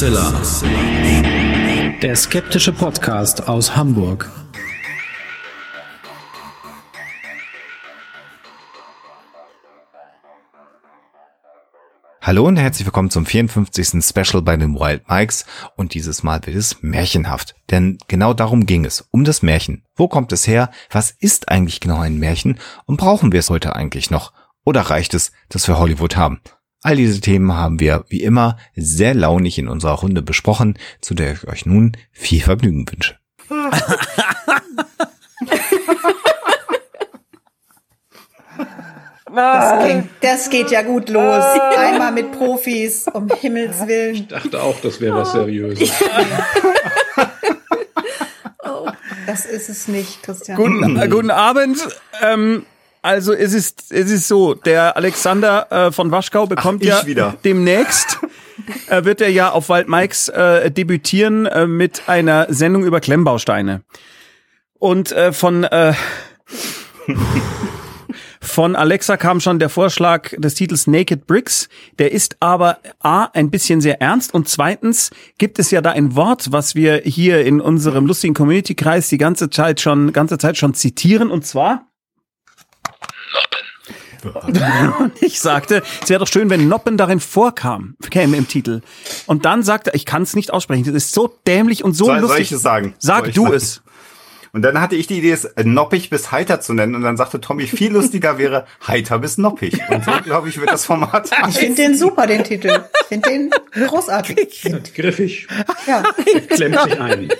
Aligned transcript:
Mixella. 0.00 0.32
Der 2.00 2.16
skeptische 2.16 2.72
Podcast 2.72 3.48
aus 3.48 3.76
Hamburg. 3.76 4.30
Hallo 12.22 12.46
und 12.46 12.56
herzlich 12.56 12.86
willkommen 12.86 13.10
zum 13.10 13.26
54. 13.26 14.02
Special 14.02 14.40
bei 14.40 14.56
den 14.56 14.74
Wild 14.74 15.06
Mikes 15.10 15.44
und 15.76 15.92
dieses 15.92 16.22
Mal 16.22 16.40
wird 16.46 16.56
es 16.56 16.82
märchenhaft, 16.82 17.54
denn 17.70 17.98
genau 18.08 18.32
darum 18.32 18.64
ging 18.64 18.86
es, 18.86 19.06
um 19.10 19.24
das 19.24 19.42
Märchen. 19.42 19.84
Wo 19.96 20.08
kommt 20.08 20.32
es 20.32 20.46
her? 20.46 20.70
Was 20.90 21.10
ist 21.10 21.50
eigentlich 21.50 21.78
genau 21.78 21.98
ein 21.98 22.16
Märchen? 22.16 22.58
Und 22.86 22.96
brauchen 22.96 23.32
wir 23.32 23.40
es 23.40 23.50
heute 23.50 23.76
eigentlich 23.76 24.10
noch? 24.10 24.32
Oder 24.64 24.80
reicht 24.80 25.12
es, 25.12 25.32
dass 25.50 25.68
wir 25.68 25.78
Hollywood 25.78 26.16
haben? 26.16 26.40
All 26.82 26.96
diese 26.96 27.20
Themen 27.20 27.52
haben 27.52 27.78
wir, 27.78 28.04
wie 28.08 28.22
immer, 28.22 28.56
sehr 28.74 29.12
launig 29.12 29.58
in 29.58 29.68
unserer 29.68 29.92
Runde 29.92 30.22
besprochen, 30.22 30.78
zu 31.02 31.14
der 31.14 31.34
ich 31.34 31.46
euch 31.46 31.66
nun 31.66 31.92
viel 32.10 32.40
Vergnügen 32.40 32.86
wünsche. 32.90 33.18
Das, 39.32 39.84
klingt, 39.84 40.08
das 40.22 40.50
geht 40.50 40.70
ja 40.70 40.82
gut 40.82 41.08
los. 41.08 41.44
Einmal 41.76 42.12
mit 42.12 42.32
Profis, 42.32 43.06
um 43.12 43.28
Himmels 43.28 43.86
Willen. 43.86 44.14
Ich 44.14 44.28
dachte 44.28 44.62
auch, 44.62 44.80
das 44.80 45.00
wäre 45.00 45.16
was 45.16 45.32
Seriöses. 45.32 45.92
Das 49.26 49.46
ist 49.46 49.68
es 49.68 49.86
nicht, 49.86 50.24
Christian. 50.24 50.56
Guten, 50.56 50.96
äh, 50.96 51.08
guten 51.08 51.30
Abend. 51.30 51.78
Ähm, 52.20 52.66
also 53.02 53.32
es 53.32 53.52
ist 53.52 53.92
es 53.92 54.10
ist 54.10 54.28
so, 54.28 54.54
der 54.54 54.96
Alexander 54.96 55.70
äh, 55.70 55.92
von 55.92 56.10
Waschkau 56.10 56.46
bekommt 56.46 56.82
Ach, 56.84 56.86
ja 56.86 57.06
wieder. 57.06 57.36
demnächst 57.44 58.18
äh, 58.88 59.04
wird 59.04 59.20
er 59.20 59.30
ja 59.30 59.50
auf 59.50 59.68
Wald 59.68 59.88
Mikes 59.88 60.28
äh, 60.28 60.70
debütieren 60.70 61.46
äh, 61.46 61.66
mit 61.66 62.08
einer 62.08 62.46
Sendung 62.50 62.84
über 62.84 63.00
Klemmbausteine. 63.00 63.82
Und 64.78 65.12
äh, 65.12 65.32
von 65.32 65.64
äh, 65.64 65.94
von 68.40 68.74
Alexa 68.74 69.16
kam 69.16 69.40
schon 69.40 69.58
der 69.58 69.68
Vorschlag 69.68 70.30
des 70.36 70.54
Titels 70.54 70.86
Naked 70.86 71.26
Bricks. 71.26 71.68
Der 71.98 72.12
ist 72.12 72.36
aber 72.40 72.78
A, 72.98 73.28
ein 73.32 73.50
bisschen 73.50 73.80
sehr 73.80 74.00
ernst 74.00 74.34
und 74.34 74.48
zweitens 74.48 75.10
gibt 75.38 75.58
es 75.58 75.70
ja 75.70 75.80
da 75.80 75.92
ein 75.92 76.16
Wort, 76.16 76.50
was 76.50 76.74
wir 76.74 77.02
hier 77.04 77.44
in 77.44 77.60
unserem 77.60 78.06
lustigen 78.06 78.34
Community-Kreis 78.34 79.08
die 79.08 79.18
ganze 79.18 79.50
Zeit 79.50 79.80
schon, 79.80 80.12
ganze 80.12 80.38
Zeit 80.38 80.56
schon 80.56 80.74
zitieren 80.74 81.30
und 81.30 81.46
zwar 81.46 81.86
und 84.98 85.12
ich 85.22 85.40
sagte, 85.40 85.82
es 86.02 86.10
wäre 86.10 86.20
doch 86.20 86.28
schön, 86.28 86.50
wenn 86.50 86.68
Noppen 86.68 86.96
darin 86.98 87.20
vorkam, 87.20 87.96
käme 88.10 88.36
im 88.36 88.46
Titel. 88.46 88.82
Und 89.26 89.44
dann 89.46 89.62
sagte 89.62 89.92
ich 89.94 90.04
kann 90.04 90.22
es 90.22 90.36
nicht 90.36 90.52
aussprechen. 90.52 90.84
Das 90.84 90.94
ist 90.94 91.12
so 91.12 91.34
dämlich 91.46 91.84
und 91.84 91.94
so 91.94 92.04
Soll- 92.06 92.20
soll 92.20 92.28
lustig. 92.28 92.42
ich 92.42 92.52
es 92.52 92.62
sagen? 92.62 92.94
Sag 92.98 93.20
Soll 93.20 93.28
ich 93.30 93.34
du 93.34 93.42
sagen? 93.44 93.54
es. 93.56 93.82
Und 94.52 94.62
dann 94.62 94.80
hatte 94.80 94.96
ich 94.96 95.06
die 95.06 95.18
Idee, 95.18 95.30
es 95.30 95.48
noppig 95.64 96.10
bis 96.10 96.32
heiter 96.32 96.60
zu 96.60 96.74
nennen. 96.74 96.94
Und 96.94 97.02
dann 97.02 97.16
sagte 97.16 97.40
Tommy, 97.40 97.66
viel 97.66 97.92
lustiger 97.92 98.38
wäre 98.38 98.66
heiter 98.86 99.18
bis 99.18 99.38
noppig. 99.38 99.78
Und 99.88 100.04
so, 100.04 100.12
glaube 100.24 100.48
ich, 100.48 100.58
wird 100.58 100.70
das 100.70 100.84
Format 100.84 101.30
Ich 101.48 101.58
finde 101.58 101.76
den 101.76 101.96
super, 101.96 102.26
den 102.26 102.42
Titel. 102.42 102.84
Ich 103.02 103.06
finde 103.06 103.28
den 103.28 103.50
großartig. 103.72 104.62
Griffig. 104.94 105.46
Ja. 105.86 106.02
Klemmt 106.48 106.80
sich 106.80 107.00
ein. 107.00 107.32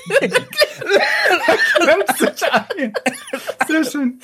Sehr 3.66 3.84
schön. 3.84 4.20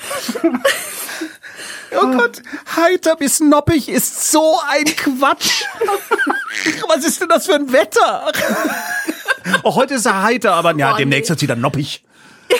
Oh 1.91 2.11
Gott, 2.11 2.41
heiter 2.75 3.15
bis 3.15 3.39
noppig 3.39 3.89
ist 3.89 4.31
so 4.31 4.59
ein 4.69 4.85
Quatsch. 4.85 5.63
Was 6.87 7.05
ist 7.05 7.21
denn 7.21 7.29
das 7.29 7.45
für 7.45 7.55
ein 7.55 7.71
Wetter? 7.71 8.31
Oh, 9.63 9.75
heute 9.75 9.95
ist 9.95 10.05
er 10.05 10.23
heiter, 10.23 10.53
aber 10.53 10.75
ja, 10.75 10.95
demnächst 10.95 11.29
nee. 11.29 11.29
wird's 11.29 11.41
wieder 11.41 11.55
noppig. 11.55 12.03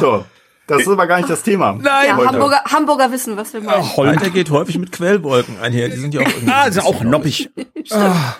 So, 0.00 0.24
das 0.66 0.82
ist 0.82 0.88
aber 0.88 1.06
gar 1.06 1.18
nicht 1.18 1.30
das 1.30 1.42
Thema. 1.42 1.72
Nein, 1.72 2.08
Ja. 2.08 2.26
Hamburger, 2.26 2.62
Hamburger 2.64 3.12
wissen, 3.12 3.36
was 3.36 3.52
wir 3.52 3.60
meinen. 3.60 3.96
Heiter 3.96 4.30
geht 4.30 4.50
häufig 4.50 4.78
mit 4.78 4.92
Quellwolken 4.92 5.58
einher. 5.60 5.88
Die 5.88 5.96
sind 5.96 6.14
ja 6.14 6.20
auch 6.20 6.26
irgendwie. 6.26 6.50
Ah, 6.50 6.66
ist 6.66 6.76
ja 6.76 6.82
auch 6.84 7.02
noppig. 7.02 7.50
Ah. 7.90 8.34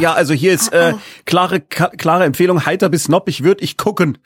Ja, 0.00 0.14
also 0.14 0.32
hier 0.32 0.54
ist 0.54 0.72
äh, 0.72 0.94
klare 1.26 1.60
klare 1.60 2.24
Empfehlung, 2.24 2.64
heiter 2.64 2.88
bis 2.88 3.08
noppig 3.08 3.44
würde 3.44 3.62
ich 3.62 3.76
gucken. 3.76 4.18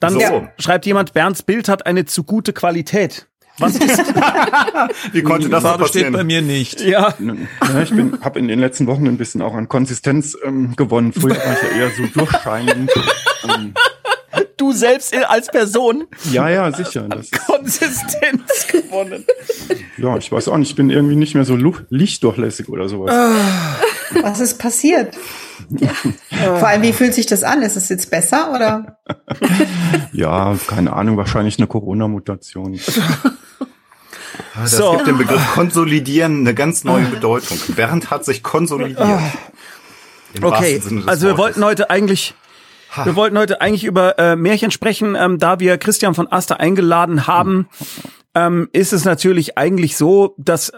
Dann 0.00 0.12
So. 0.14 0.20
ja, 0.20 0.48
schreibt 0.58 0.84
jemand, 0.86 1.12
Bernds 1.14 1.42
Bild 1.42 1.68
hat 1.68 1.86
eine 1.86 2.04
zu 2.04 2.24
gute 2.24 2.52
Qualität. 2.52 3.26
Was 3.58 3.76
ist? 3.76 4.14
Wie 5.12 5.22
konnte 5.22 5.48
das 5.48 5.62
Farbe 5.62 5.86
steht 5.88 6.04
bei 6.04 6.10
passieren? 6.10 6.26
mir 6.26 6.42
nicht. 6.42 6.80
ja, 6.80 7.14
Ja, 7.18 7.82
ich 7.82 7.90
bin, 7.90 8.18
habe 8.22 8.38
in 8.38 8.48
den 8.48 8.60
letzten 8.60 8.86
Wochen 8.86 9.06
ein 9.06 9.16
bisschen 9.18 9.42
auch 9.42 9.54
an 9.54 9.68
Konsistenz 9.68 10.36
ähm, 10.44 10.74
gewonnen. 10.76 11.12
Früher 11.12 11.36
war 11.36 11.52
ich 11.52 11.62
ja 11.62 11.78
eher 11.78 11.90
so 11.90 12.06
durchscheinend. 12.06 12.90
ähm, 13.44 13.74
du 14.56 14.72
selbst 14.72 15.14
als 15.16 15.48
Person 15.48 16.06
ja, 16.32 16.48
ja, 16.48 16.72
sicher. 16.72 17.06
Das 17.08 17.26
ist, 17.26 17.46
Konsistenz 17.46 18.66
gewonnen. 18.70 19.24
ja, 19.96 20.16
ich 20.16 20.30
weiß 20.30 20.48
auch 20.48 20.56
nicht. 20.56 20.70
Ich 20.70 20.76
bin 20.76 20.90
irgendwie 20.90 21.16
nicht 21.16 21.34
mehr 21.34 21.44
so 21.44 21.56
lichtdurchlässig 21.90 22.68
oder 22.68 22.88
sowas. 22.88 23.14
Was 24.22 24.40
ist 24.40 24.58
passiert? 24.58 25.14
Vor 26.58 26.66
allem, 26.68 26.82
wie 26.82 26.92
fühlt 26.92 27.14
sich 27.14 27.26
das 27.26 27.42
an? 27.42 27.62
Ist 27.62 27.76
es 27.76 27.88
jetzt 27.88 28.10
besser 28.10 28.52
oder? 28.54 28.98
Ja, 30.12 30.56
keine 30.66 30.92
Ahnung. 30.94 31.16
Wahrscheinlich 31.16 31.58
eine 31.58 31.66
Corona-Mutation. 31.66 32.78
Das 34.60 34.72
So. 34.72 34.92
gibt 34.92 35.06
dem 35.06 35.18
Begriff 35.18 35.44
konsolidieren 35.54 36.40
eine 36.40 36.54
ganz 36.54 36.84
neue 36.84 37.04
Bedeutung. 37.06 37.58
Bernd 37.68 38.10
hat 38.10 38.24
sich 38.24 38.42
konsolidiert. 38.42 38.98
Im 40.34 40.44
Okay, 40.44 40.80
also 41.06 41.26
wir 41.26 41.32
Wortes. 41.32 41.38
wollten 41.38 41.64
heute 41.64 41.90
eigentlich 41.90 42.34
wir 43.04 43.16
wollten 43.16 43.36
heute 43.38 43.60
eigentlich 43.60 43.84
über 43.84 44.18
äh, 44.18 44.34
Märchen 44.34 44.70
sprechen, 44.70 45.14
ähm, 45.14 45.38
da 45.38 45.60
wir 45.60 45.76
Christian 45.78 46.14
von 46.14 46.30
Aster 46.30 46.58
eingeladen 46.58 47.26
haben. 47.26 47.68
Ähm, 48.34 48.68
ist 48.72 48.92
es 48.92 49.04
natürlich 49.04 49.58
eigentlich 49.58 49.96
so, 49.96 50.34
dass 50.38 50.72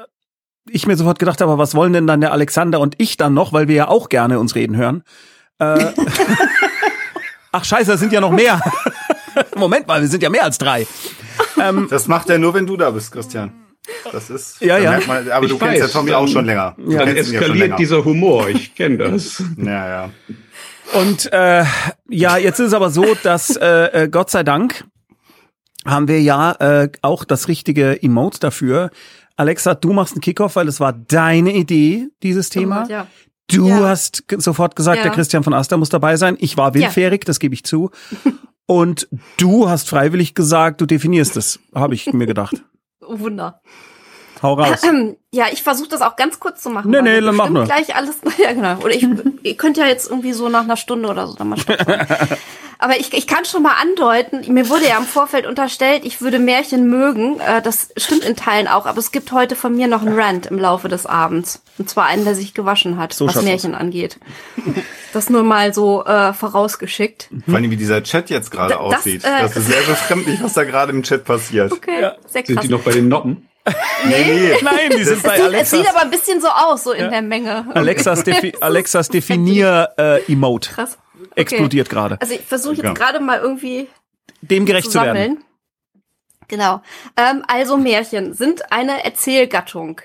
ich 0.68 0.86
mir 0.86 0.96
sofort 0.96 1.18
gedacht 1.18 1.40
habe, 1.40 1.56
was 1.56 1.74
wollen 1.74 1.92
denn 1.92 2.06
dann 2.06 2.20
der 2.20 2.32
Alexander 2.32 2.80
und 2.80 2.96
ich 2.98 3.16
dann 3.16 3.32
noch, 3.34 3.52
weil 3.52 3.68
wir 3.68 3.76
ja 3.76 3.88
auch 3.88 4.08
gerne 4.08 4.40
uns 4.40 4.54
reden 4.56 4.76
hören. 4.76 5.04
Äh, 5.58 5.86
Ach 7.52 7.64
scheiße, 7.64 7.92
es 7.92 8.00
sind 8.00 8.12
ja 8.12 8.20
noch 8.20 8.32
mehr. 8.32 8.60
Moment 9.56 9.86
mal, 9.86 10.00
wir 10.00 10.08
sind 10.08 10.22
ja 10.22 10.30
mehr 10.30 10.44
als 10.44 10.58
drei. 10.58 10.86
Das 11.90 12.08
macht 12.08 12.30
er 12.30 12.38
nur, 12.38 12.54
wenn 12.54 12.66
du 12.66 12.76
da 12.76 12.90
bist, 12.90 13.12
Christian. 13.12 13.52
Das 14.12 14.30
ist. 14.30 14.60
Ja, 14.60 14.78
ja. 14.78 15.00
Man, 15.06 15.30
aber 15.30 15.46
Ich 15.46 15.52
du 15.52 15.58
kennst 15.58 15.78
ja 15.78 15.84
weiß, 15.84 15.92
Tommy 15.92 16.10
dann- 16.10 16.22
auch 16.24 16.28
schon 16.28 16.44
länger. 16.44 16.74
Du 16.76 16.84
Dann 16.92 16.92
ja 16.92 17.06
schon 17.06 17.16
eskaliert 17.34 17.56
länger. 17.58 17.76
dieser 17.76 18.04
Humor. 18.04 18.48
Ich 18.48 18.74
kenne 18.74 18.98
das. 18.98 19.42
Ja, 19.56 19.88
ja. 19.88 20.10
Und 21.00 21.32
äh, 21.32 21.64
ja, 22.08 22.36
jetzt 22.36 22.58
ist 22.58 22.68
es 22.68 22.74
aber 22.74 22.90
so, 22.90 23.06
dass 23.22 23.56
äh, 23.56 23.66
äh, 24.04 24.08
Gott 24.08 24.30
sei 24.30 24.42
Dank 24.42 24.84
haben 25.86 26.08
wir 26.08 26.20
ja 26.20 26.52
äh, 26.52 26.88
auch 27.02 27.24
das 27.24 27.46
richtige 27.48 28.02
Emote 28.02 28.40
dafür. 28.40 28.90
Alexa, 29.36 29.74
du 29.74 29.92
machst 29.92 30.14
einen 30.14 30.20
Kickoff, 30.20 30.56
weil 30.56 30.68
es 30.68 30.80
war 30.80 30.92
deine 30.92 31.54
Idee, 31.54 32.08
dieses 32.22 32.50
Thema. 32.50 32.86
Ja. 32.88 33.06
Du 33.48 33.68
Ja. 33.68 33.80
hast 33.88 34.24
sofort 34.38 34.76
gesagt, 34.76 34.98
Ja. 34.98 35.04
der 35.04 35.12
Christian 35.12 35.42
von 35.44 35.54
Aster 35.54 35.76
muss 35.76 35.88
dabei 35.88 36.16
sein. 36.16 36.36
Ich 36.40 36.56
war 36.56 36.74
willfährig, 36.74 37.24
das 37.24 37.38
gebe 37.38 37.54
ich 37.54 37.64
zu. 37.64 37.90
Und 38.66 39.08
du 39.38 39.68
hast 39.68 39.88
freiwillig 39.88 40.34
gesagt, 40.34 40.80
du 40.80 40.86
definierst 40.86 41.36
es, 41.36 41.58
habe 41.74 41.94
ich 41.94 42.12
mir 42.12 42.26
gedacht. 42.26 42.62
Wunder. 43.18 43.60
Hau 44.42 44.54
raus. 44.54 44.80
Ja, 45.32 45.46
ich 45.52 45.62
versuche 45.62 45.88
das 45.88 46.00
auch 46.02 46.16
ganz 46.16 46.40
kurz 46.40 46.62
zu 46.62 46.70
machen. 46.70 46.90
Nee, 46.90 47.02
nee, 47.02 47.20
dann 47.20 47.36
mach 47.36 47.50
nur. 47.50 47.64
gleich 47.64 47.94
alles. 47.94 48.16
Ja, 48.38 48.52
genau. 48.52 48.76
Oder 48.78 48.90
ich, 48.94 49.06
ihr 49.42 49.56
könnt 49.56 49.76
ja 49.76 49.86
jetzt 49.86 50.08
irgendwie 50.10 50.32
so 50.32 50.48
nach 50.48 50.62
einer 50.62 50.76
Stunde 50.76 51.08
oder 51.08 51.26
so 51.26 51.34
dann 51.36 51.50
mal 51.50 51.58
Stopp 51.58 51.82
sagen. 51.84 52.06
Aber 52.82 52.98
ich, 52.98 53.12
ich 53.12 53.26
kann 53.26 53.44
schon 53.44 53.62
mal 53.62 53.74
andeuten, 53.80 54.50
mir 54.54 54.70
wurde 54.70 54.88
ja 54.88 54.96
im 54.96 55.04
Vorfeld 55.04 55.46
unterstellt, 55.46 56.06
ich 56.06 56.22
würde 56.22 56.38
Märchen 56.38 56.88
mögen. 56.88 57.38
Äh, 57.38 57.60
Das 57.60 57.90
stimmt 57.98 58.24
in 58.24 58.34
Teilen 58.36 58.66
auch, 58.68 58.86
aber 58.86 58.98
es 58.98 59.12
gibt 59.12 59.30
heute 59.32 59.54
von 59.54 59.76
mir 59.76 59.86
noch 59.86 60.00
einen 60.00 60.18
Rant 60.18 60.46
im 60.46 60.58
Laufe 60.58 60.88
des 60.88 61.04
Abends. 61.04 61.62
Und 61.76 61.90
zwar 61.90 62.06
einen, 62.06 62.24
der 62.24 62.34
sich 62.34 62.54
gewaschen 62.54 62.96
hat, 62.96 63.12
So 63.12 63.26
was 63.26 63.42
Märchen 63.42 63.74
angeht. 63.74 64.18
Das 65.12 65.28
nur 65.28 65.42
mal 65.42 65.74
so 65.74 66.04
äh, 66.04 66.32
vorausgeschickt. 66.32 67.30
Vor 67.44 67.56
allem, 67.56 67.68
wie 67.72 67.76
dieser 67.76 68.00
Chat 68.04 68.30
jetzt 68.30 68.52
gerade 68.52 68.74
Da- 68.74 68.88
das, 68.90 68.98
aussieht. 69.00 69.24
äh, 69.24 69.42
das 69.42 69.56
ist 69.56 69.66
sehr 69.66 69.82
befremdlich, 69.82 70.40
was 70.40 70.52
da 70.52 70.62
gerade 70.62 70.92
im 70.92 71.02
Chat 71.02 71.24
passiert. 71.24 71.72
Okay, 71.72 72.12
sehr 72.28 72.44
Sind 72.46 72.54
krass. 72.54 72.64
die 72.66 72.70
noch 72.70 72.82
bei 72.82 72.92
den 72.92 73.08
Noppen? 73.08 73.48
Nee, 74.06 74.54
Nein, 74.62 74.90
die 74.96 75.04
sind 75.04 75.18
Es 75.18 75.22
bei 75.22 75.36
sieht, 75.36 75.40
es 75.40 75.44
Alexas, 75.54 75.70
sieht 75.78 75.88
aber 75.88 76.00
ein 76.02 76.10
bisschen 76.10 76.40
so 76.40 76.48
aus, 76.48 76.84
so 76.84 76.92
in 76.92 77.10
der 77.10 77.22
Menge. 77.22 77.66
Alexas, 77.74 78.24
Defi 78.24 78.54
Alexas 78.60 79.08
Definier-Emote. 79.08 80.70
Krass. 80.72 80.98
Okay. 81.20 81.28
Explodiert 81.36 81.90
gerade. 81.90 82.16
Also 82.20 82.34
ich 82.34 82.40
versuche 82.42 82.74
jetzt 82.76 82.84
Ja. 82.84 82.92
gerade 82.94 83.20
mal 83.20 83.38
irgendwie 83.40 83.88
Dem 84.40 84.64
gerecht 84.66 84.86
zu 84.86 84.92
zu 84.92 84.98
werden. 85.04 85.16
sammeln. 85.16 85.44
Genau. 86.48 86.82
Ähm, 87.16 87.44
also 87.46 87.76
Märchen 87.76 88.32
sind 88.34 88.72
eine 88.72 89.04
Erzählgattung. 89.04 90.00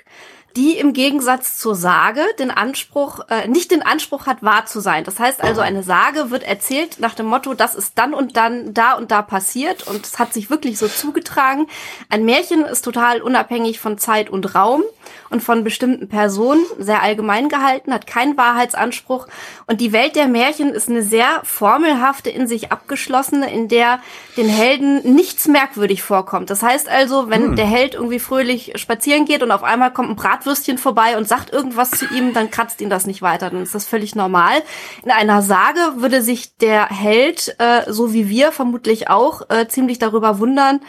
Die 0.55 0.77
im 0.77 0.93
Gegensatz 0.93 1.57
zur 1.57 1.75
Sage 1.75 2.21
den 2.39 2.51
Anspruch, 2.51 3.19
äh, 3.29 3.47
nicht 3.47 3.71
den 3.71 3.81
Anspruch 3.81 4.25
hat, 4.25 4.41
wahr 4.41 4.65
zu 4.65 4.79
sein. 4.79 5.03
Das 5.03 5.19
heißt 5.19 5.43
also, 5.43 5.61
eine 5.61 5.83
Sage 5.83 6.31
wird 6.31 6.43
erzählt 6.43 6.99
nach 6.99 7.13
dem 7.13 7.25
Motto, 7.25 7.53
das 7.53 7.75
ist 7.75 7.97
dann 7.97 8.13
und 8.13 8.37
dann 8.37 8.73
da 8.73 8.93
und 8.93 9.11
da 9.11 9.21
passiert 9.21 9.87
und 9.87 10.05
es 10.05 10.17
hat 10.17 10.33
sich 10.33 10.49
wirklich 10.49 10.77
so 10.77 10.87
zugetragen. 10.87 11.67
Ein 12.09 12.25
Märchen 12.25 12.63
ist 12.63 12.83
total 12.83 13.21
unabhängig 13.21 13.79
von 13.79 13.97
Zeit 13.97 14.29
und 14.29 14.55
Raum 14.55 14.83
und 15.29 15.43
von 15.43 15.63
bestimmten 15.63 16.07
Personen, 16.07 16.63
sehr 16.79 17.01
allgemein 17.01 17.49
gehalten, 17.49 17.93
hat 17.93 18.07
keinen 18.07 18.37
Wahrheitsanspruch. 18.37 19.27
Und 19.67 19.81
die 19.81 19.91
Welt 19.91 20.15
der 20.15 20.27
Märchen 20.27 20.69
ist 20.69 20.89
eine 20.89 21.03
sehr 21.03 21.41
formelhafte, 21.43 22.29
in 22.29 22.47
sich 22.47 22.71
abgeschlossene, 22.71 23.51
in 23.51 23.67
der 23.67 23.99
den 24.37 24.47
Helden 24.47 25.15
nichts 25.15 25.47
merkwürdig 25.47 26.03
vorkommt. 26.03 26.49
Das 26.49 26.63
heißt 26.63 26.87
also, 26.89 27.29
wenn 27.29 27.49
hm. 27.49 27.55
der 27.55 27.65
Held 27.65 27.95
irgendwie 27.95 28.19
fröhlich 28.19 28.73
spazieren 28.75 29.25
geht 29.25 29.43
und 29.43 29.51
auf 29.51 29.63
einmal 29.63 29.91
kommt 29.91 30.09
ein 30.09 30.15
Bratwürstchen 30.45 30.77
vorbei 30.77 31.17
und 31.17 31.27
sagt 31.27 31.51
irgendwas 31.51 31.91
zu 31.91 32.05
ihm, 32.05 32.33
dann 32.33 32.51
kratzt 32.51 32.79
ihn 32.81 32.89
das 32.89 33.07
nicht 33.07 33.21
weiter. 33.21 33.49
Dann 33.49 33.63
ist 33.63 33.75
das 33.75 33.85
völlig 33.85 34.15
normal. 34.15 34.61
In 35.03 35.11
einer 35.11 35.41
Sage 35.41 35.79
würde 35.97 36.21
sich 36.21 36.55
der 36.57 36.87
Held, 36.87 37.55
äh, 37.59 37.91
so 37.91 38.13
wie 38.13 38.29
wir 38.29 38.51
vermutlich 38.51 39.09
auch, 39.09 39.49
äh, 39.49 39.67
ziemlich 39.67 39.97
darüber 39.97 40.39
wundern, 40.39 40.81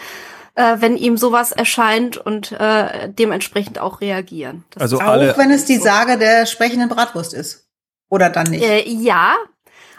äh, 0.55 0.77
wenn 0.79 0.97
ihm 0.97 1.17
sowas 1.17 1.53
erscheint 1.53 2.19
und 2.19 2.53
äh, 2.53 3.09
dementsprechend 3.09 3.79
auch 3.79 4.01
reagieren. 4.01 4.65
Das 4.71 4.83
also 4.83 5.01
auch 5.01 5.39
wenn 5.39 5.51
es 5.51 5.65
die 5.65 5.79
Sage 5.79 6.19
der 6.19 6.47
sprechenden 6.47 6.89
Bratwurst 6.89 7.33
ist. 7.33 7.67
Oder 8.09 8.31
dann 8.31 8.51
nicht? 8.51 8.63
Äh, 8.63 8.89
ja, 8.89 9.35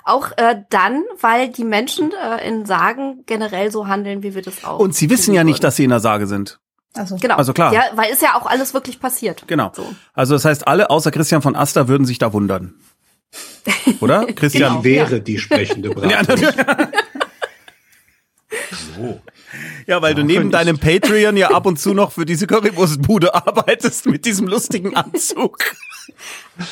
auch 0.04 0.32
äh, 0.38 0.62
dann, 0.70 1.04
weil 1.20 1.50
die 1.50 1.66
Menschen 1.66 2.12
äh, 2.14 2.48
in 2.48 2.66
Sagen 2.66 3.24
generell 3.26 3.72
so 3.72 3.88
handeln, 3.88 4.24
wie 4.24 4.36
wir 4.36 4.42
das 4.42 4.64
auch. 4.64 4.80
Und 4.80 4.96
sie 4.96 5.10
wissen 5.10 5.34
ja 5.34 5.44
nicht, 5.44 5.64
dass 5.64 5.76
sie 5.76 5.84
in 5.84 5.90
der 5.90 6.00
Sage 6.00 6.28
sind. 6.28 6.60
Also, 6.98 7.18
genau. 7.18 7.36
Also 7.36 7.54
klar. 7.54 7.74
Ja, 7.74 7.84
weil 7.96 8.12
ist 8.12 8.22
ja 8.22 8.36
auch 8.36 8.46
alles 8.46 8.74
wirklich 8.74 9.00
passiert. 9.00 9.44
Genau. 9.48 9.72
So. 9.76 9.94
Also 10.14 10.36
das 10.36 10.46
heißt, 10.46 10.68
alle 10.68 10.90
außer 10.90 11.12
Christian 11.12 11.42
von 11.42 11.56
Aster 11.56 11.88
würden 11.88 12.06
sich 12.06 12.18
da 12.18 12.34
wundern. 12.34 12.74
Oder? 14.00 14.26
Christian 14.34 14.72
genau. 14.72 14.84
wäre 14.84 15.22
die 15.22 15.38
sprechende 15.38 15.90
Bratwurst. 15.90 16.56
so. 18.96 19.22
Ja, 19.86 20.02
weil 20.02 20.14
du 20.14 20.24
neben 20.24 20.52
deinem 20.52 20.78
Patreon 20.78 21.38
ja 21.38 21.52
ab 21.52 21.66
und 21.66 21.80
zu 21.80 21.94
noch 21.94 22.12
für 22.12 22.26
diese 22.26 22.48
Currywurstbude 22.48 23.34
arbeitest 23.34 24.06
mit 24.06 24.26
diesem 24.26 24.48
lustigen 24.48 24.96
Anzug. 24.96 25.58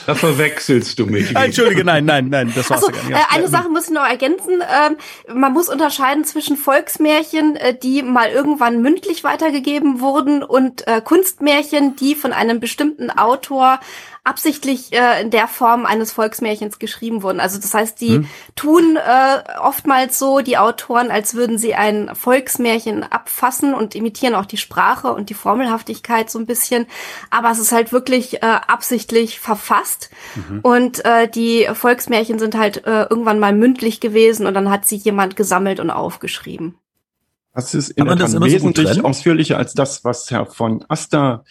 Da 0.06 0.16
verwechselst 0.16 0.98
du 0.98 1.06
mich. 1.06 1.36
Entschuldige, 1.36 1.84
nein, 1.84 2.06
nein, 2.06 2.30
nein, 2.30 2.52
das 2.56 2.70
war's 2.70 2.84
also, 2.84 2.92
ja 2.92 3.02
gar 3.02 3.10
nicht. 3.10 3.20
Äh, 3.20 3.36
eine 3.36 3.48
Sache 3.48 3.70
muss 3.70 3.86
ich 3.86 3.94
noch 3.94 4.06
ergänzen. 4.06 4.62
Ähm, 4.62 4.98
man 5.36 5.54
muss 5.54 5.70
unterscheiden 5.70 6.24
zwischen 6.26 6.58
Volksmärchen, 6.58 7.56
äh, 7.56 7.78
die 7.78 8.02
mal 8.02 8.30
irgendwann 8.30 8.82
mündlich 8.82 9.24
weitergegeben 9.24 10.00
wurden 10.00 10.44
und 10.44 10.88
äh, 10.88 11.02
Kunstmärchen, 11.02 11.96
die 11.96 12.16
von 12.16 12.34
einem 12.34 12.60
bestimmten 12.60 13.12
Autor 13.12 13.80
absichtlich 14.26 14.92
äh, 14.92 15.22
in 15.22 15.30
der 15.30 15.48
Form 15.48 15.86
eines 15.86 16.12
Volksmärchens 16.12 16.80
geschrieben 16.80 17.22
wurden. 17.22 17.40
Also 17.40 17.60
das 17.60 17.74
heißt, 17.74 18.02
die 18.02 18.16
hm. 18.16 18.28
tun 18.56 18.98
äh, 18.98 19.60
oftmals 19.60 20.18
so, 20.18 20.40
die 20.40 20.58
Autoren, 20.58 21.12
als 21.12 21.36
würden 21.36 21.60
sie 21.60 21.76
ein 21.76 22.10
Volksmärchen 22.14 23.04
abfassen 23.04 23.76
und 23.76 23.94
imitieren 23.94 24.34
auch 24.34 24.46
die 24.46 24.58
Sprache 24.58 25.14
und 25.14 25.30
die 25.30 25.36
Formelhaftigkeit 25.36 26.32
so 26.32 26.40
ein 26.40 26.48
bisschen. 26.48 26.88
Aber 27.30 27.52
es 27.52 27.60
ist 27.60 27.72
halt 27.72 27.92
wirklich 27.92 28.42
äh, 28.42 28.48
absichtlich 28.68 29.40
verfasst. 29.40 30.10
Mhm. 30.36 30.60
Und 30.64 31.06
äh, 31.06 31.30
die 31.30 31.68
Volksmärchen 31.72 32.40
sind 32.40 32.56
halt 32.56 32.86
äh, 32.88 33.04
irgendwann 33.04 33.40
mal 33.40 33.54
mündlich 33.54 34.00
gewesen 34.00 34.48
und 34.48 34.56
dann 34.56 34.72
hat 34.72 34.88
sie 34.88 34.96
jemand 34.96 35.36
gesammelt 35.36 35.80
und 35.80 35.92
aufgeschrieben. 35.92 36.80
Das 37.54 37.76
ist 37.76 37.92
in 37.92 38.06
der 38.06 38.18
Tat 38.18 38.42
wesentlich 38.42 38.90
so 38.90 39.04
ausführlicher 39.04 39.58
als 39.58 39.74
das, 39.74 40.04
was 40.04 40.30
Herr 40.32 40.48
von 40.48 40.84
Aster 40.90 41.46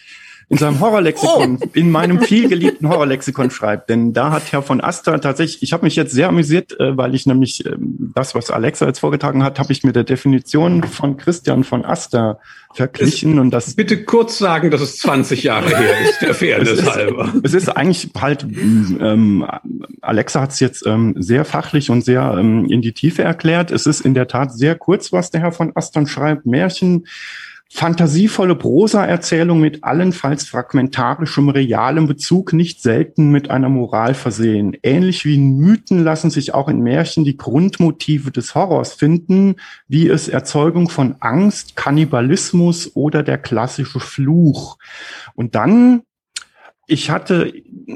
in 0.47 0.57
seinem 0.57 0.79
Horrorlexikon, 0.79 1.59
oh. 1.61 1.67
in 1.73 1.91
meinem 1.91 2.21
vielgeliebten 2.21 2.87
Horrorlexikon 2.87 3.49
schreibt. 3.49 3.89
Denn 3.89 4.13
da 4.13 4.31
hat 4.31 4.51
Herr 4.51 4.61
von 4.61 4.81
Aster 4.81 5.19
tatsächlich, 5.19 5.63
ich 5.63 5.73
habe 5.73 5.85
mich 5.85 5.95
jetzt 5.95 6.13
sehr 6.13 6.29
amüsiert, 6.29 6.79
äh, 6.79 6.95
weil 6.95 7.15
ich 7.15 7.25
nämlich 7.25 7.65
äh, 7.65 7.75
das, 7.79 8.35
was 8.35 8.51
Alexa 8.51 8.85
jetzt 8.85 8.99
vorgetragen 8.99 9.43
hat, 9.43 9.59
habe 9.59 9.71
ich 9.71 9.83
mit 9.83 9.95
der 9.95 10.03
Definition 10.03 10.83
von 10.83 11.17
Christian 11.17 11.63
von 11.63 11.83
Aster 11.83 12.39
verglichen. 12.75 13.33
Es, 13.33 13.39
und 13.39 13.51
das 13.51 13.73
bitte 13.73 14.03
kurz 14.03 14.37
sagen, 14.37 14.69
dass 14.69 14.81
es 14.81 14.97
20 14.97 15.43
Jahre 15.43 15.69
her 15.69 16.01
ist, 16.01 16.21
der 16.21 16.33
Fairness 16.35 16.85
halber. 16.85 17.33
Es 17.43 17.53
ist 17.53 17.69
eigentlich 17.69 18.09
halt, 18.19 18.43
ähm, 18.43 19.45
Alexa 20.01 20.41
hat 20.41 20.51
es 20.51 20.59
jetzt 20.59 20.85
ähm, 20.85 21.15
sehr 21.17 21.45
fachlich 21.45 21.89
und 21.89 22.03
sehr 22.03 22.35
ähm, 22.37 22.65
in 22.69 22.81
die 22.81 22.93
Tiefe 22.93 23.23
erklärt. 23.23 23.71
Es 23.71 23.85
ist 23.85 24.01
in 24.01 24.13
der 24.13 24.27
Tat 24.27 24.53
sehr 24.53 24.75
kurz, 24.75 25.11
was 25.11 25.31
der 25.31 25.41
Herr 25.41 25.51
von 25.51 25.71
Astern 25.75 26.05
schreibt. 26.05 26.45
Märchen 26.45 27.05
fantasievolle 27.75 28.55
Prosa-Erzählung 28.55 29.59
mit 29.59 29.83
allenfalls 29.83 30.47
fragmentarischem 30.47 31.49
realem 31.49 32.07
Bezug, 32.07 32.53
nicht 32.53 32.81
selten 32.81 33.31
mit 33.31 33.49
einer 33.49 33.67
Moral 33.67 34.13
versehen. 34.13 34.77
Ähnlich 34.81 35.25
wie 35.25 35.35
in 35.35 35.57
Mythen 35.57 36.01
lassen 36.01 36.29
sich 36.29 36.53
auch 36.53 36.69
in 36.69 36.79
Märchen 36.79 37.25
die 37.25 37.35
Grundmotive 37.35 38.31
des 38.31 38.55
Horrors 38.55 38.93
finden, 38.93 39.57
wie 39.89 40.07
es 40.07 40.29
Erzeugung 40.29 40.87
von 40.87 41.17
Angst, 41.19 41.75
Kannibalismus 41.75 42.95
oder 42.95 43.23
der 43.23 43.37
klassische 43.37 43.99
Fluch. 43.99 44.77
Und 45.35 45.55
dann 45.55 46.03
ich 46.87 47.09
hatte 47.09 47.51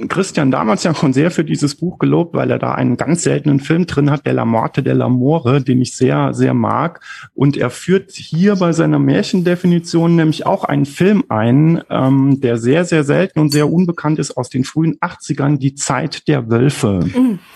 Christian 0.07 0.51
damals 0.51 0.83
ja 0.83 0.93
schon 0.93 1.13
sehr 1.13 1.31
für 1.31 1.43
dieses 1.43 1.75
Buch 1.75 1.97
gelobt, 1.97 2.35
weil 2.35 2.51
er 2.51 2.59
da 2.59 2.73
einen 2.73 2.97
ganz 2.97 3.23
seltenen 3.23 3.59
Film 3.59 3.87
drin 3.87 4.11
hat, 4.11 4.25
der 4.25 4.33
La 4.33 4.45
Morte 4.45 4.81
dell'Amore, 4.81 5.59
den 5.59 5.81
ich 5.81 5.95
sehr, 5.95 6.33
sehr 6.33 6.53
mag. 6.53 7.01
Und 7.33 7.57
er 7.57 7.69
führt 7.69 8.11
hier 8.11 8.55
bei 8.55 8.71
seiner 8.71 8.99
Märchendefinition 8.99 10.15
nämlich 10.15 10.45
auch 10.45 10.63
einen 10.63 10.85
Film 10.85 11.23
ein, 11.29 11.81
ähm, 11.89 12.39
der 12.41 12.57
sehr, 12.57 12.85
sehr 12.85 13.03
selten 13.03 13.39
und 13.39 13.51
sehr 13.51 13.71
unbekannt 13.71 14.19
ist 14.19 14.37
aus 14.37 14.49
den 14.49 14.63
frühen 14.63 14.97
80ern, 14.99 15.57
Die 15.57 15.75
Zeit 15.75 16.27
der 16.27 16.49
Wölfe. 16.49 17.05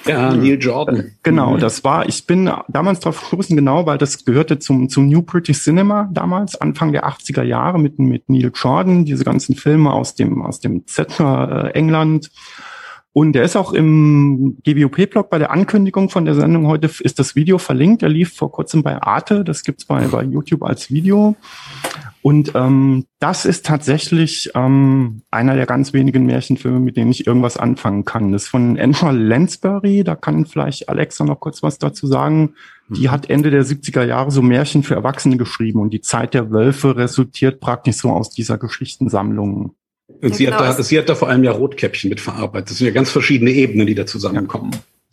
Ja, 0.05 0.33
Neil 0.33 0.57
Jordan. 0.59 1.11
Genau, 1.23 1.57
das 1.57 1.83
war, 1.83 2.07
ich 2.09 2.25
bin 2.25 2.51
damals 2.67 2.99
drauf 2.99 3.21
gestoßen, 3.21 3.55
genau, 3.55 3.85
weil 3.85 3.97
das 3.97 4.25
gehörte 4.25 4.59
zum, 4.59 4.89
zum 4.89 5.07
New 5.07 5.21
British 5.21 5.63
Cinema 5.63 6.09
damals, 6.11 6.59
Anfang 6.59 6.91
der 6.91 7.07
80er 7.07 7.43
Jahre 7.43 7.79
mit, 7.79 7.99
mit 7.99 8.29
Neil 8.29 8.51
Jordan, 8.53 9.05
diese 9.05 9.23
ganzen 9.23 9.55
Filme 9.55 9.93
aus 9.93 10.15
dem, 10.15 10.41
aus 10.41 10.59
dem 10.59 10.85
Z 10.87 11.19
äh, 11.19 11.69
England. 11.71 12.22
Und 13.13 13.33
der 13.33 13.43
ist 13.43 13.55
auch 13.55 13.73
im 13.73 14.57
GWOP-Blog 14.65 15.29
bei 15.29 15.37
der 15.37 15.51
Ankündigung 15.51 16.09
von 16.09 16.25
der 16.25 16.33
Sendung 16.33 16.65
heute 16.65 16.89
ist 16.99 17.19
das 17.19 17.35
Video 17.35 17.59
verlinkt. 17.59 18.01
Er 18.01 18.09
lief 18.09 18.33
vor 18.33 18.51
kurzem 18.51 18.81
bei 18.81 18.99
Arte. 18.99 19.43
Das 19.43 19.63
gibt's 19.63 19.85
bei, 19.85 20.07
bei 20.07 20.23
YouTube 20.23 20.63
als 20.63 20.89
Video. 20.89 21.35
Und 22.23 22.53
ähm, 22.55 23.05
das 23.19 23.45
ist 23.45 23.65
tatsächlich 23.65 24.49
ähm, 24.55 25.21
einer 25.29 25.55
der 25.55 25.67
ganz 25.67 25.93
wenigen 25.93 26.25
Märchenfilme, 26.25 26.79
mit 26.79 26.97
denen 26.97 27.11
ich 27.11 27.27
irgendwas 27.27 27.57
anfangen 27.57 28.03
kann. 28.03 28.31
Das 28.31 28.43
ist 28.43 28.49
von 28.49 28.79
Andrew 28.79 29.11
Lansbury. 29.11 30.03
Da 30.03 30.15
kann 30.15 30.47
vielleicht 30.47 30.89
Alexa 30.89 31.23
noch 31.23 31.39
kurz 31.39 31.61
was 31.61 31.77
dazu 31.77 32.07
sagen. 32.07 32.55
Die 32.89 33.09
hat 33.09 33.29
Ende 33.29 33.51
der 33.51 33.65
70er 33.65 34.05
Jahre 34.05 34.31
so 34.31 34.41
Märchen 34.41 34.83
für 34.83 34.95
Erwachsene 34.95 35.37
geschrieben 35.37 35.81
und 35.81 35.91
die 35.91 36.01
Zeit 36.01 36.33
der 36.33 36.51
Wölfe 36.51 36.95
resultiert 36.95 37.59
praktisch 37.59 37.97
so 37.97 38.09
aus 38.09 38.29
dieser 38.29 38.57
Geschichtensammlung. 38.57 39.75
Und 40.07 40.29
ja, 40.29 40.35
sie, 40.35 40.45
genau. 40.45 40.57
hat 40.59 40.79
da, 40.79 40.83
sie 40.83 40.97
hat 40.97 41.09
da 41.09 41.15
vor 41.15 41.29
allem 41.29 41.43
ja 41.43 41.51
Rotkäppchen 41.51 42.09
mit 42.09 42.19
verarbeitet. 42.19 42.71
Das 42.71 42.77
sind 42.77 42.87
ja 42.87 42.93
ganz 42.93 43.09
verschiedene 43.09 43.51
Ebenen, 43.51 43.87
die 43.87 43.95
da 43.95 44.05
zusammenkommen. 44.05 44.71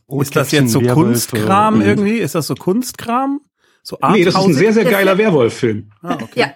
Ja. 0.09 0.21
Ist 0.21 0.35
das 0.35 0.51
jetzt 0.51 0.73
so 0.73 0.81
Kunstkram 0.81 1.77
mhm. 1.77 1.83
irgendwie? 1.83 2.19
Ist 2.19 2.35
das 2.35 2.49
so 2.49 2.55
Kunstkram? 2.55 3.41
So 3.83 3.97
nee, 4.13 4.25
das 4.25 4.35
ist 4.35 4.41
ein 4.41 4.53
sehr, 4.53 4.73
sehr 4.73 4.85
geiler 4.85 5.17
Werwolf-Film. 5.17 5.91
Ah, 6.03 6.19
okay. 6.21 6.41
Ja. 6.41 6.55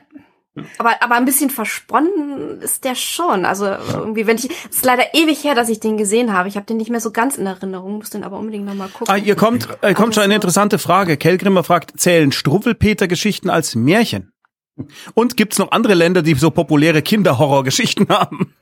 Aber, 0.79 1.03
aber 1.03 1.17
ein 1.17 1.25
bisschen 1.25 1.51
versponnen 1.51 2.61
ist 2.61 2.85
der 2.85 2.95
schon. 2.95 3.45
Also 3.45 3.67
irgendwie, 3.67 4.27
wenn 4.27 4.37
ich, 4.37 4.51
es 4.71 4.77
ist 4.77 4.85
leider 4.85 5.15
ewig 5.15 5.43
her, 5.43 5.55
dass 5.55 5.69
ich 5.69 5.81
den 5.81 5.97
gesehen 5.97 6.33
habe. 6.33 6.49
Ich 6.49 6.57
habe 6.57 6.67
den 6.67 6.77
nicht 6.77 6.91
mehr 6.91 7.01
so 7.01 7.11
ganz 7.11 7.37
in 7.37 7.47
Erinnerung, 7.47 7.95
muss 7.95 8.11
den 8.11 8.23
aber 8.23 8.39
unbedingt 8.39 8.65
nochmal 8.65 8.89
gucken. 8.89 9.13
Ah, 9.13 9.17
ihr 9.17 9.35
kommt, 9.35 9.69
äh, 9.81 9.95
kommt 9.95 10.15
schon 10.15 10.23
eine 10.23 10.35
interessante 10.35 10.79
Frage. 10.79 11.17
Kellgrimmer 11.17 11.65
fragt, 11.65 11.99
zählen 11.99 12.31
Struffelpeter-Geschichten 12.31 13.51
als 13.51 13.75
Märchen? 13.75 14.31
Und 15.15 15.37
gibt's 15.37 15.59
noch 15.59 15.71
andere 15.71 15.95
Länder, 15.95 16.23
die 16.23 16.35
so 16.35 16.51
populäre 16.51 17.01
Kinderhorrorgeschichten 17.03 18.09
haben? 18.09 18.55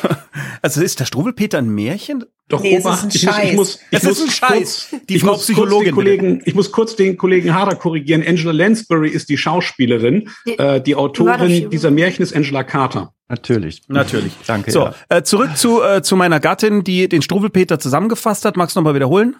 also 0.62 0.82
ist 0.82 0.98
der 1.00 1.04
Struwelpeter 1.04 1.58
ein 1.58 1.68
Märchen? 1.68 2.24
Doch, 2.48 2.62
nee, 2.62 2.78
Obacht, 2.78 3.14
ich 3.14 3.24
muss, 3.24 3.38
ich 3.38 3.52
muss, 3.54 3.74
ich 3.90 3.98
es 3.98 4.02
muss 4.04 4.18
ist 4.18 4.24
ein 4.24 4.30
Scheiß. 4.30 4.86
Kurz, 4.90 5.02
die 5.08 5.18
Frau 5.20 5.34
Psychologin. 5.34 5.94
Kollegen, 5.94 6.42
ich 6.44 6.54
muss 6.54 6.72
kurz 6.72 6.96
den 6.96 7.16
Kollegen 7.16 7.54
Harder 7.54 7.76
korrigieren. 7.76 8.24
Angela 8.26 8.52
Lansbury 8.52 9.08
ist 9.08 9.28
die 9.28 9.38
Schauspielerin. 9.38 10.28
Die, 10.46 10.58
äh, 10.58 10.80
die 10.80 10.96
Autorin 10.96 11.70
dieser 11.70 11.90
Märchen 11.90 12.22
ist 12.22 12.34
Angela 12.34 12.64
Carter. 12.64 13.14
Natürlich. 13.28 13.82
Natürlich. 13.88 14.32
Danke. 14.46 14.72
So, 14.72 14.80
ja. 14.80 14.94
äh, 15.08 15.22
zurück 15.22 15.56
zu, 15.56 15.82
äh, 15.82 16.02
zu 16.02 16.16
meiner 16.16 16.40
Gattin, 16.40 16.84
die 16.84 17.08
den 17.08 17.22
Struwelpeter 17.22 17.78
zusammengefasst 17.78 18.44
hat. 18.44 18.56
Magst 18.56 18.76
du 18.76 18.80
nochmal 18.80 18.94
wiederholen? 18.94 19.36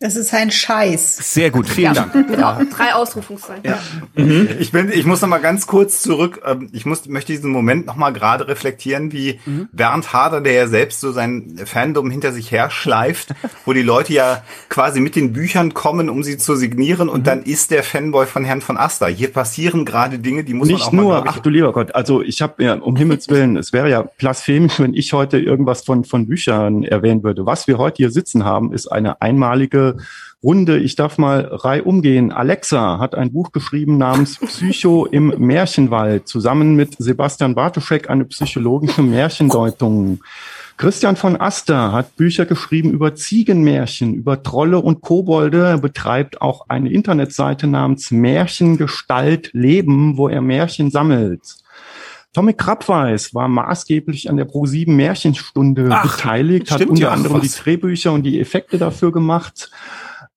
Das 0.00 0.16
ist 0.16 0.34
ein 0.34 0.50
Scheiß. 0.50 1.32
Sehr 1.34 1.52
gut, 1.52 1.68
vielen 1.68 1.94
ja, 1.94 2.06
Dank. 2.06 2.30
Ja. 2.36 2.60
Drei 2.76 2.94
Ausrufungszeichen. 2.94 3.62
Ja. 3.64 3.78
Mhm. 4.16 4.48
Ich 4.58 4.72
bin, 4.72 4.90
ich 4.92 5.06
muss 5.06 5.22
noch 5.22 5.28
mal 5.28 5.38
ganz 5.38 5.68
kurz 5.68 6.02
zurück. 6.02 6.42
Ähm, 6.44 6.68
ich 6.72 6.84
muss, 6.84 7.06
möchte 7.06 7.32
diesen 7.32 7.50
Moment 7.52 7.86
noch 7.86 7.94
mal 7.94 8.10
gerade 8.10 8.48
reflektieren, 8.48 9.12
wie 9.12 9.38
mhm. 9.46 9.68
Bernd 9.72 10.12
Hader, 10.12 10.40
der 10.40 10.52
ja 10.52 10.66
selbst 10.66 11.00
so 11.00 11.12
sein 11.12 11.60
Fandom 11.64 12.10
hinter 12.10 12.32
sich 12.32 12.50
her 12.50 12.70
schleift, 12.70 13.34
wo 13.64 13.72
die 13.72 13.82
Leute 13.82 14.12
ja 14.12 14.42
quasi 14.68 14.98
mit 14.98 15.14
den 15.14 15.32
Büchern 15.32 15.74
kommen, 15.74 16.10
um 16.10 16.24
sie 16.24 16.38
zu 16.38 16.56
signieren, 16.56 17.08
und 17.08 17.20
mhm. 17.20 17.24
dann 17.24 17.42
ist 17.44 17.70
der 17.70 17.84
Fanboy 17.84 18.26
von 18.26 18.44
Herrn 18.44 18.62
von 18.62 18.76
Aster. 18.76 19.06
Hier 19.06 19.32
passieren 19.32 19.84
gerade 19.84 20.18
Dinge, 20.18 20.42
die 20.42 20.54
muss 20.54 20.68
Nicht 20.68 20.80
man 20.80 20.88
auch 20.88 20.92
nur, 20.92 21.20
mal, 21.20 21.24
ach 21.28 21.38
du 21.38 21.50
lieber 21.50 21.72
Gott, 21.72 21.94
also 21.94 22.20
ich 22.20 22.42
habe 22.42 22.64
ja 22.64 22.74
um 22.74 22.96
Himmels 22.96 23.28
willen, 23.28 23.56
es 23.56 23.72
wäre 23.72 23.88
ja 23.88 24.02
blasphemisch, 24.02 24.80
wenn 24.80 24.92
ich 24.92 25.12
heute 25.12 25.38
irgendwas 25.38 25.82
von 25.82 26.04
von 26.04 26.26
Büchern 26.26 26.82
erwähnen 26.82 27.22
würde. 27.22 27.46
Was 27.46 27.68
wir 27.68 27.78
heute 27.78 27.98
hier 27.98 28.10
sitzen 28.10 28.44
haben, 28.44 28.72
ist 28.72 28.88
eine 28.88 29.22
einmalige 29.22 29.83
Runde. 30.42 30.78
Ich 30.78 30.94
darf 30.94 31.16
mal 31.16 31.40
rei 31.50 31.82
umgehen. 31.82 32.30
Alexa 32.30 32.98
hat 32.98 33.14
ein 33.14 33.32
Buch 33.32 33.50
geschrieben 33.52 33.96
namens 33.96 34.38
Psycho 34.38 35.06
im 35.06 35.34
Märchenwald, 35.38 36.28
zusammen 36.28 36.76
mit 36.76 36.96
Sebastian 36.98 37.54
Bartoschek 37.54 38.10
eine 38.10 38.26
psychologische 38.26 39.02
Märchendeutung. 39.02 40.20
Christian 40.76 41.16
von 41.16 41.40
Aster 41.40 41.92
hat 41.92 42.16
Bücher 42.16 42.46
geschrieben 42.46 42.90
über 42.90 43.14
Ziegenmärchen, 43.14 44.14
über 44.14 44.42
Trolle 44.42 44.80
und 44.80 45.00
Kobolde. 45.02 45.78
Betreibt 45.78 46.42
auch 46.42 46.68
eine 46.68 46.90
Internetseite 46.90 47.66
namens 47.66 48.10
Märchengestalt 48.10 49.50
Leben, 49.52 50.16
wo 50.16 50.28
er 50.28 50.40
Märchen 50.40 50.90
sammelt. 50.90 51.63
Tommy 52.34 52.52
Krabweis 52.52 53.32
war 53.32 53.48
maßgeblich 53.48 54.28
an 54.28 54.36
der 54.36 54.48
Pro7 54.48 54.90
Märchenstunde 54.90 55.88
Ach, 55.90 56.02
beteiligt, 56.02 56.70
hat 56.70 56.84
unter 56.84 57.02
ja, 57.02 57.10
anderem 57.10 57.36
was. 57.36 57.42
die 57.42 57.62
Drehbücher 57.62 58.12
und 58.12 58.24
die 58.24 58.40
Effekte 58.40 58.76
dafür 58.76 59.12
gemacht. 59.12 59.70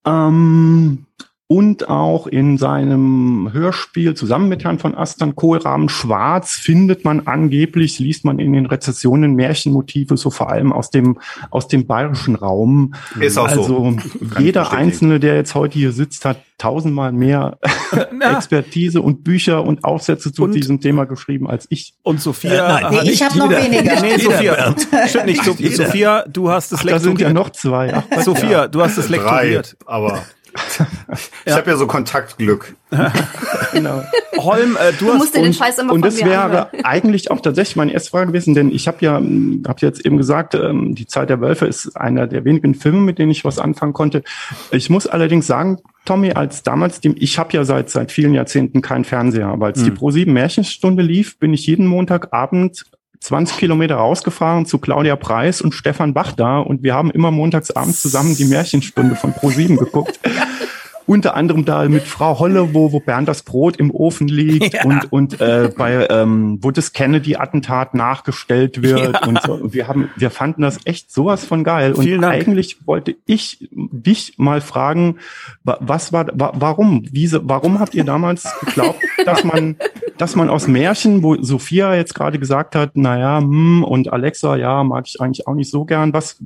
Ähm, 0.06 1.08
und 1.50 1.88
auch 1.88 2.28
in 2.28 2.58
seinem 2.58 3.50
Hörspiel 3.54 4.16
zusammen 4.16 4.50
mit 4.50 4.66
Herrn 4.66 4.80
von 4.80 4.96
Astern 4.96 5.36
Kohlrahmen 5.36 5.88
Schwarz 5.88 6.52
findet 6.52 7.06
man 7.06 7.26
angeblich, 7.26 8.00
liest 8.00 8.26
man 8.26 8.40
in 8.40 8.52
den 8.52 8.66
Rezessionen 8.66 9.34
Märchenmotive, 9.34 10.18
so 10.18 10.30
vor 10.30 10.50
allem 10.50 10.74
aus 10.74 10.90
dem, 10.90 11.20
aus 11.50 11.70
dem 11.70 11.88
bayerischen 11.88 12.36
Raum. 12.36 12.96
Ist 13.20 13.38
auch 13.38 13.48
also 13.48 13.64
so. 13.64 13.98
jeder 14.40 14.74
Einzelne, 14.74 15.22
der 15.22 15.36
jetzt 15.36 15.56
heute 15.56 15.80
hier 15.80 15.94
sitzt, 15.94 16.26
hat 16.26 16.42
tausendmal 16.58 17.14
mehr 17.14 17.60
Expertise 18.20 19.02
und 19.02 19.24
Bücher 19.24 19.64
und 19.64 19.86
Aufsätze 19.86 20.34
zu 20.34 20.44
und, 20.44 20.52
diesem 20.54 20.82
Thema 20.82 21.06
geschrieben 21.06 21.50
als 21.50 21.68
ich. 21.70 21.94
Und 22.04 22.20
Sophia, 22.20 22.80
äh, 22.80 22.82
nein, 22.82 23.04
nee, 23.04 23.12
ich 23.12 23.24
habe 23.24 23.38
noch 23.38 23.50
weniger. 23.50 24.02
Nee, 24.02 24.18
Sophia, 24.18 24.76
stimmt 25.08 25.26
nicht. 25.28 25.44
So, 25.46 25.54
Sophia, 25.54 26.26
du 26.28 26.50
hast 26.50 26.74
es 26.74 26.84
lektoriert. 26.84 26.96
Da 26.96 27.00
sind 27.00 27.22
ja 27.22 27.32
noch 27.32 27.52
zwei. 27.52 27.94
Ach, 27.94 28.22
Sophia, 28.22 28.68
du 28.68 28.82
hast 28.82 28.98
es 28.98 29.08
lektoriert. 29.08 29.78
Drei, 29.80 29.94
aber 29.94 30.24
ich 30.56 31.30
ja. 31.46 31.58
habe 31.58 31.70
ja 31.70 31.78
so 31.78 31.88
Kontaktglück. 31.88 32.76
genau. 33.74 34.04
Holm, 34.38 34.78
äh, 34.78 34.94
du, 34.94 35.06
du 35.06 35.12
hast 35.12 35.18
musst 35.18 35.36
dir 35.36 35.42
den 35.42 35.54
Scheiß 35.54 35.80
immer 35.80 35.94
und 35.94 36.06
das 36.06 36.24
wäre 36.24 36.42
anhören. 36.42 36.68
eigentlich 36.84 37.32
auch 37.32 37.42
tatsächlich 37.42 37.76
meine 37.76 37.92
erste 37.92 38.12
Frage 38.12 38.28
gewesen, 38.28 38.56
denn 38.56 38.72
ich 38.72 38.88
habe 38.88 38.98
ja, 39.02 39.18
hm, 39.18 39.64
habe 39.68 39.80
jetzt 39.82 40.06
eben 40.06 40.18
gesagt, 40.18 40.56
ähm, 40.56 40.96
die 40.96 41.08
Zeit 41.08 41.30
der 41.30 41.42
Wölfe 41.42 41.66
ist 41.66 41.98
einer 41.98 42.28
der 42.28 42.46
wenigen 42.46 42.76
Filme, 42.76 43.02
mit 43.02 43.20
denen 43.20 43.32
ich 43.32 43.44
was 43.44 43.60
anfangen 43.60 43.94
konnte. 43.94 44.24
Ich 44.72 44.90
muss 44.90 45.08
allerdings 45.08 45.48
sagen, 45.48 45.80
Tommy, 46.06 46.32
als 46.32 46.64
damals, 46.64 47.02
die, 47.02 47.14
ich 47.18 47.38
habe 47.38 47.52
ja 47.54 47.66
seit 47.66 47.90
seit 47.90 48.12
vielen 48.12 48.34
Jahrzehnten 48.34 48.82
keinen 48.82 49.04
Fernseher, 49.04 49.48
aber 49.48 49.68
als 49.68 49.80
hm. 49.80 49.86
die 49.86 49.92
Pro 49.92 50.12
7 50.12 50.32
Märchenstunde 50.32 51.04
lief, 51.04 51.38
bin 51.40 51.54
ich 51.54 51.68
jeden 51.68 51.88
Montagabend 51.88 52.86
20 53.20 53.58
Kilometer 53.58 53.96
rausgefahren 53.96 54.66
zu 54.66 54.78
Claudia 54.78 55.16
Preis 55.16 55.62
und 55.62 55.74
Stefan 55.74 56.14
Bach 56.14 56.34
da 56.34 56.60
und 56.60 56.84
wir 56.84 56.94
haben 56.94 57.12
immer 57.12 57.32
montags 57.32 57.72
abends 57.72 58.02
zusammen 58.02 58.36
die 58.36 58.46
Märchenstunde 58.46 59.16
von 59.16 59.34
Pro7 59.34 59.78
geguckt. 59.78 60.20
unter 61.08 61.36
anderem 61.36 61.66
da 61.66 61.88
mit 61.88 62.04
Frau 62.04 62.38
Holle, 62.38 62.74
wo, 62.74 62.92
wo 62.92 63.00
Bernd 63.00 63.28
das 63.28 63.42
Brot 63.42 63.78
im 63.78 63.92
Ofen 63.92 64.28
liegt 64.28 64.74
ja. 64.74 64.84
und, 64.84 65.12
und 65.12 65.42
äh, 65.42 65.72
bei 65.76 66.06
ähm, 66.10 66.60
wo 66.62 66.70
das 66.70 66.92
Kennedy-Attentat 66.92 67.94
nachgestellt 67.94 68.82
wird 68.84 69.14
ja. 69.14 69.26
und 69.26 69.42
so. 69.42 69.74
Wir 69.74 69.88
haben, 69.88 70.10
wir 70.18 70.30
fanden 70.30 70.62
das 70.62 70.80
echt 70.86 71.12
sowas 71.12 71.46
von 71.46 71.64
geil. 71.64 71.96
Vielen 71.96 72.16
und 72.16 72.22
Dank. 72.24 72.36
eigentlich 72.36 72.86
wollte 72.86 73.16
ich 73.26 73.70
dich 73.72 74.34
mal 74.38 74.60
fragen, 74.60 75.18
was 75.64 76.12
war, 76.12 76.28
wa 76.34 76.52
warum, 76.56 77.06
wie, 77.12 77.32
warum 77.32 77.80
habt 77.80 77.96
ihr 77.96 78.04
damals 78.04 78.48
geglaubt, 78.66 79.00
dass 79.26 79.46
man, 79.46 79.78
dass 80.18 80.36
man 80.36 80.50
aus 80.50 80.68
Märchen, 80.68 81.24
wo 81.24 81.42
Sophia 81.42 81.96
jetzt 81.96 82.16
gerade 82.16 82.38
gesagt 82.38 82.76
hat, 82.76 82.98
naja, 82.98 83.40
hm, 83.40 83.84
und 83.84 84.12
Alexa, 84.12 84.58
ja, 84.58 84.84
mag 84.84 85.06
ich 85.08 85.22
eigentlich 85.22 85.48
auch 85.48 85.54
nicht 85.54 85.72
so 85.72 85.86
gern, 85.86 86.12
was, 86.12 86.38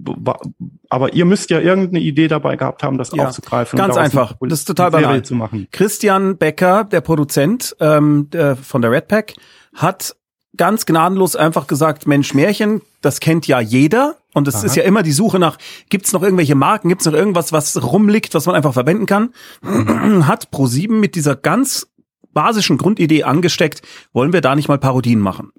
aber 0.89 1.13
ihr 1.13 1.25
müsst 1.25 1.49
ja 1.49 1.59
irgendeine 1.59 1.99
Idee 1.99 2.27
dabei 2.27 2.57
gehabt 2.57 2.83
haben, 2.83 2.99
das 2.99 3.11
ja. 3.11 3.25
aufzugreifen. 3.25 3.77
Ganz 3.77 3.97
einfach 3.97 4.35
das 4.51 4.59
ist 4.59 4.65
total 4.65 4.91
banal. 4.91 5.23
Zu 5.23 5.35
machen. 5.35 5.67
Christian 5.71 6.37
Becker, 6.37 6.83
der 6.83 7.01
Produzent 7.01 7.75
ähm, 7.79 8.29
der, 8.31 8.55
von 8.55 8.81
der 8.81 8.91
Red 8.91 9.07
Pack, 9.07 9.33
hat 9.73 10.15
ganz 10.57 10.85
gnadenlos 10.85 11.35
einfach 11.35 11.67
gesagt, 11.67 12.07
Mensch, 12.07 12.33
Märchen, 12.33 12.81
das 13.01 13.19
kennt 13.19 13.47
ja 13.47 13.59
jeder. 13.59 14.17
Und 14.33 14.47
es 14.47 14.63
ist 14.63 14.75
ja 14.77 14.83
immer 14.83 15.03
die 15.03 15.11
Suche 15.11 15.39
nach, 15.39 15.57
gibt's 15.89 16.13
noch 16.13 16.23
irgendwelche 16.23 16.55
Marken, 16.55 16.87
gibt's 16.87 17.05
noch 17.05 17.13
irgendwas, 17.13 17.51
was 17.51 17.81
rumliegt, 17.83 18.33
was 18.33 18.45
man 18.45 18.55
einfach 18.55 18.73
verwenden 18.73 19.05
kann. 19.05 19.33
hat 19.63 20.49
Pro7 20.53 20.93
mit 20.93 21.15
dieser 21.15 21.35
ganz 21.35 21.87
basischen 22.33 22.77
Grundidee 22.77 23.23
angesteckt, 23.23 23.81
wollen 24.13 24.31
wir 24.31 24.41
da 24.41 24.55
nicht 24.55 24.69
mal 24.69 24.77
Parodien 24.77 25.19
machen. 25.19 25.51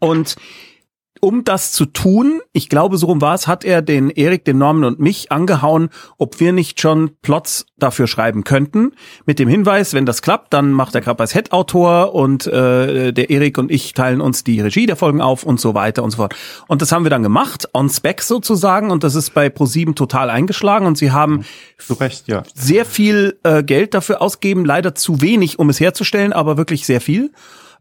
Und 0.00 0.36
um 1.20 1.44
das 1.44 1.72
zu 1.72 1.86
tun, 1.86 2.40
ich 2.52 2.68
glaube, 2.68 2.96
so 2.98 3.06
rum 3.06 3.20
war 3.20 3.34
es, 3.34 3.46
hat 3.46 3.64
er 3.64 3.82
den 3.82 4.10
Erik, 4.10 4.44
den 4.44 4.58
Norman 4.58 4.84
und 4.84 5.00
mich 5.00 5.30
angehauen, 5.32 5.90
ob 6.16 6.40
wir 6.40 6.52
nicht 6.52 6.80
schon 6.80 7.12
Plots 7.22 7.66
dafür 7.76 8.06
schreiben 8.06 8.44
könnten. 8.44 8.92
Mit 9.24 9.38
dem 9.38 9.48
Hinweis, 9.48 9.94
wenn 9.94 10.06
das 10.06 10.22
klappt, 10.22 10.52
dann 10.52 10.72
macht 10.72 10.94
er 10.94 11.00
gerade 11.00 11.20
als 11.20 11.32
Head-Autor 11.32 12.14
und 12.14 12.46
äh, 12.46 13.12
der 13.12 13.30
Erik 13.30 13.58
und 13.58 13.70
ich 13.70 13.92
teilen 13.92 14.20
uns 14.20 14.44
die 14.44 14.60
Regie 14.60 14.86
der 14.86 14.96
Folgen 14.96 15.20
auf 15.20 15.44
und 15.44 15.60
so 15.60 15.74
weiter 15.74 16.02
und 16.02 16.10
so 16.10 16.18
fort. 16.18 16.34
Und 16.66 16.82
das 16.82 16.92
haben 16.92 17.04
wir 17.04 17.10
dann 17.10 17.22
gemacht, 17.22 17.68
on 17.74 17.88
spec 17.88 18.22
sozusagen, 18.22 18.90
und 18.90 19.04
das 19.04 19.14
ist 19.14 19.34
bei 19.34 19.48
ProSieben 19.48 19.94
total 19.94 20.30
eingeschlagen 20.30 20.86
und 20.86 20.98
sie 20.98 21.12
haben 21.12 21.44
zu 21.78 21.94
Recht, 21.94 22.28
ja. 22.28 22.42
sehr 22.54 22.84
viel 22.84 23.38
äh, 23.42 23.62
Geld 23.62 23.94
dafür 23.94 24.20
ausgeben, 24.22 24.64
leider 24.64 24.94
zu 24.94 25.20
wenig, 25.20 25.58
um 25.58 25.68
es 25.70 25.80
herzustellen, 25.80 26.32
aber 26.32 26.56
wirklich 26.56 26.86
sehr 26.86 27.00
viel. 27.00 27.30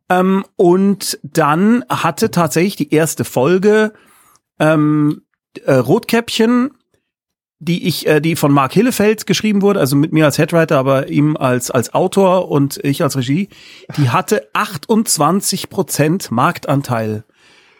Ähm, 0.09 0.45
und 0.55 1.19
dann 1.23 1.83
hatte 1.89 2.31
tatsächlich 2.31 2.75
die 2.75 2.93
erste 2.93 3.25
Folge 3.25 3.93
ähm, 4.59 5.23
äh, 5.65 5.73
Rotkäppchen, 5.73 6.71
die 7.59 7.87
ich, 7.87 8.07
äh, 8.07 8.21
die 8.21 8.35
von 8.35 8.51
Mark 8.51 8.73
Hillefeld 8.73 9.25
geschrieben 9.25 9.61
wurde, 9.61 9.79
also 9.79 9.95
mit 9.95 10.13
mir 10.13 10.25
als 10.25 10.37
Headwriter, 10.37 10.77
aber 10.77 11.09
ihm 11.09 11.35
als 11.35 11.71
als 11.71 11.93
Autor 11.93 12.49
und 12.49 12.77
ich 12.83 13.01
als 13.03 13.17
Regie, 13.17 13.49
die 13.97 14.09
hatte 14.09 14.47
28 14.53 15.69
Prozent 15.69 16.31
Marktanteil. 16.31 17.23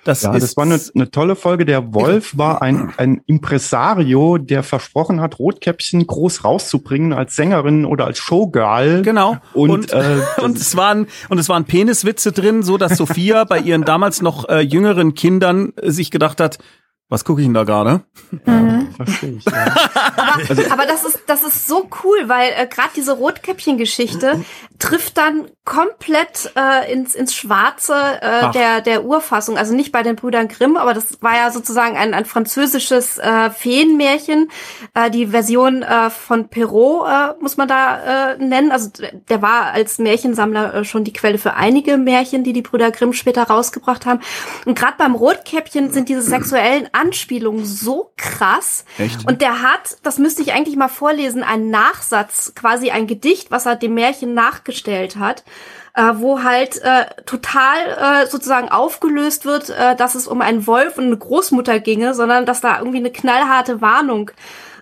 Das, 0.08 0.22
ja, 0.22 0.32
das 0.32 0.56
war 0.56 0.64
eine, 0.64 0.80
eine 0.96 1.12
tolle 1.12 1.36
Folge. 1.36 1.66
Der 1.66 1.94
Wolf 1.94 2.38
war 2.38 2.62
ein, 2.62 2.94
ein 2.96 3.22
Impresario, 3.26 4.38
der 4.38 4.64
versprochen 4.64 5.20
hat, 5.20 5.38
Rotkäppchen 5.38 6.08
groß 6.08 6.46
rauszubringen 6.46 7.12
als 7.12 7.36
Sängerin 7.36 7.84
oder 7.84 8.06
als 8.06 8.18
Showgirl. 8.20 9.02
Genau. 9.02 9.36
Und, 9.54 9.70
und, 9.70 9.92
äh, 9.92 10.22
und 10.42 10.58
es 10.58 10.78
waren 10.78 11.08
und 11.28 11.40
es 11.40 11.50
waren 11.50 11.66
Peniswitze 11.66 12.32
drin, 12.32 12.64
so 12.64 12.78
dass 12.78 12.96
Sophia 12.96 13.44
bei 13.44 13.60
ihren 13.60 13.84
damals 13.84 14.22
noch 14.22 14.48
äh, 14.48 14.62
jüngeren 14.62 15.14
Kindern 15.14 15.74
äh, 15.76 15.92
sich 15.92 16.10
gedacht 16.10 16.40
hat, 16.40 16.58
was 17.10 17.24
gucke 17.24 17.42
ich 17.42 17.48
denn 17.48 17.54
da 17.54 17.64
gerade? 17.64 18.02
Mhm. 18.46 18.90
Verstehe 18.96 19.38
ich. 19.38 19.46
Ja. 19.46 19.66
aber, 20.18 20.50
also, 20.50 20.72
aber 20.72 20.86
das 20.86 21.06
ist 21.06 21.20
das 21.28 21.44
ist 21.44 21.68
so 21.68 21.90
cool, 22.04 22.28
weil 22.28 22.52
äh, 22.58 22.68
gerade 22.68 22.90
diese 22.96 23.14
Rotkäppchen-Geschichte 23.14 24.44
trifft 24.80 25.18
dann 25.18 25.46
komplett 25.64 26.52
äh, 26.56 26.92
ins 26.92 27.16
ins 27.16 27.34
Schwarze 27.34 27.94
äh, 28.22 28.52
der 28.52 28.82
der 28.82 29.06
Urfassung. 29.06 29.58
Also 29.58 29.74
nicht 29.74 29.92
bei 29.92 30.04
den 30.04 30.18
Brüdern 30.18 30.50
Grimm, 30.50 30.76
aber 30.76 30.94
das 30.94 31.22
war 31.22 31.36
ja 31.36 31.52
sozusagen 31.52 31.96
ein 31.96 32.14
ein 32.14 32.26
französisches 32.26 33.18
äh, 33.20 33.52
Feenmärchen. 33.52 34.50
Äh, 34.94 35.10
die 35.10 35.28
Version 35.28 35.84
äh, 35.84 36.10
von 36.10 36.50
Perrault 36.50 37.08
äh, 37.10 37.42
muss 37.42 37.56
man 37.56 37.70
da 37.70 38.34
äh, 38.34 38.38
nennen. 38.38 38.72
Also 38.72 38.90
der 39.30 39.42
war 39.42 39.72
als 39.72 39.98
Märchensammler 39.98 40.74
äh, 40.74 40.84
schon 40.84 41.04
die 41.06 41.14
Quelle 41.14 41.38
für 41.38 41.54
einige 41.54 41.98
Märchen, 41.98 42.44
die 42.44 42.54
die 42.54 42.62
Brüder 42.62 42.92
Grimm 42.92 43.14
später 43.14 43.44
rausgebracht 43.44 44.06
haben. 44.06 44.20
Und 44.66 44.78
gerade 44.78 44.96
beim 44.98 45.16
Rotkäppchen 45.16 45.92
sind 45.92 46.10
diese 46.10 46.22
sexuellen 46.22 46.90
Anspielung 46.98 47.64
so 47.64 48.12
krass. 48.18 48.86
Echt? 48.98 49.28
Und 49.28 49.42
der 49.42 49.62
hat, 49.62 49.98
das 50.04 50.18
müsste 50.18 50.42
ich 50.42 50.54
eigentlich 50.54 50.76
mal 50.76 50.88
vorlesen, 50.88 51.44
einen 51.44 51.70
Nachsatz, 51.70 52.54
quasi 52.56 52.90
ein 52.90 53.08
Gedicht, 53.08 53.52
was 53.52 53.66
er 53.66 53.76
dem 53.76 53.94
Märchen 53.94 54.34
nachgestellt 54.34 55.18
hat, 55.18 55.44
äh, 55.94 56.14
wo 56.16 56.44
halt 56.44 56.82
äh, 56.84 57.06
total 57.26 58.24
äh, 58.24 58.28
sozusagen 58.28 58.70
aufgelöst 58.70 59.46
wird, 59.46 59.70
äh, 59.70 59.96
dass 59.96 60.16
es 60.16 60.28
um 60.28 60.42
einen 60.42 60.68
Wolf 60.68 60.98
und 60.98 61.06
eine 61.06 61.18
Großmutter 61.18 61.80
ginge, 61.80 62.14
sondern 62.14 62.46
dass 62.46 62.62
da 62.62 62.80
irgendwie 62.80 62.98
eine 62.98 63.12
knallharte 63.12 63.82
Warnung 63.82 64.32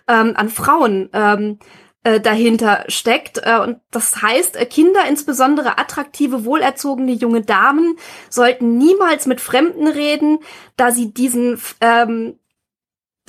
ähm, 0.08 0.34
an 0.36 0.48
Frauen 0.48 1.08
ähm, 1.12 1.58
äh, 2.06 2.20
dahinter 2.20 2.84
steckt. 2.86 3.38
Äh, 3.38 3.58
und 3.58 3.80
das 3.90 4.22
heißt, 4.22 4.54
äh, 4.54 4.64
Kinder, 4.64 5.00
insbesondere 5.08 5.76
attraktive, 5.76 6.44
wohlerzogene 6.44 7.10
junge 7.10 7.42
Damen, 7.42 7.96
sollten 8.30 8.78
niemals 8.78 9.26
mit 9.26 9.40
Fremden 9.40 9.88
reden, 9.88 10.38
da 10.76 10.92
sie 10.92 11.12
diesen 11.12 11.60
ähm, 11.80 12.38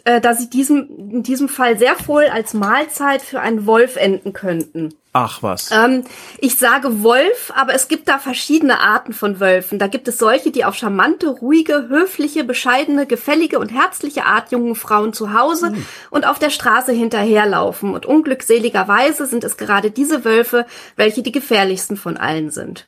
äh, 0.03 0.21
dass 0.21 0.37
sie 0.37 0.49
diesem, 0.51 1.11
in 1.11 1.23
diesem 1.23 1.49
Fall 1.49 1.79
sehr 1.79 1.95
wohl 2.05 2.25
als 2.25 2.53
Mahlzeit 2.53 3.23
für 3.23 3.41
einen 3.41 3.65
Wolf 3.65 3.95
enden 3.95 4.33
könnten. 4.33 4.93
Ach 5.19 5.41
was. 5.41 5.71
Ähm, 5.71 6.03
ich 6.37 6.57
sage 6.57 7.01
Wolf, 7.01 7.51
aber 7.55 7.73
es 7.73 7.87
gibt 7.87 8.07
da 8.07 8.19
verschiedene 8.19 8.79
Arten 8.79 9.13
von 9.13 9.39
Wölfen. 9.39 9.79
Da 9.79 9.87
gibt 9.87 10.07
es 10.07 10.19
solche, 10.19 10.51
die 10.51 10.63
auf 10.63 10.75
charmante, 10.75 11.27
ruhige, 11.27 11.87
höfliche, 11.89 12.43
bescheidene, 12.43 13.07
gefällige 13.07 13.57
und 13.57 13.69
herzliche 13.69 14.25
Art 14.25 14.51
jungen 14.51 14.75
Frauen 14.75 15.13
zu 15.13 15.33
Hause 15.33 15.71
mhm. 15.71 15.85
und 16.11 16.27
auf 16.27 16.37
der 16.37 16.51
Straße 16.51 16.91
hinterherlaufen. 16.91 17.95
Und 17.95 18.05
unglückseligerweise 18.05 19.25
sind 19.25 19.43
es 19.43 19.57
gerade 19.57 19.89
diese 19.89 20.23
Wölfe, 20.23 20.67
welche 20.97 21.23
die 21.23 21.31
gefährlichsten 21.31 21.97
von 21.97 22.17
allen 22.17 22.51
sind. 22.51 22.85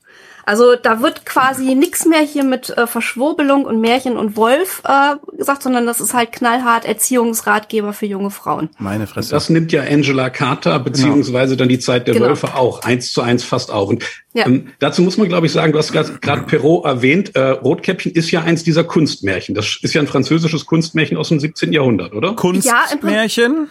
Also 0.49 0.75
da 0.75 1.03
wird 1.03 1.27
quasi 1.27 1.75
nichts 1.75 2.07
mehr 2.07 2.21
hier 2.21 2.43
mit 2.43 2.75
äh, 2.75 2.87
Verschwurbelung 2.87 3.65
und 3.65 3.79
Märchen 3.81 4.17
und 4.17 4.35
Wolf 4.35 4.81
äh, 4.83 5.15
gesagt, 5.37 5.61
sondern 5.61 5.85
das 5.85 6.01
ist 6.01 6.15
halt 6.15 6.31
knallhart 6.31 6.85
Erziehungsratgeber 6.85 7.93
für 7.93 8.07
junge 8.07 8.31
Frauen. 8.31 8.69
Meine 8.79 9.05
Fresse. 9.05 9.29
Das 9.29 9.51
nimmt 9.51 9.71
ja 9.71 9.83
Angela 9.83 10.31
Carter 10.31 10.79
beziehungsweise 10.79 11.49
genau. 11.49 11.59
dann 11.59 11.69
die 11.69 11.77
Zeit 11.77 12.07
der 12.07 12.15
genau. 12.15 12.29
Wölfe 12.29 12.55
auch 12.55 12.81
eins 12.81 13.13
zu 13.13 13.21
eins 13.21 13.43
fast 13.43 13.71
auch. 13.71 13.89
Und 13.89 14.03
ja. 14.33 14.47
ähm, 14.47 14.69
dazu 14.79 15.03
muss 15.03 15.19
man 15.19 15.27
glaube 15.27 15.45
ich 15.45 15.51
sagen, 15.51 15.71
du 15.71 15.77
hast 15.77 15.93
gerade 15.93 16.41
Perrault 16.47 16.83
erwähnt. 16.83 17.35
Äh, 17.35 17.49
Rotkäppchen 17.49 18.11
ist 18.11 18.31
ja 18.31 18.41
eins 18.41 18.63
dieser 18.63 18.83
Kunstmärchen. 18.83 19.53
Das 19.53 19.77
ist 19.83 19.93
ja 19.93 20.01
ein 20.01 20.07
französisches 20.07 20.65
Kunstmärchen 20.65 21.15
aus 21.15 21.29
dem 21.29 21.39
17. 21.39 21.73
Jahrhundert, 21.73 22.15
oder? 22.15 22.33
Kunstmärchen? 22.33 23.53
Ja, 23.53 23.67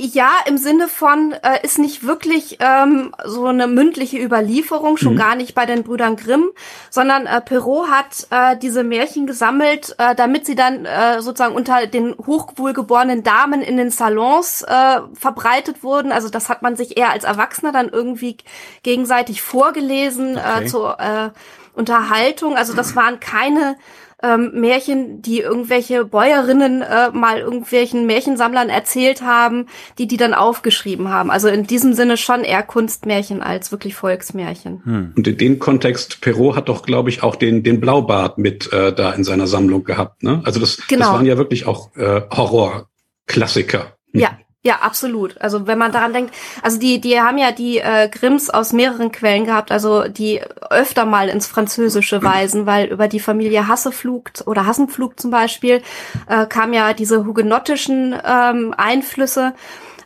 ja, 0.00 0.30
im 0.46 0.58
Sinne 0.58 0.86
von 0.86 1.32
äh, 1.42 1.64
ist 1.64 1.80
nicht 1.80 2.06
wirklich 2.06 2.58
ähm, 2.60 3.12
so 3.24 3.46
eine 3.46 3.66
mündliche 3.66 4.16
Überlieferung, 4.18 4.96
schon 4.96 5.14
mhm. 5.14 5.18
gar 5.18 5.34
nicht 5.34 5.56
bei 5.56 5.66
den 5.66 5.82
Brüdern 5.82 6.14
Grimm, 6.14 6.50
sondern 6.88 7.26
äh, 7.26 7.40
Perrault 7.40 7.90
hat 7.90 8.28
äh, 8.30 8.56
diese 8.56 8.84
Märchen 8.84 9.26
gesammelt, 9.26 9.96
äh, 9.98 10.14
damit 10.14 10.46
sie 10.46 10.54
dann 10.54 10.84
äh, 10.84 11.20
sozusagen 11.20 11.56
unter 11.56 11.88
den 11.88 12.14
hochwohlgeborenen 12.14 13.24
Damen 13.24 13.60
in 13.60 13.76
den 13.76 13.90
Salons 13.90 14.62
äh, 14.62 15.00
verbreitet 15.14 15.82
wurden. 15.82 16.12
Also 16.12 16.28
das 16.28 16.48
hat 16.48 16.62
man 16.62 16.76
sich 16.76 16.96
eher 16.96 17.10
als 17.10 17.24
Erwachsener 17.24 17.72
dann 17.72 17.88
irgendwie 17.88 18.36
gegenseitig 18.84 19.42
vorgelesen 19.42 20.36
äh, 20.36 20.40
okay. 20.40 20.62
äh, 20.62 20.66
zur 20.66 21.00
äh, 21.00 21.30
Unterhaltung. 21.74 22.56
Also 22.56 22.72
das 22.72 22.94
waren 22.94 23.18
keine 23.18 23.76
ähm, 24.22 24.50
Märchen, 24.54 25.22
die 25.22 25.40
irgendwelche 25.40 26.04
Bäuerinnen 26.04 26.82
äh, 26.82 27.10
mal 27.10 27.38
irgendwelchen 27.38 28.06
Märchensammlern 28.06 28.68
erzählt 28.68 29.22
haben, 29.22 29.66
die 29.98 30.06
die 30.06 30.16
dann 30.16 30.34
aufgeschrieben 30.34 31.08
haben. 31.08 31.30
Also 31.30 31.48
in 31.48 31.66
diesem 31.66 31.92
Sinne 31.92 32.16
schon 32.16 32.42
eher 32.42 32.62
Kunstmärchen 32.62 33.42
als 33.42 33.70
wirklich 33.70 33.94
Volksmärchen. 33.94 34.82
Hm. 34.84 35.12
Und 35.16 35.28
in 35.28 35.36
dem 35.36 35.58
Kontext, 35.58 36.20
Perrault 36.20 36.56
hat 36.56 36.68
doch, 36.68 36.82
glaube 36.82 37.10
ich, 37.10 37.22
auch 37.22 37.36
den, 37.36 37.62
den 37.62 37.80
Blaubart 37.80 38.38
mit 38.38 38.72
äh, 38.72 38.92
da 38.92 39.12
in 39.12 39.22
seiner 39.22 39.46
Sammlung 39.46 39.84
gehabt. 39.84 40.22
Ne? 40.22 40.40
Also 40.44 40.58
das, 40.58 40.78
genau. 40.88 41.06
das 41.06 41.14
waren 41.14 41.26
ja 41.26 41.38
wirklich 41.38 41.66
auch 41.66 41.94
äh, 41.96 42.22
Horrorklassiker. 42.30 43.96
Hm. 44.12 44.20
Ja, 44.20 44.38
ja, 44.68 44.80
absolut. 44.82 45.40
Also 45.40 45.66
wenn 45.66 45.78
man 45.78 45.92
daran 45.92 46.12
denkt, 46.12 46.34
also 46.60 46.78
die, 46.78 47.00
die 47.00 47.18
haben 47.18 47.38
ja 47.38 47.52
die 47.52 47.78
äh, 47.78 48.06
Grimms 48.10 48.50
aus 48.50 48.74
mehreren 48.74 49.10
Quellen 49.10 49.46
gehabt, 49.46 49.72
also 49.72 50.08
die 50.08 50.42
öfter 50.68 51.06
mal 51.06 51.30
ins 51.30 51.46
Französische 51.46 52.22
weisen, 52.22 52.66
weil 52.66 52.88
über 52.88 53.08
die 53.08 53.18
Familie 53.18 53.66
Hasseflug 53.66 54.30
oder 54.44 54.66
Hassenpflug 54.66 55.18
zum 55.18 55.30
Beispiel 55.30 55.80
äh, 56.28 56.44
kam 56.44 56.74
ja 56.74 56.92
diese 56.92 57.24
hugenottischen 57.24 58.14
ähm, 58.22 58.74
Einflüsse. 58.76 59.54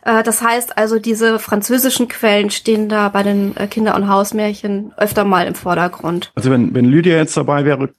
Äh, 0.05 0.23
das 0.23 0.41
heißt 0.41 0.77
also, 0.77 0.99
diese 0.99 1.39
französischen 1.39 2.07
Quellen 2.07 2.49
stehen 2.49 2.89
da 2.89 3.09
bei 3.09 3.23
den 3.23 3.55
äh, 3.55 3.67
Kinder- 3.67 3.95
und 3.95 4.09
Hausmärchen 4.09 4.91
öfter 4.97 5.23
mal 5.23 5.47
im 5.47 5.55
Vordergrund. 5.55 6.31
Also 6.35 6.51
wenn, 6.51 6.73
wenn 6.73 6.85
Lydia 6.85 7.15
jetzt 7.15 7.37
dabei 7.37 7.63
wäre, 7.65 7.89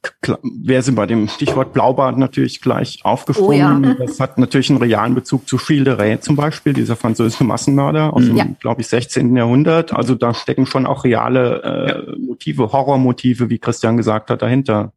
wäre 0.42 0.82
sie 0.82 0.92
bei 0.92 1.06
dem 1.06 1.28
Stichwort 1.28 1.72
Blaubart 1.72 2.18
natürlich 2.18 2.60
gleich 2.60 3.00
aufgesprungen. 3.04 3.84
Oh, 3.84 3.88
ja. 3.88 3.94
Das 4.04 4.20
hat 4.20 4.38
natürlich 4.38 4.70
einen 4.70 4.80
realen 4.80 5.14
Bezug 5.14 5.48
zu 5.48 5.56
Gilles 5.56 5.84
de 5.84 5.94
Rais 5.94 6.20
zum 6.20 6.36
Beispiel, 6.36 6.72
dieser 6.72 6.96
französische 6.96 7.44
Massenmörder 7.44 8.12
aus 8.12 8.24
dem, 8.24 8.36
ja. 8.36 8.46
glaube 8.60 8.82
ich, 8.82 8.88
16. 8.88 9.34
Jahrhundert. 9.36 9.92
Also 9.92 10.14
da 10.14 10.34
stecken 10.34 10.66
schon 10.66 10.86
auch 10.86 11.04
reale 11.04 11.62
äh, 11.62 11.88
ja. 11.88 12.16
Motive, 12.18 12.72
Horrormotive, 12.72 13.48
wie 13.48 13.58
Christian 13.58 13.96
gesagt 13.96 14.30
hat, 14.30 14.42
dahinter. 14.42 14.92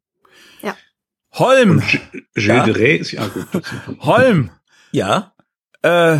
Ja. 0.61 0.75
Holm. 1.33 1.81
Gilles 2.35 2.63
de 2.65 2.73
Rais 2.73 2.99
ist 2.99 3.11
ja 3.13 3.25
gut. 3.27 3.63
Holm. 4.01 4.49
Ja. 4.91 5.33
Äh, 5.83 6.19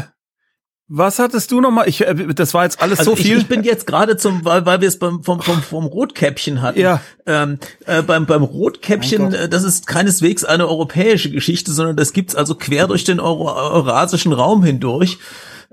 was 0.89 1.19
hattest 1.19 1.51
du 1.51 1.59
nochmal? 1.59 1.89
Ich, 1.89 2.07
äh, 2.07 2.15
das 2.33 2.53
war 2.53 2.63
jetzt 2.63 2.81
alles 2.81 2.99
also 2.99 3.11
so 3.11 3.17
viel. 3.17 3.33
Ich, 3.33 3.43
ich 3.43 3.47
bin 3.47 3.63
jetzt 3.63 3.87
gerade 3.87 4.15
zum, 4.15 4.45
weil, 4.45 4.65
weil 4.65 4.79
wir 4.79 4.87
es 4.87 4.97
beim, 4.97 5.21
vom, 5.21 5.41
vom, 5.41 5.61
vom 5.61 5.85
Rotkäppchen 5.85 6.61
hatten. 6.61 6.79
Ja. 6.79 7.01
Ähm, 7.25 7.59
äh, 7.85 8.01
beim, 8.01 8.25
beim 8.25 8.43
Rotkäppchen, 8.43 9.33
äh, 9.33 9.49
das 9.49 9.63
ist 9.63 9.87
keineswegs 9.87 10.45
eine 10.45 10.67
europäische 10.67 11.29
Geschichte, 11.29 11.73
sondern 11.73 11.97
das 11.97 12.13
gibt's 12.13 12.35
also 12.35 12.55
quer 12.55 12.87
durch 12.87 13.03
den 13.03 13.19
Euro 13.19 13.51
eurasischen 13.53 14.31
Raum 14.31 14.63
hindurch. 14.63 15.17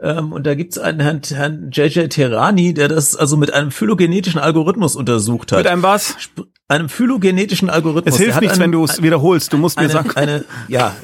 Ähm, 0.01 0.33
und 0.33 0.47
da 0.47 0.55
gibt's 0.55 0.79
einen 0.79 1.01
Herrn, 1.01 1.21
Herrn 1.29 1.71
J.J. 1.71 2.11
Terani, 2.11 2.75
der 2.75 2.89
das 2.89 3.15
also 3.15 3.37
mit 3.37 3.53
einem 3.53 3.71
phylogenetischen 3.71 4.41
Algorithmus 4.41 4.97
untersucht 4.97 5.53
hat. 5.53 5.59
Mit 5.59 5.67
einem 5.69 5.83
was? 5.83 6.17
Sp 6.19 6.47
einem 6.67 6.89
phylogenetischen 6.89 7.69
Algorithmus. 7.69 8.15
Es 8.15 8.21
hilft 8.21 8.41
nichts, 8.41 8.59
wenn 8.59 8.73
du 8.73 8.85
es 8.85 9.03
wiederholst. 9.03 9.53
Du 9.53 9.59
musst 9.59 9.77
eine, 9.77 9.87
mir 9.87 9.93
sagen. 9.93 10.11
Eine, 10.15 10.45
ja, 10.69 10.97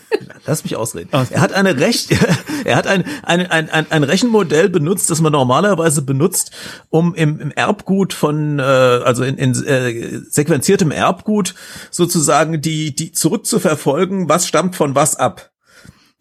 lass 0.46 0.64
mich 0.64 0.74
ausreden. 0.74 1.10
Okay. 1.12 1.34
Er 1.34 1.40
hat 1.42 1.52
eine 1.52 1.78
Recht, 1.78 2.10
er 2.64 2.76
hat 2.76 2.86
ein, 2.86 3.04
ein, 3.22 3.46
ein, 3.46 3.68
ein, 3.68 3.86
ein 3.90 4.02
Rechenmodell 4.02 4.70
benutzt, 4.70 5.10
das 5.10 5.20
man 5.20 5.32
normalerweise 5.32 6.00
benutzt, 6.00 6.52
um 6.88 7.14
im, 7.14 7.40
im 7.40 7.50
Erbgut 7.50 8.14
von, 8.14 8.58
äh, 8.58 8.62
also 8.62 9.22
in, 9.22 9.36
in 9.36 9.50
äh, 9.64 10.20
sequenziertem 10.30 10.90
Erbgut 10.90 11.54
sozusagen 11.90 12.62
die, 12.62 12.94
die 12.94 13.12
zurückzuverfolgen, 13.12 14.30
was 14.30 14.46
stammt 14.46 14.76
von 14.76 14.94
was 14.94 15.16
ab 15.16 15.50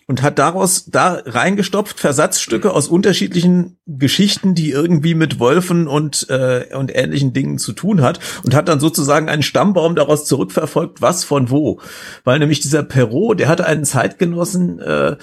und 0.10 0.24
hat 0.24 0.40
daraus 0.40 0.86
da 0.88 1.22
reingestopft 1.24 2.00
Versatzstücke 2.00 2.74
aus 2.74 2.88
unterschiedlichen 2.88 3.78
Geschichten, 3.86 4.56
die 4.56 4.72
irgendwie 4.72 5.14
mit 5.14 5.40
Wölfen 5.40 5.88
und 5.88 6.28
äh, 6.32 6.66
und 6.74 6.92
ähnlichen 6.96 7.32
Dingen 7.32 7.60
zu 7.60 7.74
tun 7.74 8.02
hat 8.02 8.20
und 8.44 8.56
hat 8.56 8.68
dann 8.68 8.80
sozusagen 8.80 9.30
einen 9.30 9.44
Stammbaum 9.44 9.96
daraus 9.96 10.26
zurückverfolgt, 10.26 11.00
was 11.00 11.24
von 11.24 11.52
wo, 11.52 11.80
weil 12.24 12.40
nämlich 12.40 12.60
dieser 12.60 12.82
Perrault, 12.82 13.40
der 13.40 13.50
hatte 13.50 13.68
einen 13.68 13.86
Zeitgenossen 13.86 14.80
äh, 14.80 15.18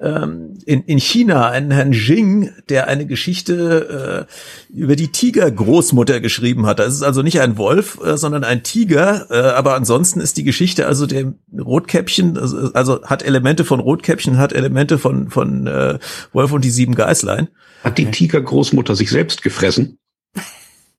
ähm, 0.00 0.58
in, 0.66 0.82
in 0.82 0.98
China, 0.98 1.48
einen 1.48 1.70
Herrn 1.70 1.92
Jing, 1.92 2.50
der 2.68 2.88
eine 2.88 3.06
Geschichte 3.06 4.26
äh, 4.28 4.76
über 4.76 4.96
die 4.96 5.08
Tiger-Großmutter 5.08 6.20
geschrieben 6.20 6.66
hat. 6.66 6.78
Das 6.78 6.92
ist 6.92 7.02
also 7.02 7.22
nicht 7.22 7.40
ein 7.40 7.56
Wolf, 7.56 7.98
äh, 8.04 8.16
sondern 8.18 8.44
ein 8.44 8.62
Tiger, 8.62 9.26
äh, 9.30 9.52
aber 9.52 9.74
ansonsten 9.74 10.20
ist 10.20 10.36
die 10.36 10.44
Geschichte 10.44 10.86
also 10.86 11.06
der 11.06 11.32
Rotkäppchen, 11.58 12.36
also, 12.36 12.72
also 12.74 13.02
hat 13.04 13.22
Elemente 13.22 13.64
von 13.64 13.80
Rotkäppchen, 13.80 14.25
hat 14.34 14.52
Elemente 14.52 14.98
von 14.98 15.30
von 15.30 15.66
äh, 15.66 15.98
Wolf 16.32 16.52
und 16.52 16.64
die 16.64 16.70
sieben 16.70 16.94
Geißlein. 16.94 17.48
Hat 17.84 17.98
die 17.98 18.10
Tiger-Großmutter 18.10 18.96
sich 18.96 19.10
selbst 19.10 19.42
gefressen? 19.42 19.98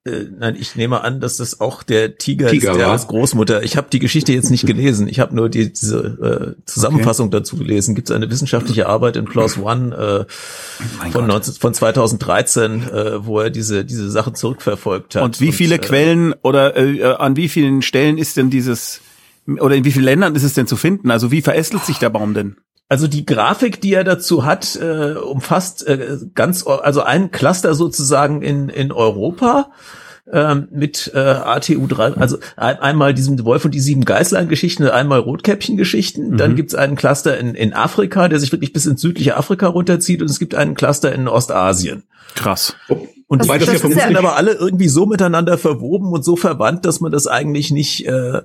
Äh, 0.08 0.26
nein, 0.38 0.56
ich 0.58 0.76
nehme 0.76 1.02
an, 1.02 1.20
dass 1.20 1.38
das 1.38 1.60
auch 1.60 1.84
der 1.84 2.18
Tiger, 2.18 2.48
Tiger 2.48 2.72
ist, 2.72 2.78
der 2.78 2.86
war. 2.86 2.94
als 2.94 3.08
Großmutter. 3.08 3.63
Ich 3.63 3.78
habe 3.78 3.88
die 3.92 4.00
Geschichte 4.00 4.32
jetzt 4.32 4.50
nicht 4.50 4.66
gelesen. 4.66 5.08
Ich 5.08 5.20
habe 5.20 5.36
nur 5.36 5.50
die, 5.50 5.74
diese 5.74 6.56
äh, 6.58 6.62
Zusammenfassung 6.66 7.28
okay. 7.28 7.38
dazu 7.38 7.58
gelesen. 7.58 7.96
Gibt 7.96 8.10
es 8.10 8.16
eine 8.16 8.30
wissenschaftliche 8.30 8.88
Arbeit 8.88 9.18
in 9.18 9.26
Plus 9.26 9.58
One 9.58 10.26
äh, 10.28 11.12
von, 11.12 11.28
19, 11.28 11.56
von 11.56 11.74
2013, 11.74 12.84
äh, 12.84 13.26
wo 13.26 13.40
er 13.40 13.50
diese 13.50 13.84
diese 13.84 14.10
Sachen 14.10 14.36
zurückverfolgt 14.36 15.16
hat. 15.16 15.24
Und 15.24 15.42
wie 15.42 15.52
viele 15.52 15.76
Und, 15.76 15.84
äh, 15.84 15.88
Quellen 15.88 16.34
oder 16.42 16.78
äh, 16.78 17.04
an 17.04 17.36
wie 17.36 17.50
vielen 17.50 17.82
Stellen 17.82 18.18
ist 18.18 18.38
denn 18.38 18.50
dieses 18.50 19.02
oder 19.48 19.76
in 19.76 19.86
wie 19.86 19.92
vielen 19.92 20.06
Ländern 20.06 20.36
ist 20.36 20.44
es 20.44 20.54
denn 20.54 20.68
zu 20.68 20.76
finden? 20.76 21.12
Also 21.12 21.32
wie 21.32 21.42
verästelt 21.42 21.86
sich 21.86 22.00
der 22.00 22.10
Baum 22.10 22.34
denn? 22.34 22.58
Also 22.89 23.08
die 23.08 23.26
Grafik, 23.26 23.82
die 23.82 23.93
er 23.93 24.06
dazu 24.06 24.45
hat, 24.45 24.78
äh, 24.78 25.13
umfasst 25.13 25.86
äh, 25.88 26.17
ganz, 26.36 26.65
also 26.65 27.02
ein 27.02 27.32
Cluster 27.32 27.76
sozusagen 27.76 28.41
in, 28.41 28.69
in 28.69 28.93
Europa 28.93 29.71
ähm, 30.32 30.67
mit 30.71 31.12
äh, 31.13 31.19
ATU 31.19 31.88
3, 31.88 32.13
also 32.13 32.38
ein, 32.56 32.80
einmal 32.80 33.13
diesem 33.13 33.43
Wolf 33.43 33.65
und 33.65 33.71
die 33.71 33.80
sieben 33.80 34.06
Geißlein-Geschichten, 34.06 34.88
einmal 34.88 35.19
Rotkäppchen-Geschichten. 35.19 36.32
Mhm. 36.32 36.38
Dann 36.38 36.56
gibt's 36.56 36.76
einen 36.76 36.95
Cluster 36.95 37.38
in, 37.38 37.56
in 37.56 37.73
Afrika, 37.73 38.30
der 38.30 38.39
sich 38.39 38.52
wirklich 38.52 38.73
bis 38.73 38.86
ins 38.86 39.02
südliche 39.02 39.36
Afrika 39.36 39.67
runterzieht 39.67 40.21
und 40.21 40.30
es 40.30 40.39
gibt 40.39 40.56
einen 40.56 40.76
Cluster 40.76 41.13
in 41.13 41.28
Ostasien. 41.28 42.04
Krass. 42.36 42.75
Und 43.30 43.41
das, 43.41 43.47
das, 43.47 43.82
das 43.82 43.82
sind 43.82 44.15
aber 44.15 44.38
alle 44.38 44.53
irgendwie 44.53 44.88
so 44.88 45.06
miteinander 45.06 45.58
verwoben 45.58 46.13
und 46.13 46.23
so 46.23 46.38
verwandt, 46.38 46.86
dass 46.86 47.01
man 47.01 47.12
das 47.12 47.27
eigentlich 47.27 47.71
nicht 47.71 48.06
äh, 48.06 48.41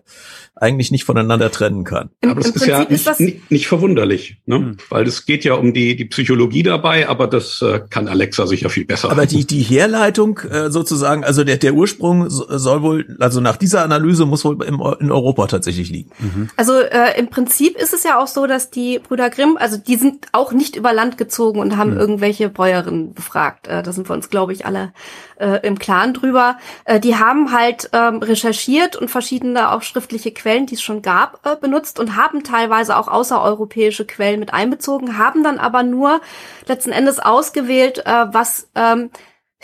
eigentlich 0.55 0.91
nicht 0.91 1.05
voneinander 1.05 1.51
trennen 1.51 1.85
kann. 1.85 2.11
aber 2.23 2.41
das 2.41 2.51
ist 2.51 2.67
ja 2.67 2.83
ist 2.83 3.21
nicht, 3.21 3.51
nicht, 3.51 3.67
verwunderlich, 3.67 4.37
ne? 4.45 4.57
Hm. 4.57 4.77
weil 4.91 5.07
es 5.07 5.25
geht 5.25 5.45
ja 5.45 5.55
um 5.55 5.73
die, 5.73 5.97
die 5.97 6.05
Psychologie 6.05 6.63
dabei, 6.63 7.09
aber 7.09 7.27
das 7.27 7.63
äh, 7.63 7.81
kann 7.89 8.07
Alexa 8.07 8.47
sicher 8.47 8.69
viel 8.69 8.85
besser. 8.85 9.11
Aber 9.11 9.25
die, 9.25 9.47
die 9.47 9.63
Herleitung 9.63 10.39
äh, 10.41 10.71
sozusagen, 10.71 11.25
also 11.25 11.43
der, 11.43 11.57
der 11.57 11.75
Ursprung 11.75 12.29
soll 12.29 12.83
wohl, 12.83 13.17
also 13.19 13.41
nach 13.41 13.57
dieser 13.57 13.83
Analyse 13.83 14.27
muss 14.27 14.45
wohl 14.45 14.63
im, 14.63 14.83
in 15.01 15.11
Europa 15.11 15.47
tatsächlich 15.47 15.89
liegen. 15.89 16.11
Mhm. 16.19 16.51
Also 16.57 16.79
äh, 16.79 17.19
im 17.19 17.29
Prinzip 17.29 17.77
ist 17.77 17.95
es 17.95 18.05
ja 18.05 18.23
auch 18.23 18.29
so, 18.29 18.47
dass 18.47 18.71
die 18.71 18.99
Brüder 18.99 19.31
Grimm, 19.31 19.57
also 19.59 19.79
die 19.79 19.97
sind 19.97 20.27
auch 20.33 20.53
nicht 20.53 20.77
über 20.77 20.93
Land 20.93 21.17
gezogen 21.17 21.61
und 21.61 21.79
haben 21.79 21.93
mhm. 21.95 22.01
irgendwelche 22.01 22.51
Bäuerinnen 22.51 23.15
befragt. 23.15 23.62
Äh, 23.67 23.83
da 23.83 23.93
sind 23.93 24.09
wir 24.09 24.15
uns, 24.15 24.29
glaube 24.29 24.53
ich, 24.53 24.67
alle 24.67 24.73
alle 24.73 24.93
äh, 25.39 25.67
im 25.67 25.79
Klaren 25.79 26.15
drüber. 26.15 26.57
Äh, 26.85 27.01
die 27.01 27.17
haben 27.17 27.53
halt 27.53 27.91
ähm, 27.93 28.19
recherchiert 28.19 28.97
und 28.97 29.11
verschiedene 29.11 29.71
auch 29.73 29.83
schriftliche 29.83 30.33
Quellen, 30.33 30.67
die 30.67 30.75
es 30.75 30.83
schon 30.83 31.03
gab, 31.03 31.45
äh, 31.47 31.57
benutzt 31.57 32.01
und 32.01 32.17
haben 32.17 32.43
teilweise 32.43 32.97
auch 32.97 33.09
außereuropäische 33.09 34.07
Quellen 34.07 34.41
mit 34.41 34.55
einbezogen, 34.55 35.19
haben 35.19 35.45
dann 35.45 35.59
aber 35.59 35.83
nur 35.83 36.21
letzten 36.67 36.93
Endes 36.93 37.19
ausgewählt, 37.19 38.05
äh, 38.07 38.27
was 38.33 38.69
ähm, 38.75 39.11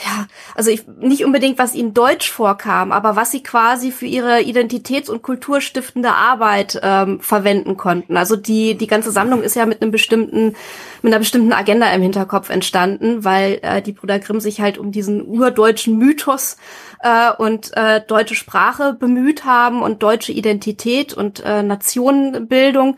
ja, 0.04 0.28
also 0.54 0.70
ich, 0.70 0.86
nicht 0.86 1.24
unbedingt, 1.24 1.58
was 1.58 1.74
ihnen 1.74 1.92
deutsch 1.92 2.30
vorkam, 2.30 2.92
aber 2.92 3.16
was 3.16 3.32
sie 3.32 3.42
quasi 3.42 3.90
für 3.90 4.06
ihre 4.06 4.38
identitäts- 4.40 5.10
und 5.10 5.22
kulturstiftende 5.22 6.12
Arbeit 6.12 6.78
ähm, 6.84 7.18
verwenden 7.20 7.76
konnten. 7.76 8.16
Also 8.16 8.36
die 8.36 8.76
die 8.76 8.86
ganze 8.86 9.10
Sammlung 9.10 9.42
ist 9.42 9.56
ja 9.56 9.66
mit 9.66 9.82
einem 9.82 9.90
bestimmten 9.90 10.54
mit 11.02 11.12
einer 11.12 11.18
bestimmten 11.18 11.52
Agenda 11.52 11.90
im 11.90 12.02
Hinterkopf 12.02 12.48
entstanden, 12.48 13.24
weil 13.24 13.58
äh, 13.62 13.82
die 13.82 13.92
Brüder 13.92 14.20
Grimm 14.20 14.38
sich 14.38 14.60
halt 14.60 14.78
um 14.78 14.92
diesen 14.92 15.26
urdeutschen 15.26 15.98
Mythos 15.98 16.58
äh, 17.00 17.32
und 17.32 17.76
äh, 17.76 18.00
deutsche 18.06 18.36
Sprache 18.36 18.92
bemüht 18.92 19.44
haben 19.44 19.82
und 19.82 20.04
deutsche 20.04 20.30
Identität 20.30 21.12
und 21.12 21.40
äh, 21.44 21.64
Nationenbildung. 21.64 22.96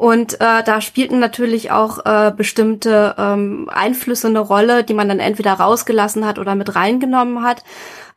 Und 0.00 0.40
äh, 0.40 0.62
da 0.64 0.80
spielten 0.80 1.18
natürlich 1.18 1.72
auch 1.72 2.06
äh, 2.06 2.32
bestimmte 2.34 3.14
ähm, 3.18 3.68
Einflüsse 3.70 4.28
eine 4.28 4.38
Rolle, 4.38 4.82
die 4.82 4.94
man 4.94 5.10
dann 5.10 5.18
entweder 5.18 5.52
rausgelassen 5.52 6.24
hat 6.24 6.38
oder 6.38 6.54
mit 6.54 6.74
reingenommen 6.74 7.42
hat. 7.42 7.62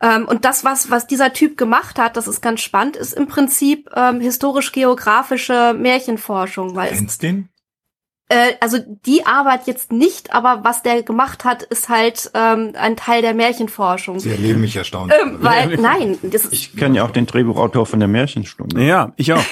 Ähm, 0.02 0.26
und 0.26 0.46
das, 0.46 0.64
was, 0.64 0.92
was 0.92 1.08
dieser 1.08 1.34
Typ 1.34 1.58
gemacht 1.58 2.00
hat, 2.00 2.16
das 2.16 2.30
ist 2.30 2.42
ganz 2.42 2.62
spannend, 2.62 2.96
ist 2.96 3.12
im 3.12 3.28
Prinzip 3.28 3.90
ähm, 3.98 4.22
historisch-geografische 4.22 5.76
Märchenforschung. 5.78 6.74
Weil 6.74 6.92
Kennst 6.92 7.22
den? 7.22 7.50
Äh, 8.30 8.54
also 8.62 8.78
die 9.06 9.26
Arbeit 9.26 9.68
jetzt 9.68 9.92
nicht, 9.92 10.34
aber 10.34 10.64
was 10.64 10.84
der 10.84 11.04
gemacht 11.04 11.44
hat, 11.44 11.64
ist 11.64 11.90
halt 11.90 12.32
ähm, 12.34 12.72
ein 12.76 12.96
Teil 12.96 13.22
der 13.22 13.34
Märchenforschung. 13.34 14.22
Sie 14.22 14.32
erleben 14.32 14.62
mich 14.62 14.78
erstaunt. 14.78 15.12
Ähm, 15.22 15.40
weil, 15.42 15.76
nein, 15.76 16.18
das 16.22 16.46
ist, 16.46 16.54
Ich 16.54 16.78
kenne 16.78 16.96
ja 16.96 17.04
auch 17.04 17.12
den 17.12 17.26
Drehbuchautor 17.26 17.86
von 17.86 18.00
der 18.00 18.08
Märchenstunde. 18.08 18.82
Ja, 18.82 19.12
ich 19.18 19.34
auch. 19.34 19.44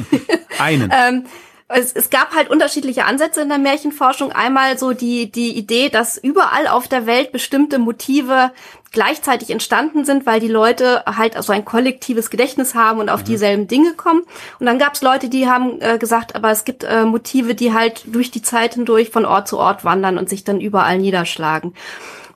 Einen. 0.58 0.92
ähm, 0.94 1.24
es, 1.68 1.92
es 1.92 2.08
gab 2.08 2.34
halt 2.34 2.48
unterschiedliche 2.48 3.04
Ansätze 3.04 3.42
in 3.42 3.50
der 3.50 3.58
Märchenforschung. 3.58 4.32
Einmal 4.32 4.78
so 4.78 4.92
die, 4.92 5.30
die 5.30 5.56
Idee, 5.56 5.90
dass 5.90 6.16
überall 6.16 6.66
auf 6.66 6.88
der 6.88 7.06
Welt 7.06 7.30
bestimmte 7.30 7.78
Motive 7.78 8.52
gleichzeitig 8.90 9.50
entstanden 9.50 10.06
sind, 10.06 10.24
weil 10.24 10.40
die 10.40 10.48
Leute 10.48 11.04
halt 11.04 11.40
so 11.42 11.52
ein 11.52 11.66
kollektives 11.66 12.30
Gedächtnis 12.30 12.74
haben 12.74 13.00
und 13.00 13.10
auf 13.10 13.22
dieselben 13.22 13.68
Dinge 13.68 13.92
kommen. 13.92 14.22
Und 14.58 14.66
dann 14.66 14.78
gab 14.78 14.94
es 14.94 15.02
Leute, 15.02 15.28
die 15.28 15.46
haben 15.46 15.78
äh, 15.80 15.98
gesagt, 15.98 16.34
aber 16.34 16.50
es 16.50 16.64
gibt 16.64 16.84
äh, 16.84 17.04
Motive, 17.04 17.54
die 17.54 17.74
halt 17.74 18.02
durch 18.06 18.30
die 18.30 18.40
Zeit 18.40 18.74
hindurch 18.74 19.10
von 19.10 19.26
Ort 19.26 19.46
zu 19.46 19.58
Ort 19.58 19.84
wandern 19.84 20.16
und 20.16 20.30
sich 20.30 20.44
dann 20.44 20.62
überall 20.62 20.98
niederschlagen. 20.98 21.74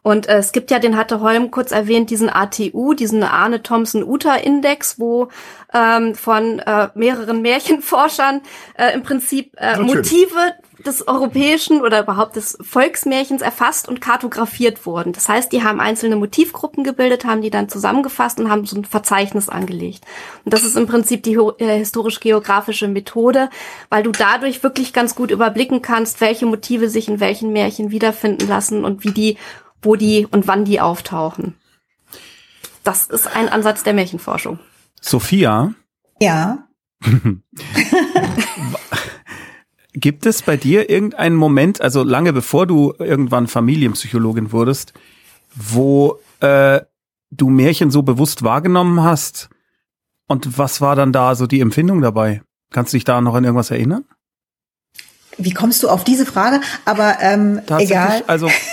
Und 0.02 0.28
äh, 0.28 0.38
es 0.38 0.52
gibt 0.52 0.70
ja, 0.70 0.78
den 0.78 0.96
hatte 0.96 1.20
Holm 1.20 1.50
kurz 1.50 1.70
erwähnt, 1.70 2.10
diesen 2.10 2.28
ATU, 2.28 2.94
diesen 2.94 3.22
Arne 3.22 3.62
Thompson 3.62 4.02
Uta 4.02 4.34
Index, 4.34 4.98
wo 4.98 5.28
ähm, 5.72 6.14
von 6.14 6.58
äh, 6.58 6.88
mehreren 6.94 7.40
Märchenforschern 7.40 8.40
äh, 8.76 8.92
im 8.94 9.02
Prinzip 9.02 9.52
äh, 9.58 9.78
Motive 9.78 10.54
des 10.84 11.06
europäischen 11.06 11.80
oder 11.80 12.02
überhaupt 12.02 12.34
des 12.34 12.58
Volksmärchens 12.60 13.40
erfasst 13.40 13.88
und 13.88 14.00
kartografiert 14.00 14.84
wurden. 14.84 15.12
Das 15.12 15.28
heißt, 15.28 15.52
die 15.52 15.62
haben 15.62 15.78
einzelne 15.78 16.16
Motivgruppen 16.16 16.82
gebildet, 16.82 17.24
haben 17.24 17.40
die 17.40 17.50
dann 17.50 17.68
zusammengefasst 17.68 18.40
und 18.40 18.50
haben 18.50 18.66
so 18.66 18.76
ein 18.76 18.84
Verzeichnis 18.84 19.48
angelegt. 19.48 20.04
Und 20.44 20.52
das 20.52 20.64
ist 20.64 20.76
im 20.76 20.88
Prinzip 20.88 21.22
die 21.22 21.34
äh, 21.34 21.78
historisch-geografische 21.78 22.88
Methode, 22.88 23.50
weil 23.88 24.02
du 24.02 24.10
dadurch 24.10 24.64
wirklich 24.64 24.92
ganz 24.92 25.14
gut 25.14 25.30
überblicken 25.30 25.82
kannst, 25.82 26.20
welche 26.20 26.46
Motive 26.46 26.88
sich 26.88 27.08
in 27.08 27.20
welchen 27.20 27.52
Märchen 27.52 27.92
wiederfinden 27.92 28.48
lassen 28.48 28.84
und 28.84 29.04
wie 29.04 29.12
die 29.12 29.36
wo 29.82 29.96
die 29.96 30.26
und 30.30 30.46
wann 30.48 30.64
die 30.64 30.80
auftauchen. 30.80 31.54
Das 32.84 33.06
ist 33.06 33.26
ein 33.34 33.48
Ansatz 33.48 33.82
der 33.82 33.94
Märchenforschung. 33.94 34.58
Sophia, 35.00 35.74
Ja. 36.20 36.66
gibt 39.94 40.26
es 40.26 40.42
bei 40.42 40.56
dir 40.56 40.88
irgendeinen 40.88 41.36
Moment, 41.36 41.80
also 41.80 42.02
lange 42.02 42.32
bevor 42.32 42.66
du 42.66 42.94
irgendwann 42.98 43.46
Familienpsychologin 43.46 44.52
wurdest, 44.52 44.92
wo 45.54 46.18
äh, 46.40 46.80
du 47.30 47.50
Märchen 47.50 47.90
so 47.90 48.02
bewusst 48.02 48.42
wahrgenommen 48.42 49.02
hast? 49.02 49.48
Und 50.28 50.56
was 50.58 50.80
war 50.80 50.96
dann 50.96 51.12
da 51.12 51.34
so 51.34 51.46
die 51.46 51.60
Empfindung 51.60 52.00
dabei? 52.00 52.42
Kannst 52.70 52.92
du 52.92 52.96
dich 52.96 53.04
da 53.04 53.20
noch 53.20 53.34
an 53.34 53.44
irgendwas 53.44 53.70
erinnern? 53.70 54.04
Wie 55.38 55.52
kommst 55.52 55.82
du 55.82 55.88
auf 55.88 56.04
diese 56.04 56.26
Frage? 56.26 56.60
Aber 56.84 57.16
ähm, 57.20 57.60
Tatsächlich, 57.66 57.90
egal. 57.90 58.24
Also 58.26 58.48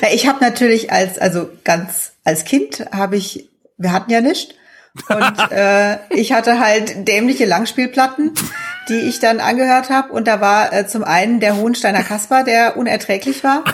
Na, 0.00 0.12
ich 0.12 0.26
habe 0.26 0.40
natürlich 0.40 0.92
als 0.92 1.18
also 1.18 1.48
ganz 1.64 2.12
als 2.24 2.44
Kind 2.44 2.86
habe 2.92 3.16
ich 3.16 3.48
wir 3.76 3.92
hatten 3.92 4.10
ja 4.10 4.20
nicht 4.20 4.54
und 5.08 5.38
äh, 5.50 5.98
ich 6.10 6.32
hatte 6.32 6.60
halt 6.60 7.08
dämliche 7.08 7.44
Langspielplatten, 7.44 8.32
die 8.88 9.00
ich 9.00 9.18
dann 9.18 9.40
angehört 9.40 9.90
habe 9.90 10.12
und 10.12 10.28
da 10.28 10.40
war 10.40 10.72
äh, 10.72 10.86
zum 10.86 11.04
einen 11.04 11.40
der 11.40 11.56
Hohensteiner 11.56 12.02
Kasper, 12.02 12.44
der 12.44 12.76
unerträglich 12.76 13.42
war. 13.42 13.64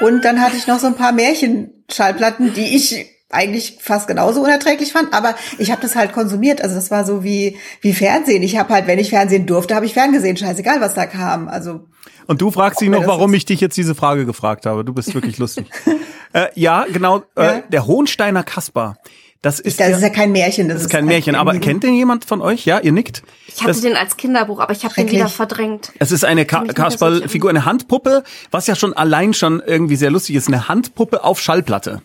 Und 0.00 0.24
dann 0.24 0.40
hatte 0.40 0.56
ich 0.56 0.66
noch 0.66 0.78
so 0.78 0.86
ein 0.86 0.96
paar 0.96 1.12
Märchenschallplatten, 1.12 2.54
die 2.54 2.76
ich 2.76 3.06
eigentlich 3.30 3.78
fast 3.80 4.08
genauso 4.08 4.42
unerträglich 4.42 4.92
fand, 4.92 5.12
aber 5.14 5.34
ich 5.58 5.70
habe 5.70 5.80
das 5.80 5.94
halt 5.96 6.12
konsumiert, 6.12 6.60
also 6.62 6.74
das 6.74 6.90
war 6.90 7.04
so 7.04 7.22
wie 7.22 7.56
wie 7.80 7.92
Fernsehen. 7.92 8.42
Ich 8.42 8.58
habe 8.58 8.74
halt, 8.74 8.86
wenn 8.86 8.98
ich 8.98 9.10
Fernsehen 9.10 9.46
durfte, 9.46 9.74
habe 9.74 9.86
ich 9.86 9.94
ferngesehen, 9.94 10.36
scheißegal 10.36 10.80
was 10.80 10.94
da 10.94 11.06
kam. 11.06 11.48
Also 11.48 11.86
Und 12.26 12.40
du 12.40 12.50
fragst 12.50 12.80
dich 12.80 12.88
noch, 12.90 13.06
warum 13.06 13.32
ich 13.34 13.44
dich 13.44 13.60
jetzt 13.60 13.76
diese 13.76 13.94
Frage 13.94 14.26
gefragt 14.26 14.66
habe. 14.66 14.84
Du 14.84 14.92
bist 14.92 15.14
wirklich 15.14 15.38
lustig. 15.38 15.66
äh, 16.32 16.48
ja, 16.54 16.86
genau. 16.92 17.22
Äh, 17.36 17.44
Ja. 17.44 17.62
der 17.68 17.86
Hohensteiner 17.86 18.42
Kasper. 18.42 18.96
Das 19.42 19.58
ist, 19.58 19.80
das 19.80 19.88
ja, 19.88 19.96
ist 19.96 20.02
ja 20.02 20.10
kein 20.10 20.32
Märchen, 20.32 20.68
das, 20.68 20.74
das 20.76 20.82
ist 20.84 20.90
kein 20.90 21.06
Märchen. 21.06 21.34
Aber 21.34 21.56
kennt 21.58 21.82
den 21.82 21.94
jemand 21.94 22.26
von 22.26 22.42
euch? 22.42 22.66
Ja, 22.66 22.78
ihr 22.80 22.92
nickt. 22.92 23.22
Ich 23.46 23.54
hatte 23.60 23.68
Das- 23.68 23.80
den 23.80 23.96
als 23.96 24.18
Kinderbuch, 24.18 24.60
aber 24.60 24.72
ich 24.72 24.84
habe 24.84 24.92
den 24.94 25.10
wieder 25.10 25.28
verdrängt. 25.28 25.92
Es 25.98 26.12
ist 26.12 26.24
eine 26.26 26.44
Ka 26.44 26.64
Kasperl-Figur, 26.64 27.48
eine 27.48 27.64
Handpuppe, 27.64 28.22
was 28.50 28.66
ja 28.66 28.74
schon 28.76 28.92
allein 28.92 29.32
schon 29.32 29.62
irgendwie 29.64 29.96
sehr 29.96 30.10
lustig 30.10 30.36
ist. 30.36 30.48
Eine 30.48 30.68
Handpuppe 30.68 31.24
auf 31.24 31.40
Schallplatte. 31.40 32.02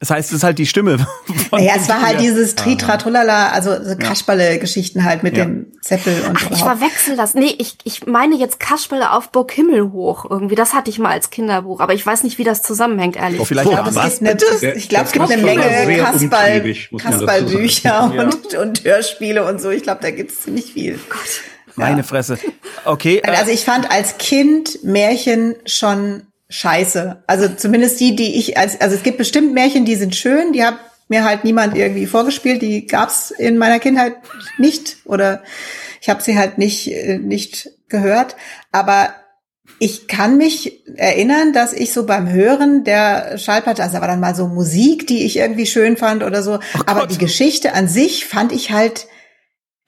Das 0.00 0.08
heißt, 0.08 0.30
es 0.30 0.36
ist 0.38 0.44
halt 0.44 0.58
die 0.58 0.64
Stimme. 0.66 0.96
Von 1.50 1.62
Ja, 1.62 1.74
dem 1.74 1.82
es 1.82 1.88
war 1.90 2.00
halt 2.00 2.20
dieses 2.20 2.54
Tritra 2.54 2.96
Trullala, 2.96 3.50
also 3.50 3.70
so 3.84 3.94
Kasperle-Geschichten 3.96 5.04
halt 5.04 5.22
mit 5.22 5.36
Ja. 5.36 5.44
dem 5.44 5.66
Zeppel 5.82 6.22
und 6.26 6.36
Ach, 6.38 6.40
ich 6.50 6.58
überhaupt. 6.58 6.78
verwechsel 6.80 7.16
das. 7.16 7.34
Nee, 7.34 7.54
ich, 7.58 7.76
ich 7.84 8.06
meine 8.06 8.34
jetzt 8.36 8.58
Kasperle 8.58 9.12
auf 9.12 9.30
Burg 9.30 9.52
Himmelhoch 9.52 10.24
irgendwie. 10.28 10.54
Das 10.54 10.72
hatte 10.72 10.88
ich 10.90 10.98
mal 10.98 11.10
als 11.10 11.28
Kinderbuch, 11.28 11.80
aber 11.80 11.92
ich 11.92 12.04
weiß 12.06 12.22
nicht, 12.22 12.38
wie 12.38 12.44
das 12.44 12.62
zusammenhängt, 12.62 13.16
ehrlich. 13.16 13.40
Oh, 13.40 13.44
vielleicht 13.44 13.68
Ich 13.68 13.74
glaube, 13.76 13.90
es 13.90 14.18
gibt 14.20 14.62
eine, 14.62 14.72
ich 14.74 14.88
glaube, 14.88 15.04
es 15.04 15.12
gibt 15.12 15.30
eine 15.30 15.42
Menge 15.42 15.96
Kasperl, 16.02 16.74
Kasperlbücher 16.98 18.12
und, 18.16 18.54
und 18.54 18.84
Hörspiele 18.84 19.44
und 19.46 19.60
so. 19.60 19.70
Ich 19.70 19.82
glaube, 19.82 20.00
da 20.02 20.10
gibt 20.10 20.30
es 20.32 20.40
ziemlich 20.40 20.72
viel. 20.72 20.98
Meine 21.76 22.04
Fresse. 22.04 22.38
Okay. 22.84 23.20
Äh, 23.22 23.30
Also 23.36 23.50
ich 23.52 23.64
fand 23.64 23.90
als 23.90 24.18
Kind 24.18 24.82
Märchen 24.82 25.56
schon 25.66 26.22
scheiße. 26.50 27.22
Also 27.26 27.48
zumindest 27.48 27.98
die, 28.00 28.14
die 28.14 28.36
ich 28.36 28.58
als, 28.58 28.80
also 28.80 28.94
es 28.94 29.02
gibt 29.02 29.18
bestimmt 29.18 29.54
Märchen, 29.54 29.86
die 29.86 29.96
sind 29.96 30.14
schön, 30.14 30.52
die 30.52 30.64
hat 30.64 30.78
mir 31.08 31.24
halt 31.24 31.44
niemand 31.44 31.76
irgendwie 31.76 32.06
vorgespielt, 32.06 32.60
die 32.60 32.86
gab's 32.86 33.30
in 33.30 33.56
meiner 33.56 33.78
Kindheit 33.78 34.16
nicht 34.58 34.98
oder 35.04 35.42
ich 36.00 36.10
habe 36.10 36.22
sie 36.22 36.38
halt 36.38 36.58
nicht, 36.58 36.88
äh, 36.92 37.18
nicht 37.18 37.70
gehört. 37.88 38.36
Aber 38.72 39.14
ich 39.78 40.08
kann 40.08 40.36
mich 40.36 40.84
erinnern, 40.96 41.52
dass 41.52 41.72
ich 41.72 41.92
so 41.92 42.04
beim 42.04 42.30
Hören 42.30 42.84
der 42.84 43.38
Schallplatte, 43.38 43.82
also 43.82 43.94
da 43.94 44.00
war 44.00 44.08
dann 44.08 44.20
mal 44.20 44.34
so 44.34 44.46
Musik, 44.46 45.06
die 45.06 45.24
ich 45.24 45.38
irgendwie 45.38 45.66
schön 45.66 45.96
fand 45.96 46.22
oder 46.22 46.42
so, 46.42 46.58
aber 46.86 47.06
die 47.06 47.18
Geschichte 47.18 47.72
an 47.74 47.88
sich 47.88 48.26
fand 48.26 48.52
ich 48.52 48.72
halt 48.72 49.06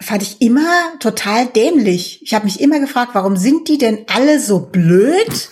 fand 0.01 0.22
ich 0.22 0.40
immer 0.40 0.98
total 0.98 1.46
dämlich. 1.46 2.22
Ich 2.22 2.35
habe 2.35 2.44
mich 2.44 2.61
immer 2.61 2.81
gefragt, 2.81 3.11
warum 3.14 3.37
sind 3.37 3.68
die 3.68 3.79
denn 3.79 4.05
alle 4.12 4.40
so 4.40 4.59
blöd? 4.59 5.48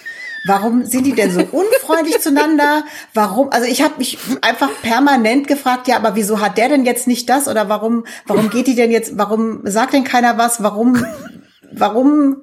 Warum 0.46 0.84
sind 0.84 1.04
die 1.04 1.12
denn 1.12 1.30
so 1.30 1.40
unfreundlich 1.40 2.20
zueinander? 2.20 2.84
Warum? 3.14 3.50
Also 3.50 3.66
ich 3.66 3.82
habe 3.82 3.94
mich 3.98 4.18
einfach 4.40 4.70
permanent 4.82 5.46
gefragt, 5.48 5.88
ja, 5.88 5.96
aber 5.96 6.14
wieso 6.14 6.40
hat 6.40 6.58
der 6.58 6.68
denn 6.68 6.84
jetzt 6.84 7.06
nicht 7.06 7.28
das 7.28 7.48
oder 7.48 7.68
warum? 7.68 8.04
Warum 8.26 8.50
geht 8.50 8.66
die 8.66 8.74
denn 8.74 8.90
jetzt? 8.90 9.18
Warum 9.18 9.60
sagt 9.64 9.92
denn 9.92 10.04
keiner 10.04 10.38
was? 10.38 10.62
Warum? 10.62 11.04
Warum 11.72 12.42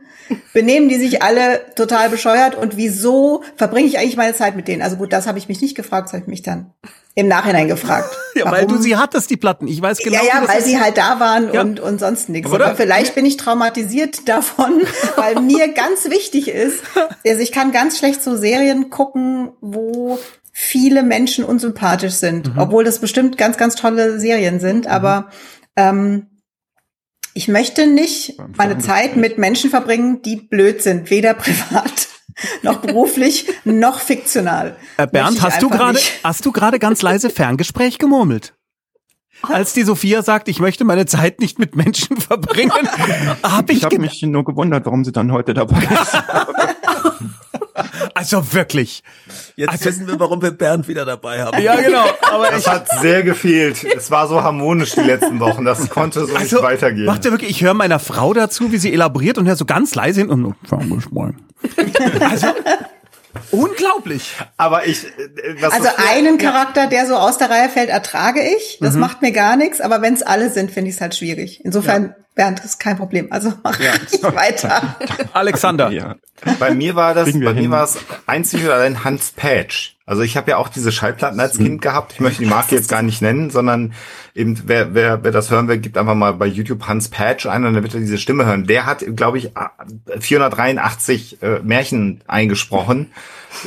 benehmen 0.54 0.90
die 0.90 0.96
sich 0.96 1.22
alle 1.22 1.62
total 1.76 2.10
bescheuert 2.10 2.56
und 2.56 2.78
wieso 2.78 3.44
verbringe 3.56 3.88
ich 3.88 3.98
eigentlich 3.98 4.18
meine 4.18 4.34
Zeit 4.34 4.56
mit 4.56 4.68
denen? 4.68 4.82
Also 4.82 4.98
gut, 4.98 5.14
das 5.14 5.28
habe 5.28 5.38
ich 5.38 5.48
mich 5.48 5.62
nicht 5.62 5.76
gefragt, 5.76 6.08
das 6.08 6.14
habe 6.14 6.24
ich 6.24 6.28
mich 6.28 6.42
dann 6.42 6.74
im 7.18 7.28
Nachhinein 7.28 7.68
gefragt. 7.68 8.16
ja, 8.36 8.46
weil 8.46 8.66
Warum? 8.66 8.78
du 8.78 8.82
sie 8.82 8.96
hattest, 8.96 9.30
die 9.32 9.38
Platten. 9.38 9.68
Ich 9.68 9.82
weiß 9.82 9.98
genau. 9.98 10.24
Ja, 10.24 10.42
ja, 10.42 10.48
weil 10.48 10.60
ist. 10.60 10.66
sie 10.68 10.80
halt 10.80 10.98
da 10.98 11.20
waren 11.20 11.52
Ja. 11.52 11.62
und, 11.62 11.80
und 11.80 12.00
sonst 12.00 12.30
nichts. 12.30 12.48
Aber 12.50 12.60
da- 12.60 12.66
Aber 12.68 12.76
vielleicht 12.76 13.16
bin 13.16 13.26
ich 13.26 13.38
traumatisiert 13.38 14.28
davon, 14.30 14.82
weil 15.16 15.42
mir 15.42 15.68
ganz 15.74 16.06
wichtig 16.10 16.48
ist, 16.48 16.84
also 17.26 17.42
ich 17.42 17.52
kann 17.52 17.72
ganz 17.72 17.98
schlecht 17.98 18.22
so 18.24 18.38
Serien 18.38 18.90
gucken, 18.92 19.50
wo 19.62 20.20
viele 20.54 21.02
Menschen 21.04 21.44
unsympathisch 21.44 22.14
sind, 22.14 22.54
Mhm. 22.54 22.60
obwohl 22.62 22.84
das 22.84 23.00
bestimmt 23.00 23.38
ganz, 23.38 23.58
ganz 23.58 23.76
tolle 23.76 24.20
Serien 24.20 24.60
sind. 24.60 24.86
Aber 24.88 25.30
ähm, 25.76 26.28
ich 27.34 27.48
möchte 27.48 27.88
nicht 27.88 28.38
meine 28.58 28.78
Zeit 28.78 29.16
mit 29.16 29.38
Menschen 29.40 29.70
verbringen, 29.72 30.22
die 30.22 30.36
blöd 30.36 30.82
sind, 30.84 31.10
weder 31.10 31.34
privat 31.34 32.08
noch 32.62 32.78
beruflich, 32.78 33.48
noch 33.64 34.00
fiktional. 34.00 34.76
Äh, 34.98 35.08
Bernd, 35.08 35.42
hast 35.42 35.62
du 35.62 35.70
gerade, 35.70 36.00
hast 36.24 36.46
du 36.46 36.52
gerade 36.52 36.80
ganz 36.80 37.02
leise 37.02 37.30
Ferngespräch 37.30 37.98
gemurmelt? 37.98 38.54
Als 39.44 39.74
die 39.74 39.84
Sophia 39.84 40.24
sagt, 40.24 40.48
ich 40.48 40.60
möchte 40.60 40.84
meine 40.84 41.06
Zeit 41.06 41.40
nicht 41.40 41.60
mit 41.60 41.76
Menschen 41.76 42.18
verbringen, 42.18 42.72
habe 43.44 43.72
ich, 43.72 43.80
ich 43.80 43.86
hab 43.86 43.98
mich 43.98 44.22
nur 44.24 44.44
gewundert, 44.44 44.86
warum 44.86 45.06
sie 45.06 45.12
dann 45.12 45.32
heute 45.32 45.54
dabei 45.54 45.84
ist. 45.84 46.18
Also 48.34 48.54
wirklich. 48.54 49.04
Jetzt 49.56 49.72
also, 49.72 49.86
wissen 49.86 50.08
wir, 50.08 50.20
warum 50.20 50.42
wir 50.42 50.52
Bernd 50.52 50.88
wieder 50.88 51.06
dabei 51.06 51.42
haben. 51.44 51.62
Ja, 51.62 51.76
genau. 51.76 52.06
Aber 52.30 52.52
das 52.52 52.68
hat 52.68 52.88
sehr 53.00 53.24
gefehlt. 53.24 53.84
Es 53.84 54.12
war 54.12 54.28
so 54.28 54.44
harmonisch 54.44 54.92
die 54.92 55.02
letzten 55.02 55.40
Wochen. 55.40 55.64
Das 55.64 55.90
konnte 55.90 56.26
so 56.26 56.36
also, 56.36 56.58
nicht 56.58 56.64
weitergehen. 56.64 57.06
Macht 57.06 57.24
ja 57.24 57.32
wirklich, 57.32 57.52
ich 57.52 57.64
höre 57.64 57.74
meiner 57.74 58.00
Frau 58.00 58.34
dazu, 58.34 58.72
wie 58.72 58.78
sie 58.78 58.92
elaboriert 58.92 59.38
und 59.38 59.48
höre 59.48 59.56
so 59.56 59.66
ganz 59.66 59.96
leise 59.96 60.22
hin 60.22 60.30
und 60.30 60.56
also 62.20 62.48
Unglaublich. 63.52 64.36
Aber 64.58 64.88
ich. 64.88 65.06
Äh, 65.06 65.62
was 65.62 65.74
also 65.74 65.90
einen 66.10 66.38
Charakter, 66.38 66.88
der 66.88 67.06
so 67.06 67.16
aus 67.16 67.38
der 67.38 67.50
Reihe 67.50 67.70
fällt, 67.70 67.90
ertrage 67.90 68.42
ich. 68.42 68.80
Das 68.82 68.96
mhm. 68.96 69.02
macht 69.02 69.22
mir 69.22 69.32
gar 69.32 69.56
nichts. 69.56 69.80
Aber 69.80 70.02
wenn 70.02 70.14
es 70.14 70.24
alle 70.24 70.50
sind, 70.50 70.72
finde 70.72 70.90
ich 70.90 70.96
es 70.96 71.02
halt 71.02 71.16
schwierig. 71.16 71.62
Insofern, 71.64 72.04
ja. 72.04 72.16
Bernd, 72.38 72.64
ist 72.64 72.80
kein 72.80 72.96
Problem. 72.96 73.28
Also 73.32 73.52
mach 73.64 73.78
ja. 73.80 73.92
ich 74.12 74.24
weiter. 74.24 74.96
Alexander. 75.34 75.90
Ja. 75.90 76.16
Bei 76.60 76.74
mir 76.74 76.96
war 76.96 77.14
das, 77.14 77.26
bei 77.34 77.54
hin. 77.54 77.56
mir 77.56 77.72
war 77.72 77.84
es 77.84 77.98
einzig 78.28 78.64
oder 78.64 78.76
allein 78.76 79.04
Hans 79.04 79.32
Patch. 79.32 79.98
Also 80.06 80.22
ich 80.22 80.38
habe 80.38 80.52
ja 80.52 80.58
auch 80.58 80.70
diese 80.70 80.92
Schallplatten 80.94 81.40
als 81.40 81.58
Kind 81.58 81.70
mhm. 81.70 81.80
gehabt. 81.82 82.14
Ich 82.14 82.22
möchte 82.22 82.44
die 82.44 82.50
Marke 82.50 82.76
jetzt 82.76 82.90
gar 82.90 83.02
nicht 83.02 83.22
nennen, 83.22 83.50
sondern 83.50 83.94
eben 84.36 84.62
wer, 84.66 84.94
wer, 84.94 85.24
wer 85.24 85.32
das 85.32 85.52
hören 85.52 85.68
will, 85.68 85.80
gibt 85.80 85.98
einfach 85.98 86.16
mal 86.16 86.34
bei 86.34 86.46
YouTube 86.46 86.88
Hans 86.88 87.10
Patch 87.10 87.48
ein 87.48 87.66
und 87.66 87.74
dann 87.74 87.84
wird 87.84 87.94
er 87.94 88.00
diese 88.00 88.18
Stimme 88.18 88.46
hören. 88.46 88.68
Der 88.68 88.86
hat, 88.86 89.04
glaube 89.16 89.40
ich, 89.40 89.52
483 90.20 91.42
äh, 91.42 91.60
Märchen 91.60 92.22
eingesprochen 92.28 93.12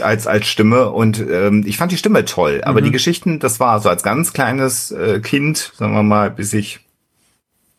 als 0.01 0.27
als 0.27 0.47
Stimme 0.47 0.91
und 0.91 1.19
ähm, 1.19 1.65
ich 1.67 1.77
fand 1.77 1.91
die 1.91 1.97
Stimme 1.97 2.25
toll. 2.25 2.63
Aber 2.65 2.81
mhm. 2.81 2.85
die 2.85 2.91
Geschichten, 2.93 3.41
das 3.41 3.59
war 3.59 3.81
so 3.81 3.89
als 3.89 4.03
ganz 4.03 4.33
kleines 4.33 4.93
äh, 4.93 5.21
Kind, 5.21 5.73
sagen 5.77 5.93
wir 5.93 6.05
mal, 6.05 6.31
bis 6.31 6.53
ich 6.53 6.81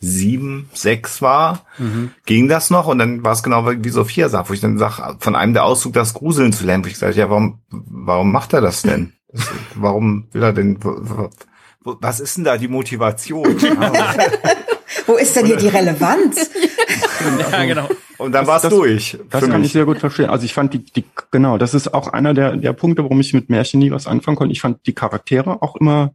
sieben, 0.02 0.68
sechs 0.74 1.22
war, 1.22 1.66
mhm. 1.78 2.12
ging 2.26 2.48
das 2.50 2.72
noch 2.72 2.88
und 2.88 2.98
dann 2.98 3.24
war 3.24 3.34
es 3.34 3.44
genau 3.44 3.70
wie 3.70 3.90
Sophia 3.90 4.30
sagt, 4.30 4.50
wo 4.50 4.54
ich 4.54 4.60
dann 4.60 4.80
sag, 4.80 5.16
von 5.20 5.36
einem 5.36 5.54
der 5.54 5.64
Auszug 5.64 5.94
das 5.94 6.16
Gruseln 6.16 6.52
zu 6.52 6.66
lernen, 6.66 6.84
wo 6.84 6.90
ich 6.90 6.98
sage, 6.98 7.16
ja, 7.16 7.30
warum, 7.30 7.60
warum 7.70 8.32
macht 8.32 8.54
er 8.54 8.62
das 8.62 8.82
denn? 8.82 9.14
Das, 9.32 9.48
warum 9.76 10.28
will 10.32 10.44
er 10.44 10.54
denn, 10.54 10.80
was 11.84 12.20
ist 12.20 12.38
denn 12.38 12.44
da 12.44 12.58
die 12.58 12.68
Motivation? 12.68 13.46
wo 15.06 15.14
ist 15.14 15.36
denn 15.36 15.46
hier 15.46 15.58
die 15.58 15.68
Relevanz? 15.68 16.50
ja, 17.52 17.66
genau. 17.66 17.88
Und 18.18 18.34
dann 18.34 18.46
war 18.46 18.64
es 18.64 18.70
durch. 18.70 19.18
Das 19.30 19.42
kann 19.48 19.62
mich. 19.62 19.68
ich 19.68 19.74
sehr 19.74 19.86
gut 19.86 19.98
verstehen. 19.98 20.30
Also 20.30 20.46
ich 20.46 20.54
fand 20.54 20.74
die, 20.74 20.84
die, 20.84 21.04
genau, 21.32 21.58
das 21.58 21.74
ist 21.74 21.94
auch 21.94 22.08
einer 22.08 22.36
der, 22.36 22.56
der 22.56 22.74
Punkte, 22.74 23.04
warum 23.04 23.20
ich 23.20 23.34
mit 23.34 23.50
Märchen 23.50 23.80
nie 23.80 23.92
was 23.92 24.06
anfangen 24.06 24.38
konnte. 24.38 24.54
Ich 24.54 24.62
fand 24.62 24.86
die 24.86 24.94
Charaktere 24.94 25.62
auch 25.64 25.76
immer 25.76 26.14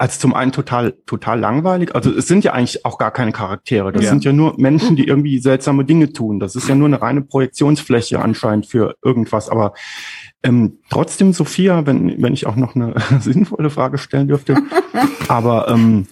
als 0.00 0.18
zum 0.18 0.32
einen 0.32 0.50
total, 0.50 0.94
total 1.04 1.38
langweilig. 1.38 1.94
Also 1.94 2.10
es 2.10 2.26
sind 2.26 2.42
ja 2.42 2.54
eigentlich 2.54 2.86
auch 2.86 2.96
gar 2.96 3.10
keine 3.10 3.32
Charaktere. 3.32 3.92
Das 3.92 4.04
ja. 4.04 4.08
sind 4.08 4.24
ja 4.24 4.32
nur 4.32 4.54
Menschen, 4.58 4.96
die 4.96 5.06
irgendwie 5.06 5.38
seltsame 5.40 5.84
Dinge 5.84 6.14
tun. 6.14 6.40
Das 6.40 6.56
ist 6.56 6.70
ja 6.70 6.74
nur 6.74 6.88
eine 6.88 7.02
reine 7.02 7.20
Projektionsfläche 7.20 8.18
anscheinend 8.18 8.64
für 8.64 8.96
irgendwas. 9.04 9.50
Aber 9.50 9.74
ähm, 10.42 10.78
trotzdem, 10.88 11.34
Sophia, 11.34 11.84
wenn, 11.84 12.22
wenn 12.22 12.32
ich 12.32 12.46
auch 12.46 12.56
noch 12.56 12.74
eine 12.74 12.94
sinnvolle 13.20 13.68
Frage 13.68 13.98
stellen 13.98 14.28
dürfte. 14.28 14.56
Aber 15.28 15.68
ähm, 15.68 16.06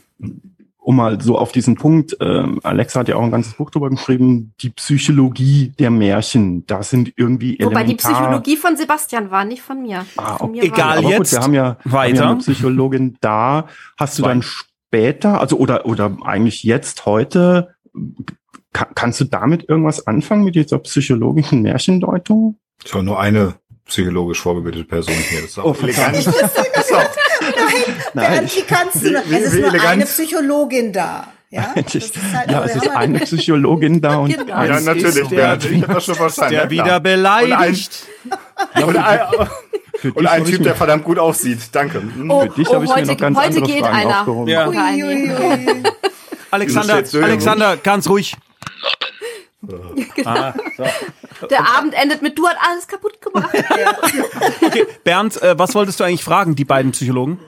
um 0.88 0.96
mal 0.96 1.20
so 1.20 1.36
auf 1.36 1.52
diesen 1.52 1.74
Punkt, 1.74 2.16
äh, 2.18 2.44
Alexa 2.62 3.00
hat 3.00 3.08
ja 3.08 3.16
auch 3.16 3.22
ein 3.22 3.30
ganzes 3.30 3.52
Buch 3.52 3.68
drüber 3.68 3.90
geschrieben, 3.90 4.54
die 4.62 4.70
Psychologie 4.70 5.74
der 5.78 5.90
Märchen, 5.90 6.64
da 6.64 6.82
sind 6.82 7.12
irgendwie 7.14 7.58
Wobei 7.60 7.84
die 7.84 7.96
Psychologie 7.96 8.56
von 8.56 8.74
Sebastian 8.74 9.30
war, 9.30 9.44
nicht 9.44 9.60
von 9.60 9.82
mir. 9.82 10.06
Ah, 10.16 10.38
von 10.38 10.52
mir 10.52 10.62
egal, 10.62 10.96
Aber 10.96 11.10
jetzt 11.10 11.32
gut, 11.32 11.32
wir 11.32 11.44
haben 11.44 11.52
ja, 11.52 11.76
weiter. 11.84 12.20
Haben 12.20 12.24
ja 12.24 12.30
eine 12.30 12.38
Psychologin 12.38 13.18
da. 13.20 13.66
Hast 13.98 14.18
du 14.18 14.22
dann 14.22 14.40
später, 14.40 15.38
also 15.42 15.58
oder, 15.58 15.84
oder 15.84 16.16
eigentlich 16.24 16.62
jetzt, 16.62 17.04
heute, 17.04 17.74
kann, 18.72 18.88
kannst 18.94 19.20
du 19.20 19.26
damit 19.26 19.68
irgendwas 19.68 20.06
anfangen 20.06 20.44
mit 20.44 20.54
dieser 20.54 20.78
psychologischen 20.78 21.60
Märchendeutung? 21.60 22.56
So, 22.86 23.02
nur 23.02 23.20
eine 23.20 23.56
psychologisch 23.84 24.40
vorgebildete 24.40 24.84
Person 24.84 25.14
hier. 25.28 25.42
Das 25.42 25.50
ist 25.50 25.58
auch 25.58 25.76
oh, 25.78 25.82
elegant. 25.82 26.16
Ich 26.16 26.24
das 26.74 26.92
auch, 26.92 27.04
nein, 28.14 28.32
nein. 28.32 28.50
wie 28.54 28.62
kannst 28.62 29.02
du 29.02 29.10
noch? 29.10 29.22
Es 29.30 29.52
ist 29.52 29.60
nur 29.60 29.72
eine 29.72 30.04
Psychologin 30.04 30.92
da. 30.92 31.32
Ja, 31.50 31.72
das 31.74 31.94
ist 31.94 32.14
halt, 32.34 32.50
ja 32.50 32.64
es 32.64 32.76
ist 32.76 32.88
eine 32.90 33.20
Psychologin 33.20 34.02
da 34.02 34.16
und 34.16 34.36
genau. 34.36 34.64
ja, 34.64 34.80
natürlich, 34.80 35.28
der, 35.28 35.58
ich 35.58 35.82
das 35.82 36.04
schon 36.04 36.14
verstanden. 36.14 36.54
Der 36.54 36.68
wieder 36.68 37.00
beleidigt. 37.00 38.06
Und 38.74 38.96
ein, 38.96 39.20
und 40.14 40.26
ein 40.26 40.44
Typ, 40.46 40.62
der 40.62 40.74
verdammt 40.74 41.04
gut 41.04 41.18
aussieht. 41.18 41.60
Danke. 41.72 42.02
Oh, 42.28 42.40
Für 42.42 42.48
dich 42.50 42.68
oh, 42.68 42.74
habe 42.74 42.84
ich 42.84 42.90
heute, 42.90 43.00
mir 43.06 43.12
noch 43.12 43.20
ganz 43.20 43.38
heute 43.38 43.46
andere 43.46 43.66
geht 43.66 43.80
Fragen 43.80 43.96
einer. 43.96 44.20
aufgehoben. 44.20 44.48
Ja. 44.48 44.68
Ui, 44.68 45.04
ui, 45.04 45.30
ui. 45.30 45.82
Alexander, 46.50 47.02
Alexander, 47.22 47.76
ganz 47.78 48.08
ruhig. 48.08 48.36
Genau. 49.62 50.30
ah, 50.30 50.54
so. 50.76 51.46
Der 51.48 51.76
Abend 51.76 51.94
endet 51.94 52.22
mit, 52.22 52.38
du 52.38 52.46
hast 52.46 52.56
alles 52.60 52.86
kaputt 52.86 53.20
gemacht. 53.20 53.54
okay, 54.62 54.86
Bernd, 55.04 55.40
äh, 55.42 55.58
was 55.58 55.74
wolltest 55.74 56.00
du 56.00 56.04
eigentlich 56.04 56.24
fragen, 56.24 56.54
die 56.54 56.64
beiden 56.64 56.92
Psychologen? 56.92 57.40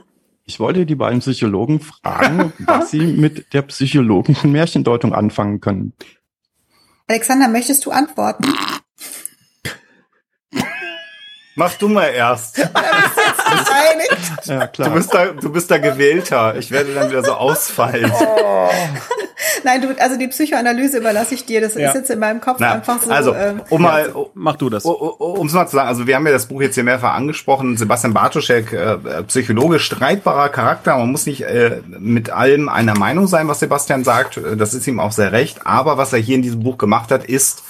Ich 0.44 0.58
wollte 0.58 0.84
die 0.84 0.96
beiden 0.96 1.20
Psychologen 1.20 1.80
fragen, 1.80 2.52
was 2.58 2.90
sie 2.90 3.06
mit 3.06 3.52
der 3.54 3.62
psychologischen 3.62 4.50
Märchendeutung 4.50 5.14
anfangen 5.14 5.60
können. 5.60 5.92
Alexander, 7.06 7.48
möchtest 7.48 7.86
du 7.86 7.90
antworten? 7.90 8.52
Mach 11.54 11.74
du 11.74 11.88
mal 11.88 12.06
erst. 12.06 12.58
Ja, 14.44 14.66
klar. 14.66 14.88
Du 14.88 14.94
bist 14.94 15.14
da, 15.14 15.26
du 15.26 15.50
bist 15.50 15.70
da 15.70 15.78
gewählter. 15.78 16.56
Ich 16.56 16.70
werde 16.70 16.94
dann 16.94 17.10
wieder 17.10 17.24
so 17.24 17.32
ausfallen. 17.32 18.10
Oh. 18.12 18.68
Nein, 19.64 19.82
du, 19.82 19.88
also 20.00 20.16
die 20.18 20.28
Psychoanalyse 20.28 20.98
überlasse 20.98 21.34
ich 21.34 21.44
dir. 21.44 21.60
Das 21.60 21.74
ja. 21.74 21.88
ist 21.88 21.94
jetzt 21.94 22.10
in 22.10 22.18
meinem 22.18 22.40
Kopf 22.40 22.58
Na, 22.60 22.72
einfach 22.72 23.00
so. 23.02 23.10
Also, 23.10 23.34
ähm, 23.34 23.62
um 23.68 23.82
mal, 23.82 24.08
um, 24.10 24.26
mach 24.34 24.56
du 24.56 24.70
das. 24.70 24.84
Um 24.84 25.46
es 25.46 25.52
mal 25.52 25.66
zu 25.66 25.76
sagen, 25.76 25.88
also 25.88 26.06
wir 26.06 26.16
haben 26.16 26.26
ja 26.26 26.32
das 26.32 26.46
Buch 26.46 26.60
jetzt 26.62 26.74
hier 26.74 26.84
mehrfach 26.84 27.14
angesprochen. 27.14 27.76
Sebastian 27.76 28.14
Bartoschek, 28.14 28.72
äh, 28.72 29.22
Psychologe, 29.24 29.78
streitbarer 29.78 30.48
Charakter. 30.48 30.96
Man 30.96 31.10
muss 31.10 31.26
nicht 31.26 31.42
äh, 31.42 31.80
mit 31.88 32.30
allem 32.30 32.68
einer 32.68 32.98
Meinung 32.98 33.26
sein, 33.26 33.48
was 33.48 33.60
Sebastian 33.60 34.04
sagt. 34.04 34.40
Das 34.56 34.74
ist 34.74 34.86
ihm 34.86 35.00
auch 35.00 35.12
sehr 35.12 35.32
recht. 35.32 35.66
Aber 35.66 35.98
was 35.98 36.12
er 36.12 36.18
hier 36.18 36.36
in 36.36 36.42
diesem 36.42 36.62
Buch 36.62 36.78
gemacht 36.78 37.10
hat, 37.10 37.24
ist, 37.24 37.62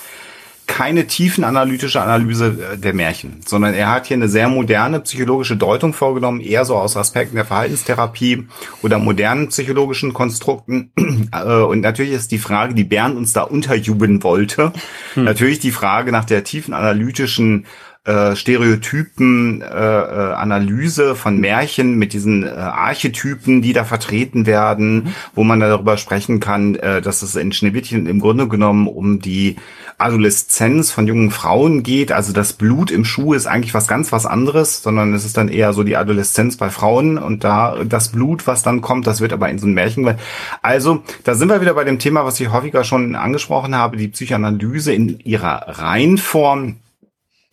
keine 0.71 1.09
tiefenanalytische 1.09 2.01
Analyse 2.01 2.57
äh, 2.73 2.79
der 2.79 2.95
Märchen, 2.95 3.41
sondern 3.45 3.75
er 3.75 3.91
hat 3.91 4.07
hier 4.07 4.17
eine 4.17 4.29
sehr 4.29 4.49
moderne 4.49 5.01
psychologische 5.01 5.57
Deutung 5.57 5.93
vorgenommen, 5.93 6.41
eher 6.41 6.65
so 6.65 6.77
aus 6.77 6.97
Aspekten 6.97 7.35
der 7.35 7.45
Verhaltenstherapie 7.45 8.47
oder 8.81 8.99
modernen 8.99 9.49
psychologischen 9.49 10.15
Konstrukten. 10.15 10.93
Äh, 11.33 11.63
und 11.63 11.81
natürlich 11.81 12.13
ist 12.13 12.33
die 12.33 12.39
Frage, 12.39 12.75
die 12.75 12.85
Bernd 12.85 13.17
uns 13.17 13.33
da 13.33 13.43
unterjubeln 13.43 14.23
wollte, 14.23 14.73
hm. 15.15 15.25
natürlich 15.25 15.61
die 15.61 15.71
Frage 15.71 16.13
nach 16.13 16.25
der 16.25 16.45
tiefenanalytischen 16.45 17.67
äh, 18.05 18.35
Stereotypen, 18.35 19.61
äh, 19.61 19.67
äh, 19.67 20.33
Analyse 20.33 21.15
von 21.15 21.39
Märchen 21.39 21.97
mit 21.99 22.15
diesen 22.15 22.45
äh, 22.45 22.49
Archetypen, 22.49 23.61
die 23.61 23.75
da 23.75 23.85
vertreten 23.85 24.47
werden, 24.47 24.95
mhm. 24.95 25.15
wo 25.35 25.45
man 25.45 25.61
darüber 25.61 25.99
sprechen 25.99 26.41
kann, 26.41 26.77
äh, 26.77 27.03
dass 27.03 27.21
es 27.21 27.37
in 27.37 27.53
Schneewittchen 27.53 28.07
im 28.07 28.21
Grunde 28.21 28.49
genommen 28.49 28.87
um 28.87 29.21
die 29.21 29.57
Adoleszenz 29.99 30.91
von 30.91 31.07
jungen 31.07 31.31
Frauen 31.31 31.83
geht. 31.83 32.11
Also 32.11 32.33
das 32.33 32.55
Blut 32.55 32.91
im 32.91 33.05
Schuh 33.05 33.35
ist 33.35 33.47
eigentlich 33.47 33.75
was 33.75 33.87
ganz 33.87 34.13
was 34.13 34.25
anderes, 34.25 34.83
sondern 34.83 35.13
es 35.13 35.27
ist 35.27 35.37
dann 35.37 35.49
eher 35.49 35.75
so 35.75 35.83
die 35.83 35.99
Adoleszenz 35.99 36.57
bei 36.57 36.71
Frauen 36.71 37.19
und 37.19 37.45
da 37.45 37.85
das 37.85 38.09
Blut, 38.09 38.47
was 38.47 38.63
dann 38.63 38.81
kommt, 38.81 39.07
das 39.07 39.21
wird 39.21 39.35
aber 39.35 39.51
in 39.51 39.59
so 39.59 39.67
ein 39.67 39.75
Märchen. 39.75 40.17
Also 40.63 41.03
da 41.25 41.35
sind 41.35 41.49
wir 41.49 41.61
wieder 41.61 41.75
bei 41.75 41.85
dem 41.85 41.99
Thema, 41.99 42.25
was 42.25 42.41
ich 42.41 42.51
häufiger 42.51 42.83
schon 42.83 43.15
angesprochen 43.15 43.75
habe, 43.75 43.99
die 43.99 44.09
Psychoanalyse 44.09 44.95
in 44.95 45.21
ihrer 45.21 45.79
Reinform 45.79 46.77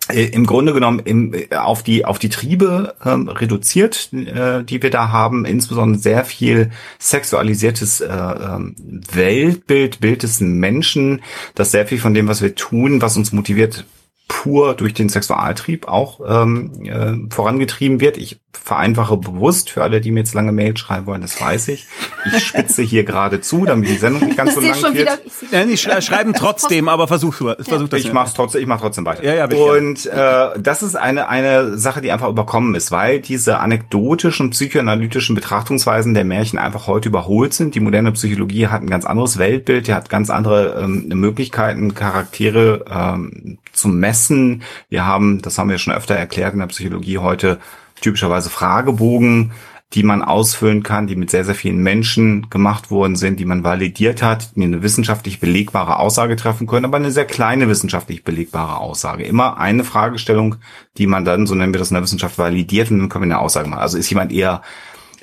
im 0.10 0.46
Grunde 0.46 0.74
genommen 0.74 1.00
im, 1.00 1.34
äh, 1.34 1.56
auf 1.56 1.84
die 1.84 2.06
auf 2.06 2.20
die 2.20 2.30
Triebe 2.30 2.96
ähm, 3.06 3.28
reduziert, 3.28 4.10
äh, 4.14 4.64
die 4.64 4.82
wir 4.82 4.90
da 4.90 5.10
haben, 5.10 5.46
insbesondere 5.46 6.02
sehr 6.02 6.26
viel 6.26 6.72
sexualisiertes 7.00 8.02
äh, 8.02 8.08
ähm, 8.08 8.76
Weltbild, 9.12 10.00
Bild 10.00 10.24
des 10.24 10.40
Menschen, 10.40 11.22
das 11.56 11.72
sehr 11.72 11.88
viel 11.88 12.00
von 12.00 12.14
dem, 12.14 12.28
was 12.28 12.42
wir 12.42 12.56
tun, 12.56 13.02
was 13.02 13.18
uns 13.18 13.32
motiviert, 13.32 13.86
pur 14.28 14.74
durch 14.76 14.94
den 14.94 15.10
Sexualtrieb 15.10 15.88
auch 15.88 16.20
ähm, 16.28 16.72
äh, 16.84 17.34
vorangetrieben 17.34 18.02
wird. 18.02 18.18
Ich 18.18 18.40
vereinfache 18.52 19.16
bewusst 19.16 19.70
für 19.70 19.84
alle, 19.84 20.02
die 20.02 20.12
mir 20.12 20.20
jetzt 20.20 20.34
lange 20.34 20.52
Mail 20.52 20.76
schreiben 20.76 21.06
wollen, 21.06 21.22
das 21.22 21.40
weiß 21.40 21.70
ich. 21.70 21.88
Ich 22.26 22.46
spitze 22.46 22.82
hier 22.82 23.06
gerade 23.06 23.40
zu, 23.40 23.66
damit 23.66 23.88
die 23.88 23.96
Sendung 23.96 24.26
nicht 24.26 24.36
ganz 24.36 24.56
so 24.56 24.60
lang 24.60 24.82
wird. 24.94 24.94
Wieder, 24.94 25.18
ja, 25.52 25.64
die 25.64 25.78
schreiben 25.78 26.34
trotzdem, 26.34 26.90
aber 26.90 27.08
versuch, 27.08 27.36
versuch 27.36 27.88
das. 27.88 28.02
Ich 28.02 28.12
mach's 28.12 28.34
trotzdem, 28.34 28.62
ich 28.62 28.68
mach 28.68 28.82
trotzdem 28.82 29.06
weiter. 29.06 29.24
Ja, 29.24 29.36
ja, 29.36 29.48
bitte. 29.48 29.64
Und 29.64 30.06
äh, 30.08 30.60
das 30.60 30.84
ist 30.84 30.96
eine 30.96 31.30
eine 31.30 31.78
Sache, 31.78 32.02
die 32.02 32.12
einfach 32.12 32.28
überkommen 32.28 32.76
ist, 32.76 32.92
weil 32.92 33.22
diese 33.22 33.60
anekdotischen 33.60 34.50
psychoanalytischen 34.50 35.36
Betrachtungsweisen 35.36 36.14
der 36.14 36.26
Märchen 36.26 36.60
einfach 36.60 36.88
heute 36.88 37.08
überholt 37.08 37.54
sind. 37.54 37.76
Die 37.76 37.80
moderne 37.80 38.12
Psychologie 38.12 38.68
hat 38.68 38.82
ein 38.82 38.90
ganz 38.90 39.06
anderes 39.06 39.38
Weltbild, 39.38 39.88
die 39.88 39.94
hat 39.94 40.10
ganz 40.10 40.30
andere 40.30 40.82
ähm, 40.84 41.08
Möglichkeiten, 41.08 41.94
Charaktere 41.94 42.84
ähm, 42.92 43.60
zu 43.72 43.88
messen 43.88 44.17
Interessen. 44.18 44.64
Wir 44.90 45.06
haben, 45.06 45.42
das 45.42 45.58
haben 45.58 45.70
wir 45.70 45.78
schon 45.78 45.94
öfter 45.94 46.16
erklärt 46.16 46.54
in 46.54 46.60
der 46.60 46.68
Psychologie 46.68 47.20
heute, 47.20 47.60
typischerweise 48.02 48.50
Fragebogen, 48.50 49.52
die 49.94 50.04
man 50.04 50.22
ausfüllen 50.22 50.84
kann, 50.84 51.08
die 51.08 51.16
mit 51.16 51.30
sehr, 51.30 51.46
sehr 51.46 51.56
vielen 51.56 51.78
Menschen 51.78 52.50
gemacht 52.50 52.92
worden 52.92 53.16
sind, 53.16 53.40
die 53.40 53.46
man 53.46 53.64
validiert 53.64 54.22
hat, 54.22 54.56
die 54.56 54.64
eine 54.64 54.82
wissenschaftlich 54.82 55.40
belegbare 55.40 55.98
Aussage 56.00 56.36
treffen 56.36 56.68
können, 56.68 56.86
aber 56.86 56.98
eine 56.98 57.12
sehr 57.12 57.26
kleine 57.26 57.70
wissenschaftlich 57.70 58.24
belegbare 58.24 58.78
Aussage. 58.78 59.24
Immer 59.24 59.58
eine 59.58 59.84
Fragestellung, 59.84 60.56
die 60.98 61.08
man 61.08 61.24
dann, 61.24 61.48
so 61.48 61.56
nennen 61.56 61.74
wir 61.74 61.80
das 61.80 61.92
in 61.92 61.96
der 61.96 62.04
Wissenschaft, 62.04 62.38
validiert 62.38 62.92
und 62.92 63.00
dann 63.00 63.10
können 63.10 63.30
wir 63.30 63.36
eine 63.36 63.40
Aussage 63.40 63.70
machen. 63.70 63.82
Also 63.82 63.98
ist 63.98 64.10
jemand 64.10 64.32
eher 64.32 64.62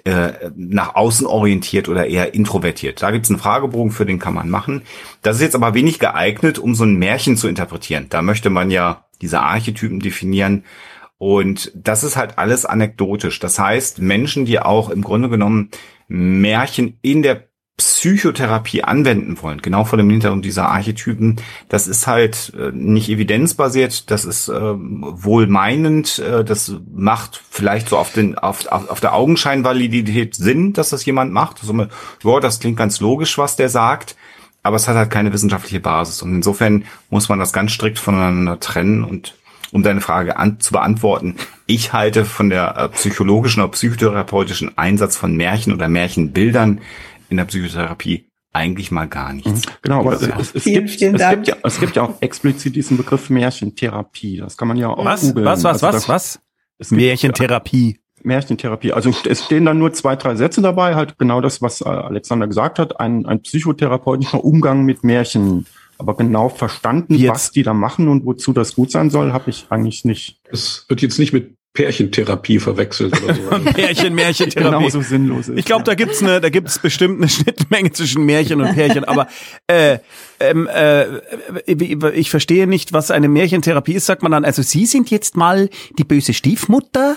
äh, 0.04 0.50
nach 0.54 0.94
außen 0.94 1.26
orientiert 1.26 1.88
oder 1.88 2.06
eher 2.06 2.34
introvertiert. 2.34 3.02
Da 3.02 3.10
gibt 3.10 3.24
es 3.24 3.30
einen 3.30 3.38
Fragebogen, 3.38 3.90
für 3.90 4.04
den 4.04 4.18
kann 4.18 4.34
man 4.34 4.50
machen. 4.50 4.82
Das 5.22 5.36
ist 5.36 5.42
jetzt 5.42 5.54
aber 5.54 5.74
wenig 5.74 5.98
geeignet, 5.98 6.58
um 6.58 6.74
so 6.74 6.84
ein 6.84 6.96
Märchen 6.96 7.36
zu 7.36 7.48
interpretieren. 7.48 8.06
Da 8.10 8.20
möchte 8.20 8.50
man 8.50 8.70
ja 8.70 9.06
diese 9.22 9.40
Archetypen 9.40 10.00
definieren 10.00 10.64
und 11.16 11.72
das 11.74 12.04
ist 12.04 12.16
halt 12.16 12.38
alles 12.38 12.66
anekdotisch. 12.66 13.38
Das 13.40 13.58
heißt, 13.58 14.00
Menschen, 14.00 14.44
die 14.44 14.60
auch 14.60 14.90
im 14.90 15.02
Grunde 15.02 15.30
genommen 15.30 15.70
Märchen 16.06 16.98
in 17.00 17.22
der 17.22 17.48
Psychotherapie 17.76 18.84
anwenden 18.84 19.42
wollen, 19.42 19.60
genau 19.60 19.84
vor 19.84 19.96
dem 19.96 20.08
Hintergrund 20.08 20.44
dieser 20.44 20.68
Archetypen, 20.68 21.40
das 21.68 21.88
ist 21.88 22.06
halt 22.06 22.52
äh, 22.56 22.70
nicht 22.70 23.08
evidenzbasiert, 23.08 24.12
das 24.12 24.24
ist 24.24 24.48
äh, 24.48 24.74
wohlmeinend, 24.74 26.20
äh, 26.20 26.44
das 26.44 26.76
macht 26.94 27.42
vielleicht 27.50 27.88
so 27.88 27.98
auf 27.98 28.12
den 28.12 28.38
auf, 28.38 28.66
auf, 28.66 28.90
auf 28.90 29.00
der 29.00 29.12
Augenscheinvalidität 29.14 30.36
Sinn, 30.36 30.72
dass 30.72 30.90
das 30.90 31.04
jemand 31.04 31.32
macht. 31.32 31.62
Also, 31.62 31.74
ja, 32.22 32.40
das 32.40 32.60
klingt 32.60 32.76
ganz 32.76 33.00
logisch, 33.00 33.38
was 33.38 33.56
der 33.56 33.68
sagt, 33.68 34.14
aber 34.62 34.76
es 34.76 34.86
hat 34.86 34.94
halt 34.94 35.10
keine 35.10 35.32
wissenschaftliche 35.32 35.80
Basis 35.80 36.22
und 36.22 36.32
insofern 36.32 36.84
muss 37.10 37.28
man 37.28 37.40
das 37.40 37.52
ganz 37.52 37.72
strikt 37.72 37.98
voneinander 37.98 38.60
trennen 38.60 39.02
und 39.02 39.34
um 39.72 39.82
deine 39.82 40.00
Frage 40.00 40.36
an, 40.36 40.60
zu 40.60 40.72
beantworten. 40.72 41.34
Ich 41.66 41.92
halte 41.92 42.24
von 42.24 42.48
der 42.48 42.76
äh, 42.76 42.88
psychologischen 42.90 43.60
oder 43.60 43.72
psychotherapeutischen 43.72 44.78
Einsatz 44.78 45.16
von 45.16 45.36
Märchen 45.36 45.72
oder 45.72 45.88
Märchenbildern 45.88 46.80
in 47.28 47.36
der 47.36 47.44
Psychotherapie 47.44 48.26
eigentlich 48.52 48.90
mal 48.90 49.08
gar 49.08 49.32
nichts. 49.32 49.66
Mhm. 49.66 49.72
Genau, 49.82 50.00
aber 50.00 50.12
es, 50.14 50.22
es, 50.54 50.62
vielen, 50.62 50.86
gibt, 50.86 50.98
vielen 50.98 51.14
es, 51.16 51.28
gibt 51.28 51.48
ja, 51.48 51.56
es 51.62 51.80
gibt 51.80 51.96
ja 51.96 52.02
auch 52.02 52.14
explizit 52.20 52.74
diesen 52.76 52.96
Begriff 52.96 53.28
Märchentherapie. 53.28 54.38
Das 54.38 54.56
kann 54.56 54.68
man 54.68 54.76
ja 54.76 54.88
auch 54.88 55.04
was? 55.04 55.22
googeln. 55.22 55.44
Was, 55.44 55.64
was, 55.64 55.82
also 55.82 55.86
was, 55.96 56.08
was? 56.08 56.40
was? 56.78 56.90
Märchentherapie. 56.90 57.98
Märchentherapie. 58.22 58.92
Also 58.92 59.12
es 59.28 59.44
stehen 59.44 59.64
dann 59.66 59.78
nur 59.78 59.92
zwei, 59.92 60.16
drei 60.16 60.34
Sätze 60.36 60.62
dabei, 60.62 60.94
halt 60.94 61.18
genau 61.18 61.40
das, 61.40 61.60
was 61.60 61.80
äh, 61.82 61.88
Alexander 61.88 62.46
gesagt 62.46 62.78
hat, 62.78 62.98
ein, 63.00 63.26
ein 63.26 63.42
psychotherapeutischer 63.42 64.42
Umgang 64.42 64.84
mit 64.84 65.04
Märchen. 65.04 65.66
Aber 65.98 66.16
genau 66.16 66.48
verstanden, 66.48 67.14
jetzt. 67.14 67.30
was 67.30 67.50
die 67.52 67.62
da 67.62 67.72
machen 67.72 68.08
und 68.08 68.24
wozu 68.24 68.52
das 68.52 68.74
gut 68.74 68.90
sein 68.90 69.10
soll, 69.10 69.32
habe 69.32 69.50
ich 69.50 69.66
eigentlich 69.70 70.04
nicht. 70.04 70.40
Es 70.50 70.86
wird 70.88 71.02
jetzt 71.02 71.18
nicht 71.18 71.32
mit 71.32 71.53
Pärchentherapie 71.74 72.60
verwechselt 72.60 73.20
oder 73.20 73.34
so. 73.34 73.42
Pärchen, 73.72 74.14
Märchentherapie. 74.14 74.76
Genauso 74.76 75.00
sinnlos 75.02 75.48
ist. 75.48 75.58
Ich 75.58 75.64
glaube, 75.64 75.82
da 75.82 75.96
gibt's 75.96 76.22
eine, 76.22 76.40
da 76.40 76.48
gibt's 76.48 76.78
bestimmt 76.78 77.20
eine 77.20 77.28
Schnittmenge 77.28 77.90
zwischen 77.90 78.24
Märchen 78.24 78.60
und 78.60 78.74
Pärchen. 78.74 79.04
Aber 79.04 79.26
äh, 79.66 79.98
ähm, 80.50 80.68
äh, 80.68 82.12
ich 82.12 82.30
verstehe 82.30 82.66
nicht, 82.66 82.92
was 82.92 83.10
eine 83.10 83.28
Märchentherapie 83.28 83.94
ist. 83.94 84.06
Sagt 84.06 84.22
man 84.22 84.32
dann, 84.32 84.44
also 84.44 84.62
Sie 84.62 84.86
sind 84.86 85.10
jetzt 85.10 85.36
mal 85.36 85.68
die 85.98 86.04
böse 86.04 86.34
Stiefmutter, 86.34 87.16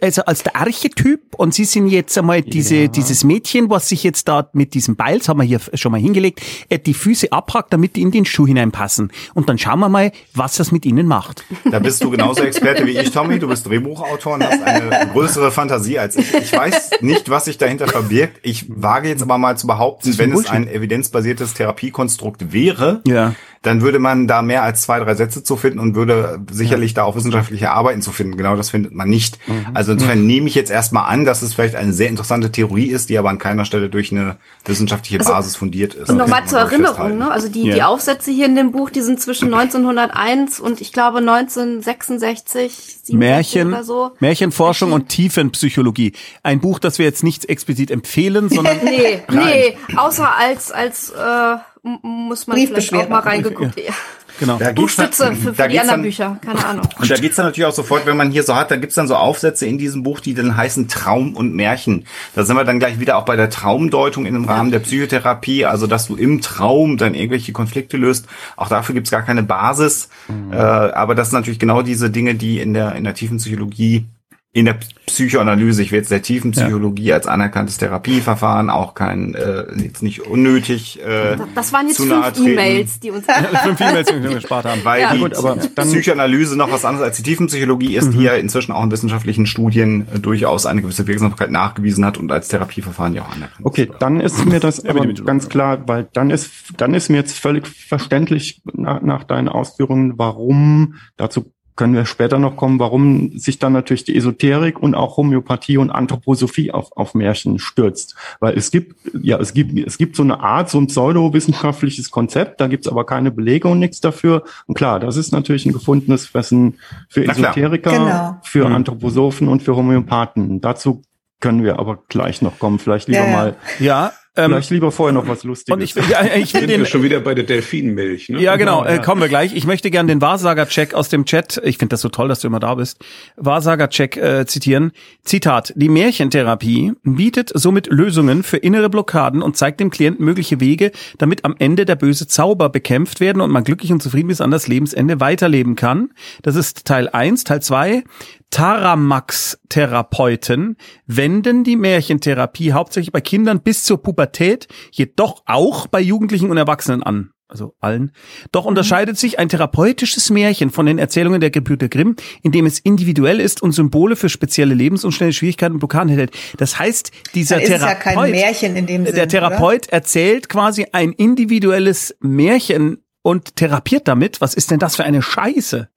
also 0.00 0.22
als 0.22 0.42
der 0.42 0.56
Archetyp, 0.56 1.20
und 1.36 1.54
Sie 1.54 1.64
sind 1.64 1.88
jetzt 1.88 2.16
einmal 2.16 2.42
diese 2.42 2.76
ja. 2.76 2.88
dieses 2.88 3.24
Mädchen, 3.24 3.70
was 3.70 3.88
sich 3.88 4.02
jetzt 4.02 4.28
da 4.28 4.48
mit 4.52 4.74
diesem 4.74 4.96
Beil, 4.96 5.18
das 5.18 5.28
haben 5.28 5.38
wir 5.38 5.44
hier 5.44 5.60
schon 5.74 5.92
mal 5.92 6.00
hingelegt, 6.00 6.40
äh, 6.68 6.78
die 6.78 6.94
Füße 6.94 7.32
abhackt, 7.32 7.72
damit 7.72 7.96
die 7.96 8.02
in 8.02 8.10
den 8.10 8.24
Schuh 8.24 8.46
hineinpassen. 8.46 9.12
Und 9.34 9.48
dann 9.48 9.58
schauen 9.58 9.78
wir 9.80 9.88
mal, 9.88 10.12
was 10.34 10.56
das 10.56 10.72
mit 10.72 10.86
Ihnen 10.86 11.06
macht. 11.06 11.44
Da 11.70 11.78
bist 11.78 12.02
du 12.02 12.10
genauso 12.10 12.42
Experte 12.42 12.86
wie 12.86 12.98
ich, 12.98 13.10
Tommy. 13.10 13.38
Du 13.38 13.48
bist 13.48 13.66
Drehbuch 13.66 14.00
Drehbuchautor 14.00 14.34
und 14.34 14.44
hast 14.44 14.62
eine 14.62 15.08
größere 15.12 15.50
Fantasie 15.50 15.98
als 15.98 16.16
ich. 16.16 16.32
Ich 16.34 16.52
weiß 16.52 16.90
nicht, 17.00 17.30
was 17.30 17.46
sich 17.46 17.58
dahinter 17.58 17.88
verbirgt. 17.88 18.38
Ich 18.42 18.66
wage 18.68 19.08
jetzt 19.08 19.22
aber 19.22 19.38
mal 19.38 19.56
zu 19.56 19.66
behaupten, 19.66 20.16
wenn 20.18 20.32
Bullshit. 20.32 20.50
es 20.50 20.56
ein 20.56 20.68
evidenzbasiertes 20.68 21.54
Therapiekonstrukt 21.54 22.52
wäre, 22.52 22.59
ja 23.06 23.34
dann 23.62 23.82
würde 23.82 23.98
man 23.98 24.26
da 24.26 24.40
mehr 24.40 24.62
als 24.62 24.80
zwei, 24.82 25.00
drei 25.00 25.14
Sätze 25.14 25.42
zu 25.44 25.58
finden 25.58 25.80
und 25.80 25.94
würde 25.94 26.40
sicherlich 26.50 26.92
ja. 26.92 26.96
da 26.96 27.02
auch 27.04 27.14
wissenschaftliche 27.14 27.70
Arbeiten 27.70 28.00
zu 28.00 28.10
finden. 28.10 28.38
Genau 28.38 28.56
das 28.56 28.70
findet 28.70 28.94
man 28.94 29.10
nicht. 29.10 29.36
Mhm. 29.46 29.66
Also 29.74 29.92
insofern 29.92 30.26
nehme 30.26 30.48
ich 30.48 30.54
jetzt 30.54 30.70
erstmal 30.70 31.10
an, 31.10 31.26
dass 31.26 31.42
es 31.42 31.52
vielleicht 31.52 31.74
eine 31.74 31.92
sehr 31.92 32.08
interessante 32.08 32.50
Theorie 32.50 32.86
ist, 32.86 33.10
die 33.10 33.18
aber 33.18 33.28
an 33.28 33.36
keiner 33.38 33.66
Stelle 33.66 33.90
durch 33.90 34.12
eine 34.12 34.36
wissenschaftliche 34.64 35.18
also, 35.18 35.32
Basis 35.32 35.56
fundiert 35.56 35.92
ist. 35.92 36.08
Und 36.08 36.16
nochmal 36.16 36.46
zur 36.46 36.60
Erinnerung, 36.60 37.18
ne? 37.18 37.30
also 37.30 37.50
die, 37.50 37.64
ja. 37.64 37.74
die 37.74 37.82
Aufsätze 37.82 38.30
hier 38.30 38.46
in 38.46 38.56
dem 38.56 38.72
Buch, 38.72 38.88
die 38.88 39.02
sind 39.02 39.20
zwischen 39.20 39.52
1901 39.52 40.58
und 40.58 40.80
ich 40.80 40.94
glaube 40.94 41.18
1966, 41.18 43.12
Märchen, 43.12 43.74
oder 43.74 43.84
so. 43.84 44.12
Märchenforschung 44.20 44.92
und 44.92 45.10
Tiefenpsychologie. 45.10 46.14
Ein 46.42 46.60
Buch, 46.60 46.78
das 46.78 46.98
wir 46.98 47.04
jetzt 47.04 47.22
nicht 47.22 47.50
explizit 47.50 47.90
empfehlen, 47.90 48.48
sondern 48.48 48.78
nee, 48.84 49.22
nee, 49.30 49.76
außer 49.96 50.34
als 50.34 50.72
als 50.72 51.10
äh, 51.10 51.56
muss 51.82 52.46
man 52.46 52.56
vielleicht 52.58 52.94
auch 52.94 53.08
mal 53.08 53.20
reingeguckt. 53.20 53.78
Ja. 53.78 53.94
Genau. 54.38 54.56
Da 54.56 54.72
Buchstütze 54.72 55.34
für, 55.34 55.52
für 55.52 55.68
die 55.68 55.78
anderen 55.78 56.00
Bücher, 56.00 56.38
keine 56.42 56.64
Ahnung. 56.64 56.88
Und 56.98 57.10
da 57.10 57.16
geht's 57.16 57.36
dann 57.36 57.44
natürlich 57.46 57.68
auch 57.68 57.74
sofort, 57.74 58.06
wenn 58.06 58.16
man 58.16 58.30
hier 58.30 58.42
so 58.42 58.54
hat, 58.54 58.70
da 58.70 58.76
gibt's 58.76 58.94
dann 58.94 59.06
so 59.06 59.16
Aufsätze 59.16 59.66
in 59.66 59.76
diesem 59.76 60.02
Buch, 60.02 60.20
die 60.20 60.32
dann 60.32 60.56
heißen 60.56 60.88
Traum 60.88 61.34
und 61.36 61.54
Märchen. 61.54 62.06
Da 62.34 62.44
sind 62.44 62.56
wir 62.56 62.64
dann 62.64 62.78
gleich 62.78 62.98
wieder 63.00 63.18
auch 63.18 63.26
bei 63.26 63.36
der 63.36 63.50
Traumdeutung 63.50 64.24
in 64.24 64.32
dem 64.32 64.46
Rahmen 64.46 64.70
der 64.70 64.78
Psychotherapie, 64.78 65.66
also 65.66 65.86
dass 65.86 66.06
du 66.06 66.16
im 66.16 66.40
Traum 66.40 66.96
dann 66.96 67.14
irgendwelche 67.14 67.52
Konflikte 67.52 67.98
löst. 67.98 68.26
Auch 68.56 68.68
dafür 68.68 68.94
gibt's 68.94 69.10
gar 69.10 69.22
keine 69.22 69.42
Basis. 69.42 70.08
Mhm. 70.28 70.54
Äh, 70.54 70.56
aber 70.56 71.14
das 71.14 71.30
sind 71.30 71.38
natürlich 71.38 71.58
genau 71.58 71.82
diese 71.82 72.08
Dinge, 72.08 72.34
die 72.34 72.60
in 72.60 72.72
der 72.72 72.94
in 72.94 73.04
der 73.04 73.14
tiefen 73.14 73.36
Psychologie 73.36 74.06
in 74.52 74.64
der 74.64 74.78
Psychoanalyse, 75.06 75.80
ich 75.82 75.92
will 75.92 76.00
jetzt 76.00 76.10
der 76.10 76.22
tiefen 76.22 76.50
Psychologie 76.50 77.04
ja. 77.04 77.14
als 77.14 77.28
anerkanntes 77.28 77.78
Therapieverfahren 77.78 78.68
auch 78.68 78.94
kein 78.94 79.34
äh, 79.34 79.64
jetzt 79.80 80.02
nicht 80.02 80.26
unnötig. 80.26 81.00
Äh, 81.00 81.36
das 81.54 81.72
waren 81.72 81.86
jetzt 81.86 81.98
fünf 81.98 82.36
E-Mails, 82.38 82.98
die 82.98 83.12
uns 83.12 83.26
fünf 83.62 83.80
E-Mails 83.80 84.08
die 84.08 84.22
wir 84.22 84.30
gespart 84.34 84.64
haben, 84.64 84.80
weil 84.84 85.02
ja. 85.02 85.12
die 85.14 85.20
gut, 85.20 85.36
aber 85.36 85.56
dann 85.56 85.88
Psychoanalyse 85.88 86.56
noch 86.56 86.72
was 86.72 86.84
anderes 86.84 87.06
als 87.06 87.16
die 87.16 87.22
Tiefenpsychologie 87.22 87.94
ist, 87.94 88.06
mhm. 88.06 88.18
die 88.18 88.22
ja 88.24 88.34
inzwischen 88.34 88.72
auch 88.72 88.82
in 88.82 88.90
wissenschaftlichen 88.90 89.46
Studien 89.46 90.08
äh, 90.12 90.18
durchaus 90.18 90.66
eine 90.66 90.82
gewisse 90.82 91.06
Wirksamkeit 91.06 91.52
nachgewiesen 91.52 92.04
hat 92.04 92.18
und 92.18 92.32
als 92.32 92.48
Therapieverfahren 92.48 93.14
ja 93.14 93.22
auch 93.22 93.32
anerkannt. 93.32 93.64
Okay, 93.64 93.88
dann 94.00 94.20
ist 94.20 94.44
mir 94.46 94.58
das 94.58 94.84
aber 94.84 95.06
ganz 95.06 95.48
klar, 95.48 95.86
weil 95.86 96.08
dann 96.12 96.30
ist 96.30 96.50
dann 96.76 96.94
ist 96.94 97.08
mir 97.08 97.18
jetzt 97.18 97.38
völlig 97.38 97.68
verständlich 97.68 98.62
nach, 98.64 99.00
nach 99.00 99.22
deinen 99.22 99.48
Ausführungen, 99.48 100.14
warum 100.16 100.94
dazu 101.16 101.52
können 101.80 101.94
wir 101.94 102.04
später 102.04 102.38
noch 102.38 102.56
kommen, 102.56 102.78
warum 102.78 103.38
sich 103.38 103.58
dann 103.58 103.72
natürlich 103.72 104.04
die 104.04 104.14
Esoterik 104.14 104.78
und 104.82 104.94
auch 104.94 105.16
Homöopathie 105.16 105.78
und 105.78 105.88
Anthroposophie 105.88 106.72
auf, 106.72 106.94
auf 106.94 107.14
Märchen 107.14 107.58
stürzt. 107.58 108.16
Weil 108.38 108.54
es 108.58 108.70
gibt, 108.70 108.96
ja, 109.18 109.38
es 109.38 109.54
gibt, 109.54 109.78
es 109.78 109.96
gibt 109.96 110.14
so 110.14 110.22
eine 110.22 110.40
Art, 110.40 110.68
so 110.68 110.78
ein 110.78 110.88
pseudowissenschaftliches 110.88 112.10
Konzept, 112.10 112.60
da 112.60 112.66
gibt's 112.66 112.86
aber 112.86 113.06
keine 113.06 113.30
Belege 113.30 113.66
und 113.66 113.78
nichts 113.78 114.02
dafür. 114.02 114.42
Und 114.66 114.74
klar, 114.74 115.00
das 115.00 115.16
ist 115.16 115.32
natürlich 115.32 115.64
ein 115.64 115.72
gefundenes 115.72 116.26
Fressen 116.26 116.74
für 117.08 117.26
Esoteriker, 117.26 117.92
genau. 117.92 118.36
für 118.42 118.68
mhm. 118.68 118.74
Anthroposophen 118.74 119.48
und 119.48 119.62
für 119.62 119.74
Homöopathen. 119.74 120.60
Dazu 120.60 121.00
können 121.40 121.64
wir 121.64 121.78
aber 121.78 122.00
gleich 122.10 122.42
noch 122.42 122.58
kommen. 122.58 122.78
Vielleicht 122.78 123.08
lieber 123.08 123.24
ja, 123.24 123.32
mal. 123.32 123.56
Ja, 123.78 124.12
ähm, 124.36 124.52
Vielleicht 124.52 124.70
lieber 124.70 124.92
vorher 124.92 125.12
noch 125.12 125.26
was 125.26 125.42
Lustiges. 125.42 125.74
Und 125.74 125.82
ich, 125.82 126.08
ja, 126.08 126.24
ich 126.36 126.54
will 126.54 126.68
den, 126.68 126.86
schon 126.86 127.02
wieder 127.02 127.18
bei 127.18 127.34
der 127.34 127.42
Delfinmilch. 127.42 128.28
Ne? 128.28 128.40
Ja, 128.40 128.54
genau. 128.54 128.84
Äh, 128.84 129.00
kommen 129.00 129.20
wir 129.20 129.28
gleich. 129.28 129.56
Ich 129.56 129.66
möchte 129.66 129.90
gern 129.90 130.06
den 130.06 130.20
Wahrsager-Check 130.20 130.94
aus 130.94 131.08
dem 131.08 131.24
Chat. 131.24 131.60
Ich 131.64 131.78
finde 131.78 131.94
das 131.94 132.00
so 132.00 132.10
toll, 132.10 132.28
dass 132.28 132.38
du 132.38 132.46
immer 132.46 132.60
da 132.60 132.76
bist. 132.76 133.04
Wahrsager-Check 133.36 134.16
äh, 134.16 134.46
zitieren. 134.46 134.92
Zitat: 135.24 135.72
Die 135.74 135.88
Märchentherapie 135.88 136.92
bietet 137.02 137.50
somit 137.54 137.88
Lösungen 137.88 138.44
für 138.44 138.58
innere 138.58 138.88
Blockaden 138.88 139.42
und 139.42 139.56
zeigt 139.56 139.80
dem 139.80 139.90
Klienten 139.90 140.24
mögliche 140.24 140.60
Wege, 140.60 140.92
damit 141.18 141.44
am 141.44 141.56
Ende 141.58 141.84
der 141.84 141.96
böse 141.96 142.28
Zauber 142.28 142.68
bekämpft 142.68 143.18
werden 143.18 143.42
und 143.42 143.50
man 143.50 143.64
glücklich 143.64 143.92
und 143.92 144.00
zufrieden 144.00 144.28
bis 144.28 144.40
an 144.40 144.52
das 144.52 144.68
Lebensende 144.68 145.18
weiterleben 145.18 145.74
kann. 145.74 146.10
Das 146.42 146.54
ist 146.54 146.84
Teil 146.84 147.08
eins. 147.08 147.42
Teil 147.42 147.62
zwei. 147.62 148.04
Taramax-Therapeuten 148.50 150.76
wenden 151.06 151.64
die 151.64 151.76
Märchentherapie 151.76 152.72
hauptsächlich 152.72 153.12
bei 153.12 153.20
Kindern 153.20 153.60
bis 153.60 153.84
zur 153.84 154.02
Pubertät, 154.02 154.68
jedoch 154.90 155.42
auch 155.46 155.86
bei 155.86 156.00
Jugendlichen 156.00 156.50
und 156.50 156.56
Erwachsenen 156.56 157.02
an. 157.02 157.32
Also 157.50 157.74
allen. 157.80 158.12
Doch 158.52 158.64
unterscheidet 158.64 159.18
sich 159.18 159.40
ein 159.40 159.48
therapeutisches 159.48 160.30
Märchen 160.30 160.70
von 160.70 160.86
den 160.86 160.98
Erzählungen 160.98 161.40
der 161.40 161.50
Gebrüder 161.50 161.88
Grimm, 161.88 162.14
indem 162.42 162.64
es 162.64 162.78
individuell 162.78 163.40
ist 163.40 163.60
und 163.60 163.72
Symbole 163.72 164.14
für 164.14 164.28
spezielle 164.28 164.72
Lebensumstände, 164.72 165.32
Schwierigkeiten 165.32 165.74
und 165.74 165.78
Blockaden 165.80 166.10
enthält. 166.10 166.30
Das 166.58 166.78
heißt, 166.78 167.10
dieser 167.34 167.56
Dann 167.56 167.64
ist 167.64 167.70
Therapeut, 167.70 167.88
ja 167.88 167.94
kein 167.94 168.30
Märchen 168.30 168.76
in 168.76 168.86
dem 168.86 169.04
Sinn, 169.04 169.16
der 169.16 169.26
Therapeut 169.26 169.88
oder? 169.88 169.94
erzählt 169.94 170.48
quasi 170.48 170.86
ein 170.92 171.12
individuelles 171.12 172.16
Märchen 172.20 173.02
und 173.22 173.56
therapiert 173.56 174.06
damit. 174.06 174.40
Was 174.40 174.54
ist 174.54 174.70
denn 174.70 174.78
das 174.78 174.94
für 174.94 175.04
eine 175.04 175.20
Scheiße? 175.20 175.88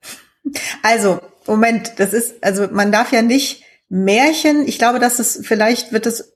Also, 0.82 1.20
Moment, 1.46 1.94
das 1.96 2.12
ist, 2.12 2.42
also 2.42 2.68
man 2.70 2.92
darf 2.92 3.12
ja 3.12 3.22
nicht 3.22 3.62
Märchen, 3.88 4.66
ich 4.66 4.78
glaube, 4.78 4.98
dass 4.98 5.18
es, 5.18 5.40
vielleicht 5.42 5.92
wird 5.92 6.06
es 6.06 6.34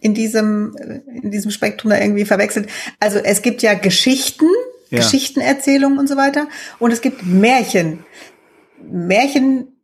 in 0.00 0.14
diesem, 0.14 0.74
in 1.06 1.30
diesem 1.30 1.50
Spektrum 1.50 1.90
da 1.90 1.98
irgendwie 1.98 2.24
verwechselt. 2.24 2.68
Also 2.98 3.18
es 3.18 3.42
gibt 3.42 3.62
ja 3.62 3.74
Geschichten, 3.74 4.48
ja. 4.90 4.98
Geschichtenerzählungen 4.98 5.98
und 5.98 6.08
so 6.08 6.16
weiter. 6.16 6.48
Und 6.78 6.92
es 6.92 7.00
gibt 7.00 7.26
Märchen. 7.26 8.04
Märchen 8.82 9.75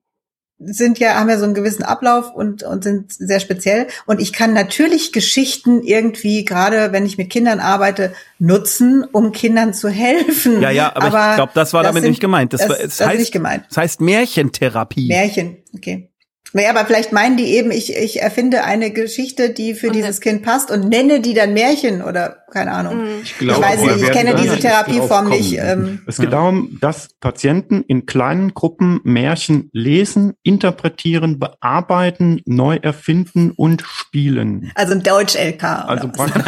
sind 0.64 0.98
ja, 0.98 1.14
haben 1.14 1.28
ja 1.28 1.38
so 1.38 1.44
einen 1.44 1.54
gewissen 1.54 1.82
Ablauf 1.82 2.32
und, 2.34 2.62
und 2.62 2.84
sind 2.84 3.12
sehr 3.12 3.40
speziell. 3.40 3.86
Und 4.06 4.20
ich 4.20 4.32
kann 4.32 4.52
natürlich 4.52 5.12
Geschichten 5.12 5.82
irgendwie, 5.82 6.44
gerade 6.44 6.92
wenn 6.92 7.06
ich 7.06 7.18
mit 7.18 7.30
Kindern 7.30 7.60
arbeite, 7.60 8.12
nutzen, 8.38 9.04
um 9.12 9.32
Kindern 9.32 9.74
zu 9.74 9.88
helfen. 9.88 10.60
Ja, 10.60 10.70
ja, 10.70 10.94
aber, 10.94 11.06
aber 11.06 11.30
ich 11.30 11.36
glaube, 11.36 11.52
das 11.54 11.72
war 11.72 11.82
damit 11.82 12.02
sind, 12.02 12.10
nicht 12.10 12.20
gemeint. 12.20 12.52
Das, 12.52 12.66
das, 12.66 12.78
das 12.78 13.00
heißt, 13.00 13.18
nicht 13.18 13.32
gemeint. 13.32 13.64
Das 13.68 13.78
heißt 13.78 14.00
Märchentherapie. 14.00 15.08
Märchen, 15.08 15.58
okay. 15.74 16.08
Naja, 16.52 16.70
aber 16.70 16.84
vielleicht 16.84 17.12
meinen 17.12 17.36
die 17.36 17.54
eben, 17.54 17.70
ich, 17.70 17.96
ich 17.96 18.20
erfinde 18.20 18.64
eine 18.64 18.90
Geschichte, 18.90 19.50
die 19.50 19.74
für 19.74 19.86
und 19.86 19.96
dieses 19.96 20.20
Kind 20.20 20.42
passt 20.42 20.70
und 20.70 20.88
nenne 20.88 21.20
die 21.20 21.32
dann 21.34 21.54
Märchen 21.54 22.02
oder 22.02 22.41
keine 22.52 22.72
Ahnung. 22.72 22.98
Mhm. 22.98 23.08
Ich, 23.22 23.38
glaube, 23.38 23.60
ich 23.60 23.66
weiß 23.66 23.82
nicht, 23.82 24.02
ich 24.02 24.10
kenne 24.12 24.34
diese 24.34 24.58
Therapieform 24.58 25.28
nicht. 25.30 25.58
Ähm. 25.58 26.02
Es 26.06 26.18
geht 26.18 26.32
darum, 26.32 26.78
dass 26.80 27.08
Patienten 27.20 27.82
in 27.82 28.06
kleinen 28.06 28.54
Gruppen 28.54 29.00
Märchen 29.04 29.70
lesen, 29.72 30.34
interpretieren, 30.42 31.38
bearbeiten, 31.38 32.42
neu 32.44 32.76
erfinden 32.76 33.52
und 33.52 33.82
spielen. 33.86 34.70
Also 34.74 34.92
ein 34.92 35.02
Deutsch-LK. 35.02 35.64
Also 35.64 36.08
praktisch, 36.08 36.44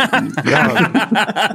ja, 0.48 0.90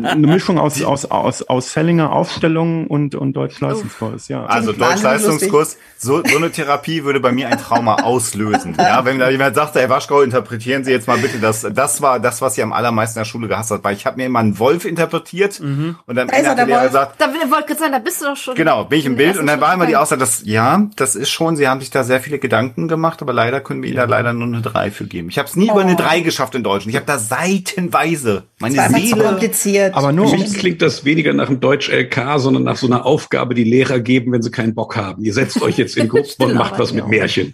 eine 0.04 0.28
Mischung 0.28 0.58
aus, 0.58 0.82
aus, 0.82 1.06
aus, 1.06 1.44
aus 1.44 1.72
Sellinger 1.72 2.12
Aufstellungen 2.12 2.88
und, 2.88 3.16
und 3.16 3.34
Deutsch-Leistungskurs, 3.34 4.28
ja. 4.28 4.46
Also 4.46 4.74
Deutsch-Leistungskurs, 4.74 5.78
so, 5.98 6.24
so 6.26 6.38
eine 6.38 6.50
Therapie 6.50 7.04
würde 7.04 7.20
bei 7.20 7.32
mir 7.32 7.50
ein 7.50 7.58
Trauma 7.58 7.96
auslösen. 7.96 8.76
Ja, 8.78 9.06
wenn 9.06 9.20
da 9.20 9.30
jemand 9.30 9.56
sagt, 9.56 9.76
Herr 9.76 9.90
Waschkau, 9.90 10.22
interpretieren 10.22 10.84
Sie 10.84 10.92
jetzt 10.92 11.08
mal 11.08 11.18
bitte 11.18 11.40
das, 11.40 11.68
das 11.72 12.02
war 12.02 12.20
das, 12.20 12.42
was 12.42 12.56
Sie 12.56 12.64
am 12.64 12.74
allermeisten 12.74 13.20
in 13.20 13.22
der 13.22 13.26
Schule 13.26 13.48
gehasst 13.48 13.72
hat, 13.72 13.84
weil 13.84 13.96
ich 13.96 14.06
habe 14.06 14.18
mir 14.18 14.26
immer 14.26 14.39
mal 14.40 14.46
einen 14.46 14.60
Wolf 14.60 14.86
interpretiert 14.86 15.60
mhm. 15.60 15.98
und 16.06 16.16
dann 16.16 16.32
hat 16.32 16.58
der 16.58 16.66
Lehrer 16.66 16.88
gesagt, 16.88 17.22
da 17.22 17.28
wollte 17.28 17.76
sagen, 17.76 17.92
da 17.92 18.00
bist 18.00 18.22
du 18.22 18.26
doch 18.26 18.38
schon. 18.38 18.56
Genau, 18.56 18.86
bin 18.86 19.00
ich 19.00 19.06
im 19.06 19.16
Bild 19.16 19.38
und 19.38 19.48
dann 19.48 19.62
war 19.62 19.74
immer 19.74 19.86
die 19.86 19.96
Aussage, 19.96 20.20
dass 20.20 20.44
ja, 20.46 20.88
das 20.96 21.16
ist 21.16 21.30
schon, 21.30 21.56
sie 21.56 21.68
haben 21.68 21.80
sich 21.80 21.90
da 21.92 22.04
sehr 22.04 22.20
viele 22.20 22.40
Gedanken 22.40 22.88
gemacht, 22.88 23.22
aber 23.22 23.34
leider 23.34 23.62
können 23.62 23.82
wir 23.82 23.90
ihnen 23.90 23.98
da 23.98 24.06
leider 24.06 24.34
nur 24.34 24.48
eine 24.48 24.62
3 24.62 24.92
für 24.92 25.06
geben. 25.06 25.30
Ich 25.30 25.38
habe 25.38 25.48
es 25.48 25.56
nie 25.56 25.70
oh. 25.70 25.74
über 25.74 25.82
eine 25.82 25.96
3 25.96 26.22
geschafft 26.22 26.56
in 26.56 26.64
Deutsch. 26.64 26.88
Ich 26.88 26.96
habe 26.96 27.06
da 27.06 27.20
seitenweise 27.20 28.44
meine 28.60 28.76
das 28.76 28.92
war 28.92 29.00
Seele 29.00 29.24
kompliziert. 29.24 29.96
Aber 29.96 30.12
nur 30.12 30.28
für 30.30 30.58
klingt 30.58 30.82
das 30.82 31.06
weniger 31.06 31.34
nach 31.34 31.48
einem 31.48 31.60
Deutsch 31.60 31.90
LK, 31.90 32.38
sondern 32.38 32.64
nach 32.64 32.78
so 32.78 32.88
einer 32.88 33.06
Aufgabe, 33.06 33.54
die 33.54 33.64
Lehrer 33.64 34.00
geben, 34.00 34.32
wenn 34.32 34.42
sie 34.42 34.52
keinen 34.52 34.76
Bock 34.76 34.96
haben. 34.96 35.24
Ihr 35.24 35.34
setzt 35.34 35.62
euch 35.62 35.78
jetzt 35.78 35.98
in 35.98 36.08
Gruppen 36.10 36.44
und 36.44 36.56
macht 36.56 36.80
was 36.80 36.94
mit 36.94 37.08
Märchen. 37.08 37.54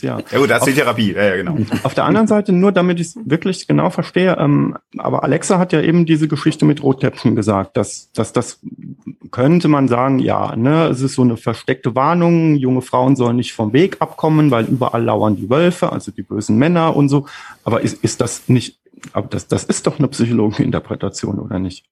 Ja, 0.00 0.18
ja 0.30 0.38
gut, 0.38 0.50
das 0.50 0.60
ist 0.60 0.68
die 0.68 0.80
Therapie. 0.80 1.12
Ja, 1.12 1.24
ja, 1.24 1.36
genau. 1.36 1.58
Auf 1.82 1.94
der 1.94 2.04
anderen 2.04 2.26
Seite, 2.26 2.52
nur 2.52 2.72
damit 2.72 3.00
ich 3.00 3.08
es 3.08 3.18
wirklich 3.24 3.66
genau 3.66 3.90
verstehe, 3.90 4.36
ähm, 4.38 4.76
aber 4.96 5.22
Alexa 5.22 5.58
hat 5.58 5.72
ja 5.72 5.80
eben 5.80 6.01
diese 6.06 6.28
Geschichte 6.28 6.64
mit 6.64 6.82
Rotkäppchen 6.82 7.36
gesagt, 7.36 7.76
dass, 7.76 8.10
dass 8.12 8.32
das 8.32 8.60
könnte 9.30 9.68
man 9.68 9.88
sagen, 9.88 10.18
ja, 10.18 10.54
ne, 10.56 10.86
es 10.86 11.00
ist 11.00 11.14
so 11.14 11.22
eine 11.22 11.36
versteckte 11.36 11.94
Warnung, 11.94 12.56
junge 12.56 12.82
Frauen 12.82 13.16
sollen 13.16 13.36
nicht 13.36 13.52
vom 13.52 13.72
Weg 13.72 13.96
abkommen, 14.00 14.50
weil 14.50 14.66
überall 14.66 15.02
lauern 15.02 15.36
die 15.36 15.48
Wölfe, 15.48 15.92
also 15.92 16.12
die 16.12 16.22
bösen 16.22 16.58
Männer 16.58 16.94
und 16.96 17.08
so. 17.08 17.26
Aber 17.64 17.80
ist, 17.80 18.02
ist 18.04 18.20
das 18.20 18.48
nicht, 18.48 18.78
aber 19.12 19.28
das, 19.28 19.48
das 19.48 19.64
ist 19.64 19.86
doch 19.86 19.98
eine 19.98 20.08
psychologische 20.08 20.62
Interpretation, 20.62 21.38
oder 21.38 21.58
nicht? 21.58 21.84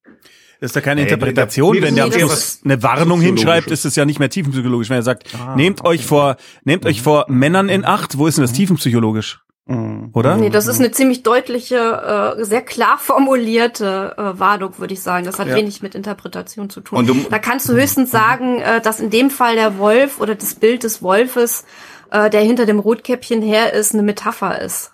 Das 0.60 0.68
ist 0.68 0.76
da 0.76 0.82
keine 0.82 1.00
Interpretation. 1.00 1.74
Nee, 1.74 1.82
wenn 1.82 1.94
der 1.94 2.04
am 2.04 2.12
Schluss 2.12 2.60
eine 2.64 2.82
Warnung 2.82 3.22
hinschreibt, 3.22 3.70
ist 3.70 3.86
es 3.86 3.96
ja 3.96 4.04
nicht 4.04 4.18
mehr 4.18 4.28
tiefenpsychologisch. 4.28 4.90
Wenn 4.90 4.98
er 4.98 5.02
sagt, 5.02 5.34
ah, 5.34 5.56
nehmt 5.56 5.80
okay. 5.80 5.88
euch 5.88 6.04
vor, 6.04 6.36
nehmt 6.64 6.84
mhm. 6.84 6.90
euch 6.90 7.00
vor 7.00 7.24
Männern 7.28 7.70
in 7.70 7.86
Acht, 7.86 8.18
wo 8.18 8.26
ist 8.26 8.36
denn 8.36 8.42
das 8.42 8.52
mhm. 8.52 8.56
tiefenpsychologisch? 8.56 9.40
Mhm. 9.70 10.10
Oder? 10.14 10.36
Nee, 10.36 10.50
das 10.50 10.66
ist 10.66 10.80
eine 10.80 10.90
ziemlich 10.90 11.22
deutliche, 11.22 12.36
äh, 12.38 12.44
sehr 12.44 12.62
klar 12.62 12.98
formulierte 12.98 14.14
äh, 14.18 14.38
Warnung, 14.38 14.78
würde 14.78 14.92
ich 14.92 15.00
sagen. 15.00 15.24
Das 15.24 15.38
hat 15.38 15.46
ja. 15.46 15.54
wenig 15.54 15.80
mit 15.80 15.94
Interpretation 15.94 16.68
zu 16.70 16.80
tun. 16.80 16.98
Und 16.98 17.08
du, 17.08 17.14
da 17.30 17.38
kannst 17.38 17.68
du 17.68 17.74
höchstens 17.74 18.10
sagen, 18.10 18.60
äh, 18.60 18.80
dass 18.80 18.98
in 18.98 19.10
dem 19.10 19.30
Fall 19.30 19.54
der 19.54 19.78
Wolf 19.78 20.20
oder 20.20 20.34
das 20.34 20.56
Bild 20.56 20.82
des 20.82 21.02
Wolfes, 21.02 21.64
äh, 22.10 22.28
der 22.30 22.40
hinter 22.40 22.66
dem 22.66 22.80
Rotkäppchen 22.80 23.42
her 23.42 23.72
ist, 23.72 23.94
eine 23.94 24.02
Metapher 24.02 24.60
ist 24.60 24.90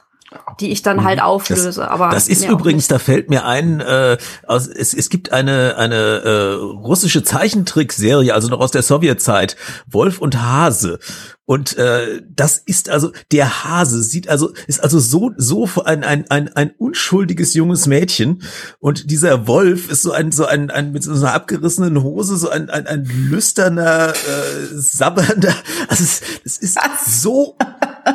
die 0.61 0.73
ich 0.73 0.83
dann 0.83 1.05
halt 1.05 1.19
mhm. 1.19 1.25
auflöse. 1.25 1.67
Das, 1.67 1.79
aber 1.79 2.09
das 2.09 2.29
ist 2.29 2.47
übrigens, 2.47 2.89
da 2.89 2.99
fällt 2.99 3.31
mir 3.31 3.45
ein, 3.45 3.81
äh, 3.81 4.19
aus, 4.47 4.67
es, 4.67 4.93
es 4.93 5.09
gibt 5.09 5.33
eine 5.33 5.77
eine 5.77 5.95
äh, 5.95 6.53
russische 6.55 7.23
Zeichentrickserie, 7.23 8.35
also 8.35 8.49
noch 8.49 8.61
aus 8.61 8.73
der 8.73 8.83
Sowjetzeit, 8.83 9.57
Wolf 9.87 10.19
und 10.19 10.43
Hase. 10.43 10.99
Und 11.47 11.79
äh, 11.79 12.23
das 12.29 12.59
ist 12.59 12.91
also 12.91 13.13
der 13.31 13.65
Hase 13.65 14.03
sieht 14.03 14.29
also 14.29 14.53
ist 14.67 14.83
also 14.83 14.99
so 14.99 15.31
so 15.37 15.69
ein 15.85 16.03
ein 16.03 16.29
ein, 16.29 16.53
ein 16.55 16.73
unschuldiges 16.77 17.55
junges 17.55 17.87
Mädchen. 17.87 18.43
Und 18.81 19.13
dieser 19.13 19.47
Wolf 19.47 19.89
ist 19.89 20.03
so 20.03 20.11
ein 20.11 20.33
so 20.33 20.45
ein, 20.45 20.71
ein 20.71 20.91
mit 20.91 21.05
so 21.05 21.13
einer 21.13 21.33
abgerissenen 21.33 22.03
Hose 22.03 22.37
so 22.37 22.51
ein 22.51 22.69
ein, 22.69 22.89
ein 22.89 23.05
lüsterner 23.05 24.09
äh, 24.09 24.75
sabbernder. 24.75 25.55
Also 25.87 26.03
es, 26.03 26.21
es 26.45 26.59
ist 26.59 26.79
so 27.07 27.57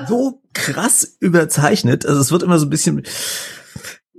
so 0.10 0.42
krass 0.54 1.16
überzeichnet. 1.22 2.06
Also 2.06 2.20
es 2.20 2.34
wird 2.34 2.44
immer 2.44 2.60
so 2.60 2.66
ein 2.66 2.70
bisschen 2.70 3.04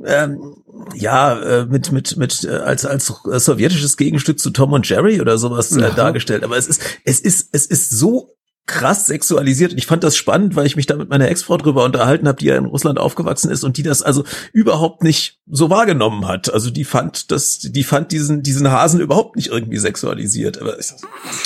ähm, 0.05 0.57
ja, 0.95 1.39
äh, 1.41 1.67
mit, 1.67 1.93
mit, 1.93 2.17
mit, 2.17 2.45
äh, 2.45 2.49
als, 2.49 2.85
als 2.85 3.07
sowjetisches 3.07 3.97
Gegenstück 3.97 4.41
zu 4.41 4.51
Tom 4.51 4.73
und 4.73 4.89
Jerry 4.89 5.21
oder 5.21 5.39
sowas 5.39 5.77
äh, 5.77 5.93
dargestellt. 5.95 6.43
Aber 6.45 6.57
es 6.57 6.67
ist, 6.67 6.83
es 7.05 7.21
ist, 7.21 7.51
es 7.53 7.67
ist 7.67 7.91
so 7.91 8.35
krass 8.67 9.07
sexualisiert. 9.07 9.73
Und 9.73 9.79
ich 9.79 9.87
fand 9.87 10.05
das 10.05 10.17
spannend, 10.17 10.55
weil 10.55 10.67
ich 10.67 10.77
mich 10.77 10.87
da 10.87 10.97
mit 10.97 11.09
meiner 11.09 11.29
Ex-Frau 11.29 11.57
drüber 11.57 11.85
unterhalten 11.85 12.29
habe, 12.29 12.39
die 12.39 12.47
ja 12.47 12.57
in 12.57 12.65
Russland 12.65 12.99
aufgewachsen 12.99 13.51
ist 13.51 13.65
und 13.65 13.77
die 13.77 13.83
das 13.83 14.03
also 14.03 14.25
überhaupt 14.53 15.03
nicht 15.03 15.41
so 15.51 15.69
wahrgenommen 15.69 16.29
hat. 16.29 16.53
Also 16.53 16.71
die 16.71 16.85
fand 16.85 17.31
das, 17.31 17.59
die 17.59 17.85
fand 17.85 18.13
diesen, 18.13 18.43
diesen 18.43 18.71
Hasen 18.71 19.01
überhaupt 19.01 19.37
nicht 19.37 19.49
irgendwie 19.49 19.79
sexualisiert. 19.79 20.61
Aber 20.61 20.79
ist 20.79 20.93
das, 20.93 21.03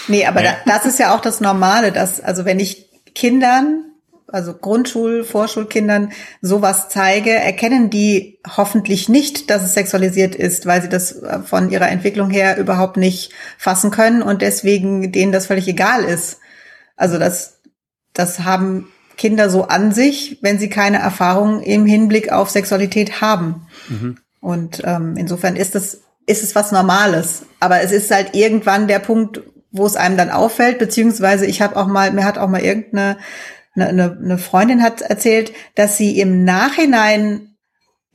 nee, 0.08 0.26
aber 0.26 0.44
ja. 0.44 0.56
das 0.66 0.84
ist 0.84 0.98
ja 0.98 1.14
auch 1.14 1.20
das 1.20 1.40
Normale, 1.40 1.90
dass, 1.90 2.20
also 2.20 2.44
wenn 2.44 2.60
ich 2.60 2.86
Kindern 3.14 3.86
also 4.28 4.52
Grundschul-, 4.52 5.24
Vorschulkindern 5.24 6.12
sowas 6.42 6.88
zeige, 6.88 7.30
erkennen 7.30 7.90
die 7.90 8.38
hoffentlich 8.56 9.08
nicht, 9.08 9.50
dass 9.50 9.62
es 9.62 9.74
sexualisiert 9.74 10.34
ist, 10.34 10.66
weil 10.66 10.82
sie 10.82 10.88
das 10.88 11.22
äh, 11.22 11.40
von 11.40 11.70
ihrer 11.70 11.88
Entwicklung 11.88 12.30
her 12.30 12.58
überhaupt 12.58 12.96
nicht 12.96 13.32
fassen 13.56 13.90
können 13.90 14.22
und 14.22 14.42
deswegen 14.42 15.12
denen 15.12 15.32
das 15.32 15.46
völlig 15.46 15.68
egal 15.68 16.04
ist. 16.04 16.40
Also 16.96 17.18
das, 17.18 17.60
das 18.12 18.40
haben 18.40 18.88
Kinder 19.16 19.48
so 19.50 19.68
an 19.68 19.92
sich, 19.92 20.38
wenn 20.42 20.58
sie 20.58 20.68
keine 20.68 20.98
Erfahrung 20.98 21.62
im 21.62 21.86
Hinblick 21.86 22.32
auf 22.32 22.50
Sexualität 22.50 23.20
haben. 23.20 23.66
Mhm. 23.88 24.18
Und 24.40 24.82
ähm, 24.84 25.16
insofern 25.16 25.56
ist 25.56 25.74
es 25.74 26.02
ist 26.26 26.42
es 26.42 26.54
was 26.54 26.72
Normales. 26.72 27.46
Aber 27.60 27.80
es 27.80 27.92
ist 27.92 28.10
halt 28.10 28.34
irgendwann 28.34 28.88
der 28.88 28.98
Punkt, 28.98 29.40
wo 29.70 29.86
es 29.86 29.96
einem 29.96 30.16
dann 30.16 30.30
auffällt, 30.30 30.78
beziehungsweise 30.78 31.46
ich 31.46 31.62
habe 31.62 31.76
auch 31.76 31.86
mal, 31.86 32.12
mir 32.12 32.24
hat 32.24 32.38
auch 32.38 32.48
mal 32.48 32.62
irgendeine 32.62 33.16
eine, 33.74 34.18
eine 34.18 34.38
Freundin 34.38 34.82
hat 34.82 35.02
erzählt, 35.02 35.52
dass 35.74 35.98
sie 35.98 36.18
im 36.18 36.44
Nachhinein 36.44 37.45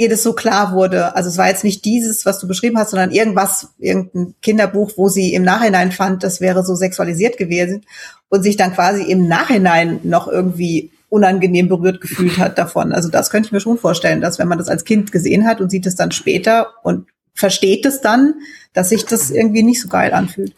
ihr 0.01 0.09
das 0.09 0.23
so 0.23 0.33
klar 0.33 0.73
wurde. 0.73 1.15
Also 1.15 1.29
es 1.29 1.37
war 1.37 1.47
jetzt 1.47 1.63
nicht 1.63 1.85
dieses, 1.85 2.25
was 2.25 2.39
du 2.39 2.47
beschrieben 2.47 2.77
hast, 2.77 2.89
sondern 2.89 3.11
irgendwas, 3.11 3.69
irgendein 3.77 4.33
Kinderbuch, 4.41 4.91
wo 4.97 5.09
sie 5.09 5.33
im 5.33 5.43
Nachhinein 5.43 5.91
fand, 5.91 6.23
das 6.23 6.41
wäre 6.41 6.65
so 6.65 6.75
sexualisiert 6.75 7.37
gewesen 7.37 7.85
und 8.29 8.43
sich 8.43 8.57
dann 8.57 8.73
quasi 8.73 9.03
im 9.03 9.27
Nachhinein 9.27 9.99
noch 10.03 10.27
irgendwie 10.27 10.91
unangenehm 11.09 11.67
berührt 11.67 12.01
gefühlt 12.01 12.37
hat 12.37 12.57
davon. 12.57 12.93
Also 12.93 13.09
das 13.09 13.29
könnte 13.29 13.47
ich 13.47 13.51
mir 13.51 13.59
schon 13.59 13.77
vorstellen, 13.77 14.21
dass 14.21 14.39
wenn 14.39 14.47
man 14.47 14.57
das 14.57 14.69
als 14.69 14.85
Kind 14.85 15.11
gesehen 15.11 15.45
hat 15.45 15.61
und 15.61 15.69
sieht 15.69 15.85
es 15.85 15.95
dann 15.95 16.11
später 16.11 16.67
und 16.83 17.07
versteht 17.33 17.85
es 17.85 18.01
dann, 18.01 18.35
dass 18.73 18.89
sich 18.89 19.05
das 19.05 19.29
irgendwie 19.29 19.63
nicht 19.63 19.81
so 19.81 19.87
geil 19.87 20.13
anfühlt. 20.13 20.53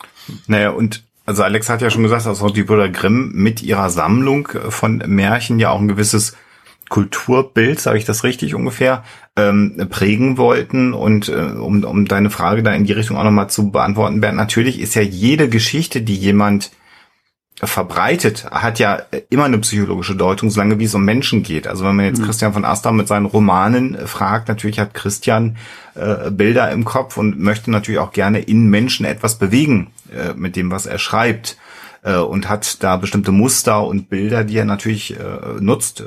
Naja, 0.48 0.70
und 0.70 1.04
also 1.26 1.44
Alex 1.44 1.70
hat 1.70 1.82
ja 1.82 1.89
schon 1.89 2.04
gesagt, 2.04 2.26
dass 2.26 2.41
auch 2.41 2.52
die 2.52 2.64
Brüder 2.64 2.89
Grimm 2.89 3.32
mit 3.34 3.64
ihrer 3.64 3.89
Sammlung 3.89 4.48
von 4.70 5.04
Märchen 5.06 5.60
ja 5.60 5.70
auch 5.70 5.80
ein 5.80 5.88
gewisses 5.88 6.36
Kulturbild, 6.90 7.80
sage 7.80 7.98
ich 7.98 8.06
das 8.06 8.24
richtig 8.24 8.56
ungefähr, 8.56 9.04
ähm, 9.36 9.88
prägen 9.90 10.38
wollten. 10.38 10.94
Und 10.94 11.30
äh, 11.30 11.34
um, 11.34 11.84
um 11.84 12.06
deine 12.06 12.30
Frage 12.30 12.64
da 12.64 12.74
in 12.74 12.86
die 12.86 12.94
Richtung 12.94 13.18
auch 13.18 13.24
nochmal 13.24 13.50
zu 13.50 13.72
beantworten, 13.72 14.22
Bernd, 14.22 14.38
natürlich 14.38 14.80
ist 14.80 14.96
ja 14.96 15.02
jede 15.02 15.50
Geschichte, 15.50 16.02
die 16.02 16.16
jemand 16.16 16.72
verbreitet, 17.62 18.46
hat 18.52 18.80
ja 18.80 19.02
immer 19.30 19.46
eine 19.46 19.60
psychologische 19.60 20.16
Deutung, 20.16 20.50
solange 20.50 20.80
wie 20.80 20.86
es 20.86 20.96
um 20.96 21.06
Menschen 21.06 21.44
geht. 21.44 21.68
Also 21.68 21.86
wenn 21.86 21.96
man 21.96 22.06
jetzt 22.06 22.20
mhm. 22.20 22.26
Christian 22.26 22.54
von 22.54 22.66
Aster 22.66 22.92
mit 22.92 23.08
seinen 23.08 23.26
Romanen 23.26 23.96
äh, 23.96 24.08
fragt, 24.08 24.48
natürlich 24.48 24.80
hat 24.80 24.94
Christian 24.94 25.58
äh, 25.96 26.32
Bilder 26.32 26.72
im 26.72 26.84
Kopf 26.84 27.18
und 27.18 27.40
möchte 27.40 27.72
natürlich 27.72 28.00
auch 28.00 28.12
gerne 28.12 28.40
in 28.40 28.68
Menschen 28.70 29.06
etwas 29.06 29.38
bewegen 29.38 29.92
äh, 30.12 30.34
mit 30.34 30.56
dem, 30.56 30.72
was 30.72 30.86
er 30.86 30.98
schreibt 30.98 31.58
äh, 32.04 32.18
und 32.18 32.50
hat 32.50 32.84
da 32.84 32.98
bestimmte 32.98 33.32
Muster 33.32 33.86
und 33.86 34.10
Bilder, 34.10 34.44
die 34.44 34.58
er 34.58 34.66
natürlich 34.66 35.18
äh, 35.18 35.60
nutzt. 35.60 36.04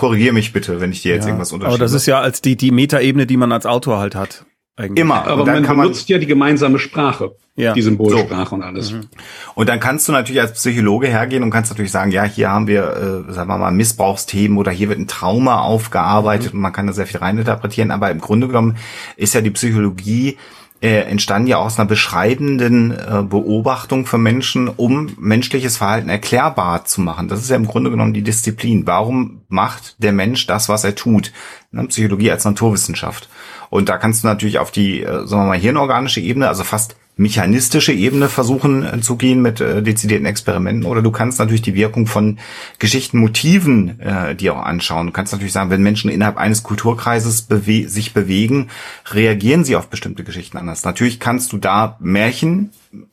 Korrigiere 0.00 0.32
mich 0.32 0.54
bitte, 0.54 0.80
wenn 0.80 0.92
ich 0.92 1.02
dir 1.02 1.14
jetzt 1.14 1.24
ja, 1.24 1.28
irgendwas 1.28 1.52
unterschiede. 1.52 1.74
Aber 1.74 1.84
das 1.84 1.92
ist 1.92 2.06
ja 2.06 2.20
als 2.20 2.40
die, 2.40 2.56
die 2.56 2.70
Metaebene, 2.70 3.26
die 3.26 3.36
man 3.36 3.52
als 3.52 3.66
Autor 3.66 3.98
halt 3.98 4.14
hat. 4.14 4.46
Eigentlich. 4.76 4.98
Immer. 4.98 5.26
Aber 5.26 5.44
man 5.44 5.62
benutzt 5.62 6.08
ja 6.08 6.16
die 6.16 6.26
gemeinsame 6.26 6.78
Sprache 6.78 7.32
ja. 7.60 7.74
die 7.74 7.82
Symbolsprache 7.82 8.48
so. 8.48 8.56
und 8.56 8.62
alles. 8.62 8.92
Mhm. 8.92 9.08
Und 9.54 9.68
dann 9.68 9.78
kannst 9.78 10.08
du 10.08 10.12
natürlich 10.12 10.40
als 10.40 10.52
Psychologe 10.52 11.08
hergehen 11.08 11.42
und 11.42 11.50
kannst 11.50 11.70
natürlich 11.70 11.92
sagen, 11.92 12.10
ja, 12.10 12.24
hier 12.24 12.50
haben 12.50 12.66
wir, 12.66 13.26
äh, 13.28 13.32
sagen 13.32 13.50
wir 13.50 13.58
mal, 13.58 13.70
Missbrauchsthemen 13.70 14.56
oder 14.56 14.72
hier 14.72 14.88
wird 14.88 14.98
ein 14.98 15.06
Trauma 15.06 15.60
aufgearbeitet 15.60 16.54
mhm. 16.54 16.58
und 16.58 16.62
man 16.62 16.72
kann 16.72 16.86
da 16.86 16.92
sehr 16.94 17.06
viel 17.06 17.20
reininterpretieren. 17.20 17.90
Aber 17.90 18.10
im 18.10 18.20
Grunde 18.20 18.46
genommen 18.46 18.76
ist 19.16 19.34
ja 19.34 19.40
die 19.42 19.50
Psychologie 19.50 20.38
äh, 20.82 21.00
entstanden 21.02 21.48
ja 21.48 21.58
aus 21.58 21.78
einer 21.78 21.88
beschreibenden 21.88 22.92
äh, 22.92 23.22
Beobachtung 23.22 24.06
für 24.06 24.18
Menschen, 24.18 24.68
um 24.68 25.14
menschliches 25.18 25.76
Verhalten 25.76 26.08
erklärbar 26.08 26.84
zu 26.86 27.02
machen. 27.02 27.28
Das 27.28 27.40
ist 27.40 27.50
ja 27.50 27.56
im 27.56 27.66
Grunde 27.66 27.90
genommen 27.90 28.14
die 28.14 28.22
Disziplin. 28.22 28.86
Warum 28.86 29.42
macht 29.48 30.02
der 30.02 30.12
Mensch 30.12 30.46
das, 30.46 30.68
was 30.68 30.84
er 30.84 30.94
tut? 30.94 31.32
Ne? 31.70 31.86
Psychologie 31.88 32.30
als 32.30 32.44
Naturwissenschaft. 32.44 33.28
Und 33.68 33.88
da 33.88 33.98
kannst 33.98 34.24
du 34.24 34.28
natürlich 34.28 34.58
auf 34.58 34.70
die, 34.70 35.02
äh, 35.02 35.26
sagen 35.26 35.42
wir 35.42 35.48
mal, 35.48 35.58
hirnorganische 35.58 36.20
Ebene, 36.20 36.48
also 36.48 36.64
fast 36.64 36.96
mechanistische 37.20 37.92
Ebene 37.92 38.30
versuchen 38.30 38.82
äh, 38.82 39.00
zu 39.00 39.16
gehen 39.16 39.42
mit 39.42 39.60
äh, 39.60 39.82
dezidierten 39.82 40.26
Experimenten 40.26 40.86
oder 40.86 41.02
du 41.02 41.10
kannst 41.10 41.38
natürlich 41.38 41.60
die 41.60 41.74
Wirkung 41.74 42.06
von 42.06 42.38
Geschichten, 42.78 43.18
Motiven 43.18 44.00
äh, 44.00 44.34
dir 44.34 44.54
auch 44.56 44.62
anschauen. 44.62 45.08
Du 45.08 45.12
kannst 45.12 45.32
natürlich 45.32 45.52
sagen, 45.52 45.68
wenn 45.68 45.82
Menschen 45.82 46.10
innerhalb 46.10 46.38
eines 46.38 46.62
Kulturkreises 46.62 47.42
bewe 47.42 47.88
sich 47.88 48.14
bewegen, 48.14 48.68
reagieren 49.10 49.64
sie 49.64 49.76
auf 49.76 49.88
bestimmte 49.88 50.24
Geschichten 50.24 50.56
anders. 50.56 50.84
Natürlich 50.84 51.20
kannst 51.20 51.52
du 51.52 51.58
da 51.58 51.98
Märchen 52.00 52.70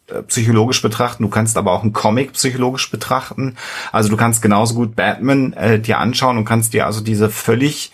äh, 0.08 0.22
psychologisch 0.24 0.82
betrachten, 0.82 1.24
du 1.24 1.30
kannst 1.30 1.58
aber 1.58 1.74
auch 1.74 1.84
einen 1.84 1.92
Comic 1.92 2.32
psychologisch 2.32 2.90
betrachten. 2.90 3.58
Also 3.92 4.08
du 4.08 4.16
kannst 4.16 4.42
genauso 4.42 4.74
gut 4.74 4.96
Batman 4.96 5.52
äh, 5.52 5.80
dir 5.80 5.98
anschauen 5.98 6.38
und 6.38 6.46
kannst 6.46 6.74
dir 6.74 6.86
also 6.86 7.02
diese 7.02 7.30
völlig 7.30 7.92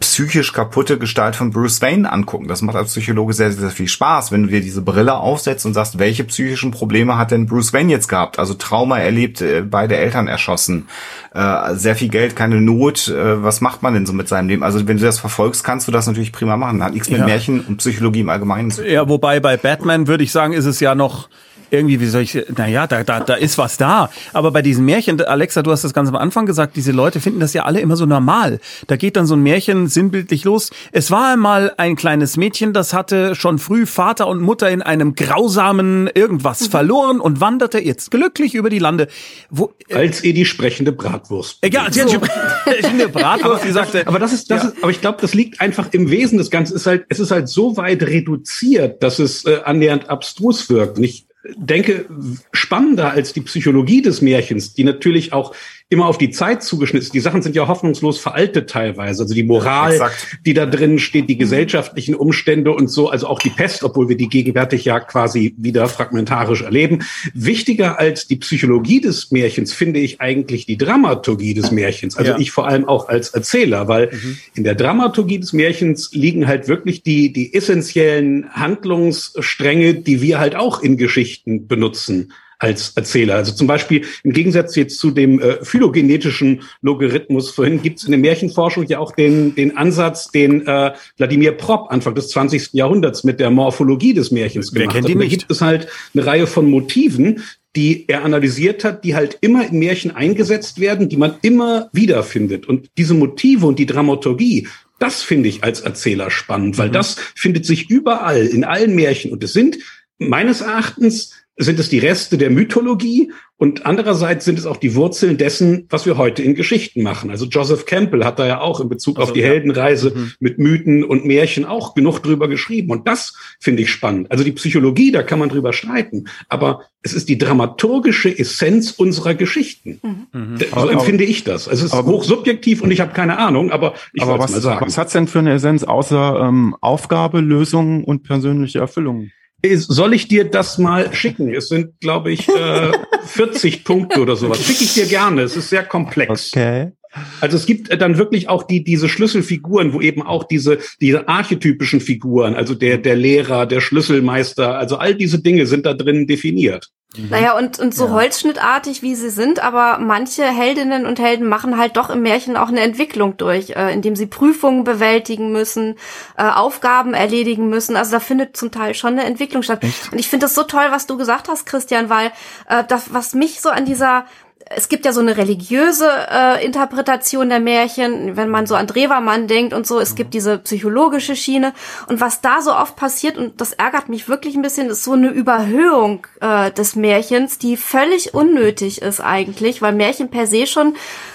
psychisch 0.00 0.54
kaputte 0.54 0.98
Gestalt 0.98 1.36
von 1.36 1.50
Bruce 1.50 1.82
Wayne 1.82 2.10
angucken. 2.10 2.48
Das 2.48 2.62
macht 2.62 2.74
als 2.74 2.90
Psychologe 2.90 3.34
sehr, 3.34 3.52
sehr 3.52 3.68
viel 3.68 3.86
Spaß, 3.86 4.32
wenn 4.32 4.44
du 4.44 4.48
dir 4.48 4.62
diese 4.62 4.80
Brille 4.80 5.14
aufsetzt 5.14 5.66
und 5.66 5.74
sagst, 5.74 5.98
welche 5.98 6.24
psychischen 6.24 6.70
Probleme 6.70 7.18
hat 7.18 7.30
denn 7.30 7.44
Bruce 7.44 7.74
Wayne 7.74 7.90
jetzt 7.92 8.08
gehabt? 8.08 8.38
Also 8.38 8.54
Trauma 8.54 8.98
erlebt, 8.98 9.42
äh, 9.42 9.60
beide 9.60 9.98
Eltern 9.98 10.26
erschossen, 10.26 10.88
äh, 11.34 11.74
sehr 11.74 11.96
viel 11.96 12.08
Geld, 12.08 12.34
keine 12.34 12.62
Not. 12.62 13.08
Äh, 13.08 13.42
was 13.42 13.60
macht 13.60 13.82
man 13.82 13.92
denn 13.92 14.06
so 14.06 14.14
mit 14.14 14.26
seinem 14.26 14.48
Leben? 14.48 14.62
Also 14.62 14.88
wenn 14.88 14.96
du 14.96 15.04
das 15.04 15.18
verfolgst, 15.18 15.64
kannst 15.64 15.86
du 15.86 15.92
das 15.92 16.06
natürlich 16.06 16.32
prima 16.32 16.56
machen. 16.56 16.82
Hat 16.82 16.94
nichts 16.94 17.10
mit 17.10 17.18
ja. 17.18 17.26
Märchen 17.26 17.60
und 17.60 17.76
Psychologie 17.76 18.20
im 18.20 18.30
Allgemeinen 18.30 18.70
zu 18.70 18.82
tun. 18.82 18.90
Ja, 18.90 19.06
wobei 19.06 19.38
bei 19.38 19.58
Batman 19.58 20.06
würde 20.06 20.24
ich 20.24 20.32
sagen, 20.32 20.54
ist 20.54 20.64
es 20.64 20.80
ja 20.80 20.94
noch 20.94 21.28
irgendwie, 21.70 22.00
wie 22.00 22.06
soll 22.06 22.22
ich, 22.22 22.38
naja, 22.56 22.86
da, 22.86 23.04
da, 23.04 23.20
da 23.20 23.34
ist 23.34 23.58
was 23.58 23.76
da. 23.76 24.10
Aber 24.32 24.50
bei 24.50 24.62
diesen 24.62 24.84
Märchen, 24.84 25.20
Alexa, 25.20 25.62
du 25.62 25.70
hast 25.70 25.84
das 25.84 25.94
ganz 25.94 26.08
am 26.08 26.16
Anfang 26.16 26.46
gesagt, 26.46 26.76
diese 26.76 26.92
Leute 26.92 27.20
finden 27.20 27.40
das 27.40 27.52
ja 27.54 27.64
alle 27.64 27.80
immer 27.80 27.96
so 27.96 28.06
normal. 28.06 28.60
Da 28.86 28.96
geht 28.96 29.16
dann 29.16 29.26
so 29.26 29.34
ein 29.34 29.42
Märchen 29.42 29.88
sinnbildlich 29.88 30.44
los. 30.44 30.70
Es 30.92 31.10
war 31.10 31.32
einmal 31.32 31.72
ein 31.76 31.96
kleines 31.96 32.36
Mädchen, 32.36 32.72
das 32.72 32.92
hatte 32.92 33.34
schon 33.34 33.58
früh 33.58 33.86
Vater 33.86 34.26
und 34.26 34.40
Mutter 34.40 34.70
in 34.70 34.82
einem 34.82 35.14
grausamen 35.14 36.10
irgendwas 36.14 36.60
mhm. 36.62 36.70
verloren 36.70 37.20
und 37.20 37.40
wanderte 37.40 37.78
jetzt 37.78 38.10
glücklich 38.10 38.54
über 38.54 38.70
die 38.70 38.78
Lande. 38.78 39.08
Wo, 39.50 39.72
äh, 39.88 39.94
Als 39.94 40.22
ihr 40.24 40.34
die 40.34 40.44
sprechende 40.44 40.92
Bratwurst. 40.92 41.58
Egal, 41.60 41.92
sie 41.92 42.02
hat 42.02 42.12
die 42.12 43.06
Bratwurst, 43.06 43.64
die 43.64 43.72
sagte. 43.72 44.06
Aber 44.06 44.18
das 44.18 44.32
ist, 44.32 44.50
das 44.50 44.62
ja. 44.62 44.68
ist, 44.70 44.82
aber 44.82 44.90
ich 44.90 45.00
glaube, 45.00 45.18
das 45.20 45.34
liegt 45.34 45.60
einfach 45.60 45.88
im 45.92 46.10
Wesen 46.10 46.38
des 46.38 46.50
Ganzen. 46.50 46.74
Es 46.74 46.82
ist 46.82 46.86
halt, 46.86 47.06
es 47.08 47.20
ist 47.20 47.30
halt 47.30 47.48
so 47.48 47.76
weit 47.76 48.02
reduziert, 48.02 49.02
dass 49.02 49.18
es 49.18 49.44
äh, 49.44 49.60
annähernd 49.64 50.08
abstrus 50.08 50.68
wirkt. 50.70 50.98
Nicht 50.98 51.29
denke, 51.56 52.06
spannender 52.52 53.10
als 53.10 53.32
die 53.32 53.40
Psychologie 53.40 54.02
des 54.02 54.20
Märchens, 54.20 54.74
die 54.74 54.84
natürlich 54.84 55.32
auch 55.32 55.54
immer 55.90 56.06
auf 56.06 56.18
die 56.18 56.30
Zeit 56.30 56.62
zugeschnitten. 56.62 57.10
Die 57.12 57.20
Sachen 57.20 57.42
sind 57.42 57.56
ja 57.56 57.66
hoffnungslos 57.66 58.20
veraltet 58.20 58.70
teilweise. 58.70 59.24
Also 59.24 59.34
die 59.34 59.42
Moral, 59.42 59.96
ja, 59.98 60.10
die 60.46 60.54
da 60.54 60.64
drin 60.64 61.00
steht, 61.00 61.28
die 61.28 61.36
gesellschaftlichen 61.36 62.14
Umstände 62.14 62.72
und 62.72 62.88
so, 62.88 63.10
also 63.10 63.26
auch 63.26 63.40
die 63.40 63.50
Pest, 63.50 63.82
obwohl 63.82 64.08
wir 64.08 64.16
die 64.16 64.28
gegenwärtig 64.28 64.84
ja 64.84 65.00
quasi 65.00 65.52
wieder 65.58 65.88
fragmentarisch 65.88 66.62
erleben. 66.62 67.00
Wichtiger 67.34 67.98
als 67.98 68.28
die 68.28 68.36
Psychologie 68.36 69.00
des 69.00 69.32
Märchens 69.32 69.72
finde 69.72 69.98
ich 69.98 70.20
eigentlich 70.20 70.64
die 70.64 70.78
Dramaturgie 70.78 71.54
des 71.54 71.72
Märchens. 71.72 72.16
Also 72.16 72.32
ja. 72.32 72.38
ich 72.38 72.52
vor 72.52 72.68
allem 72.68 72.86
auch 72.86 73.08
als 73.08 73.30
Erzähler, 73.30 73.88
weil 73.88 74.10
mhm. 74.12 74.38
in 74.54 74.62
der 74.62 74.76
Dramaturgie 74.76 75.40
des 75.40 75.52
Märchens 75.52 76.10
liegen 76.12 76.46
halt 76.46 76.68
wirklich 76.68 77.02
die, 77.02 77.32
die 77.32 77.52
essentiellen 77.52 78.48
Handlungsstränge, 78.52 79.94
die 79.94 80.22
wir 80.22 80.38
halt 80.38 80.54
auch 80.54 80.82
in 80.84 80.96
Geschichten 80.96 81.66
benutzen 81.66 82.32
als 82.60 82.90
Erzähler. 82.90 83.36
Also 83.36 83.52
zum 83.52 83.66
Beispiel 83.66 84.04
im 84.22 84.32
Gegensatz 84.32 84.76
jetzt 84.76 84.98
zu 84.98 85.10
dem 85.10 85.40
äh, 85.40 85.64
phylogenetischen 85.64 86.62
Logarithmus 86.82 87.50
vorhin 87.50 87.82
gibt 87.82 87.98
es 87.98 88.04
in 88.04 88.12
der 88.12 88.20
Märchenforschung 88.20 88.84
ja 88.86 88.98
auch 88.98 89.12
den, 89.12 89.54
den 89.54 89.76
Ansatz, 89.76 90.30
den 90.30 90.66
äh, 90.66 90.92
Wladimir 91.16 91.52
Propp 91.52 91.90
Anfang 91.90 92.14
des 92.14 92.28
20. 92.28 92.74
Jahrhunderts 92.74 93.24
mit 93.24 93.40
der 93.40 93.50
Morphologie 93.50 94.14
des 94.14 94.30
Märchens 94.30 94.72
Wer 94.72 94.82
gemacht 94.82 94.96
hat. 94.96 95.08
Da 95.08 95.26
gibt 95.26 95.50
es 95.50 95.60
halt 95.62 95.88
eine 96.14 96.26
Reihe 96.26 96.46
von 96.46 96.70
Motiven, 96.70 97.42
die 97.76 98.04
er 98.08 98.24
analysiert 98.24 98.84
hat, 98.84 99.04
die 99.04 99.14
halt 99.14 99.38
immer 99.40 99.66
in 99.66 99.78
Märchen 99.78 100.10
eingesetzt 100.10 100.80
werden, 100.80 101.08
die 101.08 101.16
man 101.16 101.36
immer 101.42 101.88
wiederfindet. 101.92 102.66
Und 102.66 102.90
diese 102.98 103.14
Motive 103.14 103.66
und 103.66 103.78
die 103.78 103.86
Dramaturgie, 103.86 104.68
das 104.98 105.22
finde 105.22 105.48
ich 105.48 105.64
als 105.64 105.80
Erzähler 105.80 106.30
spannend, 106.30 106.76
weil 106.76 106.88
mhm. 106.88 106.92
das 106.92 107.16
findet 107.34 107.64
sich 107.64 107.88
überall 107.88 108.44
in 108.44 108.64
allen 108.64 108.94
Märchen. 108.94 109.32
Und 109.32 109.42
es 109.42 109.54
sind 109.54 109.78
meines 110.18 110.60
Erachtens 110.60 111.32
sind 111.60 111.78
es 111.78 111.88
die 111.88 111.98
Reste 111.98 112.38
der 112.38 112.50
Mythologie 112.50 113.32
und 113.58 113.84
andererseits 113.84 114.46
sind 114.46 114.58
es 114.58 114.64
auch 114.64 114.78
die 114.78 114.94
Wurzeln 114.94 115.36
dessen, 115.36 115.84
was 115.90 116.06
wir 116.06 116.16
heute 116.16 116.42
in 116.42 116.54
Geschichten 116.54 117.02
machen. 117.02 117.28
Also 117.28 117.44
Joseph 117.44 117.84
Campbell 117.84 118.24
hat 118.24 118.38
da 118.38 118.46
ja 118.46 118.60
auch 118.62 118.80
in 118.80 118.88
Bezug 118.88 119.18
also, 119.18 119.28
auf 119.28 119.32
die 119.34 119.40
ja. 119.40 119.48
Heldenreise 119.48 120.12
mhm. 120.14 120.32
mit 120.40 120.58
Mythen 120.58 121.04
und 121.04 121.26
Märchen 121.26 121.66
auch 121.66 121.94
genug 121.94 122.20
drüber 122.20 122.48
geschrieben. 122.48 122.90
Und 122.90 123.06
das 123.06 123.34
finde 123.60 123.82
ich 123.82 123.90
spannend. 123.90 124.30
Also 124.30 124.44
die 124.44 124.52
Psychologie, 124.52 125.12
da 125.12 125.22
kann 125.22 125.38
man 125.38 125.50
drüber 125.50 125.74
streiten. 125.74 126.24
Aber 126.48 126.84
es 127.02 127.12
ist 127.12 127.28
die 127.28 127.36
dramaturgische 127.36 128.30
Essenz 128.36 128.92
unserer 128.92 129.34
Geschichten. 129.34 130.00
Mhm. 130.32 130.56
So 130.56 130.66
aber, 130.72 130.92
empfinde 130.92 131.24
ich 131.24 131.44
das. 131.44 131.68
Also 131.68 131.84
es 131.84 131.92
ist 131.92 131.98
aber, 131.98 132.10
hochsubjektiv 132.10 132.80
und 132.80 132.90
ich 132.90 133.02
habe 133.02 133.12
keine 133.12 133.36
Ahnung, 133.36 133.72
aber 133.72 133.92
ich 134.14 134.24
wollte 134.24 134.50
mal 134.52 134.60
sagen. 134.62 134.86
Was 134.86 134.96
hat's 134.96 135.12
denn 135.12 135.28
für 135.28 135.40
eine 135.40 135.52
Essenz 135.52 135.84
außer 135.84 136.40
ähm, 136.48 136.74
Aufgabe, 136.80 137.40
Lösung 137.40 138.04
und 138.04 138.22
persönliche 138.22 138.78
Erfüllung? 138.78 139.30
Soll 139.76 140.14
ich 140.14 140.28
dir 140.28 140.44
das 140.44 140.78
mal 140.78 141.12
schicken? 141.12 141.54
Es 141.54 141.68
sind, 141.68 142.00
glaube 142.00 142.32
ich, 142.32 142.48
äh, 142.48 142.92
40 143.24 143.84
Punkte 143.84 144.20
oder 144.20 144.36
sowas. 144.36 144.64
Schicke 144.64 144.84
ich 144.84 144.94
dir 144.94 145.06
gerne. 145.06 145.42
Es 145.42 145.56
ist 145.56 145.70
sehr 145.70 145.84
komplex. 145.84 146.52
Okay. 146.54 146.92
Also 147.40 147.56
es 147.56 147.66
gibt 147.66 147.90
dann 148.00 148.18
wirklich 148.18 148.48
auch 148.48 148.62
die, 148.62 148.84
diese 148.84 149.08
Schlüsselfiguren, 149.08 149.92
wo 149.92 150.00
eben 150.00 150.22
auch 150.22 150.44
diese, 150.44 150.78
diese 151.00 151.28
archetypischen 151.28 152.00
Figuren, 152.00 152.54
also 152.54 152.74
der, 152.74 152.98
der 152.98 153.16
Lehrer, 153.16 153.66
der 153.66 153.80
Schlüsselmeister, 153.80 154.78
also 154.78 154.96
all 154.96 155.16
diese 155.16 155.40
Dinge 155.40 155.66
sind 155.66 155.86
da 155.86 155.94
drin 155.94 156.28
definiert. 156.28 156.90
Mhm. 157.16 157.28
Naja, 157.28 157.56
und, 157.56 157.80
und 157.80 157.92
so 157.92 158.06
ja. 158.06 158.12
holzschnittartig, 158.12 159.02
wie 159.02 159.16
sie 159.16 159.30
sind, 159.30 159.60
aber 159.60 159.98
manche 159.98 160.44
Heldinnen 160.44 161.06
und 161.06 161.18
Helden 161.18 161.48
machen 161.48 161.76
halt 161.76 161.96
doch 161.96 162.08
im 162.08 162.22
Märchen 162.22 162.56
auch 162.56 162.68
eine 162.68 162.80
Entwicklung 162.80 163.36
durch, 163.36 163.70
äh, 163.70 163.92
indem 163.92 164.14
sie 164.14 164.26
Prüfungen 164.26 164.84
bewältigen 164.84 165.50
müssen, 165.50 165.96
äh, 166.36 166.44
Aufgaben 166.44 167.12
erledigen 167.12 167.68
müssen. 167.68 167.96
Also 167.96 168.12
da 168.12 168.20
findet 168.20 168.56
zum 168.56 168.70
Teil 168.70 168.94
schon 168.94 169.14
eine 169.14 169.24
Entwicklung 169.24 169.62
statt. 169.64 169.82
Echt? 169.82 170.12
Und 170.12 170.18
ich 170.18 170.28
finde 170.28 170.46
das 170.46 170.54
so 170.54 170.62
toll, 170.62 170.86
was 170.90 171.06
du 171.08 171.16
gesagt 171.16 171.48
hast, 171.48 171.66
Christian, 171.66 172.10
weil 172.10 172.30
äh, 172.68 172.84
das, 172.86 173.12
was 173.12 173.34
mich 173.34 173.60
so 173.60 173.70
an 173.70 173.84
dieser 173.84 174.26
es 174.72 174.88
gibt 174.88 175.04
ja 175.04 175.12
so 175.12 175.20
eine 175.20 175.36
religiöse 175.36 176.08
äh, 176.30 176.64
Interpretation 176.64 177.48
der 177.48 177.58
Märchen, 177.58 178.36
wenn 178.36 178.48
man 178.48 178.68
so 178.68 178.76
an 178.76 178.86
Drewermann 178.86 179.48
denkt 179.48 179.74
und 179.74 179.84
so. 179.84 179.98
Es 179.98 180.14
gibt 180.14 180.32
diese 180.32 180.58
psychologische 180.58 181.34
Schiene. 181.34 181.72
Und 182.06 182.20
was 182.20 182.40
da 182.40 182.62
so 182.62 182.72
oft 182.72 182.94
passiert, 182.94 183.36
und 183.36 183.60
das 183.60 183.72
ärgert 183.72 184.08
mich 184.08 184.28
wirklich 184.28 184.54
ein 184.54 184.62
bisschen, 184.62 184.88
ist 184.88 185.02
so 185.02 185.14
eine 185.14 185.30
Überhöhung 185.30 186.24
äh, 186.40 186.70
des 186.70 186.94
Märchens, 186.94 187.58
die 187.58 187.76
völlig 187.76 188.32
unnötig 188.32 189.02
ist 189.02 189.20
eigentlich, 189.20 189.82
weil 189.82 189.92
Märchen 189.92 190.30
per 190.30 190.46
se 190.46 190.68
schon 190.68 190.94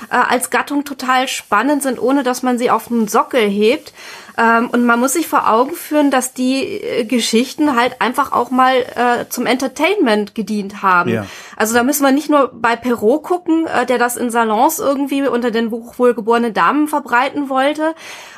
äh, 0.10 0.16
als 0.16 0.50
Gattung 0.50 0.86
total 0.86 1.28
spannend 1.28 1.84
sind, 1.84 2.02
ohne 2.02 2.24
dass 2.24 2.42
man 2.42 2.58
sie 2.58 2.72
auf 2.72 2.90
einen 2.90 3.10
Sockel 3.10 3.50
hebt. 3.50 3.94
Ähm, 4.38 4.70
und 4.70 4.86
man 4.86 5.00
muss 5.00 5.14
sich 5.14 5.28
vor 5.28 5.50
Augen 5.50 5.74
führen, 5.76 6.12
dass 6.12 6.34
die 6.34 6.64
äh, 6.64 7.06
Geschichten 7.06 7.76
halt 7.76 8.02
einfach 8.02 8.32
auch 8.32 8.52
mal 8.52 8.76
äh, 8.76 9.30
zum 9.30 9.46
Entertainment 9.46 10.36
gedient 10.36 10.82
haben. 10.82 11.10
Ja. 11.10 11.26
Also 11.56 11.74
da 11.74 11.84
müssen 11.84 12.04
wir 12.04 12.12
nicht 12.12 12.30
nur 12.30 12.52
bei 12.54 12.76
Perrault 12.76 13.24
gucken, 13.24 13.68
äh, 13.68 13.86
der 13.86 13.98
das 13.98 14.18
in 14.18 14.30
Salons 14.30 14.80
irgendwie 14.80 15.28
unter 15.28 15.52
den 15.52 15.72
hochwohlgeborenen 15.72 16.54
Damen 16.54 16.88
verbreiten 16.88 17.50
wollte, 17.50 17.96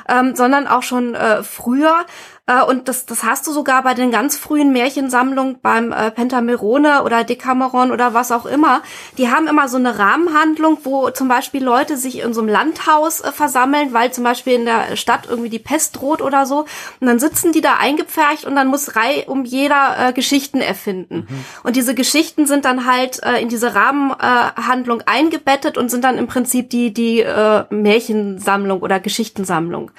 ähm, 0.08 0.34
sondern 0.36 0.66
auch 0.66 0.82
schon 0.82 1.14
äh, 1.14 1.42
früher. 1.42 2.06
Äh, 2.48 2.64
und 2.64 2.88
das, 2.88 3.06
das 3.06 3.22
hast 3.22 3.46
du 3.46 3.52
sogar 3.52 3.82
bei 3.82 3.94
den 3.94 4.10
ganz 4.10 4.36
frühen 4.36 4.72
Märchensammlungen 4.72 5.60
beim 5.60 5.92
äh, 5.92 6.10
Pentamerone 6.10 7.04
oder 7.04 7.22
Decameron 7.22 7.92
oder 7.92 8.14
was 8.14 8.32
auch 8.32 8.46
immer. 8.46 8.82
Die 9.18 9.28
haben 9.28 9.46
immer 9.46 9.68
so 9.68 9.76
eine 9.76 9.98
Rahmenhandlung, 9.98 10.78
wo 10.82 11.10
zum 11.10 11.28
Beispiel 11.28 11.62
Leute 11.62 11.96
sich 11.96 12.20
in 12.20 12.32
so 12.32 12.40
einem 12.40 12.48
Landhaus 12.48 13.20
äh, 13.20 13.30
versammeln, 13.30 13.92
weil 13.92 14.12
zum 14.12 14.24
Beispiel 14.24 14.54
in 14.54 14.64
der 14.64 14.96
Stadt 14.96 15.26
irgendwie 15.28 15.50
die 15.50 15.58
Pest 15.58 16.00
droht 16.00 16.22
oder 16.22 16.46
so. 16.46 16.64
Und 17.00 17.06
dann 17.06 17.18
sitzen 17.18 17.52
die 17.52 17.60
da 17.60 17.76
eingepfercht 17.76 18.44
und 18.46 18.56
dann 18.56 18.68
muss 18.68 18.96
Rei 18.96 19.24
um 19.26 19.44
jeder 19.44 20.08
äh, 20.08 20.12
Geschichten 20.12 20.60
erfinden. 20.60 21.26
Mhm. 21.28 21.44
Und 21.62 21.76
diese 21.76 21.94
Geschichten 21.94 22.46
sind 22.46 22.64
dann 22.64 22.86
halt 22.86 23.22
äh, 23.22 23.40
in 23.42 23.48
diese 23.48 23.74
Rahmenhandlung 23.74 25.00
äh, 25.00 25.04
eingebettet 25.06 25.76
und 25.76 25.90
sind 25.90 26.02
dann 26.02 26.16
im 26.16 26.26
Prinzip 26.26 26.70
die, 26.70 26.94
die 26.94 27.20
äh, 27.20 27.64
Märchensammlung 27.70 28.80
oder 28.80 29.00
Geschichtensammlung. 29.00 29.90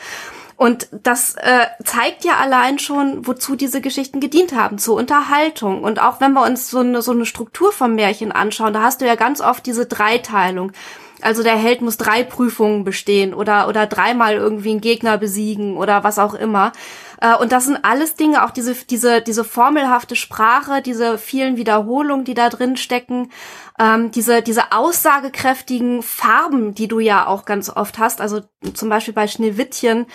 Und 0.59 0.89
das 0.91 1.35
äh, 1.35 1.67
zeigt 1.85 2.25
ja 2.25 2.35
allein 2.35 2.79
schon, 2.79 3.25
wozu 3.25 3.55
diese 3.55 3.79
Geschichten 3.79 4.19
gedient 4.19 4.53
haben, 4.53 4.77
zur 4.77 4.97
Unterhaltung. 4.97 5.85
Und 5.85 6.01
auch 6.01 6.19
wenn 6.19 6.33
wir 6.33 6.45
uns 6.45 6.69
so 6.69 6.79
eine, 6.79 7.01
so 7.01 7.13
eine 7.13 7.25
Struktur 7.25 7.71
vom 7.71 7.95
Märchen 7.95 8.33
anschauen, 8.33 8.73
da 8.73 8.81
hast 8.81 8.99
du 8.99 9.07
ja 9.07 9.15
ganz 9.15 9.39
oft 9.39 9.65
diese 9.65 9.85
Dreiteilung. 9.85 10.73
Also 11.21 11.43
der 11.43 11.55
Held 11.55 11.81
muss 11.81 11.95
drei 11.95 12.23
Prüfungen 12.23 12.83
bestehen 12.83 13.33
oder, 13.33 13.69
oder 13.69 13.87
dreimal 13.87 14.33
irgendwie 14.35 14.71
einen 14.71 14.81
Gegner 14.81 15.17
besiegen 15.17 15.77
oder 15.77 16.03
was 16.03 16.19
auch 16.19 16.33
immer. 16.33 16.73
Äh, 17.21 17.35
und 17.35 17.53
das 17.53 17.65
sind 17.65 17.79
alles 17.83 18.15
Dinge, 18.15 18.43
auch 18.43 18.51
diese, 18.51 18.73
diese, 18.73 19.21
diese 19.21 19.45
formelhafte 19.45 20.17
Sprache, 20.17 20.81
diese 20.81 21.17
vielen 21.17 21.55
Wiederholungen, 21.55 22.25
die 22.25 22.33
da 22.33 22.49
drin 22.49 22.75
stecken, 22.75 23.31
ähm, 23.79 24.11
diese, 24.11 24.41
diese 24.41 24.73
aussagekräftigen 24.73 26.03
Farben, 26.03 26.75
die 26.75 26.89
du 26.89 26.99
ja 26.99 27.27
auch 27.27 27.45
ganz 27.45 27.69
oft 27.69 27.97
hast, 27.97 28.19
also 28.19 28.41
zum 28.73 28.89
Beispiel 28.89 29.13
bei 29.13 29.27
Schneewittchen, 29.27 30.05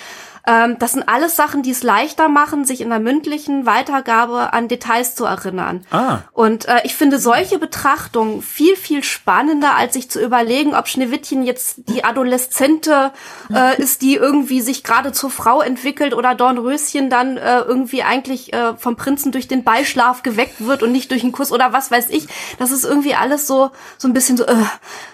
ähm, 0.47 0.76
das 0.78 0.92
sind 0.92 1.09
alles 1.09 1.36
Sachen, 1.36 1.62
die 1.62 1.70
es 1.70 1.82
leichter 1.82 2.28
machen, 2.28 2.64
sich 2.64 2.82
in 2.82 2.90
der 2.90 2.99
mündlichen 2.99 3.64
Weitergabe 3.64 4.53
an 4.53 4.68
Details 4.68 5.14
zu 5.14 5.24
erinnern. 5.24 5.86
Ah. 5.90 6.18
Und 6.32 6.68
äh, 6.68 6.80
ich 6.84 6.95
finde 6.95 7.18
solche 7.18 7.59
Betrachtungen 7.59 8.42
viel, 8.42 8.76
viel 8.76 9.03
spannender, 9.03 9.74
als 9.74 9.95
sich 9.95 10.11
zu 10.11 10.20
überlegen, 10.20 10.74
ob 10.74 10.88
Schneewittchen 10.88 11.45
jetzt 11.45 11.76
die 11.88 12.05
Adoleszente 12.05 13.12
äh, 13.53 13.80
ist, 13.80 14.03
die 14.03 14.16
irgendwie 14.16 14.61
sich 14.61 14.84
gerade 14.84 15.12
zur 15.12 15.30
Frau 15.30 15.62
entwickelt 15.62 16.12
oder 16.12 16.34
Dornröschen 16.34 17.09
dann 17.09 17.38
äh, 17.38 17.61
irgendwie 17.61 18.03
eigentlich 18.03 18.53
äh, 18.53 18.76
vom 18.76 18.97
Prinzen 18.97 19.32
durch 19.32 19.49
den 19.49 19.64
Beischlaf 19.64 20.22
geweckt 20.22 20.66
wird 20.66 20.82
und 20.82 20.92
nicht 20.92 21.11
durch 21.11 21.22
einen 21.22 21.32
Kuss 21.32 21.53
oder 21.53 21.72
was 21.72 21.90
weiß 21.90 22.11
ich. 22.11 22.28
Das 22.59 22.70
ist 22.70 22.84
irgendwie 22.84 23.14
alles 23.14 23.47
so, 23.47 23.70
so 23.97 24.09
ein 24.09 24.12
bisschen 24.12 24.36
so, 24.36 24.45
äh, 24.45 24.57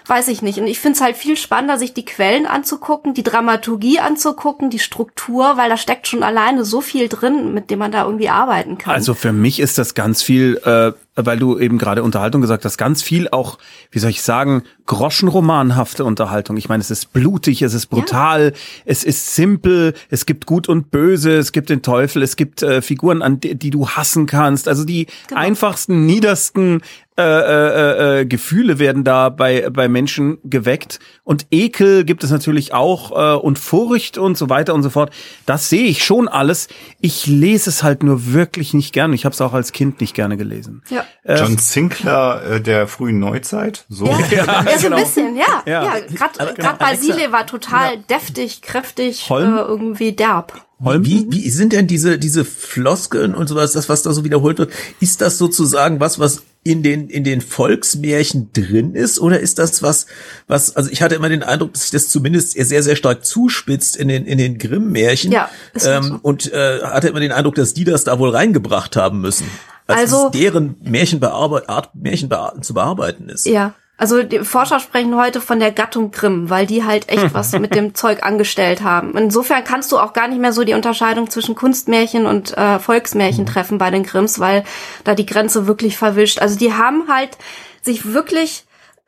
weiß 0.07 0.27
ich 0.27 0.41
nicht. 0.41 0.59
Und 0.59 0.67
ich 0.67 0.79
finde 0.79 0.97
es 0.97 1.01
halt 1.01 1.15
viel 1.15 1.37
spannender, 1.37 1.77
sich 1.77 1.93
die 1.93 2.05
Quellen 2.05 2.45
anzugucken, 2.45 3.13
die 3.13 3.23
Dramaturgie 3.23 3.99
anzugucken, 3.99 4.69
die 4.69 4.79
Struktur 4.79 5.20
Struktur, 5.21 5.57
weil 5.57 5.69
da 5.69 5.77
steckt 5.77 6.07
schon 6.07 6.23
alleine 6.23 6.65
so 6.65 6.81
viel 6.81 7.07
drin, 7.07 7.53
mit 7.53 7.69
dem 7.69 7.79
man 7.79 7.91
da 7.91 8.05
irgendwie 8.05 8.29
arbeiten 8.29 8.77
kann. 8.77 8.93
Also 8.93 9.13
für 9.13 9.31
mich 9.31 9.59
ist 9.59 9.77
das 9.77 9.93
ganz 9.93 10.21
viel, 10.21 10.59
äh, 10.65 10.91
weil 11.15 11.39
du 11.39 11.59
eben 11.59 11.77
gerade 11.77 12.03
Unterhaltung 12.03 12.41
gesagt 12.41 12.63
hast, 12.63 12.77
ganz 12.77 13.01
viel 13.01 13.27
auch, 13.29 13.57
wie 13.91 13.99
soll 13.99 14.11
ich 14.11 14.21
sagen, 14.21 14.63
groschenromanhafte 14.85 16.05
Unterhaltung. 16.05 16.55
Ich 16.57 16.69
meine, 16.69 16.81
es 16.81 16.91
ist 16.91 17.11
blutig, 17.11 17.61
es 17.61 17.73
ist 17.73 17.87
brutal, 17.87 18.51
ja. 18.53 18.81
es 18.85 19.03
ist 19.03 19.35
simpel, 19.35 19.93
es 20.09 20.25
gibt 20.25 20.45
Gut 20.45 20.69
und 20.69 20.89
Böse, 20.89 21.37
es 21.37 21.51
gibt 21.51 21.69
den 21.69 21.81
Teufel, 21.81 22.23
es 22.23 22.35
gibt 22.35 22.63
äh, 22.63 22.81
Figuren, 22.81 23.21
an 23.21 23.39
die, 23.39 23.55
die, 23.55 23.71
du 23.71 23.89
hassen 23.89 24.25
kannst. 24.25 24.67
Also 24.67 24.85
die 24.85 25.07
genau. 25.27 25.41
einfachsten, 25.41 26.05
niedersten 26.05 26.81
äh, 27.17 27.23
äh, 27.23 28.21
äh, 28.21 28.25
Gefühle 28.25 28.79
werden 28.79 29.03
da 29.03 29.29
bei 29.29 29.69
bei 29.69 29.89
Menschen 29.89 30.37
geweckt 30.45 30.99
und 31.23 31.45
Ekel 31.51 32.05
gibt 32.05 32.23
es 32.23 32.31
natürlich 32.31 32.73
auch 32.73 33.11
äh, 33.11 33.37
und 33.37 33.59
Furcht 33.59 34.17
und 34.17 34.37
so 34.37 34.49
weiter 34.49 34.73
und 34.73 34.81
so 34.81 34.89
fort. 34.89 35.11
Das 35.45 35.69
sehe 35.69 35.83
ich 35.83 36.05
schon 36.05 36.29
alles. 36.29 36.69
Ich 37.01 37.27
lese 37.27 37.69
es 37.69 37.83
halt 37.83 38.01
nur 38.01 38.33
wirklich 38.33 38.73
nicht 38.73 38.93
gern. 38.93 39.11
Ich 39.11 39.25
habe 39.25 39.33
es 39.33 39.41
auch 39.41 39.53
als 39.53 39.73
Kind 39.73 39.99
nicht 39.99 40.15
gerne 40.15 40.37
gelesen. 40.37 40.83
Ja. 40.89 41.05
Äh, 41.23 41.39
John 41.39 41.57
Sinclair 41.57 42.41
äh, 42.43 42.61
der 42.61 42.87
frühen 42.87 43.19
Neuzeit. 43.19 43.85
So. 43.89 44.05
Ja, 44.05 44.19
ja, 44.31 44.45
ja 44.45 44.77
so 44.77 44.83
genau. 44.83 44.97
ein 44.97 45.03
bisschen. 45.03 45.35
Ja, 45.35 45.63
ja. 45.65 45.83
ja 45.83 45.99
Gerade 45.99 46.53
genau. 46.55 46.73
Basile 46.77 47.31
war 47.31 47.45
total 47.45 47.97
deftig, 47.97 48.61
kräftig, 48.61 49.29
äh, 49.29 49.33
irgendwie 49.33 50.13
derb. 50.13 50.53
Holm? 50.83 51.05
Wie, 51.05 51.27
wie 51.29 51.49
sind 51.49 51.73
denn 51.73 51.87
diese, 51.87 52.17
diese 52.17 52.43
Floskeln 52.43 53.35
und 53.35 53.47
sowas, 53.47 53.73
das, 53.73 53.87
was 53.87 54.01
da 54.01 54.13
so 54.13 54.23
wiederholt 54.23 54.57
wird? 54.57 54.71
Ist 54.99 55.21
das 55.21 55.37
sozusagen 55.37 55.99
was, 55.99 56.17
was 56.17 56.43
in 56.63 56.83
den, 56.83 57.09
in 57.09 57.23
den 57.23 57.41
Volksmärchen 57.41 58.51
drin 58.53 58.93
ist? 58.93 59.19
Oder 59.19 59.39
ist 59.39 59.57
das 59.57 59.81
was, 59.81 60.05
was, 60.47 60.75
also 60.75 60.89
ich 60.91 61.01
hatte 61.01 61.15
immer 61.15 61.29
den 61.29 61.43
Eindruck, 61.43 61.73
dass 61.73 61.83
sich 61.83 61.91
das 61.91 62.09
zumindest 62.09 62.51
sehr, 62.51 62.83
sehr 62.83 62.95
stark 62.95 63.25
zuspitzt 63.25 63.95
in 63.95 64.07
den, 64.07 64.25
in 64.25 64.37
den 64.37 64.57
Grimm-Märchen. 64.57 65.31
Ja. 65.31 65.49
Ähm, 65.83 66.03
so. 66.03 66.19
Und 66.21 66.51
äh, 66.53 66.81
hatte 66.83 67.07
immer 67.07 67.19
den 67.19 67.31
Eindruck, 67.31 67.55
dass 67.55 67.73
die 67.73 67.83
das 67.83 68.03
da 68.03 68.19
wohl 68.19 68.29
reingebracht 68.29 68.95
haben 68.95 69.21
müssen. 69.21 69.47
Also, 69.87 70.29
deren 70.29 70.77
Märchenbearbeit, 70.83 71.65
Märchenbearten 71.95 72.63
zu 72.63 72.73
bearbeiten 72.73 73.29
ist. 73.29 73.45
Ja. 73.45 73.73
Also 74.01 74.23
die 74.23 74.39
Forscher 74.39 74.79
sprechen 74.79 75.15
heute 75.15 75.39
von 75.41 75.59
der 75.59 75.71
Gattung 75.71 76.09
Grimm, 76.09 76.49
weil 76.49 76.65
die 76.65 76.83
halt 76.83 77.07
echt 77.07 77.33
was 77.35 77.51
mit 77.51 77.75
dem 77.75 77.93
Zeug 77.93 78.23
angestellt 78.23 78.81
haben. 78.81 79.15
Insofern 79.15 79.63
kannst 79.63 79.91
du 79.91 79.99
auch 79.99 80.13
gar 80.13 80.27
nicht 80.27 80.41
mehr 80.41 80.53
so 80.53 80.63
die 80.63 80.73
Unterscheidung 80.73 81.29
zwischen 81.29 81.53
Kunstmärchen 81.53 82.25
und 82.25 82.57
äh, 82.57 82.79
Volksmärchen 82.79 83.45
treffen 83.45 83.77
bei 83.77 83.91
den 83.91 84.01
Grimms, 84.01 84.39
weil 84.39 84.63
da 85.03 85.13
die 85.13 85.27
Grenze 85.27 85.67
wirklich 85.67 85.99
verwischt. 85.99 86.39
Also 86.39 86.57
die 86.57 86.73
haben 86.73 87.09
halt 87.09 87.37
sich 87.83 88.11
wirklich 88.11 88.65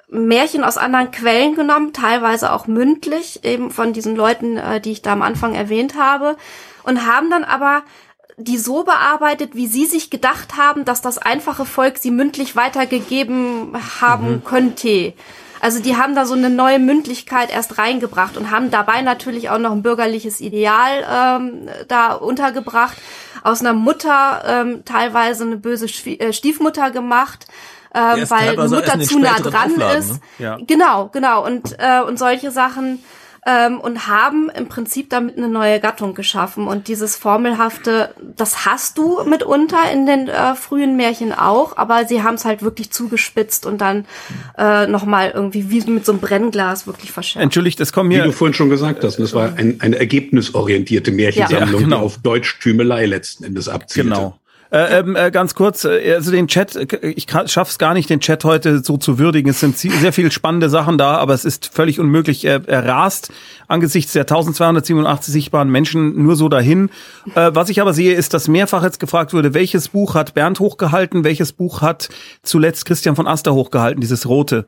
Märchen 0.09 0.63
aus 0.63 0.77
anderen 0.77 1.09
Quellen 1.09 1.55
genommen, 1.55 1.93
teilweise 1.93 2.53
auch 2.53 2.67
mündlich, 2.67 3.43
eben 3.43 3.71
von 3.71 3.93
diesen 3.93 4.15
Leuten, 4.15 4.57
äh, 4.57 4.79
die 4.79 4.91
ich 4.91 5.01
da 5.01 5.13
am 5.13 5.23
Anfang 5.23 5.55
erwähnt 5.55 5.95
habe, 5.97 6.37
und 6.83 7.07
haben 7.07 7.31
dann 7.31 7.45
aber 7.45 7.81
die 8.37 8.57
so 8.57 8.83
bearbeitet, 8.83 9.55
wie 9.55 9.67
sie 9.67 9.85
sich 9.85 10.09
gedacht 10.09 10.57
haben, 10.57 10.85
dass 10.85 11.01
das 11.01 11.17
einfache 11.17 11.65
Volk 11.65 11.97
sie 11.97 12.11
mündlich 12.11 12.55
weitergegeben 12.55 13.73
haben 14.01 14.31
mhm. 14.31 14.43
könnte. 14.43 15.13
Also 15.61 15.79
die 15.79 15.95
haben 15.95 16.13
da 16.13 16.25
so 16.25 16.33
eine 16.33 16.49
neue 16.49 16.77
Mündlichkeit 16.77 17.49
erst 17.49 17.77
reingebracht 17.77 18.35
und 18.35 18.51
haben 18.51 18.69
dabei 18.69 19.01
natürlich 19.01 19.49
auch 19.49 19.59
noch 19.59 19.71
ein 19.71 19.81
bürgerliches 19.81 20.41
Ideal 20.41 21.05
ähm, 21.09 21.69
da 21.87 22.13
untergebracht. 22.13 22.97
Aus 23.43 23.61
einer 23.61 23.71
Mutter 23.71 24.43
ähm, 24.45 24.83
teilweise 24.83 25.45
eine 25.45 25.55
böse 25.55 25.85
äh, 25.85 26.33
Stiefmutter 26.33 26.91
gemacht. 26.91 27.45
Ähm, 27.95 28.29
weil 28.29 28.59
eine 28.59 28.67
Mutter 28.67 28.99
zu 29.01 29.19
nah 29.19 29.39
dran 29.39 29.71
Auflagen, 29.71 29.99
ist. 29.99 30.11
Ne? 30.13 30.19
Ja. 30.39 30.57
Genau, 30.67 31.09
genau. 31.13 31.45
Und, 31.45 31.77
äh, 31.77 32.01
und 32.01 32.19
solche 32.19 32.51
Sachen 32.51 33.03
ähm, 33.45 33.79
und 33.79 34.07
haben 34.07 34.49
im 34.49 34.67
Prinzip 34.67 35.09
damit 35.09 35.37
eine 35.37 35.49
neue 35.49 35.79
Gattung 35.79 36.13
geschaffen. 36.13 36.67
Und 36.67 36.87
dieses 36.87 37.15
Formelhafte, 37.15 38.13
das 38.35 38.65
hast 38.65 38.97
du 38.97 39.23
mitunter 39.25 39.91
in 39.91 40.05
den 40.05 40.27
äh, 40.27 40.55
frühen 40.55 40.95
Märchen 40.95 41.33
auch, 41.33 41.77
aber 41.77 42.05
sie 42.05 42.23
haben 42.23 42.35
es 42.35 42.45
halt 42.45 42.61
wirklich 42.61 42.91
zugespitzt 42.91 43.65
und 43.65 43.79
dann 43.79 44.05
äh, 44.57 44.87
nochmal 44.87 45.31
irgendwie 45.33 45.69
wie 45.69 45.81
mit 45.89 46.05
so 46.05 46.13
einem 46.13 46.21
Brennglas 46.21 46.87
wirklich 46.87 47.11
verschärft. 47.11 47.43
Entschuldigt, 47.43 47.79
das 47.79 47.91
kommt 47.91 48.09
mir. 48.09 48.23
Wie 48.23 48.27
du 48.27 48.31
vorhin 48.31 48.53
schon 48.53 48.69
gesagt 48.69 49.03
hast, 49.03 49.19
das 49.19 49.33
war 49.33 49.53
ein, 49.55 49.79
eine 49.79 49.97
ergebnisorientierte 49.97 51.11
Märchensammlung, 51.11 51.81
ja, 51.81 51.85
genau. 51.85 51.97
die 51.97 52.03
auf 52.03 52.17
Deutschtümelei 52.19 53.05
letzten 53.05 53.43
Endes 53.43 53.67
abzielte. 53.67 54.09
Genau. 54.09 54.39
Äh, 54.73 55.01
ähm, 55.01 55.15
äh, 55.15 55.29
ganz 55.29 55.53
kurz, 55.53 55.85
äh, 55.85 56.15
also 56.15 56.31
den 56.31 56.47
Chat, 56.47 56.75
äh, 56.75 57.07
ich 57.09 57.27
schaff's 57.45 57.77
gar 57.77 57.93
nicht, 57.93 58.09
den 58.09 58.21
Chat 58.21 58.43
heute 58.43 58.83
so 58.83 58.97
zu 58.97 59.19
würdigen. 59.19 59.51
Es 59.51 59.59
sind 59.59 59.77
sehr 59.77 60.11
viel 60.11 60.31
spannende 60.31 60.67
Sachen 60.67 60.97
da, 60.97 61.17
aber 61.17 61.35
es 61.35 61.45
ist 61.45 61.69
völlig 61.71 61.99
unmöglich. 61.99 62.43
Er, 62.43 62.67
er 62.67 62.83
rast 62.83 63.31
angesichts 63.67 64.13
der 64.13 64.23
1287 64.23 65.31
sichtbaren 65.31 65.69
Menschen 65.69 66.23
nur 66.23 66.35
so 66.35 66.49
dahin. 66.49 66.89
Äh, 67.35 67.51
was 67.53 67.69
ich 67.69 67.81
aber 67.81 67.93
sehe, 67.93 68.15
ist, 68.15 68.33
dass 68.33 68.47
mehrfach 68.47 68.81
jetzt 68.81 68.99
gefragt 68.99 69.31
wurde, 69.31 69.53
welches 69.53 69.89
Buch 69.89 70.15
hat 70.15 70.33
Bernd 70.33 70.59
hochgehalten, 70.59 71.23
welches 71.23 71.53
Buch 71.53 71.81
hat 71.81 72.09
zuletzt 72.41 72.85
Christian 72.85 73.15
von 73.15 73.27
Aster 73.27 73.53
hochgehalten, 73.53 74.01
dieses 74.01 74.27
rote. 74.27 74.65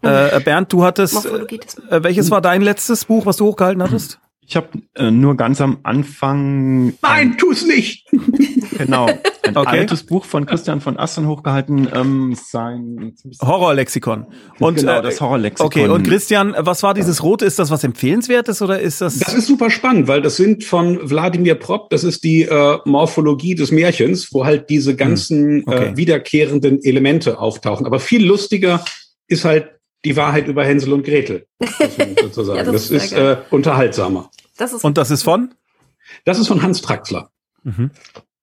Äh, 0.00 0.40
Bernd, 0.40 0.72
du 0.72 0.82
hattest, 0.82 1.26
äh, 1.26 2.02
welches 2.02 2.30
war 2.30 2.40
dein 2.40 2.62
letztes 2.62 3.04
Buch, 3.04 3.26
was 3.26 3.36
du 3.36 3.44
hochgehalten 3.44 3.82
hattest? 3.82 4.18
Ich 4.48 4.54
habe 4.54 4.68
äh, 4.94 5.10
nur 5.10 5.36
ganz 5.36 5.60
am 5.60 5.78
Anfang. 5.82 6.94
Nein, 7.02 7.36
tu's 7.36 7.66
nicht! 7.66 8.06
genau. 8.78 9.06
Ein 9.42 9.56
okay. 9.56 9.80
altes 9.80 10.04
Buch 10.04 10.24
von 10.24 10.46
Christian 10.46 10.80
von 10.80 10.96
Astern 10.98 11.26
hochgehalten, 11.26 11.88
ähm, 11.92 12.36
sein 12.40 13.14
Horrorlexikon. 13.42 14.26
Und 14.60 14.76
genau, 14.76 14.98
äh, 14.98 15.02
das 15.02 15.20
Horrorlexikon. 15.20 15.66
Okay, 15.66 15.88
und 15.88 16.06
Christian, 16.06 16.54
was 16.58 16.82
war 16.84 16.94
dieses 16.94 17.22
Rote? 17.22 17.44
Ist 17.44 17.58
das 17.58 17.70
was 17.70 17.82
Empfehlenswertes 17.82 18.62
oder 18.62 18.80
ist 18.80 19.00
das? 19.00 19.18
Das 19.18 19.34
ist 19.34 19.46
super 19.46 19.68
spannend, 19.70 20.06
weil 20.06 20.22
das 20.22 20.36
sind 20.36 20.62
von 20.62 20.98
Wladimir 21.02 21.56
Prop, 21.56 21.90
das 21.90 22.04
ist 22.04 22.22
die 22.22 22.42
äh, 22.42 22.78
Morphologie 22.84 23.56
des 23.56 23.72
Märchens, 23.72 24.32
wo 24.32 24.44
halt 24.44 24.70
diese 24.70 24.92
hm, 24.92 24.96
ganzen 24.96 25.62
okay. 25.66 25.88
äh, 25.88 25.96
wiederkehrenden 25.96 26.82
Elemente 26.84 27.40
auftauchen. 27.40 27.86
Aber 27.86 27.98
viel 27.98 28.24
lustiger 28.24 28.84
ist 29.28 29.44
halt 29.44 29.75
die 30.04 30.16
Wahrheit 30.16 30.46
über 30.48 30.64
Hänsel 30.64 30.92
und 30.92 31.04
Gretel. 31.04 31.46
Sozusagen. 32.22 32.58
ja, 32.58 32.64
das, 32.64 32.88
das, 32.88 32.90
ist, 32.90 33.12
ist 33.12 33.12
äh, 33.12 33.38
unterhaltsamer. 33.50 34.30
Das 34.56 34.72
ist 34.72 34.84
und 34.84 34.96
das 34.96 35.10
ist 35.10 35.22
von? 35.22 35.54
Das 36.24 36.38
ist 36.38 36.48
von 36.48 36.62
Hans 36.62 36.82
Traxler. 36.82 37.30
Mhm. 37.64 37.90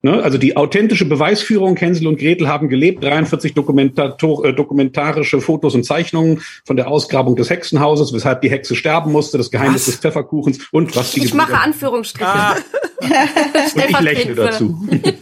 Ne, 0.05 0.21
also 0.21 0.37
die 0.37 0.57
authentische 0.57 1.05
Beweisführung, 1.05 1.77
Hänsel 1.77 2.07
und 2.07 2.19
Gretel 2.19 2.49
haben 2.49 2.67
gelebt, 2.67 3.05
43 3.05 3.53
Dokumentator, 3.53 4.43
äh, 4.43 4.53
dokumentarische 4.53 5.39
Fotos 5.39 5.75
und 5.75 5.85
Zeichnungen 5.85 6.41
von 6.65 6.75
der 6.75 6.89
Ausgrabung 6.89 7.37
des 7.37 7.49
Hexenhauses, 7.49 8.11
weshalb 8.11 8.41
die 8.41 8.51
Hexe 8.51 8.75
sterben 8.75 9.13
musste, 9.13 9.37
das 9.37 9.49
Geheimnis 9.49 9.87
was? 9.87 9.93
des 9.93 9.95
Pfefferkuchens 10.01 10.59
und 10.73 10.93
was 10.97 11.13
die 11.13 11.23
Ich 11.23 11.33
mache 11.33 11.57
Anführungsstriche. 11.57 12.27
Ah. 12.27 12.57
und 12.99 13.89
ich 13.89 13.99
lächle 14.01 14.35
dazu. 14.35 14.77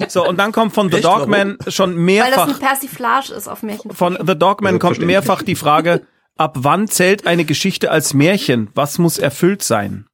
So, 0.07 0.27
und 0.27 0.39
dann 0.39 0.51
kommt 0.51 0.73
von 0.73 0.91
The 0.91 0.99
Dogman 0.99 1.59
schon 1.67 1.95
mehrfach... 1.95 2.31
Weil 2.31 2.47
das 2.47 2.61
eine 2.61 2.67
Persiflage 2.67 3.33
ist 3.33 3.47
auf 3.47 3.61
Märchen. 3.61 3.91
Von 3.91 4.17
The 4.25 4.35
Dogman 4.35 4.79
kommt 4.79 4.99
mehrfach 4.99 5.43
die 5.43 5.55
Frage, 5.55 6.01
ab 6.41 6.57
wann 6.59 6.87
zählt 6.87 7.27
eine 7.27 7.45
Geschichte 7.45 7.91
als 7.91 8.13
Märchen? 8.13 8.69
Was 8.73 8.97
muss 8.97 9.19
erfüllt 9.19 9.61
sein? 9.63 10.07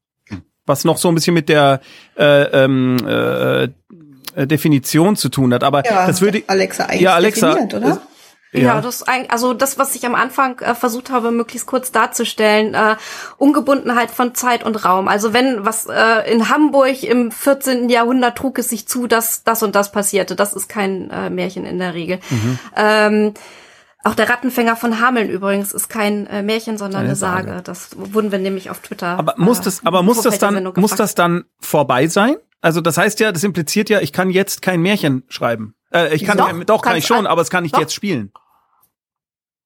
Was 0.65 0.83
noch 0.83 0.97
so 0.97 1.07
ein 1.07 1.15
bisschen 1.15 1.33
mit 1.33 1.47
der 1.47 1.79
äh, 2.17 2.43
ähm, 2.65 2.97
äh, 3.07 3.69
Definition 4.45 5.15
zu 5.15 5.29
tun 5.29 5.53
hat. 5.53 5.63
Aber 5.63 5.85
ja, 5.85 6.05
das 6.05 6.21
würde 6.21 6.43
Alexa 6.47 6.85
eigentlich 6.85 7.01
ja, 7.01 7.15
Alexa, 7.15 7.53
definiert, 7.53 7.73
oder? 7.73 8.01
Ja. 8.51 8.61
ja, 8.61 8.81
das 8.81 9.03
also 9.03 9.53
das, 9.53 9.77
was 9.77 9.95
ich 9.95 10.05
am 10.05 10.15
Anfang 10.15 10.59
äh, 10.59 10.75
versucht 10.75 11.09
habe, 11.09 11.31
möglichst 11.31 11.67
kurz 11.67 11.91
darzustellen, 11.91 12.73
äh, 12.73 12.95
Ungebundenheit 13.37 14.11
von 14.11 14.35
Zeit 14.35 14.63
und 14.63 14.83
Raum. 14.85 15.07
Also 15.07 15.33
wenn 15.33 15.65
was 15.65 15.87
äh, 15.87 16.31
in 16.31 16.49
Hamburg 16.49 17.03
im 17.03 17.31
14. 17.31 17.89
Jahrhundert 17.89 18.37
trug 18.37 18.59
es 18.59 18.69
sich 18.69 18.87
zu, 18.87 19.07
dass 19.07 19.43
das 19.43 19.63
und 19.63 19.75
das 19.75 19.91
passierte, 19.91 20.35
das 20.35 20.53
ist 20.53 20.67
kein 20.67 21.09
äh, 21.09 21.29
Märchen 21.29 21.65
in 21.65 21.79
der 21.79 21.93
Regel. 21.93 22.19
Mhm. 22.29 22.59
Ähm, 22.75 23.33
auch 24.07 24.15
der 24.15 24.29
Rattenfänger 24.29 24.75
von 24.75 24.99
Hameln 24.99 25.29
übrigens 25.29 25.73
ist 25.73 25.89
kein 25.89 26.27
äh, 26.27 26.41
Märchen, 26.41 26.77
sondern 26.77 27.01
eine, 27.01 27.09
eine 27.09 27.15
Sage. 27.15 27.49
Sage. 27.49 27.61
Das 27.63 27.89
wurden 27.95 28.31
wir 28.31 28.39
nämlich 28.39 28.69
auf 28.69 28.79
Twitter. 28.79 29.17
Aber 29.19 29.35
muss 29.37 29.61
das, 29.61 29.85
aber 29.85 30.01
muss 30.01 30.21
das 30.21 30.39
dann, 30.39 30.71
muss 30.75 30.95
das 30.95 31.13
dann 31.15 31.45
vorbei 31.59 32.07
sein? 32.07 32.37
Also 32.61 32.81
das 32.81 32.97
heißt 32.97 33.19
ja, 33.19 33.31
das 33.31 33.43
impliziert 33.43 33.89
ja, 33.89 33.99
ich 33.99 34.13
kann 34.13 34.29
jetzt 34.29 34.61
kein 34.61 34.81
Märchen 34.81 35.23
schreiben. 35.27 35.75
Äh, 35.93 36.15
ich 36.15 36.25
kann 36.25 36.37
doch, 36.37 36.49
äh, 36.49 36.65
doch 36.65 36.81
kann 36.81 36.97
ich 36.97 37.05
schon, 37.05 37.27
aber 37.27 37.41
es 37.41 37.49
kann 37.49 37.65
ich 37.65 37.71
doch. 37.71 37.79
jetzt 37.79 37.93
spielen. 37.93 38.31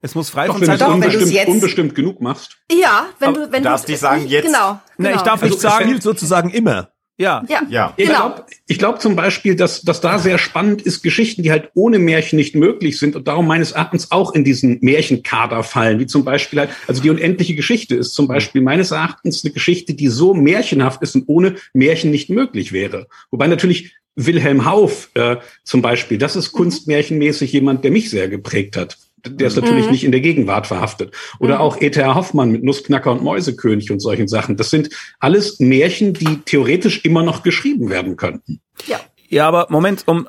Es 0.03 0.15
muss 0.15 0.31
frei 0.31 0.47
Doch, 0.47 0.53
von 0.53 0.61
wenn 0.61 0.77
Zeit. 0.77 0.81
Du 0.81 0.93
unbestimmt, 0.93 1.31
jetzt 1.31 1.47
unbestimmt 1.47 1.95
genug 1.95 2.21
machst. 2.21 2.57
Ja, 2.71 3.05
wenn 3.19 3.35
du, 3.35 3.51
wenn 3.51 3.61
du 3.61 3.69
darfst 3.69 3.87
nicht 3.87 3.99
sagen 3.99 4.25
jetzt. 4.27 4.45
Genau. 4.47 4.79
genau. 4.97 5.09
Nee, 5.09 5.15
ich 5.15 5.21
darf 5.21 5.43
nicht 5.43 5.53
also, 5.53 5.67
sagen 5.67 6.01
sozusagen 6.01 6.49
immer. 6.49 6.89
Ja. 7.21 7.43
Ja. 7.47 7.61
ja. 7.69 7.93
Ich 7.97 8.07
genau. 8.07 8.19
glaube 8.19 8.45
ich 8.67 8.79
glaub 8.79 9.01
zum 9.01 9.15
Beispiel, 9.15 9.55
dass, 9.55 9.81
dass 9.81 10.01
da 10.01 10.17
sehr 10.17 10.37
spannend 10.37 10.81
ist, 10.81 11.03
Geschichten, 11.03 11.43
die 11.43 11.51
halt 11.51 11.69
ohne 11.75 11.99
Märchen 11.99 12.37
nicht 12.37 12.55
möglich 12.55 12.97
sind 12.97 13.15
und 13.15 13.27
darum 13.27 13.47
meines 13.47 13.73
Erachtens 13.73 14.11
auch 14.11 14.33
in 14.33 14.43
diesen 14.43 14.79
Märchenkader 14.81 15.63
fallen, 15.63 15.99
wie 15.99 16.07
zum 16.07 16.25
Beispiel 16.25 16.59
halt, 16.59 16.69
also 16.87 17.01
die 17.01 17.09
unendliche 17.09 17.55
Geschichte 17.55 17.95
ist 17.95 18.13
zum 18.13 18.27
Beispiel 18.27 18.61
meines 18.61 18.91
Erachtens 18.91 19.43
eine 19.43 19.53
Geschichte, 19.53 19.93
die 19.93 20.07
so 20.07 20.33
märchenhaft 20.33 21.01
ist 21.01 21.15
und 21.15 21.25
ohne 21.27 21.55
Märchen 21.73 22.11
nicht 22.11 22.29
möglich 22.29 22.71
wäre. 22.71 23.07
Wobei 23.29 23.47
natürlich 23.47 23.95
Wilhelm 24.15 24.65
Hauff 24.65 25.09
äh, 25.13 25.37
zum 25.63 25.81
Beispiel, 25.81 26.17
das 26.17 26.35
ist 26.35 26.51
kunstmärchenmäßig 26.51 27.53
jemand, 27.53 27.83
der 27.83 27.91
mich 27.91 28.09
sehr 28.09 28.27
geprägt 28.27 28.77
hat. 28.77 28.97
Der 29.25 29.47
ist 29.47 29.55
natürlich 29.55 29.85
mhm. 29.85 29.91
nicht 29.91 30.03
in 30.03 30.11
der 30.11 30.21
Gegenwart 30.21 30.67
verhaftet. 30.67 31.15
Oder 31.39 31.55
mhm. 31.55 31.61
auch 31.61 31.81
E.T.R. 31.81 32.15
Hoffmann 32.15 32.51
mit 32.51 32.63
Nussknacker 32.63 33.11
und 33.11 33.23
Mäusekönig 33.23 33.91
und 33.91 33.99
solchen 33.99 34.27
Sachen. 34.27 34.57
Das 34.57 34.69
sind 34.69 34.89
alles 35.19 35.59
Märchen, 35.59 36.13
die 36.13 36.41
theoretisch 36.45 37.05
immer 37.05 37.23
noch 37.23 37.43
geschrieben 37.43 37.89
werden 37.89 38.17
könnten. 38.17 38.61
Ja. 38.87 38.99
Ja, 39.29 39.47
aber 39.47 39.67
Moment, 39.69 40.03
um 40.07 40.27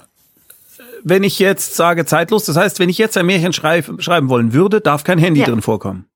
wenn 1.04 1.24
ich 1.24 1.38
jetzt 1.38 1.74
sage 1.74 2.04
zeitlos, 2.04 2.44
das 2.44 2.56
heißt, 2.56 2.78
wenn 2.78 2.88
ich 2.88 2.98
jetzt 2.98 3.16
ein 3.16 3.26
Märchen 3.26 3.52
schreib, 3.52 4.00
schreiben 4.00 4.28
wollen 4.28 4.52
würde, 4.52 4.80
darf 4.80 5.04
kein 5.04 5.18
Handy 5.18 5.40
ja. 5.40 5.46
drin 5.46 5.62
vorkommen. 5.62 6.06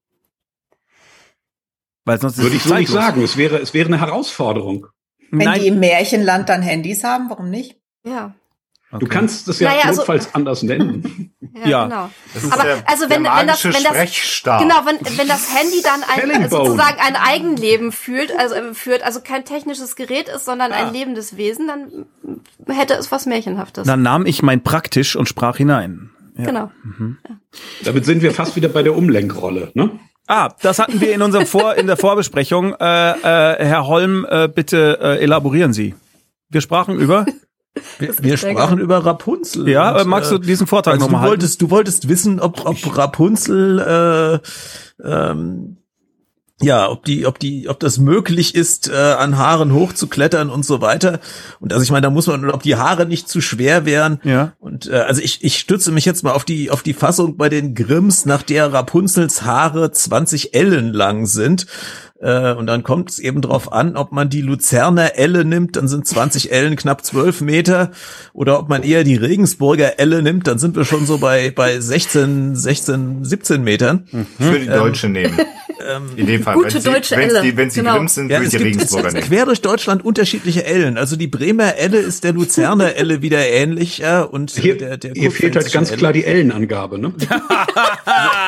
Weil 2.05 2.21
sonst 2.21 2.39
würde 2.39 2.55
ich 2.55 2.63
so 2.63 2.75
nicht 2.75 2.91
sagen. 2.91 3.23
Es 3.23 3.37
wäre, 3.37 3.59
es 3.59 3.75
wäre 3.75 3.89
eine 3.89 4.01
Herausforderung. 4.01 4.87
Wenn 5.31 5.47
Nein. 5.47 5.61
die 5.61 5.67
im 5.67 5.81
Märchenland 5.81 6.49
dann 6.49 6.63
Handys 6.63 7.03
haben, 7.03 7.29
warum 7.29 7.51
nicht? 7.51 7.77
Ja. 8.05 8.35
Okay. 8.93 9.05
Du 9.05 9.09
kannst 9.09 9.49
das 9.49 9.59
ja 9.59 9.71
naja, 9.71 9.83
also- 9.87 10.01
notfalls 10.01 10.27
also, 10.27 10.37
anders 10.37 10.63
nennen. 10.63 11.33
Ja, 11.57 11.69
ja. 11.69 11.85
genau. 11.85 12.11
Aber 12.51 12.63
der, 12.65 12.83
also 12.87 13.09
wenn, 13.09 13.25
wenn 13.25 13.47
das, 13.47 13.65
wenn 13.65 13.73
das 13.73 14.43
genau, 14.43 14.75
wenn, 14.85 15.19
wenn 15.19 15.27
das 15.27 15.49
Handy 15.57 15.81
dann 15.83 16.03
ein, 16.03 16.51
sozusagen 16.51 16.99
ein 17.01 17.17
Eigenleben 17.17 17.93
fühlt, 17.93 18.31
also 18.39 18.55
äh, 18.55 18.75
führt, 18.75 19.03
also 19.03 19.21
kein 19.23 19.47
technisches 19.47 19.97
Gerät 19.97 20.29
ist, 20.29 20.45
sondern 20.45 20.73
ja. 20.73 20.77
ein 20.77 20.93
lebendes 20.93 21.39
Wesen, 21.39 21.67
dann 21.67 22.07
hätte 22.67 22.93
es 22.95 23.11
was 23.11 23.25
Märchenhaftes. 23.25 23.87
Dann 23.87 24.03
nahm 24.03 24.27
ich 24.27 24.43
mein 24.43 24.63
Praktisch 24.63 25.17
und 25.17 25.31
sprach 25.31 25.57
hinein. 25.57 26.11
Ja. 26.37 26.45
Genau. 26.45 26.71
Mhm. 26.83 27.17
Damit 27.85 28.05
sind 28.05 28.21
wir 28.21 28.33
fast 28.33 28.55
wieder 28.55 28.69
bei 28.69 28.83
der 28.83 28.95
Umlenkrolle, 28.95 29.71
ne? 29.73 29.99
Ah, 30.27 30.51
das 30.61 30.79
hatten 30.79 31.01
wir 31.01 31.15
in 31.15 31.23
unserem 31.23 31.47
Vor 31.47 31.77
in 31.77 31.87
der 31.87 31.97
Vorbesprechung. 31.97 32.75
Äh, 32.75 33.11
äh, 33.13 33.65
Herr 33.65 33.87
Holm, 33.87 34.27
äh, 34.29 34.49
bitte 34.49 34.99
äh, 35.01 35.23
elaborieren 35.23 35.73
Sie. 35.73 35.95
Wir 36.51 36.61
sprachen 36.61 36.99
über 36.99 37.25
wir, 37.99 38.15
wir 38.19 38.37
sprachen 38.37 38.79
über 38.79 39.05
Rapunzel. 39.05 39.69
Ja, 39.69 40.01
und, 40.01 40.09
magst 40.09 40.31
du 40.31 40.37
äh, 40.37 40.41
diesen 40.41 40.67
Vortrag 40.67 40.95
also 40.95 41.07
nochmal 41.07 41.23
du 41.23 41.29
wolltest, 41.29 41.63
du 41.63 41.71
wolltest 41.71 42.09
wissen, 42.09 42.41
ob, 42.41 42.65
ob 42.67 42.97
Rapunzel 42.97 44.41
äh, 45.03 45.07
ähm, 45.07 45.79
ja, 46.63 46.89
ob 46.89 47.05
die, 47.05 47.27
ob 47.27 47.39
die, 47.39 47.69
ob 47.69 47.81
das 47.81 47.99
möglich 47.99 48.55
ist, 48.55 48.89
äh, 48.89 48.95
an 48.95 49.37
Haaren 49.37 49.75
hochzuklettern 49.75 50.49
und 50.49 50.65
so 50.65 50.81
weiter. 50.81 51.21
Und 51.61 51.75
also 51.75 51.83
ich 51.83 51.91
meine, 51.91 52.01
da 52.01 52.11
muss 52.11 52.29
man, 52.29 52.49
ob 52.49 52.63
die 52.63 52.77
Haare 52.77 53.05
nicht 53.05 53.29
zu 53.29 53.43
schwer 53.43 53.85
wären. 53.85 54.21
Ja. 54.25 54.55
Und 54.59 54.87
äh, 54.89 54.95
also 55.01 55.21
ich, 55.21 55.45
ich 55.45 55.59
stütze 55.59 55.93
mich 55.93 56.07
jetzt 56.07 56.25
mal 56.25 56.33
auf 56.33 56.47
die, 56.47 56.71
auf 56.71 56.83
die 56.83 56.95
Fassung 56.95 57.37
bei 57.37 57.51
den 57.51 57.75
Grimms, 57.75 58.25
nach 58.25 58.43
der 58.43 58.73
Rapunzels 58.73 59.43
Haare 59.43 59.91
20 59.91 60.55
Ellen 60.55 60.95
lang 60.95 61.27
sind. 61.27 61.67
Äh, 62.21 62.53
und 62.55 62.67
dann 62.67 62.83
kommt 62.83 63.11
es 63.11 63.19
eben 63.19 63.43
drauf 63.43 63.73
an, 63.73 63.97
ob 63.97 64.13
man 64.13 64.31
die 64.31 64.41
Luzerner 64.41 65.17
Elle 65.17 65.45
nimmt, 65.45 65.77
dann 65.77 65.87
sind 65.87 66.07
20 66.07 66.51
Ellen 66.51 66.77
knapp 66.77 67.05
12 67.05 67.43
Meter, 67.43 67.91
oder 68.33 68.59
ob 68.59 68.69
man 68.69 68.83
eher 68.83 69.05
die 69.05 69.17
Regensburger 69.17 69.99
Elle 69.99 70.23
nimmt, 70.23 70.47
dann 70.47 70.59
sind 70.59 70.77
wir 70.77 70.85
schon 70.85 71.07
so 71.07 71.19
bei, 71.19 71.51
bei 71.51 71.79
16, 71.79 72.57
16, 72.57 73.25
17 73.25 73.63
Metern. 73.63 74.07
Ich 74.39 74.45
würde 74.45 74.61
die 74.61 74.67
deutsche 74.67 75.07
ähm, 75.07 75.13
nehmen. 75.13 75.41
Ähm, 75.87 76.09
In 76.17 76.27
dem 76.27 76.43
Fall. 76.43 76.55
Gute 76.55 76.75
wenn 76.75 76.95
deutsche 76.95 77.15
sie, 77.15 77.21
Elle. 77.21 77.43
Die, 77.43 77.57
wenn 77.57 77.71
sie 77.71 77.81
genau. 77.81 77.97
Grimms 77.97 78.15
sind, 78.15 78.31
ja, 78.31 78.39
würde 78.39 78.47
ich 78.47 78.57
die 78.57 78.63
Regensburger 78.63 79.13
nehmen. 79.13 79.25
Quer 79.27 79.45
durch 79.45 79.61
Deutschland 79.61 80.05
unterschiedliche 80.05 80.65
Ellen. 80.65 80.97
Also 80.97 81.17
die 81.17 81.27
Bremer 81.27 81.77
Elle 81.77 81.99
ist 81.99 82.25
der 82.25 82.33
Luzerner 82.33 82.97
Elle 82.97 83.23
wieder 83.23 83.47
ähnlich. 83.47 83.99
Ja, 83.99 84.23
und 84.23 84.53
hier, 84.53 84.79
der, 84.79 84.97
der 84.97 85.13
hier 85.13 85.31
fehlt 85.31 85.55
halt 85.55 85.71
ganz 85.71 85.91
Elle. 85.91 85.99
klar 85.99 86.13
die 86.13 86.25
Ellenangabe, 86.25 86.99
ne? 86.99 87.13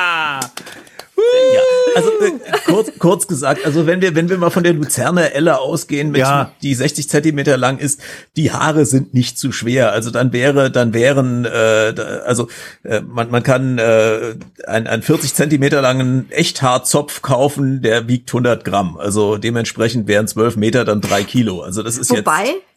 Also 1.99 2.25
äh, 2.25 2.31
kurz, 2.65 2.91
kurz 2.99 3.27
gesagt, 3.27 3.65
also 3.65 3.85
wenn 3.85 4.01
wir, 4.01 4.15
wenn 4.15 4.29
wir 4.29 4.37
mal 4.37 4.49
von 4.49 4.63
der 4.63 4.73
Luzerner 4.73 5.33
Elle 5.33 5.59
ausgehen, 5.59 6.11
mit, 6.11 6.21
ja. 6.21 6.51
die 6.61 6.73
60 6.73 7.09
Zentimeter 7.09 7.57
lang 7.57 7.77
ist, 7.77 8.01
die 8.35 8.51
Haare 8.51 8.85
sind 8.85 9.13
nicht 9.13 9.37
zu 9.37 9.51
schwer. 9.51 9.91
Also 9.91 10.11
dann 10.11 10.33
wäre, 10.33 10.71
dann 10.71 10.93
wären, 10.93 11.45
äh, 11.45 11.93
also 12.25 12.47
äh, 12.83 13.01
man, 13.01 13.29
man 13.29 13.43
kann 13.43 13.77
äh, 13.77 14.35
einen, 14.65 14.87
einen 14.87 15.01
40 15.03 15.33
Zentimeter 15.33 15.81
langen 15.81 16.31
Echthaarzopf 16.31 17.21
kaufen, 17.21 17.81
der 17.81 18.07
wiegt 18.07 18.29
100 18.29 18.63
Gramm. 18.63 18.97
Also 18.97 19.37
dementsprechend 19.37 20.07
wären 20.07 20.27
12 20.27 20.55
Meter 20.57 20.85
dann 20.85 21.01
drei 21.01 21.23
Kilo. 21.23 21.61
Also 21.61 21.83
das 21.83 21.97
ist 21.97 22.09
Wobei, 22.09 22.45
jetzt 22.45 22.68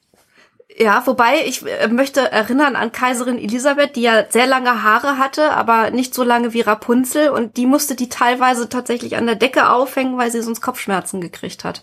ja, 0.83 1.03
wobei 1.07 1.47
ich 1.47 1.65
äh, 1.67 1.89
möchte 1.89 2.33
erinnern 2.33 2.77
an 2.77 2.93
Kaiserin 2.93 3.39
Elisabeth, 3.39 3.97
die 3.97 4.03
ja 4.03 4.25
sehr 4.29 4.47
lange 4.47 4.83
Haare 4.83 5.19
hatte, 5.19 5.53
aber 5.53 5.91
nicht 5.91 6.15
so 6.15 6.23
lange 6.23 6.53
wie 6.53 6.61
Rapunzel 6.61 7.31
und 7.31 7.57
die 7.57 7.67
musste 7.67 7.95
die 7.95 8.09
teilweise 8.09 8.69
tatsächlich 8.69 9.17
an 9.17 9.27
der 9.27 9.37
Decke 9.37 9.71
aufhängen, 9.71 10.19
weil 10.19 10.31
sie 10.31 10.43
sonst 10.43 10.61
Kopfschmerzen 10.61 11.21
gekriegt 11.21 11.65
hat. 11.65 11.83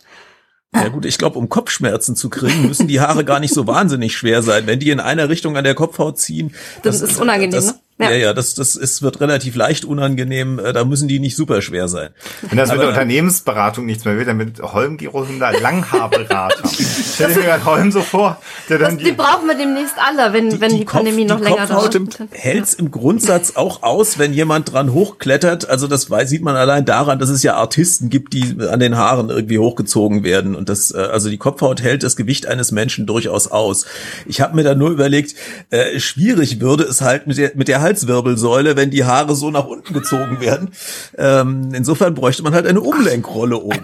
Ja 0.76 0.90
gut, 0.90 1.06
ich 1.06 1.18
glaube, 1.18 1.40
um 1.40 1.50
Kopfschmerzen 1.50 2.16
zu 2.16 2.30
kriegen, 2.30 2.68
müssen 2.68 2.88
die 2.88 3.00
Haare 3.00 3.26
gar 3.26 3.40
nicht 3.40 3.54
so 3.54 3.66
wahnsinnig 3.66 4.16
schwer 4.16 4.44
sein. 4.44 4.68
Wenn 4.68 4.80
die 4.80 4.92
in 4.92 5.00
einer 5.00 5.28
Richtung 5.28 5.58
an 5.58 5.64
der 5.64 5.74
Kopfhaut 5.74 6.20
ziehen, 6.20 6.54
das, 6.84 7.00
das 7.00 7.12
ist 7.12 7.20
unangenehm. 7.20 7.52
Das, 7.52 7.80
ne? 8.00 8.12
Ja, 8.12 8.16
ja, 8.16 8.34
das, 8.34 8.54
das 8.56 8.76
ist, 8.76 9.02
wird 9.02 9.22
relativ 9.22 9.56
leicht 9.56 9.86
unangenehm. 9.86 10.60
Äh, 10.60 10.74
da 10.74 10.86
müssen 10.86 11.08
die 11.08 11.20
nicht 11.20 11.36
super 11.36 11.62
schwer 11.62 11.88
sein. 11.88 12.10
Wenn 12.42 12.58
das 12.58 12.72
mit 12.72 12.82
der 12.82 12.90
Unternehmensberatung 12.90 13.86
nichts 13.86 14.06
mehr 14.06 14.18
wird, 14.18 14.28
dann 14.28 14.40
wird 14.40 14.60
Holm 14.62 14.98
Girohünder 14.98 15.52
Langhaarberater. 15.60 16.68
Stell 17.14 17.34
dir 17.34 17.42
mir 17.42 17.66
Holm 17.66 17.92
so 17.92 18.02
vor, 18.02 18.42
der 18.70 18.80
dann 18.80 18.96
das, 18.96 19.04
die, 19.04 19.12
die 19.12 19.12
brauchen 19.12 19.48
wir 19.48 19.56
demnächst 19.56 19.96
alle, 19.98 20.34
wenn 20.34 20.50
die, 20.50 20.62
wenn 20.62 20.72
die, 20.72 20.80
die 20.80 20.86
Pandemie 20.86 21.28
Kopf, 21.28 21.40
noch 21.40 21.46
länger 21.46 21.68
dauert. 21.68 22.00
Hält's 22.32 22.74
im 22.74 22.92
Grundsatz 22.92 23.56
auch 23.56 23.84
aus, 23.84 24.18
wenn 24.18 24.34
jemand 24.34 24.72
dran 24.72 24.94
hochklettert. 24.94 25.70
Also 25.70 25.88
das 25.88 26.10
weiß, 26.10 26.30
sieht 26.30 26.42
man 26.42 26.56
allein 26.56 26.86
daran, 26.86 27.20
dass 27.20 27.30
es 27.30 27.44
ja 27.44 27.56
Artisten 27.56 28.10
gibt, 28.10 28.34
die 28.34 28.56
an 28.70 28.80
den 28.80 28.96
Haaren 28.98 29.30
irgendwie 29.30 29.60
hochgezogen 29.60 30.24
werden. 30.24 30.56
Und 30.56 30.70
das, 30.70 30.92
äh, 30.92 30.98
also 30.98 31.30
die 31.30 31.38
Kopfhaut 31.38 31.82
hält 31.82 32.04
das 32.04 32.16
Gewicht 32.16 32.48
eines 32.48 32.72
Menschen 32.72 33.06
durchaus 33.06 33.48
aus. 33.48 33.86
Ich 34.26 34.42
habe 34.42 34.56
mir 34.56 34.64
da 34.64 34.76
nur 34.76 34.90
überlegt, 34.90 35.36
äh, 35.70 36.00
schwierig 36.00 36.62
würde 36.62 36.84
es 36.84 37.02
halt 37.02 37.28
mit 37.28 37.38
der, 37.38 37.52
mit 37.56 37.68
der 37.68 37.82
Halswirbelsäule, 37.90 38.76
wenn 38.76 38.92
die 38.92 39.04
Haare 39.04 39.36
so 39.36 39.50
nach 39.50 39.66
unten 39.66 39.94
gezogen 39.94 40.40
werden. 40.40 40.70
Ähm, 41.18 41.70
insofern 41.74 42.14
bräuchte 42.14 42.44
man 42.44 42.54
halt 42.54 42.68
eine 42.68 42.82
Umlenkrolle 42.82 43.58
oben. 43.58 43.84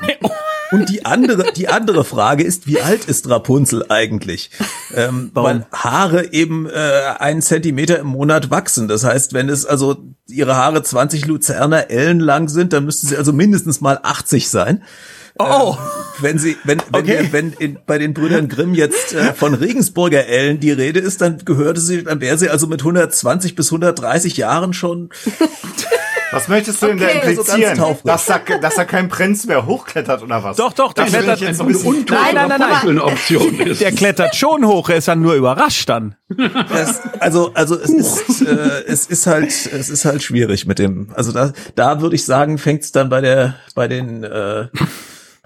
Und 0.71 0.89
die 0.89 1.05
andere, 1.05 1.51
die 1.53 1.67
andere 1.67 2.03
Frage 2.03 2.43
ist, 2.43 2.67
wie 2.67 2.81
alt 2.81 3.05
ist 3.05 3.29
Rapunzel 3.29 3.85
eigentlich? 3.89 4.49
Ähm, 4.95 5.31
weil 5.33 5.67
Haare 5.71 6.33
eben 6.33 6.67
äh, 6.67 7.15
einen 7.19 7.41
Zentimeter 7.41 7.99
im 7.99 8.07
Monat 8.07 8.49
wachsen. 8.49 8.87
Das 8.87 9.03
heißt, 9.03 9.33
wenn 9.33 9.49
es 9.49 9.65
also 9.65 9.97
ihre 10.27 10.55
Haare 10.55 10.81
20 10.81 11.27
Luzerner 11.27 11.89
Ellen 11.91 12.19
lang 12.19 12.49
sind, 12.49 12.73
dann 12.73 12.85
müsste 12.85 13.05
sie 13.07 13.17
also 13.17 13.31
mindestens 13.31 13.79
mal 13.81 13.99
80 14.01 14.49
sein. 14.49 14.83
Oh. 15.37 15.75
Ähm, 15.77 15.77
wenn 16.19 16.39
sie, 16.39 16.57
wenn, 16.63 16.81
wenn, 16.91 17.01
okay. 17.01 17.27
wenn 17.31 17.53
in, 17.53 17.77
bei 17.85 17.97
den 17.97 18.13
Brüdern 18.13 18.47
Grimm 18.47 18.73
jetzt 18.73 19.13
äh, 19.13 19.33
von 19.33 19.53
Regensburger 19.53 20.27
Ellen 20.27 20.59
die 20.59 20.71
Rede 20.71 20.99
ist, 20.99 21.21
dann 21.21 21.39
gehörte 21.43 21.81
sie, 21.81 22.03
dann 22.03 22.21
wäre 22.21 22.37
sie 22.37 22.49
also 22.49 22.67
mit 22.67 22.81
120 22.81 23.55
bis 23.55 23.67
130 23.67 24.37
Jahren 24.37 24.73
schon. 24.73 25.09
Was 26.31 26.49
möchtest 26.49 26.81
du 26.81 26.87
okay, 26.87 26.97
denn 26.97 27.07
da 27.07 27.13
implizieren? 27.13 27.75
So 27.77 27.97
dass, 28.03 28.25
da, 28.25 28.39
dass 28.61 28.75
da 28.75 28.83
kein 28.83 29.07
Prinz 29.07 29.45
mehr 29.45 29.65
hochklettert 29.65 30.21
oder 30.21 30.43
was? 30.43 30.57
Doch, 30.57 30.73
doch, 30.73 30.91
der 30.91 31.05
klettert 31.05 31.39
jetzt 31.39 31.61
ein 31.61 31.67
bisschen 31.67 32.05
nein, 32.09 32.35
nein, 32.35 32.49
nein, 32.49 32.59
nein. 32.59 32.99
Option 32.99 33.57
ist. 33.61 33.79
Der 33.79 33.93
klettert 33.93 34.35
schon 34.35 34.65
hoch, 34.65 34.89
er 34.89 34.97
ist 34.97 35.07
dann 35.07 35.21
nur 35.21 35.35
überrascht 35.35 35.87
dann. 35.87 36.15
Das, 36.69 37.01
also, 37.19 37.51
also 37.53 37.79
es 37.79 37.89
ist, 37.89 38.41
äh, 38.41 38.83
es 38.85 39.05
ist 39.05 39.27
halt, 39.27 39.47
es 39.47 39.89
ist 39.89 40.03
halt 40.03 40.23
schwierig 40.23 40.65
mit 40.65 40.77
dem. 40.77 41.07
Also 41.13 41.31
da, 41.31 41.53
da 41.75 42.01
würde 42.01 42.15
ich 42.15 42.25
sagen, 42.25 42.57
fängt 42.57 42.83
es 42.83 42.91
dann 42.91 43.07
bei 43.07 43.21
der, 43.21 43.55
bei 43.73 43.87
den 43.87 44.25
äh, 44.25 44.67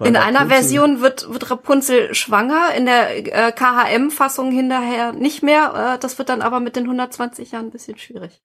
in 0.04 0.16
einer 0.16 0.46
Version 0.46 1.00
wird, 1.00 1.32
wird 1.32 1.50
Rapunzel 1.50 2.14
schwanger, 2.14 2.74
in 2.76 2.86
der 2.86 3.48
äh, 3.48 3.52
KHM-Fassung 3.52 4.50
hinterher 4.50 5.12
nicht 5.12 5.42
mehr. 5.42 5.94
Äh, 5.94 5.98
das 5.98 6.18
wird 6.18 6.28
dann 6.28 6.42
aber 6.42 6.60
mit 6.60 6.76
den 6.76 6.84
120 6.84 7.52
Jahren 7.52 7.66
ein 7.66 7.70
bisschen 7.70 7.98
schwierig. 7.98 8.40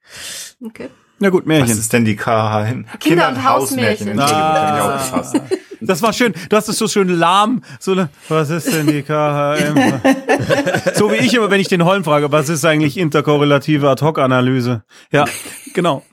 Okay. 0.64 0.90
Na 1.20 1.30
gut, 1.30 1.46
Märchen. 1.46 1.70
Was 1.70 1.78
ist 1.78 1.94
denn 1.94 2.04
die 2.04 2.16
KHM? 2.16 2.26
Kinder, 2.26 2.98
Kinder- 3.00 3.30
und 3.30 3.44
Hausmärchen. 3.44 4.20
Ah. 4.20 5.24
Das 5.82 6.02
war 6.02 6.14
schön. 6.14 6.34
Du 6.50 6.56
hast 6.56 6.68
es 6.68 6.78
so 6.78 6.88
schön 6.88 7.10
lahm. 7.10 7.62
So, 7.80 7.96
was 8.30 8.50
ist 8.50 8.74
denn 8.74 8.88
die 8.88 9.04
KHM? 9.04 9.76
so 10.96 11.12
wie 11.12 11.18
ich 11.18 11.34
immer, 11.34 11.52
wenn 11.52 11.60
ich 11.60 11.68
den 11.68 11.86
Holm 11.86 12.04
frage, 12.04 12.32
was 12.32 12.50
ist 12.50 12.66
eigentlich 12.66 12.98
interkorrelative 12.98 13.90
Ad-Hoc-Analyse? 13.90 14.84
Ja, 15.12 15.26
genau. 15.74 16.04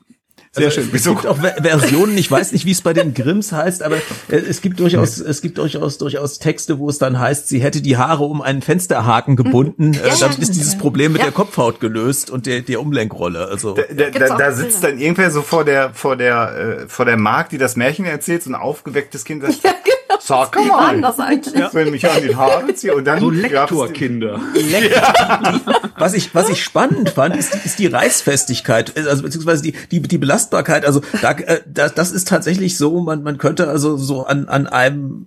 Sehr 0.54 0.66
also, 0.66 0.82
schön. 0.82 0.90
Es 0.92 1.04
gibt 1.04 1.26
auch 1.26 1.38
Versionen, 1.38 2.18
ich 2.18 2.30
weiß 2.30 2.52
nicht, 2.52 2.66
wie 2.66 2.72
es 2.72 2.82
bei 2.82 2.92
den 2.92 3.14
Grimms 3.14 3.52
heißt, 3.52 3.82
aber 3.82 3.96
äh, 4.28 4.36
es 4.36 4.60
gibt 4.60 4.80
durchaus, 4.80 5.18
es 5.18 5.40
gibt 5.40 5.56
durchaus, 5.56 5.96
durchaus 5.96 6.40
Texte, 6.40 6.78
wo 6.78 6.90
es 6.90 6.98
dann 6.98 7.18
heißt, 7.18 7.48
sie 7.48 7.62
hätte 7.62 7.80
die 7.80 7.96
Haare 7.96 8.24
um 8.24 8.42
einen 8.42 8.60
Fensterhaken 8.60 9.36
gebunden. 9.36 9.88
Mhm. 9.88 9.94
Ja, 9.94 10.14
damit 10.20 10.40
ist 10.40 10.54
dieses 10.54 10.76
Problem 10.76 11.12
mit 11.12 11.20
ja. 11.20 11.28
der 11.28 11.32
Kopfhaut 11.32 11.80
gelöst 11.80 12.28
und 12.28 12.44
der, 12.44 12.60
der 12.60 12.82
Umlenkrolle. 12.82 13.46
Also 13.46 13.72
da, 13.72 13.82
da, 13.94 14.10
da, 14.10 14.36
da 14.36 14.52
sitzt 14.52 14.84
dann 14.84 14.98
irgendwer 14.98 15.30
so 15.30 15.40
vor 15.40 15.64
der, 15.64 15.94
vor 15.94 16.16
der, 16.16 16.82
äh, 16.82 16.86
vor 16.86 17.06
der 17.06 17.16
Markt, 17.16 17.52
die 17.52 17.58
das 17.58 17.76
Märchen 17.76 18.04
erzählt, 18.04 18.42
so 18.42 18.50
ein 18.50 18.54
aufgewecktes 18.54 19.24
Kind, 19.24 19.42
das 19.42 19.62
ja, 19.62 19.70
genau. 19.82 20.01
Sag 20.20 20.56
Wie 20.56 20.68
mal, 20.68 21.00
das 21.00 21.18
eigentlich? 21.18 21.54
Ja. 21.54 21.70
wenn 21.72 21.90
mich 21.90 22.08
an 22.08 22.22
den 22.22 22.36
Haaren 22.36 22.74
ziehe 22.74 22.94
und 22.94 23.04
dann 23.04 23.20
so 23.20 23.30
Lektorkinder. 23.30 24.40
Ja. 24.54 25.60
Was 25.96 26.14
ich, 26.14 26.34
was 26.34 26.48
ich 26.48 26.62
spannend 26.62 27.10
fand, 27.10 27.36
ist, 27.36 27.54
ist 27.64 27.78
die 27.78 27.86
Reißfestigkeit, 27.86 28.96
also 28.96 29.22
beziehungsweise 29.22 29.62
die, 29.62 29.74
die, 29.90 30.00
die 30.00 30.18
Belastbarkeit. 30.18 30.84
Also 30.84 31.00
da, 31.20 31.32
äh, 31.32 31.60
das, 31.66 31.94
das 31.94 32.12
ist 32.12 32.28
tatsächlich 32.28 32.76
so, 32.76 33.00
man, 33.00 33.22
man 33.22 33.38
könnte 33.38 33.68
also 33.68 33.96
so 33.96 34.24
an, 34.24 34.48
an 34.48 34.66
einem 34.66 35.26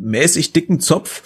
mäßig 0.00 0.52
dicken 0.52 0.80
Zopf, 0.80 1.22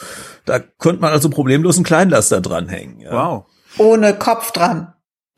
da 0.47 0.59
könnte 0.59 1.03
man 1.03 1.13
also 1.13 1.31
problemlos 1.31 1.77
einen 1.77 1.85
Kleinlaster 1.85 2.41
dranhängen. 2.41 3.01
Ja. 3.01 3.13
Wow. 3.13 3.45
Ohne 3.79 4.15
Kopf 4.15 4.53
dran. 4.53 4.93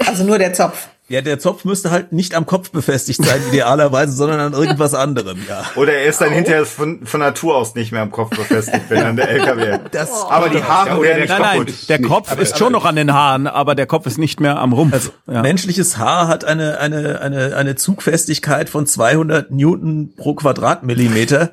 Also 0.07 0.25
nur 0.25 0.39
der 0.39 0.55
Zopf. 0.55 0.89
Ja, 1.13 1.21
der 1.21 1.39
Zopf 1.39 1.67
müsste 1.67 1.91
halt 1.91 2.13
nicht 2.13 2.35
am 2.35 2.47
Kopf 2.47 2.71
befestigt 2.71 3.23
sein, 3.23 3.39
idealerweise, 3.51 4.13
sondern 4.13 4.41
an 4.41 4.55
irgendwas 4.55 4.95
anderem, 4.95 5.39
ja. 5.47 5.63
Oder 5.77 5.93
er 5.93 6.07
ist 6.07 6.23
dann 6.23 6.33
hinterher 6.33 6.65
von, 6.65 7.05
von 7.05 7.21
Natur 7.21 7.55
aus 7.57 7.75
nicht 7.75 7.93
mehr 7.93 8.01
am 8.01 8.11
Kopf 8.11 8.35
befestigt, 8.35 8.87
wenn 8.89 9.01
dann 9.01 9.17
der 9.17 9.29
LKW. 9.29 9.79
Das, 9.91 10.25
aber 10.31 10.49
die 10.49 10.65
Haare 10.65 11.07
ja, 11.07 11.19
nicht 11.19 11.29
nein, 11.29 11.65
nein, 11.67 11.75
der 11.91 12.01
Kopf 12.01 12.35
ist 12.39 12.57
schon 12.57 12.73
noch 12.73 12.87
an 12.87 12.97
den 12.97 13.13
Haaren, 13.13 13.47
aber 13.47 13.75
der 13.75 13.85
Kopf 13.85 14.07
ist 14.07 14.17
nicht 14.17 14.41
mehr 14.41 14.59
am 14.59 14.73
Rumpf. 14.73 14.95
Also, 14.95 15.11
ja. 15.31 15.43
menschliches 15.43 15.99
Haar 15.99 16.29
hat 16.29 16.47
eine, 16.47 16.79
eine, 16.79 17.21
eine, 17.21 17.57
eine 17.57 17.77
Zugfestigkeit 17.77 18.71
von 18.71 18.87
200 18.87 19.51
Newton 19.51 20.15
pro 20.17 20.33
Quadratmillimeter. 20.33 21.51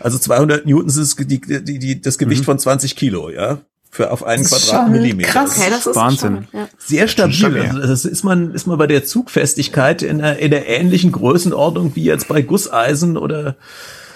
Also 0.00 0.18
200 0.18 0.66
Newton 0.66 0.88
ist 0.88 1.18
die, 1.18 1.40
die, 1.40 1.78
die, 1.78 2.02
das 2.02 2.18
Gewicht 2.18 2.42
mhm. 2.42 2.44
von 2.44 2.58
20 2.58 2.94
Kilo, 2.94 3.30
ja 3.30 3.58
für 3.98 4.12
auf 4.12 4.22
einen 4.22 4.44
Quadratmillimeter. 4.44 5.28
Krass, 5.28 5.58
okay, 5.58 5.70
das 5.70 5.84
ist 5.88 5.96
Wahnsinn. 5.96 6.46
Schon, 6.52 6.60
ja. 6.60 6.68
Sehr 6.78 7.08
stabil. 7.08 7.66
Also 7.66 7.80
das 7.80 8.04
ist 8.04 8.22
man 8.22 8.54
ist 8.54 8.68
man 8.68 8.78
bei 8.78 8.86
der 8.86 9.04
Zugfestigkeit 9.04 10.02
in 10.02 10.18
der, 10.18 10.38
in 10.38 10.52
der 10.52 10.68
ähnlichen 10.68 11.10
Größenordnung 11.10 11.96
wie 11.96 12.04
jetzt 12.04 12.28
bei 12.28 12.40
Gusseisen 12.42 13.16
oder 13.16 13.56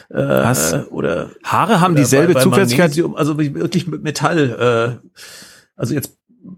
äh, 0.09 0.19
Was? 0.19 0.87
oder 0.91 1.31
Haare 1.43 1.81
haben 1.81 1.95
oder 1.95 2.03
dieselbe 2.03 2.29
bei, 2.29 2.35
bei 2.35 2.43
Zugfestigkeit, 2.45 2.91
Magnesium, 2.91 3.17
also 3.17 3.39
wirklich 3.39 3.89
mit 3.89 4.05
Metall. 4.05 5.01
Äh, 5.03 5.09
also 5.75 5.95
jetzt 5.95 6.13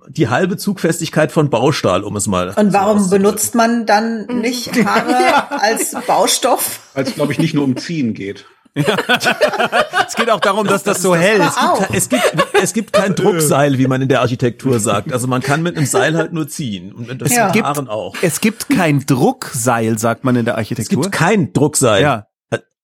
die 0.09 0.29
halbe 0.29 0.59
Zugfestigkeit 0.59 1.33
von 1.33 1.49
Baustahl, 1.49 2.05
um 2.05 2.17
es 2.17 2.27
mal. 2.27 2.53
Und 2.57 2.75
warum 2.75 3.09
benutzt 3.09 3.55
man 3.55 3.87
dann 3.87 4.27
nicht 4.27 4.85
Haare 4.85 5.51
als 5.63 5.97
Baustoff? 6.07 6.81
Weil 6.93 7.05
es, 7.05 7.15
glaube 7.15 7.33
ich, 7.33 7.39
nicht 7.39 7.55
nur 7.55 7.65
um 7.65 7.79
Ziehen 7.79 8.13
geht. 8.13 8.45
Ja. 8.77 8.97
es 10.09 10.17
geht 10.17 10.31
auch 10.31 10.41
darum, 10.41 10.67
dass 10.67 10.83
das, 10.83 10.97
das 10.97 11.03
so 11.03 11.15
hält. 11.15 11.43
Es 11.43 11.55
gibt, 11.55 11.95
es 11.95 12.09
gibt, 12.09 12.55
es 12.61 12.73
gibt 12.73 12.93
kein 12.93 13.15
Druckseil, 13.15 13.79
wie 13.79 13.87
man 13.87 14.03
in 14.03 14.09
der 14.09 14.21
Architektur 14.21 14.81
sagt. 14.81 15.13
Also 15.13 15.29
man 15.29 15.43
kann 15.43 15.63
mit 15.63 15.77
einem 15.77 15.87
Seil 15.87 16.17
halt 16.17 16.33
nur 16.33 16.49
ziehen. 16.49 16.93
Und 16.93 17.23
das 17.23 17.35
ja. 17.35 17.51
gibt, 17.51 17.67
Haaren 17.67 17.89
auch. 17.89 18.17
Es 18.21 18.41
gibt 18.41 18.69
kein 18.69 19.07
Druckseil, 19.07 19.99
sagt 19.99 20.25
man 20.25 20.35
in 20.35 20.45
der 20.45 20.57
Architektur. 20.57 21.01
Es 21.01 21.05
gibt 21.05 21.15
kein 21.15 21.53
Druckseil. 21.53 22.03
Ja. 22.03 22.27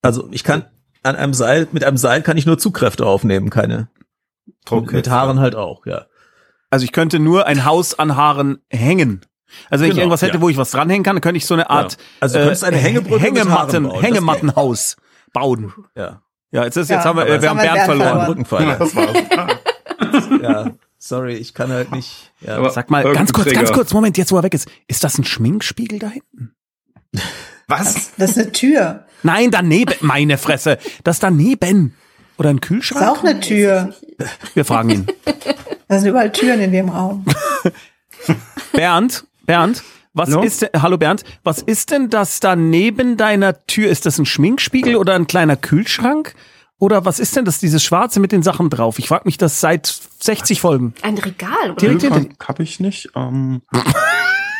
Also 0.02 0.28
ich 0.30 0.44
kann 0.44 0.64
an 1.02 1.16
einem 1.16 1.34
Seil, 1.34 1.66
mit 1.72 1.84
einem 1.84 1.96
Seil 1.96 2.22
kann 2.22 2.36
ich 2.36 2.46
nur 2.46 2.58
Zugkräfte 2.58 3.04
aufnehmen, 3.04 3.50
keine. 3.50 3.88
Druck. 4.64 4.92
Mit 4.92 5.08
Haaren 5.08 5.40
halt 5.40 5.56
auch, 5.56 5.86
ja. 5.86 6.06
Also 6.70 6.84
ich 6.84 6.92
könnte 6.92 7.18
nur 7.18 7.46
ein 7.46 7.64
Haus 7.64 7.98
an 7.98 8.16
Haaren 8.16 8.58
hängen. 8.68 9.22
Also 9.68 9.82
wenn 9.82 9.90
genau, 9.90 9.92
ich 9.92 9.98
irgendwas 9.98 10.22
hätte, 10.22 10.34
ja. 10.34 10.40
wo 10.40 10.48
ich 10.48 10.56
was 10.56 10.70
dranhängen 10.70 11.02
kann, 11.02 11.16
dann 11.16 11.22
könnte 11.22 11.38
ich 11.38 11.46
so 11.46 11.54
eine 11.54 11.68
Art 11.70 11.94
ja. 11.94 11.98
also 12.20 12.38
du 12.38 12.44
könntest 12.44 12.62
eine 12.62 12.76
äh, 12.76 12.80
Hängebrücke 12.80 13.20
Hängematten, 13.20 13.90
Hängemattenhaus 13.90 14.96
bauen. 15.32 15.72
Ja. 15.94 16.22
Ja, 16.52 16.64
jetzt 16.64 16.76
ist, 16.76 16.90
jetzt 16.90 17.04
haben 17.04 17.16
wir, 17.16 17.26
äh, 17.26 17.40
wir 17.40 17.48
haben 17.48 17.58
Bernd, 17.58 17.74
Bernd 17.74 17.86
verloren. 17.86 18.26
Rückenpfeiler. 18.26 18.76
Das 18.76 18.96
war's. 18.96 20.28
ja. 20.42 20.70
Sorry, 20.98 21.34
ich 21.34 21.54
kann 21.54 21.70
halt 21.70 21.92
nicht. 21.92 22.32
Ja. 22.40 22.56
Aber 22.56 22.70
Sag 22.70 22.90
mal, 22.90 23.02
ganz 23.12 23.32
kurz, 23.32 23.52
ganz 23.52 23.72
kurz, 23.72 23.92
Moment, 23.92 24.18
jetzt 24.18 24.32
wo 24.32 24.36
er 24.36 24.42
weg 24.42 24.54
ist. 24.54 24.68
Ist 24.88 25.04
das 25.04 25.16
ein 25.16 25.24
Schminkspiegel 25.24 25.98
da 25.98 26.08
hinten? 26.08 26.54
Was? 27.68 28.12
Das 28.16 28.32
ist 28.32 28.38
eine 28.38 28.52
Tür. 28.52 29.06
Nein, 29.22 29.50
daneben, 29.50 29.94
meine 30.00 30.38
Fresse. 30.38 30.78
Das 31.04 31.20
daneben. 31.20 31.94
Oder 32.36 32.50
ein 32.50 32.60
Kühlschrank? 32.60 33.00
Das 33.00 33.12
ist 33.12 33.18
auch 33.18 33.24
eine 33.24 33.40
Tür. 33.40 33.94
Wir 34.54 34.64
fragen 34.64 34.90
ihn. 34.90 35.06
Da 35.88 35.98
sind 35.98 36.08
überall 36.08 36.32
Türen 36.32 36.60
in 36.60 36.72
dem 36.72 36.88
Raum. 36.88 37.24
Bernd, 38.72 39.24
Bernd, 39.44 39.82
was 40.12 40.30
hallo? 40.30 40.42
ist 40.42 40.62
denn, 40.62 40.70
hallo 40.82 40.98
Bernd, 40.98 41.22
was 41.44 41.62
ist 41.62 41.90
denn 41.90 42.10
das 42.10 42.40
da 42.40 42.56
neben 42.56 43.16
deiner 43.16 43.64
Tür? 43.66 43.90
Ist 43.90 44.06
das 44.06 44.18
ein 44.18 44.26
Schminkspiegel 44.26 44.96
oder 44.96 45.14
ein 45.14 45.26
kleiner 45.26 45.56
Kühlschrank? 45.56 46.34
Oder 46.78 47.04
was 47.04 47.20
ist 47.20 47.36
denn 47.36 47.44
das, 47.44 47.60
dieses 47.60 47.84
Schwarze 47.84 48.20
mit 48.20 48.32
den 48.32 48.42
Sachen 48.42 48.70
drauf? 48.70 48.98
Ich 48.98 49.08
frage 49.08 49.24
mich 49.26 49.36
das 49.36 49.60
seit 49.60 49.86
60 49.86 50.62
Folgen. 50.62 50.94
Ein 51.02 51.18
Regal, 51.18 51.72
oder? 51.72 51.74
Direkt 51.74 52.00
Kühlschrank 52.00 52.48
hab 52.48 52.60
ich 52.60 52.80
nicht. 52.80 53.10
Ähm. 53.14 53.62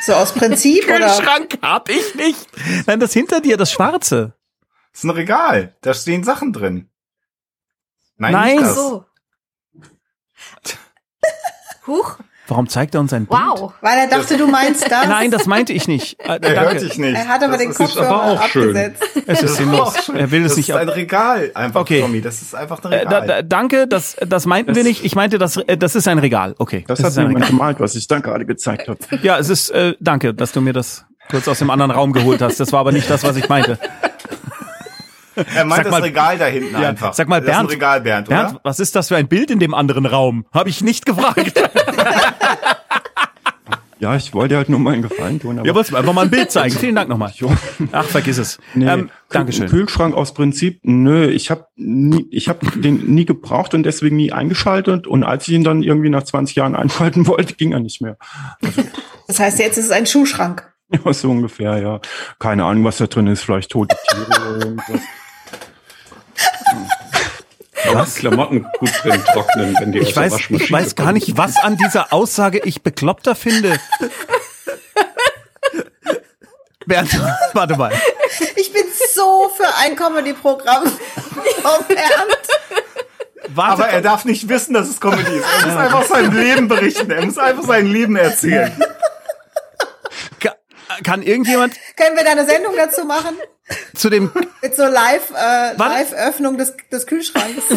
So 0.02 0.14
aus 0.14 0.32
Prinzip, 0.32 0.86
oder? 0.86 0.96
Kühlschrank 0.98 1.58
hab 1.60 1.90
ich 1.90 2.14
nicht. 2.14 2.46
Nein, 2.86 3.00
das 3.00 3.12
hinter 3.12 3.42
dir, 3.42 3.58
das 3.58 3.70
Schwarze. 3.70 4.32
Das 4.92 5.00
ist 5.00 5.04
ein 5.04 5.10
Regal. 5.10 5.76
Da 5.82 5.92
stehen 5.92 6.24
Sachen 6.24 6.54
drin. 6.54 6.88
Nein, 8.16 8.32
Nein. 8.32 8.56
Nicht 8.56 8.62
das. 8.62 8.76
so. 8.76 9.04
Huch. 11.86 12.18
Warum 12.50 12.68
zeigt 12.68 12.94
er 12.94 13.00
uns 13.00 13.12
ein 13.12 13.26
Bild? 13.26 13.40
Wow. 13.40 13.72
Weil 13.80 13.98
er 13.98 14.06
dachte, 14.08 14.36
du 14.36 14.48
meinst 14.48 14.90
das. 14.90 15.06
Nein, 15.06 15.30
das 15.30 15.46
meinte 15.46 15.72
ich 15.72 15.86
nicht. 15.86 16.18
Äh, 16.20 16.38
er 16.42 16.60
hört 16.62 16.80
dich 16.80 16.98
nicht. 16.98 17.16
Er 17.16 17.28
hat 17.28 17.42
aber 17.42 17.52
das 17.52 17.62
den 17.62 17.74
Kopfhörer 17.74 18.08
aber 18.08 18.24
auch 18.24 18.40
abgesetzt. 18.40 19.04
Schön. 19.12 19.22
Es 19.26 19.42
ist 19.42 19.56
sinnlos. 19.58 20.08
Er 20.08 20.30
will 20.30 20.44
es 20.44 20.56
nicht. 20.56 20.68
Das 20.68 20.76
ist 20.76 20.82
ein 20.82 20.88
Regal 20.88 21.50
einfach, 21.54 21.80
okay. 21.82 22.00
Tommy. 22.00 22.20
Das 22.20 22.42
ist 22.42 22.54
einfach 22.54 22.82
ein 22.82 22.92
Regal. 22.92 23.06
Äh, 23.06 23.08
da, 23.08 23.20
da, 23.20 23.42
danke, 23.42 23.86
das, 23.86 24.16
das 24.26 24.46
meinten 24.46 24.68
das 24.68 24.76
wir 24.76 24.84
nicht. 24.84 25.04
Ich 25.04 25.14
meinte, 25.14 25.38
das, 25.38 25.56
äh, 25.56 25.76
das 25.76 25.94
ist 25.94 26.08
ein 26.08 26.18
Regal. 26.18 26.54
Okay. 26.58 26.84
Das, 26.86 27.00
das 27.00 27.16
hat 27.16 27.28
jemand 27.28 27.46
gemalt, 27.46 27.78
was 27.78 27.94
ich 27.94 28.08
da 28.08 28.18
gerade 28.18 28.44
gezeigt 28.44 28.88
habe. 28.88 28.98
Ja, 29.22 29.38
es 29.38 29.48
ist, 29.48 29.70
äh, 29.70 29.94
danke, 30.00 30.34
dass 30.34 30.52
du 30.52 30.60
mir 30.60 30.72
das 30.72 31.06
kurz 31.30 31.48
aus 31.48 31.60
dem 31.60 31.70
anderen 31.70 31.92
Raum 31.92 32.12
geholt 32.12 32.42
hast. 32.42 32.60
Das 32.60 32.72
war 32.72 32.80
aber 32.80 32.92
nicht 32.92 33.08
das, 33.08 33.22
was 33.22 33.36
ich 33.36 33.48
meinte. 33.48 33.78
Er 35.54 35.64
meint 35.64 35.84
sag 35.84 35.92
das 35.92 36.02
Regal 36.02 36.38
da 36.38 36.46
hinten 36.46 36.80
ja, 36.80 36.88
einfach. 36.90 37.14
Sag 37.14 37.28
mal, 37.28 37.40
Bernd, 37.40 37.70
Regal, 37.70 38.00
Bernd, 38.00 38.28
Bernd, 38.28 38.60
was 38.62 38.80
ist 38.80 38.96
das 38.96 39.08
für 39.08 39.16
ein 39.16 39.28
Bild 39.28 39.50
in 39.50 39.58
dem 39.58 39.74
anderen 39.74 40.06
Raum? 40.06 40.46
Habe 40.52 40.68
ich 40.68 40.82
nicht 40.82 41.06
gefragt. 41.06 41.60
Ja, 44.00 44.16
ich 44.16 44.32
wollte 44.32 44.56
halt 44.56 44.70
nur 44.70 44.78
mal 44.80 44.94
einen 44.94 45.02
Gefallen 45.02 45.38
tun. 45.38 45.58
Aber 45.58 45.68
ja, 45.68 45.74
wolltest 45.74 45.92
du 45.92 45.96
einfach 45.96 46.14
mal 46.14 46.22
ein 46.22 46.30
Bild 46.30 46.50
zeigen. 46.50 46.74
Vielen 46.78 46.94
Dank 46.94 47.10
nochmal. 47.10 47.34
Ach, 47.92 48.04
vergiss 48.06 48.38
es. 48.38 48.58
Nee, 48.74 48.86
ähm, 48.86 49.10
Dankeschön. 49.28 49.68
Kühlschrank 49.68 50.14
aus 50.14 50.32
Prinzip, 50.32 50.80
nö, 50.82 51.26
ich 51.26 51.50
habe 51.50 51.66
nie, 51.76 52.26
ich 52.30 52.48
habe 52.48 52.66
den 52.80 53.14
nie 53.14 53.26
gebraucht 53.26 53.74
und 53.74 53.82
deswegen 53.82 54.16
nie 54.16 54.32
eingeschaltet. 54.32 55.06
Und 55.06 55.22
als 55.22 55.46
ich 55.46 55.54
ihn 55.54 55.64
dann 55.64 55.82
irgendwie 55.82 56.08
nach 56.08 56.22
20 56.22 56.56
Jahren 56.56 56.74
einschalten 56.74 57.26
wollte, 57.26 57.54
ging 57.54 57.72
er 57.72 57.80
nicht 57.80 58.00
mehr. 58.00 58.16
Also, 58.62 58.82
das 59.26 59.38
heißt, 59.38 59.58
jetzt 59.58 59.76
ist 59.76 59.86
es 59.86 59.90
ein 59.90 60.06
Schuhschrank. 60.06 60.72
Ja, 60.92 61.12
so 61.12 61.30
ungefähr, 61.30 61.76
ja. 61.76 62.00
Keine 62.38 62.64
Ahnung, 62.64 62.84
was 62.84 62.96
da 62.96 63.06
drin 63.06 63.26
ist. 63.26 63.42
Vielleicht 63.42 63.70
tote 63.70 63.96
Tiere 64.08 64.26
oder 64.26 64.64
irgendwas. 64.64 65.00
Was? 67.94 68.14
Klamotten 68.16 68.66
gut 68.78 68.90
drin 69.02 69.22
trocknen, 69.24 69.76
wenn 69.80 69.92
die 69.92 69.98
ich 70.00 70.16
weiß, 70.16 70.34
Ich 70.50 70.70
weiß 70.72 70.94
gar 70.94 71.12
nicht, 71.12 71.36
was 71.36 71.56
an 71.58 71.76
dieser 71.76 72.12
Aussage 72.12 72.60
ich 72.64 72.82
bekloppter 72.82 73.34
finde. 73.34 73.78
Bernd, 76.86 77.10
warte 77.52 77.76
mal. 77.76 77.92
Ich 78.56 78.72
bin 78.72 78.84
so 79.14 79.50
für 79.56 79.68
ein 79.84 79.94
Comedy-Programm 79.96 80.84
von 80.84 81.86
Bernd. 81.88 82.38
Warte, 83.54 83.72
Aber 83.72 83.88
er 83.88 84.00
darf 84.00 84.24
nicht 84.24 84.48
wissen, 84.48 84.74
dass 84.74 84.88
es 84.88 85.00
Comedy 85.00 85.36
ist. 85.36 85.44
Er 85.62 85.66
muss 85.66 85.76
einfach 85.76 86.04
sein 86.04 86.32
Leben 86.32 86.68
berichten. 86.68 87.10
Er 87.10 87.24
muss 87.24 87.38
einfach 87.38 87.64
sein 87.64 87.86
Leben 87.86 88.16
erzählen. 88.16 88.72
Kann 91.04 91.22
irgendjemand. 91.22 91.74
Können 91.96 92.16
wir 92.16 92.24
da 92.24 92.32
eine 92.32 92.44
Sendung 92.46 92.74
dazu 92.76 93.04
machen? 93.04 93.36
Zu 93.94 94.10
dem. 94.10 94.30
Mit 94.62 94.76
so 94.76 94.84
Live, 94.84 95.30
äh, 95.30 95.76
Live-Öffnung 95.76 96.58
des, 96.58 96.74
des 96.90 97.06
Kühlschranks. 97.06 97.62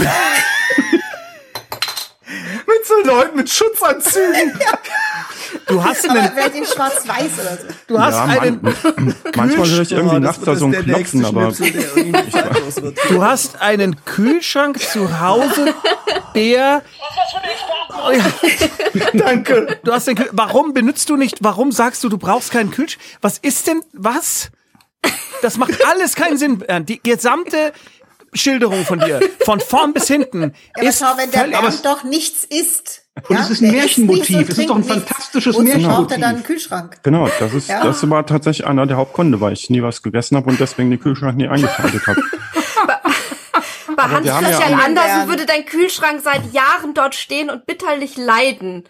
mit 2.84 2.86
so 2.86 2.96
Leuten 3.06 3.38
mit 3.38 3.50
Schutzanzügen. 3.50 4.54
ja. 4.60 4.80
Du 5.68 5.84
hast 5.84 6.10
einen. 6.10 6.18
Aber 6.20 6.54
in 6.54 6.66
schwarz-weiß 6.66 7.32
oder 7.40 7.58
so. 7.58 7.68
Du 7.88 8.00
hast 8.00 8.16
ja, 8.16 8.26
einen. 8.26 8.60
Man, 8.62 9.16
manchmal 9.36 9.70
höre 9.70 9.82
ich 9.82 9.92
irgendwie 9.92 10.20
nachts 10.20 10.44
da 10.44 10.56
so 10.56 10.66
einen 10.66 10.84
Klopfen, 10.84 11.26
aber. 11.26 11.52
du 13.10 13.24
hast 13.24 13.62
einen 13.62 14.04
Kühlschrank 14.06 14.80
zu 14.82 15.20
Hause, 15.20 15.74
der. 16.36 16.82
Oh 18.06 18.12
ja. 18.12 18.26
Danke. 19.14 19.80
Du 19.84 19.94
hast 19.94 20.08
den 20.08 20.16
Kühl 20.16 20.30
Warum 20.32 20.74
benutzt 20.74 21.10
du 21.10 21.16
nicht? 21.16 21.38
Warum 21.42 21.72
sagst 21.72 22.04
du, 22.04 22.10
du 22.10 22.18
brauchst 22.18 22.52
keinen 22.52 22.72
Kühlschrank? 22.72 23.06
Was 23.22 23.38
ist 23.38 23.68
denn 23.68 23.82
was? 23.94 24.50
Das 25.42 25.58
macht 25.58 25.86
alles 25.86 26.16
keinen 26.16 26.38
Sinn. 26.38 26.64
Die 26.88 27.02
gesamte 27.04 27.74
Schilderung 28.34 28.86
von 28.86 29.00
dir, 29.00 29.20
von 29.46 29.60
vorn 29.60 29.94
bis 29.94 30.08
hinten, 30.08 30.54
ja, 30.78 30.84
ist 30.90 31.04
aber 31.04 31.12
schau, 31.12 31.18
wenn 31.22 31.32
der 31.32 31.60
Bernd 31.60 31.86
doch 31.86 32.04
nichts 32.04 32.46
isst. 32.46 33.02
Und 33.28 33.36
ja, 33.36 33.44
es 33.44 33.50
ist 33.52 33.62
ein 33.62 33.72
Märchenmotiv. 33.72 34.50
Es 34.50 34.58
ist 34.58 34.70
doch 34.70 34.76
ein 34.76 34.84
fantastisches 34.84 35.58
Märchenmotiv. 35.58 35.88
braucht 35.88 36.12
er 36.12 36.18
dann 36.18 36.36
einen 36.36 36.44
Kühlschrank? 36.44 36.98
Genau, 37.04 37.30
das 37.40 37.54
ist, 37.54 37.70
Ja. 37.70 37.84
das 37.84 38.10
war 38.10 38.26
tatsächlich 38.26 38.66
einer 38.66 38.88
der 38.88 38.98
Hauptgründe, 38.98 39.40
weil 39.40 39.54
ich 39.54 39.70
nie 39.70 39.84
was 39.84 40.02
gegessen 40.02 40.36
habe 40.36 40.50
und 40.50 40.60
deswegen 40.60 40.90
den 40.90 41.00
Kühlschrank 41.00 41.38
nie 41.38 41.48
eingeschaltet 41.48 42.08
habe. 42.08 42.22
Bei 43.96 44.04
Hans 44.04 44.26
wir 44.26 44.34
haben 44.34 44.46
ja 44.50 44.60
Andersen 44.84 45.28
würde 45.28 45.46
dein 45.46 45.66
Kühlschrank 45.66 46.22
seit 46.24 46.54
Jahren 46.54 46.96
dort 46.96 47.14
stehen 47.14 47.52
und 47.52 47.66
bitterlich 47.68 48.18
leiden. 48.18 48.86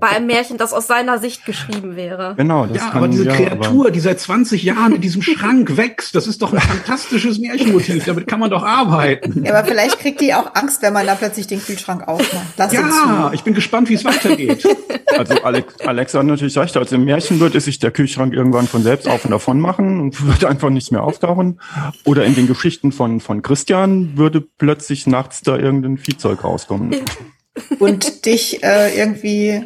Bei 0.00 0.08
einem 0.08 0.26
Märchen, 0.26 0.58
das 0.58 0.72
aus 0.72 0.86
seiner 0.86 1.18
Sicht 1.18 1.44
geschrieben 1.44 1.96
wäre. 1.96 2.34
Genau, 2.36 2.66
das 2.66 2.76
Ja, 2.76 2.88
kann, 2.88 2.98
aber 2.98 3.08
diese 3.08 3.24
ja, 3.24 3.34
Kreatur, 3.34 3.90
die 3.90 4.00
seit 4.00 4.20
20 4.20 4.62
Jahren 4.62 4.94
in 4.94 5.00
diesem 5.00 5.22
Schrank 5.22 5.76
wächst, 5.76 6.14
das 6.14 6.26
ist 6.26 6.42
doch 6.42 6.52
ein 6.52 6.60
fantastisches 6.60 7.38
Märchenmotiv. 7.38 8.04
Damit 8.04 8.26
kann 8.26 8.40
man 8.40 8.50
doch 8.50 8.62
arbeiten. 8.64 9.44
Ja, 9.44 9.54
aber 9.54 9.68
vielleicht 9.68 9.98
kriegt 9.98 10.20
die 10.20 10.34
auch 10.34 10.54
Angst, 10.54 10.82
wenn 10.82 10.92
man 10.92 11.06
da 11.06 11.14
plötzlich 11.14 11.46
den 11.46 11.62
Kühlschrank 11.62 12.06
aufmacht. 12.06 12.54
Lass 12.56 12.72
ihn 12.72 12.80
Ja, 12.80 13.30
ich 13.32 13.42
bin 13.42 13.54
gespannt, 13.54 13.88
wie 13.88 13.94
es 13.94 14.04
weitergeht. 14.04 14.66
Also 15.16 15.34
Alex, 15.42 15.80
Alexa 15.80 16.18
hat 16.18 16.26
natürlich 16.26 16.56
recht, 16.58 16.76
also 16.76 16.94
im 16.94 17.04
Märchen 17.04 17.40
wird 17.40 17.54
es 17.54 17.64
sich 17.64 17.78
der 17.78 17.90
Kühlschrank 17.90 18.34
irgendwann 18.34 18.66
von 18.66 18.82
selbst 18.82 19.08
auf 19.08 19.24
und 19.24 19.30
davon 19.30 19.60
machen 19.60 20.00
und 20.00 20.26
wird 20.26 20.44
einfach 20.44 20.70
nicht 20.70 20.92
mehr 20.92 21.02
auftauchen. 21.02 21.60
Oder 22.04 22.24
in 22.24 22.34
den 22.34 22.46
Geschichten 22.46 22.92
von, 22.92 23.20
von 23.20 23.42
Christian 23.42 24.16
würde 24.16 24.40
plötzlich 24.40 25.06
nachts 25.06 25.42
da 25.42 25.56
irgendein 25.56 25.98
Viehzeug 25.98 26.44
rauskommen. 26.44 26.94
Und 27.78 28.26
dich 28.26 28.62
äh, 28.62 28.98
irgendwie 28.98 29.64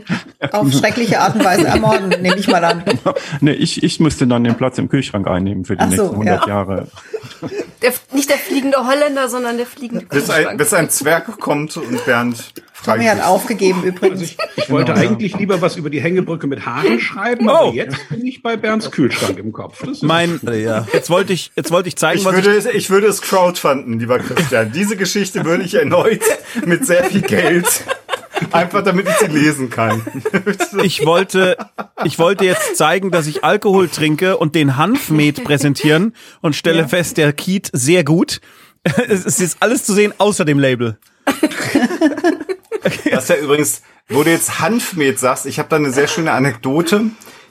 auf 0.51 0.73
schreckliche 0.73 1.21
Art 1.21 1.35
und 1.37 1.45
Weise 1.45 1.67
ermorden, 1.67 2.09
nehme 2.23 2.37
ich 2.37 2.49
mal 2.49 2.65
an. 2.65 2.85
nee, 3.41 3.53
ich, 3.53 3.83
ich 3.83 4.01
müsste 4.01 4.27
dann 4.27 4.45
den 4.45 4.55
Platz 4.55 4.79
im 4.79 4.89
Kühlschrank 4.89 5.27
einnehmen 5.27 5.65
für 5.65 5.77
die 5.77 5.83
Ach 5.83 5.91
so, 5.91 6.03
nächsten 6.03 6.13
100 6.13 6.41
ja. 6.43 6.49
Jahre. 6.49 6.89
Der, 7.83 7.93
nicht 8.13 8.31
der 8.31 8.39
fliegende 8.39 8.79
Holländer, 8.87 9.29
sondern 9.29 9.57
der 9.57 9.67
fliegende 9.67 10.07
Bis 10.07 10.31
ein, 10.31 10.37
Kühlschrank. 10.37 10.59
bis 10.59 10.75
ein 10.75 10.91
Zwerg 10.91 11.41
kommt 11.41 11.77
und 11.77 12.05
Bernd. 12.05 12.53
Tommy 12.85 13.05
hat 13.05 13.23
aufgegeben 13.23 13.83
übrigens. 13.85 14.21
Ich, 14.23 14.37
ich 14.57 14.71
wollte 14.71 14.93
ja. 14.93 14.99
eigentlich 14.99 15.37
lieber 15.39 15.61
was 15.61 15.77
über 15.77 15.91
die 15.91 16.01
Hängebrücke 16.01 16.47
mit 16.47 16.67
Haaren 16.67 16.99
schreiben, 17.01 17.49
Oh. 17.49 17.53
aber 17.53 17.73
jetzt 17.75 18.09
bin 18.09 18.25
ich 18.27 18.43
bei 18.43 18.57
Bernds 18.57 18.91
Kühlschrank 18.91 19.39
im 19.39 19.53
Kopf. 19.53 19.81
Das 19.81 19.91
ist 19.99 20.03
Mein, 20.03 20.41
Ja. 20.53 20.87
jetzt 20.93 21.11
wollte 21.11 21.33
ich, 21.33 21.53
jetzt 21.57 21.71
wollte 21.71 21.89
ich 21.89 21.97
zeigen, 21.97 22.19
Ich 22.21 22.25
was 22.25 22.35
würde, 22.35 22.51
es, 22.51 22.67
ich 22.67 22.91
würde 22.91 23.07
es 23.07 23.23
crowdfunden, 23.23 23.99
lieber 23.99 24.19
Christian. 24.19 24.73
Diese 24.73 24.97
Geschichte 24.97 25.45
würde 25.45 25.63
ich 25.65 25.75
erneut 25.75 26.21
mit 26.67 26.85
sehr 26.87 27.05
viel 27.05 27.23
Geld, 27.23 27.67
einfach 28.51 28.83
damit 28.83 29.07
ich 29.09 29.15
sie 29.17 29.27
lesen 29.27 29.71
kann. 29.71 30.03
ich, 30.47 30.79
ich 31.01 31.07
wollte, 31.07 31.57
ich 32.05 32.19
wollte 32.19 32.45
jetzt 32.45 32.77
zeigen, 32.77 33.11
dass 33.11 33.27
ich 33.27 33.45
Alkohol 33.45 33.89
trinke 33.89 34.37
und 34.37 34.55
den 34.55 34.77
Hanfmet 34.77 35.45
präsentieren 35.45 36.15
und 36.41 36.57
stelle 36.57 36.89
fest, 36.89 37.17
der 37.17 37.33
Kiet 37.33 37.71
sehr 37.73 38.05
gut. 38.05 38.41
Es 39.09 39.39
ist 39.39 39.59
alles 39.61 39.85
zu 39.85 39.93
sehen 39.93 40.13
außer 40.19 40.45
dem 40.45 40.59
Label. 40.59 40.99
Das 43.11 43.25
ist 43.25 43.31
ja 43.31 43.37
übrigens, 43.37 43.83
wo 44.09 44.23
du 44.23 44.31
jetzt 44.31 44.61
Hanfmet 44.61 45.19
sagst, 45.19 45.47
ich 45.47 45.59
habe 45.59 45.69
da 45.69 45.77
eine 45.77 45.91
sehr 45.93 46.09
schöne 46.09 46.33
Anekdote 46.33 47.07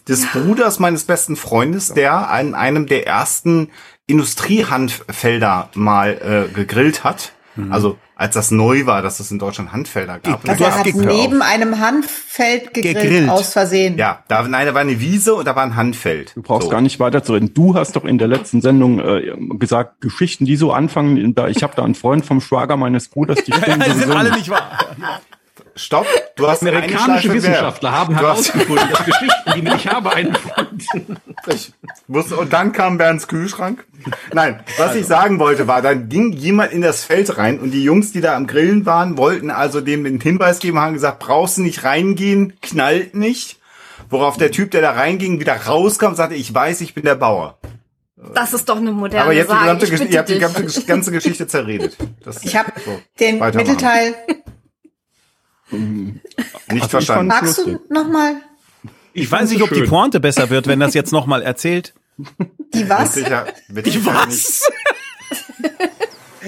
des 0.07 0.25
Bruders 0.32 0.79
meines 0.79 1.03
besten 1.03 1.36
Freundes, 1.36 1.93
der 1.93 2.29
an 2.29 2.55
einem 2.55 2.88
der 2.88 3.07
ersten 3.07 3.69
Industriehandfelder 4.07 5.69
mal 5.73 6.47
äh, 6.49 6.53
gegrillt 6.53 7.03
hat. 7.03 7.34
Also 7.69 7.97
als 8.22 8.36
das 8.36 8.51
neu 8.51 8.86
war, 8.86 9.01
dass 9.01 9.19
es 9.19 9.32
in 9.32 9.39
Deutschland 9.39 9.74
Handfelder 9.74 10.19
gab. 10.19 10.47
Also 10.47 10.63
er 10.63 10.78
hat 10.78 10.86
neben 10.93 11.41
einem 11.41 11.80
Hanffeld 11.80 12.72
gegrillt, 12.72 13.01
Gegrillt. 13.01 13.30
aus 13.30 13.51
Versehen. 13.53 13.97
Ja, 13.97 14.24
da, 14.28 14.43
nein, 14.43 14.67
da 14.67 14.76
war 14.76 14.82
eine 14.82 14.99
Wiese 14.99 15.34
und 15.34 15.47
da 15.47 15.55
war 15.55 15.63
ein 15.63 15.76
Handfeld. 15.76 16.34
Du 16.36 16.43
brauchst 16.43 16.65
So. 16.65 16.69
gar 16.69 16.82
nicht 16.82 16.99
weiterzureden. 16.99 17.55
Du 17.55 17.74
hast 17.74 17.95
doch 17.95 18.05
in 18.05 18.19
der 18.19 18.28
letzten 18.28 18.61
Sendung 18.61 18.99
äh, 18.99 19.34
gesagt, 19.57 20.01
Geschichten, 20.01 20.45
die 20.45 20.55
so 20.55 20.72
anfangen, 20.72 21.34
da 21.34 21.47
ich 21.47 21.63
habe 21.63 21.74
da 21.76 21.84
einen 21.84 21.95
Freund 21.95 22.24
vom 22.24 22.41
Schwager 22.41 22.78
meines 22.78 23.09
Bruders, 23.09 23.43
die 23.43 23.53
stimmen 23.59 23.80
Das 23.80 23.97
sind 23.97 24.11
alle 24.11 24.32
nicht 24.34 24.49
wahr. 24.49 24.78
Stopp, 25.76 26.05
du 26.36 26.47
hast 26.47 26.61
eine 26.61 26.72
Amerikanische 26.72 27.28
mehr. 27.30 27.38
Wissenschaftler 27.38 27.91
haben 27.91 28.15
Du 28.15 28.28
hast- 28.28 28.53
herausgefunden, 28.53 28.89
dass 28.89 29.05
Geschichten, 29.05 29.51
die 29.55 29.67
ich 29.76 29.88
habe, 29.88 30.13
einen 30.13 30.38
Ich 31.47 31.74
wusste, 32.07 32.36
und 32.38 32.51
dann 32.53 32.72
kam 32.74 32.97
Bernds 32.97 33.28
Kühlschrank. 33.28 33.86
Nein, 34.34 34.59
was 34.78 34.95
ich 34.95 35.05
sagen 35.05 35.39
wollte 35.39 35.67
war, 35.67 35.82
dann 35.82 36.09
ging 36.09 36.32
jemand 36.34 36.72
in 36.74 36.82
das 36.82 37.05
Feld 37.05 37.38
rein 37.38 37.59
und 37.59 37.72
die 37.72 37.84
Jungs, 37.84 38.11
die 38.11 38.22
da 38.22 38.36
am 38.36 38.47
Grillen 38.47 38.86
waren, 38.86 39.17
wollten 39.17 39.49
also 39.49 39.82
dem 39.82 40.03
den 40.03 40.19
Hinweis 40.19 40.59
geben, 40.59 40.80
haben 40.80 40.93
gesagt, 40.93 41.19
brauchst 41.19 41.57
du 41.57 41.61
nicht 41.61 41.84
reingehen, 41.84 42.53
knallt 42.61 43.15
nicht. 43.15 43.57
Worauf 44.09 44.36
der 44.38 44.51
Typ, 44.51 44.72
der 44.72 44.82
da 44.82 44.91
reinging, 44.91 45.39
wieder 45.39 45.55
rauskam 45.55 46.07
und 46.07 46.15
sagte, 46.17 46.36
ich 46.36 46.53
weiß, 46.53 46.82
ich 46.82 46.93
bin 46.93 47.05
der 47.05 47.15
Bauer. 47.15 47.57
Das 48.36 48.53
ist 48.53 48.67
doch 48.69 48.76
eine 48.78 48.91
moderne 48.91 49.24
Aber 49.24 49.34
ihr 49.34 49.47
habt 49.47 49.49
die, 49.49 49.53
Sage. 49.53 49.63
gesamte, 49.63 49.86
Ich 49.86 49.91
Gesch- 49.91 49.97
bitte 49.99 50.13
ihr 50.13 50.19
habt 50.19 50.30
die 50.30 50.39
ganze, 50.39 50.84
ganze 50.86 51.11
Geschichte 51.11 51.47
zerredet. 51.47 51.95
Das 52.24 52.43
Ich 52.43 52.55
habe 52.55 52.72
so, 52.86 52.99
den. 53.19 53.39
Mittelteil. 53.39 54.13
Nicht 55.72 56.22
ich 56.74 56.84
verstanden. 56.86 57.28
Magst 57.28 57.57
du 57.59 57.72
lustig. 57.72 57.89
noch 57.89 58.05
Ich 59.13 59.32
weiß 59.32 59.49
nicht, 59.51 59.61
ob 59.61 59.72
die 59.72 59.84
Pointe 59.84 60.19
besser 60.19 60.49
wird, 60.49 60.67
wenn 60.67 60.80
das 60.80 60.93
jetzt 60.93 61.11
nochmal 61.11 61.41
erzählt. 61.41 61.93
Die 62.74 62.88
was? 62.89 63.13
Sicher, 63.13 63.47
mit 63.69 63.86
Sicherheit 63.86 64.28
nicht. 64.28 64.61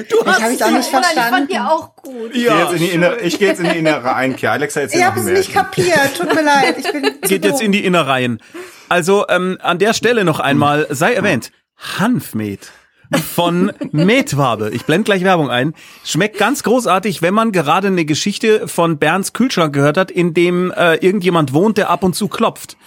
Du 0.09 0.17
Ich 0.26 0.41
habe 0.41 0.53
ich 0.53 0.63
auch 0.63 0.71
nicht 0.71 0.88
Roland, 0.88 0.88
ich 0.88 0.91
fand 0.91 1.05
verstanden. 1.05 1.47
die 1.51 1.59
auch 1.59 1.95
gut. 1.95 2.32
Ich 2.34 2.43
gehe 2.43 2.57
jetzt 2.57 2.74
in 2.74 2.80
die 2.80 2.88
innere, 2.89 3.19
ich 3.21 3.39
gehe 3.39 3.47
jetzt 3.49 3.59
in 3.59 3.69
die 3.69 3.78
innere 3.78 4.15
Einkehr. 4.15 4.51
Alexa, 4.51 4.82
erzähl 4.82 4.99
Ich 4.99 5.05
habe 5.05 5.19
es 5.19 5.26
nicht 5.28 5.53
kapiert. 5.53 6.17
Tut 6.17 6.34
mir 6.34 6.41
leid. 6.41 6.78
Ich 6.80 6.91
bin 6.91 7.21
Geht 7.21 7.45
jetzt 7.45 7.61
in 7.61 7.71
die 7.71 7.86
Innereien. 7.86 8.41
Also 8.89 9.28
ähm, 9.30 9.57
an 9.61 9.78
der 9.78 9.93
Stelle 9.93 10.24
noch 10.24 10.39
einmal 10.39 10.88
sei 10.89 11.13
erwähnt, 11.13 11.51
Hanfmet 11.78 12.71
von 13.18 13.72
Metwabe. 13.91 14.70
Ich 14.74 14.86
blende 14.86 15.05
gleich 15.05 15.24
Werbung 15.24 15.49
ein. 15.49 15.74
Schmeckt 16.03 16.38
ganz 16.38 16.64
großartig, 16.64 17.22
wenn 17.22 17.34
man 17.34 17.51
gerade 17.51 17.88
eine 17.88 18.05
Geschichte 18.05 18.68
von 18.68 18.97
Bernds 18.97 19.34
Kühlschrank 19.34 19.74
gehört 19.74 19.97
hat, 19.97 20.11
in 20.11 20.34
dem 20.34 20.72
äh, 20.72 20.95
irgendjemand 20.95 21.53
wohnt, 21.53 21.78
der 21.78 21.89
ab 21.89 22.03
und 22.03 22.16
zu 22.16 22.28
klopft. 22.28 22.78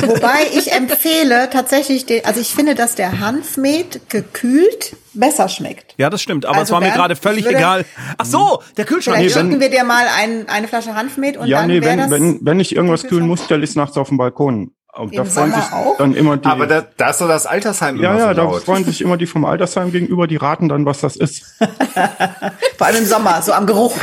Wobei 0.00 0.46
ich 0.56 0.72
empfehle 0.72 1.50
tatsächlich, 1.50 2.06
den, 2.06 2.24
also 2.24 2.40
ich 2.40 2.48
finde, 2.48 2.74
dass 2.74 2.94
der 2.94 3.20
Hanfmet 3.20 4.00
gekühlt 4.08 4.96
besser 5.12 5.48
schmeckt. 5.48 5.94
Ja, 5.98 6.08
das 6.08 6.22
stimmt, 6.22 6.46
aber 6.46 6.58
Also 6.58 6.70
es 6.70 6.70
war 6.72 6.80
mir 6.80 6.86
Bernd, 6.86 6.96
gerade 6.98 7.14
ich 7.14 7.20
völlig 7.20 7.44
würde- 7.44 7.58
egal. 7.58 7.84
Ach 8.16 8.24
so, 8.24 8.62
der 8.76 8.84
Kühlschrank. 8.86 9.18
Vielleicht 9.18 9.36
wenn- 9.36 9.48
schicken 9.48 9.60
wir 9.60 9.70
dir 9.70 9.84
mal 9.84 10.06
ein, 10.18 10.48
eine 10.48 10.66
Flasche 10.66 10.94
Hanfmet 10.94 11.36
und 11.36 11.46
Ja, 11.46 11.58
dann 11.58 11.68
nee, 11.68 11.80
wäre 11.82 11.90
wenn, 11.92 11.98
das 11.98 12.10
wenn, 12.10 12.38
wenn 12.42 12.58
ich 12.60 12.74
irgendwas 12.74 13.02
kühlen 13.04 13.26
muss, 13.26 13.44
stelle 13.44 13.62
ich 13.64 13.70
es 13.70 13.76
nachts 13.76 13.96
auf 13.98 14.08
dem 14.08 14.16
Balkon. 14.16 14.72
Und 14.92 15.16
da 15.16 15.24
freuen 15.24 15.50
Sommer 15.52 15.62
sich 15.62 15.72
auch? 15.72 15.96
dann 15.98 16.14
immer 16.14 16.36
die. 16.36 16.48
Aber 16.48 16.66
da, 16.66 16.84
da 16.96 17.10
ist 17.10 17.18
so 17.18 17.28
das 17.28 17.46
Altersheim 17.46 17.96
ja, 18.00 18.10
immer 18.10 18.18
ja, 18.18 18.34
so 18.34 18.34
da 18.34 18.60
freuen 18.60 18.84
sich 18.84 19.00
immer 19.00 19.16
die 19.16 19.26
vom 19.26 19.44
Altersheim 19.44 19.92
gegenüber, 19.92 20.26
die 20.26 20.36
raten 20.36 20.68
dann, 20.68 20.84
was 20.84 21.00
das 21.00 21.16
ist. 21.16 21.44
vor 22.76 22.86
allem 22.86 22.96
im 22.96 23.04
Sommer, 23.06 23.40
so 23.42 23.52
am 23.52 23.66
Geruch. 23.66 23.96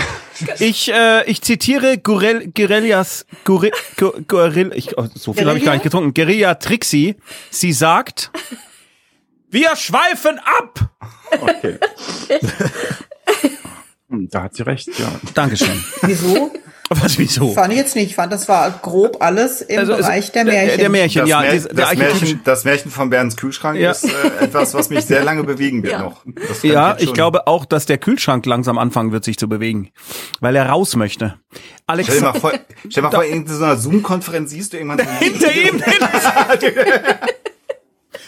Ich, 0.59 0.91
äh, 0.91 1.23
ich 1.29 1.41
zitiere 1.41 1.97
Gurel, 1.97 2.51
Guerillas, 2.53 3.25
Gure, 3.43 3.71
Gu- 3.97 4.13
Gueril, 4.27 4.71
ich, 4.75 4.97
oh, 4.97 5.07
so 5.13 5.33
viel 5.33 5.47
habe 5.47 5.57
ich 5.57 5.65
gar 5.65 5.73
nicht 5.73 5.83
getrunken, 5.83 6.13
Guerilla 6.13 6.55
Trixie. 6.55 7.15
Sie 7.49 7.73
sagt, 7.73 8.31
wir 9.49 9.75
schweifen 9.75 10.39
ab! 10.39 10.79
Okay. 11.41 11.79
Hm, 14.09 14.29
da 14.29 14.43
hat 14.43 14.55
sie 14.55 14.63
recht, 14.63 14.87
ja. 14.99 15.11
Dankeschön. 15.33 15.83
Wieso? 16.03 16.51
Was, 16.89 17.17
wieso? 17.19 17.51
Fand 17.51 17.73
ich 17.73 17.79
jetzt 17.79 17.97
nicht. 17.97 18.05
Ich 18.11 18.15
fand, 18.15 18.31
das 18.31 18.47
war 18.47 18.71
grob 18.81 19.17
alles 19.21 19.61
im 19.61 19.77
Also, 19.79 19.97
Bereich 19.97 20.31
der 20.31 20.45
Der, 20.45 20.53
Märchen. 20.53 20.77
der 20.79 20.89
Märchen, 20.89 21.19
Das, 21.23 21.29
ja. 21.29 21.41
Mär 21.41 21.51
der 21.51 21.59
das, 21.73 21.85
archetypische- 21.85 22.19
Märchen, 22.21 22.41
das 22.45 22.63
Märchen 22.63 22.91
von 22.91 23.09
Bernds 23.09 23.35
Kühlschrank 23.35 23.77
Ja. 23.77 23.91
ist 23.91 24.05
äh, 24.05 24.45
etwas, 24.45 24.73
was 24.73 24.89
mich 24.89 25.03
sehr 25.03 25.21
lange 25.25 25.43
bewegen 25.43 25.83
wird 25.83 25.91
Ja. 25.91 25.99
noch. 26.03 26.23
Ja, 26.63 26.95
ich 26.97 27.07
schon- 27.07 27.13
glaube 27.13 27.45
auch, 27.47 27.65
dass 27.65 27.87
der 27.87 27.97
Kühlschrank 27.97 28.45
langsam 28.45 28.77
anfangen 28.77 29.11
wird, 29.11 29.25
sich 29.25 29.37
zu 29.37 29.49
bewegen. 29.49 29.89
Weil 30.39 30.55
er 30.55 30.69
raus 30.69 30.95
möchte. 30.95 31.35
Alex, 31.87 32.07
Stell 32.07 32.19
dir 32.21 32.25
mal 32.31 32.39
vor, 32.39 32.53
stell 32.89 33.03
mal 33.03 33.11
vor 33.11 33.25
in 33.25 33.45
so 33.45 33.61
einer 33.61 33.75
Zoom-Konferenz 33.75 34.51
siehst 34.51 34.71
du 34.71 34.77
irgendwann 34.77 35.05
hinter 35.19 35.51
ihm. 35.53 35.83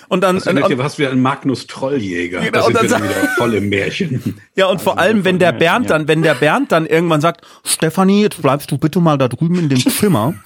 Und 0.09 0.21
dann, 0.21 0.37
erinnert 0.37 0.69
und, 0.71 0.77
was 0.77 0.99
wie 0.99 1.07
ein 1.07 1.21
Magnus 1.21 1.67
Trolljäger. 1.67 2.41
Genau, 2.41 2.67
und 2.67 2.81
wir 2.81 2.89
dann 2.89 3.03
wieder 3.03 3.29
voll 3.37 3.53
im 3.53 3.69
Märchen. 3.69 4.35
ja, 4.55 4.65
und 4.67 4.81
vor 4.81 4.99
allem, 4.99 5.23
wenn 5.23 5.39
der 5.39 5.53
Bernd 5.53 5.89
dann, 5.89 6.07
wenn 6.07 6.21
der 6.21 6.33
Bernd 6.35 6.71
dann 6.71 6.85
irgendwann 6.85 7.21
sagt, 7.21 7.45
Stefanie, 7.63 8.23
jetzt 8.23 8.41
bleibst 8.41 8.69
du 8.71 8.77
bitte 8.77 8.99
mal 8.99 9.17
da 9.17 9.27
drüben 9.27 9.57
in 9.57 9.69
dem 9.69 9.79
Zimmer. 9.79 10.33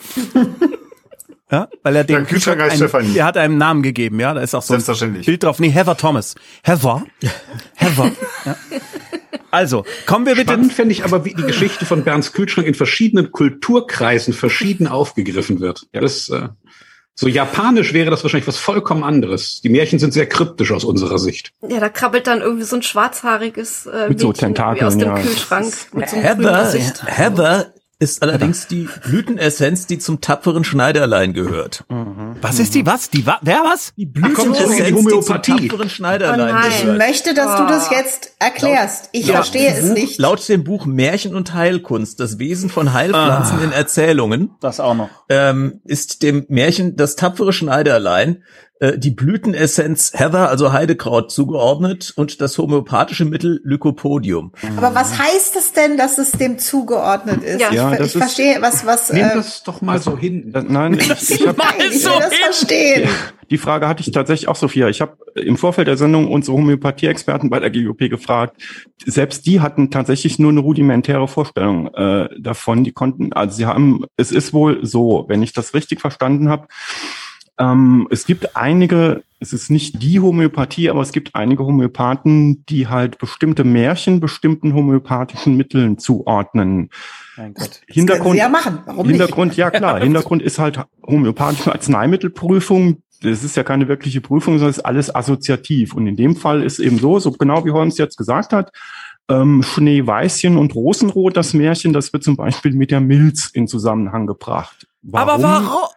Ja, 1.52 1.68
weil 1.84 1.96
er 1.98 2.04
den 2.04 2.16
Der 2.16 2.26
Kühlschrank 2.26 2.60
heißt 2.60 2.72
einen- 2.72 2.78
Stefanie. 2.90 3.16
Er 3.16 3.26
hat 3.26 3.38
einem 3.38 3.60
Namen 3.60 3.84
gegeben, 3.84 4.20
ja, 4.20 4.34
da 4.34 4.42
ist 4.42 4.56
auch 4.56 4.64
so 4.64 4.74
ein 4.74 4.80
Selbstverständlich. 4.80 5.28
Bild 5.28 5.44
drauf. 5.44 5.60
Nee, 5.60 5.70
Heather 5.70 5.96
Thomas. 5.96 6.34
Heather? 6.64 7.04
Heather. 7.76 8.12
Ja. 8.46 8.56
Also, 9.52 9.86
kommen 10.08 10.26
wir 10.26 10.34
bitte 10.34 10.52
Spannend 10.52 10.74
fände 10.74 10.94
ich 10.94 11.06
aber, 11.06 11.26
wie 11.26 11.36
die 11.36 11.44
Geschichte 11.44 11.86
von 11.86 12.04
Bernds 12.04 12.34
Kühlschrank 12.34 12.68
in 12.68 12.74
verschiedenen 12.74 13.32
Kulturkreisen 13.32 14.34
verschieden 14.34 14.88
aufgegriffen 14.88 15.60
wird. 15.60 15.86
Das, 15.92 16.28
äh, 16.30 16.48
so 17.16 17.28
japanisch 17.28 17.94
wäre 17.94 18.10
das 18.10 18.24
wahrscheinlich 18.24 18.48
was 18.48 18.58
vollkommen 18.58 19.04
anderes. 19.04 19.62
Die 19.62 19.70
Märchen 19.70 20.00
sind 20.00 20.14
sehr 20.14 20.28
kryptisch 20.28 20.72
aus 20.72 20.84
unserer 20.84 21.20
Sicht. 21.20 21.52
Ja, 21.68 21.80
da 21.80 21.90
krabbelt 21.90 22.26
dann 22.28 22.42
irgendwie 22.42 22.64
so 22.64 22.76
ein 22.76 22.82
schwarzhaariges 22.82 23.86
äh, 23.86 24.10
Mit 24.10 24.20
so 24.20 24.30
Mädchen 24.30 24.48
Tentakeln, 24.48 24.88
aus 24.88 24.98
dem 24.98 25.08
ja. 25.08 25.20
Kühlschrank 25.20 25.74
mit 25.94 26.10
so 26.10 26.18
Heather. 26.18 26.74
Heather 27.06 27.74
ist 28.04 28.22
allerdings 28.22 28.68
die 28.68 28.88
Blütenessenz, 29.04 29.88
die 29.88 29.98
zum 29.98 30.22
tapferen 30.22 30.64
Schneiderlein 30.64 31.34
gehört. 31.34 31.86
Mhm. 31.90 32.36
Was 32.42 32.60
ist 32.60 32.76
die 32.76 32.86
was? 32.86 33.10
Die 33.10 33.26
wa 33.26 33.40
wer 33.42 33.62
was? 33.64 33.94
Die 33.96 34.06
Blütenessenz, 34.06 34.76
die, 34.78 34.94
die, 34.94 35.20
zum 35.22 35.42
tapferen 35.42 35.90
Schneiderlein 35.90 36.56
oh 36.56 36.68
gehört. 36.68 36.74
Ich 36.80 36.98
möchte, 36.98 37.34
dass 37.34 37.58
du 37.58 37.66
das 37.66 37.90
jetzt 37.90 38.34
erklärst. 38.40 39.10
Ich 39.12 39.28
laut 39.28 39.36
verstehe 39.36 39.74
es 39.74 39.90
nicht. 39.90 40.20
Laut 40.20 40.48
dem 40.48 40.64
Buch 40.64 40.86
Märchen 40.86 41.36
und 41.36 41.54
Heilkunst, 41.54 42.20
das 42.20 42.40
Wesen 42.40 42.70
von 42.70 42.94
Heilpflanzen 42.94 43.60
ah, 43.60 43.64
in 43.64 43.72
Erzählungen, 43.72 44.52
das 44.60 44.80
auch 44.80 44.96
noch, 44.96 45.10
ähm, 45.30 45.82
ist 45.86 46.22
dem 46.22 46.46
Märchen 46.50 46.96
das 46.96 47.16
tapfere 47.16 47.54
Schneiderlein 47.54 48.44
äh, 48.84 48.98
die 48.98 49.12
Blütenessenz 49.12 50.12
Heather, 50.14 50.50
also 50.50 50.74
Heidekraut, 50.74 51.32
zugeordnet 51.32 52.12
und 52.18 52.42
das 52.42 52.58
homöopathische 52.58 53.24
Mittel 53.24 53.62
Lycopodium. 53.64 54.52
Aber 54.76 54.94
was 54.94 55.18
heißt 55.18 55.56
es 55.56 55.72
denn, 55.72 55.96
dass 55.96 56.18
es 56.18 56.32
dem 56.32 56.60
zugeordnet 56.60 57.44
ist? 57.44 57.62
Ja, 57.62 57.72
ja 57.72 57.94
ich, 57.94 58.08
ich 58.08 58.12
verstehe, 58.12 58.62
was, 58.62 58.86
was. 58.86 59.14
Nimm 59.14 59.26
äh, 59.26 59.36
das 59.36 59.64
doch 59.64 59.82
mal 59.82 60.02
so 60.02 60.18
hin. 60.18 60.52
Das, 60.52 60.66
nein, 60.68 60.96
ich, 60.96 61.10
ich, 61.10 61.48
hab, 61.48 61.58
nein, 61.58 61.76
ich 61.80 62.04
will 62.04 62.12
das 62.20 62.36
verstehen. 62.36 63.10
Die 63.50 63.58
Frage 63.58 63.88
hatte 63.88 64.02
ich 64.02 64.12
tatsächlich 64.12 64.50
auch, 64.50 64.56
Sophia. 64.58 64.90
Ich 64.90 65.00
habe 65.00 65.16
im 65.36 65.58
Vorfeld 65.58 65.88
der 65.88 65.96
Sendung 65.96 66.30
unsere 66.30 66.58
Homöopathie-Experten 66.58 67.50
bei 67.50 67.60
der 67.60 67.72
GOP 67.72 68.10
gefragt. 68.10 68.62
Selbst 69.06 69.46
die 69.46 69.62
hatten 69.62 69.92
tatsächlich 69.92 70.40
nur 70.40 70.52
eine 70.52 70.60
rudimentäre 70.60 71.28
Vorstellung 71.28 71.94
äh, 71.94 72.28
davon. 72.38 72.84
Die 72.84 72.92
konnten, 72.92 73.32
also 73.32 73.56
sie 73.56 73.66
haben, 73.66 74.06
es 74.18 74.32
ist 74.32 74.54
wohl 74.54 74.86
so, 74.86 75.26
wenn 75.30 75.42
ich 75.42 75.54
das 75.54 75.74
richtig 75.74 76.02
verstanden 76.02 76.50
habe, 76.50 76.68
ähm, 77.64 78.08
es 78.10 78.26
gibt 78.26 78.56
einige, 78.56 79.24
es 79.40 79.54
ist 79.54 79.70
nicht 79.70 80.02
die 80.02 80.20
Homöopathie, 80.20 80.90
aber 80.90 81.02
es 81.02 81.12
gibt 81.12 81.36
einige 81.36 81.66
Homöopathen, 81.66 82.66
die 82.66 82.88
halt 82.88 83.18
bestimmte 83.18 83.64
Märchen 83.64 84.20
bestimmten 84.20 84.74
homöopathischen 84.74 85.56
Mitteln 85.56 85.98
zuordnen. 85.98 86.90
Mein 87.38 87.54
Gott. 87.54 87.82
Hintergrund, 87.88 88.38
ja 88.38 88.50
machen. 88.50 88.80
Warum 88.86 89.08
Hintergrund, 89.08 89.50
nicht? 89.50 89.58
ja 89.58 89.72
klar. 89.72 90.00
Hintergrund 90.02 90.42
ist 90.42 90.60
halt 90.60 90.80
homöopathische 91.06 91.72
Arzneimittelprüfung. 91.72 93.02
Das 93.22 93.44
ist 93.44 93.56
ja 93.56 93.64
keine 93.64 93.88
wirkliche 93.88 94.20
Prüfung, 94.20 94.56
sondern 94.56 94.72
es 94.72 94.78
ist 94.80 94.86
alles 94.86 95.16
assoziativ. 95.16 95.94
Und 95.94 96.08
in 96.08 96.18
dem 96.18 96.36
Fall 96.36 96.64
ist 96.64 96.80
eben 96.80 97.00
so, 97.00 97.20
so 97.20 97.32
genau 97.32 97.64
wie 97.66 97.72
Holmes 97.72 97.98
jetzt 97.98 98.18
gesagt 98.18 98.52
hat, 98.52 98.72
ähm, 99.30 99.64
Schneeweißchen 99.64 100.58
und 100.58 100.76
Rosenrot, 100.76 101.38
das 101.38 101.54
Märchen, 101.54 101.94
das 101.94 102.12
wird 102.12 102.24
zum 102.24 102.36
Beispiel 102.36 102.74
mit 102.74 102.92
der 102.92 103.00
Milz 103.00 103.50
in 103.54 103.68
Zusammenhang 103.68 104.28
gebracht. 104.28 104.88
Warum? 105.02 105.30
Aber 105.30 105.44
warum? 105.44 105.90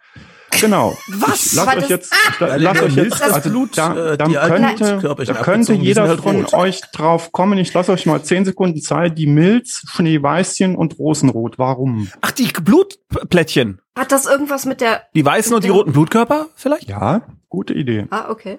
Genau. 0.60 0.96
Was? 1.08 1.46
Ich 1.46 1.52
lass 1.54 1.76
euch 1.76 1.88
jetzt, 1.88 2.14
ich 2.14 2.40
lass 2.40 2.82
euch 2.82 2.96
jetzt, 2.96 3.22
also 3.22 3.50
Blut, 3.50 3.76
da, 3.76 4.12
äh, 4.12 4.16
dann 4.16 4.32
könnte, 4.32 5.14
da 5.26 5.34
könnte 5.34 5.74
jeder 5.74 6.08
halt 6.08 6.20
von 6.20 6.36
rot. 6.36 6.54
euch 6.54 6.80
drauf 6.92 7.32
kommen. 7.32 7.58
Ich 7.58 7.72
lasse 7.74 7.92
euch 7.92 8.06
mal 8.06 8.22
zehn 8.22 8.44
Sekunden 8.44 8.80
Zeit. 8.80 9.18
Die 9.18 9.26
Milz, 9.26 9.82
Schneeweißchen 9.90 10.76
und 10.76 10.98
Rosenrot. 10.98 11.58
Warum? 11.58 12.08
Ach, 12.20 12.30
die 12.30 12.46
Blutplättchen. 12.46 13.80
Hat 13.96 14.12
das 14.12 14.26
irgendwas 14.26 14.66
mit 14.66 14.80
der... 14.80 15.02
Die 15.14 15.24
weißen 15.24 15.54
und 15.54 15.64
die 15.64 15.68
roten 15.68 15.92
Blutkörper 15.92 16.46
vielleicht? 16.54 16.88
Ja, 16.88 17.22
gute 17.48 17.74
Idee. 17.74 18.06
Ah, 18.10 18.30
okay. 18.30 18.58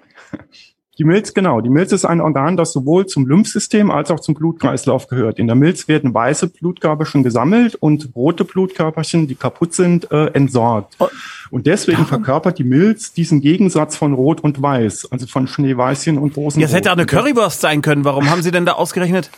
Die 0.98 1.04
Milz, 1.04 1.32
genau. 1.32 1.60
Die 1.60 1.70
Milz 1.70 1.92
ist 1.92 2.04
ein 2.04 2.20
Organ, 2.20 2.56
das 2.56 2.72
sowohl 2.72 3.06
zum 3.06 3.26
Lymphsystem 3.26 3.90
als 3.90 4.10
auch 4.10 4.18
zum 4.18 4.34
Blutkreislauf 4.34 5.06
gehört. 5.06 5.38
In 5.38 5.46
der 5.46 5.54
Milz 5.54 5.86
werden 5.86 6.12
weiße 6.12 6.48
Blutkörperchen 6.48 7.22
gesammelt 7.22 7.76
und 7.76 8.10
rote 8.16 8.44
Blutkörperchen, 8.44 9.28
die 9.28 9.36
kaputt 9.36 9.74
sind, 9.74 10.10
äh, 10.10 10.26
entsorgt. 10.32 10.96
Oh. 10.98 11.06
Und 11.50 11.68
deswegen 11.68 11.98
Warum? 11.98 12.08
verkörpert 12.08 12.58
die 12.58 12.64
Milz 12.64 13.12
diesen 13.12 13.40
Gegensatz 13.40 13.96
von 13.96 14.12
Rot 14.12 14.40
und 14.40 14.60
Weiß, 14.60 15.10
also 15.12 15.28
von 15.28 15.46
Schneeweißchen 15.46 16.18
und 16.18 16.36
Rosenrot. 16.36 16.64
Das 16.68 16.74
hätte 16.74 16.90
auch 16.90 16.96
eine 16.96 17.06
Currywurst 17.06 17.60
sein 17.60 17.80
können. 17.80 18.04
Warum 18.04 18.28
haben 18.28 18.42
Sie 18.42 18.50
denn 18.50 18.66
da 18.66 18.72
ausgerechnet? 18.72 19.30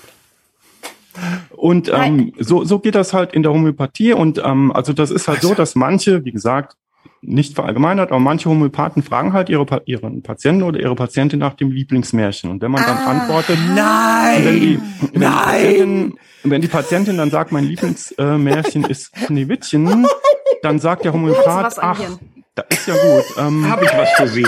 Und 1.50 1.90
ähm, 1.92 2.32
so, 2.38 2.64
so 2.64 2.78
geht 2.78 2.94
das 2.94 3.12
halt 3.12 3.34
in 3.34 3.42
der 3.42 3.52
Homöopathie. 3.52 4.14
Und 4.14 4.40
ähm, 4.42 4.72
also 4.72 4.94
das 4.94 5.10
ist 5.10 5.28
halt 5.28 5.42
so, 5.42 5.54
dass 5.54 5.74
manche, 5.74 6.24
wie 6.24 6.32
gesagt, 6.32 6.76
nicht 7.22 7.54
verallgemeinert, 7.54 8.10
aber 8.10 8.20
manche 8.20 8.48
Homöopathen 8.48 9.02
fragen 9.02 9.32
halt 9.32 9.48
ihre, 9.48 9.82
ihren 9.84 10.22
Patienten 10.22 10.62
oder 10.62 10.80
ihre 10.80 10.94
Patientin 10.94 11.38
nach 11.38 11.54
dem 11.54 11.70
Lieblingsmärchen. 11.70 12.50
Und 12.50 12.62
wenn 12.62 12.70
man 12.70 12.82
dann 12.82 12.96
ah, 12.96 13.10
antwortet, 13.10 13.58
nein, 13.74 14.44
wenn 14.44 14.60
die, 14.60 14.80
wenn 15.12 15.20
nein, 15.20 16.12
die 16.12 16.50
wenn 16.50 16.62
die 16.62 16.68
Patientin 16.68 17.18
dann 17.18 17.30
sagt, 17.30 17.52
mein 17.52 17.64
Lieblingsmärchen 17.64 18.84
äh, 18.84 18.90
ist 18.90 19.12
Schneewittchen, 19.26 20.06
dann 20.62 20.78
sagt 20.78 21.04
der 21.04 21.12
Homöopath, 21.12 21.78
ach, 21.78 22.00
da 22.54 22.62
ist 22.68 22.88
ja 22.88 22.94
gut. 22.94 23.24
Ähm, 23.38 23.68
Habe 23.68 23.84
ich 23.84 23.92
was 23.92 24.10
für 24.12 24.28
Sie? 24.28 24.46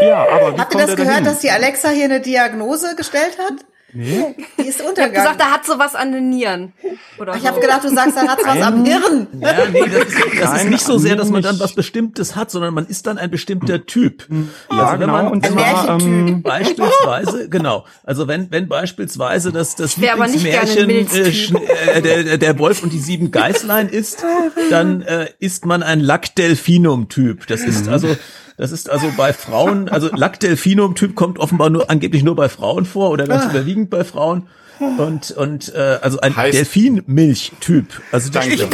Ja, 0.00 0.26
aber 0.28 0.54
wie 0.54 0.60
Habt 0.60 0.74
ihr 0.74 0.86
das 0.86 0.96
gehört, 0.96 1.26
dass 1.26 1.40
die 1.40 1.50
Alexa 1.50 1.90
hier 1.90 2.04
eine 2.04 2.20
Diagnose 2.20 2.96
gestellt 2.96 3.38
hat? 3.38 3.64
Nee. 3.92 4.34
Die 4.58 4.68
ist 4.68 4.80
untergegangen. 4.80 5.12
Ich 5.12 5.18
hab 5.18 5.38
gesagt, 5.38 5.40
er 5.40 5.52
hat 5.52 5.64
sowas 5.64 5.94
an 5.94 6.12
den 6.12 6.28
Nieren. 6.28 6.72
Oder 7.18 7.34
ich 7.34 7.42
so. 7.42 7.48
habe 7.48 7.60
gedacht, 7.60 7.84
du 7.84 7.88
sagst, 7.88 8.16
er 8.16 8.28
hat 8.28 8.38
was 8.44 8.60
am 8.60 8.84
Hirn. 8.84 9.28
Ja, 9.40 9.54
nee, 9.72 9.80
das 9.86 10.08
ist, 10.08 10.18
das 10.40 10.62
ist 10.62 10.70
nicht 10.70 10.84
so 10.84 10.98
sehr, 10.98 11.16
dass 11.16 11.30
man 11.30 11.42
dann 11.42 11.58
was 11.60 11.74
Bestimmtes 11.74 12.36
hat, 12.36 12.50
sondern 12.50 12.74
man 12.74 12.86
ist 12.86 13.06
dann 13.06 13.16
ein 13.16 13.30
bestimmter 13.30 13.86
Typ. 13.86 14.26
Ja, 14.70 14.78
also 14.78 14.92
wenn 14.92 15.00
genau. 15.00 15.12
Man, 15.12 15.28
und 15.28 15.46
zwar, 15.46 16.00
ähm, 16.00 16.42
beispielsweise, 16.42 17.48
genau. 17.48 17.86
Also 18.02 18.28
wenn, 18.28 18.50
wenn 18.50 18.68
beispielsweise 18.68 19.52
das, 19.52 19.76
das 19.76 19.96
Lieblingsmärchen 19.96 20.90
äh, 20.90 22.02
der, 22.02 22.38
der 22.38 22.58
Wolf 22.58 22.82
und 22.82 22.92
die 22.92 22.98
sieben 22.98 23.30
Geißlein 23.30 23.88
ist, 23.88 24.24
dann 24.70 25.02
äh, 25.02 25.28
ist 25.38 25.64
man 25.64 25.82
ein 25.82 26.00
Lackdelfinum-Typ. 26.00 27.46
Das 27.46 27.62
ist 27.62 27.88
also 27.88 28.16
das 28.56 28.72
ist 28.72 28.90
also 28.90 29.12
bei 29.16 29.32
Frauen, 29.32 29.88
also 29.88 30.08
Lackdelfinum-Typ 30.14 31.14
kommt 31.14 31.38
offenbar 31.38 31.70
nur 31.70 31.90
angeblich 31.90 32.22
nur 32.22 32.36
bei 32.36 32.48
Frauen 32.48 32.86
vor 32.86 33.10
oder 33.10 33.26
ganz 33.26 33.44
ah. 33.44 33.50
überwiegend 33.50 33.90
bei 33.90 34.04
Frauen. 34.04 34.48
Und, 34.78 35.30
und 35.30 35.74
äh, 35.74 35.98
also 36.02 36.20
ein 36.20 36.34
Delfinmilch-Typ. 36.34 37.86
Also 38.12 38.30
der 38.30 38.42
spricht, 38.42 38.70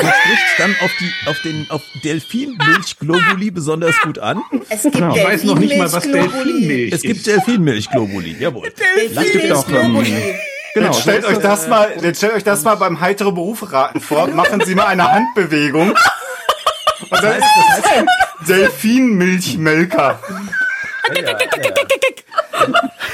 dann 0.58 0.74
auf 0.82 0.90
die 0.98 1.28
auf 1.28 1.40
den 1.42 1.66
auf 1.70 1.82
Delfinmilch-Globuli 2.02 3.52
besonders 3.52 4.00
gut 4.00 4.18
an. 4.18 4.42
Es 4.68 4.82
gibt 4.82 4.96
genau. 4.96 5.14
Ich 5.14 5.22
weiß 5.22 5.44
noch 5.44 5.58
nicht 5.60 5.76
mal, 5.78 5.92
was 5.92 6.02
Delfinmilch 6.02 6.92
ist. 6.92 6.94
Es 6.94 7.02
gibt 7.02 7.26
Delfinmilch-Globuli, 7.26 8.36
jawohl. 8.40 8.72
Delfinmilch-Globuli. 8.96 10.34
Genau, 10.74 10.86
jetzt 10.86 11.02
stellt 11.02 11.24
euch 11.24 11.38
das 11.38 11.68
mal, 11.68 11.92
jetzt 12.02 12.16
stellt 12.16 12.34
euch 12.34 12.44
das 12.44 12.64
mal 12.64 12.76
beim 12.76 13.00
heitere 13.00 13.30
Berufraten 13.30 14.00
vor. 14.00 14.26
Machen 14.28 14.62
Sie 14.64 14.74
mal 14.74 14.86
eine 14.86 15.12
Handbewegung. 15.12 15.94
Und 17.02 17.22
dann 17.22 17.38
ist 17.38 17.46
das 18.40 18.48
Delfinmilchmelker. 18.48 20.18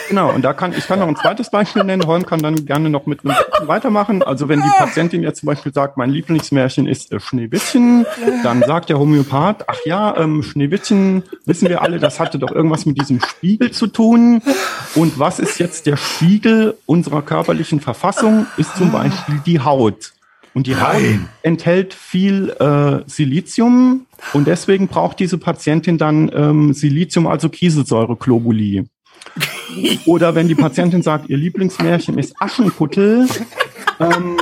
Genau, 0.09 0.31
und 0.31 0.43
da 0.43 0.53
kann 0.55 0.73
ich 0.73 0.87
kann 0.87 0.99
noch 1.01 1.09
ein 1.09 1.17
zweites 1.17 1.51
Beispiel 1.51 1.85
nennen. 1.85 2.07
Holm 2.07 2.25
kann 2.25 2.41
dann 2.41 2.65
gerne 2.65 2.89
noch 2.91 3.07
mit 3.07 3.25
einem 3.25 3.37
weitermachen. 3.67 4.23
Also 4.23 4.49
wenn 4.49 4.63
die 4.63 4.71
Patientin 4.79 5.23
jetzt 5.23 5.41
zum 5.41 5.49
Beispiel 5.49 5.73
sagt, 5.73 5.97
mein 5.97 6.11
Lieblingsmärchen 6.11 6.87
ist 6.87 7.13
äh, 7.13 7.21
Schneewittchen, 7.21 8.07
dann 8.43 8.63
sagt 8.63 8.89
der 8.89 8.99
Homöopath, 8.99 9.69
ach 9.69 9.79
ja, 9.85 10.17
ähm, 10.17 10.43
Schneewittchen, 10.43 11.25
wissen 11.45 11.69
wir 11.69 11.83
alle, 11.83 11.99
das 11.99 12.21
hatte 12.21 12.39
doch 12.39 12.53
irgendwas 12.53 12.87
mit 12.87 13.01
diesem 13.01 13.21
Spiegel 13.21 13.71
zu 13.71 13.87
tun. 13.87 14.43
Und 14.95 15.19
was 15.19 15.39
ist 15.39 15.59
jetzt 15.59 15.87
der 15.87 15.97
Spiegel 15.97 16.77
unserer 16.87 17.23
körperlichen 17.23 17.81
Verfassung? 17.81 18.47
Ist 18.57 18.77
zum 18.77 18.91
Beispiel 18.91 19.41
die 19.45 19.61
Haut. 19.61 20.13
Und 20.55 20.67
die 20.67 20.77
Haut 20.77 20.95
Nein. 20.95 21.29
enthält 21.43 21.95
viel 21.95 22.51
äh, 22.51 23.09
Silizium 23.09 24.07
und 24.33 24.47
deswegen 24.47 24.89
braucht 24.89 25.21
diese 25.21 25.39
Patientin 25.39 25.99
dann 25.99 26.31
ähm, 26.35 26.73
Silizium, 26.73 27.27
also 27.27 27.49
Kieselsäure-Globuli. 27.49 28.85
Oder 30.07 30.35
wenn 30.35 30.49
die 30.49 30.55
Patientin 30.55 31.03
sagt, 31.03 31.29
ihr 31.29 31.37
Lieblingsmärchen 31.37 32.19
ist 32.19 32.35
Aschenputtel, 32.41 33.29
ähm, 34.01 34.37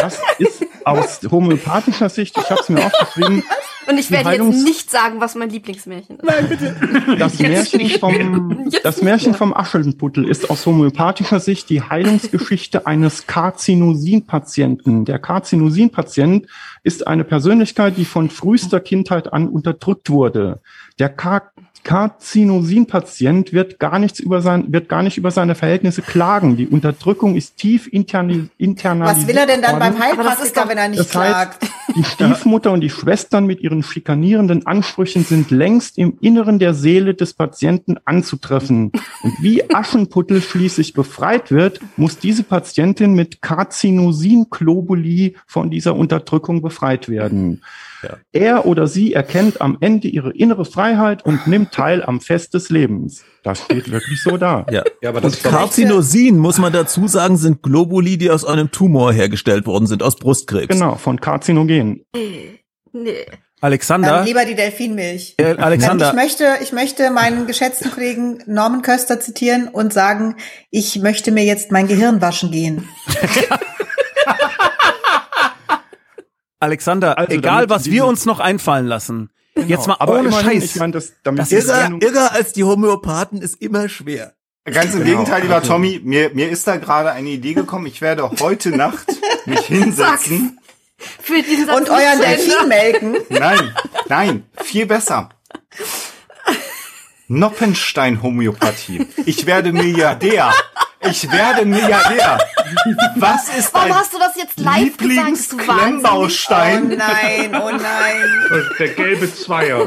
das 0.00 0.20
ist 0.38 0.64
aus 0.84 1.20
homöopathischer 1.30 2.08
Sicht, 2.08 2.36
ich 2.38 2.50
habe 2.50 2.60
es 2.60 2.68
mir 2.68 2.84
aufgeschrieben. 2.84 3.42
Und 3.86 3.98
ich 3.98 4.10
werde 4.10 4.30
Heilungs 4.30 4.56
jetzt 4.56 4.64
nicht 4.64 4.90
sagen, 4.90 5.20
was 5.20 5.34
mein 5.34 5.50
Lieblingsmärchen 5.50 6.16
ist. 6.16 6.24
Nein, 6.24 6.48
bitte. 6.48 6.74
Das 7.18 7.38
Märchen 7.38 7.88
vom, 7.98 8.70
das 8.82 9.02
Märchen 9.02 9.34
vom 9.34 9.52
Aschenputtel 9.54 10.28
ist 10.28 10.50
aus 10.50 10.64
homöopathischer 10.64 11.40
Sicht 11.40 11.68
die 11.70 11.82
Heilungsgeschichte 11.82 12.86
eines 12.86 13.26
Karzinosin-Patienten. 13.26 15.04
Der 15.04 15.18
Karzinosin-Patient 15.18 16.46
ist 16.82 17.06
eine 17.06 17.24
Persönlichkeit, 17.24 17.96
die 17.96 18.04
von 18.04 18.30
frühester 18.30 18.80
Kindheit 18.80 19.32
an 19.32 19.48
unterdrückt 19.48 20.10
wurde. 20.10 20.60
Der 20.98 21.10
Kar 21.10 21.52
Karzinosin-Patient 21.84 23.52
wird 23.52 23.78
gar 23.78 23.98
nichts 23.98 24.18
über 24.18 24.40
sein, 24.40 24.72
wird 24.72 24.88
gar 24.88 25.02
nicht 25.02 25.18
über 25.18 25.30
seine 25.30 25.54
Verhältnisse 25.54 26.02
klagen. 26.02 26.56
Die 26.56 26.66
Unterdrückung 26.66 27.36
ist 27.36 27.56
tief 27.58 27.86
internalisiert. 27.92 28.48
Was 28.98 29.26
will 29.28 29.36
er 29.36 29.46
denn 29.46 29.62
dann 29.62 29.78
beim 29.78 29.98
Heilpraktiker, 29.98 30.68
wenn 30.68 30.78
er 30.78 30.88
nicht 30.88 31.00
das 31.00 31.14
heißt, 31.14 31.30
klagt? 31.30 31.66
Die 31.94 32.04
Stiefmutter 32.04 32.72
und 32.72 32.80
die 32.80 32.90
Schwestern 32.90 33.46
mit 33.46 33.60
ihren 33.60 33.82
schikanierenden 33.82 34.66
Ansprüchen 34.66 35.24
sind 35.24 35.50
längst 35.50 35.98
im 35.98 36.18
Inneren 36.20 36.58
der 36.58 36.74
Seele 36.74 37.14
des 37.14 37.34
Patienten 37.34 37.98
anzutreffen. 38.04 38.90
Und 39.22 39.42
wie 39.42 39.70
Aschenputtel 39.72 40.40
schließlich 40.40 40.94
befreit 40.94 41.52
wird, 41.52 41.80
muss 41.96 42.18
diese 42.18 42.42
Patientin 42.42 43.14
mit 43.14 43.42
Karzinosin-Globuli 43.42 45.36
von 45.46 45.70
dieser 45.70 45.94
Unterdrückung 45.94 46.62
befreit 46.62 47.08
werden. 47.08 47.62
Ja. 48.04 48.18
Er 48.32 48.66
oder 48.66 48.86
sie 48.86 49.12
erkennt 49.12 49.60
am 49.60 49.76
Ende 49.80 50.08
ihre 50.08 50.32
innere 50.32 50.64
Freiheit 50.64 51.24
und 51.24 51.46
nimmt 51.46 51.72
teil 51.72 52.02
am 52.02 52.20
Fest 52.20 52.54
des 52.54 52.70
Lebens. 52.70 53.24
Das 53.42 53.62
steht 53.62 53.90
wirklich 53.90 54.22
so 54.22 54.36
da. 54.36 54.66
Ja, 54.70 54.84
ja 55.02 55.10
aber 55.10 55.20
das 55.20 55.36
und 55.36 55.50
Karzinosin, 55.50 56.38
muss 56.38 56.58
man 56.58 56.72
dazu 56.72 57.08
sagen, 57.08 57.36
sind 57.36 57.62
Globuli, 57.62 58.16
die 58.18 58.30
aus 58.30 58.44
einem 58.44 58.70
Tumor 58.70 59.12
hergestellt 59.12 59.66
worden 59.66 59.86
sind, 59.86 60.02
aus 60.02 60.16
Brustkrebs. 60.16 60.68
Genau, 60.68 60.96
von 60.96 61.20
Karzinogen. 61.20 62.04
Nee. 62.92 63.26
Alexander. 63.64 64.08
Dann 64.08 64.26
lieber 64.26 64.44
die 64.44 64.54
Delfinmilch. 64.54 65.36
Äh, 65.38 65.56
Alexander. 65.56 66.10
Ich 66.10 66.14
möchte, 66.14 66.44
ich 66.62 66.72
möchte 66.72 67.10
meinen 67.10 67.46
geschätzten 67.46 67.90
Kollegen 67.90 68.42
Norman 68.46 68.82
Köster 68.82 69.20
zitieren 69.20 69.68
und 69.68 69.92
sagen, 69.92 70.36
ich 70.70 71.00
möchte 71.00 71.32
mir 71.32 71.44
jetzt 71.44 71.72
mein 71.72 71.86
Gehirn 71.86 72.20
waschen 72.20 72.50
gehen. 72.50 72.86
Alexander, 76.60 77.18
also 77.18 77.32
egal 77.32 77.68
was 77.68 77.86
wir 77.86 78.06
uns 78.06 78.26
noch 78.26 78.40
einfallen 78.40 78.86
lassen. 78.86 79.30
Genau, 79.54 79.68
jetzt 79.68 79.86
mal 79.86 79.96
ohne 80.06 80.28
immerhin, 80.28 80.60
Scheiß. 80.60 80.64
Ich 80.64 80.76
mein, 80.76 80.92
das, 80.92 81.12
damit 81.22 81.42
das 81.42 81.52
irrer, 81.52 81.90
irrer 82.00 82.32
als 82.32 82.52
die 82.52 82.64
Homöopathen 82.64 83.40
ist 83.40 83.60
immer 83.60 83.88
schwer. 83.88 84.34
Ganz 84.64 84.94
im 84.94 85.04
genau. 85.04 85.18
Gegenteil, 85.18 85.42
lieber 85.42 85.62
Tommy, 85.62 86.00
mir, 86.02 86.30
mir 86.34 86.48
ist 86.48 86.66
da 86.66 86.76
gerade 86.76 87.12
eine 87.12 87.28
Idee 87.28 87.54
gekommen. 87.54 87.86
Ich 87.86 88.00
werde 88.00 88.30
heute 88.40 88.70
Nacht 88.70 89.06
mich 89.46 89.60
hinsetzen 89.60 90.58
für 90.96 91.42
diesen 91.42 91.66
Satz 91.66 91.80
Und 91.80 91.90
euren 91.90 92.18
Delfin 92.18 92.68
melken? 92.68 93.16
Nein, 93.28 93.74
nein, 94.08 94.46
viel 94.62 94.86
besser. 94.86 95.28
Noppenstein-Homöopathie. 97.38 99.06
Ich 99.26 99.46
werde 99.46 99.72
Milliardär. 99.72 100.52
Ich 101.10 101.30
werde 101.30 101.66
Milliardär. 101.66 102.38
Was 103.16 103.48
ist 103.56 103.74
Warum 103.74 103.88
dein 103.88 103.98
hast 103.98 104.14
du 104.14 104.18
das 104.18 104.36
jetzt 104.36 104.58
live 104.58 104.98
Lieblingsklemmbaustein? 104.98 106.92
Oh 106.92 106.96
nein, 106.96 107.54
oh 107.62 107.70
nein. 107.70 108.64
Der 108.78 108.88
gelbe 108.88 109.32
Zweier. 109.32 109.86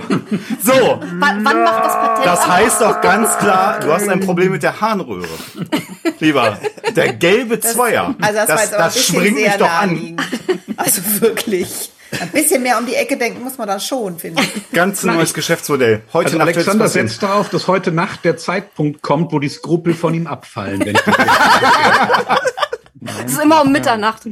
So. 0.63 0.73
W 0.73 0.99
wann 1.19 1.43
macht 1.43 1.85
das 1.85 1.93
Patent? 1.93 2.25
Das 2.25 2.47
heißt 2.47 2.81
doch 2.81 3.01
ganz 3.01 3.37
klar, 3.39 3.79
du 3.79 3.91
hast 3.91 4.07
ein 4.07 4.19
Problem 4.19 4.51
mit 4.51 4.61
der 4.63 4.79
Harnröhre. 4.79 5.27
Lieber, 6.19 6.59
der 6.95 7.13
gelbe 7.13 7.59
Zweier. 7.59 8.15
Das, 8.19 8.27
also 8.29 8.39
das, 8.53 8.69
das, 8.69 8.77
das 8.77 9.07
springt 9.07 9.37
mich 9.37 9.53
doch 9.53 9.71
an. 9.71 10.17
Also 10.77 11.01
wirklich. 11.21 11.91
Ein 12.19 12.29
bisschen 12.29 12.63
mehr 12.63 12.77
um 12.77 12.85
die 12.85 12.95
Ecke 12.95 13.17
denken 13.17 13.43
muss 13.43 13.57
man 13.57 13.67
da 13.67 13.79
schon, 13.79 14.17
finde 14.17 14.41
ich. 14.41 14.71
Ganz 14.71 15.03
neues 15.03 15.33
Geschäftsmodell. 15.33 16.03
Heute 16.13 16.27
also 16.27 16.37
Nacht 16.37 16.47
Alexander 16.47 16.87
setzt 16.87 17.21
darauf, 17.21 17.49
dass 17.49 17.67
heute 17.67 17.91
Nacht 17.91 18.23
der 18.23 18.37
Zeitpunkt 18.37 19.01
kommt, 19.01 19.31
wo 19.33 19.39
die 19.39 19.49
Skrupel 19.49 19.93
von 19.93 20.13
ihm 20.13 20.27
abfallen. 20.27 20.79
Wenn 20.79 20.95
ich 20.95 21.01
das 22.99 23.31
ist 23.33 23.41
immer 23.41 23.61
um 23.61 23.71
Mitternacht. 23.71 24.23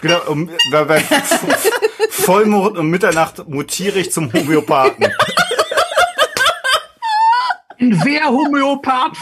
Genau, 0.00 0.20
um, 0.28 0.48
bei, 0.70 0.84
bei 0.84 1.00
Vollmond 2.10 2.78
um 2.78 2.88
Mitternacht 2.88 3.48
mutiere 3.48 3.98
ich 3.98 4.12
zum 4.12 4.32
Homöopathen. 4.32 5.12
Wer 7.78 8.26
Homöopath? 8.26 9.16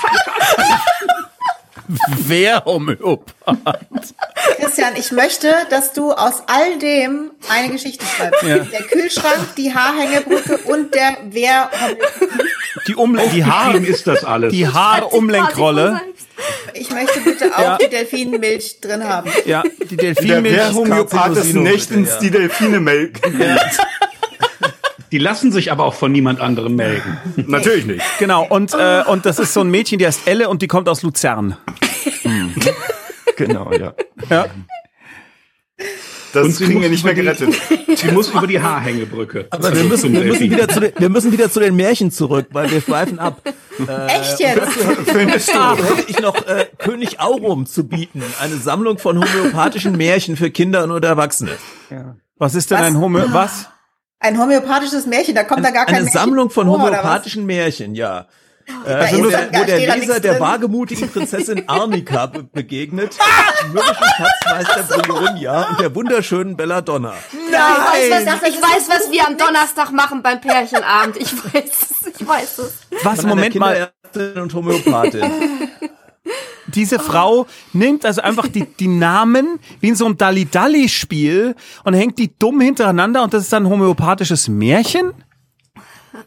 Wer 2.27 2.65
Homöopath? 2.65 4.15
Christian, 4.57 4.95
ich 4.97 5.13
möchte, 5.13 5.55
dass 5.71 5.93
du 5.93 6.13
aus 6.13 6.43
all 6.47 6.79
dem 6.79 7.31
eine 7.49 7.73
Geschichte 7.73 8.05
schreibst. 8.05 8.43
Ja. 8.43 8.59
Der 8.59 8.83
Kühlschrank, 8.83 9.55
die 9.57 9.75
Haarhängebrücke 9.75 10.59
und 10.59 10.95
der 10.95 11.17
Wer 11.31 11.71
Die 12.87 12.95
um 12.95 13.19
die 13.33 13.45
Haar 13.45 13.75
ist 13.77 14.07
das 14.07 14.25
alles. 14.25 14.53
Die 14.53 14.67
Haarumlenkrolle. 14.67 16.01
Ich 16.75 16.91
möchte 16.91 17.21
bitte 17.21 17.57
auch 17.57 17.61
ja. 17.61 17.79
die 17.79 17.89
Delfinenmilch 17.89 18.81
drin 18.81 19.05
haben. 19.05 19.31
Ja, 19.47 19.63
die 19.91 19.97
Delfinenmilch. 19.97 20.57
Der 20.57 20.75
Homöopath 20.75 21.37
ist 21.37 21.55
nächtens 21.55 22.11
ja. 22.11 22.19
die 22.21 22.31
Delfine 22.31 22.81
melken. 22.81 23.41
Ja. 23.41 23.57
Die 25.12 25.19
lassen 25.19 25.53
sich 25.53 25.70
aber 25.70 25.85
auch 25.85 25.95
von 25.95 26.12
niemand 26.12 26.41
anderem 26.41 26.77
melden. 26.77 27.19
Natürlich 27.47 27.87
nicht. 27.87 28.05
Genau, 28.19 28.47
und, 28.47 28.74
äh, 28.74 29.03
und 29.07 29.27
das 29.27 29.39
ist 29.39 29.55
so 29.55 29.61
ein 29.61 29.70
Mädchen, 29.70 29.99
die 29.99 30.07
heißt 30.07 30.23
Elle 30.27 30.49
und 30.49 30.62
die 30.62 30.69
kommt 30.69 30.89
aus 30.89 31.03
Luzern. 31.03 31.57
Mhm. 32.24 32.55
genau, 33.37 33.73
ja. 33.73 33.95
ja. 34.28 34.47
Das 36.33 36.59
kriegen 36.59 36.83
wir 36.83 36.91
nicht 36.91 37.05
mehr 37.05 37.15
gerettet. 37.15 37.55
Sie 37.95 38.11
muss 38.11 38.28
über 38.28 38.47
die 38.47 38.61
Haarhängebrücke. 38.61 39.47
Aber 39.51 39.74
wir 39.74 39.85
müssen, 39.85 40.12
wir, 40.12 40.24
müssen 40.24 40.51
wieder 40.51 40.69
zu 40.69 40.81
den, 40.81 40.93
wir 40.99 41.09
müssen 41.09 41.33
wieder 41.33 41.51
zu 41.51 41.61
den 41.61 41.77
Märchen 41.77 42.11
zurück, 42.11 42.49
weil 42.53 42.70
wir 42.70 42.81
schweifen 42.81 43.19
ab. 43.19 43.41
Äh, 43.78 44.07
Echt 44.07 44.41
jetzt? 44.41 44.61
Findest 45.07 45.49
du? 45.49 45.77
hätte 45.77 46.05
ich 46.09 46.20
noch 46.20 46.47
äh, 46.47 46.66
König 46.78 47.20
Aurum 47.20 47.66
zu 47.66 47.85
bieten. 47.85 48.23
Eine 48.41 48.57
Sammlung 48.57 48.99
von 48.99 49.19
homöopathischen 49.19 49.97
Märchen 49.97 50.37
für 50.37 50.51
Kinder 50.51 50.85
und 50.85 51.05
Erwachsene. 51.05 51.53
Ja. 51.91 52.16
Was 52.37 52.55
ist 52.55 52.70
denn 52.70 52.78
was? 52.78 52.87
ein 52.87 52.99
Homö... 52.99 53.24
Was? 53.31 53.69
Ein 54.19 54.39
homöopathisches 54.39 55.07
Märchen, 55.07 55.35
da 55.35 55.45
kommt 55.45 55.59
eine, 55.59 55.69
da 55.69 55.73
gar 55.73 55.87
kein 55.87 55.97
Eine 55.97 56.05
Märchen 56.05 56.21
Sammlung 56.21 56.51
von 56.51 56.67
vor, 56.67 56.79
homöopathischen 56.79 57.47
Märchen, 57.47 57.95
ja. 57.95 58.27
Äh, 58.85 58.93
also 58.93 59.25
wo, 59.25 59.29
der, 59.29 59.49
wo 59.53 59.65
der 59.65 59.97
Leser 59.97 60.21
der 60.21 60.41
wagemutigen 60.41 61.09
Prinzessin 61.09 61.65
Arnika 61.69 62.27
be 62.27 62.43
begegnet, 62.43 63.17
dem 63.63 63.73
mürrischen 63.73 64.07
Schatzmeister 64.17 64.83
Brigonia 64.83 65.69
und 65.69 65.81
der 65.81 65.95
wunderschönen 65.95 66.57
Belladonna. 66.57 67.15
Nein! 67.51 67.63
Ich 68.03 68.11
weiß, 68.11 68.27
was, 68.27 68.49
ich 68.49 68.61
weiß, 68.61 68.89
was 68.89 69.13
wir 69.13 69.27
am 69.27 69.39
Donnerstag 69.39 69.93
machen 69.93 70.23
beim 70.23 70.41
Pärchenabend. 70.41 71.17
Ich 71.19 71.33
weiß 71.33 71.65
es, 71.65 72.07
ich 72.19 72.27
weiß 72.27 72.59
es. 72.59 72.73
Was, 73.05 73.23
Moment 73.23 73.55
mal. 73.55 73.93
und 74.35 74.53
Homöopathin. 74.53 75.31
diese 76.69 76.99
Frau 76.99 77.47
nimmt 77.73 78.05
also 78.05 78.21
einfach 78.23 78.49
die, 78.49 78.65
die 78.65 78.89
Namen 78.89 79.59
wie 79.81 79.89
in 79.89 79.95
so 79.95 80.07
einem 80.07 80.17
Dalli-Dalli-Spiel 80.17 81.55
und 81.85 81.95
hängt 81.95 82.19
die 82.19 82.31
dumm 82.39 82.61
hintereinander 82.61 83.23
und 83.23 83.35
das 83.35 83.45
ist 83.45 83.53
dann 83.53 83.65
ein 83.65 83.71
homöopathisches 83.71 84.49
Märchen? 84.49 85.13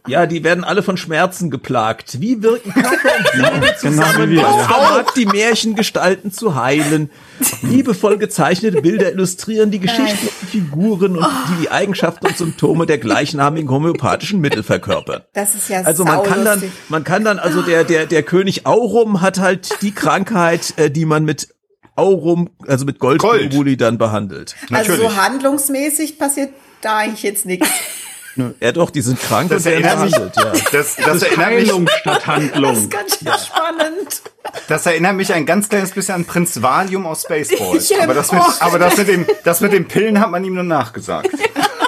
Ja, 0.08 0.26
die 0.26 0.44
werden 0.44 0.64
alle 0.64 0.84
von 0.84 0.98
Schmerzen 0.98 1.50
geplagt. 1.50 2.20
Wie 2.22 2.42
wirken 2.42 2.74
Körper 2.74 3.10
und 3.18 3.28
Seele 3.34 3.76
zusammen? 3.78 4.30
Genau 4.30 4.58
Was 4.58 4.66
vermag 4.66 5.14
die 5.16 5.26
Märchengestalten 5.26 6.32
zu 6.32 6.56
heilen? 6.56 7.10
Liebevoll 7.62 8.18
gezeichnete 8.18 8.82
Bilder 8.82 9.12
illustrieren 9.12 9.72
die 9.72 9.80
geschichtlichen 9.80 10.48
Figuren 10.48 11.18
und 11.18 11.26
die, 11.50 11.62
die 11.62 11.72
Eigenschaften 11.72 12.28
und 12.28 12.38
Symptome 12.38 12.86
der 12.86 12.98
gleichnamigen 12.98 13.70
homöopathischen 13.70 14.42
Mittel 14.42 14.64
verkörpern. 14.64 15.24
Das 15.34 15.56
ist 15.56 15.70
ja 15.70 15.82
Also 15.82 16.04
man 16.04 16.24
kann 16.24 16.44
dann, 16.44 16.64
man 16.90 17.04
kann 17.04 17.24
dann, 17.24 17.40
also 17.40 17.62
der, 17.62 17.84
der, 17.84 18.06
der 18.06 18.24
König 18.24 18.66
Aurum 18.66 19.22
hat 19.22 19.40
halt 19.40 19.82
die 19.82 19.92
Krankheit, 19.92 20.74
äh, 20.78 20.92
die 20.92 21.06
man 21.06 21.24
mit 21.26 21.50
Aurum, 21.96 22.50
also 22.66 22.86
mit 22.86 23.00
Gold, 23.00 23.22
Gold. 23.22 23.82
dann 23.82 23.98
behandelt. 23.98 24.56
Also 24.72 24.94
Natürlich. 24.94 25.02
so 25.02 25.22
handlungsmäßig 25.22 26.18
passiert 26.18 26.52
da 26.82 26.98
eigentlich 26.98 27.24
jetzt 27.24 27.46
nichts. 27.46 27.70
Ja 28.60 28.72
doch, 28.72 28.90
die 28.90 29.02
sind 29.02 29.20
krank 29.20 29.50
das 29.50 29.66
und 29.66 29.72
werden 29.72 30.10
behandelt. 30.10 30.36
Ja. 30.36 30.52
Das, 30.72 30.72
das, 30.72 30.96
das 30.96 31.24
erinnert 31.24 31.80
mich 31.80 31.92
statt 32.02 32.28
Handlung. 32.28 32.74
Das 32.74 32.84
ist 32.84 32.92
ganz 32.92 33.20
schön 33.20 33.54
spannend. 33.54 34.22
Das 34.68 34.86
erinnert 34.86 35.16
mich 35.16 35.34
ein 35.34 35.46
ganz 35.46 35.70
kleines 35.70 35.92
bisschen 35.92 36.16
an 36.16 36.26
Prinz 36.26 36.62
Valium 36.62 37.06
aus 37.06 37.24
Spaceballs. 37.24 37.92
Aber 38.02 38.14
das 38.14 38.32
mit, 38.32 38.42
aber 38.60 38.80
das 38.80 38.98
mit 38.98 39.08
dem, 39.08 39.26
das 39.44 39.62
mit 39.62 39.74
den 39.74 39.88
Pillen 39.88 40.20
hat 40.20 40.32
man 40.32 40.44
ihm 40.44 40.56
nur 40.56 40.64
nachgesagt. 40.64 41.30
Ja, 41.34 41.88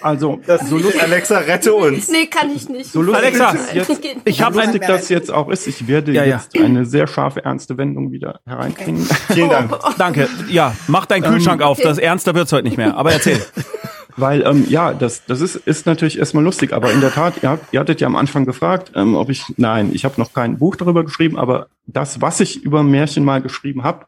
also 0.00 0.40
das 0.46 0.68
so 0.68 0.78
lustig, 0.78 1.02
Alexa, 1.02 1.38
rette 1.38 1.74
uns. 1.74 2.08
Nee, 2.08 2.26
kann 2.26 2.50
ich 2.54 2.68
nicht. 2.68 2.90
So 2.90 3.02
lustig, 3.02 3.24
Alexa, 3.24 3.56
jetzt, 3.72 4.00
ich 4.24 4.42
habe 4.42 4.60
lustig, 4.60 4.82
das 4.86 5.08
jetzt 5.08 5.32
auch 5.32 5.48
ist. 5.48 5.66
Ich 5.66 5.86
werde 5.86 6.12
ja, 6.12 6.24
jetzt 6.24 6.54
ja. 6.54 6.64
eine 6.64 6.84
sehr 6.84 7.06
scharfe, 7.06 7.44
ernste 7.44 7.76
Wendung 7.76 8.12
wieder 8.12 8.40
hereinkriegen. 8.46 9.02
Okay. 9.02 9.34
Vielen 9.34 9.50
Dank. 9.50 9.72
Oh. 9.72 9.90
Danke. 9.98 10.28
Ja, 10.48 10.74
mach 10.86 11.06
deinen 11.06 11.22
Kühlschrank 11.22 11.60
ähm, 11.60 11.66
auf. 11.66 11.80
Das 11.80 11.98
ernster 11.98 12.34
wird's 12.34 12.52
heute 12.52 12.64
nicht 12.64 12.76
mehr. 12.76 12.96
Aber 12.96 13.12
erzähl. 13.12 13.40
Weil, 14.16 14.42
ähm, 14.42 14.64
ja, 14.68 14.92
das, 14.92 15.24
das 15.26 15.40
ist, 15.40 15.56
ist 15.56 15.86
natürlich 15.86 16.18
erstmal 16.18 16.44
lustig, 16.44 16.72
aber 16.72 16.92
in 16.92 17.00
der 17.00 17.12
Tat, 17.12 17.42
ihr, 17.42 17.50
habt, 17.50 17.72
ihr 17.72 17.80
hattet 17.80 18.00
ja 18.00 18.06
am 18.06 18.14
Anfang 18.14 18.44
gefragt, 18.44 18.92
ähm, 18.94 19.16
ob 19.16 19.28
ich, 19.28 19.44
nein, 19.56 19.90
ich 19.92 20.04
habe 20.04 20.20
noch 20.20 20.32
kein 20.32 20.58
Buch 20.58 20.76
darüber 20.76 21.04
geschrieben, 21.04 21.36
aber 21.36 21.66
das, 21.86 22.20
was 22.20 22.38
ich 22.38 22.62
über 22.62 22.84
Märchen 22.84 23.24
mal 23.24 23.42
geschrieben 23.42 23.82
habe, 23.82 24.06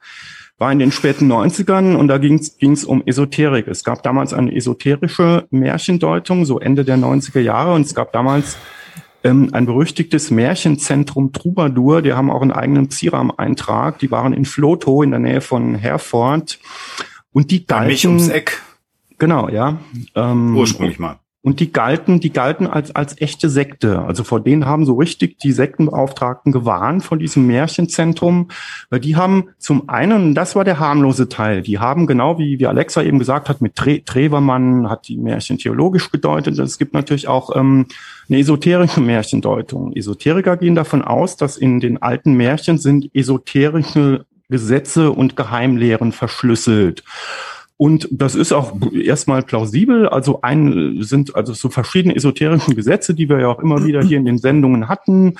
war 0.59 0.73
in 0.73 0.79
den 0.79 0.91
späten 0.91 1.31
90ern 1.31 1.97
und 1.97 2.09
da 2.09 2.19
ging 2.19 2.39
es 2.39 2.85
um 2.85 3.03
Esoterik. 3.05 3.69
Es 3.69 3.85
gab 3.85 4.03
damals 4.03 4.33
eine 4.33 4.55
esoterische 4.55 5.47
Märchendeutung, 5.51 6.45
so 6.45 6.59
Ende 6.59 6.85
der 6.85 6.97
90er 6.97 7.41
Jahre 7.41 7.75
und 7.75 7.83
es 7.83 7.95
gab 7.95 8.13
damals 8.13 8.57
ähm, 9.23 9.51
ein 9.53 9.67
berüchtigtes 9.67 10.31
Märchenzentrum 10.31 11.33
Troubadour, 11.33 12.01
die 12.01 12.15
haben 12.15 12.31
auch 12.31 12.43
einen 12.43 12.53
eigenen 12.53 12.89
Psiram-Eintrag, 12.89 13.99
die 13.99 14.11
waren 14.11 14.33
in 14.33 14.45
Floto 14.45 15.03
in 15.03 15.11
der 15.11 15.21
Nähe 15.21 15.41
von 15.41 15.75
Herford 15.75 16.59
und 17.33 17.51
die 17.51 17.67
galten... 17.67 17.89
Nicht 17.89 18.07
ums 18.07 18.29
Eck. 18.29 18.63
Genau, 19.19 19.49
ja. 19.49 19.79
Ähm, 20.15 20.57
Ursprünglich 20.57 20.99
mal. 20.99 21.19
Und 21.47 21.61
die 21.61 21.71
galten, 21.71 22.19
die 22.19 22.33
galten 22.33 22.67
als, 22.67 22.93
als 22.97 23.21
echte 23.21 23.49
Sekte. 23.49 24.03
Also 24.03 24.25
vor 24.25 24.41
denen 24.41 24.67
haben 24.67 24.85
so 24.85 24.95
richtig 24.95 25.39
die 25.39 25.53
Sektenbeauftragten 25.53 26.51
gewarnt 26.51 27.05
von 27.05 27.21
diesem 27.21 27.47
Märchenzentrum, 27.47 28.49
weil 28.91 28.99
die 28.99 29.15
haben 29.15 29.51
zum 29.57 29.89
einen, 29.89 30.35
das 30.35 30.57
war 30.57 30.65
der 30.65 30.81
harmlose 30.81 31.29
Teil, 31.29 31.63
die 31.63 31.79
haben 31.79 32.09
genau 32.09 32.41
wie, 32.41 32.59
wie 32.59 32.67
Alexa 32.67 33.01
eben 33.01 33.21
gesagt 33.21 33.49
hat, 33.49 33.61
mit 33.61 33.77
Tre 33.77 34.01
Trevermann 34.01 34.91
hat 34.91 35.07
die 35.07 35.19
Märchen 35.19 35.57
theologisch 35.57 36.11
gedeutet. 36.11 36.59
Es 36.59 36.79
gibt 36.79 36.95
natürlich 36.95 37.29
auch 37.29 37.55
ähm, 37.55 37.87
eine 38.29 38.41
esoterische 38.41 39.01
Märchendeutung. 39.01 39.93
Esoteriker 39.93 40.57
gehen 40.57 40.75
davon 40.75 41.03
aus, 41.03 41.37
dass 41.37 41.57
in 41.57 41.79
den 41.79 42.03
alten 42.03 42.35
Märchen 42.35 42.77
sind 42.77 43.09
esoterische 43.15 44.27
Gesetze 44.49 45.13
und 45.13 45.37
Geheimlehren 45.37 46.11
verschlüsselt. 46.11 47.05
Und 47.79 48.09
das 48.11 48.35
ist 48.35 48.53
auch 48.53 48.73
erstmal 48.93 49.43
plausibel. 49.43 50.09
Also 50.09 50.41
ein 50.43 51.03
sind 51.03 51.37
also 51.37 51.53
so 51.53 51.69
verschiedene 51.69 52.17
esoterischen 52.17 52.75
Gesetze, 52.75 53.15
die 53.15 53.29
wir 53.29 53.41
ja 53.41 53.49
auch 53.49 53.61
immer 53.61 53.85
wieder 53.85 54.03
hier 54.03 54.19
in 54.19 54.25
den 54.25 54.39
Sendungen 54.39 54.89
hatten. 54.89 55.35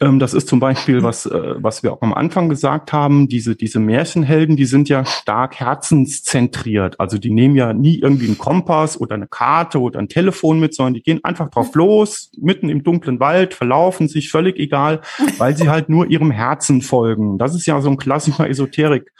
Ähm, 0.00 0.18
das 0.18 0.32
ist 0.34 0.48
zum 0.48 0.60
Beispiel, 0.60 1.02
was, 1.02 1.26
äh, 1.26 1.54
was 1.56 1.82
wir 1.82 1.92
auch 1.92 2.02
am 2.02 2.14
Anfang 2.14 2.48
gesagt 2.48 2.92
haben, 2.92 3.26
diese, 3.26 3.56
diese 3.56 3.80
Märchenhelden, 3.80 4.56
die 4.56 4.66
sind 4.66 4.88
ja 4.88 5.04
stark 5.04 5.56
herzenszentriert. 5.56 7.00
Also 7.00 7.18
die 7.18 7.30
nehmen 7.30 7.56
ja 7.56 7.72
nie 7.72 7.98
irgendwie 7.98 8.26
einen 8.26 8.38
Kompass 8.38 9.00
oder 9.00 9.14
eine 9.14 9.26
Karte 9.26 9.80
oder 9.80 9.98
ein 9.98 10.08
Telefon 10.08 10.60
mit, 10.60 10.74
sondern 10.74 10.94
die 10.94 11.02
gehen 11.02 11.24
einfach 11.24 11.48
drauf 11.48 11.74
los, 11.74 12.30
mitten 12.38 12.68
im 12.68 12.84
dunklen 12.84 13.18
Wald, 13.18 13.54
verlaufen 13.54 14.08
sich 14.08 14.30
völlig 14.30 14.58
egal, 14.58 15.00
weil 15.38 15.56
sie 15.56 15.68
halt 15.68 15.88
nur 15.88 16.06
ihrem 16.08 16.30
Herzen 16.30 16.82
folgen. 16.82 17.38
Das 17.38 17.54
ist 17.54 17.66
ja 17.66 17.80
so 17.80 17.90
ein 17.90 17.96
klassischer 17.96 18.48
Esoterik. 18.48 19.10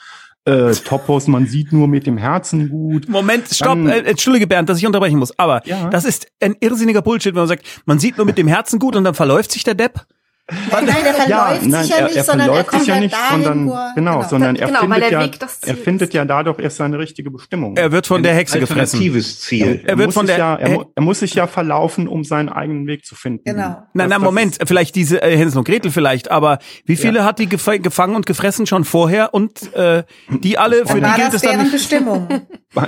Äh, 0.48 0.72
Topos, 0.72 1.26
man 1.26 1.46
sieht 1.46 1.72
nur 1.72 1.88
mit 1.88 2.06
dem 2.06 2.16
Herzen 2.16 2.70
gut. 2.70 3.08
Moment, 3.08 3.48
stopp, 3.48 3.68
Dann, 3.68 3.88
äh, 3.88 3.98
entschuldige 4.00 4.46
Bernd, 4.46 4.68
dass 4.68 4.78
ich 4.78 4.86
unterbrechen 4.86 5.18
muss, 5.18 5.38
aber 5.38 5.66
ja. 5.66 5.90
das 5.90 6.04
ist 6.04 6.26
ein 6.40 6.56
irrsinniger 6.60 7.02
Bullshit, 7.02 7.34
wenn 7.34 7.40
man 7.40 7.48
sagt, 7.48 7.64
man 7.84 7.98
sieht 7.98 8.16
nur 8.16 8.26
mit 8.26 8.38
dem 8.38 8.48
Herzen 8.48 8.78
gut 8.78 8.96
und 8.96 9.04
dann 9.04 9.14
verläuft 9.14 9.52
sich 9.52 9.64
der 9.64 9.74
Depp. 9.74 10.06
Nein, 10.50 10.84
nein, 10.86 10.96
der 11.04 11.14
verläuft 11.14 11.28
ja, 11.28 11.58
nein, 11.68 11.84
sich 11.84 11.90
ja 11.90 12.04
nicht, 12.04 12.14
er, 12.14 12.16
er 12.16 12.24
sondern 12.24 12.50
er 12.50 12.64
kommt 12.64 12.86
ja 12.86 13.00
nicht, 13.00 13.14
dahin, 13.14 13.44
sondern, 13.44 13.66
genau, 13.66 13.94
genau, 13.94 14.28
sondern 14.28 14.56
er 14.56 14.66
genau, 14.68 14.80
findet 14.80 15.10
ja, 15.10 15.28
er 15.66 15.76
findet 15.76 16.14
ja 16.14 16.24
dadurch 16.24 16.58
erst 16.58 16.76
seine 16.78 16.98
richtige 16.98 17.30
Bestimmung. 17.30 17.76
Er 17.76 17.92
wird 17.92 18.06
von 18.06 18.22
der 18.22 18.34
Hexe 18.34 18.58
gefressen. 18.58 18.98
Ziel. 19.22 19.82
Er, 19.84 19.90
er 19.90 19.98
wird 19.98 20.14
von 20.14 20.26
der, 20.26 20.38
ja, 20.38 20.54
er, 20.54 20.86
er, 20.94 21.02
muss 21.02 21.18
sich 21.18 21.34
ja 21.34 21.46
verlaufen, 21.46 22.08
um 22.08 22.24
seinen 22.24 22.48
eigenen 22.48 22.86
Weg 22.86 23.04
zu 23.04 23.14
finden. 23.14 23.42
Genau. 23.44 23.82
Na, 23.92 24.06
na, 24.06 24.18
Moment, 24.18 24.58
vielleicht 24.64 24.94
diese 24.94 25.22
äh, 25.22 25.36
Hänsel 25.36 25.58
und 25.58 25.64
Gretel 25.64 25.90
vielleicht, 25.90 26.30
aber 26.30 26.60
wie 26.86 26.96
viele 26.96 27.18
ja. 27.18 27.24
hat 27.24 27.38
die 27.38 27.46
gef 27.46 27.68
gefangen 27.82 28.16
und 28.16 28.24
gefressen 28.24 28.66
schon 28.66 28.84
vorher 28.84 29.34
und 29.34 29.74
äh, 29.74 30.04
die 30.30 30.56
alle 30.56 30.86
für 30.86 31.00
die 31.00 31.12
gilt 31.14 31.34
es 31.34 31.42
dann 31.42 31.58
nicht. 31.58 31.72
Bestimmung. 31.72 32.28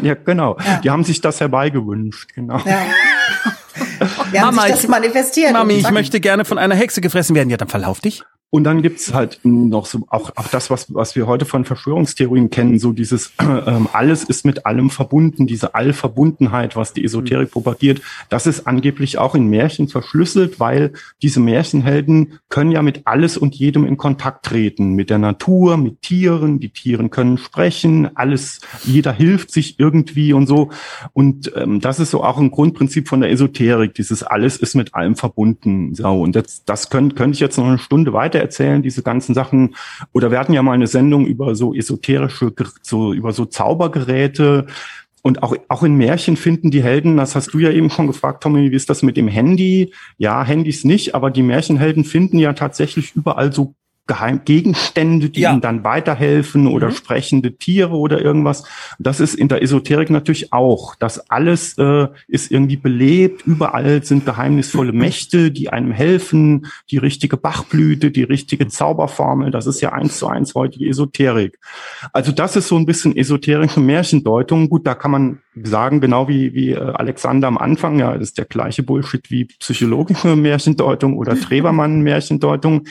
Ja, 0.03 0.15
genau. 0.15 0.57
Ja. 0.65 0.77
Die 0.85 0.91
haben 0.91 1.05
sich 1.05 1.21
das 1.21 1.41
herbeigewünscht, 1.41 2.35
genau. 2.35 2.61
Mama, 4.33 4.67
manifestiert. 4.89 5.53
Mami, 5.53 5.75
ich 5.75 5.91
möchte 5.91 6.21
gerne 6.21 6.45
von 6.45 6.59
einer 6.59 6.75
Hexe 6.75 7.01
gefressen 7.01 7.35
werden. 7.35 7.51
Ja, 7.51 7.57
dann 7.57 7.69
verlauf 7.69 8.01
dich. 8.01 8.23
Und 8.51 8.65
dann 8.65 8.83
gibt's 8.83 9.15
halt 9.15 9.41
noch 9.45 9.87
so 9.87 10.01
auch, 10.09 10.33
auch 10.35 10.49
das, 10.49 10.71
was, 10.71 10.93
was 10.93 11.15
wir 11.15 11.29
heute 11.29 11.45
von 11.45 11.65
Verschwörungstheorien 11.65 12.51
kennen, 12.51 12.81
so 12.81 12.93
dieses 12.93 13.33
ähm, 13.41 13.89
alles 13.93 14.25
ist 14.25 14.45
mit 14.45 14.67
allem 14.67 14.91
verbunden, 14.91 15.47
diese 15.47 15.75
Allverbundenheit, 15.77 16.75
was 16.75 16.93
die 16.93 17.05
Esoterik 17.05 17.49
mhm. 17.49 17.53
propagiert, 17.53 18.03
das 18.29 18.49
ist 18.49 18.67
angeblich 18.67 19.19
auch 19.19 19.37
in 19.37 19.47
Märchen 19.47 19.87
verschlüsselt, 19.87 20.59
weil 20.59 20.93
diese 21.23 21.39
Märchenhelden 21.39 22.41
können 22.49 22.73
ja 22.73 22.83
mit 22.83 23.07
alles 23.07 23.37
und 23.37 23.55
jedem 23.55 23.87
in 23.87 23.97
Kontakt 23.97 24.47
treten, 24.47 24.95
mit 24.95 25.11
der 25.11 25.19
Natur, 25.19 25.77
mit 25.77 26.03
Tieren, 26.03 26.59
die 26.59 26.71
Tieren 26.71 27.11
können 27.11 27.39
sprechen, 27.39 28.17
alles, 28.17 28.61
jeder 28.83 29.13
hilft 29.13 29.53
sich 29.53 29.79
irgendwie 29.79 30.33
und 30.33 30.49
so. 30.49 30.71
Und 31.13 31.53
ähm, 31.55 31.81
das 31.81 32.01
ist 32.01 32.11
so 32.11 32.25
auch 32.25 32.39
ein 32.39 32.51
Grundprinzip 32.51 33.09
von 33.09 33.21
der 33.21 33.31
Esoterik, 33.31 33.95
dieses 33.95 34.25
alles 34.25 34.57
ist 34.57 34.75
mit 34.75 34.95
allem 34.95 35.15
verbunden. 35.15 35.95
So, 35.95 36.09
und 36.09 36.35
das, 36.35 36.65
das 36.65 36.91
könnte 36.91 37.15
könnte 37.15 37.35
ich 37.35 37.41
jetzt 37.41 37.57
noch 37.57 37.67
eine 37.67 37.79
Stunde 37.79 38.13
weiter 38.13 38.40
erzählen, 38.41 38.83
diese 38.83 39.03
ganzen 39.03 39.35
Sachen. 39.35 39.75
Oder 40.13 40.31
wir 40.31 40.39
hatten 40.39 40.53
ja 40.53 40.63
mal 40.63 40.73
eine 40.73 40.87
Sendung 40.87 41.27
über 41.27 41.55
so 41.55 41.75
esoterische, 41.75 42.53
so 42.83 43.13
über 43.13 43.33
so 43.33 43.45
Zaubergeräte. 43.45 44.67
Und 45.23 45.43
auch, 45.43 45.55
auch 45.69 45.83
in 45.83 45.97
Märchen 45.97 46.37
finden 46.37 46.71
die 46.71 46.83
Helden, 46.83 47.19
das 47.19 47.35
hast 47.37 47.53
du 47.53 47.59
ja 47.59 47.71
eben 47.71 47.91
schon 47.91 48.07
gefragt, 48.07 48.43
Tommy, 48.43 48.71
wie 48.71 48.77
ist 48.77 48.89
das 48.89 49.03
mit 49.03 49.19
dem 49.19 49.29
Handy? 49.29 49.93
Ja, 50.17 50.43
Handys 50.45 50.85
nicht, 50.85 51.15
aber 51.15 51.31
die 51.31 51.43
Märchenhelden 51.43 52.05
finden 52.05 52.39
ja 52.39 52.55
tatsächlich 52.55 53.15
überall 53.15 53.53
so 53.53 53.75
Geheim 54.11 54.41
Gegenstände, 54.45 55.31
die 55.31 55.43
ja. 55.43 55.53
ihnen 55.53 55.61
dann 55.61 55.85
weiterhelfen 55.85 56.67
oder 56.67 56.89
mhm. 56.89 56.95
sprechende 56.95 57.57
Tiere 57.57 57.95
oder 57.95 58.21
irgendwas. 58.21 58.65
Das 58.99 59.21
ist 59.21 59.37
in 59.37 59.47
der 59.47 59.63
Esoterik 59.63 60.11
natürlich 60.11 60.53
auch. 60.53 60.97
Das 60.97 61.31
alles 61.31 61.79
äh, 61.79 62.09
ist 62.27 62.51
irgendwie 62.51 62.77
belebt. 62.77 63.47
Überall 63.47 64.03
sind 64.03 64.27
geheimnisvolle 64.27 64.91
Mächte, 65.05 65.53
die 65.53 65.69
einem 65.69 65.93
helfen. 65.93 66.67
Die 66.91 66.99
richtige 66.99 67.37
Bachblüte, 67.37 68.11
die 68.11 68.25
richtige 68.25 68.67
Zauberformel. 68.67 69.53
Das 69.53 69.69
ist 69.69 69.81
ja 69.81 69.93
eins 69.93 70.19
zu 70.19 70.27
eins 70.27 70.57
heutige 70.57 70.89
Esoterik. 70.89 71.61
Also 72.13 72.33
das 72.33 72.57
ist 72.57 72.67
so 72.67 72.77
ein 72.77 72.87
bisschen 72.87 73.17
esoterische 73.17 73.79
Märchendeutung. 73.79 74.69
Gut, 74.69 74.89
da 74.89 74.97
kann 74.97 75.13
man 75.13 75.39
sagen, 75.55 76.01
genau 76.01 76.27
wie, 76.27 76.53
wie 76.53 76.71
äh, 76.71 76.79
Alexander 76.81 77.47
am 77.47 77.59
Anfang, 77.59 78.01
ja, 78.01 78.15
das 78.15 78.31
ist 78.31 78.39
der 78.39 78.47
gleiche 78.47 78.83
Bullshit 78.83 79.31
wie 79.31 79.45
psychologische 79.45 80.35
Märchendeutung 80.35 81.17
oder 81.17 81.37
Trebermann 81.41 82.01
Märchendeutung. 82.01 82.89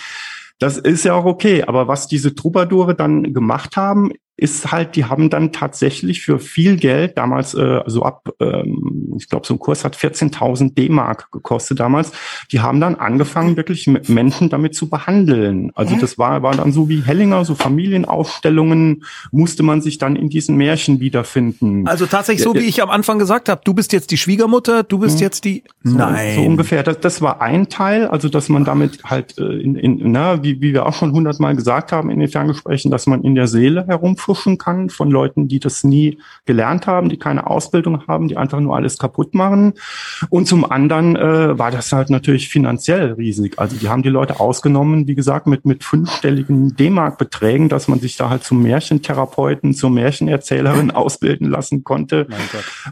Das 0.59 0.77
ist 0.77 1.05
ja 1.05 1.13
auch 1.13 1.25
okay, 1.25 1.63
aber 1.63 1.87
was 1.87 2.07
diese 2.07 2.35
Troubadoure 2.35 2.93
dann 2.93 3.33
gemacht 3.33 3.77
haben, 3.77 4.11
ist 4.39 4.71
halt, 4.71 4.95
die 4.95 5.05
haben 5.05 5.29
dann 5.29 5.51
tatsächlich 5.51 6.21
für 6.21 6.39
viel 6.39 6.77
Geld 6.77 7.17
damals, 7.17 7.53
äh, 7.53 7.61
also 7.61 8.03
ab, 8.03 8.29
ähm, 8.39 9.15
ich 9.17 9.27
glaube, 9.27 9.45
so 9.45 9.53
ein 9.53 9.59
Kurs 9.59 9.83
hat 9.83 9.97
14.000 9.97 10.75
D-Mark 10.75 11.31
gekostet 11.31 11.79
damals. 11.79 12.11
Die 12.51 12.61
haben 12.61 12.79
dann 12.79 12.95
angefangen, 12.95 13.57
wirklich 13.57 13.87
Menschen 13.87 14.49
damit 14.49 14.75
zu 14.75 14.89
behandeln. 14.89 15.71
Also 15.75 15.95
das 15.95 16.17
war, 16.17 16.41
war 16.43 16.55
dann 16.55 16.71
so 16.71 16.87
wie 16.87 17.01
Hellinger, 17.01 17.43
so 17.43 17.55
Familienaufstellungen, 17.55 19.03
musste 19.31 19.63
man 19.63 19.81
sich 19.81 19.97
dann 19.97 20.15
in 20.15 20.29
diesen 20.29 20.55
Märchen 20.55 20.99
wiederfinden. 20.99 21.87
Also 21.87 22.05
tatsächlich 22.05 22.43
so, 22.43 22.53
wie 22.53 22.59
ich 22.59 22.81
am 22.81 22.89
Anfang 22.89 23.19
gesagt 23.19 23.49
habe, 23.49 23.61
du 23.63 23.73
bist 23.73 23.91
jetzt 23.91 24.11
die 24.11 24.17
Schwiegermutter, 24.17 24.83
du 24.83 24.99
bist 24.99 25.19
jetzt 25.19 25.43
die. 25.43 25.63
So, 25.83 25.97
Nein. 25.97 26.35
So 26.35 26.41
ungefähr. 26.43 26.83
Das, 26.83 26.99
das 26.99 27.21
war 27.21 27.41
ein 27.41 27.69
Teil, 27.69 28.07
also 28.07 28.29
dass 28.29 28.47
man 28.47 28.63
damit 28.63 29.03
halt 29.03 29.37
äh, 29.37 29.43
in, 29.43 29.75
in 29.75 30.11
na, 30.11 30.43
wie, 30.43 30.61
wie 30.61 30.73
wir 30.73 30.85
auch 30.85 30.93
schon 30.93 31.11
hundertmal 31.11 31.55
gesagt 31.55 31.91
haben 31.91 32.09
in 32.09 32.19
den 32.19 32.29
Ferngesprächen, 32.29 32.89
dass 32.91 33.07
man 33.07 33.23
in 33.23 33.35
der 33.35 33.47
Seele 33.47 33.85
herumfährt 33.87 34.28
pushen 34.29 34.59
kann 34.59 34.91
von 34.91 35.09
Leuten, 35.09 35.47
die 35.47 35.59
das 35.59 35.83
nie 35.83 36.19
gelernt 36.45 36.85
haben, 36.85 37.09
die 37.09 37.17
keine 37.17 37.47
Ausbildung 37.47 38.05
haben, 38.07 38.27
die 38.27 38.37
einfach 38.37 38.59
nur 38.59 38.75
alles 38.75 38.99
kaputt 38.99 39.33
machen. 39.33 39.73
Und 40.29 40.47
zum 40.47 40.69
anderen 40.69 41.15
äh, 41.15 41.57
war 41.57 41.71
das 41.71 41.91
halt 41.91 42.11
natürlich 42.11 42.47
finanziell 42.47 43.13
riesig. 43.13 43.57
Also 43.57 43.75
die 43.75 43.89
haben 43.89 44.03
die 44.03 44.09
Leute 44.09 44.39
ausgenommen, 44.39 45.07
wie 45.07 45.15
gesagt, 45.15 45.47
mit, 45.47 45.65
mit 45.65 45.83
fünfstelligen 45.83 46.75
D-Mark-Beträgen, 46.75 47.69
dass 47.69 47.87
man 47.87 47.99
sich 47.99 48.17
da 48.17 48.29
halt 48.29 48.43
zum 48.43 48.61
Märchentherapeuten, 48.61 49.73
zur 49.73 49.89
Märchenerzählerin 49.89 50.91
ausbilden 50.99 51.49
lassen 51.49 51.83
konnte. 51.83 52.27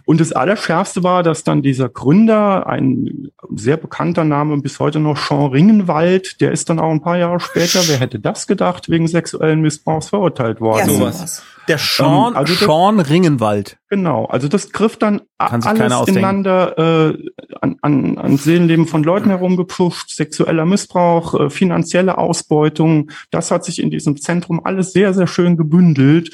Und 0.05 0.19
das 0.19 0.31
Allerschärfste 0.31 1.03
war, 1.03 1.21
dass 1.21 1.43
dann 1.43 1.61
dieser 1.61 1.87
Gründer, 1.87 2.65
ein 2.65 3.29
sehr 3.55 3.77
bekannter 3.77 4.23
Name 4.23 4.57
bis 4.57 4.79
heute 4.79 4.99
noch, 4.99 5.17
Sean 5.17 5.51
Ringenwald, 5.51 6.41
der 6.41 6.51
ist 6.51 6.71
dann 6.71 6.79
auch 6.79 6.89
ein 6.89 7.01
paar 7.01 7.19
Jahre 7.19 7.39
später, 7.39 7.81
wer 7.87 7.99
hätte 7.99 8.19
das 8.19 8.47
gedacht, 8.47 8.89
wegen 8.89 9.07
sexuellen 9.07 9.61
Missbrauchs 9.61 10.09
verurteilt 10.09 10.61
worden. 10.61 10.99
Ja, 10.99 11.26
sowas. 11.27 11.43
Der 11.67 11.77
Sean, 11.77 12.33
ähm, 12.33 12.37
also 12.37 12.53
Sean 12.53 12.99
Ringenwald. 12.99 13.77
Genau, 13.89 14.25
also 14.25 14.47
das 14.47 14.71
griff 14.71 14.97
dann 14.97 15.21
Kann 15.37 15.63
alles 15.63 16.07
ineinander 16.07 16.77
äh, 16.77 17.17
an, 17.59 17.77
an, 17.81 18.17
an 18.17 18.37
Seelenleben 18.37 18.87
von 18.87 19.03
Leuten 19.03 19.29
herumgepusht, 19.29 20.11
sexueller 20.11 20.65
Missbrauch, 20.65 21.33
äh, 21.33 21.49
finanzielle 21.49 22.17
Ausbeutung. 22.17 23.11
Das 23.31 23.51
hat 23.51 23.65
sich 23.65 23.79
in 23.79 23.91
diesem 23.91 24.17
Zentrum 24.17 24.61
alles 24.63 24.93
sehr, 24.93 25.13
sehr 25.13 25.27
schön 25.27 25.57
gebündelt. 25.57 26.31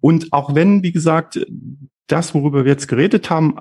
Und 0.00 0.32
auch 0.32 0.54
wenn, 0.54 0.82
wie 0.82 0.92
gesagt, 0.92 1.44
das, 2.06 2.34
worüber 2.34 2.64
wir 2.64 2.72
jetzt 2.72 2.86
geredet 2.86 3.30
haben, 3.30 3.56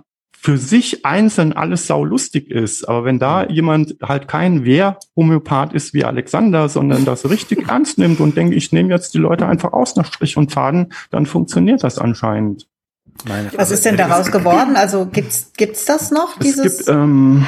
für 0.46 0.60
sich 0.60 1.08
einzeln 1.08 1.54
alles 1.54 1.88
saulustig 1.88 2.52
ist. 2.52 2.88
Aber 2.88 3.04
wenn 3.04 3.18
da 3.18 3.48
jemand 3.48 3.96
halt 4.00 4.28
kein 4.28 4.64
Wehrhomöopath 4.64 5.74
ist 5.74 5.96
wie 5.96 6.06
Alexander, 6.06 6.70
sondern 6.70 7.04
das 7.04 7.28
richtig 7.28 7.68
ernst 7.68 7.98
nimmt 7.98 8.20
und 8.20 8.38
denkt, 8.38 8.54
ich 8.54 8.72
nehme 8.72 8.94
jetzt 8.94 9.16
die 9.16 9.18
Leute 9.18 9.48
einfach 9.48 9.74
aus 9.74 9.96
nach 9.96 10.06
Strich 10.06 10.38
und 10.38 10.52
Faden, 10.52 10.94
dann 11.10 11.26
funktioniert 11.26 11.84
das 11.84 11.98
anscheinend. 11.98 12.68
Was 13.56 13.72
ist 13.72 13.86
denn 13.86 13.98
daraus 13.98 14.32
geworden? 14.32 14.76
Also 14.76 15.08
gibt's 15.08 15.52
gibt's 15.58 15.86
das 15.86 16.12
noch? 16.12 16.38
Dieses 16.38 16.66
es 16.66 16.78
gibt 16.86 16.90
ähm, 16.90 17.48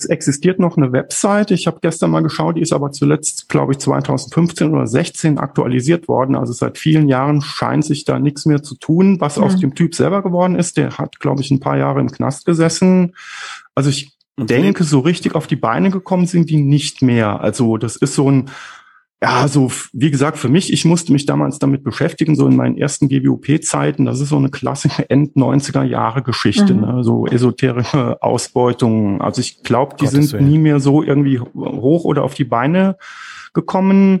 es 0.00 0.06
existiert 0.06 0.58
noch 0.58 0.76
eine 0.76 0.92
Website. 0.92 1.50
Ich 1.50 1.66
habe 1.66 1.78
gestern 1.80 2.10
mal 2.10 2.22
geschaut, 2.22 2.56
die 2.56 2.60
ist 2.60 2.72
aber 2.72 2.90
zuletzt, 2.90 3.48
glaube 3.48 3.72
ich, 3.72 3.78
2015 3.78 4.72
oder 4.72 4.86
16 4.86 5.38
aktualisiert 5.38 6.08
worden. 6.08 6.36
Also 6.36 6.52
seit 6.52 6.78
vielen 6.78 7.08
Jahren 7.08 7.42
scheint 7.42 7.84
sich 7.84 8.04
da 8.04 8.18
nichts 8.18 8.46
mehr 8.46 8.62
zu 8.62 8.74
tun. 8.74 9.20
Was 9.20 9.36
mhm. 9.36 9.44
aus 9.44 9.56
dem 9.56 9.74
Typ 9.74 9.94
selber 9.94 10.22
geworden 10.22 10.56
ist, 10.56 10.76
der 10.76 10.98
hat, 10.98 11.20
glaube 11.20 11.42
ich, 11.42 11.50
ein 11.50 11.60
paar 11.60 11.76
Jahre 11.76 12.00
im 12.00 12.10
Knast 12.10 12.46
gesessen. 12.46 13.14
Also 13.74 13.90
ich 13.90 14.12
okay. 14.36 14.62
denke, 14.62 14.84
so 14.84 15.00
richtig 15.00 15.34
auf 15.34 15.46
die 15.46 15.56
Beine 15.56 15.90
gekommen 15.90 16.26
sind 16.26 16.50
die 16.50 16.60
nicht 16.62 17.02
mehr. 17.02 17.40
Also 17.40 17.76
das 17.76 17.96
ist 17.96 18.14
so 18.14 18.30
ein 18.30 18.50
ja, 19.22 19.48
so 19.48 19.70
wie 19.92 20.10
gesagt, 20.10 20.38
für 20.38 20.48
mich, 20.48 20.72
ich 20.72 20.86
musste 20.86 21.12
mich 21.12 21.26
damals 21.26 21.58
damit 21.58 21.84
beschäftigen, 21.84 22.36
so 22.36 22.46
in 22.46 22.56
meinen 22.56 22.78
ersten 22.78 23.08
GWOP-Zeiten. 23.08 24.06
Das 24.06 24.18
ist 24.20 24.30
so 24.30 24.36
eine 24.36 24.48
klassische 24.48 25.10
End-90er 25.10 25.82
Jahre 25.82 26.22
Geschichte, 26.22 26.72
mhm. 26.72 26.80
ne? 26.80 27.04
so 27.04 27.26
esoterische 27.26 28.22
Ausbeutungen. 28.22 29.20
Also 29.20 29.40
ich 29.42 29.62
glaube, 29.62 29.96
die 30.00 30.06
Gottes 30.06 30.30
sind 30.30 30.32
Willen. 30.32 30.50
nie 30.50 30.58
mehr 30.58 30.80
so 30.80 31.02
irgendwie 31.02 31.38
hoch 31.38 32.04
oder 32.04 32.24
auf 32.24 32.34
die 32.34 32.44
Beine 32.44 32.96
gekommen. 33.52 34.20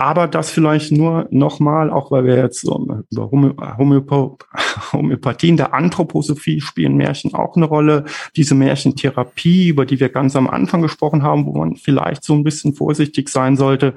Aber 0.00 0.28
das 0.28 0.50
vielleicht 0.50 0.92
nur 0.92 1.28
nochmal, 1.30 1.90
auch 1.90 2.10
weil 2.10 2.24
wir 2.24 2.34
jetzt 2.38 2.62
so 2.62 2.82
über 3.10 3.28
Homöopathie 3.78 5.48
in 5.50 5.58
der 5.58 5.74
Anthroposophie 5.74 6.62
spielen 6.62 6.96
Märchen 6.96 7.34
auch 7.34 7.54
eine 7.54 7.66
Rolle. 7.66 8.06
Diese 8.34 8.54
Märchentherapie, 8.54 9.68
über 9.68 9.84
die 9.84 10.00
wir 10.00 10.08
ganz 10.08 10.36
am 10.36 10.48
Anfang 10.48 10.80
gesprochen 10.80 11.22
haben, 11.22 11.44
wo 11.44 11.52
man 11.52 11.76
vielleicht 11.76 12.24
so 12.24 12.32
ein 12.32 12.44
bisschen 12.44 12.72
vorsichtig 12.72 13.28
sein 13.28 13.58
sollte. 13.58 13.92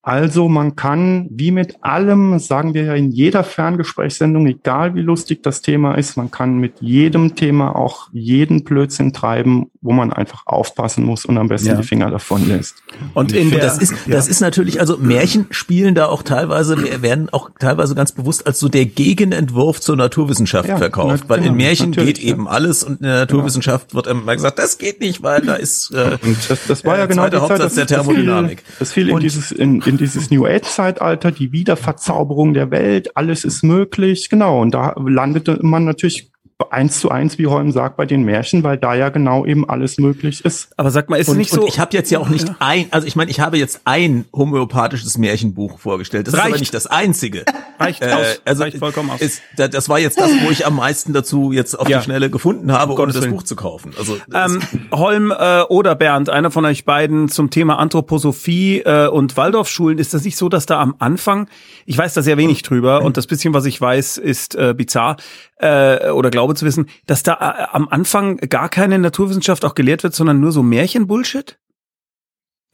Also 0.00 0.48
man 0.48 0.76
kann, 0.76 1.26
wie 1.30 1.50
mit 1.50 1.82
allem, 1.82 2.38
sagen 2.38 2.74
wir 2.74 2.84
ja 2.84 2.94
in 2.94 3.10
jeder 3.10 3.42
Ferngesprächssendung, 3.42 4.46
egal 4.46 4.94
wie 4.94 5.02
lustig 5.02 5.42
das 5.42 5.60
Thema 5.60 5.94
ist, 5.94 6.16
man 6.16 6.30
kann 6.30 6.58
mit 6.58 6.80
jedem 6.80 7.34
Thema 7.34 7.74
auch 7.74 8.10
jeden 8.12 8.62
Blödsinn 8.62 9.12
treiben, 9.12 9.72
wo 9.80 9.90
man 9.90 10.12
einfach 10.12 10.46
aufpassen 10.46 11.04
muss 11.04 11.24
und 11.24 11.36
am 11.36 11.48
besten 11.48 11.70
ja. 11.70 11.76
die 11.76 11.82
Finger 11.82 12.10
davon 12.10 12.46
lässt. 12.46 12.82
Und 13.14 13.32
in 13.32 13.50
der, 13.50 13.58
das 13.60 13.78
ist, 13.78 13.94
das 14.06 14.28
ist 14.28 14.40
natürlich, 14.40 14.78
also 14.78 14.98
Märchen 14.98 15.31
spielen 15.50 15.94
da 15.94 16.06
auch 16.06 16.22
teilweise, 16.22 17.02
werden 17.02 17.28
auch 17.30 17.50
teilweise 17.58 17.94
ganz 17.94 18.12
bewusst 18.12 18.46
als 18.46 18.58
so 18.58 18.68
der 18.68 18.86
Gegenentwurf 18.86 19.80
zur 19.80 19.96
Naturwissenschaft 19.96 20.68
ja, 20.68 20.76
verkauft, 20.76 21.24
weil 21.28 21.44
in 21.44 21.54
Märchen 21.54 21.92
geht 21.92 22.18
eben 22.18 22.48
alles 22.48 22.84
und 22.84 23.00
in 23.00 23.06
der 23.06 23.20
Naturwissenschaft 23.20 23.90
genau. 23.90 24.04
wird 24.04 24.06
immer 24.08 24.34
gesagt, 24.34 24.58
das 24.58 24.78
geht 24.78 25.00
nicht, 25.00 25.22
weil 25.22 25.42
da 25.42 25.54
ist 25.54 25.90
äh, 25.92 26.18
und 26.22 26.50
das, 26.50 26.66
das 26.66 26.84
war 26.84 26.98
ja 26.98 27.04
äh, 27.04 27.08
genau 27.08 27.28
der 27.28 27.42
Hauptsatz 27.42 27.74
der 27.74 27.86
Thermodynamik. 27.86 28.62
Das 28.78 28.92
fiel 28.92 29.08
in 29.08 29.18
dieses 29.18 29.52
in, 29.52 29.80
in 29.82 29.96
dieses 29.96 30.30
New 30.30 30.46
Age 30.46 30.62
Zeitalter, 30.62 31.30
die 31.30 31.52
Wiederverzauberung 31.52 32.54
der 32.54 32.70
Welt, 32.70 33.16
alles 33.16 33.44
ist 33.44 33.62
möglich, 33.62 34.28
genau 34.28 34.60
und 34.60 34.72
da 34.72 34.94
landete 34.96 35.58
man 35.62 35.84
natürlich 35.84 36.31
eins 36.72 37.00
zu 37.00 37.10
eins, 37.10 37.38
wie 37.38 37.46
Holm 37.46 37.70
sagt, 37.70 37.96
bei 37.96 38.06
den 38.06 38.22
Märchen, 38.22 38.64
weil 38.64 38.78
da 38.78 38.94
ja 38.94 39.10
genau 39.10 39.44
eben 39.44 39.68
alles 39.68 39.98
möglich 39.98 40.44
ist. 40.44 40.70
Aber 40.76 40.90
sag 40.90 41.10
mal, 41.10 41.16
ist 41.16 41.28
und, 41.28 41.34
es 41.34 41.38
nicht 41.38 41.50
so? 41.50 41.66
ich 41.66 41.78
habe 41.78 41.94
jetzt 41.94 42.10
ja 42.10 42.18
auch 42.18 42.28
nicht 42.28 42.48
ja. 42.48 42.56
ein, 42.58 42.86
also 42.90 43.06
ich 43.06 43.16
meine, 43.16 43.30
ich 43.30 43.40
habe 43.40 43.58
jetzt 43.58 43.82
ein 43.84 44.24
homöopathisches 44.32 45.18
Märchenbuch 45.18 45.78
vorgestellt. 45.78 46.26
Das 46.26 46.34
reicht. 46.34 46.46
ist 46.46 46.52
aber 46.52 46.58
nicht 46.60 46.74
das 46.74 46.86
einzige. 46.86 47.44
Reicht 47.78 48.02
äh, 48.02 48.12
aus. 48.12 48.42
Also 48.44 48.62
reicht 48.62 48.78
vollkommen 48.78 49.10
aus. 49.10 49.20
Ist, 49.20 49.42
das 49.56 49.88
war 49.88 49.98
jetzt 49.98 50.18
das, 50.18 50.30
wo 50.44 50.50
ich 50.50 50.66
am 50.66 50.76
meisten 50.76 51.12
dazu 51.12 51.52
jetzt 51.52 51.78
auf 51.78 51.88
ja. 51.88 51.98
die 51.98 52.04
Schnelle 52.04 52.30
gefunden 52.30 52.72
habe, 52.72 52.94
um 52.94 53.12
das 53.12 53.26
Buch 53.26 53.42
zu 53.42 53.56
kaufen. 53.56 53.92
Also 53.98 54.16
ähm, 54.32 54.60
Holm 54.92 55.32
äh, 55.36 55.62
oder 55.62 55.94
Bernd, 55.94 56.30
einer 56.30 56.50
von 56.50 56.64
euch 56.64 56.84
beiden 56.84 57.28
zum 57.28 57.50
Thema 57.50 57.78
Anthroposophie 57.78 58.80
äh, 58.80 59.08
und 59.08 59.36
Waldorfschulen, 59.36 59.98
ist 59.98 60.14
das 60.14 60.24
nicht 60.24 60.36
so, 60.36 60.48
dass 60.48 60.66
da 60.66 60.80
am 60.80 60.94
Anfang, 60.98 61.48
ich 61.86 61.98
weiß 61.98 62.14
da 62.14 62.22
sehr 62.22 62.36
wenig 62.36 62.62
drüber 62.62 63.02
und 63.02 63.16
das 63.16 63.26
bisschen, 63.26 63.52
was 63.54 63.64
ich 63.66 63.80
weiß, 63.80 64.18
ist 64.18 64.54
äh, 64.54 64.74
bizarr 64.76 65.16
äh, 65.62 66.10
oder 66.10 66.30
glaube 66.30 66.54
zu 66.54 66.66
wissen, 66.66 66.88
dass 67.06 67.22
da 67.22 67.34
äh, 67.34 67.66
am 67.72 67.88
Anfang 67.88 68.36
gar 68.36 68.68
keine 68.68 68.98
Naturwissenschaft 68.98 69.64
auch 69.64 69.74
gelehrt 69.74 70.02
wird, 70.02 70.14
sondern 70.14 70.40
nur 70.40 70.52
so 70.52 70.62
Märchenbullshit? 70.62 71.58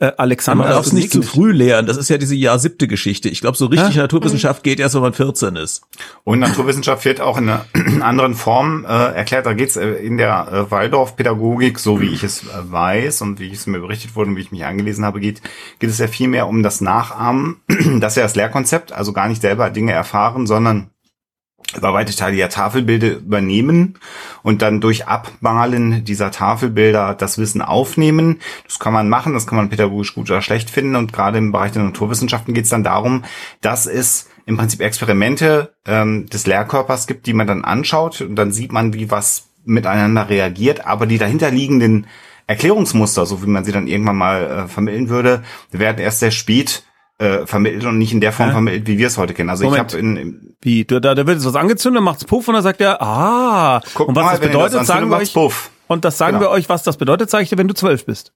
Äh, 0.00 0.12
Alexander, 0.16 0.62
man 0.62 0.72
darf 0.72 0.86
es 0.86 0.92
nicht 0.92 1.10
zu 1.10 1.22
früh 1.22 1.50
lehren. 1.50 1.86
Das 1.86 1.96
ist 1.96 2.08
ja 2.08 2.18
diese 2.18 2.36
Jahr 2.36 2.60
siebte 2.60 2.86
Geschichte. 2.86 3.28
Ich 3.28 3.40
glaube, 3.40 3.56
so 3.56 3.66
richtig 3.66 3.96
ja? 3.96 4.02
Naturwissenschaft 4.02 4.62
geht 4.62 4.78
erst, 4.78 4.94
wenn 4.94 5.02
man 5.02 5.12
14 5.12 5.56
ist. 5.56 5.82
Und 6.22 6.38
Naturwissenschaft 6.38 7.04
wird 7.04 7.20
auch 7.20 7.36
in 7.38 7.48
einer 7.48 7.64
anderen 8.00 8.34
Form 8.34 8.84
äh, 8.84 8.88
erklärt. 8.88 9.44
Da 9.44 9.54
geht's 9.54 9.76
äh, 9.76 9.90
in 9.94 10.16
der 10.16 10.48
äh, 10.52 10.70
Waldorf-Pädagogik, 10.70 11.80
so 11.80 12.00
wie 12.00 12.10
ich 12.10 12.22
es 12.22 12.44
äh, 12.44 12.46
weiß 12.62 13.22
und 13.22 13.40
wie 13.40 13.50
es 13.50 13.66
mir 13.66 13.80
berichtet 13.80 14.14
wurde 14.14 14.30
und 14.30 14.36
wie 14.36 14.42
ich 14.42 14.52
mich 14.52 14.64
angelesen 14.64 15.04
habe, 15.04 15.18
geht, 15.18 15.42
geht 15.80 15.90
es 15.90 15.98
ja 15.98 16.06
viel 16.06 16.28
mehr 16.28 16.46
um 16.46 16.62
das 16.62 16.80
Nachahmen. 16.80 17.56
das 18.00 18.12
ist 18.12 18.16
ja 18.18 18.22
das 18.22 18.36
Lehrkonzept, 18.36 18.92
also 18.92 19.12
gar 19.12 19.26
nicht 19.28 19.42
selber 19.42 19.68
Dinge 19.68 19.92
erfahren, 19.92 20.46
sondern 20.46 20.90
über 21.76 21.92
weite 21.92 22.16
Teile 22.16 22.36
der 22.36 22.48
Tafelbilder 22.48 23.16
übernehmen 23.16 23.98
und 24.42 24.62
dann 24.62 24.80
durch 24.80 25.06
Abmalen 25.06 26.04
dieser 26.04 26.30
Tafelbilder 26.30 27.14
das 27.14 27.36
Wissen 27.36 27.60
aufnehmen. 27.60 28.40
Das 28.66 28.78
kann 28.78 28.94
man 28.94 29.08
machen, 29.08 29.34
das 29.34 29.46
kann 29.46 29.56
man 29.56 29.68
pädagogisch 29.68 30.14
gut 30.14 30.30
oder 30.30 30.40
schlecht 30.40 30.70
finden. 30.70 30.96
Und 30.96 31.12
gerade 31.12 31.38
im 31.38 31.52
Bereich 31.52 31.72
der 31.72 31.82
Naturwissenschaften 31.82 32.54
geht 32.54 32.64
es 32.64 32.70
dann 32.70 32.84
darum, 32.84 33.24
dass 33.60 33.86
es 33.86 34.28
im 34.46 34.56
Prinzip 34.56 34.80
Experimente 34.80 35.74
ähm, 35.86 36.26
des 36.26 36.46
Lehrkörpers 36.46 37.06
gibt, 37.06 37.26
die 37.26 37.34
man 37.34 37.46
dann 37.46 37.64
anschaut 37.64 38.22
und 38.22 38.36
dann 38.36 38.50
sieht 38.50 38.72
man, 38.72 38.94
wie 38.94 39.10
was 39.10 39.48
miteinander 39.66 40.30
reagiert, 40.30 40.86
aber 40.86 41.06
die 41.06 41.18
dahinterliegenden 41.18 42.06
Erklärungsmuster, 42.46 43.26
so 43.26 43.42
wie 43.42 43.46
man 43.46 43.64
sie 43.64 43.72
dann 43.72 43.86
irgendwann 43.86 44.16
mal 44.16 44.42
äh, 44.44 44.68
vermitteln 44.68 45.10
würde, 45.10 45.42
werden 45.70 45.98
erst 45.98 46.20
sehr 46.20 46.30
spät 46.30 46.84
äh, 47.18 47.46
vermittelt 47.46 47.84
und 47.84 47.98
nicht 47.98 48.12
in 48.12 48.20
der 48.20 48.32
Form 48.32 48.52
vermittelt, 48.52 48.86
wie 48.86 48.98
wir 48.98 49.08
es 49.08 49.18
heute 49.18 49.34
kennen. 49.34 49.50
Also 49.50 49.64
Moment. 49.64 49.92
ich 49.92 49.94
habe 49.94 50.06
in, 50.06 50.16
in 50.16 50.56
wie 50.60 50.84
da, 50.84 51.00
da 51.00 51.26
wird 51.26 51.44
was 51.44 51.54
angezündet, 51.54 52.02
macht's 52.02 52.24
Puff 52.24 52.48
und 52.48 52.54
dann 52.54 52.62
sagt 52.62 52.80
er, 52.80 53.02
ah, 53.02 53.80
Guck 53.94 54.08
und 54.08 54.16
was 54.16 54.24
mal, 54.24 54.30
das 54.32 54.40
bedeutet, 54.40 54.80
das 54.80 54.86
sagen 54.86 55.10
wir 55.10 55.16
euch. 55.16 55.32
Puff. 55.32 55.70
Und 55.86 56.04
das 56.04 56.18
sagen 56.18 56.38
genau. 56.38 56.50
wir 56.50 56.52
euch, 56.54 56.68
was 56.68 56.82
das 56.82 56.96
bedeutet, 56.96 57.30
zeige 57.30 57.44
ich 57.44 57.50
dir, 57.50 57.58
wenn 57.58 57.68
du 57.68 57.74
zwölf 57.74 58.06
bist. 58.06 58.32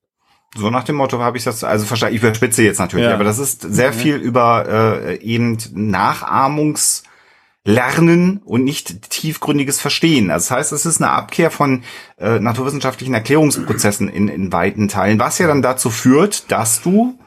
So 0.57 0.71
nach 0.71 0.85
dem 0.85 0.97
Motto 0.97 1.19
habe 1.19 1.39
ich 1.39 1.45
das, 1.45 1.65
also 1.65 1.87
verstehe 1.87 2.11
ich 2.11 2.23
überspitze 2.23 2.63
jetzt 2.63 2.79
natürlich, 2.79 3.07
ja. 3.07 3.15
aber 3.15 3.25
das 3.25 3.39
ist 3.39 3.63
sehr 3.63 3.93
mhm. 3.93 3.97
viel 3.97 4.17
über 4.17 4.67
äh, 4.69 5.17
eben 5.21 5.57
Nachahmungslernen 5.73 8.43
und 8.45 8.65
nicht 8.65 9.11
tiefgründiges 9.11 9.81
Verstehen. 9.81 10.31
Also 10.31 10.49
das 10.49 10.59
heißt, 10.59 10.73
es 10.73 10.87
ist 10.87 11.01
eine 11.01 11.11
Abkehr 11.11 11.51
von 11.51 11.85
äh, 12.19 12.39
naturwissenschaftlichen 12.39 13.15
Erklärungsprozessen 13.15 14.09
in, 14.09 14.29
in 14.29 14.53
weiten 14.53 14.89
Teilen, 14.89 15.19
was 15.19 15.39
ja 15.39 15.47
dann 15.47 15.63
dazu 15.63 15.89
führt, 15.89 16.51
dass 16.51 16.83
du 16.83 17.19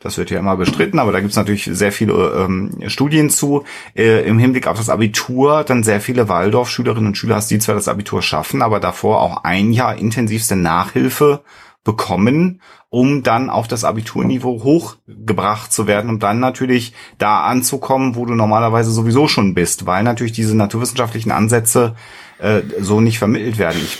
das 0.00 0.16
wird 0.16 0.30
ja 0.30 0.38
immer 0.38 0.56
bestritten, 0.56 0.98
aber 0.98 1.10
da 1.10 1.20
gibt 1.20 1.32
es 1.32 1.36
natürlich 1.36 1.64
sehr 1.64 1.90
viele 1.90 2.12
ähm, 2.14 2.78
Studien 2.86 3.30
zu. 3.30 3.64
Äh, 3.96 4.26
Im 4.28 4.38
Hinblick 4.38 4.66
auf 4.66 4.76
das 4.76 4.90
Abitur 4.90 5.64
dann 5.64 5.82
sehr 5.82 6.00
viele 6.00 6.28
Waldorf-Schülerinnen 6.28 7.08
und 7.08 7.16
Schüler 7.16 7.36
hast, 7.36 7.50
die 7.50 7.58
zwar 7.58 7.74
das 7.74 7.88
Abitur 7.88 8.22
schaffen, 8.22 8.62
aber 8.62 8.78
davor 8.78 9.20
auch 9.20 9.42
ein 9.44 9.72
Jahr 9.72 9.96
intensivste 9.96 10.54
Nachhilfe 10.54 11.42
bekommen, 11.82 12.60
um 12.90 13.22
dann 13.22 13.50
auf 13.50 13.66
das 13.66 13.84
Abiturniveau 13.84 14.62
hochgebracht 14.62 15.72
zu 15.72 15.86
werden, 15.86 16.10
um 16.10 16.18
dann 16.18 16.38
natürlich 16.38 16.94
da 17.18 17.42
anzukommen, 17.42 18.14
wo 18.14 18.24
du 18.24 18.34
normalerweise 18.34 18.90
sowieso 18.90 19.26
schon 19.26 19.54
bist, 19.54 19.86
weil 19.86 20.04
natürlich 20.04 20.32
diese 20.32 20.56
naturwissenschaftlichen 20.56 21.32
Ansätze 21.32 21.96
äh, 22.38 22.62
so 22.80 23.00
nicht 23.00 23.18
vermittelt 23.18 23.58
werden. 23.58 23.80
Ich 23.82 23.98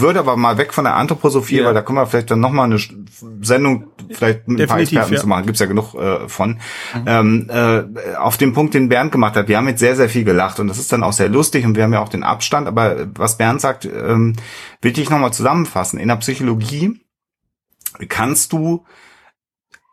würde 0.00 0.18
aber 0.18 0.36
mal 0.36 0.58
weg 0.58 0.74
von 0.74 0.84
der 0.84 0.96
Anthroposophie, 0.96 1.58
ja. 1.58 1.64
weil 1.64 1.74
da 1.74 1.82
können 1.82 1.98
wir 1.98 2.06
vielleicht 2.06 2.30
dann 2.30 2.40
nochmal 2.40 2.66
eine 2.66 2.78
Sendung 3.40 3.88
vielleicht 4.10 4.46
mit 4.46 4.60
ein 4.60 4.68
paar 4.68 4.80
Experten 4.80 5.14
ja. 5.14 5.20
zu 5.20 5.26
machen, 5.26 5.46
gibt's 5.46 5.60
ja 5.60 5.66
genug 5.66 5.94
äh, 5.94 6.28
von. 6.28 6.58
Mhm. 6.94 7.04
Ähm, 7.06 7.50
äh, 7.50 8.14
auf 8.16 8.36
den 8.36 8.52
Punkt, 8.52 8.74
den 8.74 8.88
Bernd 8.88 9.12
gemacht 9.12 9.36
hat, 9.36 9.48
wir 9.48 9.56
haben 9.56 9.68
jetzt 9.68 9.80
sehr, 9.80 9.96
sehr 9.96 10.08
viel 10.08 10.24
gelacht 10.24 10.60
und 10.60 10.68
das 10.68 10.78
ist 10.78 10.92
dann 10.92 11.02
auch 11.02 11.12
sehr 11.12 11.28
lustig 11.28 11.64
und 11.64 11.76
wir 11.76 11.84
haben 11.84 11.92
ja 11.92 12.02
auch 12.02 12.08
den 12.08 12.24
Abstand, 12.24 12.66
aber 12.66 13.08
was 13.14 13.38
Bernd 13.38 13.60
sagt, 13.60 13.84
ähm, 13.86 14.34
will 14.82 14.98
ich 14.98 15.10
nochmal 15.10 15.32
zusammenfassen. 15.32 15.98
In 15.98 16.08
der 16.08 16.16
Psychologie 16.16 17.00
kannst 18.08 18.52
du 18.52 18.84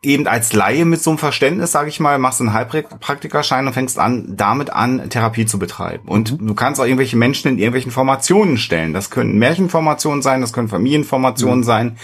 eben 0.06 0.28
als 0.28 0.54
Laie 0.54 0.86
mit 0.86 1.02
so 1.02 1.12
einem 1.12 1.18
Verständnis, 1.18 1.72
sage 1.72 1.90
ich 1.90 2.00
mal, 2.00 2.18
machst 2.20 2.42
einen 2.42 2.54
Heilpraktikerschein 2.54 3.68
und 3.68 3.74
fängst 3.74 4.00
an, 4.00 4.36
damit 4.36 4.70
an, 4.70 5.10
Therapie 5.10 5.46
zu 5.46 5.60
betreiben. 5.60 6.08
Und 6.08 6.40
mhm. 6.40 6.48
du 6.48 6.54
kannst 6.54 6.80
auch 6.80 6.86
irgendwelche 6.86 7.18
Menschen 7.18 7.50
in 7.50 7.58
irgendwelchen 7.58 7.92
Formationen 7.92 8.58
stellen. 8.58 8.94
Das 8.94 9.10
können 9.10 9.38
Märchenformationen 9.38 10.22
sein, 10.22 10.42
das 10.42 10.54
können 10.54 10.70
Familienformationen 10.70 11.60
mhm. 11.60 11.64
sein 11.64 11.98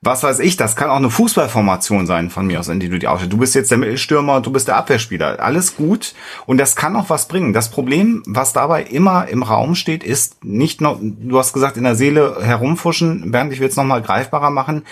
was 0.00 0.22
weiß 0.22 0.38
ich, 0.40 0.56
das 0.56 0.76
kann 0.76 0.90
auch 0.90 0.96
eine 0.96 1.10
Fußballformation 1.10 2.06
sein 2.06 2.30
von 2.30 2.46
mir 2.46 2.60
aus, 2.60 2.68
in 2.68 2.78
die 2.78 2.88
du 2.88 2.98
die 2.98 3.08
ausstellst. 3.08 3.32
Du 3.32 3.38
bist 3.38 3.54
jetzt 3.54 3.70
der 3.70 3.78
Mittelstürmer 3.78 4.40
du 4.40 4.52
bist 4.52 4.68
der 4.68 4.76
Abwehrspieler. 4.76 5.40
Alles 5.40 5.76
gut. 5.76 6.14
Und 6.46 6.58
das 6.58 6.76
kann 6.76 6.96
auch 6.96 7.10
was 7.10 7.28
bringen. 7.28 7.52
Das 7.52 7.70
Problem, 7.70 8.22
was 8.26 8.52
dabei 8.52 8.82
immer 8.84 9.28
im 9.28 9.42
Raum 9.42 9.74
steht, 9.74 10.04
ist 10.04 10.44
nicht 10.44 10.80
nur, 10.80 10.98
du 11.00 11.38
hast 11.38 11.52
gesagt, 11.52 11.76
in 11.76 11.84
der 11.84 11.96
Seele 11.96 12.38
herumfuschen. 12.40 13.30
Bernd, 13.32 13.52
ich 13.52 13.60
will 13.60 13.68
es 13.68 13.76
nochmal 13.76 14.02
greifbarer 14.02 14.50
machen. 14.50 14.84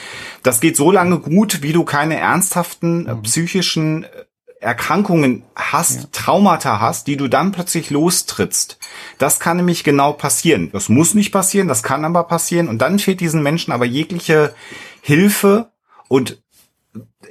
Das 0.42 0.60
geht 0.60 0.76
so 0.76 0.90
lange 0.90 1.18
gut, 1.18 1.62
wie 1.62 1.72
du 1.72 1.84
keine 1.84 2.18
ernsthaften 2.18 3.04
mhm. 3.04 3.22
psychischen 3.22 4.06
Erkrankungen 4.60 5.42
hast, 5.54 6.00
ja. 6.00 6.08
Traumata 6.12 6.80
hast, 6.80 7.06
die 7.06 7.16
du 7.16 7.28
dann 7.28 7.52
plötzlich 7.52 7.90
lostrittst. 7.90 8.78
Das 9.18 9.38
kann 9.38 9.58
nämlich 9.58 9.84
genau 9.84 10.12
passieren. 10.12 10.70
Das 10.72 10.88
muss 10.88 11.14
nicht 11.14 11.30
passieren, 11.30 11.68
das 11.68 11.82
kann 11.82 12.04
aber 12.04 12.24
passieren. 12.24 12.68
Und 12.68 12.78
dann 12.78 12.98
fehlt 12.98 13.20
diesen 13.20 13.42
Menschen 13.42 13.72
aber 13.72 13.84
jegliche 13.84 14.54
Hilfe 15.02 15.70
und 16.08 16.42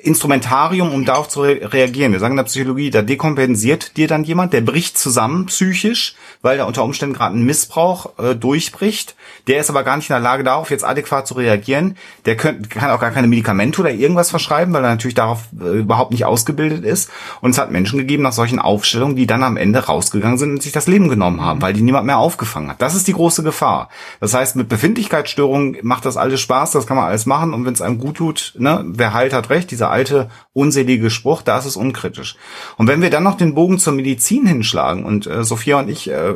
Instrumentarium, 0.01 0.91
um 0.91 1.05
darauf 1.05 1.27
zu 1.27 1.41
re 1.41 1.59
reagieren. 1.73 2.11
Wir 2.11 2.19
sagen 2.19 2.33
in 2.33 2.37
der 2.37 2.43
Psychologie, 2.43 2.89
da 2.89 3.01
dekompensiert 3.01 3.97
dir 3.97 4.07
dann 4.07 4.23
jemand, 4.23 4.53
der 4.53 4.61
bricht 4.61 4.97
zusammen 4.97 5.47
psychisch, 5.47 6.15
weil 6.41 6.59
er 6.59 6.67
unter 6.67 6.83
Umständen 6.83 7.15
gerade 7.15 7.35
einen 7.35 7.45
Missbrauch 7.45 8.17
äh, 8.19 8.35
durchbricht. 8.35 9.15
Der 9.47 9.59
ist 9.59 9.69
aber 9.69 9.83
gar 9.83 9.97
nicht 9.97 10.09
in 10.09 10.13
der 10.13 10.19
Lage, 10.19 10.43
darauf 10.43 10.69
jetzt 10.69 10.83
adäquat 10.83 11.27
zu 11.27 11.35
reagieren. 11.35 11.97
Der 12.25 12.37
könnt, 12.37 12.69
kann 12.69 12.91
auch 12.91 12.99
gar 12.99 13.11
keine 13.11 13.27
Medikamente 13.27 13.81
oder 13.81 13.91
irgendwas 13.91 14.29
verschreiben, 14.29 14.73
weil 14.73 14.83
er 14.83 14.91
natürlich 14.91 15.15
darauf 15.15 15.43
äh, 15.59 15.79
überhaupt 15.79 16.11
nicht 16.11 16.25
ausgebildet 16.25 16.83
ist. 16.83 17.09
Und 17.41 17.51
es 17.51 17.57
hat 17.57 17.71
Menschen 17.71 17.99
gegeben 17.99 18.23
nach 18.23 18.33
solchen 18.33 18.59
Aufstellungen, 18.59 19.15
die 19.15 19.27
dann 19.27 19.43
am 19.43 19.57
Ende 19.57 19.79
rausgegangen 19.79 20.37
sind 20.37 20.51
und 20.51 20.63
sich 20.63 20.71
das 20.71 20.87
Leben 20.87 21.09
genommen 21.09 21.41
haben, 21.41 21.61
weil 21.61 21.73
die 21.73 21.81
niemand 21.81 22.05
mehr 22.05 22.17
aufgefangen 22.17 22.69
hat. 22.69 22.81
Das 22.81 22.95
ist 22.95 23.07
die 23.07 23.13
große 23.13 23.43
Gefahr. 23.43 23.89
Das 24.19 24.33
heißt, 24.33 24.55
mit 24.55 24.69
Befindlichkeitsstörungen 24.69 25.77
macht 25.81 26.05
das 26.05 26.17
alles 26.17 26.41
Spaß, 26.41 26.71
das 26.71 26.87
kann 26.87 26.97
man 26.97 27.07
alles 27.07 27.25
machen. 27.25 27.53
Und 27.53 27.65
wenn 27.65 27.73
es 27.73 27.81
einem 27.81 27.99
gut 27.99 28.17
tut, 28.17 28.53
ne, 28.57 28.83
wer 28.85 29.13
heilt, 29.13 29.33
hat 29.33 29.49
recht. 29.49 29.71
Dieser 29.71 29.89
alte 29.95 30.29
unselige 30.53 31.09
Spruch, 31.09 31.41
da 31.41 31.57
ist 31.57 31.65
es 31.65 31.77
unkritisch. 31.77 32.35
Und 32.77 32.87
wenn 32.87 33.01
wir 33.01 33.09
dann 33.09 33.23
noch 33.23 33.37
den 33.37 33.55
Bogen 33.55 33.79
zur 33.79 33.93
Medizin 33.93 34.45
hinschlagen 34.45 35.05
und 35.05 35.25
äh, 35.25 35.43
Sophia 35.45 35.79
und 35.79 35.89
ich 35.89 36.09
äh, 36.09 36.33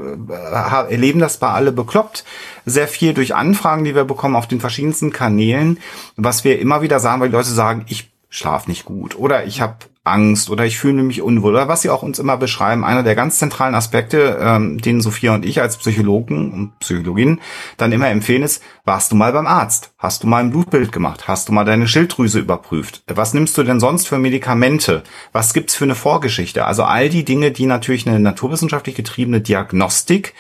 erleben 0.90 1.20
das 1.20 1.38
bei 1.38 1.50
alle 1.50 1.74
bekloppt, 1.74 2.24
sehr 2.66 2.88
viel 2.88 3.14
durch 3.14 3.36
Anfragen, 3.36 3.84
die 3.84 3.96
wir 3.96 4.06
bekommen 4.06 4.38
auf 4.38 4.48
den 4.48 4.62
verschiedensten 4.62 5.12
Kanälen, 5.12 5.78
was 6.16 6.46
wir 6.46 6.60
immer 6.60 6.82
wieder 6.82 7.00
sagen, 7.00 7.20
weil 7.20 7.30
die 7.30 7.36
Leute 7.36 7.50
sagen, 7.50 7.86
ich 7.88 8.10
schlaf 8.30 8.68
nicht 8.68 8.86
gut 8.86 9.18
oder 9.18 9.46
ich 9.46 9.60
habe 9.60 9.76
Angst 10.10 10.50
oder 10.50 10.66
ich 10.66 10.78
fühle 10.78 11.04
mich 11.04 11.22
unwohl 11.22 11.54
oder 11.54 11.68
was 11.68 11.82
sie 11.82 11.90
auch 11.90 12.04
uns 12.04 12.20
immer 12.20 12.38
beschreiben. 12.38 12.84
Einer 12.84 13.04
der 13.04 13.16
ganz 13.16 13.38
zentralen 13.38 13.76
Aspekte, 13.76 14.38
ähm, 14.42 14.80
den 14.80 15.02
Sophia 15.02 15.34
und 15.34 15.46
ich 15.46 15.62
als 15.62 15.78
Psychologen 15.78 16.52
und 16.52 16.80
Psychologin 16.80 17.40
dann 17.78 17.92
immer 17.92 18.10
empfehlen 18.10 18.44
ist, 18.44 18.62
warst 18.86 19.12
du 19.12 19.16
mal 19.16 19.32
beim 19.32 19.48
Arzt? 19.48 19.92
Hast 19.98 20.24
du 20.24 20.28
mal 20.28 20.44
ein 20.44 20.52
Blutbild 20.52 20.92
gemacht? 20.92 21.28
Hast 21.28 21.50
du 21.50 21.54
mal 21.54 21.66
deine 21.66 21.88
Schilddrüse 21.88 22.40
überprüft? 22.40 23.04
Was 23.08 23.34
nimmst 23.34 23.58
du 23.58 23.64
denn 23.64 23.80
sonst 23.80 24.08
für 24.08 24.18
Medikamente? 24.18 25.04
Was 25.32 25.54
gibt's 25.54 25.76
für 25.76 25.86
eine 25.86 25.96
Vorgeschichte? 25.96 26.66
Also 26.66 26.84
all 26.84 27.10
die 27.10 27.26
Dinge, 27.26 27.52
die 27.52 27.66
natürlich 27.66 28.08
eine 28.08 28.20
naturwissenschaftlich 28.20 28.96
getriebene 28.96 29.42
Diagnostik 29.42 30.34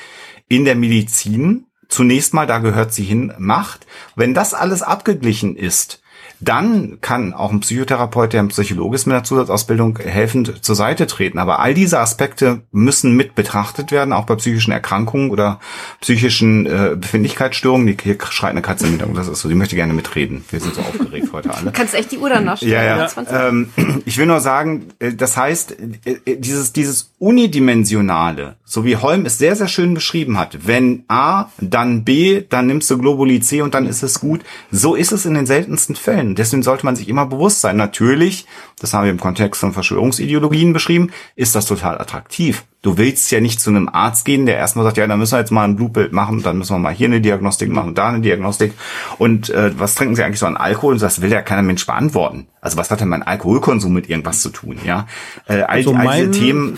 in 0.47 0.65
der 0.65 0.75
Medizin 0.75 1.65
zunächst 1.89 2.33
mal, 2.33 2.47
da 2.47 2.59
gehört 2.59 2.93
sie 2.93 3.03
hin, 3.03 3.33
macht. 3.37 3.85
Wenn 4.15 4.33
das 4.33 4.53
alles 4.53 4.81
abgeglichen 4.81 5.55
ist, 5.55 6.01
dann 6.41 6.99
kann 7.01 7.33
auch 7.33 7.51
ein 7.51 7.59
Psychotherapeut, 7.59 8.31
der 8.33 8.41
ein 8.41 8.47
Psychologe 8.47 8.95
ist 8.95 9.05
mit 9.05 9.13
einer 9.13 9.23
Zusatzausbildung, 9.23 9.99
helfend 9.99 10.63
zur 10.63 10.75
Seite 10.75 11.05
treten. 11.05 11.37
Aber 11.37 11.59
all 11.59 11.73
diese 11.73 11.99
Aspekte 11.99 12.61
müssen 12.71 13.15
mit 13.15 13.35
betrachtet 13.35 13.91
werden, 13.91 14.13
auch 14.13 14.25
bei 14.25 14.35
psychischen 14.35 14.71
Erkrankungen 14.71 15.31
oder 15.31 15.59
psychischen 15.99 16.65
äh, 16.65 16.95
Befindlichkeitsstörungen. 16.95 17.97
Hier 18.01 18.17
schreit 18.29 18.51
eine 18.51 18.61
Katze 18.61 18.87
mit, 18.87 19.03
das 19.15 19.27
ist 19.27 19.41
so, 19.41 19.49
die 19.49 19.55
möchte 19.55 19.75
gerne 19.75 19.93
mitreden. 19.93 20.45
Wir 20.49 20.59
sind 20.61 20.75
so 20.75 20.81
aufgeregt 20.81 21.29
heute 21.33 21.53
alle. 21.53 21.65
Du 21.65 21.71
kannst 21.71 21.93
echt 21.93 22.11
die 22.11 22.17
Uhr 22.17 22.29
dann 22.29 22.45
nachstellen. 22.45 22.73
Ja, 22.73 23.07
ja. 23.07 23.47
Ähm, 23.47 23.69
ich 24.05 24.17
will 24.17 24.25
nur 24.25 24.39
sagen, 24.39 24.87
äh, 24.99 25.13
das 25.13 25.35
heißt, 25.35 25.75
äh, 26.05 26.37
dieses, 26.37 26.71
dieses 26.71 27.11
Unidimensionale, 27.19 28.55
so 28.69 28.85
wie 28.85 28.97
Holm 28.97 29.25
es 29.25 29.39
sehr, 29.39 29.55
sehr 29.55 29.67
schön 29.67 29.95
beschrieben 29.95 30.37
hat, 30.37 30.67
wenn 30.67 31.03
A, 31.07 31.45
dann 31.59 32.03
B, 32.03 32.43
dann 32.47 32.67
nimmst 32.67 32.89
du 32.91 32.99
Globuli 32.99 33.39
C 33.39 33.63
und 33.63 33.73
dann 33.73 33.87
ist 33.87 34.03
es 34.03 34.19
gut. 34.19 34.41
So 34.69 34.93
ist 34.93 35.11
es 35.11 35.25
in 35.25 35.33
den 35.33 35.47
seltensten 35.47 35.95
Fällen. 35.95 36.35
Deswegen 36.35 36.61
sollte 36.61 36.85
man 36.85 36.95
sich 36.95 37.09
immer 37.09 37.25
bewusst 37.25 37.61
sein. 37.61 37.77
Natürlich, 37.77 38.45
das 38.79 38.93
haben 38.93 39.05
wir 39.05 39.11
im 39.11 39.19
Kontext 39.19 39.59
von 39.59 39.73
Verschwörungsideologien 39.73 40.71
beschrieben, 40.71 41.09
ist 41.35 41.55
das 41.55 41.65
total 41.65 41.99
attraktiv. 41.99 42.63
Du 42.83 42.99
willst 42.99 43.31
ja 43.31 43.41
nicht 43.41 43.59
zu 43.59 43.71
einem 43.71 43.89
Arzt 43.89 44.23
gehen, 44.23 44.45
der 44.45 44.57
erstmal 44.57 44.85
sagt, 44.85 44.97
ja, 44.97 45.07
dann 45.07 45.17
müssen 45.17 45.33
wir 45.33 45.39
jetzt 45.39 45.51
mal 45.51 45.63
ein 45.63 45.75
Blutbild 45.75 46.13
machen, 46.13 46.43
dann 46.43 46.59
müssen 46.59 46.75
wir 46.75 46.79
mal 46.79 46.93
hier 46.93 47.07
eine 47.07 47.21
Diagnostik 47.21 47.69
machen, 47.71 47.95
da 47.95 48.09
eine 48.09 48.21
Diagnostik. 48.21 48.73
Und 49.17 49.49
äh, 49.49 49.71
was 49.79 49.95
trinken 49.95 50.15
Sie 50.15 50.23
eigentlich 50.23 50.39
so 50.39 50.45
an 50.45 50.57
Alkohol? 50.57 50.93
Und 50.93 51.01
das 51.01 51.23
will 51.23 51.31
ja 51.31 51.41
keiner 51.41 51.63
Mensch 51.63 51.87
beantworten. 51.87 52.45
Also 52.61 52.77
was 52.77 52.91
hat 52.91 53.01
denn 53.01 53.09
mein 53.09 53.23
Alkoholkonsum 53.23 53.91
mit 53.91 54.09
irgendwas 54.09 54.43
zu 54.43 54.49
tun? 54.49 54.77
Ja, 54.85 55.07
äh, 55.47 55.53
all, 55.53 55.63
also 55.63 55.95
all 55.95 56.27
diese 56.27 56.39
Themen. 56.39 56.77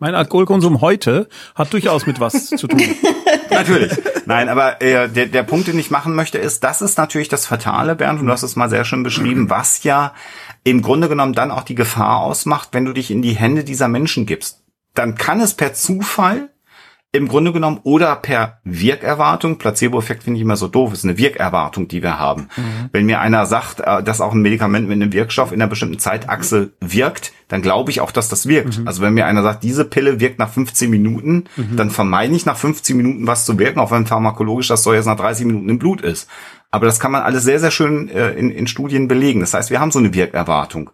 Mein 0.00 0.14
Alkoholkonsum 0.14 0.80
heute 0.80 1.28
hat 1.54 1.74
durchaus 1.74 2.06
mit 2.06 2.20
was 2.20 2.46
zu 2.46 2.66
tun. 2.66 2.80
natürlich. 3.50 3.92
Nein, 4.24 4.48
aber 4.48 4.80
äh, 4.80 5.10
der, 5.10 5.26
der 5.26 5.42
Punkt, 5.42 5.68
den 5.68 5.78
ich 5.78 5.90
machen 5.90 6.14
möchte, 6.14 6.38
ist, 6.38 6.64
das 6.64 6.80
ist 6.80 6.96
natürlich 6.96 7.28
das 7.28 7.46
Fatale, 7.46 7.94
Bernd, 7.94 8.18
und 8.18 8.26
du 8.26 8.32
hast 8.32 8.42
es 8.42 8.56
mal 8.56 8.70
sehr 8.70 8.84
schön 8.84 9.02
beschrieben, 9.02 9.50
was 9.50 9.84
ja 9.84 10.14
im 10.64 10.80
Grunde 10.80 11.10
genommen 11.10 11.34
dann 11.34 11.50
auch 11.50 11.64
die 11.64 11.74
Gefahr 11.74 12.20
ausmacht, 12.22 12.70
wenn 12.72 12.86
du 12.86 12.94
dich 12.94 13.10
in 13.10 13.20
die 13.20 13.34
Hände 13.34 13.62
dieser 13.62 13.88
Menschen 13.88 14.24
gibst. 14.24 14.62
Dann 14.94 15.16
kann 15.16 15.40
es 15.40 15.52
per 15.52 15.74
Zufall 15.74 16.49
im 17.12 17.26
Grunde 17.26 17.52
genommen 17.52 17.80
oder 17.82 18.14
per 18.16 18.60
Wirkerwartung. 18.62 19.58
Placebo-Effekt 19.58 20.22
finde 20.22 20.38
ich 20.38 20.42
immer 20.42 20.56
so 20.56 20.68
doof. 20.68 20.92
Ist 20.92 21.04
eine 21.04 21.18
Wirkerwartung, 21.18 21.88
die 21.88 22.02
wir 22.02 22.20
haben. 22.20 22.42
Mhm. 22.56 22.90
Wenn 22.92 23.06
mir 23.06 23.20
einer 23.20 23.46
sagt, 23.46 23.80
äh, 23.80 24.02
dass 24.02 24.20
auch 24.20 24.32
ein 24.32 24.42
Medikament 24.42 24.88
mit 24.88 24.94
einem 24.94 25.12
Wirkstoff 25.12 25.50
in 25.50 25.60
einer 25.60 25.68
bestimmten 25.68 25.98
Zeitachse 25.98 26.72
wirkt, 26.80 27.32
dann 27.48 27.62
glaube 27.62 27.90
ich 27.90 28.00
auch, 28.00 28.12
dass 28.12 28.28
das 28.28 28.46
wirkt. 28.46 28.78
Mhm. 28.78 28.86
Also 28.86 29.02
wenn 29.02 29.14
mir 29.14 29.26
einer 29.26 29.42
sagt, 29.42 29.64
diese 29.64 29.84
Pille 29.84 30.20
wirkt 30.20 30.38
nach 30.38 30.50
15 30.50 30.88
Minuten, 30.88 31.44
mhm. 31.56 31.76
dann 31.76 31.90
vermeide 31.90 32.34
ich 32.34 32.46
nach 32.46 32.56
15 32.56 32.96
Minuten 32.96 33.26
was 33.26 33.44
zu 33.44 33.58
wirken, 33.58 33.80
auch 33.80 33.90
wenn 33.90 34.06
pharmakologisch 34.06 34.68
das 34.68 34.84
soll 34.84 34.94
jetzt 34.94 35.06
nach 35.06 35.16
30 35.16 35.46
Minuten 35.46 35.68
im 35.68 35.80
Blut 35.80 36.00
ist. 36.02 36.28
Aber 36.70 36.86
das 36.86 37.00
kann 37.00 37.10
man 37.10 37.22
alles 37.22 37.42
sehr, 37.42 37.58
sehr 37.58 37.70
schön 37.70 38.08
äh, 38.08 38.30
in, 38.32 38.50
in 38.50 38.66
Studien 38.66 39.08
belegen. 39.08 39.40
Das 39.40 39.54
heißt, 39.54 39.70
wir 39.70 39.80
haben 39.80 39.90
so 39.90 39.98
eine 39.98 40.14
Wirkerwartung. 40.14 40.90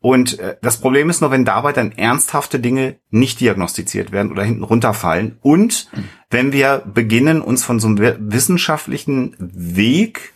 Und 0.00 0.38
äh, 0.38 0.56
das 0.60 0.78
Problem 0.78 1.08
ist 1.08 1.22
nur, 1.22 1.30
wenn 1.30 1.44
dabei 1.44 1.72
dann 1.72 1.92
ernsthafte 1.92 2.60
Dinge 2.60 2.96
nicht 3.10 3.40
diagnostiziert 3.40 4.12
werden 4.12 4.30
oder 4.30 4.44
hinten 4.44 4.62
runterfallen. 4.62 5.38
Und 5.40 5.88
wenn 6.30 6.52
wir 6.52 6.82
beginnen, 6.84 7.40
uns 7.40 7.64
von 7.64 7.80
so 7.80 7.88
einem 7.88 8.30
wissenschaftlichen 8.30 9.34
Weg 9.38 10.34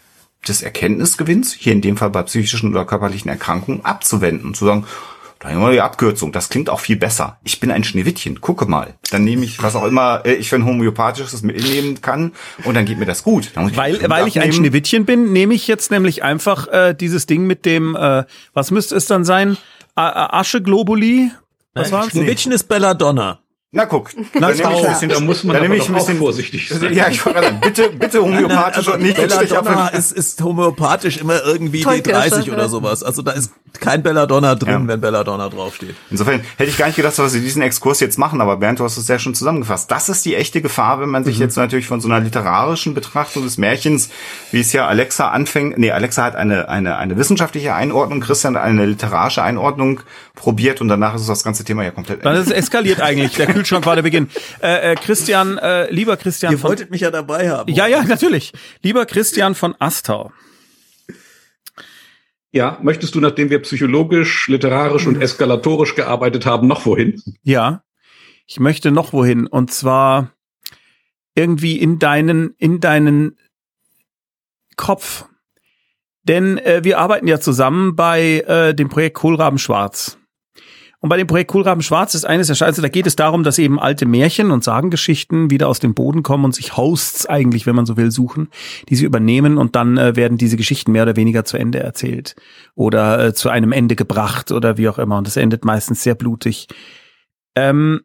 des 0.48 0.62
Erkenntnisgewinns, 0.62 1.52
hier 1.52 1.73
in 1.73 1.82
dem 1.82 1.98
Fall 1.98 2.11
bei 2.11 2.23
psychischen 2.23 2.70
oder 2.70 2.86
körperlichen 2.86 3.31
Erkrankungen, 3.31 3.85
abzuwenden 3.85 4.47
und 4.47 4.57
zu 4.57 4.65
sagen, 4.65 4.86
da 5.40 5.48
nehmen 5.48 5.62
wir 5.62 5.72
die 5.72 5.80
Abkürzung. 5.80 6.32
Das 6.32 6.50
klingt 6.50 6.68
auch 6.68 6.80
viel 6.80 6.96
besser. 6.96 7.38
Ich 7.44 7.60
bin 7.60 7.70
ein 7.70 7.82
Schneewittchen. 7.82 8.42
Gucke 8.42 8.66
mal. 8.66 8.98
Dann 9.10 9.24
nehme 9.24 9.42
ich, 9.46 9.62
was 9.62 9.74
auch 9.74 9.86
immer 9.86 10.20
äh, 10.26 10.34
ich 10.34 10.50
für 10.50 10.56
ein 10.56 10.66
homöopathisches 10.66 11.42
Mittel 11.42 11.64
nehmen 11.64 12.02
kann 12.02 12.32
und 12.64 12.74
dann 12.74 12.84
geht 12.84 12.98
mir 12.98 13.06
das 13.06 13.22
gut. 13.22 13.50
weil 13.54 13.98
weil 14.10 14.28
ich 14.28 14.38
ein 14.38 14.52
Schneewittchen 14.52 15.06
bin, 15.06 15.32
nehme 15.32 15.54
ich 15.54 15.66
jetzt 15.66 15.90
nämlich 15.90 16.22
einfach 16.22 16.68
äh, 16.68 16.94
dieses 16.94 17.24
Ding 17.24 17.46
mit 17.46 17.64
dem, 17.64 17.96
äh, 17.96 18.24
was 18.52 18.70
müsste 18.70 18.94
es 18.96 19.06
dann 19.06 19.24
sein? 19.24 19.56
Ascheglobuli? 19.94 21.30
Was 21.72 21.90
war's? 21.90 22.10
Schneewittchen 22.10 22.52
ist 22.52 22.64
Belladonna. 22.64 23.40
Na 23.72 23.84
guck, 23.84 24.10
Na, 24.34 24.48
dann 24.48 24.56
nehme 24.56 24.72
ich 24.72 24.84
ein 24.84 24.92
bisschen, 24.92 25.09
da 25.10 25.20
muss 25.20 25.44
man 25.44 25.55
aber 25.55 25.66
ein 25.66 25.70
bisschen 25.70 26.18
vorsichtig 26.18 26.68
sein. 26.68 26.92
Ja, 26.92 27.09
ich 27.09 27.24
wollte 27.24 27.40
sagen, 27.40 27.60
bitte, 27.60 27.88
bitte 27.90 28.20
homöopathisch 28.22 28.78
also, 28.78 28.94
und 28.94 29.02
nicht 29.02 29.16
Belladonna 29.16 29.86
ist, 29.88 30.10
ist 30.10 30.42
homöopathisch 30.42 31.18
immer 31.18 31.40
irgendwie 31.44 31.84
D30 31.84 32.52
oder 32.52 32.68
sowas. 32.68 33.05
Also 33.05 33.22
da 33.22 33.30
ist 33.30 33.52
kein 33.78 34.02
Belladonna 34.02 34.56
drin, 34.56 34.82
ja. 34.82 34.88
wenn 34.88 35.01
Belladonna 35.01 35.48
draufsteht. 35.48 35.94
Insofern 36.10 36.40
hätte 36.56 36.68
ich 36.68 36.78
gar 36.78 36.86
nicht 36.86 36.97
gedacht, 36.97 37.16
dass 37.16 37.32
wir 37.32 37.40
diesen 37.40 37.62
Exkurs 37.62 38.01
jetzt 38.01 38.18
machen, 38.18 38.40
aber 38.40 38.56
Bernd, 38.56 38.80
du 38.80 38.84
hast 38.84 38.97
es 38.97 39.06
sehr 39.06 39.20
schon 39.20 39.36
zusammengefasst. 39.36 39.88
Das 39.88 40.09
ist 40.09 40.24
die 40.24 40.34
echte 40.34 40.62
Gefahr, 40.62 41.01
wenn 41.01 41.09
man 41.09 41.22
sich 41.22 41.36
mhm. 41.36 41.42
jetzt 41.42 41.56
natürlich 41.56 41.86
von 41.86 42.01
so 42.01 42.09
einer 42.09 42.18
literarischen 42.18 42.94
Betrachtung 42.94 43.44
des 43.44 43.56
Märchens, 43.56 44.10
wie 44.51 44.59
es 44.59 44.72
ja 44.72 44.88
Alexa 44.88 45.28
anfängt, 45.28 45.78
nee, 45.78 45.92
Alexa 45.92 46.24
hat 46.24 46.34
eine, 46.34 46.68
eine, 46.68 46.97
eine 46.97 47.16
wissenschaftliche 47.16 47.72
Einordnung, 47.72 48.18
Christian 48.18 48.56
eine 48.56 48.84
literarische 48.84 49.44
Einordnung 49.44 50.01
probiert 50.34 50.80
und 50.80 50.88
danach 50.88 51.14
ist 51.14 51.28
das 51.28 51.44
ganze 51.44 51.64
Thema 51.64 51.84
ja 51.84 51.92
komplett. 51.92 52.24
Dann 52.24 52.34
ist 52.34 52.47
es 52.47 52.52
eskaliert 52.60 53.01
eigentlich. 53.01 53.36
Kühlschrank 53.60 53.84
war 53.84 53.94
der 53.94 54.02
Beginn. 54.02 54.30
Äh, 54.62 54.92
äh, 54.92 54.94
Christian, 54.94 55.58
äh, 55.58 55.90
lieber 55.90 56.16
Christian. 56.16 56.52
Ihr 56.52 56.58
von, 56.58 56.70
wolltet 56.70 56.90
mich 56.90 57.02
ja 57.02 57.10
dabei 57.10 57.50
haben. 57.50 57.70
Ja, 57.70 57.86
ja, 57.86 58.02
natürlich. 58.04 58.52
Lieber 58.82 59.04
Christian 59.04 59.54
von 59.54 59.74
Astau. 59.78 60.32
Ja, 62.52 62.78
möchtest 62.82 63.14
du, 63.14 63.20
nachdem 63.20 63.50
wir 63.50 63.60
psychologisch, 63.60 64.48
literarisch 64.48 65.06
und 65.06 65.20
eskalatorisch 65.20 65.94
gearbeitet 65.94 66.46
haben, 66.46 66.68
noch 66.68 66.86
wohin? 66.86 67.22
Ja, 67.42 67.84
ich 68.46 68.58
möchte 68.58 68.90
noch 68.90 69.12
wohin. 69.12 69.46
Und 69.46 69.70
zwar 69.70 70.32
irgendwie 71.34 71.78
in 71.78 71.98
deinen, 71.98 72.54
in 72.56 72.80
deinen 72.80 73.36
Kopf. 74.76 75.26
Denn 76.22 76.56
äh, 76.56 76.80
wir 76.82 76.98
arbeiten 76.98 77.28
ja 77.28 77.38
zusammen 77.40 77.94
bei 77.94 78.40
äh, 78.40 78.74
dem 78.74 78.88
Projekt 78.88 79.16
Kohlraben 79.16 79.58
Schwarz. 79.58 80.16
Und 81.01 81.09
bei 81.09 81.16
dem 81.16 81.27
Projekt 81.27 81.51
Kohlraben 81.51 81.82
Schwarz 81.82 82.14
ist 82.14 82.27
eines 82.27 82.48
der 82.48 82.55
Scheiße, 82.55 82.82
da 82.82 82.89
geht 82.89 83.06
es 83.06 83.16
darum, 83.16 83.43
dass 83.43 83.59
eben 83.59 83.81
alte 83.81 84.05
Märchen 84.05 84.51
und 84.51 84.62
Sagengeschichten 84.62 85.51
wieder 85.51 85.66
aus 85.68 85.78
dem 85.78 85.94
Boden 85.94 86.22
kommen 86.22 86.44
und 86.44 86.55
sich 86.55 86.77
Hosts 86.77 87.24
eigentlich, 87.24 87.66
wenn 87.66 87.74
man 87.74 87.86
so 87.86 87.97
will, 87.97 88.10
suchen, 88.10 88.48
die 88.90 88.97
sie 88.97 89.06
übernehmen 89.06 89.56
und 89.56 89.77
dann 89.77 89.97
äh, 89.97 90.14
werden 90.14 90.36
diese 90.36 90.59
Geschichten 90.59 90.93
mehr 90.93 91.05
oder 91.05 91.16
weniger 91.16 91.47
zu 91.47 91.56
Ende 91.56 91.81
erzählt 91.81 92.36
oder 92.74 93.28
äh, 93.28 93.35
zu 93.35 93.48
einem 93.48 93.72
Ende 93.72 93.97
gebracht 93.97 94.52
oder 94.52 94.77
wie 94.77 94.90
auch 94.90 94.98
immer. 94.98 95.16
Und 95.16 95.27
das 95.27 95.39
endet 95.39 95.64
meistens 95.64 96.02
sehr 96.02 96.14
blutig. 96.14 96.68
Ähm, 97.56 98.02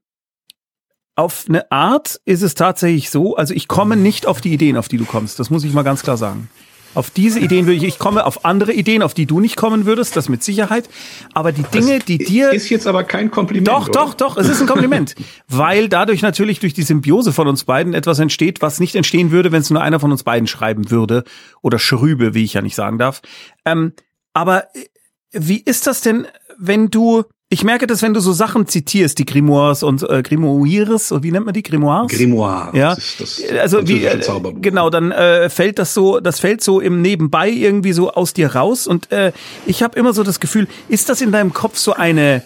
auf 1.18 1.46
eine 1.50 1.70
Art 1.72 2.22
ist 2.24 2.44
es 2.44 2.56
tatsächlich 2.56 3.10
so, 3.10 3.36
also 3.36 3.54
ich 3.54 3.68
komme 3.68 3.98
nicht 3.98 4.26
auf 4.26 4.40
die 4.40 4.54
Ideen, 4.54 4.78
auf 4.78 4.88
die 4.88 4.98
du 4.98 5.06
kommst. 5.06 5.40
Das 5.40 5.50
muss 5.50 5.66
ich 5.66 5.74
mal 5.74 5.84
ganz 5.84 6.02
klar 6.02 6.18
sagen. 6.18 6.50
Auf 6.96 7.10
diese 7.10 7.40
Ideen 7.40 7.66
würde 7.66 7.78
ich, 7.78 7.84
ich 7.84 8.00
komme 8.00 8.26
auf 8.26 8.46
andere 8.46 8.74
Ideen, 8.74 9.04
auf 9.04 9.14
die 9.14 9.26
du 9.26 9.40
nicht 9.40 9.56
kommen 9.58 9.86
würdest, 9.86 10.16
das 10.16 10.30
mit 10.30 10.44
Sicherheit. 10.44 10.90
Aber 11.34 11.52
die 11.52 11.64
Dinge, 11.64 12.00
die 12.00 12.18
dir. 12.18 12.52
Ist 12.52 12.70
jetzt 12.70 12.88
aber 12.88 13.04
kein 13.04 13.30
Kompliment. 13.30 13.68
Doch, 13.68 13.90
oder? 13.90 13.92
doch, 13.92 14.14
doch, 14.14 14.38
es 14.38 14.50
ist 14.50 14.62
ein 14.62 14.68
Kompliment. 14.68 15.16
weil 15.48 15.90
dadurch 15.90 16.22
natürlich 16.22 16.60
durch 16.60 16.74
die 16.74 16.84
Symbiose 16.84 17.34
von 17.34 17.48
uns 17.48 17.66
beiden 17.66 17.94
etwas 17.94 18.20
entsteht, 18.20 18.62
was 18.62 18.80
nicht 18.80 18.96
entstehen 18.96 19.32
würde, 19.32 19.52
wenn 19.52 19.62
es 19.62 19.70
nur 19.70 19.82
einer 19.82 20.00
von 20.00 20.12
uns 20.12 20.24
beiden 20.24 20.48
schreiben 20.48 20.90
würde. 20.90 21.24
Oder 21.62 21.80
schrübe, 21.80 22.34
wie 22.34 22.44
ich 22.44 22.54
ja 22.54 22.62
nicht 22.62 22.76
sagen 22.76 22.98
darf. 22.98 23.22
Ähm, 23.66 23.94
aber 24.34 24.66
wie 25.32 25.60
ist 25.60 25.88
das 25.88 26.02
denn, 26.02 26.28
wenn 26.58 26.90
du 26.90 27.26
ich 27.50 27.64
merke 27.64 27.86
das, 27.86 28.02
wenn 28.02 28.14
du 28.14 28.20
so 28.20 28.34
Sachen 28.34 28.68
zitierst, 28.68 29.20
die 29.20 29.26
Grimoires 29.26 29.84
und 29.84 30.02
äh, 30.10 30.24
Grimoires, 30.24 31.14
wie 31.22 31.32
nennt 31.32 31.46
man 31.46 31.54
die 31.54 31.62
Grimoires? 31.62 32.12
Grimoire. 32.12 32.76
Ja. 32.76 32.96
Das 32.96 33.18
das 33.20 33.44
also 33.60 33.88
wie 33.88 34.04
äh, 34.04 34.20
genau, 34.62 34.90
dann 34.90 35.12
äh, 35.12 35.50
fällt 35.50 35.78
das 35.78 35.94
so, 35.94 36.20
das 36.20 36.40
fällt 36.40 36.64
so 36.64 36.80
im 36.80 37.02
Nebenbei 37.02 37.50
irgendwie 37.50 37.94
so 37.94 38.12
aus 38.12 38.34
dir 38.34 38.56
raus 38.56 38.88
und 38.88 39.12
äh, 39.12 39.32
ich 39.68 39.84
habe 39.84 39.98
immer 39.98 40.14
so 40.14 40.24
das 40.24 40.40
Gefühl, 40.40 40.68
ist 40.90 41.08
das 41.10 41.22
in 41.22 41.32
deinem 41.32 41.54
Kopf 41.54 41.78
so 41.78 41.94
eine 41.94 42.42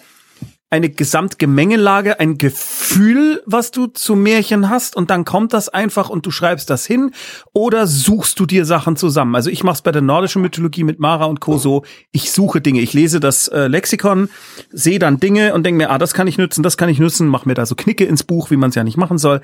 eine 0.70 0.88
Gesamtgemengelage, 0.88 2.18
ein 2.20 2.38
Gefühl, 2.38 3.42
was 3.44 3.72
du 3.72 3.88
zu 3.88 4.14
Märchen 4.14 4.70
hast 4.70 4.94
und 4.94 5.10
dann 5.10 5.24
kommt 5.24 5.52
das 5.52 5.68
einfach 5.68 6.08
und 6.08 6.24
du 6.24 6.30
schreibst 6.30 6.70
das 6.70 6.86
hin 6.86 7.10
oder 7.52 7.88
suchst 7.88 8.38
du 8.38 8.46
dir 8.46 8.64
Sachen 8.64 8.94
zusammen? 8.94 9.34
Also 9.34 9.50
ich 9.50 9.64
mach's 9.64 9.82
bei 9.82 9.90
der 9.90 10.02
nordischen 10.02 10.42
Mythologie 10.42 10.84
mit 10.84 11.00
Mara 11.00 11.24
und 11.24 11.40
Co. 11.40 11.58
so, 11.58 11.82
ich 12.12 12.30
suche 12.30 12.60
Dinge, 12.60 12.80
ich 12.80 12.92
lese 12.92 13.18
das 13.18 13.48
äh, 13.48 13.66
Lexikon, 13.66 14.28
sehe 14.70 15.00
dann 15.00 15.18
Dinge 15.18 15.54
und 15.54 15.66
denke 15.66 15.78
mir, 15.78 15.90
ah, 15.90 15.98
das 15.98 16.14
kann 16.14 16.28
ich 16.28 16.38
nützen, 16.38 16.62
das 16.62 16.76
kann 16.76 16.88
ich 16.88 17.00
nützen, 17.00 17.26
mach 17.26 17.46
mir 17.46 17.54
da 17.54 17.66
so 17.66 17.74
Knicke 17.74 18.04
ins 18.04 18.22
Buch, 18.22 18.52
wie 18.52 18.56
man 18.56 18.70
es 18.70 18.76
ja 18.76 18.84
nicht 18.84 18.96
machen 18.96 19.18
soll. 19.18 19.40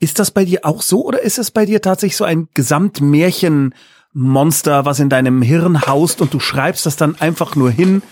Ist 0.00 0.18
das 0.18 0.30
bei 0.30 0.44
dir 0.44 0.66
auch 0.66 0.82
so 0.82 1.02
oder 1.02 1.22
ist 1.22 1.38
es 1.38 1.50
bei 1.50 1.64
dir 1.64 1.80
tatsächlich 1.80 2.18
so 2.18 2.24
ein 2.24 2.48
Gesamtmärchenmonster, 2.52 4.84
was 4.84 5.00
in 5.00 5.08
deinem 5.08 5.40
Hirn 5.40 5.86
haust 5.86 6.20
und 6.20 6.34
du 6.34 6.40
schreibst 6.40 6.84
das 6.84 6.96
dann 6.96 7.18
einfach 7.18 7.56
nur 7.56 7.70
hin? 7.70 8.02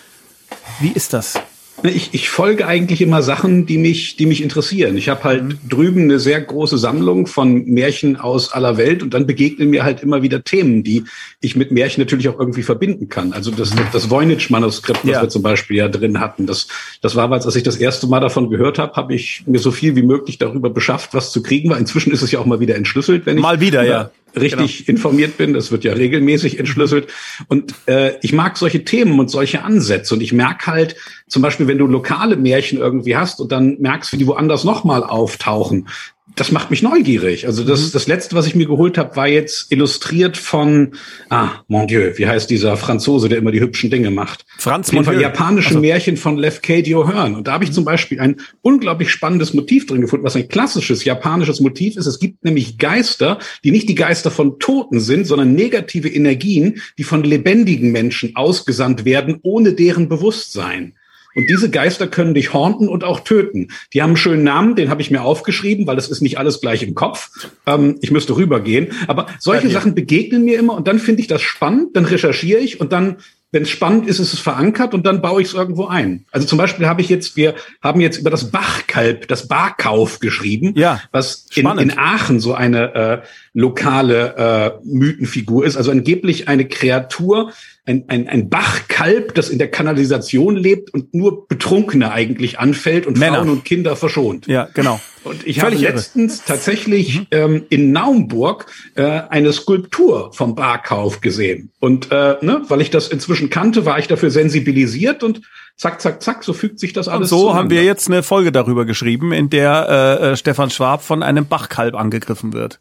Wie 0.80 0.92
ist 0.92 1.12
das? 1.12 1.38
Ne, 1.82 1.90
ich, 1.90 2.10
ich 2.12 2.30
folge 2.30 2.66
eigentlich 2.66 3.02
immer 3.02 3.22
Sachen, 3.22 3.66
die 3.66 3.76
mich, 3.76 4.16
die 4.16 4.24
mich 4.24 4.42
interessieren. 4.42 4.96
Ich 4.96 5.10
habe 5.10 5.24
halt 5.24 5.44
mhm. 5.44 5.58
drüben 5.68 6.02
eine 6.02 6.18
sehr 6.18 6.40
große 6.40 6.78
Sammlung 6.78 7.26
von 7.26 7.66
Märchen 7.66 8.16
aus 8.16 8.52
aller 8.52 8.78
Welt 8.78 9.02
und 9.02 9.12
dann 9.12 9.26
begegnen 9.26 9.68
mir 9.68 9.84
halt 9.84 10.02
immer 10.02 10.22
wieder 10.22 10.42
Themen, 10.42 10.82
die 10.82 11.04
ich 11.40 11.54
mit 11.54 11.72
Märchen 11.72 12.00
natürlich 12.00 12.28
auch 12.30 12.38
irgendwie 12.38 12.62
verbinden 12.62 13.10
kann. 13.10 13.34
Also 13.34 13.50
das, 13.50 13.74
das 13.92 14.08
Voynich-Manuskript, 14.08 15.00
was 15.04 15.10
ja. 15.10 15.22
wir 15.22 15.28
zum 15.28 15.42
Beispiel 15.42 15.76
ja 15.76 15.88
drin 15.88 16.18
hatten, 16.18 16.46
das, 16.46 16.68
das 17.02 17.14
war 17.14 17.28
was, 17.28 17.44
als 17.44 17.56
ich 17.56 17.62
das 17.62 17.76
erste 17.76 18.06
Mal 18.06 18.20
davon 18.20 18.48
gehört 18.48 18.78
habe, 18.78 18.94
habe 18.94 19.14
ich 19.14 19.42
mir 19.46 19.58
so 19.58 19.70
viel 19.70 19.96
wie 19.96 20.02
möglich 20.02 20.38
darüber 20.38 20.70
beschafft, 20.70 21.12
was 21.12 21.30
zu 21.30 21.42
kriegen 21.42 21.68
war. 21.68 21.78
Inzwischen 21.78 22.10
ist 22.10 22.22
es 22.22 22.32
ja 22.32 22.38
auch 22.38 22.46
mal 22.46 22.60
wieder 22.60 22.74
entschlüsselt, 22.76 23.26
wenn 23.26 23.36
ich 23.36 23.42
mal 23.42 23.60
wieder, 23.60 23.84
ja 23.84 24.10
richtig 24.36 24.86
genau. 24.86 24.96
informiert 24.96 25.36
bin. 25.36 25.54
Das 25.54 25.70
wird 25.72 25.84
ja 25.84 25.92
regelmäßig 25.92 26.58
entschlüsselt. 26.58 27.08
Und 27.48 27.74
äh, 27.86 28.14
ich 28.22 28.32
mag 28.32 28.56
solche 28.56 28.84
Themen 28.84 29.18
und 29.18 29.30
solche 29.30 29.62
Ansätze. 29.62 30.14
Und 30.14 30.20
ich 30.20 30.32
merke 30.32 30.66
halt, 30.66 30.96
zum 31.28 31.42
Beispiel, 31.42 31.66
wenn 31.66 31.78
du 31.78 31.86
lokale 31.86 32.36
Märchen 32.36 32.78
irgendwie 32.78 33.16
hast 33.16 33.40
und 33.40 33.50
dann 33.52 33.78
merkst, 33.80 34.12
wie 34.12 34.16
die 34.16 34.26
woanders 34.26 34.64
nochmal 34.64 35.02
auftauchen, 35.02 35.88
das 36.34 36.50
macht 36.50 36.70
mich 36.70 36.82
neugierig. 36.82 37.46
Also 37.46 37.62
das, 37.62 37.88
mhm. 37.88 37.92
das 37.92 38.06
letzte, 38.08 38.34
was 38.34 38.46
ich 38.46 38.54
mir 38.54 38.66
geholt 38.66 38.98
habe, 38.98 39.14
war 39.14 39.28
jetzt 39.28 39.70
illustriert 39.70 40.36
von, 40.36 40.92
ah, 41.30 41.50
mon 41.68 41.86
Dieu, 41.86 42.12
wie 42.16 42.26
heißt 42.26 42.50
dieser 42.50 42.76
Franzose, 42.76 43.28
der 43.28 43.38
immer 43.38 43.52
die 43.52 43.60
hübschen 43.60 43.90
Dinge 43.90 44.10
macht? 44.10 44.44
Franz 44.58 44.90
jeden 44.90 45.04
Fall 45.04 45.20
japanische 45.20 45.68
also. 45.68 45.80
Märchen 45.80 46.16
von 46.16 46.36
Lev 46.36 46.60
Kadio 46.62 47.08
Hearn. 47.08 47.36
Und 47.36 47.46
da 47.46 47.52
habe 47.52 47.64
ich 47.64 47.72
zum 47.72 47.84
Beispiel 47.84 48.18
ein 48.20 48.36
unglaublich 48.60 49.10
spannendes 49.10 49.54
Motiv 49.54 49.86
drin 49.86 50.00
gefunden, 50.00 50.24
was 50.24 50.34
ein 50.34 50.48
klassisches 50.48 51.04
japanisches 51.04 51.60
Motiv 51.60 51.96
ist. 51.96 52.06
Es 52.06 52.18
gibt 52.18 52.44
nämlich 52.44 52.76
Geister, 52.76 53.38
die 53.62 53.70
nicht 53.70 53.88
die 53.88 53.94
Geister 53.94 54.32
von 54.32 54.58
Toten 54.58 54.98
sind, 54.98 55.26
sondern 55.26 55.54
negative 55.54 56.08
Energien, 56.08 56.82
die 56.98 57.04
von 57.04 57.22
lebendigen 57.22 57.92
Menschen 57.92 58.34
ausgesandt 58.34 59.04
werden, 59.04 59.38
ohne 59.42 59.74
deren 59.74 60.08
Bewusstsein. 60.08 60.94
Und 61.36 61.48
diese 61.50 61.70
Geister 61.70 62.06
können 62.06 62.34
dich 62.34 62.54
haunten 62.54 62.88
und 62.88 63.04
auch 63.04 63.20
töten. 63.20 63.68
Die 63.92 64.02
haben 64.02 64.10
einen 64.10 64.16
schönen 64.16 64.42
Namen, 64.42 64.74
den 64.74 64.88
habe 64.88 65.02
ich 65.02 65.10
mir 65.10 65.22
aufgeschrieben, 65.22 65.86
weil 65.86 65.96
das 65.96 66.08
ist 66.08 66.22
nicht 66.22 66.38
alles 66.38 66.60
gleich 66.60 66.82
im 66.82 66.94
Kopf. 66.94 67.30
Ähm, 67.66 67.98
ich 68.00 68.10
müsste 68.10 68.36
rübergehen. 68.36 68.88
Aber 69.06 69.26
solche 69.38 69.68
Sachen 69.68 69.94
begegnen 69.94 70.44
mir 70.44 70.58
immer 70.58 70.74
und 70.74 70.88
dann 70.88 70.98
finde 70.98 71.20
ich 71.20 71.28
das 71.28 71.42
spannend, 71.42 71.94
dann 71.94 72.06
recherchiere 72.06 72.60
ich 72.60 72.80
und 72.80 72.92
dann 72.92 73.18
wenn 73.52 73.62
es 73.62 73.70
spannend 73.70 74.06
ist, 74.08 74.18
ist 74.18 74.32
es 74.32 74.40
verankert 74.40 74.92
und 74.92 75.06
dann 75.06 75.22
baue 75.22 75.40
ich 75.40 75.48
es 75.48 75.54
irgendwo 75.54 75.86
ein. 75.86 76.26
Also 76.30 76.46
zum 76.46 76.58
Beispiel 76.58 76.86
habe 76.86 77.00
ich 77.00 77.08
jetzt, 77.08 77.36
wir 77.36 77.54
haben 77.80 78.00
jetzt 78.00 78.18
über 78.18 78.28
das 78.28 78.50
Bachkalb, 78.50 79.28
das 79.28 79.46
Barkauf 79.46 80.18
geschrieben, 80.18 80.74
ja, 80.76 81.00
was 81.12 81.46
in, 81.54 81.66
in, 81.78 81.96
Aachen 81.96 82.40
so 82.40 82.54
eine 82.54 82.94
äh, 82.94 83.22
lokale 83.54 84.36
äh, 84.36 84.84
Mythenfigur 84.84 85.64
ist. 85.64 85.76
Also 85.76 85.92
angeblich 85.92 86.48
eine 86.48 86.66
Kreatur, 86.66 87.52
ein, 87.86 88.04
ein, 88.08 88.28
ein 88.28 88.50
Bachkalb, 88.50 89.34
das 89.34 89.48
in 89.48 89.58
der 89.58 89.70
Kanalisation 89.70 90.56
lebt 90.56 90.92
und 90.92 91.14
nur 91.14 91.46
Betrunkene 91.46 92.10
eigentlich 92.10 92.58
anfällt 92.58 93.06
und 93.06 93.16
Männer. 93.16 93.38
Frauen 93.38 93.50
und 93.50 93.64
Kinder 93.64 93.94
verschont. 93.94 94.48
Ja, 94.48 94.68
genau. 94.74 95.00
Und 95.22 95.46
ich 95.46 95.60
Völlig 95.60 95.84
habe 95.84 95.94
letztens 95.96 96.38
irre. 96.38 96.46
tatsächlich 96.48 97.20
mhm. 97.20 97.26
ähm, 97.30 97.66
in 97.68 97.92
Naumburg 97.92 98.66
äh, 98.96 99.02
eine 99.02 99.52
Skulptur 99.52 100.32
vom 100.32 100.56
Barkauf 100.56 101.20
gesehen. 101.20 101.70
Und 101.78 102.10
äh, 102.10 102.36
ne, 102.40 102.62
weil 102.68 102.80
ich 102.80 102.90
das 102.90 103.08
inzwischen 103.08 103.50
kannte, 103.50 103.86
war 103.86 103.98
ich 104.00 104.08
dafür 104.08 104.30
sensibilisiert 104.30 105.22
und 105.22 105.42
zack, 105.76 106.00
zack, 106.00 106.22
zack, 106.22 106.42
so 106.42 106.52
fügt 106.52 106.80
sich 106.80 106.92
das 106.92 107.06
alles 107.06 107.30
Und 107.30 107.38
so 107.38 107.54
haben 107.54 107.70
wir 107.70 107.84
jetzt 107.84 108.08
eine 108.08 108.24
Folge 108.24 108.50
darüber 108.50 108.84
geschrieben, 108.84 109.32
in 109.32 109.48
der 109.48 110.18
äh, 110.20 110.32
äh, 110.32 110.36
Stefan 110.36 110.70
Schwab 110.70 111.02
von 111.02 111.22
einem 111.22 111.46
Bachkalb 111.46 111.94
angegriffen 111.94 112.52
wird. 112.52 112.80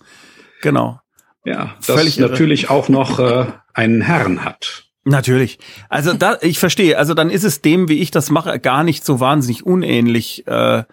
Genau. 0.62 1.00
Ja, 1.46 1.76
das 1.86 1.96
Völlig 1.96 2.18
natürlich 2.18 2.64
irre. 2.64 2.74
auch 2.74 2.90
noch 2.90 3.20
äh, 3.20 3.46
einen 3.74 4.02
Herrn 4.02 4.44
hat. 4.44 4.85
Natürlich. 5.06 5.60
Also 5.88 6.14
da, 6.14 6.38
ich 6.42 6.60
verstehe. 6.60 6.98
Also 6.98 7.14
dann 7.14 7.30
ist 7.30 7.44
es 7.44 7.62
dem, 7.62 7.88
wie 7.88 8.00
ich 8.00 8.12
das 8.12 8.30
mache, 8.30 8.60
gar 8.60 8.84
nicht 8.84 9.06
so 9.06 9.20
wahnsinnig 9.20 9.66
unähnlich. 9.66 10.46
Äh, 10.48 10.84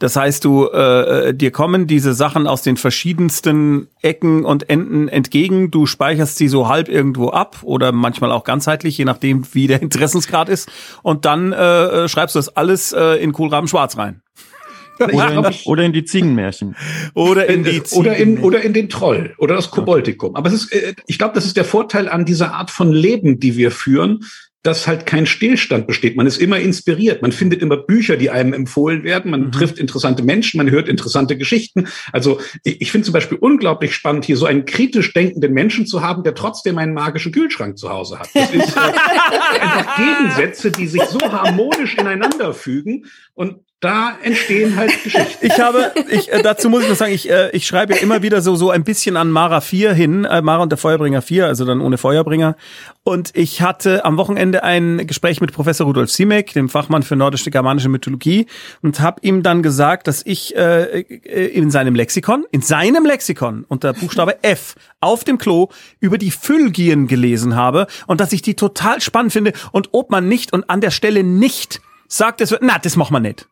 das 0.00 0.14
heißt, 0.14 0.44
du 0.44 0.68
äh, 0.68 1.34
dir 1.34 1.50
kommen 1.50 1.88
diese 1.88 2.14
Sachen 2.14 2.46
aus 2.46 2.62
den 2.62 2.76
verschiedensten 2.76 3.88
Ecken 4.00 4.44
und 4.44 4.70
Enden 4.70 5.08
entgegen. 5.08 5.72
Du 5.72 5.86
speicherst 5.86 6.38
sie 6.38 6.46
so 6.46 6.68
halb 6.68 6.88
irgendwo 6.88 7.30
ab 7.30 7.58
oder 7.62 7.90
manchmal 7.90 8.30
auch 8.30 8.44
ganzheitlich, 8.44 8.96
je 8.96 9.04
nachdem, 9.04 9.44
wie 9.54 9.66
der 9.66 9.82
Interessensgrad 9.82 10.48
ist. 10.48 10.70
Und 11.02 11.24
dann 11.24 11.52
äh, 11.52 12.08
schreibst 12.08 12.36
du 12.36 12.38
das 12.38 12.56
alles 12.56 12.92
äh, 12.92 13.16
in 13.16 13.32
Kohlraben 13.32 13.68
Schwarz 13.68 13.98
rein. 13.98 14.22
Oder 14.98 15.32
in, 15.32 15.54
oder 15.64 15.82
in, 15.84 15.92
die 15.92 16.04
Ziegenmärchen. 16.04 16.76
Oder 17.14 17.46
in 17.46 17.64
die 17.64 17.82
Ziegen 17.82 18.00
oder 18.00 18.16
in 18.16 18.38
oder 18.38 18.60
in 18.62 18.72
den 18.72 18.88
Troll 18.88 19.34
oder 19.38 19.54
das 19.54 19.70
Koboltikum. 19.70 20.36
Aber 20.36 20.48
es 20.48 20.54
ist, 20.54 20.72
äh, 20.72 20.94
ich 21.06 21.18
glaube, 21.18 21.34
das 21.34 21.46
ist 21.46 21.56
der 21.56 21.64
Vorteil 21.64 22.08
an 22.08 22.24
dieser 22.24 22.54
Art 22.54 22.70
von 22.70 22.92
Leben, 22.92 23.40
die 23.40 23.56
wir 23.56 23.70
führen, 23.70 24.20
dass 24.62 24.88
halt 24.88 25.06
kein 25.06 25.24
Stillstand 25.24 25.86
besteht. 25.86 26.16
Man 26.16 26.26
ist 26.26 26.36
immer 26.36 26.58
inspiriert. 26.58 27.22
Man 27.22 27.30
findet 27.30 27.62
immer 27.62 27.76
Bücher, 27.76 28.16
die 28.16 28.28
einem 28.28 28.52
empfohlen 28.52 29.04
werden. 29.04 29.30
Man 29.30 29.46
mhm. 29.46 29.52
trifft 29.52 29.78
interessante 29.78 30.24
Menschen, 30.24 30.58
man 30.58 30.70
hört 30.70 30.88
interessante 30.88 31.38
Geschichten. 31.38 31.86
Also 32.12 32.40
ich, 32.64 32.80
ich 32.80 32.92
finde 32.92 33.04
zum 33.04 33.12
Beispiel 33.12 33.38
unglaublich 33.38 33.94
spannend, 33.94 34.24
hier 34.24 34.36
so 34.36 34.46
einen 34.46 34.64
kritisch 34.64 35.12
denkenden 35.14 35.52
Menschen 35.52 35.86
zu 35.86 36.02
haben, 36.02 36.24
der 36.24 36.34
trotzdem 36.34 36.76
einen 36.76 36.92
magischen 36.92 37.32
Kühlschrank 37.32 37.78
zu 37.78 37.88
Hause 37.88 38.18
hat. 38.18 38.28
Das 38.34 38.50
ist 38.50 38.76
äh, 38.76 38.80
einfach 39.60 39.96
Gegensätze, 39.96 40.72
die 40.72 40.88
sich 40.88 41.04
so 41.04 41.20
harmonisch 41.20 41.94
ineinander 41.96 42.52
fügen. 42.52 43.06
Und 43.34 43.60
da 43.80 44.16
entstehen 44.22 44.76
halt 44.76 44.90
Geschichten. 45.04 45.46
Ich 45.46 45.60
habe, 45.60 45.92
ich, 46.10 46.32
äh, 46.32 46.42
dazu 46.42 46.68
muss 46.68 46.82
ich 46.82 46.88
noch 46.88 46.96
sagen, 46.96 47.12
ich, 47.12 47.30
äh, 47.30 47.50
ich 47.50 47.66
schreibe 47.66 47.94
ja 47.94 48.00
immer 48.00 48.22
wieder 48.22 48.40
so, 48.40 48.56
so 48.56 48.70
ein 48.70 48.82
bisschen 48.82 49.16
an 49.16 49.30
Mara 49.30 49.60
4 49.60 49.92
hin, 49.92 50.24
äh, 50.24 50.42
Mara 50.42 50.64
und 50.64 50.72
der 50.72 50.78
Feuerbringer 50.78 51.22
4, 51.22 51.46
also 51.46 51.64
dann 51.64 51.80
ohne 51.80 51.96
Feuerbringer. 51.96 52.56
Und 53.04 53.30
ich 53.34 53.62
hatte 53.62 54.04
am 54.04 54.16
Wochenende 54.16 54.64
ein 54.64 55.06
Gespräch 55.06 55.40
mit 55.40 55.52
Professor 55.52 55.86
Rudolf 55.86 56.10
Simek, 56.10 56.52
dem 56.54 56.68
Fachmann 56.68 57.04
für 57.04 57.14
nordische 57.14 57.52
germanische 57.52 57.88
Mythologie, 57.88 58.46
und 58.82 58.98
habe 58.98 59.20
ihm 59.22 59.44
dann 59.44 59.62
gesagt, 59.62 60.08
dass 60.08 60.26
ich 60.26 60.56
äh, 60.56 61.00
äh, 61.00 61.46
in 61.46 61.70
seinem 61.70 61.94
Lexikon, 61.94 62.46
in 62.50 62.62
seinem 62.62 63.06
Lexikon 63.06 63.64
unter 63.68 63.92
Buchstabe 63.92 64.38
F 64.42 64.74
auf 65.00 65.22
dem 65.22 65.38
Klo 65.38 65.68
über 66.00 66.18
die 66.18 66.32
Fülgien 66.32 67.06
gelesen 67.06 67.54
habe 67.54 67.86
und 68.08 68.20
dass 68.20 68.32
ich 68.32 68.42
die 68.42 68.54
total 68.54 69.00
spannend 69.00 69.32
finde 69.32 69.52
und 69.70 69.90
ob 69.92 70.10
man 70.10 70.28
nicht 70.28 70.52
und 70.52 70.68
an 70.68 70.80
der 70.80 70.90
Stelle 70.90 71.22
nicht 71.22 71.80
sagt, 72.08 72.40
es 72.40 72.50
wird, 72.50 72.62
na, 72.64 72.78
das 72.78 72.96
machen 72.96 73.12
wir 73.12 73.20
nicht. 73.20 73.46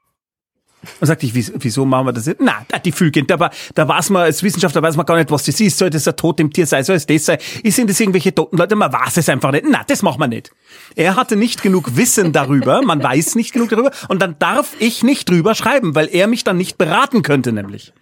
Und 1.01 1.07
sagte 1.07 1.27
ich, 1.27 1.35
wieso 1.35 1.85
machen 1.85 2.07
wir 2.07 2.13
das 2.13 2.27
nicht? 2.27 2.41
Na, 2.41 2.65
die 2.85 2.93
Fühlkind, 2.93 3.31
da, 3.31 3.41
war, 3.41 3.51
da 3.75 3.89
weiß 3.89 4.11
man 4.11 4.23
als 4.23 4.43
Wissenschaftler 4.43 4.83
weiß 4.83 4.97
man 4.97 5.05
gar 5.05 5.17
nicht, 5.17 5.31
was 5.31 5.45
das 5.45 5.61
ist. 5.61 5.79
Soll 5.79 5.91
das 5.91 6.07
ein 6.07 6.17
Tod 6.17 6.39
im 6.41 6.53
Tier 6.53 6.67
sein? 6.67 6.85
Soll 6.85 6.97
es 6.97 7.07
das 7.07 7.25
sein? 7.25 7.39
Sind 7.65 7.91
das 7.91 7.99
irgendwelche 7.99 8.35
toten 8.35 8.57
Leute? 8.57 8.77
Man 8.77 8.93
weiß 8.93 9.17
es 9.17 9.29
einfach 9.29 9.53
nicht. 9.53 9.65
Na, 9.69 9.83
das 9.87 10.03
machen 10.03 10.21
wir 10.21 10.29
nicht. 10.29 10.53
Er 10.95 11.17
hatte 11.17 11.37
nicht 11.37 11.63
genug 11.63 11.97
Wissen 11.97 12.33
darüber, 12.33 12.83
man 12.83 13.03
weiß 13.03 13.35
nicht 13.35 13.53
genug 13.53 13.71
darüber 13.71 13.91
und 14.09 14.23
dann 14.23 14.39
darf 14.39 14.75
ich 14.79 15.03
nicht 15.03 15.29
drüber 15.29 15.55
schreiben, 15.55 15.95
weil 15.95 16.09
er 16.13 16.27
mich 16.27 16.45
dann 16.45 16.57
nicht 16.57 16.79
beraten 16.79 17.23
könnte, 17.23 17.53
nämlich. 17.53 17.93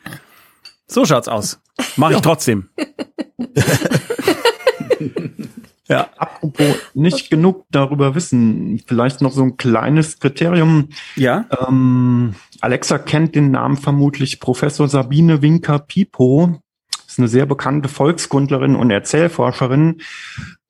So 0.87 1.05
schaut's 1.05 1.29
aus. 1.29 1.61
Mach 1.97 2.11
ich 2.11 2.21
trotzdem. 2.21 2.69
Ja. 5.89 6.09
Apropos 6.17 6.77
nicht 6.95 7.31
genug 7.31 7.67
darüber 7.71 8.15
wissen, 8.15 8.81
vielleicht 8.87 9.21
noch 9.21 9.33
so 9.33 9.43
ein 9.43 9.57
kleines 9.57 10.19
Kriterium. 10.19 10.89
Ja. 11.17 11.47
Ähm, 11.69 12.35
Alexa 12.61 12.99
kennt 12.99 13.35
den 13.35 13.51
Namen 13.51 13.77
vermutlich 13.77 14.41
Professor 14.41 14.89
Sabine 14.89 15.43
Winker-Pipo. 15.43 16.61
Ist 17.07 17.19
eine 17.19 17.29
sehr 17.29 17.47
bekannte 17.47 17.89
Volkskundlerin 17.89 18.77
und 18.77 18.91
Erzählforscherin. 18.91 20.01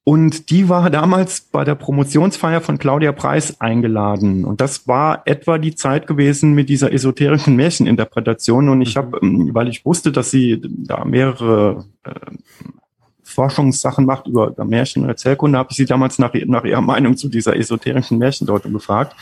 Und 0.07 0.51
die 0.51 0.69
war 0.69 0.91
damals 0.91 1.41
bei 1.41 1.65
der 1.65 1.77
Promotionsfeier 1.77 2.61
von 2.61 2.77
Claudia 2.77 3.13
Preis 3.13 3.59
eingeladen. 3.61 4.45
Und 4.45 4.61
das 4.61 4.87
war 4.87 5.23
etwa 5.25 5.57
die 5.57 5.75
Zeit 5.75 6.07
gewesen 6.07 6.53
mit 6.53 6.69
dieser 6.69 6.93
esoterischen 6.93 7.57
Märcheninterpretation. 7.57 8.69
Und 8.69 8.83
ich 8.83 8.97
mhm. 8.97 8.99
habe, 8.99 9.19
ähm, 9.23 9.51
weil 9.55 9.69
ich 9.69 9.87
wusste, 9.87 10.13
dass 10.13 10.31
sie 10.31 10.61
da 10.63 11.07
mehrere 11.07 11.87
äh, 12.03 12.11
Forschungssachen 13.35 14.07
macht 14.07 14.27
über, 14.27 14.53
Märchen 14.65 15.03
und 15.03 15.09
Erzählkunde, 15.09 15.59
habe 15.59 15.69
ich 15.71 15.77
sie 15.77 15.85
damals 15.85 16.19
nach, 16.19 16.33
nach 16.47 16.65
ihrer 16.65 16.81
Meinung 16.81 17.17
zu 17.17 17.29
dieser 17.29 17.57
esoterischen 17.57 18.19
Märchendeutung 18.19 18.73
gefragt. 18.73 19.15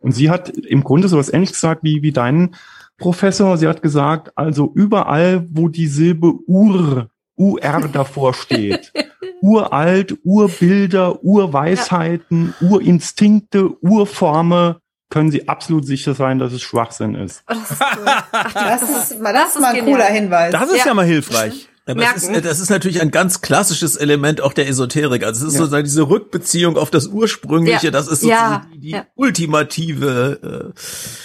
Und 0.00 0.12
sie 0.12 0.30
hat 0.30 0.50
im 0.50 0.84
Grunde 0.84 1.08
sowas 1.08 1.32
ähnliches 1.32 1.54
gesagt 1.54 1.82
wie, 1.82 2.02
wie 2.02 2.12
dein 2.12 2.54
Professor. 2.98 3.56
Sie 3.56 3.68
hat 3.68 3.82
gesagt, 3.82 4.32
also 4.36 4.72
überall, 4.74 5.46
wo 5.50 5.68
die 5.68 5.86
Silbe 5.86 6.34
Ur, 6.46 7.08
UR 7.36 7.88
davor 7.92 8.34
steht, 8.34 8.92
uralt, 9.42 10.18
Urbilder, 10.24 11.22
Urweisheiten, 11.22 12.54
ja. 12.60 12.68
Urinstinkte, 12.68 13.82
Urforme, 13.82 14.80
können 15.08 15.30
Sie 15.30 15.48
absolut 15.48 15.86
sicher 15.86 16.14
sein, 16.14 16.38
dass 16.38 16.52
es 16.52 16.62
Schwachsinn 16.62 17.14
ist. 17.14 17.44
Oh, 17.48 17.54
das 17.54 17.70
ist, 17.70 17.80
cool. 17.80 18.04
Ach, 18.06 18.52
das, 18.52 18.80
das, 18.80 18.82
ist, 18.82 19.20
das, 19.22 19.32
das 19.32 19.54
ist 19.54 19.60
mal 19.60 19.74
ein 19.74 19.84
cooler 19.84 20.06
Hinweis. 20.06 20.52
Das 20.52 20.70
ist 20.70 20.78
ja, 20.78 20.86
ja 20.86 20.94
mal 20.94 21.06
hilfreich. 21.06 21.68
Aber 21.88 22.00
das 22.00 22.24
ist, 22.24 22.44
das 22.44 22.58
ist 22.58 22.68
natürlich 22.68 23.00
ein 23.00 23.12
ganz 23.12 23.42
klassisches 23.42 23.94
Element 23.94 24.40
auch 24.40 24.52
der 24.52 24.68
Esoterik. 24.68 25.24
Also 25.24 25.46
es 25.46 25.52
ist 25.52 25.54
ja. 25.54 25.60
sozusagen 25.60 25.84
diese 25.84 26.08
Rückbeziehung 26.08 26.76
auf 26.76 26.90
das 26.90 27.06
Ursprüngliche. 27.06 27.86
Ja. 27.86 27.90
Das 27.92 28.08
ist 28.08 28.22
sozusagen 28.22 28.64
ja. 28.64 28.66
die, 28.74 28.92
die 28.92 29.00
ultimative, 29.14 30.74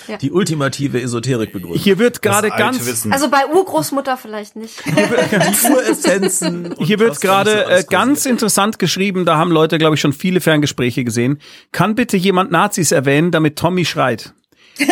äh, 0.07 0.17
die 0.19 0.31
ultimative 0.31 1.01
Esoterikbegründung. 1.01 1.79
Hier 1.79 1.97
wird 1.97 2.21
gerade 2.21 2.49
ganz, 2.49 2.85
Wissen. 2.85 3.11
also 3.11 3.29
bei 3.29 3.47
Urgroßmutter 3.51 4.17
vielleicht 4.17 4.55
nicht. 4.55 4.83
Hier 4.85 5.09
wird, 5.09 5.31
die 5.31 5.67
Uressenzen. 5.71 6.75
Hier 6.77 6.99
wird 6.99 7.19
gerade 7.21 7.65
äh, 7.65 7.83
ganz 7.89 8.27
interessant 8.27 8.77
geschrieben. 8.77 9.25
Da 9.25 9.37
haben 9.37 9.51
Leute, 9.51 9.79
glaube 9.79 9.95
ich, 9.95 10.01
schon 10.01 10.13
viele 10.13 10.41
Ferngespräche 10.41 11.03
gesehen. 11.03 11.39
Kann 11.71 11.95
bitte 11.95 12.17
jemand 12.17 12.51
Nazis 12.51 12.91
erwähnen, 12.91 13.31
damit 13.31 13.57
Tommy 13.57 13.83
schreit? 13.83 14.35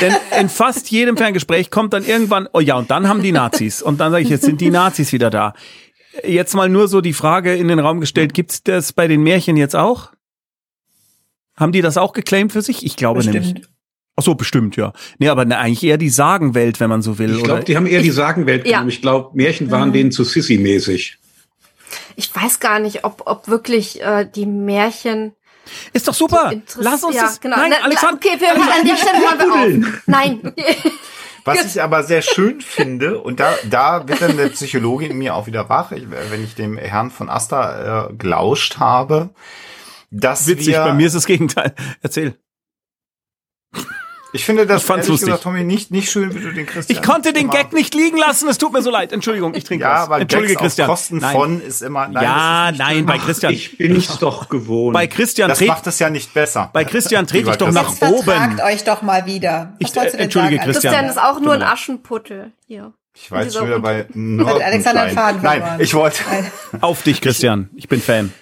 Denn 0.00 0.14
in 0.40 0.48
fast 0.48 0.90
jedem 0.90 1.16
Ferngespräch 1.16 1.70
kommt 1.70 1.92
dann 1.92 2.04
irgendwann, 2.04 2.48
oh 2.52 2.60
ja, 2.60 2.76
und 2.76 2.90
dann 2.90 3.08
haben 3.08 3.22
die 3.22 3.32
Nazis. 3.32 3.82
Und 3.82 4.00
dann 4.00 4.12
sage 4.12 4.24
ich, 4.24 4.30
jetzt 4.30 4.44
sind 4.44 4.60
die 4.60 4.70
Nazis 4.70 5.12
wieder 5.12 5.30
da. 5.30 5.54
Jetzt 6.24 6.54
mal 6.54 6.68
nur 6.68 6.88
so 6.88 7.00
die 7.00 7.12
Frage 7.12 7.54
in 7.54 7.68
den 7.68 7.78
Raum 7.78 8.00
gestellt, 8.00 8.34
gibt's 8.34 8.62
das 8.62 8.92
bei 8.92 9.08
den 9.08 9.22
Märchen 9.22 9.56
jetzt 9.56 9.76
auch? 9.76 10.12
Haben 11.56 11.72
die 11.72 11.82
das 11.82 11.96
auch 11.96 12.12
geclaimt 12.12 12.52
für 12.52 12.62
sich? 12.62 12.84
Ich 12.84 12.96
glaube 12.96 13.18
bestimmt. 13.18 13.46
nämlich. 13.46 13.66
Ach 14.14 14.22
so, 14.22 14.34
bestimmt, 14.34 14.76
ja. 14.76 14.92
Nee, 15.18 15.28
aber 15.28 15.46
ne, 15.46 15.56
eigentlich 15.58 15.82
eher 15.84 15.96
die 15.96 16.10
Sagenwelt, 16.10 16.80
wenn 16.80 16.90
man 16.90 17.00
so 17.00 17.18
will. 17.18 17.36
Ich 17.36 17.44
glaube, 17.44 17.64
die 17.64 17.76
haben 17.76 17.86
eher 17.86 18.02
die 18.02 18.10
Sagenwelt 18.10 18.64
genommen. 18.64 18.88
Ja. 18.88 18.94
Ich 18.94 19.00
glaube, 19.00 19.30
Märchen 19.34 19.70
waren 19.70 19.88
mhm. 19.88 19.94
denen 19.94 20.12
zu 20.12 20.24
Sissy-mäßig. 20.24 21.16
Ich 22.16 22.34
weiß 22.34 22.60
gar 22.60 22.78
nicht, 22.78 23.04
ob, 23.04 23.22
ob 23.26 23.48
wirklich 23.48 24.02
äh, 24.02 24.26
die 24.26 24.46
Märchen 24.46 25.32
ist 25.92 26.08
doch 26.08 26.14
super. 26.14 26.52
Lass 26.76 27.04
uns 27.04 27.16
ja, 27.16 27.22
das. 27.22 27.40
Genau. 27.40 27.56
Nein, 27.56 27.72
Alexander. 27.82 28.16
Okay, 28.16 28.38
wir 28.38 28.48
hören 28.48 28.68
an 28.68 28.86
der 28.86 28.96
Stelle 28.96 29.18
wir 29.18 29.88
auf. 29.88 30.02
Nein. 30.06 30.52
Was 31.44 31.74
ich 31.74 31.82
aber 31.82 32.04
sehr 32.04 32.22
schön 32.22 32.60
finde, 32.60 33.20
und 33.20 33.40
da, 33.40 33.54
da 33.68 34.06
wird 34.06 34.22
dann 34.22 34.36
der 34.36 34.48
Psychologin 34.50 35.10
in 35.10 35.18
mir 35.18 35.34
auch 35.34 35.48
wieder 35.48 35.68
wach, 35.68 35.90
ich, 35.90 36.04
wenn 36.08 36.44
ich 36.44 36.54
dem 36.54 36.76
Herrn 36.76 37.10
von 37.10 37.28
Asta 37.28 38.10
äh, 38.10 38.14
gelauscht 38.14 38.78
habe, 38.78 39.30
dass 40.12 40.46
Witzig, 40.46 40.68
wir, 40.68 40.84
bei 40.84 40.92
mir 40.92 41.06
ist 41.06 41.16
das 41.16 41.26
Gegenteil. 41.26 41.74
Erzähl. 42.00 42.38
Ich 44.34 44.46
finde 44.46 44.66
das, 44.66 44.82
ich 44.82 44.86
fand's 44.86 45.08
lustig. 45.08 45.26
Gesagt, 45.26 45.42
Tommy, 45.42 45.62
nicht, 45.62 45.90
nicht 45.90 46.10
schön, 46.10 46.34
wie 46.34 46.40
du 46.40 46.52
den 46.52 46.64
Christian. 46.64 46.98
Ich 46.98 47.06
konnte 47.06 47.34
den 47.34 47.50
Gag 47.50 47.72
nicht 47.72 47.94
liegen 47.94 48.16
lassen, 48.16 48.48
es 48.48 48.56
tut 48.56 48.72
mir 48.72 48.80
so 48.80 48.90
leid. 48.90 49.12
Entschuldigung, 49.12 49.54
ich 49.54 49.64
trinke 49.64 49.84
ja, 49.84 50.08
was. 50.08 50.20
Entschuldige, 50.22 50.54
Gags 50.54 50.62
Christian. 50.62 50.90
Auf 50.90 50.96
Kosten 50.96 51.18
nein. 51.18 51.32
von 51.32 51.60
ist 51.60 51.82
immer, 51.82 52.08
nein, 52.08 52.22
Ja, 52.22 52.68
ist 52.70 52.78
nein, 52.78 53.06
bei 53.06 53.18
Christian. 53.18 53.52
Ich 53.52 53.76
bin's 53.76 54.18
doch 54.18 54.48
gewohnt. 54.48 54.94
Bei 54.94 55.06
Christian 55.06 55.50
Das 55.50 55.60
macht 55.60 55.86
es 55.86 55.98
ja 55.98 56.08
nicht 56.08 56.32
besser. 56.32 56.70
Bei 56.72 56.84
Christian 56.84 57.26
trete 57.26 57.50
ich 57.50 57.56
doch 57.56 57.70
nach 57.70 57.90
Jetzt 57.90 58.02
oben. 58.02 58.24
Vertragt 58.24 58.62
euch 58.62 58.84
doch 58.84 59.02
mal 59.02 59.26
wieder. 59.26 59.74
Was 59.80 59.90
ich, 59.90 59.96
äh, 59.96 60.16
entschuldige, 60.22 60.56
sagen? 60.56 60.72
Christian. 60.72 60.94
Christian 60.94 61.10
ist 61.10 61.18
auch 61.18 61.40
nur 61.40 61.52
ein 61.52 61.62
Aschenputtel. 61.62 62.52
Hier. 62.66 62.92
Ich 63.14 63.30
weiß 63.30 63.52
schon 63.52 63.66
wieder 63.66 63.80
bei 63.80 64.06
Nord 64.14 64.62
Alexander 64.62 65.10
Faden 65.10 65.42
Nein, 65.42 65.62
ich 65.78 65.92
wollte. 65.92 66.22
Auf 66.80 67.02
dich, 67.02 67.20
Christian. 67.20 67.68
Ich 67.74 67.88
bin 67.88 68.00
Fan. 68.00 68.32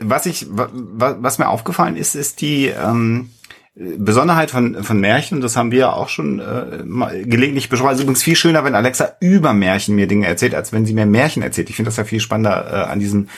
Was 0.00 0.26
ich, 0.26 0.46
was 0.50 1.38
mir 1.38 1.48
aufgefallen 1.48 1.96
ist, 1.96 2.16
ist 2.16 2.40
die, 2.40 2.66
ähm, 2.66 3.30
Besonderheit 3.74 4.50
von, 4.50 4.84
von 4.84 5.00
Märchen, 5.00 5.40
das 5.40 5.56
haben 5.56 5.70
wir 5.72 5.78
ja 5.78 5.92
auch 5.92 6.10
schon 6.10 6.40
äh, 6.40 7.24
gelegentlich 7.24 7.70
besprochen. 7.70 7.88
Also 7.88 8.02
übrigens 8.02 8.22
viel 8.22 8.36
schöner, 8.36 8.64
wenn 8.64 8.74
Alexa 8.74 9.16
über 9.20 9.54
Märchen 9.54 9.94
mir 9.94 10.06
Dinge 10.06 10.26
erzählt, 10.26 10.54
als 10.54 10.72
wenn 10.72 10.84
sie 10.84 10.92
mir 10.92 11.06
Märchen 11.06 11.42
erzählt. 11.42 11.70
Ich 11.70 11.76
finde 11.76 11.88
das 11.88 11.96
ja 11.96 12.04
viel 12.04 12.20
spannender 12.20 12.66
äh, 12.70 12.90
an 12.90 13.00
diesem 13.00 13.28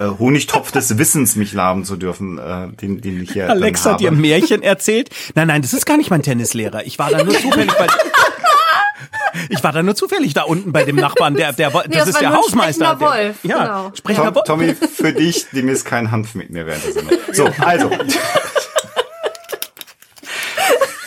äh, 0.00 0.06
Honigtopf 0.06 0.72
des 0.72 0.98
Wissens 0.98 1.36
mich 1.36 1.52
laben 1.52 1.84
zu 1.84 1.96
dürfen, 1.96 2.38
äh, 2.38 2.68
den, 2.68 3.00
den 3.00 3.22
ich 3.22 3.32
hier 3.32 3.48
Alexa 3.48 3.92
hat 3.92 4.00
dir 4.00 4.10
Märchen 4.10 4.62
erzählt? 4.62 5.10
Nein, 5.36 5.46
nein, 5.46 5.62
das 5.62 5.72
ist 5.72 5.86
gar 5.86 5.96
nicht 5.96 6.10
mein 6.10 6.22
Tennislehrer. 6.22 6.84
Ich 6.84 6.98
war 6.98 7.10
da 7.10 7.22
nur 7.22 7.34
zufällig 7.34 7.72
bei 7.78 7.86
Ich 9.48 9.62
war 9.62 9.72
da 9.72 9.82
nur 9.82 9.94
zufällig 9.94 10.34
da 10.34 10.42
unten 10.42 10.72
bei 10.72 10.84
dem 10.84 10.96
Nachbarn, 10.96 11.34
der, 11.34 11.52
der, 11.52 11.70
das, 11.70 11.86
nee, 11.86 11.96
das 11.96 12.08
ist 12.08 12.20
der 12.20 12.32
Hausmeister. 12.32 12.96
Der, 12.96 13.00
Wolf, 13.00 13.36
ja, 13.44 13.58
genau. 13.58 13.92
Sprechender 13.94 14.34
Tom, 14.34 14.44
Tommy, 14.44 14.74
für 14.74 15.12
dich, 15.12 15.46
dem 15.50 15.68
ist 15.68 15.84
kein 15.84 16.10
Hanf 16.10 16.34
mit 16.34 16.50
mir 16.50 16.66
während 16.66 16.84
der 16.84 16.92
Sendung. 16.92 17.18
So, 17.32 17.48
also 17.60 17.90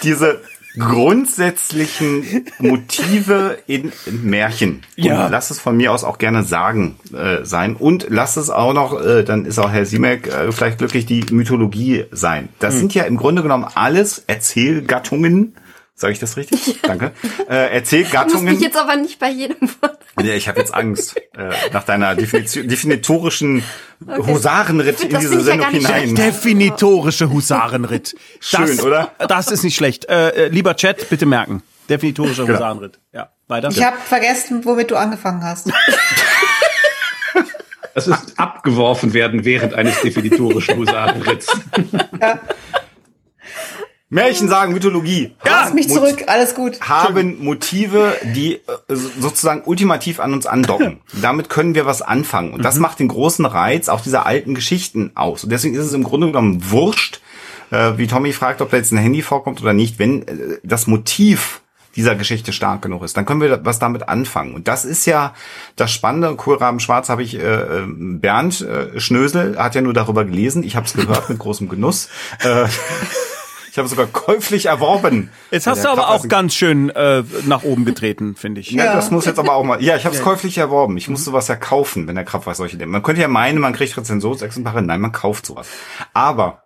diese 0.04 0.42
grundsätzlichen 0.78 2.46
Motive 2.60 3.58
in, 3.68 3.92
Märchen. 4.10 4.84
Ja. 4.96 5.26
Und 5.26 5.32
lass 5.32 5.52
es 5.52 5.60
von 5.60 5.76
mir 5.76 5.92
aus 5.92 6.04
auch 6.04 6.18
gerne 6.18 6.44
sagen 6.44 6.96
äh, 7.14 7.44
sein. 7.44 7.76
Und 7.76 8.08
lass 8.10 8.38
es 8.38 8.50
auch 8.50 8.74
noch, 8.74 9.02
äh, 9.02 9.24
dann 9.24 9.46
ist 9.46 9.60
auch 9.60 9.72
Herr 9.72 9.86
Siemek 9.86 10.28
äh, 10.28 10.52
vielleicht 10.52 10.78
glücklich, 10.78 11.06
die 11.06 11.26
Mythologie 11.32 12.06
sein. 12.12 12.50
Das 12.60 12.76
hm. 12.76 12.80
sind 12.80 12.94
ja 12.94 13.04
im 13.04 13.18
Grunde 13.18 13.42
genommen 13.42 13.66
alles 13.74 14.24
Erzählgattungen, 14.28 15.56
Sage 16.02 16.14
ich 16.14 16.20
das 16.20 16.36
richtig? 16.36 16.80
Danke. 16.82 17.12
Äh, 17.48 17.76
Erzählgattungen. 17.76 18.32
Ich 18.42 18.54
muss 18.54 18.60
mich 18.60 18.62
jetzt 18.62 18.78
aber 18.78 18.96
nicht 18.96 19.20
bei 19.20 19.30
jedem 19.30 19.70
Wort. 19.82 20.00
Ja, 20.20 20.34
ich 20.34 20.48
habe 20.48 20.60
jetzt 20.60 20.74
Angst 20.74 21.16
äh, 21.38 21.52
nach 21.72 21.84
deiner 21.84 22.16
Definition, 22.16 22.68
definitorischen 22.68 23.64
okay. 24.08 24.34
Husarenritt 24.34 25.04
in 25.04 25.20
diese 25.20 25.42
Sendung 25.42 25.68
ja 25.68 25.78
hinein. 25.78 26.16
Definitorische 26.16 27.30
Husarenritt. 27.30 28.16
Das, 28.40 28.70
Schön, 28.70 28.80
oder? 28.80 29.12
Das 29.28 29.52
ist 29.52 29.64
nicht 29.64 29.76
schlecht. 29.76 30.06
Äh, 30.06 30.30
äh 30.30 30.48
lieber 30.48 30.76
Chat, 30.76 31.08
bitte 31.08 31.28
merken. 31.28 31.62
Definitorischer 31.88 32.46
genau. 32.46 32.58
Husarenritt. 32.58 33.00
Ja, 33.14 33.30
weiter. 33.48 33.70
Ich 33.70 33.84
habe 33.84 33.98
vergessen, 34.04 34.66
womit 34.66 34.90
du 34.90 34.96
angefangen 34.96 35.44
hast. 35.44 35.70
Das 37.94 38.08
ist 38.08 38.40
abgeworfen 38.40 39.14
werden 39.14 39.46
während 39.46 39.74
eines 39.74 40.02
definitorischen 40.02 40.78
Husarenritts. 40.78 41.48
Ja. 42.20 42.40
Märchen 44.12 44.50
sagen, 44.50 44.74
Mythologie. 44.74 45.36
Ja, 45.46 45.62
Lass 45.62 45.74
mich 45.74 45.88
zurück, 45.88 46.26
alles 46.28 46.54
gut. 46.54 46.82
Haben 46.82 47.42
Motive, 47.42 48.14
die 48.36 48.56
äh, 48.56 48.60
sozusagen 48.90 49.64
ultimativ 49.64 50.20
an 50.20 50.34
uns 50.34 50.46
andocken. 50.46 51.00
Damit 51.22 51.48
können 51.48 51.76
wir 51.76 51.86
was 51.86 52.02
anfangen. 52.02 52.52
Und 52.54 52.66
das 52.66 52.76
mhm. 52.76 52.82
macht 52.82 53.00
den 53.00 53.08
großen 53.08 53.46
Reiz 53.46 53.88
auch 53.88 54.02
dieser 54.02 54.26
alten 54.26 54.54
Geschichten 54.54 55.12
aus. 55.16 55.46
Und 55.46 55.50
deswegen 55.52 55.76
ist 55.76 55.86
es 55.86 55.94
im 55.94 56.04
Grunde 56.04 56.28
genommen 56.28 56.72
wurscht, 56.72 57.22
äh, 57.72 57.94
wie 57.96 58.06
Tommy 58.06 58.34
fragt, 58.34 58.62
ob 58.62 58.70
da 58.70 58.78
jetzt 58.78 58.92
ein 58.92 58.98
Handy 58.98 59.22
vorkommt 59.22 59.62
oder 59.62 59.72
nicht, 59.72 59.98
wenn 59.98 60.28
äh, 60.28 60.58
das 60.62 60.88
Motiv 60.88 61.62
dieser 61.96 62.16
Geschichte 62.16 62.52
stark 62.52 62.82
genug 62.82 63.04
ist, 63.04 63.16
dann 63.16 63.26
können 63.26 63.40
wir 63.40 63.64
was 63.66 63.80
damit 63.80 64.10
anfangen. 64.10 64.56
Und 64.56 64.68
das 64.68 64.84
ist 64.84 65.06
ja 65.06 65.34
das 65.78 65.92
Spannende. 65.92 66.36
Kohlraben 66.36 66.82
Schwarz 66.82 67.08
habe 67.08 67.24
ich, 67.24 67.36
äh, 67.36 67.84
Bernd 67.88 68.62
äh, 68.62 69.00
Schnösel 69.00 69.58
hat 69.58 69.76
ja 69.76 69.82
nur 69.82 69.94
darüber 69.94 70.26
gelesen. 70.26 70.64
Ich 70.64 70.76
habe 70.76 70.86
es 70.86 70.94
gehört 70.94 71.30
mit 71.30 71.40
großem 71.40 71.70
Genuss. 71.70 72.10
Äh, 72.44 72.66
ich 73.72 73.78
habe 73.78 73.88
sogar 73.88 74.06
käuflich 74.06 74.66
erworben. 74.66 75.30
Jetzt 75.50 75.66
hast 75.66 75.86
du 75.86 75.90
aber 75.90 76.10
auch 76.10 76.28
ganz 76.28 76.54
schön 76.54 76.90
äh, 76.90 77.24
nach 77.46 77.64
oben 77.64 77.86
getreten, 77.86 78.36
finde 78.36 78.60
ich. 78.60 78.72
Ja, 78.72 78.84
ja, 78.84 78.96
das 78.96 79.12
muss 79.12 79.26
jetzt 79.26 79.40
aber 79.40 79.54
auch 79.54 79.64
mal. 79.64 79.82
Ja, 79.82 79.96
ich 79.96 80.04
habe 80.04 80.14
es 80.14 80.20
ja. 80.20 80.26
käuflich 80.26 80.58
erworben. 80.58 80.98
Ich 80.98 81.08
musste 81.08 81.32
was 81.32 81.48
ja 81.48 81.56
kaufen, 81.56 82.06
wenn 82.06 82.16
der 82.16 82.26
Kraftwerk 82.26 82.58
solche 82.58 82.76
Dinge. 82.76 82.92
Man 82.92 83.02
könnte 83.02 83.22
ja 83.22 83.30
meinen, 83.30 83.60
man 83.60 83.72
kriegt 83.72 83.96
Rezensionsexemplare. 83.96 84.82
Nein, 84.82 85.00
man 85.00 85.14
kauft 85.14 85.46
sowas. 85.46 85.70
Aber 86.14 86.64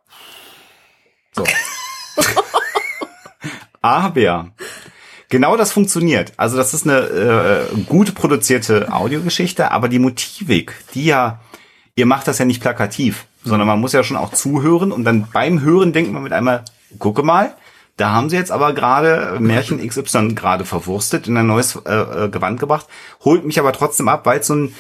so. 1.32 1.44
aber 3.84 4.52
genau 5.30 5.57
das 5.57 5.72
funktioniert. 5.72 6.34
Also 6.38 6.57
das 6.57 6.73
ist 6.73 6.88
eine 6.88 7.68
äh, 7.76 7.82
gut 7.88 8.15
produzierte 8.15 8.91
Audiogeschichte, 8.91 9.72
aber 9.72 9.90
die 9.90 9.99
Motivik, 9.99 10.73
die 10.95 11.06
ja, 11.06 11.40
ihr 11.95 12.07
macht 12.07 12.27
das 12.27 12.40
ja 12.40 12.45
nicht 12.45 12.61
plakativ, 12.61 13.27
sondern 13.44 13.68
man 13.68 13.80
muss 13.80 13.94
ja 13.94 14.03
schon 14.03 14.18
auch 14.18 14.34
zuhören 14.34 14.91
und 14.91 15.03
dann 15.03 15.27
beim 15.32 15.61
Hören 15.61 15.94
denkt 15.94 16.11
man 16.11 16.23
mit 16.23 16.34
einmal, 16.34 16.65
gucke 17.00 17.24
mal, 17.24 17.56
da 17.98 18.12
haben 18.12 18.30
sie 18.30 18.36
jetzt 18.36 18.52
aber 18.52 18.74
gerade 18.74 19.38
Märchen 19.40 19.86
XY 19.86 20.36
gerade 20.36 20.66
verwurstet, 20.66 21.28
in 21.28 21.38
ein 21.38 21.48
neues 21.48 21.78
äh, 21.86 22.26
äh, 22.26 22.30
Gewand 22.30 22.60
gebracht, 22.60 22.88
holt 23.24 23.46
mich 23.46 23.58
aber 23.58 23.72
trotzdem 23.72 24.10
ab, 24.10 24.26
weil 24.26 24.40
es 24.40 24.48
so 24.48 24.56
ein 24.56 24.76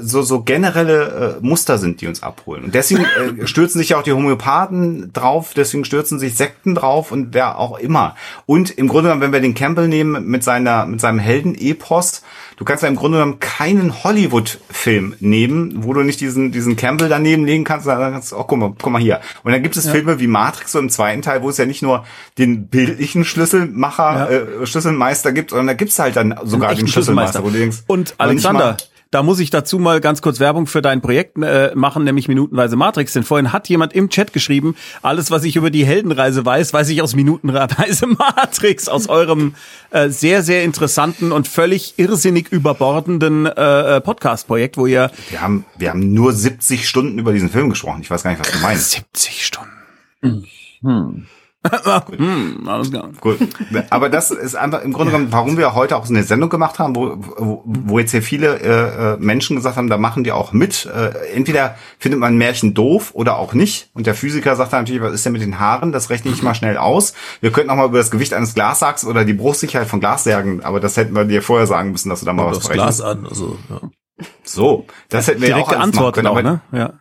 so, 0.00 0.22
so 0.22 0.42
generelle 0.42 1.38
äh, 1.40 1.46
Muster 1.46 1.78
sind, 1.78 2.00
die 2.00 2.06
uns 2.06 2.22
abholen. 2.22 2.64
Und 2.64 2.74
deswegen 2.74 3.04
äh, 3.04 3.46
stürzen 3.46 3.78
sich 3.78 3.90
ja 3.90 3.98
auch 3.98 4.02
die 4.02 4.12
Homöopathen 4.12 5.12
drauf, 5.12 5.52
deswegen 5.54 5.84
stürzen 5.84 6.18
sich 6.18 6.34
Sekten 6.36 6.74
drauf 6.74 7.12
und 7.12 7.34
wer 7.34 7.58
auch 7.58 7.78
immer. 7.78 8.16
Und 8.46 8.70
im 8.70 8.88
Grunde 8.88 9.04
genommen, 9.04 9.22
wenn 9.22 9.32
wir 9.32 9.40
den 9.40 9.54
Campbell 9.54 9.88
nehmen 9.88 10.26
mit 10.26 10.44
seiner, 10.44 10.86
mit 10.86 11.00
seinem 11.00 11.18
Helden-Epos, 11.18 12.22
du 12.56 12.64
kannst 12.64 12.82
ja 12.82 12.88
im 12.88 12.96
Grunde 12.96 13.18
genommen 13.18 13.38
keinen 13.38 14.02
Hollywood-Film 14.02 15.16
nehmen, 15.20 15.84
wo 15.84 15.92
du 15.92 16.02
nicht 16.02 16.20
diesen, 16.20 16.52
diesen 16.52 16.76
Campbell 16.76 17.08
daneben 17.08 17.44
legen 17.44 17.64
kannst, 17.64 17.86
dann 17.86 18.12
kannst 18.12 18.32
du, 18.32 18.36
oh, 18.36 18.44
guck 18.44 18.58
mal, 18.58 18.72
guck 18.80 18.92
mal 18.92 19.00
hier. 19.00 19.20
Und 19.44 19.52
dann 19.52 19.62
gibt 19.62 19.76
es 19.76 19.84
ja. 19.84 19.92
Filme 19.92 20.18
wie 20.20 20.26
Matrix 20.26 20.72
so 20.72 20.78
im 20.78 20.90
zweiten 20.90 21.22
Teil, 21.22 21.42
wo 21.42 21.50
es 21.50 21.56
ja 21.58 21.66
nicht 21.66 21.82
nur 21.82 22.04
den 22.38 22.68
bildlichen 22.68 23.24
Schlüsselmacher, 23.24 24.30
ja. 24.30 24.62
äh, 24.62 24.66
Schlüsselmeister 24.66 25.32
gibt, 25.32 25.50
sondern 25.50 25.68
da 25.68 25.74
gibt's 25.74 25.98
halt 25.98 26.16
dann 26.16 26.34
sogar 26.44 26.74
den 26.74 26.88
Schlüsselmeister, 26.88 27.42
wo 27.42 27.50
du 27.50 27.58
denkst, 27.58 27.84
und 27.86 28.14
Alexander, 28.18 28.76
da 29.10 29.22
muss 29.22 29.38
ich 29.38 29.50
dazu 29.50 29.78
mal 29.78 30.00
ganz 30.00 30.20
kurz 30.20 30.40
Werbung 30.40 30.66
für 30.66 30.82
dein 30.82 31.00
Projekt 31.00 31.38
äh, 31.38 31.72
machen, 31.74 32.04
nämlich 32.04 32.28
Minutenweise 32.28 32.76
Matrix. 32.76 33.12
Denn 33.12 33.22
vorhin 33.22 33.52
hat 33.52 33.68
jemand 33.68 33.92
im 33.92 34.10
Chat 34.10 34.32
geschrieben, 34.32 34.76
alles, 35.02 35.30
was 35.30 35.44
ich 35.44 35.56
über 35.56 35.70
die 35.70 35.86
Heldenreise 35.86 36.44
weiß, 36.44 36.72
weiß 36.72 36.88
ich 36.88 37.02
aus 37.02 37.14
Minutenweise 37.14 38.06
Matrix, 38.18 38.88
aus 38.88 39.08
eurem 39.08 39.54
äh, 39.90 40.08
sehr, 40.08 40.42
sehr 40.42 40.64
interessanten 40.64 41.32
und 41.32 41.46
völlig 41.46 41.94
irrsinnig 41.98 42.48
überbordenden 42.50 43.46
äh, 43.46 43.96
äh 43.96 44.00
Podcast-Projekt, 44.00 44.76
wo 44.76 44.86
ihr... 44.86 45.10
Wir 45.30 45.40
haben, 45.40 45.64
wir 45.76 45.90
haben 45.90 46.12
nur 46.12 46.32
70 46.32 46.88
Stunden 46.88 47.18
über 47.18 47.32
diesen 47.32 47.48
Film 47.48 47.70
gesprochen. 47.70 48.00
Ich 48.02 48.10
weiß 48.10 48.22
gar 48.22 48.30
nicht, 48.30 48.40
was 48.40 48.50
du 48.50 48.58
meinst. 48.58 48.90
70 48.90 49.46
Stunden. 49.46 50.46
Hm. 50.82 51.26
hm, 52.16 52.68
alles 52.68 52.90
klar. 52.90 53.10
Gut. 53.20 53.38
Aber 53.90 54.08
das 54.08 54.30
ist 54.30 54.56
einfach 54.56 54.82
im 54.82 54.92
Grunde 54.92 55.12
genommen, 55.12 55.32
warum 55.32 55.56
wir 55.56 55.74
heute 55.74 55.96
auch 55.96 56.06
so 56.06 56.14
eine 56.14 56.22
Sendung 56.22 56.50
gemacht 56.50 56.78
haben, 56.78 56.94
wo, 56.96 57.16
wo, 57.36 57.62
wo 57.64 57.98
jetzt 57.98 58.10
hier 58.10 58.22
viele 58.22 58.58
äh, 58.60 59.14
äh, 59.14 59.16
Menschen 59.18 59.56
gesagt 59.56 59.76
haben, 59.76 59.88
da 59.88 59.98
machen 59.98 60.24
die 60.24 60.32
auch 60.32 60.52
mit. 60.52 60.86
Äh, 60.86 61.34
entweder 61.34 61.76
findet 61.98 62.20
man 62.20 62.36
Märchen 62.36 62.74
doof 62.74 63.10
oder 63.14 63.38
auch 63.38 63.54
nicht. 63.54 63.90
Und 63.94 64.06
der 64.06 64.14
Physiker 64.14 64.56
sagt 64.56 64.72
dann 64.72 64.82
natürlich, 64.82 65.02
was 65.02 65.12
ist 65.12 65.24
denn 65.24 65.32
mit 65.32 65.42
den 65.42 65.58
Haaren? 65.58 65.92
Das 65.92 66.10
rechne 66.10 66.30
ich 66.30 66.42
mal 66.42 66.54
schnell 66.56 66.76
aus. 66.76 67.14
Wir 67.40 67.52
könnten 67.52 67.70
auch 67.70 67.76
mal 67.76 67.86
über 67.86 67.98
das 67.98 68.10
Gewicht 68.10 68.34
eines 68.34 68.54
Glassacks 68.54 69.04
oder 69.04 69.24
die 69.24 69.34
Bruchsicherheit 69.34 69.88
von 69.88 70.00
Glassärgen, 70.00 70.64
aber 70.64 70.80
das 70.80 70.96
hätten 70.96 71.14
wir 71.14 71.24
dir 71.24 71.42
vorher 71.42 71.66
sagen 71.66 71.92
müssen, 71.92 72.08
dass 72.08 72.20
du 72.20 72.26
da 72.26 72.32
mal 72.32 72.46
was 72.46 72.58
das 72.58 72.70
Glas 72.70 73.00
an, 73.00 73.26
also, 73.26 73.58
ja. 73.68 73.80
So, 74.42 74.86
das 75.10 75.26
hätten 75.26 75.42
wir 75.42 75.50
ja 75.50 75.56
auch 75.56 75.70
Antwort 75.72 76.14
können, 76.14 76.26
auch, 76.28 76.40
ne? 76.40 76.60
Ja. 76.72 76.94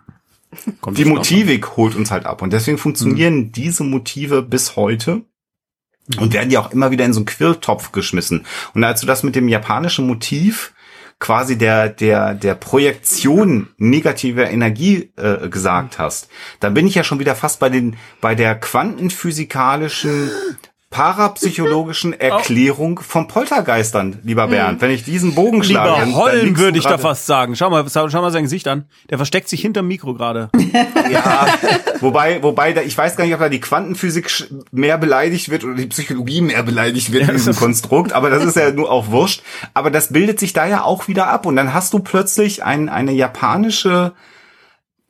Kommt 0.82 0.98
die 0.98 1.06
Motivik 1.06 1.78
holt 1.78 1.96
uns 1.96 2.12
halt 2.12 2.26
ab 2.26 2.42
und 2.42 2.54
deswegen 2.54 2.78
funktionieren 2.78 3.36
mhm. 3.36 3.52
diese 3.52 3.84
Motive 3.84 4.42
bis 4.42 4.76
heute 4.76 5.22
und 6.20 6.34
werden 6.34 6.52
ja 6.52 6.60
auch 6.60 6.72
immer 6.72 6.92
wieder 6.92 7.06
in 7.06 7.14
so 7.14 7.20
einen 7.20 7.26
Quirltopf 7.26 7.92
geschmissen. 7.92 8.46
Und 8.74 8.84
als 8.84 9.02
du 9.02 9.08
das 9.08 9.24
mit 9.24 9.36
dem 9.36 9.48
japanischen 9.48 10.08
Motiv 10.08 10.74
quasi 11.20 11.58
der 11.58 11.90
der 11.90 12.34
der 12.34 12.56
Projektion 12.56 13.70
negativer 13.78 14.50
Energie 14.50 15.12
äh, 15.16 15.48
gesagt 15.50 15.98
hast, 15.98 16.30
dann 16.60 16.74
bin 16.74 16.88
ich 16.88 16.96
ja 16.96 17.04
schon 17.04 17.20
wieder 17.20 17.36
fast 17.36 17.60
bei 17.60 17.70
den 17.70 17.96
bei 18.22 18.36
der 18.36 18.56
quantenphysikalischen 18.56 20.30
parapsychologischen 20.90 22.14
oh. 22.20 22.24
Erklärung 22.24 23.00
von 23.00 23.28
Poltergeistern, 23.28 24.20
lieber 24.24 24.48
Bernd. 24.48 24.74
Hm. 24.74 24.82
Wenn 24.82 24.92
ich 24.92 25.04
diesen 25.04 25.36
Bogen 25.36 25.64
schlage. 25.64 26.06
Lieber 26.06 26.18
Holm 26.18 26.58
würde 26.58 26.78
ich 26.78 26.86
da 26.86 26.98
fast 26.98 27.26
sagen. 27.26 27.56
Schau 27.56 27.70
mal, 27.70 27.86
schau 27.90 28.08
mal 28.08 28.32
sein 28.32 28.44
Gesicht 28.44 28.68
an. 28.68 28.86
Der 29.10 29.18
versteckt 29.18 29.50
sich 29.50 29.62
hinterm 29.62 29.88
Mikro 29.88 30.14
gerade. 30.14 30.50
ja, 31.12 31.48
wobei, 32.00 32.42
wobei, 32.44 32.74
da, 32.74 32.82
ich 32.82 32.98
weiß 32.98 33.16
gar 33.16 33.26
nicht, 33.26 33.34
ob 33.34 33.40
da 33.40 33.50
die 33.50 33.60
Quantenphysik 33.60 34.50
mehr 34.72 34.98
beleidigt 34.98 35.50
wird 35.50 35.64
oder 35.64 35.76
die 35.76 35.88
Psychologie 35.88 36.42
mehr 36.42 36.64
beleidigt 36.64 37.12
wird 37.12 37.24
ja, 37.24 37.30
in 37.30 37.36
diesem 37.36 37.56
Konstrukt, 37.56 38.14
aber 38.14 38.30
das 38.30 38.44
ist 38.46 38.56
ja 38.56 38.72
nur 38.72 38.92
auch 38.92 39.10
wurscht. 39.10 39.42
Aber 39.74 39.92
das 39.92 40.14
bildet 40.14 40.40
sich 40.40 40.54
da 40.54 40.66
ja 40.66 40.84
auch 40.84 41.08
wieder 41.08 41.28
ab 41.28 41.46
und 41.46 41.56
dann 41.56 41.74
hast 41.74 41.94
du 41.94 42.00
plötzlich 42.00 42.64
ein, 42.64 42.90
eine 42.90 43.12
japanische 43.12 44.14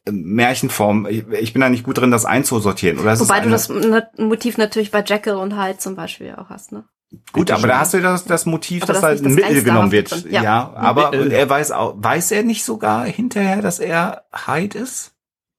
Märchenform. 0.09 1.07
Ich 1.07 1.53
bin 1.53 1.61
da 1.61 1.69
nicht 1.69 1.83
gut 1.83 1.97
drin, 1.97 2.11
das 2.11 2.25
einzusortieren. 2.25 2.99
Oder 2.99 3.19
Wobei 3.19 3.39
du 3.39 3.49
das 3.49 3.69
Motiv 4.17 4.57
natürlich 4.57 4.91
bei 4.91 5.03
Jekyll 5.03 5.35
und 5.35 5.57
Hyde 5.57 5.77
zum 5.77 5.95
Beispiel 5.95 6.35
auch 6.35 6.49
hast, 6.49 6.71
ne? 6.71 6.85
Gut, 7.31 7.51
aber 7.51 7.67
da 7.67 7.79
hast 7.79 7.93
du 7.93 8.01
das, 8.01 8.25
das 8.25 8.45
Motiv, 8.45 8.83
aber 8.83 8.93
dass 8.93 9.01
das 9.01 9.09
halt 9.09 9.25
ein 9.25 9.35
Mittel 9.35 9.63
genommen 9.63 9.91
wird. 9.91 10.25
Ja, 10.29 10.43
ja 10.43 10.73
aber 10.75 11.11
und 11.11 11.31
er 11.31 11.49
weiß 11.49 11.71
auch, 11.71 11.95
weiß 11.97 12.31
er 12.31 12.43
nicht 12.43 12.65
sogar 12.65 13.05
hinterher, 13.05 13.61
dass 13.61 13.79
er 13.79 14.25
Hyde 14.47 14.77
ist? 14.77 15.13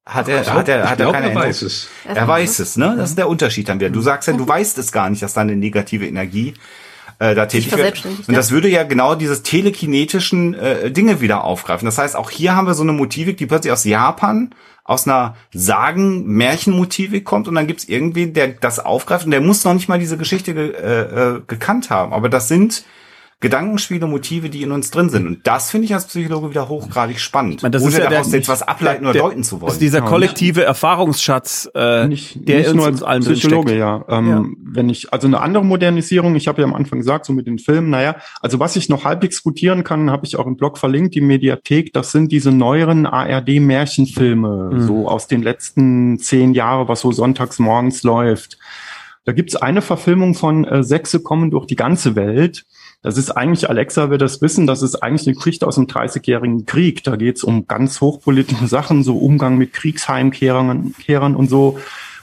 Hat 0.05 0.28
er, 0.28 0.47
hat 0.47 0.68
er, 0.68 0.89
hat 0.89 1.01
er 1.01 1.10
keine 1.10 1.31
er 1.31 1.35
weiß 1.35 1.62
es. 1.62 1.89
Er 2.05 2.28
weiß 2.28 2.60
es, 2.60 2.77
ne? 2.77 2.94
Das 2.97 3.10
ist 3.10 3.18
der 3.18 3.28
Unterschied 3.28 3.68
dann 3.68 3.81
wieder. 3.81 3.90
Du 3.90 4.01
sagst 4.01 4.28
ja, 4.28 4.35
du 4.35 4.47
weißt 4.47 4.78
es 4.78 4.93
gar 4.93 5.10
nicht, 5.10 5.23
dass 5.23 5.35
da 5.35 5.40
eine 5.40 5.56
negative 5.56 6.06
Energie 6.06 6.55
äh, 7.18 7.34
da 7.34 7.47
tätig 7.47 7.76
wird. 7.76 8.05
Und 8.05 8.36
das 8.36 8.51
würde 8.51 8.68
ja 8.68 8.82
genau 8.82 9.14
dieses 9.14 9.43
telekinetischen 9.43 10.55
äh, 10.55 10.90
Dinge 10.90 11.20
wieder 11.20 11.44
aufgreifen. 11.44 11.86
Das 11.86 11.98
heißt, 11.98 12.16
auch 12.16 12.30
hier 12.30 12.55
haben 12.55 12.66
wir 12.66 12.74
so 12.74 12.82
eine 12.82 12.93
Motivik, 12.93 13.36
die 13.36 13.47
plötzlich 13.47 13.72
aus 13.72 13.84
Japan, 13.84 14.55
aus 14.84 15.06
einer 15.06 15.36
Sagen-Märchen-Motivik 15.52 17.24
kommt 17.24 17.48
und 17.48 17.55
dann 17.55 17.66
gibt's 17.66 17.84
irgendwen, 17.84 18.34
der 18.34 18.48
das 18.48 18.78
aufgreift 18.78 19.24
und 19.24 19.32
der 19.32 19.40
muss 19.40 19.64
noch 19.64 19.74
nicht 19.74 19.88
mal 19.88 19.98
diese 19.98 20.16
Geschichte 20.16 20.55
ge 20.55 20.70
äh, 20.70 21.36
äh 21.36 21.40
gekannt 21.47 21.90
haben. 21.90 22.12
Aber 22.12 22.28
das 22.28 22.48
sind 22.48 22.84
Gedankenspiele, 23.40 24.06
Motive, 24.06 24.48
die 24.48 24.62
in 24.62 24.72
uns 24.72 24.90
drin 24.90 25.10
sind. 25.10 25.26
Und 25.26 25.46
das 25.46 25.70
finde 25.70 25.84
ich 25.84 25.92
als 25.92 26.06
Psychologe 26.06 26.48
wieder 26.48 26.70
hochgradig 26.70 27.20
spannend. 27.20 27.62
Man, 27.62 27.70
das 27.70 27.82
ohne 27.82 27.92
ist 27.92 27.98
ja 27.98 28.08
daraus 28.08 28.30
der, 28.30 28.38
jetzt 28.38 28.48
was 28.48 28.62
ableiten 28.62 29.02
der, 29.02 29.10
oder 29.10 29.20
deuten 29.20 29.44
zu 29.44 29.60
wollen. 29.60 29.66
Das 29.66 29.74
ist 29.74 29.82
dieser 29.82 30.00
kollektive 30.00 30.62
ja. 30.62 30.68
Erfahrungsschatz, 30.68 31.68
äh, 31.74 32.08
nicht, 32.08 32.48
der 32.48 32.60
nicht 32.60 32.74
nur 32.74 32.86
als 32.86 33.02
allen 33.02 33.22
Psychologe, 33.22 33.76
ja. 33.76 34.02
Ähm, 34.08 34.28
ja. 34.28 34.44
Wenn 34.58 34.88
ich, 34.88 35.12
also 35.12 35.26
eine 35.26 35.42
andere 35.42 35.66
Modernisierung, 35.66 36.34
ich 36.34 36.48
habe 36.48 36.62
ja 36.62 36.66
am 36.66 36.72
Anfang 36.72 37.00
gesagt, 37.00 37.26
so 37.26 37.34
mit 37.34 37.46
den 37.46 37.58
Filmen, 37.58 37.90
naja, 37.90 38.16
also 38.40 38.58
was 38.58 38.74
ich 38.74 38.88
noch 38.88 39.04
halbwegs 39.04 39.42
gutieren 39.42 39.84
kann, 39.84 40.10
habe 40.10 40.24
ich 40.24 40.36
auch 40.36 40.46
im 40.46 40.56
Blog 40.56 40.78
verlinkt, 40.78 41.14
die 41.14 41.20
Mediathek, 41.20 41.92
das 41.92 42.12
sind 42.12 42.32
diese 42.32 42.52
neueren 42.52 43.04
ARD-Märchenfilme, 43.04 44.70
mhm. 44.72 44.80
so 44.80 45.08
aus 45.08 45.26
den 45.26 45.42
letzten 45.42 46.18
zehn 46.18 46.54
Jahren, 46.54 46.88
was 46.88 47.02
so 47.02 47.12
sonntags 47.12 47.58
morgens 47.58 48.02
läuft. 48.02 48.56
Da 49.26 49.32
gibt's 49.32 49.56
eine 49.56 49.82
Verfilmung 49.82 50.34
von 50.34 50.64
äh, 50.64 50.82
Sechse 50.84 51.20
kommen 51.20 51.50
durch 51.50 51.66
die 51.66 51.76
ganze 51.76 52.16
Welt. 52.16 52.64
Das 53.02 53.16
ist 53.16 53.31
eigentlich, 53.31 53.68
Alexa 53.68 54.10
wird 54.10 54.23
das 54.23 54.43
wissen, 54.43 54.66
das 54.66 54.82
ist 54.82 54.97
eigentlich 54.97 55.28
eine 55.28 55.36
Geschichte 55.36 55.66
aus 55.66 55.77
dem 55.77 55.86
30-jährigen 55.86 56.66
Krieg. 56.66 57.05
Da 57.05 57.16
geht 57.16 57.36
es 57.36 57.44
um 57.44 57.66
ganz 57.66 58.01
hochpolitische 58.01 58.66
Sachen, 58.66 59.02
so 59.02 59.16
Umgang 59.18 59.59
mit 59.59 59.73
Kriegsheimkehrern 59.73 60.94
Kehrern 60.98 61.36
und 61.36 61.48
so. 61.48 61.78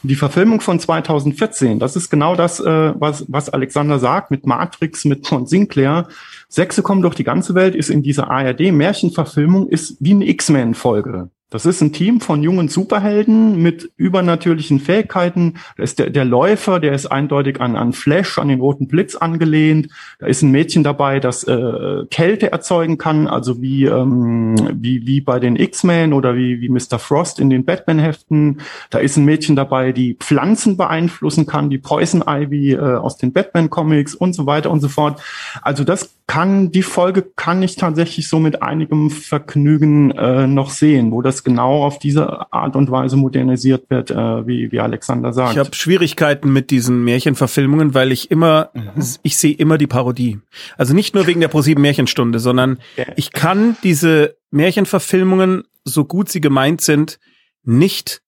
die 0.05 0.15
Verfilmung 0.15 0.59
von 0.59 0.79
2014, 0.81 1.79
das 1.79 1.95
ist 1.95 2.09
genau 2.09 2.35
das, 2.35 2.59
äh, 2.59 2.93
was, 2.99 3.23
was 3.29 3.49
Alexander 3.49 3.99
sagt, 3.99 4.31
mit 4.31 4.45
Matrix, 4.45 5.05
mit 5.05 5.25
von 5.27 5.47
Sinclair. 5.47 6.09
Sechse 6.49 6.83
kommen 6.83 7.01
durch 7.01 7.15
die 7.15 7.23
ganze 7.23 7.55
Welt, 7.55 7.73
ist 7.73 7.89
in 7.89 8.03
dieser 8.03 8.29
ARD-Märchenverfilmung, 8.29 9.69
ist 9.69 9.95
wie 10.01 10.11
eine 10.11 10.27
X-Men-Folge. 10.27 11.29
Das 11.53 11.67
ist 11.67 11.81
ein 11.81 11.93
Team 11.93 12.19
von 12.19 12.41
jungen 12.41 12.67
Superhelden 12.67 13.61
mit 13.61 13.91
übernatürlichen 13.95 14.79
Fähigkeiten. 14.79 15.59
Da 15.77 15.83
ist 15.83 15.99
der, 15.99 16.09
der 16.09 16.25
Läufer, 16.25 16.79
der 16.79 16.93
ist 16.93 17.05
eindeutig 17.05 17.61
an, 17.61 17.75
an 17.75 17.93
Flash, 17.93 18.39
an 18.39 18.47
den 18.47 18.59
roten 18.59 18.87
Blitz 18.87 19.15
angelehnt. 19.15 19.89
Da 20.17 20.25
ist 20.25 20.41
ein 20.41 20.49
Mädchen 20.49 20.83
dabei, 20.83 21.19
das 21.19 21.43
äh, 21.43 22.05
Kälte 22.09 22.51
erzeugen 22.51 22.97
kann, 22.97 23.27
also 23.27 23.61
wie, 23.61 23.85
ähm, 23.85 24.55
wie, 24.73 25.05
wie 25.05 25.21
bei 25.21 25.39
den 25.39 25.55
X-Men 25.55 26.13
oder 26.13 26.35
wie, 26.35 26.59
wie 26.59 26.69
Mr. 26.69 26.97
Frost 26.97 27.39
in 27.39 27.51
den 27.51 27.65
Batman-Heften. 27.65 28.59
Da 28.89 28.97
ist 28.97 29.17
ein 29.17 29.25
Mädchen 29.25 29.55
dabei, 29.55 29.91
die 29.91 30.15
Pflanzen 30.15 30.75
beeinflussen 30.75 31.45
kann, 31.45 31.69
die 31.69 31.77
Poison 31.77 32.23
Ivy 32.27 32.71
äh, 32.71 32.79
aus 32.79 33.17
den 33.17 33.31
Batman-Comics 33.31 34.15
und 34.15 34.33
so 34.33 34.47
weiter 34.47 34.71
und 34.71 34.79
so 34.79 34.89
fort. 34.89 35.21
Also 35.61 35.83
das 35.83 36.15
kann, 36.25 36.71
die 36.71 36.83
Folge 36.83 37.21
kann 37.35 37.61
ich 37.61 37.75
tatsächlich 37.75 38.27
so 38.27 38.39
mit 38.39 38.63
einigem 38.63 39.09
Vergnügen 39.09 40.11
äh, 40.11 40.47
noch 40.47 40.69
sehen, 40.69 41.11
wo 41.11 41.21
das 41.21 41.42
genau 41.43 41.83
auf 41.83 41.99
diese 41.99 42.51
Art 42.51 42.75
und 42.75 42.89
Weise 42.91 43.15
modernisiert 43.15 43.89
wird, 43.89 44.11
äh, 44.11 44.47
wie, 44.47 44.71
wie 44.71 44.79
Alexander 44.79 45.33
sagt. 45.33 45.53
Ich 45.53 45.57
habe 45.57 45.73
Schwierigkeiten 45.73 46.51
mit 46.51 46.71
diesen 46.71 47.03
Märchenverfilmungen, 47.03 47.93
weil 47.93 48.11
ich 48.11 48.31
immer, 48.31 48.69
mhm. 48.73 48.91
ich 49.21 49.37
sehe 49.37 49.53
immer 49.53 49.77
die 49.77 49.87
Parodie. 49.87 50.39
Also 50.77 50.93
nicht 50.93 51.15
nur 51.15 51.27
wegen 51.27 51.41
der 51.41 51.47
ProSieben 51.47 51.81
Märchenstunde, 51.81 52.39
sondern 52.39 52.79
ich 53.15 53.31
kann 53.31 53.77
diese 53.83 54.37
Märchenverfilmungen, 54.51 55.63
so 55.83 56.05
gut 56.05 56.29
sie 56.29 56.41
gemeint 56.41 56.81
sind, 56.81 57.19
nicht, 57.63 58.21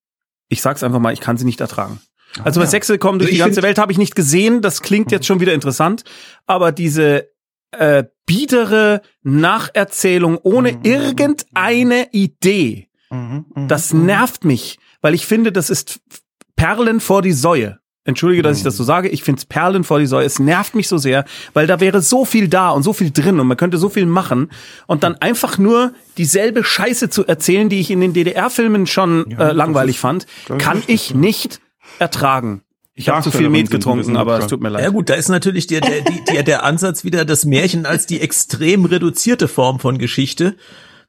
ich 0.50 0.62
sag's 0.62 0.84
einfach 0.84 1.00
mal, 1.00 1.14
ich 1.14 1.22
kann 1.22 1.38
sie 1.38 1.46
nicht 1.46 1.62
ertragen. 1.62 2.00
Also 2.44 2.60
bei 2.60 2.66
Sechse 2.66 2.98
kommen 2.98 3.20
durch 3.20 3.30
also 3.30 3.36
die 3.36 3.40
ganze 3.40 3.64
Welt 3.64 3.78
habe 3.78 3.92
ich 3.92 3.98
nicht 3.98 4.16
gesehen, 4.16 4.62
das 4.62 4.82
klingt 4.82 5.12
jetzt 5.12 5.26
schon 5.26 5.40
wieder 5.40 5.54
interessant, 5.54 6.04
aber 6.46 6.72
diese 6.72 7.30
äh, 7.72 8.04
biedere 8.26 9.02
Nacherzählung 9.24 10.38
ohne 10.38 10.74
mhm. 10.74 10.80
irgendeine 10.84 12.10
Idee 12.12 12.88
Mhm, 13.16 13.46
mhm, 13.56 13.68
das 13.68 13.94
mhm. 13.94 14.06
nervt 14.06 14.46
mich, 14.46 14.80
weil 15.02 15.14
ich 15.14 15.26
finde, 15.26 15.52
das 15.52 15.70
ist 15.70 16.02
Perlen 16.56 17.00
vor 17.00 17.22
die 17.22 17.34
Säue. 17.34 17.80
Entschuldige, 18.08 18.44
dass 18.44 18.58
ich 18.58 18.64
das 18.64 18.78
so 18.78 18.84
sage. 18.84 19.10
Ich 19.10 19.24
finde 19.24 19.40
es 19.40 19.46
Perlen 19.46 19.84
vor 19.84 19.98
die 19.98 20.06
Säue. 20.06 20.26
Es 20.26 20.38
nervt 20.38 20.76
mich 20.76 20.88
so 20.88 21.00
sehr, 21.00 21.26
weil 21.54 21.66
da 21.66 21.80
wäre 21.80 22.02
so 22.02 22.24
viel 22.24 22.48
da 22.48 22.70
und 22.70 22.84
so 22.84 22.94
viel 22.94 23.10
drin 23.10 23.40
und 23.40 23.48
man 23.48 23.58
könnte 23.58 23.80
so 23.80 23.90
viel 23.90 24.06
machen 24.06 24.52
und 24.86 25.04
dann 25.04 25.16
einfach 25.16 25.58
nur 25.58 25.92
dieselbe 26.18 26.64
Scheiße 26.64 27.10
zu 27.10 27.26
erzählen, 27.26 27.68
die 27.68 27.80
ich 27.80 27.90
in 27.90 28.02
den 28.02 28.14
DDR-Filmen 28.14 28.86
schon 28.86 29.26
ja, 29.32 29.50
äh, 29.50 29.52
langweilig 29.54 29.96
ist, 29.96 30.02
fand, 30.02 30.28
kann 30.60 30.84
ich 30.86 31.16
nicht 31.16 31.62
ertragen. 31.98 32.62
Ich 32.94 33.10
habe 33.10 33.24
zu 33.24 33.32
viel 33.32 33.50
Met 33.50 33.72
getrunken, 33.72 34.16
aber 34.16 34.38
es 34.38 34.48
tut 34.48 34.62
mir 34.62 34.70
leid. 34.70 34.84
Ja 34.84 34.90
gut, 34.90 35.10
da 35.10 35.16
ist 35.16 35.28
natürlich 35.28 35.66
der, 35.68 35.82
der, 35.82 36.02
der, 36.32 36.44
der 36.44 36.64
Ansatz 36.64 37.04
wieder 37.04 37.26
das 37.26 37.44
Märchen 37.44 37.88
als 37.88 38.06
die 38.06 38.22
extrem 38.22 38.86
reduzierte 38.86 39.48
Form 39.48 39.80
von 39.80 39.98
Geschichte 39.98 40.56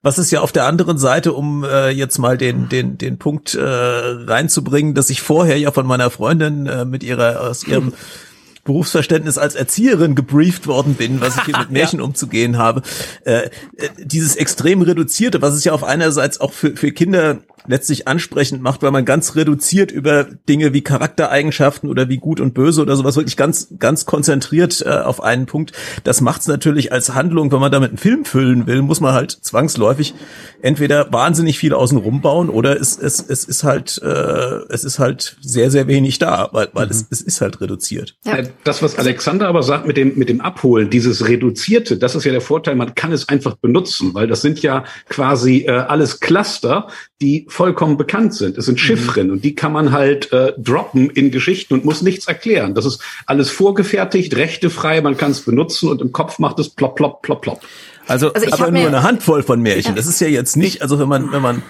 was 0.06 0.18
ist 0.18 0.30
ja 0.30 0.40
auf 0.40 0.52
der 0.52 0.66
anderen 0.66 0.98
Seite, 0.98 1.32
um 1.32 1.64
äh, 1.64 1.90
jetzt 1.90 2.18
mal 2.18 2.38
den 2.38 2.68
den 2.68 2.96
den 2.96 3.18
Punkt 3.18 3.54
äh, 3.54 3.60
reinzubringen, 3.60 4.94
dass 4.94 5.10
ich 5.10 5.20
vorher 5.20 5.58
ja 5.58 5.72
von 5.72 5.84
meiner 5.84 6.10
Freundin 6.10 6.66
äh, 6.66 6.84
mit 6.84 7.02
ihrer 7.02 7.40
aus 7.40 7.66
ihrem 7.66 7.92
Berufsverständnis 8.66 9.38
als 9.38 9.54
Erzieherin 9.54 10.14
gebrieft 10.14 10.66
worden 10.66 10.94
bin, 10.94 11.20
was 11.20 11.38
ich 11.38 11.44
hier 11.44 11.58
mit 11.60 11.70
Märchen 11.70 12.00
ja. 12.00 12.04
umzugehen 12.04 12.58
habe. 12.58 12.82
Äh, 13.24 13.46
äh, 13.46 13.50
dieses 13.98 14.36
extrem 14.36 14.82
reduzierte, 14.82 15.40
was 15.40 15.54
es 15.54 15.64
ja 15.64 15.72
auf 15.72 15.84
einerseits 15.84 16.40
auch 16.40 16.52
für, 16.52 16.76
für 16.76 16.92
Kinder 16.92 17.38
letztlich 17.68 18.08
ansprechend 18.08 18.62
macht, 18.62 18.82
weil 18.82 18.90
man 18.90 19.04
ganz 19.04 19.34
reduziert 19.34 19.90
über 19.90 20.24
Dinge 20.24 20.72
wie 20.72 20.82
Charaktereigenschaften 20.82 21.88
oder 21.88 22.08
wie 22.08 22.18
gut 22.18 22.40
und 22.40 22.54
böse 22.54 22.82
oder 22.82 22.96
sowas 22.96 23.16
wirklich 23.16 23.36
ganz 23.36 23.68
ganz 23.78 24.06
konzentriert 24.06 24.82
äh, 24.84 24.90
auf 24.90 25.22
einen 25.22 25.46
Punkt. 25.46 25.72
Das 26.04 26.20
macht 26.20 26.42
es 26.42 26.46
natürlich 26.46 26.92
als 26.92 27.14
Handlung, 27.14 27.52
wenn 27.52 27.60
man 27.60 27.72
damit 27.72 27.90
einen 27.90 27.98
Film 27.98 28.24
füllen 28.24 28.66
will, 28.66 28.82
muss 28.82 29.00
man 29.00 29.14
halt 29.14 29.30
zwangsläufig 29.30 30.14
entweder 30.62 31.12
wahnsinnig 31.12 31.58
viel 31.58 31.74
außen 31.74 31.98
rumbauen 31.98 32.50
oder 32.50 32.80
es, 32.80 32.98
es, 32.98 33.24
es 33.26 33.44
ist 33.44 33.64
halt 33.64 34.00
äh, 34.02 34.60
es 34.68 34.84
ist 34.84 34.98
halt 34.98 35.36
sehr 35.40 35.70
sehr 35.70 35.86
wenig 35.86 36.18
da, 36.18 36.48
weil, 36.52 36.68
weil 36.72 36.86
mhm. 36.86 36.92
es, 36.92 37.06
es 37.10 37.20
ist 37.20 37.40
halt 37.40 37.60
reduziert. 37.60 38.16
Ja. 38.24 38.38
Das 38.64 38.82
was 38.82 38.98
Alexander 38.98 39.48
aber 39.48 39.62
sagt 39.62 39.86
mit 39.86 39.96
dem 39.96 40.16
mit 40.16 40.28
dem 40.28 40.40
Abholen, 40.40 40.90
dieses 40.90 41.28
reduzierte, 41.28 41.96
das 41.98 42.14
ist 42.14 42.24
ja 42.24 42.32
der 42.32 42.40
Vorteil, 42.40 42.74
man 42.74 42.94
kann 42.94 43.12
es 43.12 43.28
einfach 43.28 43.56
benutzen, 43.56 44.14
weil 44.14 44.26
das 44.26 44.42
sind 44.42 44.60
ja 44.62 44.84
quasi 45.08 45.64
äh, 45.66 45.70
alles 45.70 46.20
Cluster, 46.20 46.88
die 47.20 47.46
vollkommen 47.48 47.96
bekannt 47.96 48.34
sind. 48.34 48.58
Es 48.58 48.66
sind 48.66 48.80
Chiffren 48.80 49.28
mhm. 49.28 49.32
und 49.34 49.44
die 49.44 49.54
kann 49.54 49.72
man 49.72 49.92
halt 49.92 50.32
äh, 50.32 50.52
droppen 50.58 51.10
in 51.10 51.30
Geschichten 51.30 51.74
und 51.74 51.84
muss 51.84 52.02
nichts 52.02 52.26
erklären. 52.26 52.74
Das 52.74 52.86
ist 52.86 53.02
alles 53.26 53.50
vorgefertigt, 53.50 54.36
rechtefrei, 54.36 55.00
man 55.00 55.16
kann 55.16 55.30
es 55.30 55.42
benutzen 55.42 55.88
und 55.88 56.00
im 56.00 56.12
Kopf 56.12 56.38
macht 56.38 56.58
es 56.58 56.68
plopp, 56.68 56.96
plopp, 56.96 57.22
plopp, 57.22 57.42
plopp. 57.42 57.60
Also, 58.06 58.32
also 58.32 58.46
aber 58.52 58.70
nur 58.70 58.86
eine 58.86 59.02
Handvoll 59.02 59.42
von 59.42 59.60
Märchen. 59.60 59.92
Ja. 59.92 59.96
Das 59.96 60.06
ist 60.06 60.20
ja 60.20 60.28
jetzt 60.28 60.56
nicht, 60.56 60.82
also 60.82 60.98
wenn 60.98 61.08
man, 61.08 61.32
wenn 61.32 61.42
man, 61.42 61.62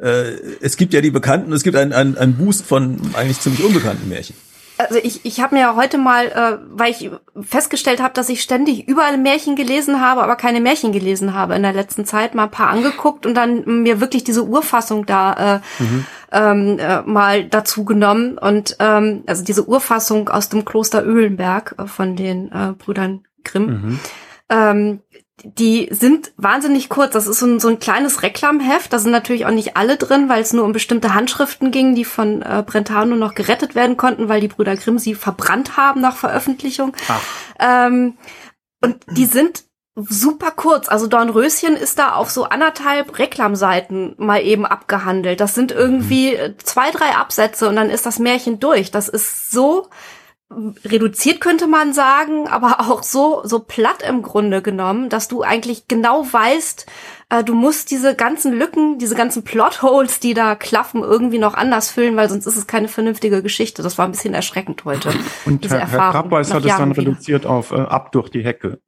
äh, 0.00 0.32
es 0.60 0.76
gibt 0.76 0.94
ja 0.94 1.00
die 1.00 1.10
bekannten, 1.10 1.52
es 1.52 1.62
gibt 1.62 1.76
einen, 1.76 1.92
einen, 1.92 2.16
einen 2.16 2.36
Boost 2.36 2.64
von 2.64 2.98
eigentlich 3.14 3.40
ziemlich 3.40 3.64
unbekannten 3.64 4.08
Märchen 4.08 4.34
also 4.88 5.00
ich, 5.02 5.24
ich 5.24 5.40
habe 5.40 5.54
mir 5.54 5.76
heute 5.76 5.98
mal, 5.98 6.26
äh, 6.26 6.58
weil 6.70 6.90
ich 6.90 7.10
festgestellt 7.40 8.02
habe, 8.02 8.14
dass 8.14 8.28
ich 8.28 8.42
ständig 8.42 8.88
überall 8.88 9.18
Märchen 9.18 9.56
gelesen 9.56 10.00
habe, 10.00 10.22
aber 10.22 10.36
keine 10.36 10.60
Märchen 10.60 10.92
gelesen 10.92 11.34
habe 11.34 11.54
in 11.54 11.62
der 11.62 11.72
letzten 11.72 12.04
Zeit, 12.04 12.34
mal 12.34 12.44
ein 12.44 12.50
paar 12.50 12.68
angeguckt 12.68 13.26
und 13.26 13.34
dann 13.34 13.82
mir 13.82 14.00
wirklich 14.00 14.24
diese 14.24 14.44
Urfassung 14.44 15.06
da 15.06 15.56
äh, 15.56 15.82
mhm. 15.82 16.04
ähm, 16.32 16.78
äh, 16.78 17.02
mal 17.02 17.44
dazu 17.44 17.84
genommen. 17.84 18.38
Und 18.38 18.76
ähm, 18.78 19.24
also 19.26 19.44
diese 19.44 19.68
Urfassung 19.68 20.28
aus 20.28 20.48
dem 20.48 20.64
Kloster 20.64 21.04
Öhlenberg 21.04 21.74
äh, 21.78 21.86
von 21.86 22.16
den 22.16 22.50
äh, 22.52 22.72
Brüdern 22.76 23.24
Grimm. 23.44 23.66
Mhm. 23.66 24.00
Ähm, 24.48 25.00
die 25.44 25.88
sind 25.90 26.32
wahnsinnig 26.36 26.88
kurz. 26.88 27.12
Das 27.12 27.26
ist 27.26 27.40
so 27.40 27.46
ein, 27.46 27.60
so 27.60 27.68
ein 27.68 27.78
kleines 27.78 28.22
Reklamheft. 28.22 28.92
Da 28.92 28.98
sind 28.98 29.10
natürlich 29.10 29.46
auch 29.46 29.50
nicht 29.50 29.76
alle 29.76 29.96
drin, 29.96 30.28
weil 30.28 30.42
es 30.42 30.52
nur 30.52 30.64
um 30.64 30.72
bestimmte 30.72 31.14
Handschriften 31.14 31.70
ging, 31.70 31.94
die 31.94 32.04
von 32.04 32.42
äh, 32.42 32.62
Brentano 32.64 33.16
noch 33.16 33.34
gerettet 33.34 33.74
werden 33.74 33.96
konnten, 33.96 34.28
weil 34.28 34.40
die 34.40 34.48
Brüder 34.48 34.76
Grimm 34.76 34.98
sie 34.98 35.14
verbrannt 35.14 35.76
haben 35.76 36.00
nach 36.00 36.16
Veröffentlichung. 36.16 36.94
Ähm, 37.58 38.18
und 38.80 38.96
die 39.10 39.26
sind 39.26 39.64
super 39.94 40.50
kurz. 40.52 40.88
Also 40.88 41.06
Dornröschen 41.06 41.76
ist 41.76 41.98
da 41.98 42.12
auf 42.12 42.30
so 42.30 42.44
anderthalb 42.44 43.18
Reklamseiten 43.18 44.14
mal 44.18 44.42
eben 44.42 44.64
abgehandelt. 44.64 45.40
Das 45.40 45.54
sind 45.54 45.72
irgendwie 45.72 46.32
mhm. 46.32 46.54
zwei, 46.62 46.90
drei 46.90 47.16
Absätze 47.16 47.68
und 47.68 47.76
dann 47.76 47.90
ist 47.90 48.06
das 48.06 48.18
Märchen 48.18 48.60
durch. 48.60 48.90
Das 48.90 49.08
ist 49.08 49.50
so 49.50 49.88
reduziert 50.84 51.40
könnte 51.40 51.66
man 51.66 51.92
sagen, 51.92 52.48
aber 52.48 52.80
auch 52.80 53.02
so 53.02 53.42
so 53.44 53.58
platt 53.60 54.02
im 54.06 54.22
Grunde 54.22 54.62
genommen, 54.62 55.08
dass 55.08 55.28
du 55.28 55.42
eigentlich 55.42 55.88
genau 55.88 56.26
weißt, 56.30 56.86
äh, 57.30 57.44
du 57.44 57.54
musst 57.54 57.90
diese 57.90 58.14
ganzen 58.14 58.52
Lücken, 58.52 58.98
diese 58.98 59.14
ganzen 59.14 59.42
Plotholes, 59.42 60.20
die 60.20 60.34
da 60.34 60.54
klaffen, 60.54 61.02
irgendwie 61.02 61.38
noch 61.38 61.54
anders 61.54 61.90
füllen, 61.90 62.16
weil 62.16 62.28
sonst 62.28 62.46
ist 62.46 62.56
es 62.56 62.66
keine 62.66 62.88
vernünftige 62.88 63.42
Geschichte. 63.42 63.82
Das 63.82 63.98
war 63.98 64.04
ein 64.06 64.12
bisschen 64.12 64.34
erschreckend 64.34 64.84
heute. 64.84 65.10
Und 65.46 65.68
Herr, 65.68 65.88
Herr 65.88 66.10
Krabbeis 66.10 66.52
hat 66.52 66.64
es 66.64 66.76
dann 66.76 66.92
reduziert 66.92 67.46
auf 67.46 67.72
äh, 67.72 67.76
ab 67.76 68.12
durch 68.12 68.28
die 68.28 68.44
Hecke. 68.44 68.80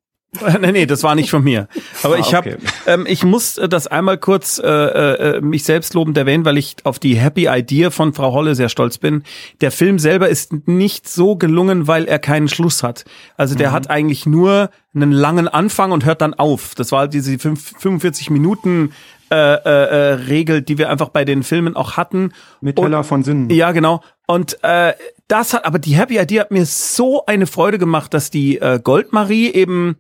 nee, 0.60 0.72
nee, 0.72 0.86
das 0.86 1.02
war 1.02 1.14
nicht 1.14 1.30
von 1.30 1.42
mir. 1.44 1.68
Aber 2.02 2.16
ah, 2.16 2.18
ich 2.18 2.34
habe, 2.34 2.54
okay. 2.54 2.66
ähm, 2.86 3.06
ich 3.08 3.24
muss 3.24 3.58
äh, 3.58 3.68
das 3.68 3.86
einmal 3.86 4.18
kurz 4.18 4.58
äh, 4.58 4.68
äh, 4.68 5.40
mich 5.40 5.64
selbst 5.64 5.94
lobend 5.94 6.16
erwähnen, 6.16 6.44
weil 6.44 6.58
ich 6.58 6.76
auf 6.84 6.98
die 6.98 7.16
Happy 7.16 7.46
Idea 7.48 7.90
von 7.90 8.12
Frau 8.14 8.32
Holle 8.32 8.54
sehr 8.54 8.68
stolz 8.68 8.98
bin. 8.98 9.22
Der 9.60 9.70
Film 9.70 9.98
selber 9.98 10.28
ist 10.28 10.66
nicht 10.66 11.08
so 11.08 11.36
gelungen, 11.36 11.86
weil 11.86 12.04
er 12.06 12.18
keinen 12.18 12.48
Schluss 12.48 12.82
hat. 12.82 13.04
Also 13.36 13.54
der 13.54 13.70
mhm. 13.70 13.74
hat 13.74 13.90
eigentlich 13.90 14.26
nur 14.26 14.70
einen 14.94 15.12
langen 15.12 15.48
Anfang 15.48 15.92
und 15.92 16.04
hört 16.04 16.20
dann 16.20 16.34
auf. 16.34 16.74
Das 16.74 16.92
war 16.92 17.08
diese 17.08 17.38
45 17.38 18.30
Minuten 18.30 18.92
äh, 19.30 19.36
äh, 19.36 19.60
äh, 19.64 20.12
Regel, 20.28 20.62
die 20.62 20.78
wir 20.78 20.90
einfach 20.90 21.08
bei 21.08 21.24
den 21.24 21.42
Filmen 21.42 21.74
auch 21.74 21.96
hatten. 21.96 22.32
Mit 22.60 22.76
Teller 22.76 23.02
von 23.02 23.24
Sinnen. 23.24 23.50
Ja, 23.50 23.72
genau. 23.72 24.02
Und 24.26 24.58
äh, 24.62 24.92
das 25.28 25.54
hat, 25.54 25.64
aber 25.64 25.78
die 25.78 25.96
Happy 25.96 26.18
Idea 26.18 26.42
hat 26.42 26.50
mir 26.50 26.66
so 26.66 27.24
eine 27.26 27.46
Freude 27.46 27.78
gemacht, 27.78 28.12
dass 28.14 28.30
die 28.30 28.58
äh, 28.58 28.80
Goldmarie 28.82 29.52
eben 29.52 29.96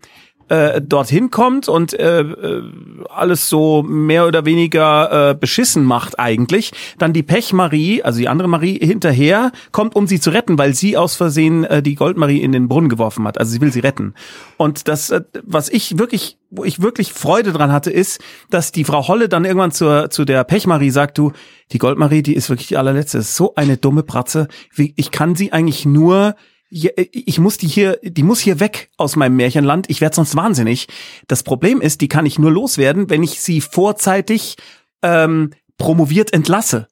äh, 0.48 0.80
dorthin 0.80 1.30
kommt 1.30 1.68
und 1.68 1.98
äh, 1.98 2.20
äh, 2.20 2.62
alles 3.08 3.48
so 3.48 3.82
mehr 3.82 4.26
oder 4.26 4.44
weniger 4.44 5.30
äh, 5.30 5.34
beschissen 5.34 5.84
macht 5.84 6.18
eigentlich, 6.18 6.72
dann 6.98 7.12
die 7.12 7.22
Pechmarie, 7.22 8.02
also 8.02 8.18
die 8.18 8.28
andere 8.28 8.48
Marie 8.48 8.78
hinterher 8.78 9.52
kommt, 9.72 9.96
um 9.96 10.06
sie 10.06 10.20
zu 10.20 10.30
retten, 10.30 10.58
weil 10.58 10.74
sie 10.74 10.96
aus 10.96 11.16
Versehen 11.16 11.64
äh, 11.64 11.82
die 11.82 11.94
Goldmarie 11.94 12.40
in 12.40 12.52
den 12.52 12.68
Brunnen 12.68 12.88
geworfen 12.88 13.26
hat. 13.26 13.38
Also 13.38 13.52
sie 13.52 13.60
will 13.60 13.72
sie 13.72 13.80
retten. 13.80 14.14
Und 14.56 14.88
das, 14.88 15.10
äh, 15.10 15.22
was 15.42 15.68
ich 15.68 15.98
wirklich, 15.98 16.38
wo 16.50 16.64
ich 16.64 16.82
wirklich 16.82 17.12
Freude 17.12 17.52
dran 17.52 17.72
hatte, 17.72 17.90
ist, 17.90 18.20
dass 18.50 18.72
die 18.72 18.84
Frau 18.84 19.08
Holle 19.08 19.28
dann 19.28 19.44
irgendwann 19.44 19.72
zur 19.72 20.10
zu 20.10 20.24
der 20.24 20.44
Pechmarie 20.44 20.90
sagt, 20.90 21.18
du, 21.18 21.32
die 21.72 21.78
Goldmarie, 21.78 22.22
die 22.22 22.34
ist 22.34 22.50
wirklich 22.50 22.68
die 22.68 22.76
allerletzte, 22.76 23.18
ist 23.18 23.36
so 23.36 23.54
eine 23.54 23.76
dumme 23.76 24.02
Bratze. 24.02 24.48
Ich 24.76 25.10
kann 25.10 25.34
sie 25.34 25.52
eigentlich 25.52 25.86
nur 25.86 26.36
ich 26.74 27.38
muss 27.38 27.56
die 27.56 27.68
hier, 27.68 27.98
die 28.02 28.24
muss 28.24 28.40
hier 28.40 28.58
weg 28.58 28.90
aus 28.96 29.14
meinem 29.14 29.36
Märchenland. 29.36 29.88
Ich 29.88 30.00
werde 30.00 30.16
sonst 30.16 30.34
wahnsinnig. 30.34 30.88
Das 31.28 31.44
Problem 31.44 31.80
ist, 31.80 32.00
die 32.00 32.08
kann 32.08 32.26
ich 32.26 32.38
nur 32.38 32.50
loswerden, 32.50 33.10
wenn 33.10 33.22
ich 33.22 33.40
sie 33.40 33.60
vorzeitig 33.60 34.56
ähm, 35.02 35.50
promoviert 35.78 36.32
entlasse. 36.32 36.88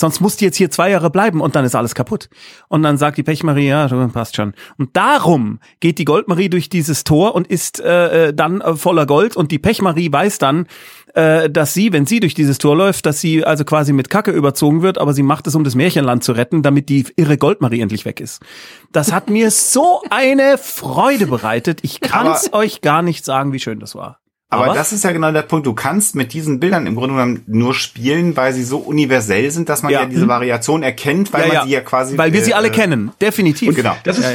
Sonst 0.00 0.20
muss 0.20 0.38
die 0.38 0.46
jetzt 0.46 0.56
hier 0.56 0.70
zwei 0.70 0.88
Jahre 0.88 1.10
bleiben 1.10 1.42
und 1.42 1.54
dann 1.54 1.66
ist 1.66 1.74
alles 1.74 1.94
kaputt. 1.94 2.30
Und 2.68 2.82
dann 2.82 2.96
sagt 2.96 3.18
die 3.18 3.22
Pechmarie, 3.22 3.68
ja, 3.68 3.86
du 3.86 4.08
passt 4.08 4.34
schon. 4.34 4.54
Und 4.78 4.96
darum 4.96 5.58
geht 5.80 5.98
die 5.98 6.06
Goldmarie 6.06 6.48
durch 6.48 6.70
dieses 6.70 7.04
Tor 7.04 7.34
und 7.34 7.46
ist 7.46 7.80
äh, 7.80 8.28
äh 8.28 8.32
dann 8.32 8.62
äh, 8.62 8.76
voller 8.76 9.04
Gold 9.04 9.36
und 9.36 9.52
die 9.52 9.58
Pechmarie 9.58 10.10
weiß 10.10 10.38
dann, 10.38 10.68
äh, 11.12 11.50
dass 11.50 11.74
sie, 11.74 11.92
wenn 11.92 12.06
sie 12.06 12.18
durch 12.18 12.32
dieses 12.32 12.56
Tor 12.56 12.74
läuft, 12.74 13.04
dass 13.04 13.20
sie 13.20 13.44
also 13.44 13.66
quasi 13.66 13.92
mit 13.92 14.08
Kacke 14.08 14.30
überzogen 14.30 14.80
wird, 14.80 14.96
aber 14.96 15.12
sie 15.12 15.22
macht 15.22 15.46
es, 15.46 15.54
um 15.54 15.64
das 15.64 15.74
Märchenland 15.74 16.24
zu 16.24 16.32
retten, 16.32 16.62
damit 16.62 16.88
die 16.88 17.04
irre 17.16 17.36
Goldmarie 17.36 17.82
endlich 17.82 18.06
weg 18.06 18.20
ist. 18.20 18.40
Das 18.92 19.12
hat 19.12 19.28
mir 19.28 19.50
so 19.50 20.00
eine 20.08 20.56
Freude 20.56 21.26
bereitet. 21.26 21.80
Ich 21.82 22.00
kann 22.00 22.28
es 22.28 22.54
euch 22.54 22.80
gar 22.80 23.02
nicht 23.02 23.26
sagen, 23.26 23.52
wie 23.52 23.60
schön 23.60 23.80
das 23.80 23.94
war. 23.94 24.19
Aber, 24.50 24.64
aber 24.64 24.74
das 24.74 24.92
ist 24.92 25.04
ja 25.04 25.12
genau 25.12 25.30
der 25.30 25.42
Punkt. 25.42 25.66
Du 25.66 25.74
kannst 25.74 26.16
mit 26.16 26.32
diesen 26.32 26.58
Bildern 26.58 26.86
im 26.86 26.96
Grunde 26.96 27.14
genommen 27.14 27.42
nur 27.46 27.72
spielen, 27.72 28.36
weil 28.36 28.52
sie 28.52 28.64
so 28.64 28.78
universell 28.78 29.48
sind, 29.52 29.68
dass 29.68 29.82
man 29.84 29.92
ja, 29.92 30.00
ja 30.00 30.06
diese 30.06 30.26
Variation 30.26 30.82
erkennt, 30.82 31.32
weil 31.32 31.48
ja, 31.48 31.54
man 31.54 31.66
sie 31.66 31.72
ja 31.72 31.80
quasi. 31.80 32.18
Weil 32.18 32.32
wir 32.32 32.42
sie 32.42 32.52
alle 32.52 32.68
äh, 32.68 32.72
kennen, 32.72 33.12
definitiv. 33.20 33.68
Und 33.68 33.76
genau. 33.76 33.96
Das 34.02 34.18
ist, 34.18 34.26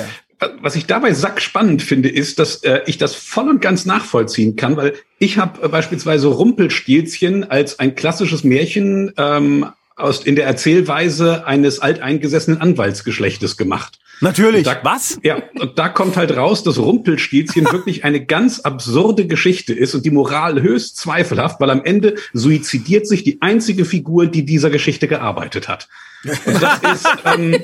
was 0.61 0.75
ich 0.75 0.85
dabei 0.85 1.13
sack 1.13 1.41
spannend 1.41 1.81
finde, 1.81 2.09
ist, 2.09 2.39
dass 2.39 2.63
äh, 2.63 2.81
ich 2.85 2.97
das 2.97 3.13
voll 3.13 3.49
und 3.49 3.61
ganz 3.61 3.85
nachvollziehen 3.85 4.55
kann, 4.55 4.77
weil 4.77 4.93
ich 5.19 5.37
habe 5.37 5.61
äh, 5.61 5.67
beispielsweise 5.67 6.27
Rumpelstilzchen 6.27 7.49
als 7.49 7.79
ein 7.79 7.95
klassisches 7.95 8.43
Märchen 8.43 9.13
ähm, 9.17 9.67
aus 9.95 10.23
in 10.23 10.35
der 10.35 10.45
Erzählweise 10.45 11.45
eines 11.47 11.79
alteingesessenen 11.79 12.59
Anwaltsgeschlechtes 12.59 13.55
gemacht. 13.55 13.99
Natürlich. 14.21 14.63
Da, 14.63 14.79
Was? 14.83 15.19
Ja, 15.23 15.41
und 15.59 15.77
da 15.77 15.89
kommt 15.89 16.17
halt 16.17 16.35
raus, 16.35 16.63
dass 16.63 16.77
Rumpelstilzchen 16.77 17.65
wirklich 17.71 18.03
eine 18.03 18.25
ganz 18.25 18.59
absurde 18.59 19.27
Geschichte 19.27 19.73
ist 19.73 19.95
und 19.95 20.05
die 20.05 20.11
Moral 20.11 20.61
höchst 20.61 20.97
zweifelhaft, 20.97 21.59
weil 21.59 21.69
am 21.69 21.83
Ende 21.83 22.15
suizidiert 22.33 23.07
sich 23.07 23.23
die 23.23 23.41
einzige 23.41 23.85
Figur, 23.85 24.27
die 24.27 24.45
dieser 24.45 24.69
Geschichte 24.69 25.07
gearbeitet 25.07 25.67
hat. 25.67 25.87
Und 26.25 26.61
das 26.61 26.79
ist, 26.93 27.07
ähm, 27.25 27.55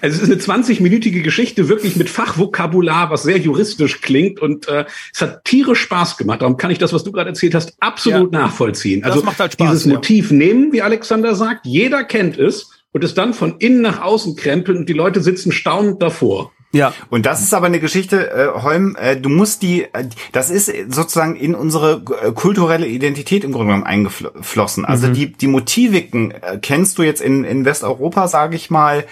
also 0.00 0.22
es 0.22 0.28
ist 0.28 0.50
eine 0.50 0.62
20-minütige 0.62 1.22
Geschichte, 1.22 1.68
wirklich 1.68 1.96
mit 1.96 2.10
Fachvokabular, 2.10 3.10
was 3.10 3.22
sehr 3.22 3.38
juristisch 3.38 4.00
klingt 4.00 4.40
und 4.40 4.68
äh, 4.68 4.84
es 5.12 5.22
hat 5.22 5.44
tierisch 5.44 5.80
Spaß 5.80 6.16
gemacht. 6.16 6.42
Darum 6.42 6.56
kann 6.56 6.70
ich 6.70 6.78
das, 6.78 6.92
was 6.92 7.04
du 7.04 7.12
gerade 7.12 7.30
erzählt 7.30 7.54
hast, 7.54 7.74
absolut 7.80 8.32
ja. 8.32 8.40
nachvollziehen. 8.40 9.04
Also 9.04 9.24
halt 9.26 9.54
Spaß, 9.54 9.56
dieses 9.56 9.84
ja. 9.86 9.94
Motiv 9.94 10.30
nehmen, 10.30 10.72
wie 10.72 10.82
Alexander 10.82 11.34
sagt, 11.34 11.66
jeder 11.66 12.04
kennt 12.04 12.38
es 12.38 12.70
und 12.92 13.02
es 13.02 13.14
dann 13.14 13.34
von 13.34 13.56
innen 13.58 13.80
nach 13.80 14.00
außen 14.00 14.36
krempeln 14.36 14.78
und 14.78 14.88
die 14.88 14.94
Leute 14.94 15.20
sitzen 15.22 15.52
staunend 15.52 16.02
davor. 16.02 16.52
Ja. 16.74 16.92
Und 17.08 17.24
das 17.24 17.40
ist 17.40 17.54
aber 17.54 17.66
eine 17.66 17.80
Geschichte, 17.80 18.30
äh, 18.30 18.60
Holm, 18.62 18.96
äh, 19.00 19.16
du 19.16 19.28
musst 19.28 19.62
die, 19.62 19.84
äh, 19.84 20.08
das 20.32 20.50
ist 20.50 20.70
sozusagen 20.88 21.36
in 21.36 21.54
unsere 21.54 22.02
äh, 22.22 22.32
kulturelle 22.32 22.86
Identität 22.86 23.44
im 23.44 23.52
Grunde 23.52 23.68
genommen 23.68 23.84
eingeflossen. 23.84 24.84
Also 24.84 25.08
mhm. 25.08 25.14
die, 25.14 25.32
die 25.32 25.46
Motiviken 25.46 26.32
äh, 26.32 26.58
kennst 26.60 26.98
du 26.98 27.02
jetzt 27.02 27.22
in, 27.22 27.44
in 27.44 27.64
Westeuropa, 27.64 28.28
sage 28.28 28.56
ich 28.56 28.70
mal, 28.70 29.04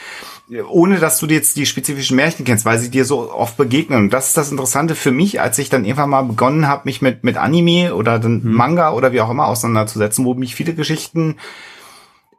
ohne 0.69 0.99
dass 0.99 1.19
du 1.19 1.27
jetzt 1.27 1.57
die 1.57 1.67
spezifischen 1.67 2.17
Märchen 2.17 2.45
kennst, 2.45 2.65
weil 2.65 2.79
sie 2.79 2.91
dir 2.91 3.05
so 3.05 3.33
oft 3.33 3.57
begegnen. 3.57 4.01
Und 4.01 4.13
das 4.13 4.29
ist 4.29 4.37
das 4.37 4.51
Interessante 4.51 4.95
für 4.95 5.13
mich, 5.13 5.41
als 5.41 5.59
ich 5.59 5.71
dann 5.71 5.85
irgendwann 5.85 6.11
mal 6.11 6.23
begonnen 6.23 6.69
habe, 6.69 6.83
mich 6.85 7.01
mit, 7.01 7.25
mit 7.25 7.37
Anime 7.37 7.95
oder 7.95 8.19
den 8.19 8.43
mhm. 8.43 8.53
Manga 8.53 8.93
oder 8.93 9.13
wie 9.13 9.21
auch 9.21 9.31
immer 9.31 9.47
auseinanderzusetzen, 9.47 10.25
wo 10.25 10.35
mich 10.35 10.55
viele 10.55 10.75
Geschichten 10.75 11.37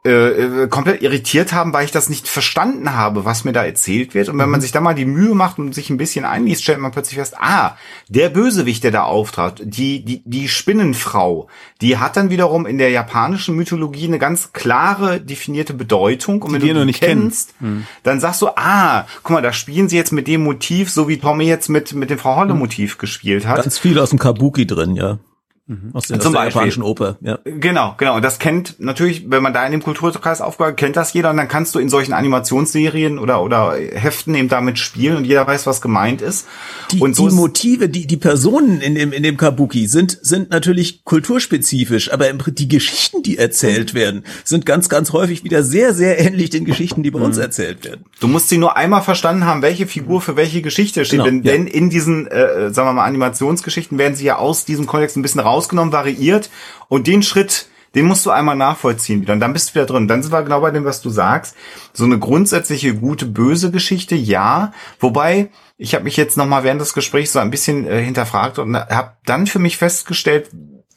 äh, 0.06 0.64
äh, 0.64 0.68
komplett 0.68 1.00
irritiert 1.00 1.54
haben, 1.54 1.72
weil 1.72 1.86
ich 1.86 1.90
das 1.90 2.10
nicht 2.10 2.28
verstanden 2.28 2.94
habe, 2.94 3.24
was 3.24 3.44
mir 3.44 3.54
da 3.54 3.64
erzählt 3.64 4.12
wird. 4.12 4.28
Und 4.28 4.38
wenn 4.38 4.50
man 4.50 4.60
mhm. 4.60 4.62
sich 4.62 4.70
da 4.70 4.82
mal 4.82 4.94
die 4.94 5.06
Mühe 5.06 5.34
macht 5.34 5.58
und 5.58 5.74
sich 5.74 5.88
ein 5.88 5.96
bisschen 5.96 6.26
einliest, 6.26 6.62
stellt 6.62 6.78
man 6.78 6.92
plötzlich 6.92 7.18
fest, 7.18 7.36
ah, 7.38 7.78
der 8.08 8.28
Bösewicht, 8.28 8.84
der 8.84 8.90
da 8.90 9.04
auftrat, 9.04 9.62
die, 9.64 10.04
die, 10.04 10.20
die 10.26 10.48
Spinnenfrau, 10.48 11.48
die 11.80 11.96
hat 11.96 12.18
dann 12.18 12.28
wiederum 12.28 12.66
in 12.66 12.76
der 12.76 12.90
japanischen 12.90 13.56
Mythologie 13.56 14.06
eine 14.06 14.18
ganz 14.18 14.52
klare, 14.52 15.22
definierte 15.22 15.72
Bedeutung. 15.72 16.42
Und 16.42 16.52
wenn 16.52 16.60
die 16.60 16.74
du 16.74 16.84
die 16.84 16.92
kennst, 16.92 17.58
mhm. 17.62 17.86
dann 18.02 18.20
sagst 18.20 18.42
du, 18.42 18.48
ah, 18.56 19.06
guck 19.22 19.30
mal, 19.30 19.40
da 19.40 19.54
spielen 19.54 19.88
sie 19.88 19.96
jetzt 19.96 20.12
mit 20.12 20.28
dem 20.28 20.44
Motiv, 20.44 20.90
so 20.90 21.08
wie 21.08 21.16
Tommy 21.16 21.46
jetzt 21.46 21.70
mit, 21.70 21.94
mit 21.94 22.10
dem 22.10 22.18
Frau 22.18 22.36
Holle 22.36 22.52
Motiv 22.52 22.98
gespielt 22.98 23.46
hat. 23.46 23.62
Ganz 23.62 23.78
viel 23.78 23.98
aus 23.98 24.10
dem 24.10 24.18
Kabuki 24.18 24.66
drin, 24.66 24.96
ja. 24.96 25.18
Mhm. 25.66 25.90
Aus 25.94 26.08
der, 26.08 26.20
Zum 26.20 26.36
aus 26.36 26.42
der 26.42 26.44
japanischen 26.50 26.82
Oper, 26.82 27.16
ja. 27.22 27.38
Genau, 27.44 27.94
genau. 27.96 28.16
Und 28.16 28.22
das 28.22 28.38
kennt 28.38 28.80
natürlich, 28.80 29.30
wenn 29.30 29.42
man 29.42 29.54
da 29.54 29.64
in 29.64 29.72
dem 29.72 29.82
Kulturkreis 29.82 30.42
aufgehört, 30.42 30.76
kennt 30.76 30.94
das 30.94 31.14
jeder 31.14 31.30
und 31.30 31.38
dann 31.38 31.48
kannst 31.48 31.74
du 31.74 31.78
in 31.78 31.88
solchen 31.88 32.12
Animationsserien 32.12 33.18
oder, 33.18 33.42
oder 33.42 33.74
Heften 33.74 34.34
eben 34.34 34.50
damit 34.50 34.78
spielen 34.78 35.16
und 35.16 35.24
jeder 35.24 35.46
weiß, 35.46 35.66
was 35.66 35.80
gemeint 35.80 36.20
ist. 36.20 36.46
Die, 36.90 37.00
und 37.00 37.16
so 37.16 37.30
die 37.30 37.34
Motive, 37.34 37.88
die, 37.88 38.06
die 38.06 38.18
Personen 38.18 38.82
in 38.82 38.94
dem, 38.94 39.10
in 39.14 39.22
dem 39.22 39.38
Kabuki 39.38 39.86
sind, 39.86 40.18
sind 40.20 40.50
natürlich 40.50 41.02
kulturspezifisch, 41.02 42.12
aber 42.12 42.30
die 42.30 42.68
Geschichten, 42.68 43.22
die 43.22 43.38
erzählt 43.38 43.94
werden, 43.94 44.24
sind 44.44 44.66
ganz, 44.66 44.90
ganz 44.90 45.14
häufig 45.14 45.44
wieder 45.44 45.62
sehr, 45.62 45.94
sehr 45.94 46.20
ähnlich 46.20 46.50
den 46.50 46.66
Geschichten, 46.66 47.02
die 47.02 47.10
bei 47.10 47.20
uns 47.20 47.36
mhm. 47.36 47.42
erzählt 47.42 47.86
werden. 47.86 48.04
Du 48.20 48.28
musst 48.28 48.50
sie 48.50 48.58
nur 48.58 48.76
einmal 48.76 49.00
verstanden 49.00 49.46
haben, 49.46 49.62
welche 49.62 49.86
Figur 49.86 50.20
für 50.20 50.36
welche 50.36 50.60
Geschichte 50.60 51.06
steht. 51.06 51.20
Genau, 51.20 51.24
denn, 51.24 51.42
ja. 51.42 51.52
denn 51.52 51.66
in 51.66 51.88
diesen, 51.88 52.26
äh, 52.26 52.70
sagen 52.70 52.86
wir 52.86 52.92
mal, 52.92 53.06
Animationsgeschichten 53.06 53.96
werden 53.96 54.14
sie 54.14 54.26
ja 54.26 54.36
aus 54.36 54.66
diesem 54.66 54.84
Kontext 54.84 55.16
ein 55.16 55.22
bisschen 55.22 55.40
raus 55.40 55.53
rausgenommen, 55.54 55.92
variiert 55.92 56.50
und 56.88 57.06
den 57.06 57.22
Schritt, 57.22 57.68
den 57.94 58.06
musst 58.06 58.26
du 58.26 58.30
einmal 58.30 58.56
nachvollziehen 58.56 59.20
wieder 59.20 59.32
und 59.32 59.40
dann 59.40 59.52
bist 59.52 59.70
du 59.70 59.74
wieder 59.76 59.86
drin. 59.86 60.08
Dann 60.08 60.22
sind 60.22 60.32
wir 60.32 60.42
genau 60.42 60.60
bei 60.60 60.70
dem, 60.70 60.84
was 60.84 61.00
du 61.00 61.10
sagst. 61.10 61.56
So 61.92 62.04
eine 62.04 62.18
grundsätzliche 62.18 62.94
gute, 62.94 63.26
böse 63.26 63.70
Geschichte, 63.70 64.16
ja. 64.16 64.72
Wobei, 64.98 65.50
ich 65.78 65.94
habe 65.94 66.04
mich 66.04 66.16
jetzt 66.16 66.36
nochmal 66.36 66.64
während 66.64 66.80
des 66.80 66.94
Gesprächs 66.94 67.32
so 67.32 67.38
ein 67.38 67.50
bisschen 67.50 67.86
äh, 67.86 68.02
hinterfragt 68.02 68.58
und 68.58 68.76
habe 68.76 69.12
dann 69.24 69.46
für 69.46 69.60
mich 69.60 69.76
festgestellt, 69.76 70.50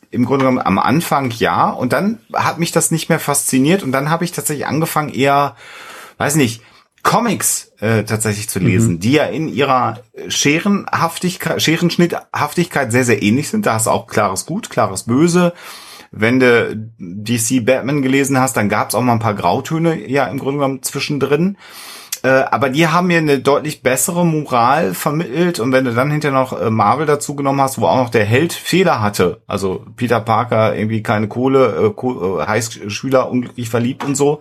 im 0.09 0.25
Grunde 0.25 0.45
genommen 0.45 0.65
am 0.65 0.79
Anfang 0.79 1.31
ja 1.31 1.69
und 1.69 1.93
dann 1.93 2.19
hat 2.33 2.59
mich 2.59 2.71
das 2.71 2.91
nicht 2.91 3.09
mehr 3.09 3.19
fasziniert 3.19 3.83
und 3.83 3.91
dann 3.91 4.09
habe 4.09 4.23
ich 4.23 4.31
tatsächlich 4.31 4.65
angefangen 4.65 5.09
eher, 5.09 5.55
weiß 6.17 6.35
nicht, 6.35 6.61
Comics 7.07 7.71
äh, 7.79 8.03
tatsächlich 8.03 8.49
zu 8.49 8.59
lesen, 8.59 8.95
mhm. 8.95 8.99
die 8.99 9.13
ja 9.13 9.23
in 9.23 9.47
ihrer 9.47 10.01
Scherenhaftigkeit, 10.27 11.61
Scherenschnitthaftigkeit 11.61 12.91
sehr, 12.91 13.05
sehr 13.05 13.23
ähnlich 13.23 13.47
sind. 13.47 13.65
Da 13.65 13.75
hast 13.75 13.85
du 13.85 13.91
auch 13.91 14.07
klares 14.07 14.45
Gut, 14.45 14.69
klares 14.69 15.03
Böse. 15.03 15.53
Wenn 16.11 16.41
du 16.41 16.75
DC 16.99 17.65
Batman 17.65 18.01
gelesen 18.01 18.37
hast, 18.37 18.57
dann 18.57 18.67
gab 18.67 18.89
es 18.89 18.95
auch 18.95 19.01
mal 19.01 19.13
ein 19.13 19.19
paar 19.19 19.35
Grautöne 19.35 20.05
ja 20.09 20.25
im 20.25 20.37
Grunde 20.37 20.59
genommen 20.59 20.83
zwischendrin. 20.83 21.57
Äh, 22.23 22.29
aber 22.29 22.69
die 22.69 22.87
haben 22.87 23.07
mir 23.07 23.19
eine 23.19 23.39
deutlich 23.39 23.81
bessere 23.81 24.25
Moral 24.25 24.93
vermittelt 24.93 25.59
und 25.59 25.71
wenn 25.71 25.85
du 25.85 25.93
dann 25.93 26.11
hinterher 26.11 26.37
noch 26.37 26.59
äh, 26.59 26.69
Marvel 26.69 27.05
dazu 27.05 27.35
genommen 27.35 27.61
hast, 27.61 27.79
wo 27.79 27.85
auch 27.85 27.97
noch 27.97 28.09
der 28.09 28.25
Held 28.25 28.53
Fehler 28.53 29.01
hatte, 29.01 29.41
also 29.47 29.85
Peter 29.95 30.19
Parker 30.19 30.75
irgendwie 30.75 31.03
keine 31.03 31.27
Kohle, 31.27 31.93
äh, 31.97 32.07
äh 32.07 32.47
Highschüler 32.47 33.29
unglücklich 33.29 33.69
verliebt 33.69 34.03
und 34.03 34.15
so, 34.15 34.39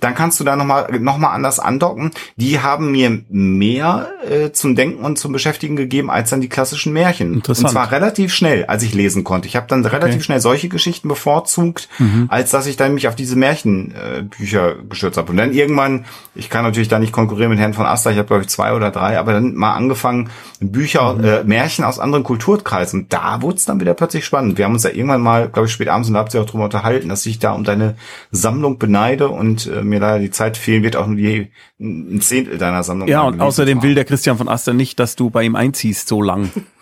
dann 0.00 0.14
kannst 0.14 0.40
du 0.40 0.44
da 0.44 0.56
nochmal 0.56 0.98
noch 1.00 1.18
mal 1.18 1.30
anders 1.30 1.58
andocken. 1.58 2.10
Die 2.36 2.60
haben 2.60 2.90
mir 2.90 3.22
mehr 3.28 4.08
äh, 4.28 4.50
zum 4.50 4.74
Denken 4.74 5.04
und 5.04 5.18
zum 5.18 5.32
Beschäftigen 5.32 5.76
gegeben 5.76 6.10
als 6.10 6.30
dann 6.30 6.40
die 6.40 6.48
klassischen 6.48 6.92
Märchen. 6.92 7.34
Und 7.34 7.56
zwar 7.56 7.92
relativ 7.92 8.32
schnell, 8.34 8.64
als 8.66 8.82
ich 8.82 8.94
lesen 8.94 9.24
konnte. 9.24 9.46
Ich 9.46 9.56
habe 9.56 9.66
dann 9.68 9.84
okay. 9.84 9.96
relativ 9.96 10.24
schnell 10.24 10.40
solche 10.40 10.68
Geschichten 10.68 11.08
bevorzugt, 11.08 11.88
mhm. 11.98 12.26
als 12.28 12.50
dass 12.50 12.66
ich 12.66 12.76
dann 12.76 12.94
mich 12.94 13.08
auf 13.08 13.16
diese 13.16 13.36
Märchenbücher 13.36 14.70
äh, 14.70 14.82
gestürzt 14.88 15.18
habe. 15.18 15.30
Und 15.30 15.36
dann 15.36 15.52
irgendwann, 15.52 16.06
ich 16.34 16.48
kann 16.48 16.64
natürlich 16.64 16.88
da 16.88 16.98
nicht 16.98 17.09
konkurrieren 17.12 17.50
mit 17.50 17.58
Herrn 17.58 17.74
von 17.74 17.86
Aster, 17.86 18.10
ich 18.10 18.18
habe 18.18 18.28
glaube 18.28 18.42
ich 18.42 18.48
zwei 18.48 18.72
oder 18.72 18.90
drei, 18.90 19.18
aber 19.18 19.32
dann 19.32 19.54
mal 19.54 19.74
angefangen, 19.74 20.30
Bücher, 20.60 21.14
mhm. 21.14 21.24
äh, 21.24 21.44
Märchen 21.44 21.84
aus 21.84 21.98
anderen 21.98 22.24
Kulturkreisen. 22.24 23.00
Und 23.00 23.12
da 23.12 23.42
wurde 23.42 23.56
es 23.56 23.64
dann 23.64 23.80
wieder 23.80 23.94
plötzlich 23.94 24.24
spannend. 24.24 24.58
Wir 24.58 24.64
haben 24.64 24.74
uns 24.74 24.84
ja 24.84 24.90
irgendwann 24.90 25.22
mal, 25.22 25.48
glaube 25.48 25.66
ich, 25.66 25.72
spät 25.72 25.88
abends 25.88 26.08
und 26.08 26.14
da 26.14 26.20
habt 26.20 26.34
ihr 26.34 26.40
auch 26.40 26.46
drüber 26.46 26.64
unterhalten, 26.64 27.08
dass 27.08 27.26
ich 27.26 27.38
da 27.38 27.52
um 27.52 27.64
deine 27.64 27.96
Sammlung 28.30 28.78
beneide 28.78 29.28
und 29.28 29.66
äh, 29.66 29.82
mir 29.82 30.00
leider 30.00 30.18
die 30.18 30.30
Zeit 30.30 30.56
fehlen 30.56 30.82
wird, 30.82 30.96
auch 30.96 31.06
nur 31.06 31.16
die, 31.16 31.50
ein 31.80 32.20
Zehntel 32.20 32.58
deiner 32.58 32.82
Sammlung. 32.82 33.08
Ja, 33.08 33.22
und 33.22 33.40
außerdem 33.40 33.82
will 33.82 33.94
der 33.94 34.04
Christian 34.04 34.36
von 34.36 34.48
Aster 34.48 34.74
nicht, 34.74 34.98
dass 35.00 35.16
du 35.16 35.30
bei 35.30 35.44
ihm 35.44 35.56
einziehst 35.56 36.08
so 36.08 36.22
lang. 36.22 36.50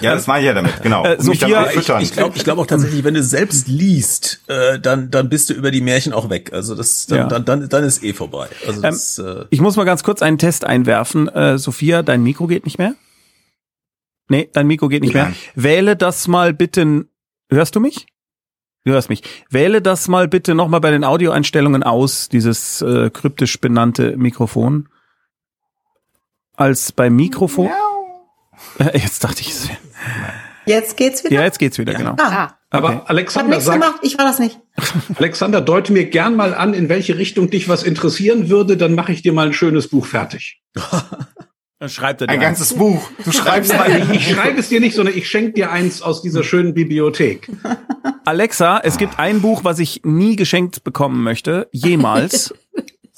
ja, 0.00 0.14
das 0.14 0.26
meine 0.26 0.40
ich 0.40 0.46
ja 0.46 0.54
damit, 0.54 0.82
genau. 0.82 1.04
Äh, 1.04 1.16
Sophia, 1.18 1.70
ich, 1.70 1.88
ich 1.88 2.12
glaube 2.12 2.36
ich 2.36 2.44
glaub 2.44 2.58
auch 2.58 2.66
tatsächlich, 2.66 3.02
wenn 3.02 3.14
du 3.14 3.22
selbst 3.22 3.66
liest, 3.66 4.42
äh, 4.46 4.78
dann, 4.78 5.10
dann 5.10 5.28
bist 5.28 5.48
du 5.48 5.54
über 5.54 5.70
die 5.70 5.80
Märchen 5.80 6.12
auch 6.12 6.28
weg. 6.28 6.52
Also 6.52 6.74
das, 6.74 7.06
dann, 7.06 7.18
ja. 7.18 7.26
dann, 7.28 7.44
dann, 7.44 7.68
dann 7.68 7.84
ist 7.84 8.02
eh 8.02 8.12
vorbei. 8.12 8.48
Also 8.66 8.78
ähm, 8.78 8.82
das, 8.82 9.18
äh 9.18 9.46
ich 9.50 9.60
muss 9.60 9.76
mal 9.76 9.84
ganz 9.84 10.02
kurz 10.02 10.20
einen 10.20 10.38
Test 10.38 10.64
einwerfen. 10.64 11.28
Äh, 11.28 11.58
Sophia, 11.58 12.02
dein 12.02 12.22
Mikro 12.22 12.46
geht 12.46 12.66
nicht 12.66 12.78
mehr? 12.78 12.94
Nee, 14.28 14.50
dein 14.52 14.66
Mikro 14.66 14.88
geht 14.88 15.02
nicht 15.02 15.14
ja. 15.14 15.26
mehr. 15.26 15.34
Wähle 15.54 15.96
das 15.96 16.28
mal 16.28 16.52
bitte. 16.52 17.06
Hörst 17.50 17.74
du 17.74 17.80
mich? 17.80 18.06
Du 18.84 18.92
hörst 18.92 19.08
mich. 19.08 19.22
Wähle 19.48 19.80
das 19.80 20.08
mal 20.08 20.28
bitte 20.28 20.54
nochmal 20.54 20.80
bei 20.80 20.90
den 20.90 21.04
Audioeinstellungen 21.04 21.82
aus, 21.82 22.28
dieses 22.28 22.82
äh, 22.82 23.10
kryptisch 23.10 23.60
benannte 23.60 24.16
Mikrofon. 24.16 24.88
Als 26.54 26.92
beim 26.92 27.14
Mikrofon. 27.16 27.70
Äh, 28.78 28.98
jetzt 28.98 29.22
dachte 29.24 29.40
ich 29.40 29.50
es. 29.50 29.68
Jetzt 30.66 30.96
geht's 30.96 31.24
wieder? 31.24 31.34
Ja, 31.34 31.42
jetzt 31.42 31.58
geht's 31.58 31.78
wieder, 31.78 31.92
ja. 31.92 31.98
genau. 31.98 32.16
Ah. 32.18 32.44
Okay. 32.44 32.54
Aber 32.70 33.10
Alexander 33.10 33.60
sagt, 33.60 33.80
gemacht, 33.80 34.00
ich 34.02 34.16
war 34.16 34.24
das 34.24 34.38
nicht. 34.38 34.58
Alexander, 35.16 35.60
deute 35.60 35.92
mir 35.92 36.06
gern 36.06 36.36
mal 36.36 36.54
an, 36.54 36.74
in 36.74 36.88
welche 36.88 37.18
Richtung 37.18 37.50
dich 37.50 37.68
was 37.68 37.82
interessieren 37.82 38.48
würde, 38.48 38.76
dann 38.76 38.94
mache 38.94 39.12
ich 39.12 39.22
dir 39.22 39.32
mal 39.32 39.46
ein 39.46 39.52
schönes 39.52 39.88
Buch 39.88 40.06
fertig. 40.06 40.62
Dann 41.78 41.88
schreibt 41.88 42.20
er 42.22 42.28
dir 42.28 42.34
ein 42.34 42.40
ganzes 42.40 42.74
Buch. 42.74 43.10
Du 43.24 43.32
schreibst 43.32 43.76
mal, 43.76 43.90
ich, 43.90 44.10
ich 44.10 44.34
schreibe 44.34 44.60
es 44.60 44.68
dir 44.68 44.80
nicht, 44.80 44.94
sondern 44.94 45.16
ich 45.16 45.28
schenke 45.28 45.52
dir 45.52 45.70
eins 45.70 46.00
aus 46.00 46.22
dieser 46.22 46.44
schönen 46.44 46.74
Bibliothek. 46.74 47.50
Alexa, 48.24 48.80
es 48.84 48.96
gibt 48.98 49.18
ein 49.18 49.42
Buch, 49.42 49.64
was 49.64 49.80
ich 49.80 50.02
nie 50.04 50.36
geschenkt 50.36 50.84
bekommen 50.84 51.22
möchte, 51.24 51.68
jemals. 51.72 52.54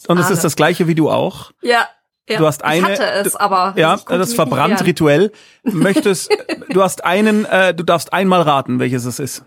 Und 0.08 0.18
es 0.18 0.30
ist 0.30 0.44
das 0.44 0.56
gleiche 0.56 0.88
wie 0.88 0.94
du 0.94 1.10
auch. 1.10 1.52
Ja. 1.62 1.88
Ja, 2.28 2.38
du 2.38 2.46
hast 2.46 2.64
eine, 2.64 2.78
ich 2.78 3.00
hatte 3.00 3.02
es, 3.24 3.36
aber 3.36 3.74
ja, 3.76 3.98
das 4.08 4.32
verbrannt 4.32 4.84
rituell. 4.84 5.30
Möchtest, 5.62 6.30
du 6.70 6.82
hast 6.82 7.04
einen, 7.04 7.44
äh, 7.44 7.74
du 7.74 7.82
darfst 7.84 8.12
einmal 8.14 8.40
raten, 8.42 8.78
welches 8.78 9.04
es 9.04 9.18
ist. 9.18 9.44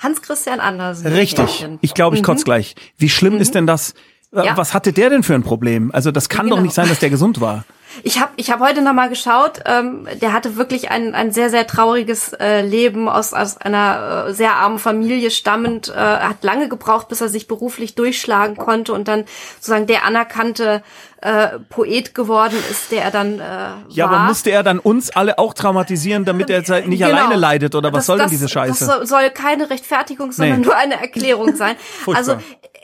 Hans 0.00 0.22
Christian 0.22 0.60
Andersen. 0.60 1.06
Richtig. 1.06 1.66
Ich 1.80 1.94
glaube, 1.94 2.16
ich 2.16 2.22
kotz 2.22 2.40
mhm. 2.40 2.44
gleich. 2.44 2.74
Wie 2.98 3.08
schlimm 3.08 3.34
mhm. 3.34 3.40
ist 3.40 3.54
denn 3.54 3.66
das? 3.66 3.94
Ja. 4.32 4.56
Was 4.56 4.74
hatte 4.74 4.92
der 4.92 5.08
denn 5.08 5.22
für 5.22 5.34
ein 5.34 5.44
Problem? 5.44 5.90
Also 5.92 6.10
das 6.10 6.28
kann 6.28 6.46
genau. 6.46 6.56
doch 6.56 6.62
nicht 6.62 6.74
sein, 6.74 6.88
dass 6.88 6.98
der 6.98 7.10
gesund 7.10 7.40
war. 7.40 7.64
Ich 8.02 8.20
habe 8.20 8.32
ich 8.36 8.50
hab 8.50 8.60
heute 8.60 8.82
noch 8.82 8.92
mal 8.92 9.08
geschaut. 9.08 9.60
Ähm, 9.64 10.06
der 10.20 10.32
hatte 10.32 10.56
wirklich 10.56 10.90
ein, 10.90 11.14
ein 11.14 11.32
sehr, 11.32 11.50
sehr 11.50 11.66
trauriges 11.66 12.32
äh, 12.34 12.62
Leben 12.62 13.08
aus, 13.08 13.32
aus 13.32 13.56
einer 13.56 14.26
äh, 14.28 14.34
sehr 14.34 14.54
armen 14.54 14.78
Familie 14.78 15.30
stammend. 15.30 15.88
Äh, 15.88 15.94
hat 15.94 16.42
lange 16.42 16.68
gebraucht, 16.68 17.08
bis 17.08 17.20
er 17.20 17.28
sich 17.28 17.46
beruflich 17.46 17.94
durchschlagen 17.94 18.56
konnte 18.56 18.92
und 18.92 19.08
dann 19.08 19.24
sozusagen 19.56 19.86
der 19.86 20.04
anerkannte 20.04 20.82
äh, 21.22 21.58
Poet 21.70 22.14
geworden 22.14 22.56
ist, 22.70 22.92
der 22.92 23.02
er 23.02 23.10
dann 23.10 23.40
äh, 23.40 23.42
Ja, 23.88 24.04
war. 24.04 24.12
aber 24.12 24.28
musste 24.28 24.50
er 24.50 24.62
dann 24.62 24.78
uns 24.78 25.10
alle 25.10 25.38
auch 25.38 25.54
traumatisieren, 25.54 26.24
damit 26.24 26.50
er 26.50 26.58
jetzt 26.58 26.70
nicht 26.86 27.00
genau. 27.00 27.16
alleine 27.16 27.36
leidet 27.36 27.74
oder 27.74 27.92
was 27.92 28.00
das, 28.00 28.06
soll 28.06 28.18
denn 28.18 28.30
diese 28.30 28.48
Scheiße? 28.48 28.86
Das 28.86 29.08
soll 29.08 29.30
keine 29.30 29.70
Rechtfertigung, 29.70 30.32
sondern 30.32 30.60
nee. 30.60 30.66
nur 30.66 30.76
eine 30.76 31.00
Erklärung 31.00 31.56
sein. 31.56 31.76
also 32.06 32.36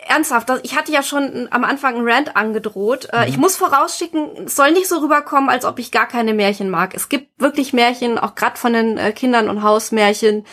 ernsthaft, 0.08 0.50
ich 0.62 0.76
hatte 0.76 0.92
ja 0.92 1.02
schon 1.02 1.48
am 1.50 1.64
Anfang 1.64 1.96
einen 1.96 2.08
Rant 2.08 2.36
angedroht. 2.36 3.08
Äh, 3.12 3.22
mhm. 3.22 3.28
Ich 3.28 3.36
muss 3.38 3.56
vorausschicken, 3.56 4.46
es 4.46 4.56
soll 4.56 4.72
nicht 4.72 4.88
so 4.88 4.98
rüberkommen, 4.98 5.50
als 5.50 5.64
ob 5.64 5.78
ich 5.78 5.90
gar 5.90 6.06
keine 6.06 6.34
Märchen 6.34 6.70
mag. 6.70 6.94
Es 6.94 7.08
gibt 7.08 7.40
wirklich 7.40 7.72
Märchen, 7.72 8.18
auch 8.18 8.34
gerade 8.34 8.56
von 8.56 8.72
den 8.72 8.98
äh, 8.98 9.12
Kindern 9.12 9.48
und 9.48 9.62
Hausmärchen, 9.62 10.44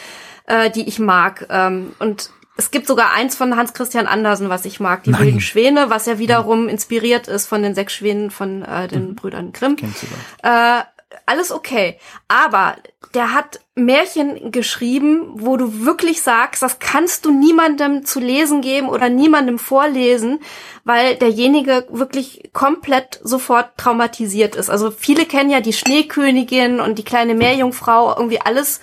äh, 0.46 0.70
die 0.70 0.88
ich 0.88 1.00
mag. 1.00 1.48
Ähm, 1.50 1.94
und 2.00 2.32
es 2.58 2.72
gibt 2.72 2.88
sogar 2.88 3.14
eins 3.14 3.38
von 3.38 3.56
Hans 3.56 3.74
Christian 3.74 4.06
Andersen, 4.06 4.50
was 4.50 4.66
ich 4.66 4.80
mag, 4.82 5.04
die 5.04 5.12
Nein. 5.12 5.22
wilden 5.22 5.42
Schwäne, 5.42 5.90
was 5.90 6.06
ja 6.06 6.20
wiederum 6.20 6.68
inspiriert 6.68 7.30
ist 7.30 7.48
von 7.48 7.64
den 7.64 7.74
sechs 7.74 7.94
Schwänen 7.94 8.32
von 8.32 8.64
äh, 8.64 8.88
den 8.90 9.10
mhm. 9.10 9.16
Brüdern 9.16 9.54
Grimm. 9.54 9.78
Äh, 10.44 10.82
alles 11.26 11.52
okay. 11.52 11.98
Aber 12.28 12.76
der 13.14 13.34
hat 13.34 13.62
Märchen 13.76 14.52
geschrieben, 14.52 15.32
wo 15.34 15.58
du 15.58 15.86
wirklich 15.86 16.22
sagst, 16.22 16.62
das 16.62 16.80
kannst 16.80 17.26
du 17.26 17.32
niemandem 17.32 18.06
zu 18.06 18.20
lesen 18.20 18.62
geben 18.62 18.90
oder 18.90 19.10
niemandem 19.10 19.58
vorlesen, 19.58 20.40
weil 20.84 21.16
derjenige 21.16 21.88
wirklich 21.90 22.50
komplett 22.54 23.20
sofort 23.24 23.78
traumatisiert 23.78 24.56
ist. 24.56 24.70
Also 24.70 24.92
viele 24.92 25.26
kennen 25.26 25.50
ja 25.50 25.62
die 25.62 25.74
Schneekönigin 25.74 26.80
und 26.80 27.00
die 27.00 27.04
kleine 27.04 27.34
Meerjungfrau, 27.34 28.16
irgendwie 28.16 28.42
alles 28.42 28.80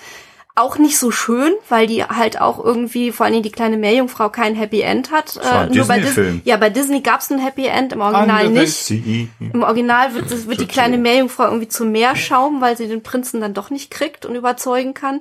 auch 0.57 0.79
nicht 0.79 0.99
so 0.99 1.11
schön, 1.11 1.53
weil 1.69 1.87
die 1.87 2.03
halt 2.03 2.41
auch 2.41 2.63
irgendwie, 2.63 3.13
vor 3.13 3.27
allem 3.27 3.43
die 3.43 3.53
kleine 3.53 3.77
Meerjungfrau, 3.77 4.31
kein 4.31 4.55
Happy 4.55 4.81
End 4.81 5.11
hat. 5.11 5.37
Äh, 5.37 5.75
nur 5.75 5.87
bei 5.87 6.01
Disney. 6.01 6.41
Ja, 6.45 6.57
bei 6.57 6.71
Disney 6.71 7.03
gab's 7.03 7.31
ein 7.31 7.39
Happy 7.39 7.67
End, 7.67 7.93
im 7.93 8.01
Original 8.01 8.47
Andere 8.47 8.65
nicht. 8.65 8.91
Im 8.91 9.63
Original 9.63 10.15
wird, 10.15 10.49
wird 10.49 10.61
die 10.61 10.67
kleine 10.67 10.97
Meerjungfrau 10.97 11.45
irgendwie 11.45 11.69
zu 11.69 11.85
Meerschaum, 11.85 12.63
weil 12.63 12.75
sie 12.77 12.89
den 12.89 13.03
Prinzen 13.03 13.43
dann 13.43 13.53
doch 13.53 13.69
nicht 13.69 13.91
kriegt 13.91 14.25
und 14.25 14.35
überzeugen 14.35 14.95
kann. 14.95 15.21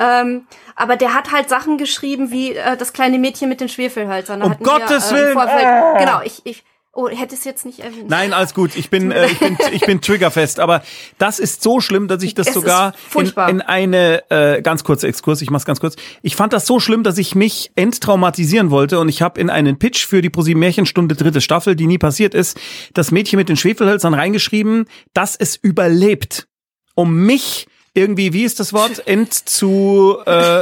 Ähm, 0.00 0.46
aber 0.74 0.96
der 0.96 1.12
hat 1.12 1.32
halt 1.32 1.50
Sachen 1.50 1.76
geschrieben 1.76 2.30
wie 2.30 2.54
äh, 2.54 2.78
das 2.78 2.94
kleine 2.94 3.18
Mädchen 3.18 3.50
mit 3.50 3.60
den 3.60 3.68
Schwefelhölzern. 3.68 4.40
Da 4.40 4.46
um 4.46 4.56
Gottes 4.58 5.10
wir, 5.10 5.18
äh, 5.18 5.20
Willen! 5.20 5.32
Vorfeld, 5.34 5.98
Genau, 5.98 6.20
ich, 6.24 6.40
ich 6.44 6.64
Oh, 6.94 7.08
hätte 7.08 7.34
es 7.34 7.44
jetzt 7.44 7.64
nicht 7.64 7.80
erwähnt. 7.80 8.10
Nein, 8.10 8.34
alles 8.34 8.52
gut. 8.52 8.76
Ich 8.76 8.90
bin, 8.90 9.12
äh, 9.12 9.26
ich 9.26 9.38
bin, 9.38 9.56
ich 9.72 9.80
bin 9.80 10.02
triggerfest. 10.02 10.60
Aber 10.60 10.82
das 11.16 11.38
ist 11.38 11.62
so 11.62 11.80
schlimm, 11.80 12.06
dass 12.06 12.22
ich 12.22 12.34
das 12.34 12.48
es 12.48 12.54
sogar 12.54 12.92
in, 13.14 13.28
in 13.48 13.60
eine 13.62 14.30
äh, 14.30 14.60
ganz 14.60 14.84
kurze 14.84 15.08
Exkurs. 15.08 15.40
Ich 15.40 15.50
mach's 15.50 15.64
ganz 15.64 15.80
kurz. 15.80 15.96
Ich 16.20 16.36
fand 16.36 16.52
das 16.52 16.66
so 16.66 16.80
schlimm, 16.80 17.02
dass 17.02 17.16
ich 17.16 17.34
mich 17.34 17.70
enttraumatisieren 17.76 18.70
wollte 18.70 19.00
und 19.00 19.08
ich 19.08 19.22
habe 19.22 19.40
in 19.40 19.48
einen 19.48 19.78
Pitch 19.78 20.04
für 20.06 20.20
die 20.20 20.28
ProSieben 20.28 20.60
Märchenstunde 20.60 21.14
dritte 21.14 21.40
Staffel, 21.40 21.76
die 21.76 21.86
nie 21.86 21.96
passiert 21.96 22.34
ist, 22.34 22.60
das 22.92 23.10
Mädchen 23.10 23.38
mit 23.38 23.48
den 23.48 23.56
Schwefelhölzern 23.56 24.12
reingeschrieben, 24.12 24.84
dass 25.14 25.34
es 25.34 25.56
überlebt, 25.56 26.46
um 26.94 27.24
mich 27.24 27.68
irgendwie, 27.94 28.34
wie 28.34 28.44
ist 28.44 28.60
das 28.60 28.74
Wort? 28.74 29.06
End 29.06 29.32
zu 29.32 30.18
äh, 30.26 30.60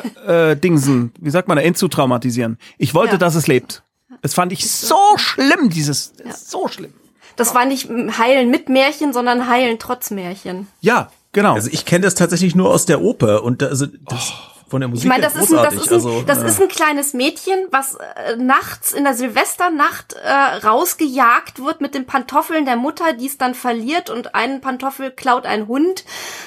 äh, 0.53 0.57
Dingsen. 0.57 1.13
Wie 1.19 1.31
sagt 1.31 1.49
man 1.49 1.57
da? 1.57 1.63
End 1.63 1.77
zu 1.77 1.89
traumatisieren. 1.89 2.57
Ich 2.79 2.95
wollte, 2.95 3.13
ja. 3.15 3.19
dass 3.19 3.35
es 3.35 3.49
lebt. 3.49 3.83
Das 4.23 4.35
fand 4.35 4.53
ich 4.53 4.71
so 4.71 4.99
schlimm, 5.17 5.71
dieses 5.71 6.13
ja. 6.25 6.33
so 6.33 6.69
schlimm. 6.69 6.93
Das 7.37 7.55
war 7.55 7.65
nicht 7.65 7.89
Heilen 8.19 8.51
mit 8.51 8.69
Märchen, 8.69 9.13
sondern 9.13 9.49
Heilen 9.49 9.79
trotz 9.79 10.11
Märchen. 10.11 10.69
Ja, 10.81 11.11
genau. 11.33 11.55
Also 11.55 11.71
ich 11.73 11.87
kenne 11.87 12.05
das 12.05 12.15
tatsächlich 12.15 12.55
nur 12.55 12.71
aus 12.71 12.85
der 12.87 13.01
Oper 13.01 13.45
und 13.45 13.63
also 13.63 13.87
das, 13.87 14.33
oh 14.33 14.51
von 14.71 14.81
der 14.81 14.89
Musik 14.89 15.05
ich 15.05 15.09
meine, 15.09 15.25
das, 15.25 15.35
ist 15.35 15.53
ein, 15.53 15.57
das, 15.57 15.75
ist 15.75 15.89
ein, 15.89 15.95
also, 15.95 16.23
das 16.23 16.39
ja. 16.39 16.45
ist 16.47 16.63
ein 16.63 16.69
kleines 16.69 17.13
Mädchen, 17.13 17.67
was 17.73 17.97
äh, 17.97 18.37
nachts 18.37 18.93
in 18.93 19.03
der 19.03 19.15
Silvesternacht 19.15 20.13
äh, 20.13 20.31
rausgejagt 20.31 21.63
wird 21.63 21.81
mit 21.81 21.95
den 21.95 22.07
Pantoffeln 22.07 22.65
der 22.65 22.77
Mutter, 22.77 23.13
die 23.13 23.27
es 23.27 23.37
dann 23.37 23.55
verliert 23.55 24.11
und 24.11 24.35
einen 24.35 24.61
Pantoffel 24.61 25.11
klaut 25.11 25.45
ein 25.45 25.67
Hund, 25.67 26.05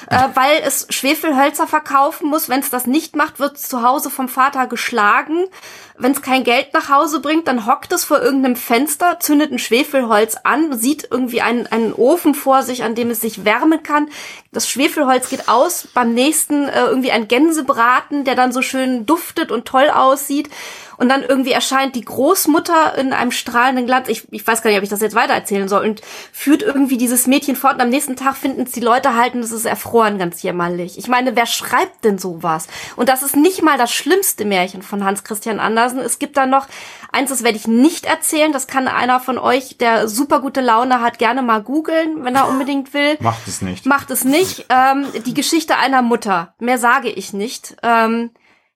äh, 0.08 0.16
weil 0.32 0.62
es 0.64 0.86
Schwefelhölzer 0.88 1.66
verkaufen 1.66 2.30
muss. 2.30 2.48
Wenn 2.48 2.60
es 2.60 2.70
das 2.70 2.86
nicht 2.86 3.14
macht, 3.14 3.38
wird 3.38 3.56
es 3.56 3.68
zu 3.68 3.82
Hause 3.82 4.08
vom 4.08 4.28
Vater 4.28 4.66
geschlagen. 4.66 5.44
Wenn 5.96 6.10
es 6.10 6.22
kein 6.22 6.42
Geld 6.42 6.74
nach 6.74 6.88
Hause 6.88 7.20
bringt, 7.20 7.46
dann 7.46 7.66
hockt 7.66 7.92
es 7.92 8.04
vor 8.04 8.20
irgendeinem 8.20 8.56
Fenster, 8.56 9.20
zündet 9.20 9.52
ein 9.52 9.60
Schwefelholz 9.60 10.36
an, 10.42 10.76
sieht 10.76 11.06
irgendwie 11.08 11.40
einen, 11.40 11.68
einen 11.68 11.92
Ofen 11.92 12.34
vor 12.34 12.64
sich, 12.64 12.82
an 12.82 12.96
dem 12.96 13.10
es 13.10 13.20
sich 13.20 13.44
wärmen 13.44 13.84
kann. 13.84 14.08
Das 14.50 14.68
Schwefelholz 14.68 15.28
geht 15.28 15.48
aus, 15.48 15.86
beim 15.94 16.12
nächsten 16.12 16.68
äh, 16.68 16.86
irgendwie 16.86 17.12
ein 17.12 17.28
Gänsebraten, 17.28 18.24
der 18.24 18.34
dann 18.34 18.50
so 18.50 18.60
schön 18.60 19.06
duftet 19.06 19.52
und 19.52 19.66
toll 19.66 19.88
aussieht. 19.88 20.50
Und 20.96 21.08
dann 21.08 21.22
irgendwie 21.22 21.52
erscheint 21.52 21.94
die 21.94 22.04
Großmutter 22.04 22.96
in 22.98 23.12
einem 23.12 23.30
strahlenden 23.30 23.86
Glanz. 23.86 24.08
Ich, 24.08 24.26
ich 24.32 24.46
weiß 24.46 24.62
gar 24.62 24.70
nicht, 24.70 24.78
ob 24.78 24.84
ich 24.84 24.90
das 24.90 25.00
jetzt 25.00 25.14
weitererzählen 25.14 25.68
soll. 25.68 25.84
Und 25.84 26.02
führt 26.32 26.62
irgendwie 26.62 26.96
dieses 26.96 27.26
Mädchen 27.26 27.56
fort. 27.56 27.74
Und 27.74 27.80
am 27.80 27.88
nächsten 27.88 28.16
Tag 28.16 28.36
finden 28.36 28.62
es 28.62 28.72
die 28.72 28.80
Leute 28.80 29.14
halten, 29.16 29.40
es 29.40 29.52
ist 29.52 29.64
erfroren, 29.64 30.18
ganz 30.18 30.42
jämmerlich. 30.42 30.98
Ich 30.98 31.08
meine, 31.08 31.36
wer 31.36 31.46
schreibt 31.46 32.04
denn 32.04 32.18
sowas? 32.18 32.68
Und 32.96 33.08
das 33.08 33.22
ist 33.22 33.36
nicht 33.36 33.62
mal 33.62 33.78
das 33.78 33.92
schlimmste 33.92 34.44
Märchen 34.44 34.82
von 34.82 35.04
Hans 35.04 35.24
Christian 35.24 35.60
Andersen. 35.60 35.98
Es 35.98 36.18
gibt 36.18 36.36
da 36.36 36.46
noch 36.46 36.66
eins, 37.12 37.30
das 37.30 37.42
werde 37.42 37.56
ich 37.56 37.66
nicht 37.66 38.06
erzählen. 38.06 38.52
Das 38.52 38.66
kann 38.66 38.88
einer 38.88 39.20
von 39.20 39.38
euch, 39.38 39.78
der 39.78 40.08
super 40.08 40.40
gute 40.40 40.60
Laune 40.60 41.00
hat, 41.00 41.18
gerne 41.18 41.42
mal 41.42 41.62
googeln, 41.62 42.24
wenn 42.24 42.34
er 42.34 42.48
unbedingt 42.48 42.94
will. 42.94 43.16
Macht 43.20 43.46
es 43.46 43.62
nicht. 43.62 43.86
Macht 43.86 44.10
es 44.10 44.24
nicht. 44.24 44.66
Ähm, 44.68 45.06
die 45.24 45.34
Geschichte 45.34 45.76
einer 45.76 46.02
Mutter. 46.02 46.54
Mehr 46.58 46.78
sage 46.78 47.08
ich 47.08 47.32
nicht. 47.32 47.76
Ähm, 47.82 48.30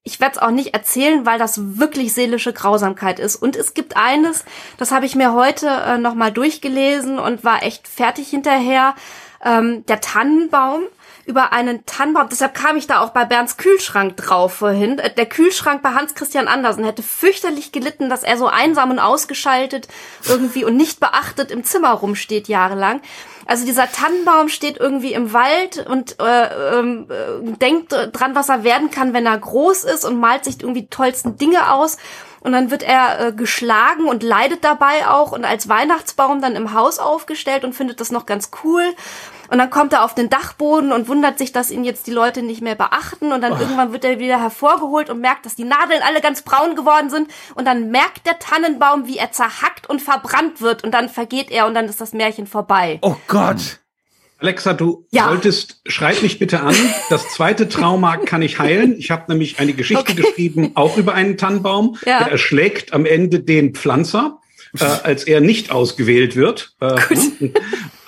ich 0.09 0.21
werde 0.21 0.37
es 0.37 0.43
auch 0.43 0.51
nicht 0.51 0.73
erzählen, 0.73 1.27
weil 1.27 1.39
das 1.39 1.79
wirklich 1.79 2.15
seelische 2.15 2.55
Grausamkeit 2.55 3.21
ist. 3.21 3.37
Und 3.37 3.57
es 3.57 3.75
gibt 3.75 3.99
eines, 3.99 4.47
das 4.79 4.91
habe 4.91 5.05
ich 5.05 5.15
mir 5.15 5.35
heute 5.35 5.69
äh, 5.69 5.99
nochmal 5.99 6.33
durchgelesen 6.33 7.19
und 7.19 7.45
war 7.45 7.63
echt 7.63 7.87
fertig 7.87 8.29
hinterher. 8.29 8.95
Ähm, 9.45 9.85
der 9.87 10.01
Tannenbaum 10.01 10.81
über 11.29 11.53
einen 11.53 11.85
Tannenbaum. 11.85 12.29
Deshalb 12.31 12.55
kam 12.55 12.77
ich 12.77 12.87
da 12.87 13.01
auch 13.01 13.11
bei 13.11 13.27
Bernds 13.27 13.59
Kühlschrank 13.59 14.17
drauf 14.17 14.55
vorhin. 14.55 14.99
Äh, 14.99 15.15
der 15.15 15.27
Kühlschrank 15.27 15.83
bei 15.83 15.91
Hans 15.91 16.15
Christian 16.15 16.49
Andersen 16.49 16.85
hätte 16.85 17.03
fürchterlich 17.03 17.71
gelitten, 17.71 18.09
dass 18.09 18.23
er 18.23 18.39
so 18.39 18.47
einsam 18.47 18.91
und 18.91 18.99
ausgeschaltet 18.99 19.89
irgendwie 20.27 20.65
und 20.65 20.77
nicht 20.77 21.01
beachtet 21.01 21.51
im 21.51 21.65
Zimmer 21.65 21.91
rumsteht 21.91 22.49
jahrelang. 22.49 23.03
Also 23.47 23.67
dieser 23.67 23.91
Tannenbaum 23.93 24.49
steht 24.49 24.79
irgendwie 24.79 25.13
im 25.13 25.33
Wald 25.33 25.87
und 25.87 26.19
äh, 26.19 26.79
ähm, 26.79 27.07
äh, 27.11 27.53
denkt 27.59 27.93
dran, 27.93 28.35
was 28.35 28.49
er 28.49 28.65
werden 28.65 28.91
kann, 28.91 29.13
wenn 29.13 29.27
er 29.27 29.39
groß 29.39 29.85
ist 29.85 30.05
und 30.05 30.19
malt 30.19 30.45
sich 30.45 30.61
irgendwie 30.61 30.83
die 30.83 30.91
tollsten 30.91 31.37
Dinge 31.37 31.73
aus. 31.73 31.99
Und 32.41 32.53
dann 32.53 32.71
wird 32.71 32.83
er 32.83 33.21
äh, 33.21 33.33
geschlagen 33.33 34.07
und 34.07 34.23
leidet 34.23 34.65
dabei 34.65 35.09
auch 35.09 35.33
und 35.33 35.45
als 35.45 35.69
Weihnachtsbaum 35.69 36.41
dann 36.41 36.57
im 36.57 36.73
Haus 36.73 36.99
aufgestellt 36.99 37.65
und 37.65 37.75
findet 37.75 38.01
das 38.01 38.11
noch 38.11 38.27
ganz 38.27 38.51
cool. 38.65 38.85
Und 39.49 39.59
dann 39.59 39.71
kommt 39.71 39.93
er 39.93 40.05
auf 40.05 40.15
den 40.15 40.31
Dachboden 40.31 40.93
und 40.93 41.09
wundert 41.09 41.39
sich, 41.39 41.53
dass 41.53 41.71
ihn 41.71 41.85
jetzt 41.85 42.07
die 42.07 42.13
Leute 42.13 42.43
nicht 42.43 42.63
mehr 42.63 42.75
beachten. 42.75 43.33
Und 43.33 43.41
dann 43.41 43.55
oh. 43.55 43.59
irgendwann 43.59 43.93
wird 43.93 44.05
er 44.05 44.19
wieder 44.19 44.41
hervorgeholt 44.41 45.11
und 45.11 45.21
merkt, 45.21 45.47
dass 45.47 45.55
die 45.55 45.65
Nadeln 45.65 46.03
alle 46.07 46.21
ganz 46.21 46.43
braun 46.43 46.77
geworden 46.77 47.11
sind. 47.11 47.31
Und 47.55 47.67
dann 47.67 47.91
merkt 47.91 48.27
der 48.27 48.39
Tannenbaum, 48.39 49.07
wie 49.07 49.19
er 49.19 49.33
zerhackt 49.33 49.89
und 49.89 50.03
verbrannt 50.03 50.61
wird. 50.61 50.85
Und 50.85 50.93
dann 50.93 51.09
vergeht 51.09 51.51
er 51.51 51.67
und 51.67 51.75
dann 51.75 51.87
ist 51.87 52.01
das 52.01 52.13
Märchen 52.13 52.47
vorbei. 52.47 52.99
Oh 53.03 53.17
Gott. 53.27 53.81
Alexa, 54.41 54.73
du 54.73 55.05
ja. 55.11 55.25
solltest, 55.25 55.81
schreib 55.87 56.23
mich 56.23 56.39
bitte 56.39 56.61
an. 56.61 56.77
Das 57.11 57.29
zweite 57.31 57.69
Trauma 57.69 58.19
kann 58.19 58.41
ich 58.41 58.61
heilen. 58.61 58.97
Ich 58.97 59.11
habe 59.11 59.25
nämlich 59.29 59.59
eine 59.59 59.73
Geschichte 59.73 60.13
okay. 60.13 60.15
geschrieben, 60.15 60.73
auch 60.75 60.97
über 60.97 61.15
einen 61.15 61.37
Tannenbaum. 61.37 61.97
Ja. 62.07 62.21
Der 62.21 62.31
erschlägt 62.31 62.93
am 62.93 63.05
Ende 63.05 63.41
den 63.41 63.75
Pflanzer, 63.75 64.41
äh, 64.79 64.85
als 64.85 65.25
er 65.25 65.41
nicht 65.41 65.71
ausgewählt 65.71 66.37
wird. 66.37 66.75
Äh, 66.81 66.95
ne? 67.41 67.53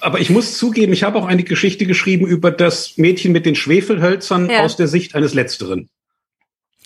aber 0.00 0.20
ich 0.20 0.30
muss 0.30 0.56
zugeben, 0.56 0.92
ich 0.92 1.02
habe 1.02 1.18
auch 1.18 1.26
eine 1.26 1.42
Geschichte 1.44 1.86
geschrieben 1.86 2.26
über 2.26 2.50
das 2.50 2.96
Mädchen 2.96 3.32
mit 3.32 3.46
den 3.46 3.54
Schwefelhölzern 3.54 4.50
ja. 4.50 4.60
aus 4.60 4.76
der 4.76 4.88
Sicht 4.88 5.14
eines 5.14 5.34
Letzteren. 5.34 5.88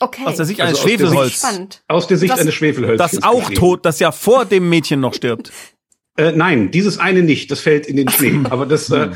Okay. 0.00 0.22
Aus 0.24 0.36
der 0.36 0.46
Sicht 0.46 0.60
eines 0.60 0.78
also 0.78 0.88
Schwefelholz. 0.88 1.46
Aus 1.88 2.06
der 2.06 2.16
Sicht 2.18 2.32
das, 2.32 2.40
eines 2.40 2.54
Schwefelholzes. 2.54 3.12
Das 3.12 3.22
auch 3.22 3.48
tot, 3.50 3.86
das 3.86 4.00
ja 4.00 4.12
vor 4.12 4.44
dem 4.44 4.68
Mädchen 4.68 5.00
noch 5.00 5.14
stirbt. 5.14 5.52
Äh, 6.16 6.30
nein, 6.30 6.70
dieses 6.70 6.98
eine 6.98 7.24
nicht. 7.24 7.50
Das 7.50 7.58
fällt 7.58 7.86
in 7.86 7.96
den 7.96 8.08
Schnee. 8.08 8.38
Aber 8.50 8.66
das 8.66 8.88
äh, 8.90 9.08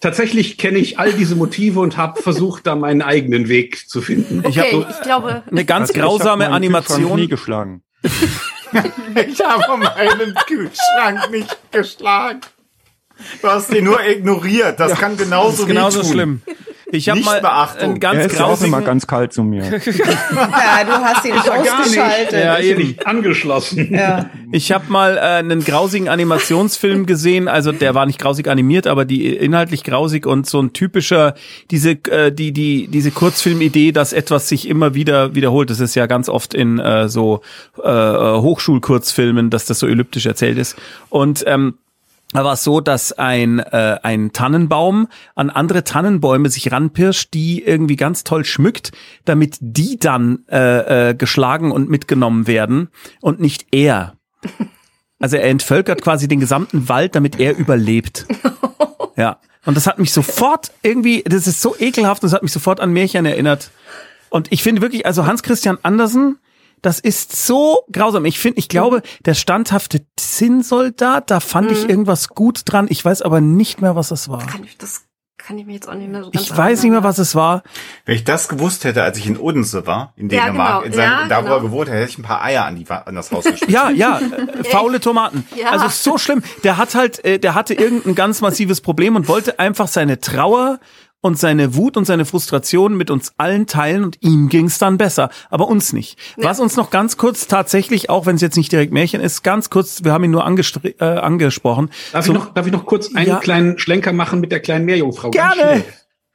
tatsächlich 0.00 0.58
kenne 0.58 0.76
ich 0.76 0.98
all 0.98 1.10
diese 1.14 1.36
Motive 1.36 1.80
und 1.80 1.96
habe 1.96 2.20
versucht, 2.20 2.66
da 2.66 2.76
meinen 2.76 3.00
eigenen 3.00 3.48
Weg 3.48 3.88
zu 3.88 4.02
finden. 4.02 4.40
Okay, 4.40 4.50
ich, 4.50 4.58
hab 4.58 4.70
so, 4.70 4.86
ich 4.90 5.00
glaube, 5.00 5.42
eine 5.50 5.64
ganz 5.64 5.88
also 5.88 6.02
grausame 6.02 6.50
Animation. 6.50 7.18
Nie 7.18 7.28
geschlagen. 7.28 7.82
ich 9.26 9.40
habe 9.40 9.76
meinen 9.76 10.34
Kühlschrank 10.46 11.30
nicht 11.30 11.56
geschlagen. 11.70 12.40
Du 13.42 13.48
hast 13.48 13.72
ihn 13.72 13.84
nur 13.84 14.04
ignoriert. 14.04 14.80
Das 14.80 14.90
ja, 14.90 14.96
kann 14.96 15.16
genauso 15.16 15.50
das 15.50 15.60
ist 15.60 15.66
genauso 15.66 16.04
schlimm. 16.04 16.42
Ich 16.94 17.08
habe 17.08 17.20
mal 17.20 17.40
Beachtung. 17.40 17.90
einen 17.90 18.00
ganz 18.00 18.18
er 18.18 18.26
ist 18.26 18.36
grausigen... 18.36 18.72
auch 18.72 18.78
immer 18.78 18.86
ganz 18.86 19.06
kalt 19.06 19.32
zu 19.32 19.42
mir. 19.42 19.64
ja, 19.64 20.84
du 20.84 20.92
hast 20.92 21.24
ihn 21.24 21.32
ausgeschaltet. 21.32 22.32
Ja, 22.32 22.58
eben. 22.58 22.96
angeschlossen. 23.04 23.92
Ja. 23.92 24.30
Ich 24.52 24.70
habe 24.70 24.84
mal 24.88 25.16
äh, 25.16 25.20
einen 25.20 25.64
grausigen 25.64 26.08
Animationsfilm 26.08 27.06
gesehen. 27.06 27.48
Also 27.48 27.72
der 27.72 27.94
war 27.94 28.06
nicht 28.06 28.20
grausig 28.20 28.48
animiert, 28.48 28.86
aber 28.86 29.04
die 29.04 29.34
inhaltlich 29.34 29.82
grausig 29.82 30.26
und 30.26 30.46
so 30.46 30.60
ein 30.60 30.72
typischer 30.72 31.34
diese 31.70 31.92
äh, 32.10 32.30
die 32.30 32.52
die 32.52 32.88
diese 32.88 33.10
Kurzfilmidee, 33.10 33.92
dass 33.92 34.12
etwas 34.12 34.48
sich 34.48 34.68
immer 34.68 34.94
wieder 34.94 35.34
wiederholt. 35.34 35.70
Das 35.70 35.80
ist 35.80 35.94
ja 35.94 36.06
ganz 36.06 36.28
oft 36.28 36.54
in 36.54 36.78
äh, 36.78 37.08
so 37.08 37.40
äh, 37.82 37.88
Hochschulkurzfilmen, 37.90 39.50
dass 39.50 39.66
das 39.66 39.78
so 39.78 39.86
elliptisch 39.86 40.26
erzählt 40.26 40.58
ist. 40.58 40.76
Und 41.08 41.44
ähm, 41.46 41.74
war 42.32 42.54
es 42.54 42.64
so, 42.64 42.80
dass 42.80 43.12
ein, 43.12 43.60
äh, 43.60 43.98
ein 44.02 44.32
Tannenbaum 44.32 45.08
an 45.34 45.50
andere 45.50 45.84
Tannenbäume 45.84 46.48
sich 46.48 46.72
ranpirscht, 46.72 47.32
die 47.34 47.62
irgendwie 47.62 47.96
ganz 47.96 48.24
toll 48.24 48.44
schmückt, 48.44 48.92
damit 49.24 49.56
die 49.60 49.98
dann 49.98 50.44
äh, 50.50 51.10
äh, 51.10 51.14
geschlagen 51.14 51.70
und 51.70 51.88
mitgenommen 51.88 52.46
werden 52.46 52.88
und 53.20 53.40
nicht 53.40 53.66
er. 53.72 54.14
Also 55.20 55.36
er 55.36 55.48
entvölkert 55.48 56.02
quasi 56.02 56.26
den 56.26 56.40
gesamten 56.40 56.88
Wald, 56.88 57.14
damit 57.14 57.38
er 57.38 57.56
überlebt. 57.56 58.26
Ja. 59.16 59.38
Und 59.64 59.76
das 59.76 59.86
hat 59.86 60.00
mich 60.00 60.12
sofort 60.12 60.72
irgendwie, 60.82 61.22
das 61.24 61.46
ist 61.46 61.62
so 61.62 61.76
ekelhaft, 61.78 62.22
das 62.24 62.32
hat 62.32 62.42
mich 62.42 62.52
sofort 62.52 62.80
an 62.80 62.92
Märchen 62.92 63.24
erinnert. 63.24 63.70
Und 64.28 64.50
ich 64.50 64.62
finde 64.62 64.82
wirklich, 64.82 65.06
also 65.06 65.24
Hans 65.24 65.44
Christian 65.44 65.78
Andersen 65.82 66.38
das 66.84 67.00
ist 67.00 67.34
so 67.34 67.84
grausam. 67.90 68.26
Ich 68.26 68.38
finde, 68.38 68.58
ich 68.58 68.68
glaube, 68.68 69.02
der 69.24 69.34
standhafte 69.34 70.06
Zinnsoldat, 70.16 71.30
da 71.30 71.40
fand 71.40 71.70
mhm. 71.70 71.76
ich 71.76 71.88
irgendwas 71.88 72.28
gut 72.28 72.62
dran. 72.66 72.86
Ich 72.90 73.02
weiß 73.04 73.22
aber 73.22 73.40
nicht 73.40 73.80
mehr, 73.80 73.96
was 73.96 74.08
das 74.08 74.28
war. 74.28 74.46
Kann 74.46 74.64
ich, 74.64 74.76
das 74.76 75.04
kann 75.38 75.58
ich 75.58 75.66
mir 75.66 75.74
jetzt 75.74 75.88
auch 75.88 75.94
nicht 75.94 76.10
mehr 76.10 76.24
so 76.24 76.30
ganz 76.30 76.44
Ich 76.44 76.56
weiß 76.56 76.82
nicht 76.82 76.92
mehr, 76.92 77.02
was 77.02 77.18
es 77.18 77.34
war. 77.34 77.62
Wenn 78.04 78.16
ich 78.16 78.24
das 78.24 78.48
gewusst 78.48 78.84
hätte, 78.84 79.02
als 79.02 79.18
ich 79.18 79.26
in 79.26 79.36
Odense 79.36 79.86
war, 79.86 80.12
in 80.16 80.28
Dänemark, 80.28 80.56
ja, 80.56 80.80
genau. 80.80 80.86
in 80.86 80.92
seinem, 80.92 81.10
ja, 81.10 81.28
da 81.28 81.38
wo 81.38 81.42
genau. 81.42 81.54
er 81.56 81.60
gewohnt 81.60 81.88
hätte, 81.88 81.98
hätte 81.98 82.10
ich 82.10 82.18
ein 82.18 82.22
paar 82.22 82.42
Eier 82.42 82.64
an, 82.64 82.76
die, 82.76 82.88
an 82.88 83.14
das 83.14 83.30
Haus 83.32 83.44
geschmissen. 83.50 83.70
ja, 83.70 83.90
ja, 83.90 84.20
äh, 84.20 84.64
faule 84.70 85.00
Tomaten. 85.00 85.46
Ja. 85.56 85.70
Also 85.70 85.88
so 85.88 86.18
schlimm. 86.18 86.42
Der 86.64 86.76
hat 86.76 86.94
halt, 86.94 87.24
äh, 87.24 87.38
der 87.38 87.54
hatte 87.54 87.74
irgendein 87.74 88.14
ganz 88.14 88.40
massives 88.40 88.80
Problem 88.80 89.16
und 89.16 89.28
wollte 89.28 89.58
einfach 89.58 89.88
seine 89.88 90.20
Trauer 90.20 90.80
und 91.24 91.38
seine 91.38 91.74
Wut 91.74 91.96
und 91.96 92.04
seine 92.04 92.26
Frustration 92.26 92.98
mit 92.98 93.10
uns 93.10 93.32
allen 93.38 93.66
teilen 93.66 94.04
und 94.04 94.18
ihm 94.20 94.50
ging's 94.50 94.78
dann 94.78 94.98
besser, 94.98 95.30
aber 95.48 95.68
uns 95.68 95.94
nicht. 95.94 96.18
Ja. 96.36 96.50
Was 96.50 96.60
uns 96.60 96.76
noch 96.76 96.90
ganz 96.90 97.16
kurz 97.16 97.46
tatsächlich, 97.46 98.10
auch 98.10 98.26
wenn 98.26 98.36
es 98.36 98.42
jetzt 98.42 98.58
nicht 98.58 98.70
direkt 98.70 98.92
Märchen 98.92 99.22
ist, 99.22 99.42
ganz 99.42 99.70
kurz, 99.70 100.04
wir 100.04 100.12
haben 100.12 100.22
ihn 100.24 100.32
nur 100.32 100.42
äh, 100.42 101.04
angesprochen. 101.04 101.90
Darf, 102.12 102.26
so, 102.26 102.32
ich 102.32 102.38
noch, 102.38 102.52
darf 102.52 102.66
ich 102.66 102.72
noch 102.72 102.84
kurz 102.84 103.14
einen 103.14 103.28
ja. 103.28 103.38
kleinen 103.38 103.78
Schlenker 103.78 104.12
machen 104.12 104.40
mit 104.40 104.52
der 104.52 104.60
kleinen 104.60 104.84
Meerjungfrau? 104.84 105.30
Gerne! 105.30 105.82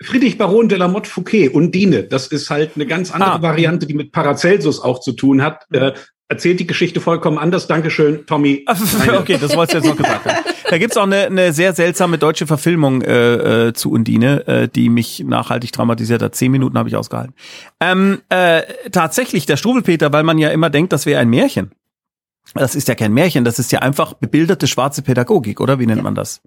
Friedrich 0.02 0.40
Baron 0.40 0.70
de 0.70 0.80
la 0.80 0.88
Motte 0.88 1.08
Fouquet, 1.10 1.50
Undine, 1.50 2.06
das 2.06 2.28
ist 2.28 2.50
halt 2.50 2.72
eine 2.76 2.88
ganz 2.88 3.12
andere 3.12 3.34
ah. 3.34 3.42
Variante, 3.44 3.86
die 3.86 3.94
mit 3.94 4.12
Paracelsus 4.12 4.80
auch 4.80 5.02
zu 5.02 5.12
tun 5.12 5.44
hat. 5.44 5.66
Äh, 5.72 5.92
erzählt 6.30 6.60
die 6.60 6.68
Geschichte 6.68 7.02
vollkommen 7.02 7.38
anders. 7.38 7.68
Dankeschön, 7.68 8.26
Tommy. 8.26 8.66
okay, 9.18 9.38
das 9.42 9.56
wolltest 9.56 9.74
du 9.74 9.78
jetzt 9.80 9.88
noch 9.88 9.98
gesagt 9.98 10.26
haben. 10.26 10.38
Da 10.70 10.78
gibt's 10.78 10.96
auch 10.96 11.04
eine, 11.04 11.26
eine 11.26 11.52
sehr 11.52 11.74
seltsame 11.74 12.20
deutsche 12.20 12.46
Verfilmung 12.46 13.02
äh, 13.02 13.68
äh, 13.68 13.74
zu 13.74 13.92
Undine, 13.92 14.48
äh, 14.48 14.68
die 14.70 14.90
mich 14.90 15.24
nachhaltig 15.26 15.74
traumatisiert 15.74 16.22
hat. 16.22 16.36
Zehn 16.36 16.52
Minuten 16.52 16.78
habe 16.78 16.88
ich 16.88 16.96
ausgehalten. 16.96 17.34
Ähm, 17.80 18.22
äh, 18.30 18.62
tatsächlich, 18.92 19.48
der 19.48 19.58
Struwelpeter, 19.58 20.14
weil 20.14 20.24
man 20.24 20.38
ja 20.38 20.50
immer 20.50 20.70
denkt, 20.70 20.94
das 20.94 21.08
wäre 21.08 21.20
ein 21.20 21.30
Märchen. 21.30 21.72
Das 22.54 22.76
ist 22.76 22.88
ja 22.88 22.96
kein 22.96 23.14
Märchen, 23.14 23.44
das 23.44 23.60
ist 23.60 23.72
ja 23.72 23.80
einfach 23.80 24.14
bebilderte 24.14 24.68
schwarze 24.68 25.02
Pädagogik, 25.02 25.60
oder? 25.60 25.80
Wie 25.80 25.86
nennt 25.86 26.04
man 26.04 26.16
das? 26.16 26.42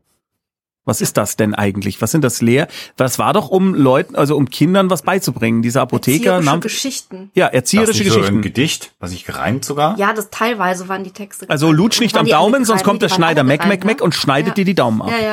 Was 0.84 1.00
ist 1.00 1.16
das 1.16 1.36
denn 1.36 1.54
eigentlich? 1.54 2.02
Was 2.02 2.10
sind 2.10 2.24
das 2.24 2.42
Lehr? 2.42 2.66
Das 2.96 3.18
war 3.20 3.32
doch 3.32 3.48
um 3.50 3.72
Leuten, 3.74 4.16
also 4.16 4.36
um 4.36 4.50
Kindern 4.50 4.90
was 4.90 5.02
beizubringen. 5.02 5.62
Dieser 5.62 5.82
Apotheker 5.82 6.14
Erzieherische 6.32 6.44
nahm 6.44 6.60
Geschichten. 6.60 7.30
ja 7.34 7.46
erzieherische 7.46 7.92
das 7.92 7.98
nicht 8.00 8.12
So 8.12 8.18
Geschichten. 8.18 8.38
ein 8.38 8.42
Gedicht, 8.42 8.92
was 8.98 9.12
ich 9.12 9.24
gereimt 9.24 9.64
sogar. 9.64 9.96
Ja, 9.98 10.12
das 10.12 10.30
teilweise 10.30 10.88
waren 10.88 11.04
die 11.04 11.12
Texte. 11.12 11.48
also 11.48 11.70
lutsch 11.70 12.00
nicht 12.00 12.16
am 12.16 12.26
Daumen, 12.26 12.64
sonst 12.64 12.82
kommt 12.82 13.00
der 13.02 13.08
Schneider 13.10 13.44
meck, 13.44 13.64
meck, 13.66 13.84
meck 13.84 14.00
und 14.02 14.14
schneidet 14.14 14.48
Ja. 14.48 14.54
dir 14.54 14.64
die 14.64 14.74
Daumen 14.74 15.02
ab. 15.02 15.10
Ja, 15.10 15.24
ja. 15.24 15.32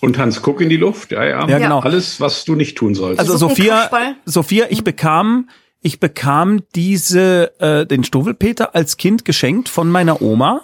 Und 0.00 0.16
Hans, 0.16 0.40
guck 0.40 0.62
in 0.62 0.70
die 0.70 0.78
Luft. 0.78 1.12
Ja, 1.12 1.22
ja. 1.24 1.46
Ja, 1.46 1.58
genau. 1.58 1.80
Alles, 1.80 2.20
was 2.20 2.46
du 2.46 2.54
nicht 2.54 2.78
tun 2.78 2.94
sollst. 2.94 3.20
Also 3.20 3.32
So 3.36 3.48
Sophia. 3.48 3.90
Sophia, 4.24 4.66
ich 4.70 4.82
bekam, 4.82 5.50
ich 5.82 6.00
bekam 6.00 6.62
diese 6.74 7.52
äh, 7.60 7.84
den 7.84 8.04
Stovelpeter 8.04 8.74
als 8.74 8.96
Kind 8.96 9.26
geschenkt 9.26 9.68
von 9.68 9.90
meiner 9.90 10.22
Oma, 10.22 10.62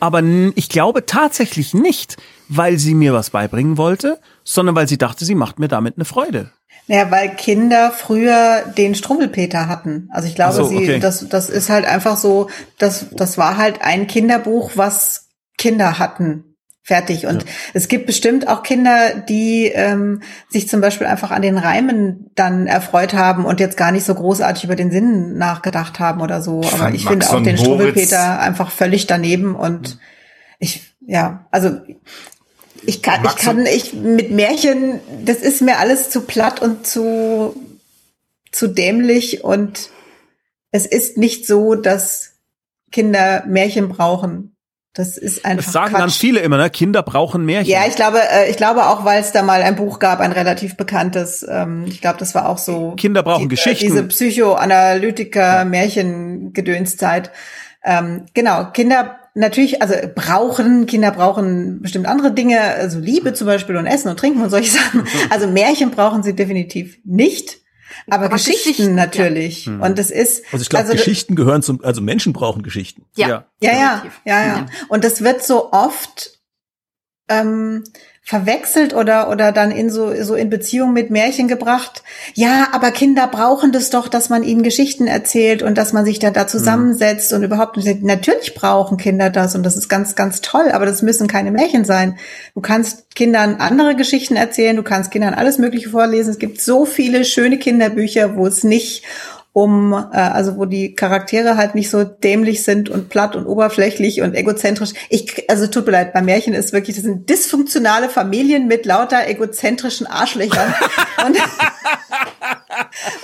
aber 0.00 0.20
n- 0.20 0.52
ich 0.56 0.70
glaube 0.70 1.04
tatsächlich 1.04 1.74
nicht, 1.74 2.16
weil 2.48 2.78
sie 2.78 2.94
mir 2.94 3.12
was 3.12 3.30
beibringen 3.30 3.76
wollte, 3.76 4.18
sondern 4.44 4.74
weil 4.74 4.88
sie 4.88 4.98
dachte, 4.98 5.24
sie 5.24 5.34
macht 5.34 5.58
mir 5.58 5.68
damit 5.68 5.96
eine 5.96 6.04
Freude. 6.04 6.50
Ja, 6.86 7.10
weil 7.10 7.36
Kinder 7.36 7.92
früher 7.92 8.64
den 8.76 8.94
Struwwelpeter 8.94 9.68
hatten. 9.68 10.08
Also 10.10 10.28
ich 10.28 10.34
glaube, 10.34 10.54
so, 10.54 10.64
sie, 10.64 10.76
okay. 10.76 10.98
das, 10.98 11.28
das 11.28 11.48
ist 11.48 11.70
halt 11.70 11.86
einfach 11.86 12.16
so, 12.16 12.50
das, 12.78 13.06
das 13.12 13.38
war 13.38 13.56
halt 13.56 13.82
ein 13.82 14.06
Kinderbuch, 14.06 14.72
was 14.74 15.28
Kinder 15.58 15.98
hatten. 15.98 16.52
Fertig. 16.84 17.26
Und 17.26 17.44
es 17.74 17.86
gibt 17.86 18.06
bestimmt 18.06 18.48
auch 18.48 18.64
Kinder, 18.64 19.14
die 19.14 19.66
ähm, 19.66 20.20
sich 20.48 20.68
zum 20.68 20.80
Beispiel 20.80 21.06
einfach 21.06 21.30
an 21.30 21.40
den 21.40 21.56
Reimen 21.56 22.30
dann 22.34 22.66
erfreut 22.66 23.14
haben 23.14 23.44
und 23.44 23.60
jetzt 23.60 23.76
gar 23.76 23.92
nicht 23.92 24.04
so 24.04 24.16
großartig 24.16 24.64
über 24.64 24.74
den 24.74 24.90
Sinn 24.90 25.38
nachgedacht 25.38 26.00
haben 26.00 26.20
oder 26.20 26.42
so. 26.42 26.60
Aber 26.72 26.92
ich 26.92 27.06
finde 27.06 27.30
auch 27.30 27.40
den 27.40 27.56
Struwwelpeter 27.56 28.40
einfach 28.40 28.72
völlig 28.72 29.06
daneben 29.06 29.54
und 29.54 29.98
ich, 30.58 30.91
ja, 31.06 31.46
also 31.50 31.80
ich 32.84 33.02
kann, 33.02 33.24
ich 33.24 33.36
kann, 33.36 33.66
ich 33.66 33.92
mit 33.92 34.30
Märchen, 34.30 35.00
das 35.24 35.36
ist 35.36 35.62
mir 35.62 35.78
alles 35.78 36.10
zu 36.10 36.22
platt 36.22 36.60
und 36.60 36.86
zu, 36.86 37.54
zu 38.50 38.68
dämlich 38.68 39.44
und 39.44 39.90
es 40.72 40.86
ist 40.86 41.16
nicht 41.16 41.46
so, 41.46 41.74
dass 41.74 42.32
Kinder 42.90 43.44
Märchen 43.46 43.88
brauchen. 43.88 44.56
Das 44.94 45.16
ist 45.16 45.46
einfach 45.46 45.64
Das 45.64 45.72
sagen 45.72 45.90
Quatsch. 45.90 46.00
ganz 46.00 46.16
viele 46.16 46.40
immer, 46.40 46.58
ne? 46.58 46.68
Kinder 46.68 47.02
brauchen 47.02 47.46
Märchen. 47.46 47.70
Ja, 47.70 47.86
ich 47.88 47.96
glaube, 47.96 48.18
äh, 48.30 48.50
ich 48.50 48.58
glaube 48.58 48.86
auch, 48.88 49.06
weil 49.06 49.22
es 49.22 49.32
da 49.32 49.42
mal 49.42 49.62
ein 49.62 49.76
Buch 49.76 49.98
gab, 49.98 50.20
ein 50.20 50.32
relativ 50.32 50.76
bekanntes. 50.76 51.46
Ähm, 51.48 51.86
ich 51.86 52.02
glaube, 52.02 52.18
das 52.18 52.34
war 52.34 52.46
auch 52.46 52.58
so. 52.58 52.92
Kinder 52.96 53.22
brauchen 53.22 53.48
die, 53.48 53.48
Geschichten. 53.48 53.86
Diese 53.86 54.02
Psychoanalytiker 54.02 55.64
Märchengedönszeit. 55.64 57.30
Ähm, 57.82 58.26
genau, 58.34 58.70
Kinder 58.72 59.18
natürlich, 59.34 59.82
also 59.82 59.94
brauchen, 60.14 60.86
Kinder 60.86 61.10
brauchen 61.10 61.80
bestimmt 61.82 62.06
andere 62.06 62.32
Dinge, 62.32 62.60
also 62.60 62.98
Liebe 62.98 63.34
zum 63.34 63.46
Beispiel 63.46 63.76
und 63.76 63.86
Essen 63.86 64.08
und 64.08 64.18
Trinken 64.18 64.42
und 64.42 64.50
solche 64.50 64.72
Sachen. 64.72 65.06
Also 65.30 65.46
Märchen 65.48 65.90
brauchen 65.90 66.22
sie 66.22 66.34
definitiv 66.34 66.98
nicht. 67.04 67.60
Aber, 68.06 68.24
Aber 68.24 68.34
Geschichten, 68.36 68.70
Geschichten, 68.70 68.94
natürlich. 68.94 69.68
Und 69.68 69.98
das 69.98 70.10
ist 70.10 70.44
Also 70.50 70.62
ich 70.62 70.68
glaube, 70.68 70.90
Geschichten 70.90 71.36
gehören 71.36 71.62
zum, 71.62 71.84
also 71.84 72.00
Menschen 72.00 72.32
brauchen 72.32 72.62
Geschichten. 72.62 73.04
Ja. 73.14 73.28
Ja. 73.28 73.46
Ja, 73.60 73.72
ja, 73.72 73.94
definitiv. 73.96 74.20
ja, 74.24 74.46
ja. 74.46 74.66
Und 74.88 75.04
das 75.04 75.22
wird 75.22 75.42
so 75.42 75.72
oft 75.72 76.40
ähm, 77.28 77.84
verwechselt 78.24 78.94
oder 78.94 79.28
oder 79.30 79.50
dann 79.50 79.72
in 79.72 79.90
so 79.90 80.14
so 80.22 80.36
in 80.36 80.48
Beziehung 80.48 80.92
mit 80.92 81.10
Märchen 81.10 81.48
gebracht. 81.48 82.04
Ja, 82.34 82.68
aber 82.70 82.92
Kinder 82.92 83.26
brauchen 83.26 83.72
das 83.72 83.90
doch, 83.90 84.06
dass 84.06 84.30
man 84.30 84.44
ihnen 84.44 84.62
Geschichten 84.62 85.08
erzählt 85.08 85.62
und 85.62 85.76
dass 85.76 85.92
man 85.92 86.04
sich 86.04 86.20
da 86.20 86.30
da 86.30 86.46
zusammensetzt 86.46 87.32
und 87.32 87.42
überhaupt 87.42 87.76
natürlich 88.02 88.54
brauchen 88.54 88.96
Kinder 88.96 89.28
das 89.28 89.56
und 89.56 89.64
das 89.64 89.76
ist 89.76 89.88
ganz 89.88 90.14
ganz 90.14 90.40
toll, 90.40 90.70
aber 90.72 90.86
das 90.86 91.02
müssen 91.02 91.26
keine 91.26 91.50
Märchen 91.50 91.84
sein. 91.84 92.16
Du 92.54 92.60
kannst 92.60 93.12
Kindern 93.16 93.56
andere 93.56 93.96
Geschichten 93.96 94.36
erzählen, 94.36 94.76
du 94.76 94.84
kannst 94.84 95.10
Kindern 95.10 95.34
alles 95.34 95.58
mögliche 95.58 95.90
vorlesen. 95.90 96.30
Es 96.30 96.38
gibt 96.38 96.60
so 96.60 96.84
viele 96.86 97.24
schöne 97.24 97.58
Kinderbücher, 97.58 98.36
wo 98.36 98.46
es 98.46 98.62
nicht 98.62 99.02
um, 99.54 99.92
äh, 99.92 100.16
also 100.16 100.56
wo 100.56 100.64
die 100.64 100.94
Charaktere 100.94 101.58
halt 101.58 101.74
nicht 101.74 101.90
so 101.90 102.04
dämlich 102.04 102.64
sind 102.64 102.88
und 102.88 103.10
platt 103.10 103.36
und 103.36 103.46
oberflächlich 103.46 104.22
und 104.22 104.34
egozentrisch. 104.34 104.92
Ich, 105.10 105.50
also 105.50 105.66
tut 105.66 105.84
mir 105.86 105.92
leid, 105.92 106.14
bei 106.14 106.22
Märchen 106.22 106.54
ist 106.54 106.72
wirklich, 106.72 106.96
das 106.96 107.04
sind 107.04 107.28
dysfunktionale 107.28 108.08
Familien 108.08 108.66
mit 108.66 108.86
lauter 108.86 109.28
egozentrischen 109.28 110.06
Arschlöchern. 110.06 110.74
und, 111.26 111.36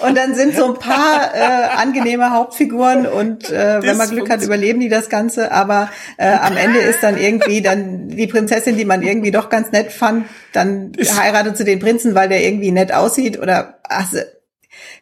und 0.07 0.19
dann 0.19 0.35
sind 0.35 0.55
so 0.55 0.67
ein 0.67 0.75
paar 0.75 1.35
äh, 1.35 1.69
angenehme 1.77 2.31
Hauptfiguren 2.31 3.07
und 3.07 3.51
äh, 3.51 3.83
wenn 3.83 3.97
man 3.97 4.11
Glück 4.11 4.29
hat, 4.29 4.43
überleben 4.43 4.81
die 4.81 4.91
das 4.91 5.09
Ganze. 5.09 5.51
Aber 5.51 5.89
äh, 6.19 6.29
am 6.29 6.59
Ende 6.59 6.79
ist 6.79 7.03
dann 7.03 7.17
irgendwie 7.17 7.63
dann 7.63 8.09
die 8.09 8.27
Prinzessin, 8.27 8.77
die 8.77 8.85
man 8.85 9.03
irgendwie 9.03 9.31
doch 9.31 9.49
ganz 9.49 9.73
nett 9.73 9.93
fand, 9.93 10.27
dann 10.53 10.93
heiratet 11.19 11.57
zu 11.57 11.65
den 11.65 11.79
Prinzen, 11.79 12.15
weil 12.15 12.29
der 12.29 12.45
irgendwie 12.45 12.71
nett 12.71 12.93
aussieht 12.93 13.39
oder 13.41 13.79
also, 13.85 14.19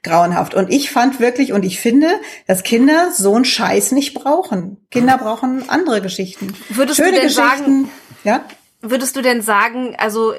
grauenhaft. 0.02 0.54
Und 0.54 0.70
ich 0.72 0.90
fand 0.90 1.20
wirklich 1.20 1.52
und 1.52 1.64
ich 1.64 1.80
finde, 1.80 2.08
dass 2.46 2.62
Kinder 2.62 3.10
so 3.12 3.34
einen 3.34 3.44
Scheiß 3.44 3.92
nicht 3.92 4.14
brauchen. 4.14 4.78
Kinder 4.90 5.18
brauchen 5.18 5.68
andere 5.68 6.00
Geschichten. 6.00 6.54
Würdest 6.68 6.98
du 6.98 7.04
Schöne 7.04 7.16
denn 7.16 7.26
Geschichten. 7.28 7.44
sagen- 7.44 7.90
ja? 8.24 8.44
Würdest 8.82 9.16
du 9.16 9.22
denn 9.22 9.40
sagen, 9.40 9.96
also, 9.98 10.34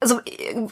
also 0.00 0.20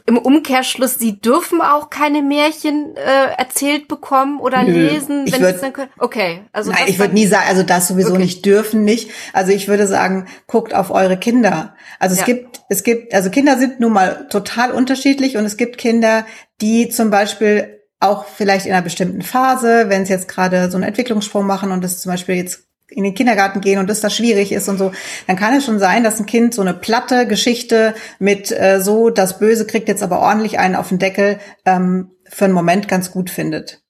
im 0.07 0.19
Umkehrschluss, 0.19 0.99
sie 0.99 1.19
dürfen 1.21 1.63
auch 1.63 1.89
keine 1.89 2.21
Märchen 2.21 2.95
äh, 2.97 3.33
erzählt 3.39 3.89
bekommen 3.89 4.39
oder 4.41 4.65
Nö. 4.65 4.73
lesen, 4.73 5.25
wenn 5.31 5.41
sie 5.41 5.51
es 5.51 5.61
dann 5.61 5.73
können? 5.73 5.89
Okay, 5.99 6.43
also 6.53 6.73
Nein, 6.73 6.83
ich 6.89 6.99
würde 6.99 7.15
nie 7.15 7.27
sagen, 7.27 7.45
also 7.49 7.63
das 7.63 7.89
sowieso 7.89 8.11
Okay. 8.11 8.23
nicht 8.23 8.45
dürfen 8.45 8.85
nicht. 8.85 9.09
Also 9.33 9.53
ich 9.53 9.69
würde 9.69 9.87
sagen, 9.87 10.27
guckt 10.47 10.75
auf 10.75 10.91
eure 10.91 11.17
Kinder. 11.17 11.75
Also 12.01 12.15
es 12.15 12.21
Ja. 12.21 12.27
gibt, 12.27 12.61
es 12.69 12.83
gibt, 12.83 13.15
also 13.15 13.31
Kinder 13.31 13.57
sind 13.57 13.81
nun 13.81 13.93
mal 13.93 14.27
total 14.29 14.73
unterschiedlich 14.73 15.37
und 15.39 15.45
es 15.47 15.57
gibt 15.57 15.79
Kinder, 15.79 16.27
die 16.61 16.89
zum 16.91 17.09
Beispiel 17.11 17.80
auch 18.01 18.25
vielleicht 18.25 18.67
in 18.67 18.73
einer 18.73 18.83
bestimmten 18.83 19.23
Phase, 19.23 19.89
wenn 19.89 20.07
sie 20.07 20.13
jetzt 20.13 20.29
gerade 20.29 20.71
so 20.71 20.77
einen 20.77 20.85
Entwicklungssprung 20.85 21.47
machen 21.47 21.71
und 21.71 21.85
das 21.85 22.01
zum 22.01 22.11
Beispiel 22.11 22.35
jetzt 22.35 22.65
in 22.89 23.05
den 23.05 23.15
Kindergarten 23.15 23.61
gehen 23.61 23.79
und 23.79 23.89
das 23.89 24.01
da 24.01 24.11
schwierig 24.11 24.51
ist 24.53 24.69
und 24.69 24.79
so, 24.79 24.91
dann 25.27 25.37
kann 25.37 25.55
es 25.55 25.65
schon 25.65 25.79
sein, 25.79 26.03
dass 26.03 26.19
ein 26.19 26.27
Kind 26.27 26.55
so 26.55 26.63
eine 26.63 26.75
platte 26.75 27.27
Geschichte 27.27 27.95
mit 28.19 28.51
äh, 28.51 28.81
so, 28.81 29.11
das 29.11 29.39
Böse 29.39 29.67
kriegt 29.67 29.87
jetzt 29.87 30.03
aber 30.03 30.19
ordentlich 30.21 30.59
einen 30.59 30.75
auf 30.75 30.89
den 30.89 30.99
Deckel, 30.99 31.39
ähm, 31.65 32.11
für 32.29 32.47
einen 32.47 32.55
Moment 32.55 32.89
ganz 32.89 33.11
gut 33.11 33.31
findet. 33.31 33.83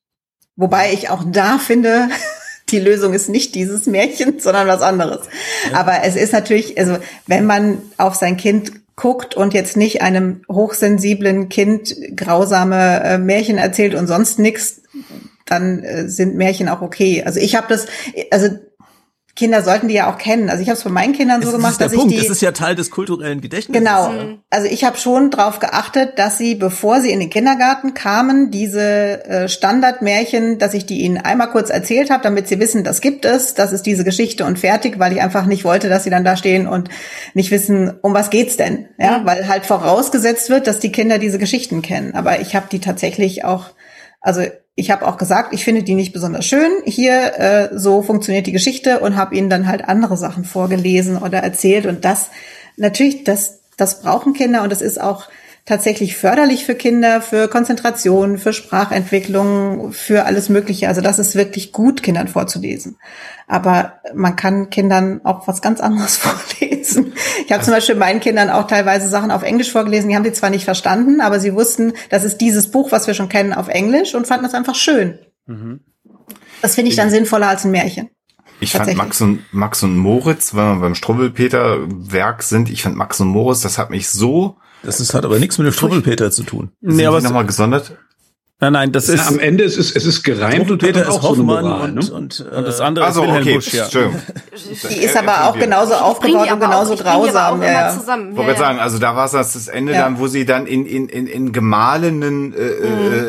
Wobei 0.56 0.92
ich 0.92 1.08
auch 1.08 1.22
da 1.26 1.58
finde, 1.66 2.08
die 2.68 2.80
Lösung 2.80 3.14
ist 3.14 3.28
nicht 3.28 3.54
dieses 3.54 3.86
Märchen, 3.86 4.38
sondern 4.40 4.68
was 4.68 4.82
anderes. 4.82 5.28
Aber 5.72 6.04
es 6.04 6.16
ist 6.16 6.32
natürlich, 6.32 6.78
also 6.78 6.98
wenn 7.26 7.46
man 7.46 7.78
auf 7.96 8.14
sein 8.14 8.36
Kind 8.36 8.72
guckt 9.00 9.34
und 9.34 9.54
jetzt 9.54 9.78
nicht 9.78 10.02
einem 10.02 10.42
hochsensiblen 10.46 11.48
Kind 11.48 11.96
grausame 12.14 13.02
äh, 13.02 13.18
Märchen 13.18 13.56
erzählt 13.56 13.94
und 13.94 14.06
sonst 14.06 14.38
nichts, 14.38 14.82
dann 15.46 15.82
äh, 15.82 16.06
sind 16.06 16.36
Märchen 16.36 16.68
auch 16.68 16.82
okay. 16.82 17.22
Also 17.24 17.40
ich 17.40 17.56
habe 17.56 17.66
das, 17.66 17.86
also 18.30 18.48
Kinder 19.40 19.62
sollten 19.62 19.88
die 19.88 19.94
ja 19.94 20.12
auch 20.12 20.18
kennen. 20.18 20.50
Also 20.50 20.62
ich 20.62 20.68
habe 20.68 20.76
es 20.76 20.84
bei 20.84 20.90
meinen 20.90 21.14
Kindern 21.14 21.40
so 21.40 21.46
Das 21.46 21.56
gemacht, 21.56 21.72
ist 21.72 21.80
der 21.80 21.86
dass 21.88 21.96
Punkt. 21.96 22.12
ich 22.12 22.20
die 22.20 22.26
Das 22.28 22.36
ist 22.36 22.42
ja 22.42 22.52
Teil 22.52 22.74
des 22.74 22.90
kulturellen 22.90 23.40
Gedächtnisses. 23.40 23.82
Genau. 23.82 24.10
Mhm. 24.10 24.38
Also 24.50 24.66
ich 24.66 24.84
habe 24.84 24.98
schon 24.98 25.30
darauf 25.30 25.58
geachtet, 25.60 26.18
dass 26.18 26.36
sie, 26.36 26.54
bevor 26.54 27.00
sie 27.00 27.10
in 27.10 27.20
den 27.20 27.30
Kindergarten 27.30 27.94
kamen, 27.94 28.50
diese 28.50 29.24
äh, 29.24 29.48
Standardmärchen, 29.48 30.58
dass 30.58 30.74
ich 30.74 30.84
die 30.84 31.00
ihnen 31.00 31.16
einmal 31.16 31.48
kurz 31.50 31.70
erzählt 31.70 32.10
habe, 32.10 32.22
damit 32.22 32.48
sie 32.48 32.60
wissen, 32.60 32.84
das 32.84 33.00
gibt 33.00 33.24
es, 33.24 33.54
das 33.54 33.72
ist 33.72 33.86
diese 33.86 34.04
Geschichte 34.04 34.44
und 34.44 34.58
fertig, 34.58 34.98
weil 34.98 35.12
ich 35.12 35.22
einfach 35.22 35.46
nicht 35.46 35.64
wollte, 35.64 35.88
dass 35.88 36.04
sie 36.04 36.10
dann 36.10 36.24
da 36.24 36.36
stehen 36.36 36.66
und 36.68 36.90
nicht 37.32 37.50
wissen, 37.50 37.92
um 38.02 38.12
was 38.12 38.28
geht's 38.28 38.58
denn, 38.58 38.88
ja, 38.98 39.22
weil 39.24 39.48
halt 39.48 39.64
vorausgesetzt 39.64 40.50
wird, 40.50 40.66
dass 40.66 40.78
die 40.78 40.92
Kinder 40.92 41.18
diese 41.18 41.38
Geschichten 41.38 41.80
kennen. 41.80 42.14
Aber 42.14 42.40
ich 42.40 42.54
habe 42.54 42.66
die 42.70 42.80
tatsächlich 42.80 43.44
auch, 43.44 43.70
also 44.20 44.42
ich 44.74 44.90
habe 44.90 45.06
auch 45.06 45.16
gesagt, 45.16 45.52
ich 45.52 45.64
finde 45.64 45.82
die 45.82 45.94
nicht 45.94 46.12
besonders 46.12 46.46
schön. 46.46 46.70
Hier 46.84 47.38
äh, 47.38 47.68
so 47.72 48.02
funktioniert 48.02 48.46
die 48.46 48.52
Geschichte 48.52 49.00
und 49.00 49.16
habe 49.16 49.34
ihnen 49.34 49.50
dann 49.50 49.66
halt 49.66 49.86
andere 49.88 50.16
Sachen 50.16 50.44
vorgelesen 50.44 51.18
oder 51.18 51.38
erzählt 51.38 51.86
und 51.86 52.04
das 52.04 52.30
natürlich, 52.76 53.24
das 53.24 53.60
das 53.80 54.02
brauchen 54.02 54.34
Kinder 54.34 54.62
und 54.62 54.70
das 54.70 54.82
ist 54.82 55.00
auch 55.00 55.28
tatsächlich 55.64 56.16
förderlich 56.16 56.64
für 56.64 56.74
Kinder, 56.74 57.20
für 57.20 57.48
Konzentration, 57.48 58.38
für 58.38 58.52
Sprachentwicklung, 58.52 59.92
für 59.92 60.24
alles 60.24 60.48
Mögliche. 60.48 60.88
Also 60.88 61.00
das 61.00 61.18
ist 61.18 61.34
wirklich 61.34 61.72
gut, 61.72 62.02
Kindern 62.02 62.28
vorzulesen. 62.28 62.98
Aber 63.46 63.94
man 64.14 64.36
kann 64.36 64.70
Kindern 64.70 65.20
auch 65.24 65.46
was 65.46 65.62
ganz 65.62 65.80
anderes 65.80 66.16
vorlesen. 66.18 67.12
Ich 67.46 67.52
habe 67.52 67.62
zum 67.62 67.74
Beispiel 67.74 67.94
meinen 67.94 68.20
Kindern 68.20 68.50
auch 68.50 68.66
teilweise 68.66 69.08
Sachen 69.08 69.30
auf 69.30 69.42
Englisch 69.42 69.72
vorgelesen. 69.72 70.08
Die 70.08 70.16
haben 70.16 70.24
sie 70.24 70.32
zwar 70.32 70.50
nicht 70.50 70.64
verstanden, 70.64 71.20
aber 71.20 71.40
sie 71.40 71.54
wussten, 71.54 71.92
das 72.08 72.24
ist 72.24 72.38
dieses 72.38 72.70
Buch, 72.70 72.92
was 72.92 73.06
wir 73.06 73.14
schon 73.14 73.28
kennen, 73.28 73.52
auf 73.52 73.68
Englisch 73.68 74.14
und 74.14 74.26
fanden 74.26 74.44
das 74.44 74.54
einfach 74.54 74.74
schön. 74.74 75.18
Das 76.62 76.74
finde 76.74 76.90
ich 76.90 76.96
dann 76.96 77.10
sinnvoller 77.10 77.48
als 77.48 77.64
ein 77.64 77.70
Märchen. 77.70 78.10
Ich 78.60 78.72
fand. 78.72 78.94
Max 78.94 79.20
und, 79.20 79.40
Max 79.52 79.82
und 79.82 79.96
Moritz, 79.96 80.54
wenn 80.54 80.74
wir 80.74 80.80
beim 80.80 80.94
Struwwelpeter-Werk 80.94 82.42
sind, 82.42 82.70
ich 82.70 82.82
fand 82.82 82.96
Max 82.96 83.20
und 83.20 83.28
Moritz, 83.28 83.62
das 83.62 83.78
hat 83.78 83.90
mich 83.90 84.08
so, 84.10 84.58
Das 84.82 85.00
ist, 85.00 85.14
hat 85.14 85.24
aber 85.24 85.38
nichts 85.38 85.58
mit 85.58 85.66
dem 85.66 85.72
Struwwelpeter 85.72 86.30
zu 86.30 86.42
tun. 86.42 86.70
Nee, 86.80 87.06
aber 87.06 87.20
nochmal 87.20 87.46
gesondert. 87.46 87.92
Nein, 88.62 88.74
nein, 88.74 88.92
das 88.92 89.08
ist. 89.08 89.26
am 89.26 89.38
Ende 89.38 89.64
ist 89.64 89.78
es, 89.78 89.96
es 89.96 90.04
ist 90.04 90.22
gereimt 90.22 90.70
und 90.70 90.76
Peter 90.76 91.00
ist 91.00 91.08
auch 91.08 91.22
Hoffmann 91.22 91.36
so 91.36 91.44
Moral, 91.44 91.80
und, 91.80 91.94
ne? 91.94 92.12
und, 92.14 92.40
und 92.42 92.66
das 92.66 92.78
äh, 92.78 92.82
andere 92.82 93.06
Also, 93.06 93.22
ist 93.22 93.28
Wilhelm 93.28 93.42
okay, 93.42 93.54
Busch, 93.54 93.72
ja. 93.72 93.88
Die 94.90 94.96
ist 94.96 95.16
aber 95.16 95.46
auch 95.46 95.58
genauso 95.58 95.94
aufgebaut 95.94 96.52
und 96.52 96.60
genauso 96.60 96.94
grausam. 96.94 97.62
Ja, 97.62 97.88
zusammen. 97.98 98.32
Ich 98.32 98.36
wollte 98.36 98.50
Ja, 98.50 98.56
gerade 98.58 98.58
sagen, 98.58 98.78
also 98.80 98.98
da 98.98 99.16
war 99.16 99.24
es 99.24 99.32
das, 99.32 99.54
das 99.54 99.68
Ende 99.68 99.94
Ja. 99.94 100.00
dann, 100.02 100.18
wo 100.18 100.26
sie 100.26 100.44
dann 100.44 100.66
in, 100.66 100.84
in, 100.84 101.08
in, 101.08 101.26
in 101.26 101.52
gemahlenen 101.52 102.52
äh, 102.52 102.58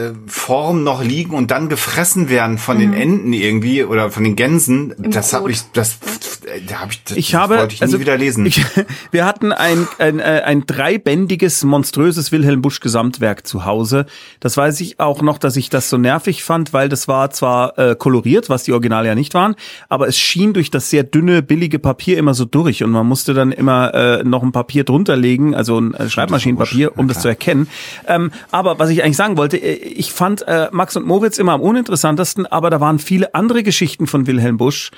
äh, 0.10 0.14
Form 0.28 0.84
noch 0.84 1.02
liegen 1.02 1.34
und 1.34 1.49
dann 1.49 1.69
gefressen 1.69 2.28
werden 2.28 2.57
von 2.57 2.78
den 2.78 2.94
Enten 2.94 3.32
irgendwie 3.32 3.86
oder 3.86 4.11
von 4.11 4.26
den 4.26 4.36
Gänsen. 4.36 4.94
das 4.98 5.32
habe 5.32 5.49
ich, 5.49 5.61
das, 5.72 5.95
da 6.68 6.81
habe 6.81 6.91
ich, 6.91 7.03
das, 7.03 7.18
Ich 7.18 7.35
habe, 7.35 7.57
wollte 7.57 7.76
ich 7.76 7.81
also 7.81 7.97
nie 7.97 8.01
wieder 8.01 8.18
lesen. 8.18 8.45
Ich, 8.45 8.63
wir 9.11 9.26
hatten 9.26 9.51
ein, 9.51 9.88
ein, 9.99 10.19
äh, 10.19 10.41
ein 10.45 10.65
dreibändiges, 10.65 11.63
monströses 11.63 12.31
Wilhelm 12.31 12.61
Busch 12.61 12.80
Gesamtwerk 12.80 13.45
zu 13.45 13.65
Hause. 13.65 14.05
Das 14.39 14.57
weiß 14.57 14.81
ich 14.81 14.99
auch 14.99 15.22
noch, 15.22 15.38
dass 15.38 15.55
ich 15.55 15.69
das 15.69 15.89
so 15.89 15.97
nervig 15.97 16.43
fand, 16.43 16.73
weil 16.73 16.89
das 16.89 17.07
war 17.07 17.30
zwar 17.31 17.77
äh, 17.77 17.95
koloriert, 17.95 18.49
was 18.49 18.63
die 18.63 18.73
Originale 18.73 19.07
ja 19.07 19.15
nicht 19.15 19.34
waren, 19.34 19.55
aber 19.89 20.07
es 20.07 20.18
schien 20.18 20.53
durch 20.53 20.72
das 20.72 20.89
sehr 20.89 21.03
dünne, 21.03 21.41
billige 21.41 21.80
Papier 21.80 22.18
immer 22.18 22.34
so 22.34 22.45
durch 22.45 22.84
und 22.84 22.91
man 22.91 23.07
musste 23.07 23.34
dann 23.34 23.51
immer 23.51 23.93
äh, 23.93 24.23
noch 24.23 24.43
ein 24.43 24.51
Papier 24.51 24.84
drunter 24.84 25.15
legen, 25.15 25.55
also 25.55 25.80
ein 25.80 25.93
äh, 25.93 26.09
Schreibmaschinenpapier, 26.09 26.97
um 26.97 27.07
das 27.07 27.22
zu 27.22 27.27
erkennen. 27.27 27.68
Ähm, 28.07 28.31
aber 28.51 28.80
was 28.80 28.89
ich 28.89 29.03
eigentlich 29.03 29.18
sagen 29.18 29.38
wollte, 29.38 29.57
äh, 29.57 29.76
ich 29.76 30.11
fand 30.11 30.47
äh, 30.47 30.69
Max 30.72 30.95
und 30.95 31.05
Moritz 31.05 31.38
immer 31.38 31.53
am 31.53 31.61
uninteressantesten, 31.61 32.45
aber 32.45 32.69
da 32.69 32.80
waren 32.80 32.99
viele 32.99 33.35
andere 33.35 33.63
Geschichten 33.63 34.07
von 34.07 34.27
Wilhelm 34.27 34.57
Busch, 34.57 34.91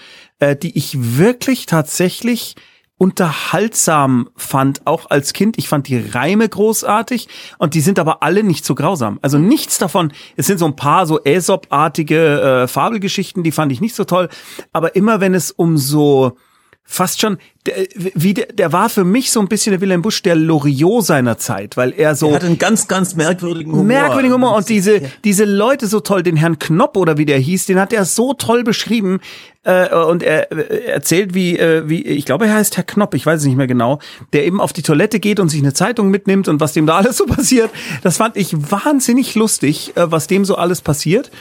äh, 0.44 0.56
die 0.58 0.78
ich 0.78 1.18
wirklich 1.18 1.66
tatsächlich 1.68 2.56
unterhaltsam 2.98 4.30
fand, 4.36 4.86
auch 4.86 5.10
als 5.10 5.34
Kind. 5.34 5.58
Ich 5.58 5.68
fand 5.68 5.88
die 5.88 5.98
Reime 5.98 6.48
großartig 6.48 7.28
und 7.58 7.74
die 7.74 7.82
sind 7.82 7.98
aber 7.98 8.24
alle 8.24 8.44
nicht 8.44 8.66
so 8.66 8.76
grausam. 8.76 9.20
Also 9.22 9.38
nichts 9.38 9.78
davon. 9.78 10.12
Es 10.36 10.48
sind 10.48 10.60
so 10.60 10.66
ein 10.66 10.76
paar 10.76 11.06
so 11.06 11.22
Aesop-artige 11.24 12.64
äh, 12.64 12.68
Fabelgeschichten, 12.68 13.44
die 13.44 13.52
fand 13.52 13.72
ich 13.72 13.82
nicht 13.82 13.96
so 13.96 14.04
toll. 14.04 14.30
Aber 14.74 14.96
immer 14.96 15.22
wenn 15.22 15.34
es 15.34 15.52
um 15.52 15.78
so 15.78 16.38
fast 16.86 17.22
schon, 17.22 17.38
der, 17.66 17.76
wie 17.96 18.34
der, 18.34 18.48
der 18.48 18.74
war 18.74 18.90
für 18.90 19.06
mich 19.06 19.32
so 19.32 19.40
ein 19.40 19.48
bisschen 19.48 19.72
der 19.72 19.82
Wilhelm 19.82 20.02
Busch 20.02 20.22
der 20.22 20.36
Loriot 20.36 21.06
seiner 21.06 21.38
Zeit, 21.38 21.78
weil 21.78 21.94
er 21.94 22.16
so 22.16 22.30
er 22.30 22.36
hat 22.36 22.44
einen 22.44 22.60
ganz, 22.60 22.88
ganz 22.88 23.16
merkwürdigen 23.16 23.72
Humor. 23.72 23.86
merkwürdigen 23.86 24.34
Humor 24.34 24.56
und 24.56 24.68
diese 24.68 25.02
diese 25.24 25.46
Leute 25.46 25.88
so 25.88 26.02
toll, 26.02 26.24
den 26.24 26.36
Herrn 26.36 26.60
Knopp 26.60 26.98
oder 26.98 27.18
wie 27.18 27.26
der 27.26 27.40
hieß, 27.40 27.66
den 27.68 27.80
hat 27.80 27.94
er 27.94 28.04
so 28.04 28.34
toll 28.34 28.64
beschrieben 28.64 29.22
äh, 29.64 29.96
und 29.96 30.24
er 30.24 30.52
äh, 30.52 30.86
erzählt 30.88 31.34
wie 31.34 31.58
äh, 31.58 31.88
wie 31.88 32.04
ich 32.04 32.26
glaube 32.26 32.48
er 32.48 32.54
heißt 32.54 32.76
Herr 32.76 32.84
Knopp, 32.84 33.14
ich 33.16 33.26
weiß 33.26 33.40
es 33.40 33.46
nicht 33.46 33.58
mehr 33.58 33.68
genau, 33.68 34.00
der 34.34 34.46
eben 34.46 34.60
auf 34.60 34.74
die 34.74 34.84
Toilette 34.84 35.22
geht 35.22 35.40
und 35.40 35.48
sich 35.48 35.62
eine 35.62 35.74
Zeitung 35.74 36.10
mitnimmt 36.10 36.50
und 36.50 36.60
was 36.60 36.74
dem 36.74 36.86
da 36.86 36.98
alles 36.98 37.16
so 37.16 37.26
passiert, 37.26 37.70
das 38.02 38.18
fand 38.18 38.36
ich 38.36 38.54
wahnsinnig 38.72 39.36
lustig, 39.36 39.94
äh, 39.96 40.12
was 40.12 40.28
dem 40.28 40.44
so 40.44 40.56
alles 40.56 40.82
passiert. 40.82 41.32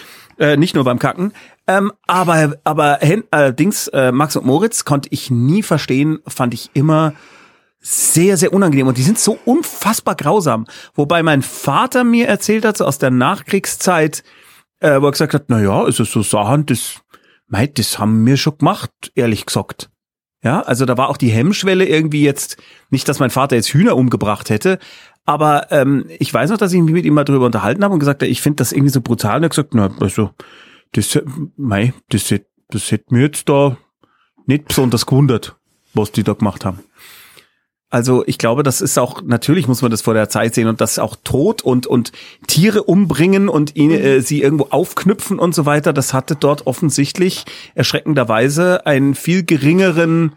Äh, 0.42 0.56
nicht 0.56 0.74
nur 0.74 0.82
beim 0.82 0.98
Kacken. 0.98 1.32
Ähm, 1.68 1.92
aber 2.08 2.56
aber 2.64 2.98
allerdings 3.30 3.86
äh, 3.86 4.10
Max 4.10 4.34
und 4.34 4.44
Moritz 4.44 4.84
konnte 4.84 5.08
ich 5.12 5.30
nie 5.30 5.62
verstehen, 5.62 6.18
fand 6.26 6.52
ich 6.52 6.70
immer 6.74 7.14
sehr, 7.78 8.36
sehr 8.36 8.52
unangenehm 8.52 8.88
und 8.88 8.98
die 8.98 9.04
sind 9.04 9.20
so 9.20 9.38
unfassbar 9.44 10.16
grausam. 10.16 10.66
Wobei 10.96 11.22
mein 11.22 11.42
Vater 11.42 12.02
mir 12.02 12.26
erzählt 12.26 12.64
hat, 12.64 12.76
so 12.76 12.84
aus 12.84 12.98
der 12.98 13.12
Nachkriegszeit, 13.12 14.24
äh, 14.80 15.00
wo 15.00 15.06
er 15.06 15.12
gesagt 15.12 15.32
hat, 15.32 15.44
na 15.46 15.62
ja, 15.62 15.86
es 15.86 16.00
ist 16.00 16.10
so 16.10 16.22
Sachen, 16.22 16.66
das, 16.66 16.96
mei, 17.46 17.68
das 17.68 18.00
haben 18.00 18.26
wir 18.26 18.36
schon 18.36 18.58
gemacht, 18.58 18.90
ehrlich 19.14 19.46
gesagt. 19.46 19.90
Ja, 20.42 20.62
also 20.62 20.86
da 20.86 20.98
war 20.98 21.08
auch 21.08 21.18
die 21.18 21.30
Hemmschwelle 21.30 21.86
irgendwie 21.86 22.24
jetzt, 22.24 22.56
nicht, 22.90 23.08
dass 23.08 23.20
mein 23.20 23.30
Vater 23.30 23.54
jetzt 23.54 23.68
Hühner 23.68 23.96
umgebracht 23.96 24.50
hätte, 24.50 24.80
aber 25.24 25.70
ähm, 25.70 26.06
ich 26.18 26.32
weiß 26.32 26.50
noch, 26.50 26.58
dass 26.58 26.72
ich 26.72 26.80
mich 26.80 26.92
mit 26.92 27.04
ihm 27.04 27.14
mal 27.14 27.24
drüber 27.24 27.46
unterhalten 27.46 27.84
habe 27.84 27.94
und 27.94 28.00
gesagt 28.00 28.22
habe, 28.22 28.30
ich 28.30 28.40
finde 28.42 28.56
das 28.56 28.72
irgendwie 28.72 28.92
so 28.92 29.00
brutal. 29.00 29.36
Und 29.36 29.42
er 29.42 29.46
hat 29.46 29.50
gesagt, 29.50 29.74
na, 29.74 29.90
also, 30.00 30.30
das, 30.92 31.18
mei, 31.56 31.94
das, 32.08 32.30
hätt- 32.30 32.46
das 32.68 32.90
hätte 32.90 33.14
mir 33.14 33.22
jetzt 33.22 33.48
da 33.48 33.76
nicht 34.46 34.68
besonders 34.68 35.06
gewundert, 35.06 35.56
was 35.94 36.12
die 36.12 36.24
da 36.24 36.32
gemacht 36.32 36.64
haben. 36.64 36.80
Also 37.88 38.24
ich 38.26 38.38
glaube, 38.38 38.62
das 38.62 38.80
ist 38.80 38.98
auch, 38.98 39.20
natürlich 39.22 39.68
muss 39.68 39.82
man 39.82 39.90
das 39.90 40.00
vor 40.00 40.14
der 40.14 40.30
Zeit 40.30 40.54
sehen 40.54 40.66
und 40.66 40.80
das 40.80 40.98
auch 40.98 41.14
Tod 41.24 41.60
und, 41.60 41.86
und 41.86 42.10
Tiere 42.46 42.84
umbringen 42.84 43.50
und 43.50 43.76
ihn, 43.76 43.90
äh, 43.90 44.22
sie 44.22 44.40
irgendwo 44.40 44.68
aufknüpfen 44.70 45.38
und 45.38 45.54
so 45.54 45.66
weiter, 45.66 45.92
das 45.92 46.14
hatte 46.14 46.34
dort 46.34 46.66
offensichtlich 46.66 47.44
erschreckenderweise 47.74 48.86
einen 48.86 49.14
viel 49.14 49.44
geringeren 49.44 50.32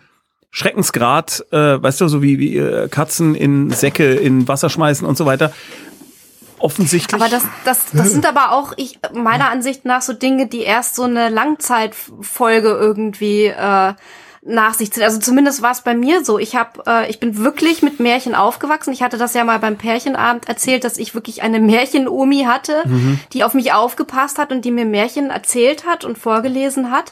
Schreckensgrad, 0.56 1.48
äh, 1.52 1.84
weißt 1.84 1.99
du, 1.99 2.07
so 2.07 2.22
wie, 2.22 2.40
wie 2.40 2.56
äh, 2.56 2.88
Katzen 2.88 3.36
in 3.36 3.72
Säcke 3.72 4.14
in 4.14 4.48
Wasser 4.48 4.69
schmeißen 4.69 5.06
und 5.06 5.18
so 5.18 5.26
weiter. 5.26 5.52
Offensichtlich. 6.60 7.22
Aber 7.22 7.30
das, 7.30 7.44
das, 7.65 7.88
das 7.91 8.11
sind 8.11 8.26
aber 8.26 8.53
auch 8.53 8.72
ich 8.77 8.98
meiner 9.14 9.49
Ansicht 9.49 9.84
nach 9.84 10.02
so 10.02 10.14
Dinge, 10.14 10.48
die 10.48 10.61
erst 10.61 10.95
so 10.95 11.03
eine 11.03 11.27
Langzeitfolge 11.27 12.69
irgendwie 12.69 13.48
äh, 13.48 13.94
nach 14.44 14.73
sich 14.76 14.94
ziehen. 14.94 15.03
Also 15.03 15.19
zumindest 15.19 15.61
war 15.61 15.72
es 15.72 15.82
bei 15.82 15.94
mir 15.94 16.23
so. 16.23 16.40
Ich 16.40 16.56
habe, 16.56 16.84
äh, 16.88 17.10
ich 17.10 17.19
bin 17.19 17.38
wirklich 17.38 17.82
mit 17.82 17.99
Märchen 17.99 18.34
aufgewachsen. 18.34 18.94
Ich 18.94 19.03
hatte 19.03 19.18
das 19.18 19.34
ja 19.34 19.44
mal 19.44 19.60
beim 19.60 19.76
Pärchenabend 19.76 20.48
erzählt, 20.48 20.86
dass 20.86 20.98
ich 20.98 21.14
wirklich 21.14 21.41
eine 21.41 21.60
Märchen-Omi 21.60 22.45
hatte, 22.45 22.84
die 23.34 23.44
auf 23.44 23.53
mich 23.56 23.73
aufgepasst 23.73 24.38
hat 24.38 24.53
und 24.53 24.64
die 24.64 24.72
mir 24.72 24.86
Märchen 24.86 25.32
erzählt 25.32 25.86
hat 25.86 26.06
und 26.06 26.18
vorgelesen 26.18 26.91
hat. 26.91 27.11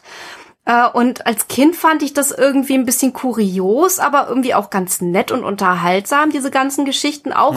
Äh, 0.65 0.88
Und 0.94 1.26
als 1.26 1.48
Kind 1.48 1.76
fand 1.76 2.03
ich 2.03 2.14
das 2.14 2.31
irgendwie 2.31 2.76
ein 2.76 2.85
bisschen 2.85 3.14
kurios, 3.14 3.99
aber 3.99 4.27
irgendwie 4.30 4.53
auch 4.53 4.69
ganz 4.69 5.02
nett 5.02 5.31
und 5.31 5.44
unterhaltsam, 5.44 6.30
diese 6.31 6.52
ganzen 6.52 6.85
Geschichten. 6.85 7.34
Auch 7.34 7.56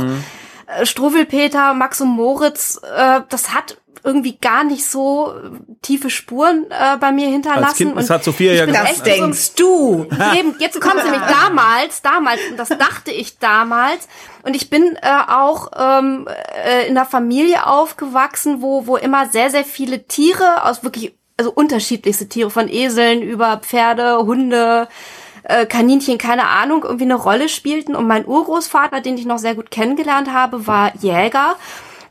äh, 0.67 0.85
Struwwelpeter, 0.85 1.75
Max 1.75 2.01
und 2.01 2.09
Moritz, 2.09 2.81
äh, 2.83 3.21
das 3.29 3.55
hat 3.55 3.79
irgendwie 4.07 4.37
gar 4.39 4.63
nicht 4.63 4.87
so 4.87 5.35
tiefe 5.83 6.11
Spuren 6.11 6.67
äh, 6.71 6.97
bei 6.99 7.11
mir 7.11 7.29
hinterlassen. 7.29 7.65
Als 7.65 7.77
Kind, 7.77 7.97
das 7.97 8.11
hat 8.11 8.23
Sophia 8.23 8.53
ja 8.53 8.65
gesagt. 8.65 8.89
Das 8.89 9.03
denkst 9.03 9.55
du. 9.57 10.07
Eben, 10.37 10.55
jetzt 10.61 10.81
kommt 10.81 11.03
nämlich 11.03 11.23
damals, 11.23 12.03
damals, 12.03 12.41
und 12.51 12.57
das 12.57 12.69
dachte 12.69 13.11
ich 13.11 13.39
damals. 13.39 14.07
Und 14.45 14.55
ich 14.55 14.71
bin 14.71 14.97
äh, 15.03 15.09
auch 15.29 15.73
ähm, 15.77 16.29
äh, 16.65 16.87
in 16.87 16.97
einer 16.97 17.05
Familie 17.07 17.67
aufgewachsen, 17.67 18.63
wo, 18.63 18.87
wo 18.87 18.97
immer 18.97 19.29
sehr, 19.29 19.51
sehr 19.51 19.65
viele 19.65 20.07
Tiere 20.07 20.65
aus 20.65 20.85
wirklich, 20.85 21.17
also 21.37 21.53
unterschiedlichste 21.53 22.29
Tiere, 22.29 22.51
von 22.51 22.69
Eseln 22.69 23.23
über 23.23 23.59
Pferde, 23.59 24.19
Hunde, 24.19 24.89
äh, 25.43 25.67
Kaninchen, 25.67 26.19
keine 26.19 26.49
Ahnung, 26.49 26.83
irgendwie 26.85 27.05
eine 27.05 27.15
Rolle 27.15 27.49
spielten. 27.49 27.95
Und 27.95 28.07
mein 28.07 28.27
Urgroßvater, 28.27 29.01
den 29.01 29.19
ich 29.19 29.27
noch 29.27 29.39
sehr 29.39 29.55
gut 29.55 29.71
kennengelernt 29.71 30.33
habe, 30.33 30.67
war 30.67 30.93
Jäger. 31.01 31.57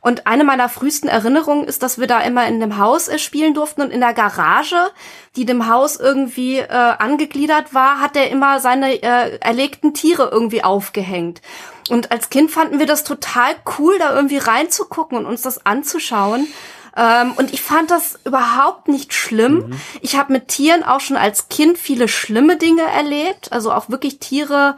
Und 0.06 0.28
eine 0.28 0.44
meiner 0.44 0.70
frühesten 0.70 1.08
Erinnerungen 1.08 1.66
ist, 1.66 1.82
dass 1.82 1.98
wir 1.98 2.06
da 2.06 2.20
immer 2.20 2.48
in 2.48 2.60
dem 2.60 2.78
Haus 2.78 3.08
äh, 3.08 3.18
spielen 3.18 3.56
durften 3.56 3.82
und 3.82 3.90
in 3.90 4.02
der 4.02 4.14
Garage, 4.14 4.92
die 5.36 5.46
dem 5.46 5.68
Haus 5.68 6.00
irgendwie 6.00 6.60
äh, 6.60 6.68
angegliedert 6.68 7.74
war, 7.74 8.00
hat 8.00 8.16
er 8.16 8.30
immer 8.30 8.60
seine 8.60 9.02
äh, 9.02 9.38
erlegten 9.40 9.96
Tiere 9.96 10.30
irgendwie 10.32 10.64
aufgehängt. 10.64 11.42
Und 11.90 12.12
als 12.12 12.30
Kind 12.30 12.52
fanden 12.52 12.78
wir 12.78 12.86
das 12.86 13.04
total 13.04 13.56
cool, 13.80 13.98
da 13.98 14.16
irgendwie 14.16 14.38
reinzugucken 14.38 15.18
und 15.18 15.26
uns 15.26 15.42
das 15.42 15.66
anzuschauen. 15.66 16.48
Ähm, 16.96 17.34
und 17.38 17.54
ich 17.54 17.62
fand 17.62 17.92
das 17.92 18.20
überhaupt 18.26 18.88
nicht 18.88 19.14
schlimm. 19.14 19.72
Ich 20.02 20.18
habe 20.18 20.34
mit 20.34 20.48
Tieren 20.48 20.84
auch 20.84 21.00
schon 21.02 21.18
als 21.18 21.50
Kind 21.50 21.78
viele 21.78 22.08
schlimme 22.08 22.58
Dinge 22.58 22.84
erlebt. 22.84 23.52
Also 23.52 23.72
auch 23.72 23.90
wirklich 23.90 24.20
Tiere, 24.20 24.76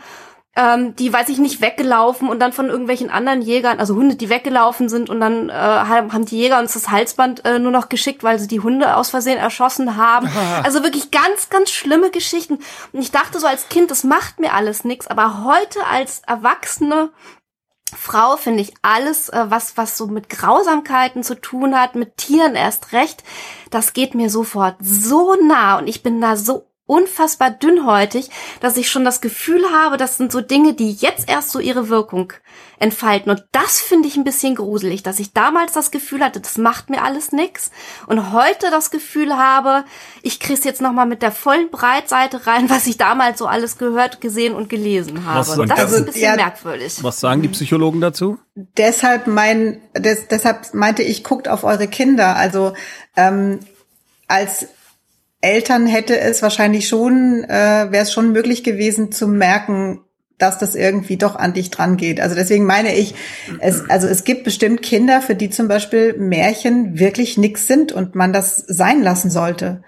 ähm, 0.58 0.96
die, 0.96 1.14
weiß 1.14 1.30
ich 1.30 1.38
nicht, 1.38 1.62
weggelaufen 1.62 2.28
und 2.28 2.40
dann 2.40 2.52
von 2.52 2.68
irgendwelchen 2.70 3.12
anderen 3.12 3.44
Jägern, 3.44 3.80
also 3.80 3.96
Hunde, 3.96 4.16
die 4.16 4.30
weggelaufen 4.30 4.90
sind 4.90 5.08
und 5.12 5.20
dann 5.20 5.50
äh, 5.50 5.54
haben 5.54 6.12
haben 6.12 6.26
die 6.26 6.38
Jäger 6.38 6.60
uns 6.60 6.74
das 6.74 6.90
Halsband 6.90 7.46
äh, 7.46 7.60
nur 7.60 7.72
noch 7.72 7.90
geschickt, 7.90 8.24
weil 8.24 8.40
sie 8.40 8.48
die 8.48 8.60
Hunde 8.60 8.96
aus 8.96 9.12
Versehen 9.12 9.38
erschossen 9.38 9.96
haben. 9.96 10.28
Also 10.64 10.82
wirklich 10.84 11.12
ganz, 11.12 11.50
ganz 11.50 11.70
schlimme 11.70 12.10
Geschichten. 12.10 12.60
Und 12.92 13.02
ich 13.02 13.12
dachte 13.12 13.40
so 13.40 13.46
als 13.46 13.70
Kind, 13.70 13.92
das 13.92 14.04
macht 14.04 14.40
mir 14.40 14.54
alles 14.54 14.84
nichts, 14.86 15.08
aber 15.08 15.44
heute 15.44 15.86
als 15.86 16.22
Erwachsene 16.26 17.10
Frau 17.96 18.36
finde 18.36 18.62
ich 18.62 18.74
alles, 18.82 19.30
äh, 19.30 19.46
was, 19.48 19.78
was 19.78 19.98
so 19.98 20.08
mit 20.08 20.30
Grausamkeiten 20.30 21.24
zu 21.24 21.40
tun 21.40 21.76
hat, 21.76 21.96
mit 21.96 22.18
Tieren 22.18 22.56
erst 22.56 22.92
recht, 22.92 23.24
das 23.72 23.94
geht 23.94 24.14
mir 24.14 24.30
sofort 24.30 24.76
so 24.82 25.36
nah 25.36 25.78
und 25.78 25.88
ich 25.88 26.04
bin 26.04 26.20
da 26.20 26.36
so 26.36 26.67
unfassbar 26.88 27.52
dünnhäutig, 27.52 28.30
dass 28.62 28.78
ich 28.78 28.90
schon 28.90 29.06
das 29.06 29.22
Gefühl 29.22 29.64
habe, 29.72 29.98
das 29.98 30.18
sind 30.18 30.32
so 30.32 30.42
Dinge, 30.42 30.74
die 30.74 30.94
jetzt 30.94 31.30
erst 31.30 31.52
so 31.52 31.60
ihre 31.60 31.90
Wirkung 31.90 32.34
entfalten. 32.80 33.30
Und 33.32 33.44
das 33.52 33.82
finde 33.82 34.08
ich 34.08 34.16
ein 34.16 34.24
bisschen 34.24 34.56
gruselig, 34.56 35.04
dass 35.04 35.20
ich 35.20 35.34
damals 35.34 35.74
das 35.74 35.92
Gefühl 35.92 36.24
hatte, 36.24 36.40
das 36.40 36.58
macht 36.58 36.90
mir 36.90 37.04
alles 37.04 37.32
nix. 37.32 37.72
Und 38.08 38.32
heute 38.32 38.72
das 38.72 38.90
Gefühl 38.90 39.36
habe, 39.36 39.84
ich 40.22 40.40
krieg's 40.40 40.64
jetzt 40.64 40.82
nochmal 40.82 41.08
mit 41.08 41.22
der 41.22 41.32
vollen 41.32 41.70
Breitseite 41.70 42.48
rein, 42.48 42.70
was 42.70 42.88
ich 42.88 42.98
damals 42.98 43.40
so 43.40 43.48
alles 43.48 43.78
gehört, 43.78 44.22
gesehen 44.22 44.56
und 44.56 44.70
gelesen 44.70 45.26
habe. 45.26 45.40
Was- 45.40 45.48
das 45.48 45.58
und 45.58 45.72
ist 45.72 45.78
also, 45.78 45.96
ein 45.98 46.06
bisschen 46.06 46.22
ja, 46.22 46.36
merkwürdig. 46.36 47.04
Was 47.04 47.20
sagen 47.20 47.42
die 47.42 47.50
Psychologen 47.50 48.00
dazu? 48.00 48.38
Deshalb 48.56 49.28
mein, 49.28 49.82
des, 49.96 50.28
deshalb 50.30 50.74
meinte 50.74 51.04
ich, 51.04 51.24
guckt 51.24 51.50
auf 51.50 51.64
eure 51.64 51.88
Kinder. 51.88 52.36
Also 52.36 52.74
ähm, 53.16 53.60
als 54.28 54.68
Eltern 55.42 55.88
hätte 55.88 56.20
es 56.20 56.42
wahrscheinlich 56.42 56.88
schon, 56.88 57.44
äh, 57.44 57.88
wäre 57.92 58.04
es 58.04 58.12
schon 58.12 58.32
möglich 58.32 58.64
gewesen 58.64 59.12
zu 59.12 59.28
merken, 59.28 60.02
dass 60.38 60.60
das 60.60 60.76
irgendwie 60.76 61.18
doch 61.18 61.36
an 61.36 61.54
dich 61.54 61.72
dran 61.72 61.98
geht. 61.98 62.20
Also 62.20 62.36
deswegen 62.36 62.66
meine 62.66 62.96
ich, 62.96 63.16
es, 63.60 63.90
also 63.90 64.08
es 64.08 64.24
gibt 64.24 64.44
bestimmt 64.44 64.82
Kinder, 64.82 65.22
für 65.22 65.36
die 65.36 65.50
zum 65.50 65.68
Beispiel 65.68 66.16
Märchen 66.18 67.00
wirklich 67.00 67.38
nix 67.38 67.68
sind 67.68 67.92
und 67.92 68.14
man 68.16 68.34
das 68.34 68.58
sein 68.68 69.02
lassen 69.02 69.32
sollte 69.32 69.84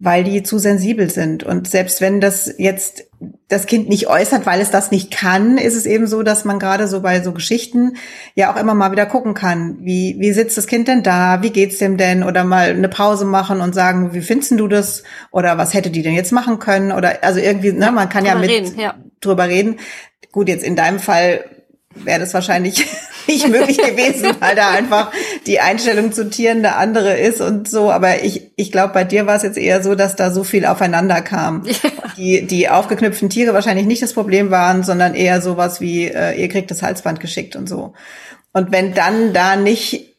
weil 0.00 0.24
die 0.24 0.42
zu 0.42 0.58
sensibel 0.58 1.10
sind. 1.10 1.44
Und 1.44 1.68
selbst 1.68 2.00
wenn 2.00 2.20
das 2.20 2.52
jetzt 2.58 3.09
das 3.48 3.66
Kind 3.66 3.88
nicht 3.88 4.08
äußert, 4.08 4.46
weil 4.46 4.60
es 4.60 4.70
das 4.70 4.90
nicht 4.90 5.10
kann, 5.10 5.58
ist 5.58 5.74
es 5.74 5.84
eben 5.84 6.06
so, 6.06 6.22
dass 6.22 6.46
man 6.46 6.58
gerade 6.58 6.88
so 6.88 7.02
bei 7.02 7.20
so 7.20 7.32
Geschichten 7.32 7.96
ja 8.34 8.52
auch 8.52 8.56
immer 8.56 8.74
mal 8.74 8.92
wieder 8.92 9.04
gucken 9.04 9.34
kann. 9.34 9.76
Wie, 9.80 10.16
wie 10.18 10.32
sitzt 10.32 10.56
das 10.56 10.66
Kind 10.66 10.88
denn 10.88 11.02
da? 11.02 11.42
Wie 11.42 11.50
geht's 11.50 11.78
dem 11.78 11.98
denn? 11.98 12.22
Oder 12.22 12.44
mal 12.44 12.70
eine 12.70 12.88
Pause 12.88 13.26
machen 13.26 13.60
und 13.60 13.74
sagen, 13.74 14.14
wie 14.14 14.22
findest 14.22 14.52
du 14.52 14.68
das? 14.68 15.02
Oder 15.30 15.58
was 15.58 15.74
hätte 15.74 15.90
die 15.90 16.02
denn 16.02 16.14
jetzt 16.14 16.32
machen 16.32 16.58
können? 16.58 16.92
Oder 16.92 17.22
also 17.22 17.40
irgendwie, 17.40 17.72
ne, 17.72 17.92
man 17.92 18.08
kann 18.08 18.24
ja 18.24 18.34
mit 18.36 18.48
reden, 18.48 18.78
ja. 18.78 18.94
drüber 19.20 19.48
reden. 19.48 19.76
Gut, 20.32 20.48
jetzt 20.48 20.64
in 20.64 20.76
deinem 20.76 20.98
Fall 20.98 21.44
wäre 21.94 22.20
das 22.20 22.34
wahrscheinlich 22.34 22.86
nicht 23.26 23.48
möglich 23.48 23.78
gewesen, 23.78 24.34
weil 24.40 24.56
da 24.56 24.70
einfach 24.70 25.12
die 25.46 25.60
Einstellung 25.60 26.12
zu 26.12 26.30
Tieren 26.30 26.58
eine 26.58 26.76
andere 26.76 27.18
ist 27.18 27.40
und 27.40 27.68
so. 27.68 27.90
Aber 27.90 28.22
ich, 28.24 28.52
ich 28.56 28.72
glaube, 28.72 28.92
bei 28.92 29.04
dir 29.04 29.26
war 29.26 29.36
es 29.36 29.42
jetzt 29.42 29.58
eher 29.58 29.82
so, 29.82 29.94
dass 29.94 30.16
da 30.16 30.30
so 30.30 30.44
viel 30.44 30.66
aufeinander 30.66 31.20
kam. 31.20 31.64
Ja. 31.66 31.90
Die, 32.16 32.46
die 32.46 32.68
aufgeknüpften 32.68 33.30
Tiere 33.30 33.54
wahrscheinlich 33.54 33.86
nicht 33.86 34.02
das 34.02 34.14
Problem 34.14 34.50
waren, 34.50 34.82
sondern 34.82 35.14
eher 35.14 35.40
sowas 35.40 35.80
wie, 35.80 36.06
äh, 36.06 36.40
ihr 36.40 36.48
kriegt 36.48 36.70
das 36.70 36.82
Halsband 36.82 37.20
geschickt 37.20 37.56
und 37.56 37.68
so. 37.68 37.94
Und 38.52 38.72
wenn 38.72 38.94
dann 38.94 39.32
da 39.32 39.56
nicht 39.56 40.10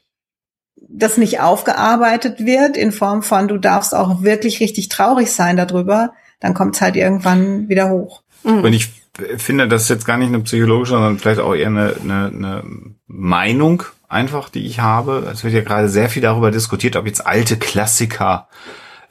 das 0.93 1.17
nicht 1.17 1.39
aufgearbeitet 1.39 2.45
wird 2.45 2.75
in 2.75 2.91
Form 2.91 3.23
von, 3.23 3.47
du 3.47 3.57
darfst 3.57 3.95
auch 3.95 4.23
wirklich 4.23 4.59
richtig 4.59 4.89
traurig 4.89 5.31
sein 5.31 5.55
darüber, 5.55 6.13
dann 6.41 6.53
kommt 6.53 6.75
es 6.75 6.81
halt 6.81 6.97
irgendwann 6.97 7.69
wieder 7.69 7.89
hoch. 7.89 8.23
Mhm. 8.43 8.63
Und 8.63 8.73
ich 8.73 9.00
finde, 9.37 9.67
das 9.67 9.83
ist 9.83 9.89
jetzt 9.89 10.05
gar 10.05 10.17
nicht 10.17 10.29
eine 10.29 10.39
psychologische, 10.39 10.93
sondern 10.93 11.19
vielleicht 11.19 11.39
auch 11.39 11.53
eher 11.53 11.67
eine, 11.67 11.95
eine, 12.01 12.25
eine 12.27 12.63
Meinung 13.07 13.83
einfach, 14.07 14.49
die 14.49 14.65
ich 14.65 14.79
habe. 14.79 15.29
Es 15.31 15.43
wird 15.43 15.53
ja 15.53 15.61
gerade 15.61 15.89
sehr 15.89 16.09
viel 16.09 16.21
darüber 16.21 16.51
diskutiert, 16.51 16.95
ob 16.95 17.05
jetzt 17.05 17.25
alte 17.25 17.57
Klassiker 17.57 18.47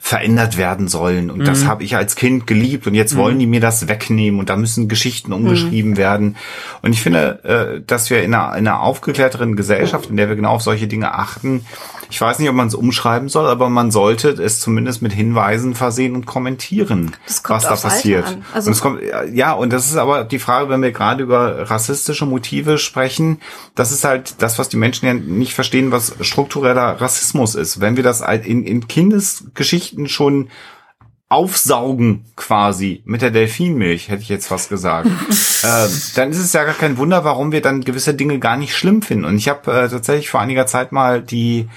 verändert 0.03 0.57
werden 0.57 0.87
sollen. 0.87 1.29
Und 1.29 1.41
mhm. 1.41 1.45
das 1.45 1.65
habe 1.65 1.83
ich 1.83 1.95
als 1.95 2.15
Kind 2.15 2.47
geliebt 2.47 2.87
und 2.87 2.95
jetzt 2.95 3.13
mhm. 3.13 3.19
wollen 3.19 3.39
die 3.39 3.45
mir 3.45 3.59
das 3.59 3.87
wegnehmen 3.87 4.39
und 4.39 4.49
da 4.49 4.57
müssen 4.57 4.87
Geschichten 4.87 5.31
umgeschrieben 5.31 5.91
mhm. 5.91 5.97
werden. 5.97 6.37
Und 6.81 6.93
ich 6.93 7.03
finde, 7.03 7.43
äh, 7.43 7.81
dass 7.85 8.09
wir 8.09 8.23
in 8.23 8.33
einer, 8.33 8.57
in 8.57 8.67
einer 8.67 8.81
aufgeklärteren 8.81 9.55
Gesellschaft, 9.55 10.09
in 10.09 10.17
der 10.17 10.27
wir 10.27 10.35
genau 10.35 10.53
auf 10.53 10.63
solche 10.63 10.87
Dinge 10.87 11.13
achten, 11.13 11.65
ich 12.11 12.19
weiß 12.19 12.39
nicht, 12.39 12.49
ob 12.49 12.55
man 12.55 12.67
es 12.67 12.75
umschreiben 12.75 13.29
soll, 13.29 13.47
aber 13.47 13.69
man 13.69 13.89
sollte 13.89 14.29
es 14.29 14.59
zumindest 14.59 15.01
mit 15.01 15.13
Hinweisen 15.13 15.75
versehen 15.75 16.13
und 16.13 16.25
kommentieren, 16.25 17.15
was 17.47 17.63
da 17.63 17.75
passiert. 17.77 18.37
Also 18.53 18.67
und 18.67 18.73
es 18.73 18.81
kommt, 18.81 19.01
ja, 19.31 19.53
und 19.53 19.71
das 19.71 19.87
ist 19.87 19.95
aber 19.95 20.25
die 20.25 20.37
Frage, 20.37 20.67
wenn 20.67 20.81
wir 20.81 20.91
gerade 20.91 21.23
über 21.23 21.69
rassistische 21.69 22.25
Motive 22.25 22.77
sprechen, 22.77 23.39
das 23.75 23.93
ist 23.93 24.03
halt 24.03 24.41
das, 24.41 24.59
was 24.59 24.67
die 24.67 24.75
Menschen 24.75 25.05
ja 25.05 25.13
nicht 25.13 25.53
verstehen, 25.53 25.91
was 25.91 26.13
struktureller 26.19 26.99
Rassismus 26.99 27.55
ist. 27.55 27.79
Wenn 27.79 27.95
wir 27.95 28.03
das 28.03 28.19
in, 28.43 28.65
in 28.65 28.89
Kindesgeschichten 28.89 30.09
schon 30.09 30.49
aufsaugen 31.31 32.25
quasi 32.35 33.03
mit 33.05 33.21
der 33.21 33.31
Delfinmilch, 33.31 34.09
hätte 34.09 34.21
ich 34.21 34.27
jetzt 34.27 34.47
fast 34.47 34.67
gesagt, 34.67 35.07
äh, 35.63 35.87
dann 36.15 36.29
ist 36.29 36.39
es 36.39 36.51
ja 36.51 36.65
gar 36.65 36.73
kein 36.73 36.97
Wunder, 36.97 37.23
warum 37.23 37.53
wir 37.53 37.61
dann 37.61 37.85
gewisse 37.85 38.13
Dinge 38.13 38.37
gar 38.37 38.57
nicht 38.57 38.75
schlimm 38.75 39.01
finden. 39.01 39.23
Und 39.23 39.37
ich 39.37 39.47
habe 39.47 39.71
äh, 39.71 39.87
tatsächlich 39.87 40.29
vor 40.29 40.41
einiger 40.41 40.67
Zeit 40.67 40.91
mal 40.91 41.21
die 41.21 41.69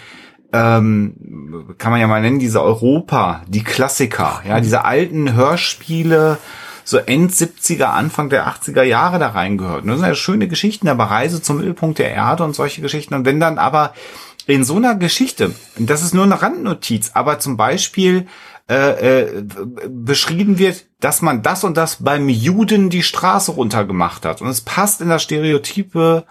ähm, 0.54 1.74
kann 1.78 1.90
man 1.90 2.00
ja 2.00 2.06
mal 2.06 2.22
nennen, 2.22 2.38
diese 2.38 2.62
Europa, 2.62 3.42
die 3.48 3.64
Klassiker, 3.64 4.40
ja, 4.46 4.60
diese 4.60 4.84
alten 4.84 5.34
Hörspiele, 5.34 6.38
so 6.84 6.98
End 6.98 7.32
70er, 7.32 7.86
Anfang 7.86 8.28
der 8.28 8.46
80er 8.46 8.82
Jahre 8.82 9.18
da 9.18 9.30
reingehört. 9.30 9.84
Das 9.84 9.98
sind 9.98 10.06
ja 10.06 10.14
schöne 10.14 10.46
Geschichten, 10.46 10.86
aber 10.86 11.04
Reise 11.04 11.42
zum 11.42 11.56
Mittelpunkt 11.56 11.98
der 11.98 12.12
Erde 12.12 12.44
und 12.44 12.54
solche 12.54 12.82
Geschichten. 12.82 13.14
Und 13.14 13.24
wenn 13.24 13.40
dann 13.40 13.58
aber 13.58 13.94
in 14.46 14.62
so 14.62 14.76
einer 14.76 14.94
Geschichte, 14.94 15.54
das 15.76 16.02
ist 16.02 16.14
nur 16.14 16.24
eine 16.24 16.40
Randnotiz, 16.40 17.10
aber 17.14 17.40
zum 17.40 17.56
Beispiel 17.56 18.26
äh, 18.70 19.22
äh, 19.22 19.44
beschrieben 19.88 20.58
wird, 20.58 20.86
dass 21.00 21.20
man 21.20 21.42
das 21.42 21.64
und 21.64 21.76
das 21.76 22.04
beim 22.04 22.28
Juden 22.28 22.90
die 22.90 23.02
Straße 23.02 23.52
runtergemacht 23.52 24.24
hat. 24.24 24.40
Und 24.40 24.48
es 24.48 24.60
passt 24.60 25.00
in 25.00 25.08
das 25.08 25.22
Stereotype 25.22 26.24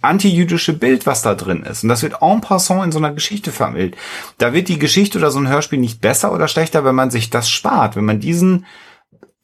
antijüdische 0.00 0.72
Bild, 0.72 1.06
was 1.06 1.22
da 1.22 1.34
drin 1.34 1.62
ist. 1.62 1.82
Und 1.82 1.88
das 1.88 2.02
wird 2.02 2.20
en 2.20 2.40
passant 2.40 2.84
in 2.84 2.92
so 2.92 2.98
einer 2.98 3.12
Geschichte 3.12 3.52
vermittelt. 3.52 3.96
Da 4.38 4.52
wird 4.52 4.68
die 4.68 4.78
Geschichte 4.78 5.18
oder 5.18 5.30
so 5.30 5.38
ein 5.38 5.48
Hörspiel 5.48 5.78
nicht 5.78 6.00
besser 6.00 6.32
oder 6.32 6.48
schlechter, 6.48 6.84
wenn 6.84 6.94
man 6.94 7.10
sich 7.10 7.30
das 7.30 7.48
spart. 7.48 7.96
Wenn 7.96 8.04
man 8.04 8.20
diesen 8.20 8.66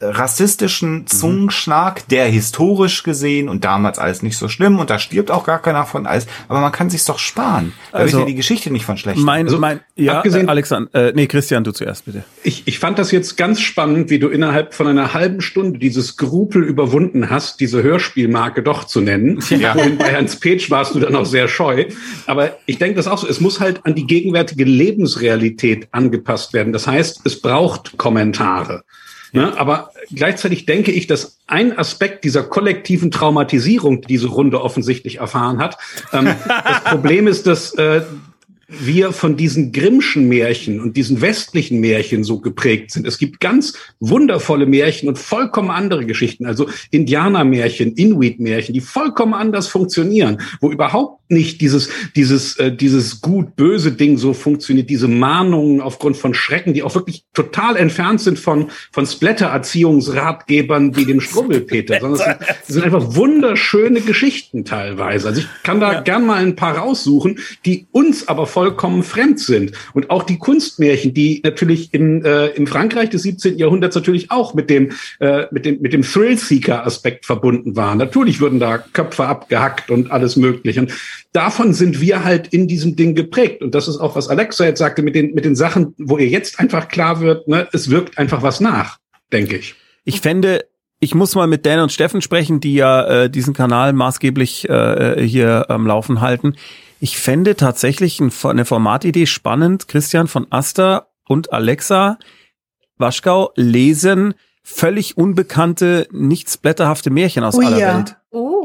rassistischen 0.01 1.09
Zungenschlag, 1.09 2.07
der 2.09 2.27
historisch 2.27 3.03
gesehen 3.03 3.49
und 3.49 3.65
damals 3.65 3.99
alles 3.99 4.23
nicht 4.23 4.37
so 4.37 4.49
schlimm 4.49 4.79
und 4.79 4.91
da 4.91 4.99
stirbt 5.01 5.31
auch 5.31 5.45
gar 5.45 5.61
keiner 5.61 5.87
von 5.87 6.07
alles, 6.07 6.29
aber 6.47 6.61
man 6.61 6.70
kann 6.70 6.89
sich's 6.89 7.05
doch 7.05 7.19
sparen. 7.19 7.73
Da 7.91 7.99
also, 7.99 8.19
wird 8.19 8.20
ja 8.20 8.27
die 8.27 8.37
Geschichte 8.37 8.70
nicht 8.70 8.85
von 8.85 8.97
schlecht. 8.97 9.19
Mein, 9.19 9.47
also, 9.47 9.59
mein, 9.59 9.81
ja, 9.97 10.19
abgesehen, 10.19 10.47
äh, 10.47 10.51
Alexander, 10.51 11.09
äh, 11.09 11.12
nee, 11.15 11.27
Christian, 11.27 11.65
du 11.65 11.73
zuerst 11.73 12.05
bitte. 12.05 12.23
Ich, 12.45 12.62
ich 12.66 12.79
fand 12.79 12.99
das 12.99 13.11
jetzt 13.11 13.37
ganz 13.37 13.61
spannend, 13.61 14.09
wie 14.11 14.20
du 14.20 14.29
innerhalb 14.29 14.73
von 14.73 14.87
einer 14.87 15.15
halben 15.15 15.41
Stunde 15.41 15.81
dieses 15.81 16.09
Skrupel 16.09 16.62
überwunden 16.62 17.29
hast, 17.29 17.59
diese 17.59 17.83
Hörspielmarke 17.83 18.62
doch 18.62 18.85
zu 18.85 19.01
nennen. 19.01 19.41
Ja. 19.59 19.73
Vorhin 19.73 19.99
bei 19.99 20.15
Hans 20.15 20.37
Petsch 20.37 20.70
warst 20.70 20.95
du 20.95 21.01
dann 21.01 21.16
auch 21.16 21.27
sehr 21.27 21.49
scheu. 21.49 21.87
Aber 22.27 22.59
ich 22.66 22.79
denke 22.79 22.95
das 22.95 23.09
auch 23.09 23.19
so, 23.19 23.27
es 23.27 23.41
muss 23.41 23.59
halt 23.59 23.85
an 23.85 23.97
die 23.97 24.07
gegenwärtige 24.07 24.62
Lebensrealität 24.62 25.89
angepasst 25.91 26.53
werden. 26.53 26.73
Das 26.73 26.87
heißt, 26.87 27.23
es 27.25 27.41
braucht 27.41 27.99
Kommentare. 27.99 28.85
Ja. 29.33 29.47
Ne? 29.47 29.59
Aber 29.59 29.93
gleichzeitig 30.11 30.67
denke 30.67 30.93
ich, 30.93 31.07
dass 31.07 31.39
ein 31.47 31.77
Aspekt 31.77 32.25
dieser 32.25 32.43
kollektiven 32.43 33.11
Traumatisierung, 33.11 34.01
die 34.03 34.09
diese 34.09 34.29
Runde 34.29 34.61
offensichtlich 34.63 35.19
erfahren 35.19 35.59
hat, 35.59 35.79
ähm, 36.13 36.27
das 36.49 36.85
Problem 36.85 37.27
ist, 37.27 37.47
dass 37.47 37.75
äh, 37.75 38.03
wir 38.69 39.12
von 39.12 39.39
diesen 39.39 39.73
Grimmschen 39.73 40.28
Märchen 40.28 40.81
und 40.81 40.97
diesen 40.99 41.23
westlichen 41.23 41.81
Märchen 41.81 42.23
so 42.23 42.39
geprägt 42.39 42.90
sind. 42.90 43.07
Es 43.07 43.16
gibt 43.16 43.40
ganz 43.40 43.73
wundervolle 43.99 44.66
Märchen 44.66 45.09
und 45.09 45.19
vollkommen 45.19 45.70
andere 45.70 46.05
Geschichten, 46.05 46.45
also 46.45 46.69
Indianermärchen, 46.90 47.95
Inuit-Märchen, 47.95 48.74
die 48.74 48.82
vollkommen 48.82 49.32
anders 49.32 49.69
funktionieren, 49.69 50.43
wo 50.61 50.70
überhaupt 50.70 51.19
nicht 51.31 51.61
dieses, 51.61 51.90
dieses, 52.16 52.57
äh, 52.57 52.74
dieses 52.74 53.20
gut-böse 53.20 53.93
Ding 53.93 54.16
so 54.19 54.32
funktioniert, 54.32 54.89
diese 54.89 55.09
Mahnungen 55.09 55.81
aufgrund 55.81 56.16
von 56.16 56.35
Schrecken, 56.35 56.74
die 56.74 56.82
auch 56.82 56.95
wirklich 56.95 57.24
total 57.35 57.77
entfernt 57.77 58.20
sind 58.20 58.39
von, 58.39 58.70
von 58.93 59.07
Splatter-Erziehungsratgebern 59.07 60.97
wie 60.97 61.05
dem 61.05 61.20
Strubbelpeter, 61.20 62.01
sondern 62.01 62.20
es 62.20 62.24
sind, 62.24 62.39
es 62.62 62.74
sind, 62.74 62.85
einfach 62.85 63.15
wunderschöne 63.15 64.01
Geschichten 64.01 64.65
teilweise. 64.65 65.28
Also 65.28 65.40
ich 65.40 65.47
kann 65.62 65.81
da 65.81 65.95
ja. 65.95 66.01
gern 66.01 66.27
mal 66.27 66.43
ein 66.43 66.57
paar 66.57 66.78
raussuchen, 66.78 67.39
die 67.66 67.86
uns 67.93 68.28
aber 68.28 68.47
vollkommen 68.59 69.05
fremd 69.05 69.39
sind. 69.39 69.70
Und 69.94 70.10
auch 70.10 70.24
die 70.24 70.36
Kunstmärchen, 70.36 71.14
die 71.14 71.40
natürlich 71.44 71.94
in, 71.94 72.24
äh, 72.24 72.48
im 72.48 72.66
Frankreich 72.66 73.09
des 73.09 73.22
17. 73.22 73.56
Jahrhunderts 73.56 73.94
natürlich 73.94 74.32
auch 74.32 74.52
mit 74.52 74.68
dem, 74.68 74.90
äh, 75.20 75.44
mit 75.52 75.64
dem, 75.64 75.80
mit 75.80 75.93
dem 75.93 76.02
Thrill-Seeker-Aspekt 76.02 77.24
verbunden 77.24 77.76
waren. 77.76 77.98
Natürlich 77.98 78.40
wurden 78.40 78.59
da 78.59 78.78
Köpfe 78.78 79.26
abgehackt 79.26 79.93
und 79.93 80.10
alles 80.10 80.35
Mögliche. 80.35 80.80
Und 80.80 80.93
davon 81.32 81.72
sind 81.72 82.01
wir 82.01 82.24
halt 82.24 82.48
in 82.48 82.66
diesem 82.66 82.97
Ding 82.97 83.14
geprägt. 83.14 83.62
Und 83.62 83.76
das 83.76 83.86
ist 83.86 83.98
auch, 83.98 84.16
was 84.16 84.28
Alexa 84.28 84.64
jetzt 84.64 84.80
sagte, 84.80 85.02
mit 85.02 85.14
den, 85.14 85.35
mit 85.35 85.44
den 85.44 85.55
Sachen, 85.55 85.94
wo 85.97 86.18
ihr 86.18 86.26
jetzt 86.26 86.59
einfach 86.59 86.89
klar 86.89 87.20
wird, 87.20 87.47
ne, 87.47 87.68
es 87.72 87.90
wirkt 87.90 88.18
einfach 88.18 88.43
was 88.43 88.59
nach, 88.59 88.98
denke 89.32 89.56
ich. 89.56 89.76
Ich 90.02 90.20
fände, 90.20 90.64
ich 90.98 91.14
muss 91.14 91.36
mal 91.36 91.47
mit 91.47 91.64
Dan 91.64 91.78
und 91.78 91.93
Steffen 91.93 92.22
sprechen, 92.22 92.59
die 92.59 92.74
ja 92.74 93.05
äh, 93.05 93.30
diesen 93.30 93.55
Kanal 93.55 93.93
maßgeblich 93.93 94.68
äh, 94.68 95.22
hier 95.24 95.70
am 95.70 95.86
Laufen 95.86 96.20
halten. 96.20 96.55
Ich 97.01 97.19
fände 97.19 97.57
tatsächlich 97.57 98.20
eine 98.20 98.65
Formatidee 98.65 99.27
spannend. 99.27 99.89
Christian 99.89 100.27
von 100.29 100.47
Asta 100.51 101.09
und 101.29 101.53
Alexa 101.53 102.19
Waschgau 102.97 103.53
lesen 103.55 104.35
völlig 104.62 105.16
unbekannte, 105.16 106.09
nicht 106.11 106.51
splatterhafte 106.51 107.11
Märchen 107.11 107.45
aus 107.45 107.55
oh, 107.55 107.61
aller 107.61 107.79
ja. 107.79 107.97
Welt. 107.97 108.16
Oh. 108.31 108.57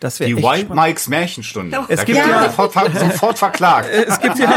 Das 0.00 0.18
die 0.18 0.36
Wild 0.36 0.60
spannend. 0.60 0.74
Mikes 0.74 1.08
Märchenstunde. 1.08 1.78
Es 1.88 2.00
da 2.00 2.04
gibt 2.04 2.18
ja 2.18 2.44
sofort, 2.44 2.72
sofort 2.94 3.38
verklagt. 3.38 3.88
Es 3.90 4.20
gibt 4.20 4.38
ja 4.38 4.48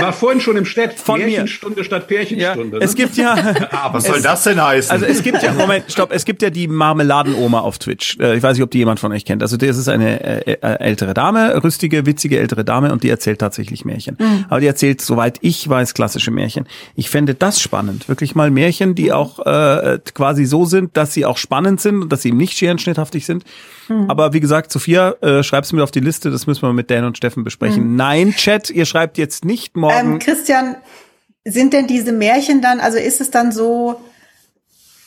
war 0.00 0.12
vorhin 0.12 0.40
schon 0.40 0.56
im 0.56 0.64
Stett 0.64 0.94
von 0.94 1.18
Märchenstunde 1.18 1.80
mir. 1.80 1.84
statt 1.84 2.06
Pärchenstunde. 2.06 2.76
Ja, 2.76 2.78
ne? 2.78 2.84
Es 2.84 2.94
gibt 2.94 3.16
ja 3.16 3.34
ah, 3.72 3.90
Was 3.92 4.04
soll 4.04 4.22
das 4.22 4.44
denn 4.44 4.62
heißen? 4.62 4.90
Also 4.92 5.06
es 5.06 5.22
gibt 5.22 5.42
ja 5.42 5.52
Moment, 5.52 5.90
stopp, 5.90 6.12
es 6.12 6.24
gibt 6.24 6.42
ja 6.42 6.50
die 6.50 6.68
Marmeladenoma 6.68 7.60
auf 7.60 7.78
Twitch. 7.78 8.18
Äh, 8.20 8.36
ich 8.36 8.42
weiß 8.42 8.56
nicht, 8.56 8.62
ob 8.62 8.70
die 8.70 8.78
jemand 8.78 9.00
von 9.00 9.12
euch 9.12 9.24
kennt. 9.24 9.42
Also 9.42 9.56
das 9.56 9.76
ist 9.76 9.88
eine 9.88 10.22
äh, 10.22 10.52
äh, 10.52 10.78
ältere 10.78 11.14
Dame, 11.14 11.62
rüstige, 11.62 12.06
witzige 12.06 12.38
ältere 12.38 12.64
Dame 12.64 12.92
und 12.92 13.02
die 13.02 13.08
erzählt 13.08 13.40
tatsächlich 13.40 13.84
Märchen. 13.84 14.16
Mhm. 14.20 14.44
Aber 14.48 14.60
die 14.60 14.66
erzählt, 14.66 15.00
soweit 15.00 15.38
ich 15.40 15.68
weiß, 15.68 15.94
klassische 15.94 16.30
Märchen. 16.30 16.66
Ich 16.94 17.10
fände 17.10 17.34
das 17.34 17.60
spannend, 17.60 18.08
wirklich 18.08 18.34
mal 18.34 18.50
Märchen, 18.50 18.94
die 18.94 19.12
auch 19.12 19.44
äh, 19.44 19.98
quasi 20.14 20.44
so 20.44 20.64
sind, 20.64 20.96
dass 20.96 21.14
sie 21.14 21.24
auch 21.24 21.38
spannend 21.38 21.80
sind 21.80 22.02
und 22.02 22.12
dass 22.12 22.22
sie 22.22 22.28
eben 22.28 22.38
nicht 22.38 22.56
scherenschnitthaftig 22.56 23.26
sind. 23.26 23.44
Mhm. 23.88 24.10
Aber 24.10 24.32
wie 24.32 24.40
gesagt, 24.40 24.72
Sophia, 24.72 25.14
äh, 25.20 25.42
schreib's 25.42 25.72
mir 25.72 25.82
auf 25.82 25.90
die 25.90 26.00
Liste, 26.00 26.30
das 26.30 26.46
müssen 26.46 26.62
wir 26.62 26.72
mit 26.72 26.90
Dan 26.90 27.04
und 27.04 27.16
Steffen 27.16 27.44
besprechen. 27.44 27.90
Mhm. 27.90 27.96
Nein, 27.96 28.34
Chat, 28.34 28.70
ihr 28.70 28.86
schreibt 28.86 29.18
jetzt 29.18 29.44
nicht 29.44 29.76
morgen. 29.76 30.12
Ähm, 30.12 30.18
Christian, 30.18 30.76
sind 31.44 31.72
denn 31.72 31.86
diese 31.86 32.12
Märchen 32.12 32.62
dann, 32.62 32.80
also 32.80 32.98
ist 32.98 33.20
es 33.20 33.30
dann 33.30 33.52
so, 33.52 34.00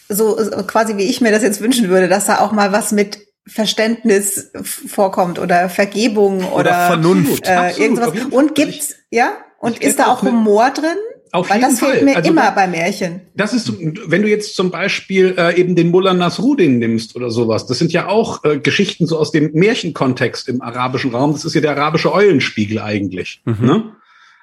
so 0.07 0.37
quasi 0.67 0.97
wie 0.97 1.03
ich 1.03 1.19
mir 1.21 1.31
das 1.31 1.43
jetzt 1.43 1.61
wünschen 1.61 1.89
würde, 1.89 2.07
dass 2.07 2.25
da 2.25 2.39
auch 2.39 2.51
mal 2.51 2.71
was 2.71 2.91
mit 2.91 3.19
Verständnis 3.47 4.51
vorkommt 4.63 5.39
oder 5.39 5.69
Vergebung 5.69 6.43
oder, 6.43 6.55
oder 6.55 6.87
Vernunft. 6.87 7.47
Äh, 7.47 7.71
irgendwas. 7.77 8.11
Und 8.29 8.55
gibt's, 8.55 8.95
ja? 9.09 9.31
Und 9.59 9.81
ist 9.81 9.99
da 9.99 10.07
auch 10.07 10.21
Humor 10.21 10.69
drin? 10.71 10.97
Auf 11.31 11.49
Weil 11.49 11.57
jeden 11.57 11.69
das 11.71 11.79
Fall. 11.79 11.91
fehlt 11.93 12.05
mir 12.05 12.15
Also 12.15 12.29
immer 12.31 12.51
bei 12.51 12.67
Märchen. 12.67 13.21
Das 13.35 13.53
ist, 13.53 13.71
wenn 13.79 14.21
du 14.21 14.29
jetzt 14.29 14.55
zum 14.55 14.71
Beispiel 14.71 15.35
äh, 15.37 15.59
eben 15.59 15.75
den 15.75 15.89
Mullah 15.89 16.13
Nasruddin 16.13 16.79
nimmst 16.79 17.15
oder 17.15 17.29
sowas, 17.29 17.65
das 17.65 17.79
sind 17.79 17.91
ja 17.93 18.07
auch 18.07 18.43
äh, 18.43 18.59
Geschichten 18.59 19.07
so 19.07 19.17
aus 19.17 19.31
dem 19.31 19.51
Märchenkontext 19.53 20.47
im 20.47 20.61
arabischen 20.61 21.11
Raum. 21.11 21.33
Das 21.33 21.45
ist 21.45 21.53
ja 21.53 21.61
der 21.61 21.71
arabische 21.71 22.13
Eulenspiegel 22.13 22.79
eigentlich. 22.79 23.41
Ne? 23.45 23.83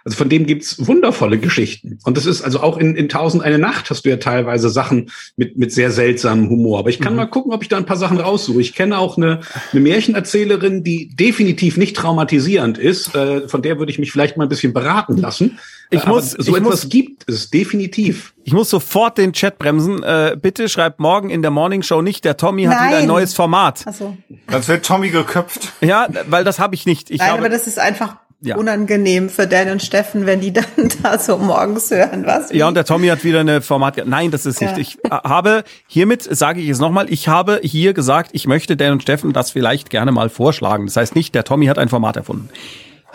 Also 0.05 0.19
von 0.19 0.29
dem 0.29 0.45
gibt's 0.47 0.87
wundervolle 0.87 1.39
Geschichten. 1.39 1.99
Und 2.05 2.17
das 2.19 2.27
ist 2.27 2.43
also 2.43 2.61
auch 2.61 2.77
in, 2.77 2.95
in 2.95 3.09
Tausend 3.09 3.43
eine 3.43 3.59
Nacht 3.59 3.89
hast 3.89 4.05
du 4.05 4.11
ja 4.11 4.19
teilweise 4.19 4.69
Sachen 4.69 5.11
mit, 5.37 5.57
mit 5.57 5.73
sehr 5.73 5.91
seltsamem 5.91 6.51
Humor. 6.51 6.79
Aber 6.81 6.91
ich 6.91 7.01
kann 7.01 7.17
mal 7.17 7.25
gucken, 7.25 7.53
ob 7.53 7.63
ich 7.63 7.69
da 7.71 7.79
ein 7.79 7.87
paar 7.87 7.97
Sachen 7.97 8.19
raussuche. 8.19 8.61
Ich 8.61 8.75
kenne 8.75 8.99
auch 8.99 9.17
eine, 9.17 9.41
eine 9.73 9.81
Märchenerzählerin, 9.81 10.85
die 10.85 11.09
definitiv 11.15 11.77
nicht 11.79 11.97
traumatisierend 11.97 12.77
ist. 12.77 13.15
Äh, 13.15 13.49
von 13.49 13.63
der 13.63 13.79
würde 13.79 13.91
ich 13.93 13.99
mich 13.99 14.13
vielleicht 14.13 14.37
mal 14.37 14.45
ein 14.45 14.49
bisschen 14.51 14.73
beraten 14.75 15.17
lassen. 15.17 15.59
Ich 15.91 16.03
aber 16.03 16.11
muss- 16.17 16.33
so 16.33 16.53
ich 16.53 16.59
etwas 16.61 16.85
muss- 16.85 16.89
gibt 16.89 17.25
es 17.29 17.51
definitiv. 17.51 18.35
Ich 18.45 18.53
muss 18.53 18.69
sofort 18.71 19.17
den 19.17 19.33
Chat 19.33 19.59
bremsen. 19.59 20.03
Äh, 20.03 20.37
bitte 20.41 20.69
schreibt 20.69 21.01
morgen 21.01 21.31
in 21.31 21.41
der 21.41 21.51
Morning 21.51 21.83
Show 21.83 22.03
nicht, 22.03 22.25
der 22.27 22.37
Tommy 22.37 22.65
hat 22.65 22.75
Nein. 22.79 22.89
wieder 22.89 22.99
ein 22.99 23.07
neues 23.09 23.33
Format. 23.35 23.87
Achso. 23.87 24.17
Sonst 24.51 24.69
wird 24.69 24.85
Tommy 24.85 25.09
geköpft. 25.09 25.73
Ja, 25.81 26.09
weil 26.29 26.45
das 26.45 26.59
habe 26.59 26.75
ich 26.75 26.85
nicht. 26.85 27.11
Ich 27.11 27.19
Nein, 27.21 27.31
habe, 27.31 27.39
aber 27.41 27.49
das 27.49 27.67
ist 27.67 27.79
einfach 27.79 28.17
Ja. 28.45 28.57
unangenehm 28.57 29.31
für 29.31 29.47
Dan 29.47 29.71
und 29.71 29.83
Steffen, 29.83 30.27
wenn 30.27 30.41
die 30.41 30.53
dann 30.53 30.65
da 31.03 31.19
so 31.19 31.39
morgens 31.39 31.91
hören, 31.91 32.27
was? 32.27 32.53
Ja, 32.53 32.69
und 32.69 32.75
der 32.75 32.85
Tommy 32.85 33.09
hat 33.09 33.25
wieder 33.25 33.41
eine 33.41 33.63
Format. 33.63 34.07
Nein, 34.07 34.31
das 34.31 34.47
ist 34.47 34.61
nicht. 34.61 34.73
Ja. 34.73 34.79
Ich 34.79 34.99
äh, 35.05 35.09
habe 35.11 35.65
hiermit 35.87 36.23
sage 36.23 36.61
ich 36.61 36.69
es 36.69 36.79
nochmal. 36.79 37.11
Ich 37.11 37.29
habe 37.29 37.61
hier 37.63 37.95
gesagt, 37.95 38.31
ich 38.33 38.47
möchte 38.47 38.77
Dan 38.77 38.93
und 38.93 39.03
Steffen 39.03 39.33
das 39.33 39.51
vielleicht 39.51 39.91
gerne 39.91 40.13
mal 40.13 40.29
vorschlagen. 40.29 40.87
Das 40.87 40.97
heißt 40.97 41.17
nicht, 41.17 41.35
der 41.35 41.45
Tommy 41.45 41.67
hat 41.67 41.79
ein 41.79 41.89
Format 41.89 42.17
erfunden. 42.17 42.51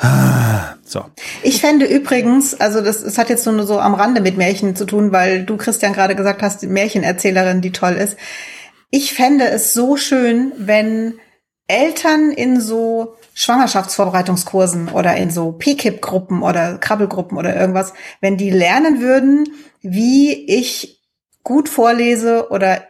Ah, 0.02 0.76
So. 0.86 1.06
Ich 1.44 1.60
fände 1.60 1.86
übrigens, 1.86 2.60
also 2.60 2.82
das, 2.82 3.04
das 3.04 3.18
hat 3.18 3.30
jetzt 3.30 3.46
nur 3.46 3.68
so 3.68 3.80
am 3.80 3.94
Rande 3.94 4.22
mit 4.22 4.38
Märchen 4.38 4.76
zu 4.76 4.86
tun, 4.86 5.12
weil 5.12 5.44
du, 5.44 5.58
Christian, 5.58 5.94
gerade 5.94 6.16
gesagt 6.16 6.42
hast, 6.42 6.62
die 6.62 6.68
Märchenerzählerin, 6.68 7.62
die 7.62 7.72
toll 7.72 7.94
ist. 7.94 8.18
Ich 8.92 9.14
fände 9.14 9.50
es 9.50 9.74
so 9.74 9.98
schön, 9.98 10.54
wenn 10.58 11.16
Eltern 11.68 12.32
in 12.32 12.62
so 12.62 13.16
Schwangerschaftsvorbereitungskursen 13.40 14.90
oder 14.90 15.16
in 15.16 15.32
so 15.32 15.54
PKIP-Gruppen 15.54 16.42
oder 16.44 16.78
Krabbelgruppen 16.78 17.38
oder 17.38 17.56
irgendwas, 17.56 17.94
wenn 18.20 18.36
die 18.36 18.50
lernen 18.50 19.00
würden, 19.00 19.48
wie 19.82 20.34
ich 20.34 21.02
gut 21.42 21.70
vorlese 21.70 22.50
oder 22.50 22.84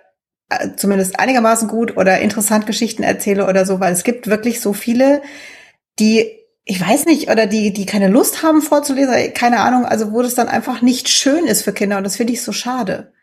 äh, 0.50 0.70
zumindest 0.76 1.20
einigermaßen 1.20 1.68
gut 1.68 1.98
oder 1.98 2.20
interessant 2.20 2.66
Geschichten 2.66 3.04
erzähle 3.04 3.48
oder 3.48 3.64
so, 3.64 3.80
weil 3.80 3.94
es 3.94 4.04
gibt 4.04 4.26
wirklich 4.26 4.60
so 4.60 4.74
viele, 4.74 5.22
die 6.00 6.32
ich 6.66 6.82
weiß 6.82 7.06
nicht, 7.06 7.30
oder 7.30 7.46
die, 7.46 7.72
die 7.72 7.86
keine 7.86 8.08
Lust 8.08 8.42
haben 8.42 8.64
vorzulesen, 8.64 9.36
keine 9.36 9.60
Ahnung, 9.60 9.86
also 9.86 10.14
wo 10.14 10.24
das 10.24 10.34
dann 10.34 10.48
einfach 10.48 10.82
nicht 10.82 11.10
schön 11.10 11.46
ist 11.46 11.62
für 11.62 11.74
Kinder 11.74 11.98
und 11.98 12.04
das 12.04 12.18
finde 12.18 12.34
ich 12.34 12.42
so 12.42 12.52
schade. 12.54 13.14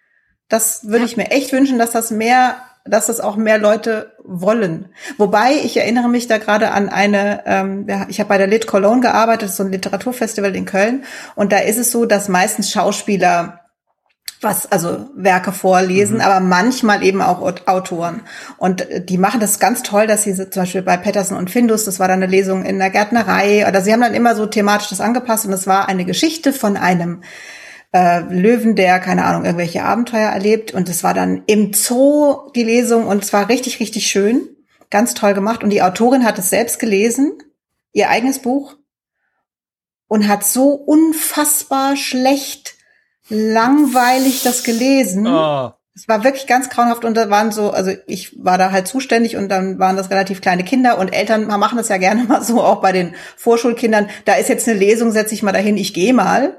Das 0.48 0.86
würde 0.86 1.05
ich 1.05 1.16
mir 1.16 1.32
echt 1.32 1.53
wünschen, 1.53 1.78
dass 1.78 1.90
das 1.90 2.12
mehr, 2.12 2.61
dass 2.85 3.07
das 3.07 3.19
auch 3.19 3.35
mehr 3.35 3.59
Leute 3.59 4.15
wollen. 4.27 4.86
Wobei, 5.19 5.53
ich 5.65 5.77
erinnere 5.77 6.09
mich 6.09 6.27
da 6.27 6.39
gerade 6.39 6.70
an 6.70 6.89
eine, 6.89 7.43
ähm, 7.47 7.86
ich 8.09 8.19
habe 8.20 8.28
bei 8.28 8.39
der 8.39 8.47
Lit 8.47 8.66
Cologne 8.66 9.01
gearbeitet, 9.01 9.51
so 9.51 9.62
ein 9.62 9.73
Literaturfestival 9.73 10.55
in 10.55 10.65
Köln, 10.65 11.05
und 11.35 11.53
da 11.53 11.59
ist 11.59 11.78
es 11.78 11.90
so, 11.90 12.07
dass 12.07 12.28
meistens 12.28 12.70
Schauspieler 12.70 13.61
was, 14.43 14.70
also 14.70 15.07
Werke 15.16 15.51
vorlesen, 15.51 16.20
aber 16.20 16.40
manchmal 16.40 17.03
eben 17.03 17.23
auch 17.23 17.40
Aut- 17.40 17.66
Autoren. 17.66 18.20
Und 18.59 18.82
äh, 18.90 19.03
die 19.03 19.16
machen 19.16 19.40
das 19.40 19.59
ganz 19.59 19.82
toll, 19.82 20.07
dass 20.07 20.24
sie 20.24 20.35
zum 20.35 20.62
Beispiel 20.62 20.82
bei 20.82 20.98
Patterson 20.98 21.39
und 21.39 21.51
Findus, 21.51 21.85
das 21.85 21.98
war 22.01 22.09
dann 22.09 22.23
eine 22.23 22.31
Lesung 22.31 22.65
in 22.65 22.78
der 22.78 22.90
Gärtnerei, 22.90 23.66
oder 23.66 23.81
sie 23.81 23.93
haben 23.93 24.03
dann 24.03 24.15
immer 24.15 24.35
so 24.36 24.47
thematisch 24.47 24.90
das 24.90 25.01
angepasst 25.01 25.47
und 25.47 25.53
es 25.53 25.66
war 25.66 25.89
eine 25.89 26.05
Geschichte 26.05 26.53
von 26.53 26.77
einem 26.77 27.23
äh, 27.92 28.20
Löwen, 28.20 28.76
der, 28.76 29.00
keine 29.00 29.24
Ahnung, 29.24 29.44
irgendwelche 29.44 29.84
Abenteuer 29.84 30.30
erlebt. 30.30 30.72
Und 30.72 30.88
es 30.88 31.04
war 31.04 31.14
dann 31.14 31.42
im 31.46 31.72
Zoo 31.72 32.50
die 32.54 32.64
Lesung 32.64 33.06
und 33.06 33.24
es 33.24 33.32
war 33.32 33.48
richtig, 33.48 33.80
richtig 33.80 34.06
schön. 34.06 34.48
Ganz 34.90 35.14
toll 35.14 35.34
gemacht. 35.34 35.64
Und 35.64 35.70
die 35.70 35.82
Autorin 35.82 36.24
hat 36.24 36.38
es 36.38 36.50
selbst 36.50 36.78
gelesen, 36.78 37.38
ihr 37.92 38.08
eigenes 38.08 38.40
Buch, 38.40 38.76
und 40.08 40.28
hat 40.28 40.44
so 40.44 40.70
unfassbar 40.70 41.96
schlecht, 41.96 42.74
langweilig 43.28 44.42
das 44.42 44.62
gelesen. 44.62 45.26
Oh. 45.26 45.72
Es 45.98 46.09
war 46.09 46.24
wirklich 46.24 46.47
ganz 46.47 46.68
grauenhaft 46.68 47.06
und 47.06 47.16
da 47.16 47.31
waren 47.31 47.52
so, 47.52 47.70
also 47.70 47.90
ich 48.06 48.36
war 48.44 48.59
da 48.59 48.70
halt 48.70 48.86
zuständig 48.86 49.35
und 49.35 49.48
dann 49.48 49.78
waren 49.78 49.97
das 49.97 50.10
relativ 50.10 50.43
kleine 50.43 50.62
Kinder 50.62 50.98
und 50.98 51.09
Eltern 51.09 51.47
machen 51.47 51.78
das 51.78 51.89
ja 51.89 51.97
gerne 51.97 52.24
mal 52.24 52.44
so, 52.44 52.62
auch 52.62 52.82
bei 52.82 52.93
den 52.93 53.14
Vorschulkindern. 53.39 54.10
Da 54.27 54.35
ist 54.35 54.51
jetzt 54.51 54.68
eine 54.68 54.78
Lesung, 54.78 55.10
setze 55.10 55.32
ich 55.32 55.43
mal 55.43 55.52
dahin, 55.52 55.78
ich 55.78 55.94
gehe 55.94 56.12
mal. 56.12 56.59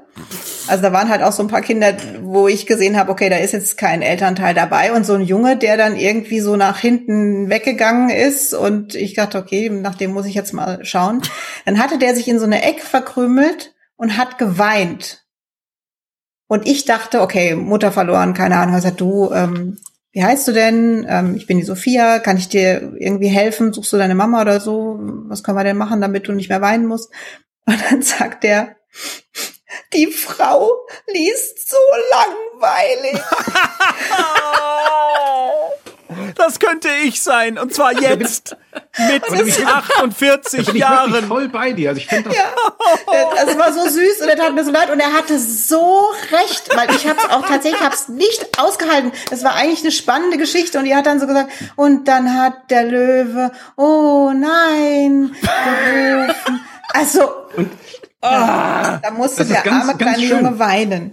Also 0.66 0.82
da 0.82 0.92
waren 0.92 1.08
halt 1.08 1.22
auch 1.22 1.30
so 1.30 1.44
ein 1.44 1.48
paar 1.48 1.60
Kinder, 1.60 1.96
wo 2.20 2.48
ich 2.48 2.66
gesehen 2.66 2.96
habe, 2.96 3.12
okay, 3.12 3.28
da 3.28 3.36
ist 3.36 3.52
jetzt 3.52 3.78
kein 3.78 4.02
Elternteil 4.02 4.54
dabei 4.54 4.92
und 4.92 5.06
so 5.06 5.14
ein 5.14 5.20
Junge, 5.20 5.56
der 5.56 5.76
dann 5.76 5.94
irgendwie 5.94 6.40
so 6.40 6.56
nach 6.56 6.80
hinten 6.80 7.48
weggegangen 7.48 8.10
ist 8.10 8.54
und 8.54 8.96
ich 8.96 9.14
dachte, 9.14 9.38
okay, 9.38 9.70
nach 9.70 9.94
dem 9.94 10.10
muss 10.10 10.26
ich 10.26 10.34
jetzt 10.34 10.52
mal 10.52 10.84
schauen. 10.84 11.22
Dann 11.64 11.78
hatte 11.78 11.98
der 11.98 12.16
sich 12.16 12.26
in 12.26 12.40
so 12.40 12.44
eine 12.46 12.64
Ecke 12.64 12.84
verkrümelt 12.84 13.72
und 13.96 14.16
hat 14.16 14.36
geweint. 14.36 15.27
Und 16.48 16.66
ich 16.66 16.86
dachte, 16.86 17.20
okay, 17.20 17.54
Mutter 17.54 17.92
verloren, 17.92 18.34
keine 18.34 18.56
Ahnung, 18.56 18.74
was 18.74 18.82
sagt 18.82 19.00
du, 19.00 19.30
ähm, 19.32 19.78
wie 20.12 20.24
heißt 20.24 20.48
du 20.48 20.52
denn? 20.52 21.06
Ähm, 21.08 21.36
ich 21.36 21.46
bin 21.46 21.58
die 21.58 21.64
Sophia, 21.64 22.18
kann 22.18 22.38
ich 22.38 22.48
dir 22.48 22.94
irgendwie 22.98 23.28
helfen? 23.28 23.72
Suchst 23.72 23.92
du 23.92 23.98
deine 23.98 24.14
Mama 24.14 24.40
oder 24.40 24.58
so? 24.58 24.98
Was 25.28 25.44
können 25.44 25.58
wir 25.58 25.64
denn 25.64 25.76
machen, 25.76 26.00
damit 26.00 26.26
du 26.26 26.32
nicht 26.32 26.48
mehr 26.48 26.62
weinen 26.62 26.86
musst? 26.86 27.12
Und 27.66 27.78
dann 27.90 28.02
sagt 28.02 28.44
der, 28.44 28.76
die 29.92 30.06
Frau 30.06 30.70
liest 31.06 31.68
so 31.68 31.76
langweilig. 32.10 33.22
Das 36.36 36.58
könnte 36.58 36.88
ich 37.04 37.22
sein. 37.22 37.58
Und 37.58 37.74
zwar 37.74 37.92
jetzt. 37.92 38.56
Mit 38.98 39.22
Da 39.22 39.34
bin 39.34 39.48
ich 39.48 39.66
48 39.66 40.68
ich 40.68 40.74
Jahren. 40.74 41.12
wirklich 41.12 41.28
voll 41.28 41.48
bei 41.48 41.72
dir. 41.72 41.90
Also 41.90 42.00
ich 42.00 42.06
finde 42.06 42.30
das 42.30 42.38
Ja, 42.38 42.44
also 43.36 43.52
es 43.52 43.58
war 43.58 43.72
so 43.72 43.88
süß 43.88 44.20
und 44.22 44.28
er 44.28 44.36
tat 44.36 44.54
mir 44.54 44.64
so 44.64 44.70
leid 44.70 44.90
und 44.90 45.00
er 45.00 45.12
hatte 45.12 45.38
so 45.38 46.06
recht, 46.30 46.74
weil 46.76 46.90
ich 46.94 47.06
habe 47.06 47.18
es 47.18 47.30
auch 47.30 47.46
tatsächlich 47.46 47.80
hab's 47.80 48.08
nicht 48.08 48.58
ausgehalten. 48.58 49.12
Es 49.30 49.44
war 49.44 49.54
eigentlich 49.56 49.80
eine 49.80 49.92
spannende 49.92 50.38
Geschichte 50.38 50.78
und 50.78 50.84
die 50.84 50.94
hat 50.94 51.06
dann 51.06 51.20
so 51.20 51.26
gesagt 51.26 51.50
und 51.76 52.08
dann 52.08 52.34
hat 52.34 52.70
der 52.70 52.84
Löwe, 52.84 53.52
oh 53.76 54.32
nein, 54.34 55.34
gerufen. 55.40 56.60
Also 56.90 57.30
ja, 58.22 59.00
da 59.02 59.10
musste 59.12 59.44
der 59.44 59.62
ganz- 59.62 59.88
arme 59.88 59.98
ganz 59.98 60.16
kleine 60.16 60.18
schön. 60.28 60.44
Junge 60.44 60.58
weinen. 60.58 61.10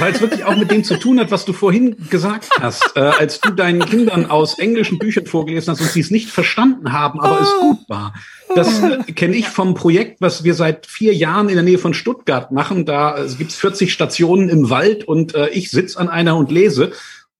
weil 0.00 0.12
es 0.12 0.20
wirklich 0.20 0.44
auch 0.44 0.56
mit 0.56 0.70
dem 0.70 0.84
zu 0.84 0.96
tun 0.98 1.18
hat, 1.18 1.30
was 1.30 1.44
du 1.44 1.52
vorhin 1.52 1.96
gesagt 2.10 2.48
hast, 2.60 2.92
äh, 2.96 3.00
als 3.00 3.40
du 3.40 3.50
deinen 3.50 3.84
Kindern 3.84 4.26
aus 4.26 4.58
englischen 4.58 4.98
Büchern 4.98 5.26
vorgelesen 5.26 5.72
hast 5.72 5.80
und 5.80 5.88
sie 5.90 6.00
es 6.00 6.10
nicht 6.10 6.30
verstanden 6.30 6.92
haben, 6.92 7.20
aber 7.20 7.40
es 7.40 7.50
gut 7.60 7.78
war. 7.88 8.14
Das 8.54 8.82
äh, 8.82 8.98
kenne 9.12 9.34
ich 9.36 9.48
vom 9.48 9.74
Projekt, 9.74 10.20
was 10.20 10.44
wir 10.44 10.54
seit 10.54 10.86
vier 10.86 11.14
Jahren 11.14 11.48
in 11.48 11.54
der 11.54 11.64
Nähe 11.64 11.78
von 11.78 11.94
Stuttgart 11.94 12.52
machen. 12.52 12.84
Da 12.84 13.16
äh, 13.24 13.28
gibt's 13.38 13.54
40 13.56 13.92
Stationen 13.92 14.48
im 14.48 14.68
Wald 14.70 15.04
und 15.04 15.34
äh, 15.34 15.48
ich 15.48 15.70
sitz 15.70 15.96
an 15.96 16.08
einer 16.08 16.36
und 16.36 16.50
lese. 16.50 16.92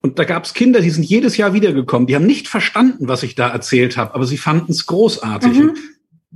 Und 0.03 0.19
da 0.19 0.25
gab's 0.25 0.55
Kinder, 0.55 0.81
die 0.81 0.91
sind 0.91 1.05
jedes 1.05 1.37
Jahr 1.37 1.53
wiedergekommen. 1.53 2.07
Die 2.07 2.15
haben 2.15 2.27
nicht 2.27 2.49
verstanden, 2.49 3.09
was 3.09 3.23
ich 3.25 3.35
da 3.35 3.49
erzählt 3.49 3.97
habe, 3.97 4.15
aber 4.15 4.25
sie 4.25 4.37
fanden 4.39 4.71
es 4.73 4.87
großartig. 4.87 5.59
Und 5.59 5.79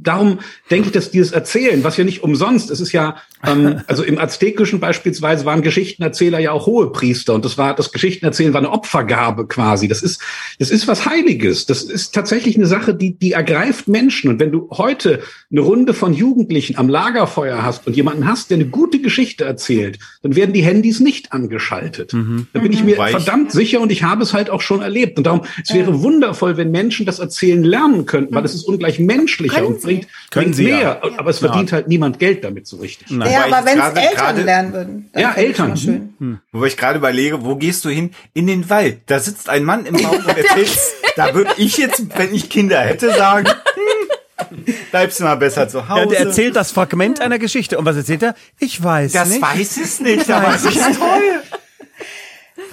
darum 0.02 0.40
denke 0.70 0.88
ich, 0.88 0.92
dass 0.92 1.10
dieses 1.10 1.32
Erzählen, 1.32 1.84
was 1.84 1.96
ja 1.96 2.04
nicht 2.04 2.22
umsonst, 2.22 2.70
es 2.70 2.80
ist 2.80 2.92
ja, 2.92 3.16
ähm, 3.46 3.80
also 3.86 4.02
im 4.02 4.18
Aztekischen 4.18 4.80
beispielsweise 4.80 5.44
waren 5.44 5.62
Geschichtenerzähler 5.62 6.38
ja 6.38 6.52
auch 6.52 6.66
hohe 6.66 6.92
Priester 6.92 7.34
und 7.34 7.44
das 7.44 7.56
war, 7.58 7.74
das 7.74 7.92
Geschichtenerzählen 7.92 8.52
war 8.52 8.60
eine 8.60 8.70
Opfergabe 8.70 9.46
quasi. 9.46 9.88
Das 9.88 10.02
ist, 10.02 10.20
das 10.58 10.70
ist 10.70 10.86
was 10.88 11.06
Heiliges. 11.06 11.66
Das 11.66 11.82
ist 11.82 12.14
tatsächlich 12.14 12.56
eine 12.56 12.66
Sache, 12.66 12.94
die, 12.94 13.14
die 13.18 13.32
ergreift 13.32 13.88
Menschen. 13.88 14.30
Und 14.30 14.40
wenn 14.40 14.52
du 14.52 14.68
heute 14.70 15.20
eine 15.50 15.60
Runde 15.60 15.94
von 15.94 16.12
Jugendlichen 16.12 16.76
am 16.76 16.88
Lagerfeuer 16.88 17.62
hast 17.62 17.86
und 17.86 17.96
jemanden 17.96 18.26
hast, 18.26 18.50
der 18.50 18.56
eine 18.56 18.66
gute 18.66 19.00
Geschichte 19.00 19.44
erzählt, 19.44 19.98
dann 20.22 20.36
werden 20.36 20.52
die 20.52 20.62
Handys 20.62 21.00
nicht 21.00 21.32
angeschaltet. 21.32 22.12
Da 22.52 22.60
bin 22.60 22.72
ich 22.72 22.84
mir 22.84 22.98
Weil 22.98 23.14
ich- 23.14 23.24
verdammt 23.24 23.52
sicher 23.52 23.80
und 23.80 23.90
ich 23.90 24.02
habe 24.02 24.22
es 24.22 24.34
halt 24.34 24.50
auch 24.50 24.60
schon 24.60 24.82
erlebt. 24.82 25.18
Und 25.18 25.24
darum, 25.24 25.42
es 25.62 25.72
wäre 25.74 26.02
wundervoll, 26.02 26.56
wenn 26.56 26.70
Menschen 26.70 27.06
das 27.06 27.18
Erzählen 27.18 27.62
lernen 27.62 28.06
könnten, 28.06 28.34
weil 28.34 28.44
es 28.44 28.54
ist 28.54 28.64
ungleich 28.64 28.98
menschlicher 28.98 29.56
Können 29.56 29.66
und 29.66 29.82
bringt, 29.82 30.06
Können 30.30 30.44
bringt 30.44 30.56
sie 30.56 30.68
ja. 30.68 30.76
mehr. 30.76 31.02
Aber 31.18 31.30
es 31.30 31.38
verdient 31.38 31.72
halt 31.72 31.88
niemand 31.88 32.18
Geld 32.18 32.44
damit 32.44 32.66
so 32.66 32.76
richtig. 32.76 33.10
Ja, 33.30 33.46
Wobei 33.46 33.56
aber 33.56 33.66
wenn 33.66 33.78
es 33.78 33.84
gerade- 33.84 34.00
Eltern 34.00 34.16
gerade- 34.16 34.42
lernen 34.42 34.72
würden, 34.72 35.10
dann 35.12 35.22
Ja, 35.22 35.32
Eltern. 35.32 35.76
schön. 35.76 36.40
Wo 36.52 36.64
ich 36.64 36.76
gerade 36.76 36.98
überlege, 36.98 37.44
wo 37.44 37.56
gehst 37.56 37.84
du 37.84 37.88
hin? 37.88 38.12
In 38.34 38.46
den 38.46 38.68
Wald. 38.70 39.00
Da 39.06 39.18
sitzt 39.18 39.48
ein 39.48 39.64
Mann 39.64 39.86
im 39.86 39.94
Baum 40.02 40.16
und 40.16 40.28
erzählt, 40.36 40.78
da 41.16 41.34
würde 41.34 41.52
ich 41.56 41.76
jetzt, 41.78 42.02
wenn 42.18 42.34
ich 42.34 42.48
Kinder 42.50 42.80
hätte, 42.80 43.12
sagen, 43.14 43.46
hm, 43.48 44.74
bleibst 44.90 45.20
du 45.20 45.24
mal 45.24 45.36
besser 45.36 45.68
zu 45.68 45.88
Hause. 45.88 46.00
Ja, 46.00 46.06
der 46.06 46.20
erzählt 46.20 46.56
das 46.56 46.72
Fragment 46.72 47.20
einer 47.20 47.38
Geschichte. 47.38 47.78
Und 47.78 47.84
was 47.84 47.96
erzählt 47.96 48.22
er? 48.22 48.34
Ich 48.58 48.82
weiß 48.82 49.12
das 49.12 49.28
nicht. 49.28 49.42
weiß 49.42 49.76
es 49.76 50.00
nicht, 50.00 50.30
aber 50.30 50.54
es 50.54 50.64
ist 50.64 50.76
toll. 50.98 51.42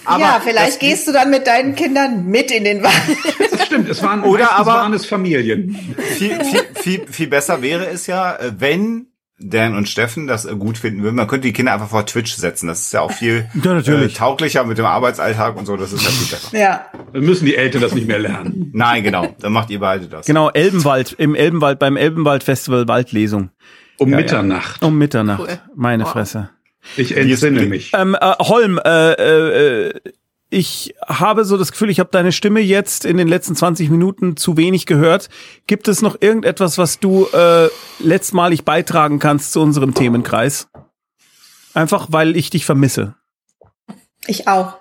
Aber 0.06 0.19
ja, 0.22 0.41
vielleicht 0.43 0.80
gehst 0.80 1.07
du 1.07 1.11
dann 1.11 1.30
mit 1.30 1.48
deinen 1.48 1.75
Kindern 1.75 2.25
mit 2.25 2.49
in 2.51 2.64
den 2.64 2.81
Wald. 2.81 2.93
Das 3.51 3.65
stimmt, 3.65 3.90
es 3.90 4.01
waren, 4.01 4.23
Oder 4.23 4.53
aber, 4.53 4.73
waren 4.73 4.93
es 4.93 5.06
Familien. 5.06 5.95
Viel, 6.17 6.41
viel, 6.45 6.64
viel, 6.75 7.07
viel 7.09 7.27
besser 7.27 7.61
wäre 7.61 7.88
es 7.88 8.07
ja, 8.07 8.35
äh, 8.38 8.51
wenn 8.57 9.07
Dan 9.40 9.75
und 9.75 9.88
Steffen 9.88 10.25
das 10.25 10.45
äh, 10.45 10.56
gut 10.56 10.80
finden 10.80 11.03
würden. 11.03 11.16
Man 11.16 11.27
könnte 11.27 11.48
die 11.48 11.53
Kinder 11.53 11.74
einfach 11.74 11.90
vor 11.90 12.06
Twitch 12.06 12.33
setzen. 12.33 12.67
Das 12.67 12.80
ist 12.80 12.93
ja 12.93 13.01
auch 13.01 13.11
viel 13.11 13.48
ja, 13.64 13.74
natürlich. 13.75 14.16
Äh, 14.16 14.17
tauglicher 14.17 14.64
mit 14.64 14.77
dem 14.80 14.85
Arbeitsalltag 14.85 15.56
und 15.57 15.67
so. 15.67 15.77
Das 15.77 15.93
ist 15.93 16.03
ja 16.03 16.09
viel 16.09 16.27
besser. 16.27 16.57
Ja. 16.57 16.85
Dann 17.14 17.24
müssen 17.24 17.45
die 17.45 17.56
Eltern 17.56 17.82
das 17.82 17.93
nicht 17.93 18.07
mehr 18.07 18.19
lernen. 18.19 18.72
Nein, 18.74 19.03
genau. 19.03 19.35
Dann 19.40 19.53
macht 19.53 19.69
ihr 19.69 19.80
beide 19.80 20.07
das. 20.07 20.25
Genau, 20.25 20.49
Elbenwald, 20.49 21.14
im 21.14 21.35
Elbenwald, 21.35 21.77
beim 21.77 21.98
Elbenwald 21.98 22.43
Festival 22.43 22.88
Waldlesung. 22.88 23.51
Um 23.99 24.09
ja, 24.09 24.17
Mitternacht. 24.17 24.82
Ja. 24.82 24.88
Um 24.88 24.98
Mitternacht. 24.98 25.41
Cool. 25.41 25.59
Meine 25.75 26.03
wow. 26.03 26.11
Fresse. 26.11 26.49
Ich 26.95 27.16
entsinne 27.16 27.64
mich. 27.64 27.91
Ähm, 27.93 28.16
äh, 28.19 28.33
Holm, 28.40 28.80
äh, 28.83 29.11
äh, 29.11 29.93
ich 30.50 30.95
habe 31.06 31.43
so 31.43 31.58
das 31.58 31.72
Gefühl, 31.72 31.90
ich 31.90 32.00
habe 32.00 32.09
deine 32.11 32.32
Stimme 32.32 32.61
jetzt 32.61 33.06
in 33.06 33.17
den 33.17 33.27
letzten 33.27 33.56
20 33.56 33.90
Minuten 33.90 34.38
zu 34.38 34.56
wenig 34.56 34.85
gehört. 34.85 35.30
Gibt 35.67 35.88
es 35.88 36.01
noch 36.01 36.22
irgendetwas, 36.22 36.77
was 36.77 37.00
du 37.00 37.27
äh, 37.34 37.67
letztmalig 38.00 38.64
beitragen 38.64 39.19
kannst 39.19 39.51
zu 39.51 39.61
unserem 39.61 39.93
Themenkreis? 39.93 40.69
Einfach, 41.74 42.08
weil 42.09 42.35
ich 42.35 42.50
dich 42.50 42.66
vermisse. 42.66 43.16
Ich 44.26 44.48
auch. 44.48 44.77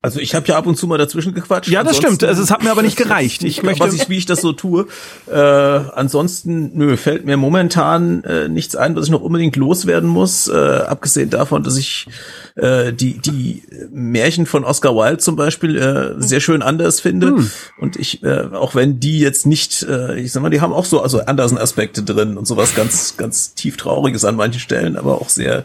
Also 0.00 0.20
ich 0.20 0.36
habe 0.36 0.46
ja 0.46 0.56
ab 0.56 0.66
und 0.66 0.76
zu 0.76 0.86
mal 0.86 0.96
dazwischen 0.96 1.34
gequatscht. 1.34 1.68
Ja, 1.70 1.82
das 1.82 1.96
ansonsten, 1.96 2.16
stimmt. 2.18 2.28
Also 2.30 2.42
es 2.42 2.52
hat 2.52 2.62
mir 2.62 2.70
aber 2.70 2.82
nicht 2.82 2.96
gereicht. 2.96 3.42
Ich 3.42 3.64
möchte, 3.64 3.80
was 3.80 3.94
ich, 3.94 4.08
wie 4.08 4.16
ich 4.16 4.26
das 4.26 4.40
so 4.40 4.52
tue. 4.52 4.86
Äh, 5.26 5.36
ansonsten, 5.36 6.70
nö, 6.78 6.96
fällt 6.96 7.24
mir 7.24 7.36
momentan 7.36 8.22
äh, 8.22 8.48
nichts 8.48 8.76
ein, 8.76 8.94
was 8.94 9.06
ich 9.06 9.10
noch 9.10 9.22
unbedingt 9.22 9.56
loswerden 9.56 10.08
muss. 10.08 10.46
Äh, 10.46 10.52
abgesehen 10.56 11.30
davon, 11.30 11.64
dass 11.64 11.76
ich 11.76 12.06
äh, 12.54 12.92
die 12.92 13.18
die 13.18 13.64
Märchen 13.90 14.46
von 14.46 14.64
Oscar 14.64 14.94
Wilde 14.94 15.18
zum 15.18 15.34
Beispiel 15.34 15.76
äh, 15.76 16.14
sehr 16.22 16.38
schön 16.38 16.62
anders 16.62 17.00
finde. 17.00 17.28
Hm. 17.28 17.50
Und 17.80 17.96
ich, 17.96 18.22
äh, 18.22 18.50
auch 18.52 18.76
wenn 18.76 19.00
die 19.00 19.18
jetzt 19.18 19.46
nicht, 19.46 19.82
äh, 19.82 20.20
ich 20.20 20.30
sag 20.30 20.42
mal, 20.42 20.50
die 20.50 20.60
haben 20.60 20.72
auch 20.72 20.84
so 20.84 21.00
also 21.00 21.24
Andersen-Aspekte 21.24 22.04
drin 22.04 22.36
und 22.36 22.46
sowas 22.46 22.76
ganz 22.76 23.16
ganz 23.16 23.54
tief 23.54 23.76
trauriges 23.76 24.24
an 24.24 24.36
manchen 24.36 24.60
Stellen, 24.60 24.96
aber 24.96 25.20
auch 25.20 25.28
sehr 25.28 25.64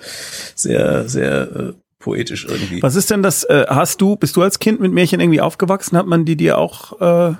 sehr 0.55 1.07
sehr 1.07 1.55
äh, 1.55 1.73
poetisch 2.03 2.45
irgendwie. 2.45 2.83
Was 2.83 2.95
ist 2.95 3.09
denn 3.09 3.23
das, 3.23 3.45
äh, 3.45 3.65
hast 3.67 4.01
du, 4.01 4.17
bist 4.17 4.35
du 4.35 4.41
als 4.41 4.59
Kind 4.59 4.82
mit 4.82 4.91
Märchen 4.91 5.22
irgendwie 5.22 5.41
aufgewachsen? 5.41 5.98
Hat 5.98 6.06
man 6.06 6.25
die 6.25 6.35
dir 6.35 6.57
auch, 6.57 6.99
äh, 6.99 7.35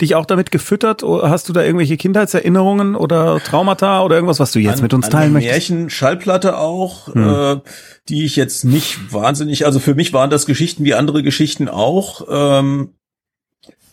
dich 0.00 0.14
auch 0.14 0.26
damit 0.26 0.50
gefüttert? 0.50 1.02
Oder 1.02 1.30
hast 1.30 1.48
du 1.48 1.54
da 1.54 1.62
irgendwelche 1.62 1.96
Kindheitserinnerungen 1.96 2.96
oder 2.96 3.40
Traumata 3.40 4.02
oder 4.02 4.16
irgendwas, 4.16 4.40
was 4.40 4.52
du 4.52 4.58
jetzt 4.58 4.76
an, 4.76 4.82
mit 4.82 4.92
uns 4.94 5.08
teilen 5.08 5.32
möchtest? 5.32 5.70
Märchen, 5.70 5.90
Schallplatte 5.90 6.58
auch, 6.58 7.14
hm. 7.14 7.28
äh, 7.28 7.60
die 8.10 8.26
ich 8.26 8.36
jetzt 8.36 8.64
nicht 8.64 9.12
wahnsinnig, 9.12 9.64
also 9.64 9.80
für 9.80 9.94
mich 9.94 10.12
waren 10.12 10.28
das 10.28 10.44
Geschichten 10.44 10.84
wie 10.84 10.94
andere 10.94 11.22
Geschichten 11.22 11.68
auch, 11.68 12.26
ähm, 12.28 12.92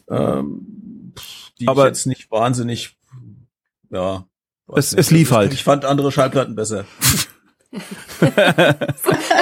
ähm, 0.09 1.13
die 1.59 1.69
Aber 1.69 1.83
ich 1.83 1.87
jetzt 1.87 2.05
nicht 2.05 2.29
wahnsinnig, 2.31 2.97
ja. 3.89 4.25
Es, 4.73 4.93
es 4.93 5.11
lief 5.11 5.31
halt. 5.31 5.53
Ich 5.53 5.63
fand 5.63 5.83
andere 5.85 6.11
Schallplatten 6.11 6.55
besser. 6.55 6.85
Ein 8.19 8.73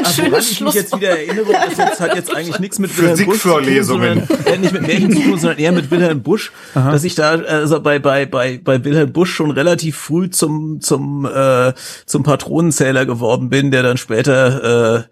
also, 0.04 0.22
schönes 0.22 0.52
ich 0.52 0.62
mich 0.62 0.74
jetzt 0.76 0.96
wieder 0.96 1.10
erinnere, 1.10 1.52
das 1.52 1.78
jetzt, 1.78 2.00
hat 2.00 2.16
jetzt 2.16 2.36
eigentlich 2.36 2.60
nichts 2.60 2.78
mit 2.78 2.96
Wilhelm 2.96 3.26
Busch 3.26 3.40
zu 3.40 3.50
tun, 3.50 3.84
sondern, 3.84 4.28
äh, 4.46 4.58
nicht 4.60 4.72
mit 4.72 4.84
Märchen 4.84 5.12
zu 5.12 5.22
tun, 5.22 5.40
sondern 5.40 5.58
eher 5.58 5.72
mit 5.72 5.90
Wilhelm 5.90 6.22
Busch, 6.22 6.52
Aha. 6.76 6.92
dass 6.92 7.04
ich 7.04 7.16
da 7.16 7.32
also 7.32 7.82
bei 7.82 7.98
bei 7.98 8.28
bei 8.28 8.60
bei 8.64 8.84
Wilhelm 8.84 9.12
Busch 9.12 9.34
schon 9.34 9.50
relativ 9.50 9.98
früh 9.98 10.30
zum 10.30 10.80
zum 10.80 11.26
äh, 11.26 11.74
zum 12.06 12.22
Patronenzähler 12.22 13.08
geworden 13.08 13.50
bin, 13.50 13.72
der 13.72 13.82
dann 13.82 13.98
später 13.98 15.00
äh, 15.00 15.04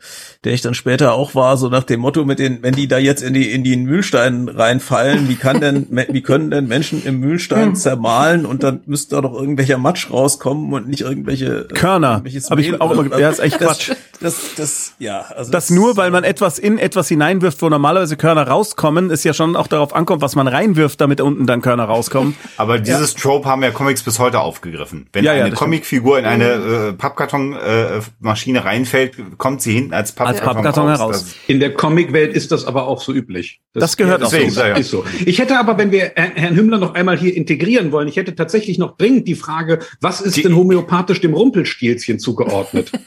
der 0.43 0.53
ich 0.53 0.61
dann 0.61 0.75
später 0.75 1.13
auch 1.13 1.33
war, 1.33 1.57
so 1.57 1.69
nach 1.69 1.83
dem 1.83 2.01
Motto 2.01 2.23
mit 2.23 2.37
den, 2.37 2.61
wenn 2.61 2.75
die 2.75 2.87
da 2.87 2.99
jetzt 2.99 3.23
in 3.23 3.33
die 3.33 3.49
in 3.49 3.63
die 3.63 3.77
Mühlstein 3.77 4.47
reinfallen, 4.47 5.27
wie 5.27 5.35
kann 5.35 5.59
denn 5.59 5.87
wie 5.89 6.21
können 6.21 6.51
denn 6.51 6.67
Menschen 6.67 7.03
im 7.03 7.19
Mühlstein 7.19 7.69
hm. 7.69 7.75
zermahlen 7.75 8.45
und 8.45 8.61
dann 8.61 8.81
müsste 8.85 9.15
da 9.15 9.21
doch 9.21 9.33
irgendwelcher 9.33 9.79
Matsch 9.79 10.11
rauskommen 10.11 10.71
und 10.71 10.87
nicht 10.87 11.01
irgendwelche 11.01 11.67
Körner. 11.73 12.21
Habe 12.49 12.61
ich 12.61 12.79
auch 12.79 12.91
immer 12.91 13.06
ja, 13.17 13.29
ist 13.29 13.39
echt 13.39 13.57
Quatsch. 13.57 13.91
Das, 14.19 14.55
das, 14.55 14.93
ja, 14.97 15.21
also 15.35 15.51
das, 15.51 15.67
das 15.67 15.75
nur, 15.75 15.95
weil 15.95 16.09
man 16.09 16.23
etwas 16.23 16.57
in 16.57 16.77
etwas 16.77 17.07
hineinwirft, 17.07 17.61
wo 17.61 17.69
normalerweise 17.69 18.17
Körner 18.17 18.47
rauskommen, 18.47 19.09
ist 19.09 19.23
ja 19.23 19.33
schon 19.33 19.55
auch 19.55 19.67
darauf 19.67 19.95
ankommt, 19.95 20.21
was 20.21 20.35
man 20.35 20.47
reinwirft, 20.47 20.99
damit 21.01 21.21
unten 21.21 21.45
dann 21.45 21.61
Körner 21.61 21.85
rauskommen. 21.85 22.35
Aber 22.57 22.79
dieses 22.79 23.13
ja. 23.13 23.19
Trope 23.19 23.47
haben 23.47 23.61
ja 23.61 23.71
Comics 23.71 24.03
bis 24.03 24.17
heute 24.19 24.39
aufgegriffen. 24.39 25.07
Wenn 25.13 25.23
ja, 25.23 25.33
eine 25.33 25.51
Comicfigur 25.51 26.17
in 26.17 26.25
eine 26.25 26.45
äh, 26.45 26.93
Pappkartonmaschine 26.93 28.59
äh, 28.59 28.61
reinfällt, 28.61 29.37
kommt 29.37 29.61
sie 29.61 29.73
hinten 29.73 29.93
als 29.93 30.13
Pappkarton, 30.13 30.47
als 30.47 30.55
Pappkarton 30.55 30.89
heraus. 30.89 31.25
In 31.47 31.59
der 31.59 31.73
Comicwelt 31.73 32.33
ist 32.33 32.51
das 32.51 32.65
aber 32.65 32.87
auch 32.87 33.01
so 33.01 33.13
üblich. 33.13 33.61
Das, 33.73 33.81
das 33.81 33.97
gehört 33.97 34.23
auch 34.23 34.31
so. 34.31 34.37
Ist 34.37 34.89
so. 34.89 35.05
Ich 35.25 35.39
hätte 35.39 35.59
aber, 35.59 35.77
wenn 35.77 35.91
wir 35.91 36.13
Herrn 36.15 36.55
Hümmler 36.55 36.79
noch 36.79 36.95
einmal 36.95 37.17
hier 37.17 37.35
integrieren 37.35 37.91
wollen, 37.91 38.07
ich 38.07 38.15
hätte 38.15 38.33
tatsächlich 38.33 38.79
noch 38.79 38.97
dringend 38.97 39.27
die 39.27 39.35
Frage, 39.35 39.79
was 40.01 40.21
ist 40.21 40.37
die, 40.37 40.41
denn 40.41 40.55
homöopathisch 40.55 41.21
dem 41.21 41.33
Rumpelstilzchen 41.33 42.19
zugeordnet? 42.19 42.91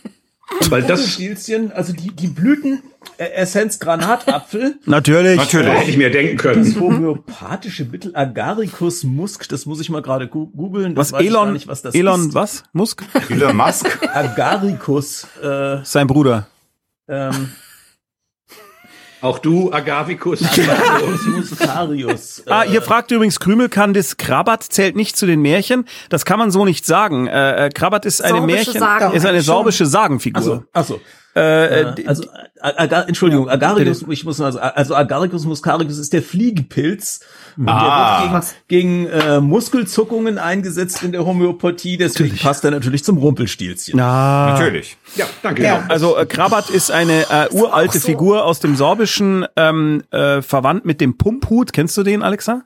Weil 0.68 0.82
das 0.82 1.08
Stilzchen, 1.12 1.72
also 1.72 1.92
die, 1.92 2.10
die 2.10 2.26
Blüten, 2.26 2.82
äh, 3.16 3.30
Essenz 3.32 3.78
Granatapfel. 3.78 4.76
Natürlich. 4.84 5.36
Natürlich. 5.36 5.72
Hätte 5.72 5.90
ich 5.90 5.96
mir 5.96 6.10
denken 6.10 6.36
können. 6.36 6.64
Das 6.64 6.78
homöopathische 6.80 7.84
Mittel 7.84 8.14
Agaricus 8.14 9.04
musk, 9.04 9.48
das 9.48 9.66
muss 9.66 9.80
ich 9.80 9.90
mal 9.90 10.02
gerade 10.02 10.28
googeln. 10.28 10.96
Was 10.96 11.12
Elon, 11.12 11.52
nicht, 11.52 11.68
was 11.68 11.82
das 11.82 11.94
Elon 11.94 12.28
ist. 12.28 12.34
was? 12.34 12.62
Musk? 12.72 13.04
Elon 13.28 13.56
Musk? 13.56 13.98
Agaricus. 14.14 15.26
Äh, 15.42 15.78
Sein 15.84 16.06
Bruder. 16.06 16.46
Ähm, 17.08 17.50
auch 19.20 19.38
du, 19.38 19.72
Agavicus. 19.72 20.42
Agavicus 20.42 22.42
ah, 22.46 22.64
ihr 22.64 22.82
fragt 22.82 23.10
übrigens, 23.10 23.38
Krümelkandis 23.38 24.16
Krabat 24.16 24.62
zählt 24.62 24.96
nicht 24.96 25.16
zu 25.16 25.26
den 25.26 25.42
Märchen. 25.42 25.86
Das 26.08 26.24
kann 26.24 26.38
man 26.38 26.50
so 26.50 26.64
nicht 26.64 26.86
sagen. 26.86 27.26
Äh, 27.26 27.66
äh 27.66 27.70
Krabat 27.70 28.06
ist 28.06 28.22
eine 28.22 28.38
sorbische 28.38 28.56
Märchen, 28.56 28.80
Sagen. 28.80 29.14
ist 29.14 29.26
eine 29.26 29.42
sorbische 29.42 29.86
Sagenfigur. 29.86 30.64
Ach 30.72 30.84
so. 30.84 31.00
So. 31.34 31.40
Äh, 31.40 31.82
äh, 31.82 32.06
also, 32.06 32.24
Agar 32.62 33.08
Entschuldigung, 33.08 33.46
ja, 33.46 33.52
Agaricus, 33.54 34.04
ich 34.08 34.24
muss 34.24 34.40
also, 34.40 34.58
also 34.58 34.94
Agaricus 34.94 35.46
muscaricus 35.46 35.98
ist 35.98 36.12
der 36.12 36.22
Fliegepilz. 36.22 37.20
Und 37.56 37.68
ah. 37.68 38.22
der 38.22 38.32
wird 38.32 38.44
gegen, 38.68 39.04
gegen 39.04 39.06
äh, 39.06 39.40
Muskelzuckungen 39.40 40.38
eingesetzt 40.38 41.02
in 41.02 41.12
der 41.12 41.24
Homöopathie, 41.24 41.96
deswegen 41.96 42.30
natürlich. 42.30 42.42
passt 42.42 42.64
er 42.64 42.70
natürlich 42.70 43.04
zum 43.04 43.18
Rumpelstilzchen. 43.18 43.96
Na. 43.96 44.52
Natürlich. 44.52 44.96
Ja, 45.16 45.26
danke. 45.42 45.62
Ja. 45.62 45.84
Also 45.88 46.16
äh, 46.16 46.26
Krabat 46.26 46.70
ist 46.70 46.90
eine 46.90 47.26
äh, 47.30 47.48
uralte 47.50 47.98
so. 47.98 48.06
Figur 48.06 48.44
aus 48.44 48.60
dem 48.60 48.76
Sorbischen, 48.76 49.46
ähm, 49.56 50.02
äh, 50.10 50.42
verwandt 50.42 50.84
mit 50.84 51.00
dem 51.00 51.16
Pumphut. 51.16 51.72
Kennst 51.72 51.96
du 51.96 52.02
den, 52.02 52.22
Alexa? 52.22 52.62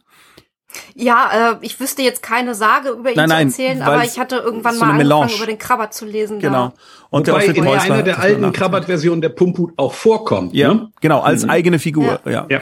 Ja, 0.94 1.52
äh, 1.52 1.56
ich 1.60 1.78
wüsste 1.80 2.02
jetzt 2.02 2.22
keine 2.22 2.54
Sage 2.54 2.90
über 2.90 3.10
ihn 3.10 3.16
nein, 3.16 3.28
nein, 3.28 3.50
zu 3.50 3.62
erzählen, 3.62 3.82
aber 3.82 4.04
ich 4.04 4.18
hatte 4.18 4.36
irgendwann 4.36 4.74
so 4.74 4.84
mal 4.84 4.92
angefangen, 4.92 5.36
über 5.36 5.46
den 5.46 5.58
Krabat 5.58 5.94
zu 5.94 6.04
lesen. 6.04 6.40
Genau. 6.40 6.72
Und 7.10 7.28
Wobei 7.28 7.46
in 7.46 7.66
einer 7.66 8.02
der 8.02 8.18
alten 8.18 8.52
Krabat-Versionen 8.52 9.20
der 9.20 9.28
Pumput 9.28 9.72
auch 9.76 9.92
vorkommt. 9.92 10.54
Ja, 10.54 10.74
ne? 10.74 10.90
genau, 11.00 11.20
als 11.20 11.44
mhm. 11.44 11.50
eigene 11.50 11.78
Figur. 11.78 12.20
Ja. 12.24 12.30
ja. 12.30 12.46
ja. 12.48 12.60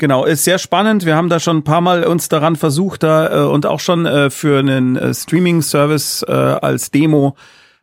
Genau, 0.00 0.24
ist 0.24 0.44
sehr 0.44 0.58
spannend. 0.58 1.04
Wir 1.04 1.14
haben 1.14 1.28
da 1.28 1.40
schon 1.40 1.58
ein 1.58 1.64
paar 1.64 1.82
Mal 1.82 2.04
uns 2.04 2.30
daran 2.30 2.56
versucht, 2.56 3.02
da 3.02 3.44
äh, 3.44 3.46
und 3.46 3.66
auch 3.66 3.80
schon 3.80 4.06
äh, 4.06 4.30
für 4.30 4.58
einen 4.58 4.96
äh, 4.96 5.12
Streaming-Service 5.12 6.24
äh, 6.26 6.32
als 6.32 6.90
Demo 6.90 7.36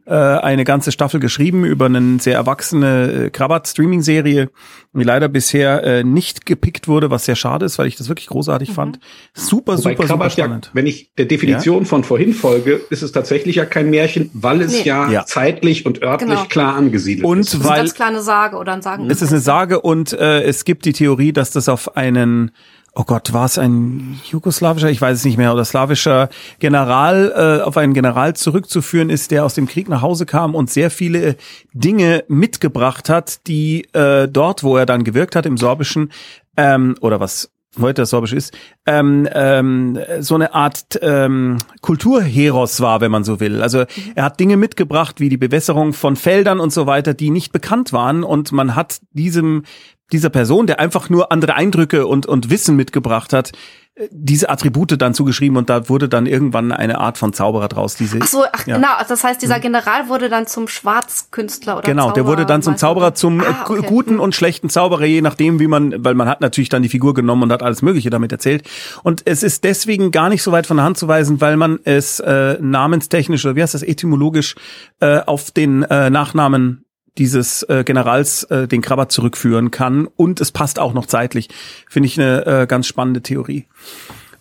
äh, 0.07 0.13
eine 0.13 0.63
ganze 0.63 0.93
Staffel 0.93 1.19
geschrieben 1.19 1.65
über 1.65 1.87
eine 1.87 2.19
sehr 2.19 2.35
erwachsene 2.35 3.25
äh, 3.25 3.29
Krabat-Streaming-Serie, 3.29 4.49
die 4.93 5.03
leider 5.03 5.27
bisher 5.27 5.83
äh, 5.83 6.03
nicht 6.03 6.45
gepickt 6.45 6.87
wurde, 6.87 7.11
was 7.11 7.25
sehr 7.25 7.35
schade 7.35 7.65
ist, 7.65 7.77
weil 7.77 7.87
ich 7.87 7.97
das 7.97 8.07
wirklich 8.07 8.27
großartig 8.27 8.69
mhm. 8.69 8.73
fand. 8.73 8.99
Super, 9.33 9.73
Wobei 9.73 9.91
super, 9.91 10.05
Krabat 10.05 10.31
super 10.31 10.43
spannend. 10.43 10.65
Ja, 10.67 10.71
wenn 10.73 10.87
ich 10.87 11.11
der 11.17 11.25
Definition 11.25 11.79
ja? 11.79 11.85
von 11.85 12.05
vorhin 12.05 12.33
folge, 12.33 12.79
ist 12.89 13.03
es 13.03 13.11
tatsächlich 13.11 13.57
ja 13.57 13.65
kein 13.65 13.89
Märchen, 13.89 14.31
weil 14.33 14.61
es 14.61 14.71
nee. 14.71 14.83
ja, 14.83 15.11
ja, 15.11 15.25
zeitlich 15.25 15.85
und 15.85 16.01
örtlich 16.01 16.29
genau. 16.29 16.45
klar 16.45 16.75
angesiedelt 16.75 17.25
und 17.25 17.39
ist. 17.41 17.55
Und 17.55 17.65
weil 17.65 17.83
es 17.83 17.91
ist 17.91 17.99
eine 17.99 18.11
ganz 18.11 18.21
kleine 18.21 18.21
Sage 18.21 18.57
oder 18.57 18.73
ein 18.73 18.81
Sagen. 18.81 19.09
Es 19.09 19.21
ist 19.21 19.31
eine 19.31 19.41
Sage 19.41 19.81
und 19.81 20.13
äh, 20.13 20.41
es 20.43 20.63
gibt 20.63 20.85
die 20.85 20.93
Theorie, 20.93 21.33
dass 21.33 21.51
das 21.51 21.67
auf 21.67 21.97
einen 21.97 22.51
oh 22.97 23.03
Gott, 23.03 23.31
war 23.31 23.45
es 23.45 23.59
ein 23.59 24.19
jugoslawischer, 24.25 24.89
ich 24.89 24.99
weiß 24.99 25.19
es 25.19 25.25
nicht 25.25 25.37
mehr, 25.37 25.53
oder 25.53 25.63
slawischer 25.63 26.29
General, 26.57 27.59
äh, 27.61 27.63
auf 27.63 27.77
einen 27.77 27.93
General 27.93 28.35
zurückzuführen 28.35 29.11
ist, 29.11 29.29
der 29.29 29.45
aus 29.45 29.53
dem 29.53 29.67
Krieg 29.67 29.87
nach 29.87 30.01
Hause 30.01 30.25
kam 30.25 30.55
und 30.55 30.71
sehr 30.71 30.89
viele 30.89 31.35
Dinge 31.73 32.23
mitgebracht 32.27 33.07
hat, 33.07 33.45
die 33.45 33.83
äh, 33.93 34.27
dort, 34.27 34.63
wo 34.63 34.77
er 34.77 34.87
dann 34.87 35.03
gewirkt 35.03 35.35
hat, 35.35 35.45
im 35.45 35.57
Sorbischen, 35.57 36.11
ähm, 36.57 36.95
oder 36.99 37.19
was 37.19 37.51
heute 37.79 38.01
das 38.01 38.09
Sorbisch 38.09 38.33
ist, 38.33 38.57
ähm, 38.87 39.27
ähm, 39.31 39.99
so 40.19 40.33
eine 40.33 40.55
Art 40.55 40.97
ähm, 41.01 41.59
Kulturheros 41.81 42.81
war, 42.81 43.01
wenn 43.01 43.11
man 43.11 43.23
so 43.23 43.39
will. 43.39 43.61
Also 43.61 43.85
er 44.15 44.23
hat 44.23 44.39
Dinge 44.39 44.57
mitgebracht, 44.57 45.19
wie 45.19 45.29
die 45.29 45.37
Bewässerung 45.37 45.93
von 45.93 46.15
Feldern 46.15 46.59
und 46.59 46.73
so 46.73 46.87
weiter, 46.87 47.13
die 47.13 47.29
nicht 47.29 47.51
bekannt 47.51 47.93
waren 47.93 48.23
und 48.23 48.51
man 48.51 48.75
hat 48.75 49.01
diesem 49.11 49.63
dieser 50.11 50.29
Person, 50.29 50.67
der 50.67 50.79
einfach 50.79 51.09
nur 51.09 51.31
andere 51.31 51.55
Eindrücke 51.55 52.07
und, 52.07 52.25
und 52.25 52.49
Wissen 52.49 52.75
mitgebracht 52.75 53.33
hat, 53.33 53.51
äh, 53.95 54.07
diese 54.11 54.49
Attribute 54.49 54.99
dann 55.01 55.13
zugeschrieben 55.13 55.57
und 55.57 55.69
da 55.69 55.89
wurde 55.89 56.07
dann 56.07 56.25
irgendwann 56.25 56.71
eine 56.71 56.99
Art 56.99 57.17
von 57.17 57.33
Zauberer 57.33 57.67
draus. 57.67 57.95
Diese, 57.95 58.19
ach 58.21 58.27
so, 58.27 58.45
ach 58.51 58.65
ja. 58.65 58.75
genau, 58.75 58.87
das 59.07 59.23
heißt, 59.23 59.41
dieser 59.41 59.57
mhm. 59.57 59.61
General 59.61 60.07
wurde 60.07 60.29
dann 60.29 60.47
zum 60.47 60.67
Schwarzkünstler 60.67 61.77
oder 61.77 61.83
Genau, 61.83 62.03
Zauberer, 62.03 62.13
der 62.13 62.25
wurde 62.25 62.45
dann 62.45 62.61
zum 62.61 62.77
Zauberer, 62.77 63.15
zum 63.15 63.41
ah, 63.41 63.65
okay. 63.67 63.85
guten 63.85 64.15
mhm. 64.15 64.19
und 64.21 64.35
schlechten 64.35 64.69
Zauberer, 64.69 65.05
je 65.05 65.21
nachdem, 65.21 65.59
wie 65.59 65.67
man, 65.67 65.93
weil 66.05 66.13
man 66.13 66.29
hat 66.29 66.39
natürlich 66.39 66.69
dann 66.69 66.83
die 66.83 66.89
Figur 66.89 67.13
genommen 67.13 67.43
und 67.43 67.51
hat 67.51 67.63
alles 67.63 67.81
Mögliche 67.81 68.09
damit 68.09 68.31
erzählt. 68.31 68.67
Und 69.03 69.23
es 69.25 69.43
ist 69.43 69.65
deswegen 69.65 70.11
gar 70.11 70.29
nicht 70.29 70.43
so 70.43 70.53
weit 70.53 70.67
von 70.67 70.77
der 70.77 70.85
Hand 70.85 70.97
zu 70.97 71.07
weisen, 71.07 71.41
weil 71.41 71.57
man 71.57 71.79
es 71.83 72.19
äh, 72.21 72.57
namenstechnisch 72.61 73.45
oder 73.45 73.55
wie 73.55 73.61
heißt 73.61 73.73
das, 73.73 73.83
etymologisch 73.83 74.55
äh, 75.01 75.19
auf 75.19 75.51
den 75.51 75.83
äh, 75.83 76.09
Nachnamen 76.09 76.86
dieses 77.17 77.63
äh, 77.63 77.83
Generals 77.83 78.43
äh, 78.45 78.67
den 78.67 78.81
Krabat 78.81 79.11
zurückführen 79.11 79.71
kann 79.71 80.07
und 80.15 80.41
es 80.41 80.51
passt 80.51 80.79
auch 80.79 80.93
noch 80.93 81.05
zeitlich. 81.05 81.49
Finde 81.89 82.07
ich 82.07 82.19
eine 82.19 82.45
äh, 82.45 82.67
ganz 82.67 82.87
spannende 82.87 83.21
Theorie. 83.21 83.65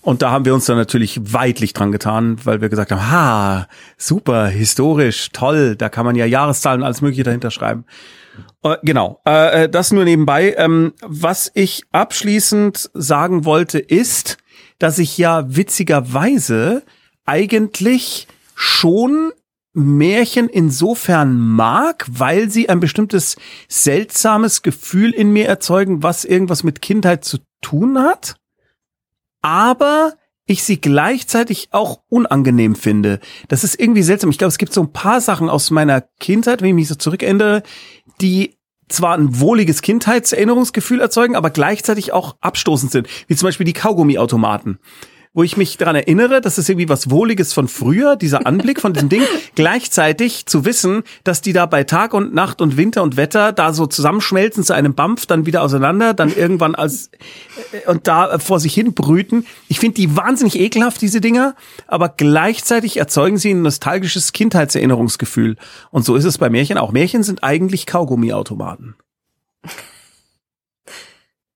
Und 0.06 0.22
da 0.22 0.30
haben 0.30 0.44
wir 0.44 0.54
uns 0.54 0.66
dann 0.66 0.76
natürlich 0.76 1.32
weitlich 1.32 1.72
dran 1.72 1.90
getan, 1.90 2.36
weil 2.44 2.60
wir 2.60 2.68
gesagt 2.68 2.92
haben, 2.92 3.10
ha, 3.10 3.66
super, 3.98 4.46
historisch, 4.46 5.30
toll, 5.32 5.74
da 5.74 5.88
kann 5.88 6.06
man 6.06 6.14
ja 6.14 6.24
Jahreszahlen 6.26 6.82
und 6.82 6.84
alles 6.84 7.00
Mögliche 7.00 7.24
dahinter 7.24 7.50
schreiben. 7.50 7.84
Äh, 8.62 8.76
genau, 8.84 9.20
äh, 9.26 9.64
äh 9.64 9.68
das 9.68 9.90
nur 9.90 10.04
nebenbei. 10.04 10.54
Ähm, 10.58 10.92
was 11.02 11.50
ich 11.54 11.82
abschließend 11.90 12.88
sagen 12.94 13.44
wollte, 13.44 13.80
ist, 13.80 14.36
dass 14.78 15.00
ich 15.00 15.18
ja 15.18 15.44
witzigerweise 15.48 16.84
eigentlich 17.24 18.28
schon 18.54 19.32
Märchen 19.76 20.48
insofern 20.48 21.38
mag, 21.38 22.06
weil 22.08 22.48
sie 22.48 22.70
ein 22.70 22.80
bestimmtes 22.80 23.36
seltsames 23.68 24.62
Gefühl 24.62 25.12
in 25.12 25.30
mir 25.32 25.46
erzeugen, 25.46 26.02
was 26.02 26.24
irgendwas 26.24 26.64
mit 26.64 26.80
Kindheit 26.80 27.26
zu 27.26 27.38
tun 27.60 27.98
hat, 27.98 28.36
aber 29.42 30.14
ich 30.46 30.62
sie 30.62 30.80
gleichzeitig 30.80 31.68
auch 31.72 32.00
unangenehm 32.08 32.74
finde. 32.74 33.20
Das 33.48 33.64
ist 33.64 33.78
irgendwie 33.78 34.02
seltsam. 34.02 34.30
Ich 34.30 34.38
glaube, 34.38 34.48
es 34.48 34.58
gibt 34.58 34.72
so 34.72 34.80
ein 34.80 34.92
paar 34.92 35.20
Sachen 35.20 35.50
aus 35.50 35.70
meiner 35.70 36.00
Kindheit, 36.20 36.62
wenn 36.62 36.68
ich 36.68 36.74
mich 36.74 36.88
so 36.88 36.94
zurückerinnere, 36.94 37.62
die 38.22 38.56
zwar 38.88 39.18
ein 39.18 39.40
wohliges 39.40 39.82
Kindheitserinnerungsgefühl 39.82 41.00
erzeugen, 41.00 41.36
aber 41.36 41.50
gleichzeitig 41.50 42.12
auch 42.12 42.36
abstoßend 42.40 42.92
sind, 42.92 43.08
wie 43.26 43.36
zum 43.36 43.48
Beispiel 43.48 43.66
die 43.66 43.72
Kaugummiautomaten 43.74 44.78
wo 45.36 45.42
ich 45.42 45.58
mich 45.58 45.76
daran 45.76 45.96
erinnere, 45.96 46.40
dass 46.40 46.56
es 46.56 46.66
irgendwie 46.66 46.88
was 46.88 47.10
Wohliges 47.10 47.52
von 47.52 47.68
früher, 47.68 48.16
dieser 48.16 48.46
Anblick 48.46 48.80
von 48.80 48.94
diesem 48.94 49.10
Ding, 49.10 49.20
gleichzeitig 49.54 50.46
zu 50.46 50.64
wissen, 50.64 51.02
dass 51.24 51.42
die 51.42 51.52
da 51.52 51.66
bei 51.66 51.84
Tag 51.84 52.14
und 52.14 52.34
Nacht 52.34 52.62
und 52.62 52.78
Winter 52.78 53.02
und 53.02 53.18
Wetter 53.18 53.52
da 53.52 53.74
so 53.74 53.86
zusammenschmelzen 53.86 54.64
zu 54.64 54.72
einem 54.72 54.94
Bampf, 54.94 55.26
dann 55.26 55.44
wieder 55.44 55.62
auseinander, 55.62 56.14
dann 56.14 56.34
irgendwann 56.34 56.74
als 56.74 57.10
äh, 57.72 57.86
und 57.86 58.08
da 58.08 58.38
vor 58.38 58.60
sich 58.60 58.72
hin 58.72 58.94
brüten. 58.94 59.44
Ich 59.68 59.78
finde 59.78 59.96
die 59.96 60.16
wahnsinnig 60.16 60.58
ekelhaft, 60.58 61.02
diese 61.02 61.20
Dinger, 61.20 61.54
aber 61.86 62.08
gleichzeitig 62.08 62.96
erzeugen 62.96 63.36
sie 63.36 63.52
ein 63.52 63.60
nostalgisches 63.60 64.32
Kindheitserinnerungsgefühl. 64.32 65.56
Und 65.90 66.06
so 66.06 66.16
ist 66.16 66.24
es 66.24 66.38
bei 66.38 66.48
Märchen 66.48 66.78
auch. 66.78 66.92
Märchen 66.92 67.22
sind 67.22 67.44
eigentlich 67.44 67.84
Kaugummiautomaten. 67.84 68.96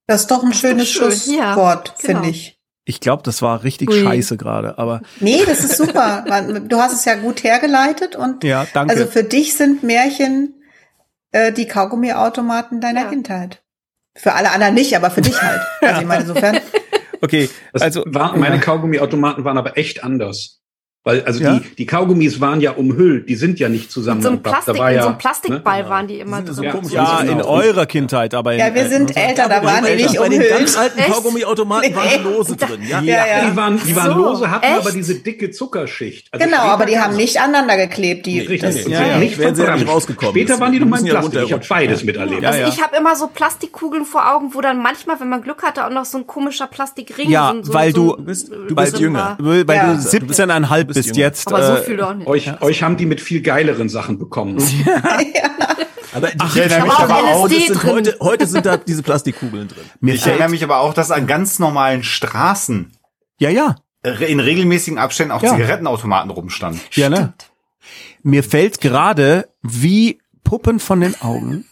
Das 0.06 0.22
ist 0.22 0.30
doch 0.30 0.42
ein 0.42 0.52
schönes 0.52 0.90
schön. 0.90 1.12
Schlusswort, 1.12 1.88
ja, 1.88 1.94
genau. 2.02 2.20
finde 2.20 2.28
ich. 2.28 2.59
Ich 2.84 3.00
glaube, 3.00 3.22
das 3.22 3.42
war 3.42 3.62
richtig 3.62 3.90
Ui. 3.90 4.02
scheiße 4.02 4.36
gerade, 4.36 4.78
aber. 4.78 5.02
Nee, 5.20 5.42
das 5.46 5.60
ist 5.64 5.76
super. 5.76 6.24
Du 6.68 6.78
hast 6.78 6.92
es 6.92 7.04
ja 7.04 7.14
gut 7.14 7.44
hergeleitet 7.44 8.16
und 8.16 8.44
ja, 8.44 8.66
danke. 8.72 8.94
also 8.94 9.06
für 9.06 9.24
dich 9.24 9.54
sind 9.54 9.82
Märchen 9.82 10.54
äh, 11.32 11.52
die 11.52 11.66
Kaugummiautomaten 11.66 12.80
deiner 12.80 13.02
ja. 13.02 13.08
Kindheit. 13.08 13.62
Für 14.16 14.34
alle 14.34 14.50
anderen 14.50 14.74
nicht, 14.74 14.96
aber 14.96 15.10
für 15.10 15.20
dich 15.20 15.40
halt. 15.40 15.60
Also 15.80 16.00
ich 16.00 16.06
meine 16.06 16.22
insofern. 16.22 16.60
Okay, 17.20 17.50
also 17.72 18.02
war, 18.06 18.36
meine 18.36 18.60
Kaugummiautomaten 18.60 19.44
waren 19.44 19.58
aber 19.58 19.76
echt 19.76 20.02
anders. 20.02 20.59
Weil, 21.10 21.24
also 21.24 21.42
ja? 21.42 21.54
die, 21.54 21.74
die 21.76 21.86
Kaugummis 21.86 22.40
waren 22.40 22.60
ja 22.60 22.72
umhüllt, 22.72 23.28
die 23.28 23.34
sind 23.34 23.58
ja 23.58 23.68
nicht 23.68 23.90
zusammen. 23.90 24.22
So 24.22 24.30
ein 24.30 24.42
Plastik, 24.42 24.74
da 24.74 24.80
war 24.80 24.92
ja, 24.92 25.02
so 25.02 25.08
ein 25.08 25.18
Plastikball 25.18 25.82
ne? 25.82 25.88
waren 25.88 26.06
die 26.06 26.20
immer 26.20 26.42
so 26.46 26.62
ja. 26.62 26.74
Ja, 26.90 27.20
in 27.20 27.42
eurer 27.42 27.86
Kindheit, 27.86 28.34
aber 28.34 28.52
in, 28.52 28.60
Ja, 28.60 28.74
wir 28.74 28.88
sind 28.88 29.16
äh, 29.16 29.28
älter, 29.28 29.48
da 29.48 29.64
waren 29.64 29.84
die 29.84 30.02
nicht 30.02 30.18
umhüllt. 30.18 30.20
Bei 30.20 30.28
den 30.28 30.48
ganz 30.48 30.76
alten 30.76 31.00
Kaugummiautomaten 31.00 31.94
waren 31.94 32.08
die 32.16 32.22
lose 32.22 32.56
drin, 32.56 32.80
ja? 32.88 33.00
Ja, 33.00 33.26
ja. 33.26 33.50
Die 33.50 33.56
waren, 33.56 33.80
die 33.84 33.96
waren 33.96 34.12
so, 34.12 34.18
lose, 34.18 34.50
hatten 34.50 34.64
echt? 34.64 34.78
aber 34.78 34.92
diese 34.92 35.14
dicke 35.16 35.50
Zuckerschicht. 35.50 36.28
Also 36.30 36.46
genau, 36.46 36.62
aber 36.62 36.86
die 36.86 36.98
haben 36.98 37.16
nicht 37.16 37.40
aneinander 37.40 37.76
geklebt, 37.76 38.26
die. 38.26 38.40
Richtig, 38.40 38.60
das, 38.60 38.86
ja, 38.86 39.06
ja. 39.06 39.18
nicht 39.18 39.38
wären 39.38 39.54
sie 39.54 39.62
nicht 39.62 39.88
rausgekommen. 39.88 40.34
Später 40.34 40.60
waren 40.60 40.72
die 40.72 40.80
nochmal 40.80 41.00
in 41.00 41.06
Plastik. 41.06 41.42
Ich 41.44 41.52
habe 41.52 41.64
beides 41.68 42.04
miterlebt. 42.04 42.44
Also 42.44 42.68
ich 42.68 42.82
habe 42.82 42.96
immer 42.96 43.16
so 43.16 43.26
Plastikkugeln 43.26 44.04
vor 44.04 44.32
Augen, 44.32 44.54
wo 44.54 44.60
dann 44.60 44.78
manchmal, 44.82 45.18
wenn 45.20 45.28
man 45.28 45.42
Glück 45.42 45.62
hatte, 45.62 45.86
auch 45.86 45.90
noch 45.90 46.04
so 46.04 46.18
ein 46.18 46.26
komischer 46.26 46.66
Plastikring. 46.66 47.28
Ja, 47.30 47.54
weil 47.64 47.92
du, 47.92 48.16
du 48.16 48.74
bist 48.74 48.98
jünger. 48.98 49.36
Weil 49.38 49.64
du 49.64 49.74
17,5 49.74 50.84
bist 50.84 50.99
jetzt 51.06 51.48
so 51.48 51.76
viel 51.84 51.96
doch 51.96 52.14
nicht. 52.14 52.26
Euch, 52.26 52.60
euch 52.60 52.82
haben 52.82 52.96
die 52.96 53.06
mit 53.06 53.20
viel 53.20 53.42
geileren 53.42 53.88
Sachen 53.88 54.18
bekommen. 54.18 54.58
ja. 54.84 55.02
Aber 56.12 56.28
die, 56.28 56.36
Ach, 56.38 56.54
ich 56.54 56.62
erinnere 56.62 56.82
mich 56.86 56.98
aber 56.98 57.24
auch, 57.24 57.48
sind 57.48 57.84
heute, 57.84 58.16
heute 58.20 58.46
sind 58.46 58.66
da 58.66 58.76
diese 58.76 59.02
Plastikkugeln 59.02 59.68
drin. 59.68 59.84
Mir 60.00 60.14
ich 60.14 60.26
erinnere 60.26 60.48
mich 60.48 60.64
aber 60.64 60.80
auch, 60.80 60.94
dass 60.94 61.10
an 61.10 61.26
ganz 61.26 61.58
normalen 61.58 62.02
Straßen 62.02 62.92
ja, 63.38 63.50
ja. 63.50 63.76
in 64.02 64.40
regelmäßigen 64.40 64.98
Abständen 64.98 65.32
auch 65.32 65.42
ja. 65.42 65.52
Zigarettenautomaten 65.52 66.30
rumstanden. 66.30 66.80
Ja, 66.92 67.08
ne? 67.08 67.32
Mir 68.22 68.42
fällt 68.42 68.80
gerade 68.80 69.48
wie 69.62 70.20
Puppen 70.44 70.80
von 70.80 71.00
den 71.00 71.20
Augen 71.20 71.64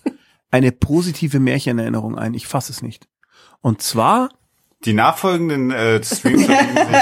eine 0.50 0.72
positive 0.72 1.40
Märchenerinnerung 1.40 2.16
ein. 2.16 2.34
Ich 2.34 2.46
fasse 2.46 2.72
es 2.72 2.80
nicht. 2.80 3.08
Und 3.60 3.82
zwar 3.82 4.30
die 4.84 4.92
nachfolgenden 4.92 5.72
äh, 5.72 6.02
Streams 6.04 6.46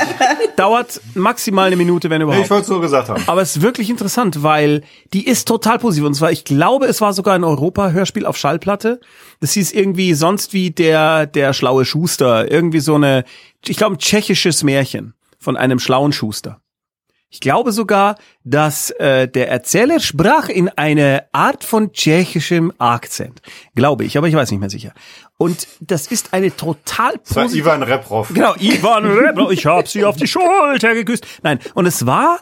dauert 0.57 1.01
maximal 1.15 1.67
eine 1.67 1.77
Minute, 1.77 2.09
wenn 2.09 2.23
überhaupt. 2.23 2.45
Ich 2.45 2.51
wollte 2.51 2.63
es 2.63 2.69
so 2.69 2.81
gesagt 2.81 3.11
haben. 3.11 3.23
Aber 3.27 3.43
es 3.43 3.57
ist 3.57 3.63
wirklich 3.63 3.91
interessant, 3.91 4.43
weil 4.43 4.83
die 5.13 5.27
ist 5.27 5.47
total 5.47 5.79
positiv. 5.79 6.07
Und 6.07 6.15
zwar, 6.15 6.33
ich 6.33 6.45
glaube, 6.45 6.87
es 6.87 7.03
war 7.03 7.13
sogar 7.13 7.35
ein 7.35 7.45
Europa-Hörspiel 7.45 8.25
auf 8.25 8.39
Schallplatte. 8.39 9.01
Das 9.41 9.53
hieß 9.53 9.73
irgendwie 9.73 10.15
sonst 10.15 10.55
wie 10.55 10.71
der 10.71 11.27
der 11.27 11.53
schlaue 11.53 11.85
Schuster. 11.85 12.51
Irgendwie 12.51 12.81
so 12.81 12.95
eine, 12.95 13.25
ich 13.67 13.77
glaube, 13.77 13.97
ein 13.97 13.99
tschechisches 13.99 14.63
Märchen 14.63 15.13
von 15.39 15.59
einem 15.59 15.79
schlauen 15.79 16.13
Schuster. 16.13 16.63
Ich 17.29 17.41
glaube 17.41 17.73
sogar, 17.73 18.17
dass 18.45 18.91
äh, 18.93 19.29
der 19.29 19.51
Erzähler 19.51 20.01
sprach 20.01 20.49
in 20.49 20.69
eine 20.71 21.27
Art 21.33 21.65
von 21.65 21.93
tschechischem 21.93 22.73
Akzent. 22.79 23.43
Glaube 23.75 24.05
ich, 24.05 24.17
aber 24.17 24.29
ich 24.29 24.35
weiß 24.35 24.51
nicht 24.51 24.61
mehr 24.61 24.71
sicher. 24.71 24.93
Und 25.39 25.69
das 25.81 26.07
ist 26.07 26.33
eine 26.33 26.55
total 26.55 27.19
positive... 27.19 27.43
Das 27.43 27.53
war 27.53 27.75
Ivan 27.77 27.83
Reprov. 27.83 28.29
Genau, 28.33 28.55
Ivan 28.57 29.05
Reprov. 29.05 29.53
Ich 29.53 29.67
habe 29.67 29.89
sie 29.89 30.05
auf 30.05 30.17
die 30.17 30.27
Schulter 30.27 30.95
geküsst. 30.95 31.27
Nein, 31.43 31.59
und 31.75 31.87
es 31.87 32.07
war... 32.07 32.41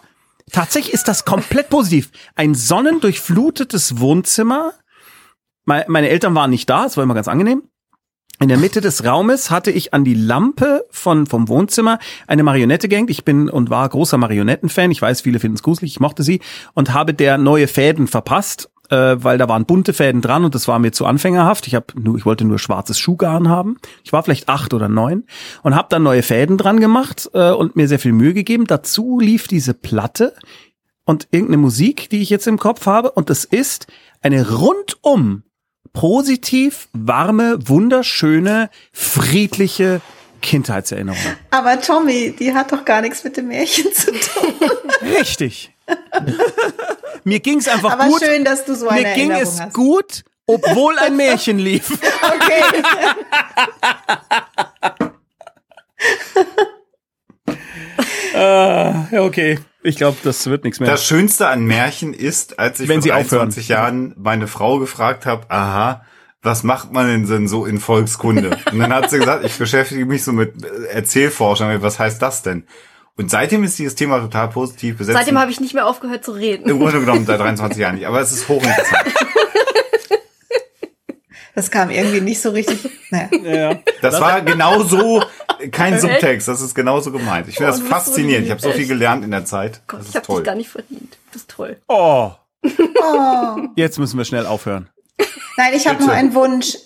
Tatsächlich 0.52 0.92
ist 0.92 1.08
das 1.08 1.24
komplett 1.24 1.70
positiv. 1.70 2.10
Ein 2.34 2.54
sonnendurchflutetes 2.54 3.98
Wohnzimmer. 3.98 4.74
Meine 5.64 6.10
Eltern 6.10 6.34
waren 6.34 6.50
nicht 6.50 6.68
da, 6.68 6.84
es 6.84 6.98
war 6.98 7.04
immer 7.04 7.14
ganz 7.14 7.28
angenehm. 7.28 7.62
In 8.40 8.48
der 8.48 8.58
Mitte 8.58 8.82
des 8.82 9.06
Raumes 9.06 9.50
hatte 9.50 9.70
ich 9.70 9.94
an 9.94 10.04
die 10.04 10.12
Lampe 10.12 10.84
von, 10.90 11.26
vom 11.26 11.48
Wohnzimmer 11.48 11.98
eine 12.26 12.42
Marionette 12.42 12.88
gehängt. 12.88 13.08
Ich 13.08 13.24
bin 13.24 13.48
und 13.48 13.70
war 13.70 13.88
großer 13.88 14.18
Marionettenfan. 14.18 14.90
Ich 14.90 15.00
weiß, 15.00 15.22
viele 15.22 15.40
finden 15.40 15.54
es 15.54 15.62
gruselig. 15.62 15.92
Ich 15.92 16.00
mochte 16.00 16.22
sie 16.22 16.40
und 16.74 16.92
habe 16.92 17.14
der 17.14 17.38
neue 17.38 17.66
Fäden 17.66 18.06
verpasst, 18.06 18.70
äh, 18.90 19.16
weil 19.18 19.38
da 19.38 19.48
waren 19.48 19.66
bunte 19.66 19.92
Fäden 19.92 20.20
dran 20.20 20.44
und 20.44 20.54
das 20.54 20.68
war 20.68 20.78
mir 20.78 20.92
zu 20.92 21.06
anfängerhaft. 21.06 21.66
Ich 21.66 21.74
habe 21.74 21.86
nur, 21.94 22.16
ich 22.16 22.26
wollte 22.26 22.44
nur 22.44 22.58
schwarzes 22.58 22.98
Schuhgarn 22.98 23.48
haben. 23.48 23.76
Ich 24.02 24.12
war 24.12 24.22
vielleicht 24.22 24.48
acht 24.48 24.74
oder 24.74 24.88
neun 24.88 25.24
und 25.62 25.74
habe 25.74 25.88
dann 25.90 26.02
neue 26.02 26.22
Fäden 26.22 26.58
dran 26.58 26.80
gemacht 26.80 27.30
äh, 27.34 27.50
und 27.50 27.76
mir 27.76 27.88
sehr 27.88 27.98
viel 27.98 28.12
Mühe 28.12 28.34
gegeben. 28.34 28.66
Dazu 28.66 29.18
lief 29.18 29.48
diese 29.48 29.74
Platte 29.74 30.34
und 31.04 31.28
irgendeine 31.30 31.58
Musik, 31.58 32.08
die 32.10 32.22
ich 32.22 32.30
jetzt 32.30 32.46
im 32.46 32.58
Kopf 32.58 32.86
habe 32.86 33.10
und 33.12 33.30
das 33.30 33.44
ist 33.44 33.86
eine 34.22 34.50
rundum 34.50 35.42
positiv, 35.92 36.88
warme, 36.92 37.58
wunderschöne, 37.68 38.70
friedliche 38.92 40.00
Kindheitserinnerung. 40.42 41.18
Aber 41.50 41.80
Tommy, 41.80 42.34
die 42.38 42.52
hat 42.52 42.72
doch 42.72 42.84
gar 42.84 43.00
nichts 43.00 43.24
mit 43.24 43.38
dem 43.38 43.48
Märchen 43.48 43.92
zu 43.94 44.12
tun. 44.12 44.52
Richtig. 45.18 45.73
mir 47.24 47.40
ging 47.40 47.58
es 47.58 47.68
einfach 47.68 47.92
Aber 47.92 48.06
gut. 48.06 48.22
Aber 48.22 48.32
schön, 48.32 48.44
dass 48.44 48.64
du 48.64 48.74
so 48.74 48.88
eine 48.88 49.02
Mir 49.02 49.14
ging 49.14 49.30
es 49.30 49.60
hast. 49.60 49.74
gut, 49.74 50.24
obwohl 50.46 50.98
ein 50.98 51.16
Märchen 51.16 51.58
lief. 51.58 51.90
Okay. 51.90 52.64
ah, 58.34 59.06
okay. 59.12 59.58
Ich 59.82 59.96
glaube, 59.96 60.16
das 60.22 60.46
wird 60.46 60.64
nichts 60.64 60.80
mehr. 60.80 60.90
Das 60.90 61.04
Schönste 61.04 61.48
an 61.48 61.64
Märchen 61.66 62.14
ist, 62.14 62.58
als 62.58 62.80
ich 62.80 62.88
Wenn 62.88 63.02
vor 63.02 63.12
23 63.12 63.68
Jahren 63.68 64.14
meine 64.16 64.46
Frau 64.46 64.78
gefragt 64.78 65.26
habe, 65.26 65.50
aha, 65.50 66.04
was 66.40 66.62
macht 66.62 66.92
man 66.92 67.26
denn 67.26 67.48
so 67.48 67.66
in 67.66 67.80
Volkskunde? 67.80 68.58
Und 68.70 68.78
dann 68.78 68.92
hat 68.94 69.10
sie 69.10 69.18
gesagt, 69.18 69.44
ich 69.44 69.56
beschäftige 69.56 70.06
mich 70.06 70.24
so 70.24 70.32
mit 70.32 70.64
Erzählforschung. 70.64 71.70
Was 71.82 71.98
heißt 71.98 72.20
das 72.20 72.42
denn? 72.42 72.66
Und 73.16 73.30
seitdem 73.30 73.62
ist 73.62 73.78
dieses 73.78 73.94
Thema 73.94 74.18
total 74.18 74.48
positiv 74.48 74.98
besetzt. 74.98 75.16
Seitdem 75.16 75.38
habe 75.38 75.50
ich 75.50 75.60
nicht 75.60 75.74
mehr 75.74 75.86
aufgehört 75.86 76.24
zu 76.24 76.32
reden. 76.32 76.68
Im 76.68 76.78
Grunde 76.78 77.00
genommen 77.00 77.24
seit 77.26 77.38
23 77.40 77.80
Jahren 77.80 77.94
nicht. 77.94 78.06
Aber 78.06 78.20
es 78.20 78.32
ist 78.32 78.48
hochinteressant. 78.48 79.04
Das 81.54 81.70
kam 81.70 81.90
irgendwie 81.90 82.20
nicht 82.20 82.40
so 82.40 82.50
richtig. 82.50 82.90
Naja. 83.10 83.28
Ja, 83.44 83.78
das 84.02 84.20
war 84.20 84.42
genauso 84.42 85.22
kein 85.70 86.00
Subtext. 86.00 86.48
Das 86.48 86.60
ist 86.60 86.74
genauso 86.74 87.12
gemeint. 87.12 87.48
Ich 87.48 87.56
finde 87.56 87.70
das 87.70 87.80
faszinierend. 87.80 88.46
Ich 88.46 88.50
habe 88.50 88.60
so 88.60 88.72
viel 88.72 88.88
gelernt 88.88 89.24
in 89.24 89.30
der 89.30 89.44
Zeit. 89.44 89.82
Gott, 89.86 90.00
das 90.00 90.08
ich 90.08 90.16
habe 90.16 90.26
dich 90.26 90.44
gar 90.44 90.56
nicht 90.56 90.68
verdient. 90.68 91.16
Das 91.32 91.42
ist 91.42 91.50
toll. 91.50 91.80
Oh. 91.86 92.32
oh. 92.64 93.56
Jetzt 93.76 93.98
müssen 94.00 94.18
wir 94.18 94.24
schnell 94.24 94.46
aufhören. 94.46 94.88
Nein, 95.56 95.74
ich 95.74 95.86
habe 95.86 96.02
nur 96.02 96.12
einen 96.12 96.34
Wunsch. 96.34 96.76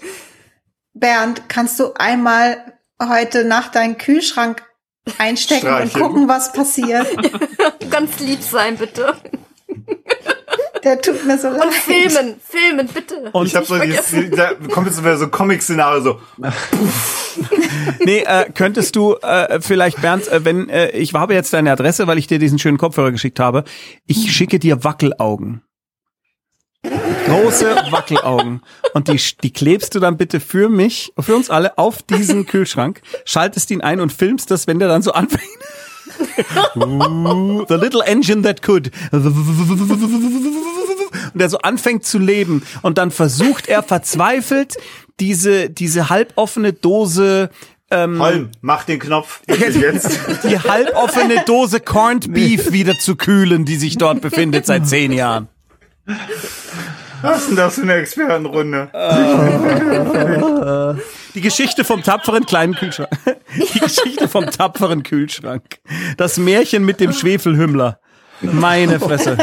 Bernd, 0.93 1.49
kannst 1.49 1.81
du 1.81 1.95
einmal 1.95 2.79
heute 3.03 3.45
nach 3.45 3.71
deinen 3.71 3.97
Kühlschrank 3.97 4.63
einstecken 5.19 5.67
Streicheln. 5.67 6.03
und 6.03 6.09
gucken, 6.09 6.29
was 6.29 6.53
passiert? 6.53 7.07
Ganz 7.91 8.19
lieb 8.21 8.43
sein, 8.43 8.77
bitte. 8.77 9.15
Der 10.85 11.01
tut 11.01 11.27
mir 11.27 11.39
so 11.39 11.49
leid. 11.49 11.65
Und 11.65 11.75
filmen, 11.75 12.37
filmen, 12.43 12.87
bitte. 12.87 13.31
Und 13.33 13.47
ich 13.47 13.55
habe 13.55 13.67
so, 13.67 13.79
dieses, 13.79 14.31
da 14.31 14.53
kommt 14.73 14.87
jetzt 14.87 15.01
wieder 15.01 15.17
so 15.17 15.29
Comic-Szenario 15.29 16.01
so. 16.01 16.21
nee, 18.05 18.21
äh, 18.21 18.51
könntest 18.55 18.97
du 18.97 19.15
äh, 19.17 19.61
vielleicht, 19.61 20.01
Bernd, 20.01 20.29
äh, 20.29 20.45
wenn 20.45 20.69
äh, 20.69 20.91
ich 20.91 21.13
habe 21.15 21.35
jetzt 21.35 21.53
deine 21.53 21.73
Adresse, 21.73 22.07
weil 22.07 22.19
ich 22.19 22.27
dir 22.27 22.39
diesen 22.39 22.59
schönen 22.59 22.79
Kopfhörer 22.79 23.11
geschickt 23.11 23.41
habe, 23.41 23.65
ich 24.07 24.33
schicke 24.33 24.59
dir 24.59 24.85
Wackelaugen. 24.85 25.63
Große 27.29 27.77
Wackelaugen. 27.91 28.63
Und 28.95 29.09
die, 29.09 29.21
die 29.43 29.53
klebst 29.53 29.95
du 29.95 30.01
dann 30.01 30.17
bitte 30.17 30.41
für 30.41 30.69
mich, 30.69 31.13
für 31.19 31.37
uns 31.37 31.51
alle 31.51 31.79
auf 31.79 32.03
diesen 32.03 32.47
Kühlschrank, 32.47 33.03
schaltest 33.25 33.71
ihn 33.71 33.81
ein 33.81 34.01
und 34.01 34.13
filmst 34.13 34.51
das, 34.51 34.67
wenn 34.67 34.79
der 34.79 34.89
dann 34.89 35.03
so 35.03 35.13
anfängt. 35.13 35.43
the 36.75 37.75
little 37.75 38.03
engine 38.03 38.43
that 38.43 38.63
could. 38.63 38.91
Und 39.13 39.25
der 41.35 41.49
so 41.49 41.59
anfängt 41.59 42.05
zu 42.05 42.19
leben. 42.19 42.63
Und 42.83 42.99
dann 42.99 43.11
versucht 43.11 43.69
er 43.69 43.83
verzweifelt, 43.83 44.77
diese, 45.21 45.71
diese 45.71 46.11
halboffene 46.11 46.73
Dose 46.73 47.51
ähm, 47.91 48.21
Holm, 48.21 48.51
mach 48.61 48.85
den 48.85 48.99
Knopf 48.99 49.41
jetzt. 49.49 50.21
Die 50.45 50.59
halboffene 50.59 51.43
Dose 51.47 51.81
Corned 51.81 52.33
Beef 52.35 52.71
wieder 52.71 52.99
zu 52.99 53.17
kühlen, 53.17 53.65
die 53.65 53.77
sich 53.77 53.97
dort 53.97 54.21
befindet 54.21 54.67
seit 54.67 54.87
zehn 54.87 55.11
Jahren. 55.11 55.49
Was 57.23 57.41
ist 57.41 57.49
denn 57.49 57.57
das 57.57 57.75
für 57.75 57.83
eine 57.83 57.95
Expertenrunde? 57.95 58.91
Die 61.35 61.41
Geschichte 61.41 61.85
vom 61.85 62.03
tapferen 62.03 62.47
kleinen 62.47 62.75
Kühlschrank. 62.75 63.11
Die 63.75 63.81
Geschichte 63.81 64.29
vom 64.29 64.47
tapferen 64.47 65.03
Kühlschrank. 65.03 65.81
Das 66.17 66.37
Märchen 66.37 66.85
mit 66.85 67.01
dem 67.01 67.13
Schwefelhümmler. 67.13 68.01
Meine 68.41 69.01
Fresse. 69.01 69.37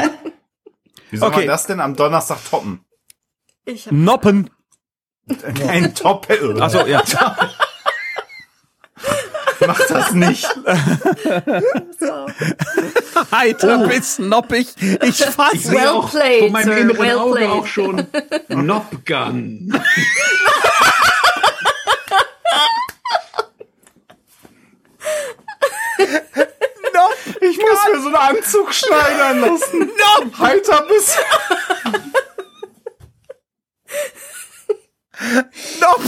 Wie 1.12 1.18
soll 1.18 1.30
okay. 1.30 1.40
man 1.40 1.48
das 1.48 1.68
denn 1.68 1.80
am 1.80 1.96
Donnerstag 1.96 2.40
toppen? 2.50 2.86
Noppen. 3.90 4.50
Ein 5.68 5.96
Toppel. 5.96 6.62
Achso, 6.62 6.86
ja. 6.86 7.02
Mach 9.60 9.80
das 9.88 10.12
nicht. 10.14 10.46
Heiter 13.32 13.88
bis 13.88 14.20
noppig. 14.20 14.68
Ich 15.02 15.24
fass 15.26 15.54
ich 15.54 15.70
well 15.72 15.88
auch 15.88 16.10
played, 16.10 16.44
von 16.44 16.52
meinem 16.52 16.78
inneren 16.78 17.00
well 17.00 17.18
Auge 17.18 17.36
played. 17.36 17.50
auch 17.50 17.68
schon 17.68 18.08
Nopgun. 18.50 19.74
Ich 27.42 27.58
muss 27.58 27.80
mir 27.92 28.02
so 28.02 28.08
einen 28.08 28.16
Anzug 28.16 28.74
schneidern 28.74 29.40
lassen. 29.42 29.80
No. 29.80 30.40
Heiter 30.40 30.82
bis. 30.88 31.18
Nope. 35.80 36.04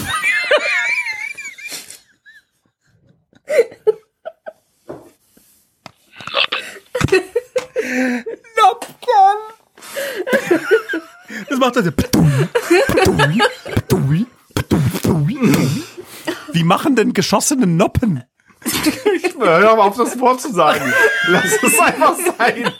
Nopkan. 8.57 9.37
Das 11.49 11.59
macht 11.59 11.75
das. 11.75 11.85
Wie 16.51 16.63
machen 16.63 16.95
denn 16.95 17.13
geschossene 17.13 17.67
Noppen? 17.67 18.23
Hör 19.39 19.75
mal 19.75 19.83
auf, 19.83 19.97
das 19.97 20.19
Wort 20.19 20.41
zu 20.41 20.51
sagen. 20.53 20.93
Lass 21.27 21.45
es 21.61 21.79
einfach 21.79 22.15
sein. 22.37 22.73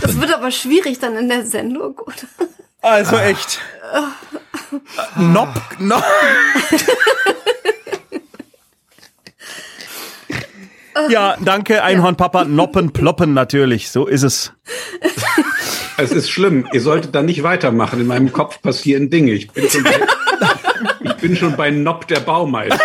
Das 0.00 0.20
wird 0.20 0.32
aber 0.34 0.50
schwierig 0.50 0.98
dann 0.98 1.16
in 1.16 1.28
der 1.28 1.46
Sendung, 1.46 1.98
oder? 1.98 2.14
Also 2.82 3.16
echt. 3.16 3.60
Nopp, 5.16 5.60
Nopp. 5.78 6.04
Ja, 11.08 11.36
danke, 11.40 11.82
Einhornpapa. 11.82 12.44
Noppen, 12.44 12.92
ploppen 12.92 13.34
natürlich. 13.34 13.90
So 13.90 14.06
ist 14.06 14.22
es. 14.22 14.52
Es 15.98 16.12
ist 16.12 16.28
schlimm. 16.28 16.68
Ihr 16.74 16.82
solltet 16.82 17.14
da 17.14 17.22
nicht 17.22 17.42
weitermachen. 17.42 17.98
In 18.00 18.06
meinem 18.06 18.30
Kopf 18.30 18.60
passieren 18.60 19.08
Dinge. 19.08 19.32
Ich 19.32 19.50
bin 19.50 19.70
schon 19.70 19.82
bei, 19.82 19.98
ich 21.00 21.14
bin 21.14 21.36
schon 21.36 21.56
bei 21.56 21.70
Nopp 21.70 22.06
der 22.06 22.20
Baumeister. 22.20 22.78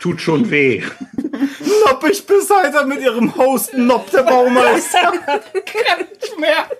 Tut 0.00 0.22
schon 0.22 0.50
weh. 0.50 0.82
Noppig 1.84 2.26
bis 2.26 2.48
heiter 2.48 2.86
mit 2.86 3.02
ihrem 3.02 3.36
Host 3.36 3.74
Nopp 3.74 4.10
der 4.10 4.22
Baumeister. 4.22 5.12
Kann 5.12 6.06
nicht 6.08 6.40
mehr. 6.40 6.70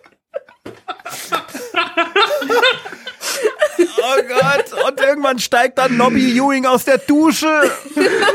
Oh 3.78 4.22
Gott, 4.28 4.86
und 4.86 5.00
irgendwann 5.00 5.38
steigt 5.38 5.78
dann 5.78 5.96
Nobby 5.96 6.36
Ewing 6.38 6.66
aus 6.66 6.84
der 6.84 6.98
Dusche. 6.98 7.70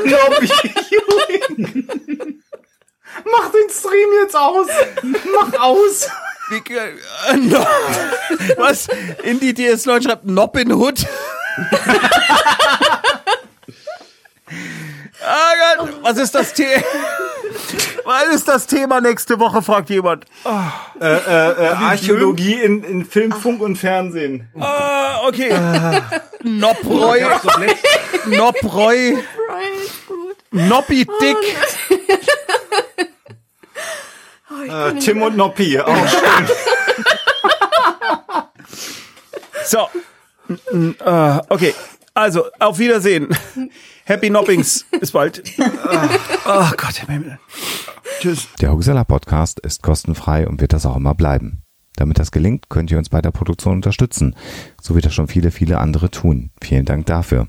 Nobby 0.05 0.49
Ewing. 0.91 2.41
Mach 3.25 3.51
den 3.51 3.69
Stream 3.69 4.09
jetzt 4.21 4.35
aus. 4.35 4.67
Mach 5.33 5.59
aus. 5.59 6.09
Wie, 6.49 6.73
äh, 6.73 7.37
no, 7.37 7.65
was? 8.57 8.87
Indie 9.23 9.53
DS9 9.53 10.03
schreibt 10.03 10.25
Noppin 10.25 10.71
Hood. 10.73 11.05
Ah 15.25 15.51
Gott, 15.77 15.89
was 16.01 16.17
ist 16.17 16.35
das 16.35 16.53
Thema? 16.53 16.83
Was 18.03 18.35
ist 18.35 18.47
das 18.47 18.65
Thema 18.65 19.01
nächste 19.01 19.39
Woche, 19.39 19.61
fragt 19.61 19.89
jemand. 19.89 20.25
Oh. 20.43 20.49
Äh, 20.99 21.05
äh, 21.05 21.51
äh, 21.51 21.67
Archäologie 21.67 22.55
in, 22.55 22.83
in 22.83 23.05
Film, 23.05 23.31
Funk 23.31 23.61
und 23.61 23.75
Fernsehen. 23.75 24.49
Ah, 24.59 25.27
okay. 25.27 25.49
Äh. 25.49 26.01
Nopreu. 26.43 27.19
Nopreu. 28.25 29.17
Noppi 30.51 31.05
Dick. 31.21 31.37
Oh, 34.49 34.63
äh, 34.63 34.99
Tim 34.99 35.21
und 35.21 35.37
Noppi, 35.37 35.79
auch 35.79 36.07
schön. 36.07 36.47
so. 39.65 39.89
Uh, 40.73 41.39
okay, 41.47 41.73
also, 42.13 42.45
auf 42.59 42.79
Wiedersehen. 42.79 43.29
Happy 44.05 44.29
Noppings. 44.29 44.85
Bis 44.99 45.11
bald. 45.11 45.43
Oh 46.45 46.69
Gott, 46.77 47.05
Himmel. 47.07 47.39
Tschüss. 48.19 48.49
Der 48.59 48.71
Huxella 48.71 49.03
Podcast 49.03 49.59
ist 49.61 49.81
kostenfrei 49.81 50.47
und 50.47 50.59
wird 50.59 50.73
das 50.73 50.85
auch 50.85 50.95
immer 50.97 51.15
bleiben. 51.15 51.63
Damit 51.95 52.19
das 52.19 52.31
gelingt, 52.31 52.69
könnt 52.69 52.91
ihr 52.91 52.97
uns 52.97 53.09
bei 53.09 53.21
der 53.21 53.31
Produktion 53.31 53.75
unterstützen, 53.75 54.35
so 54.81 54.95
wie 54.95 55.01
das 55.01 55.13
schon 55.13 55.27
viele, 55.27 55.51
viele 55.51 55.77
andere 55.77 56.09
tun. 56.09 56.51
Vielen 56.61 56.85
Dank 56.85 57.05
dafür. 57.05 57.47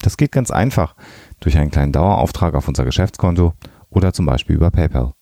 Das 0.00 0.16
geht 0.16 0.32
ganz 0.32 0.50
einfach 0.50 0.96
durch 1.40 1.58
einen 1.58 1.70
kleinen 1.70 1.92
Dauerauftrag 1.92 2.54
auf 2.54 2.68
unser 2.68 2.84
Geschäftskonto 2.84 3.54
oder 3.90 4.12
zum 4.12 4.26
Beispiel 4.26 4.56
über 4.56 4.70
PayPal. 4.70 5.12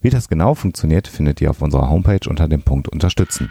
Wie 0.00 0.10
das 0.10 0.28
genau 0.28 0.54
funktioniert, 0.54 1.08
findet 1.08 1.40
ihr 1.40 1.50
auf 1.50 1.62
unserer 1.62 1.90
Homepage 1.90 2.28
unter 2.28 2.48
dem 2.48 2.62
Punkt 2.62 2.88
Unterstützen. 2.88 3.50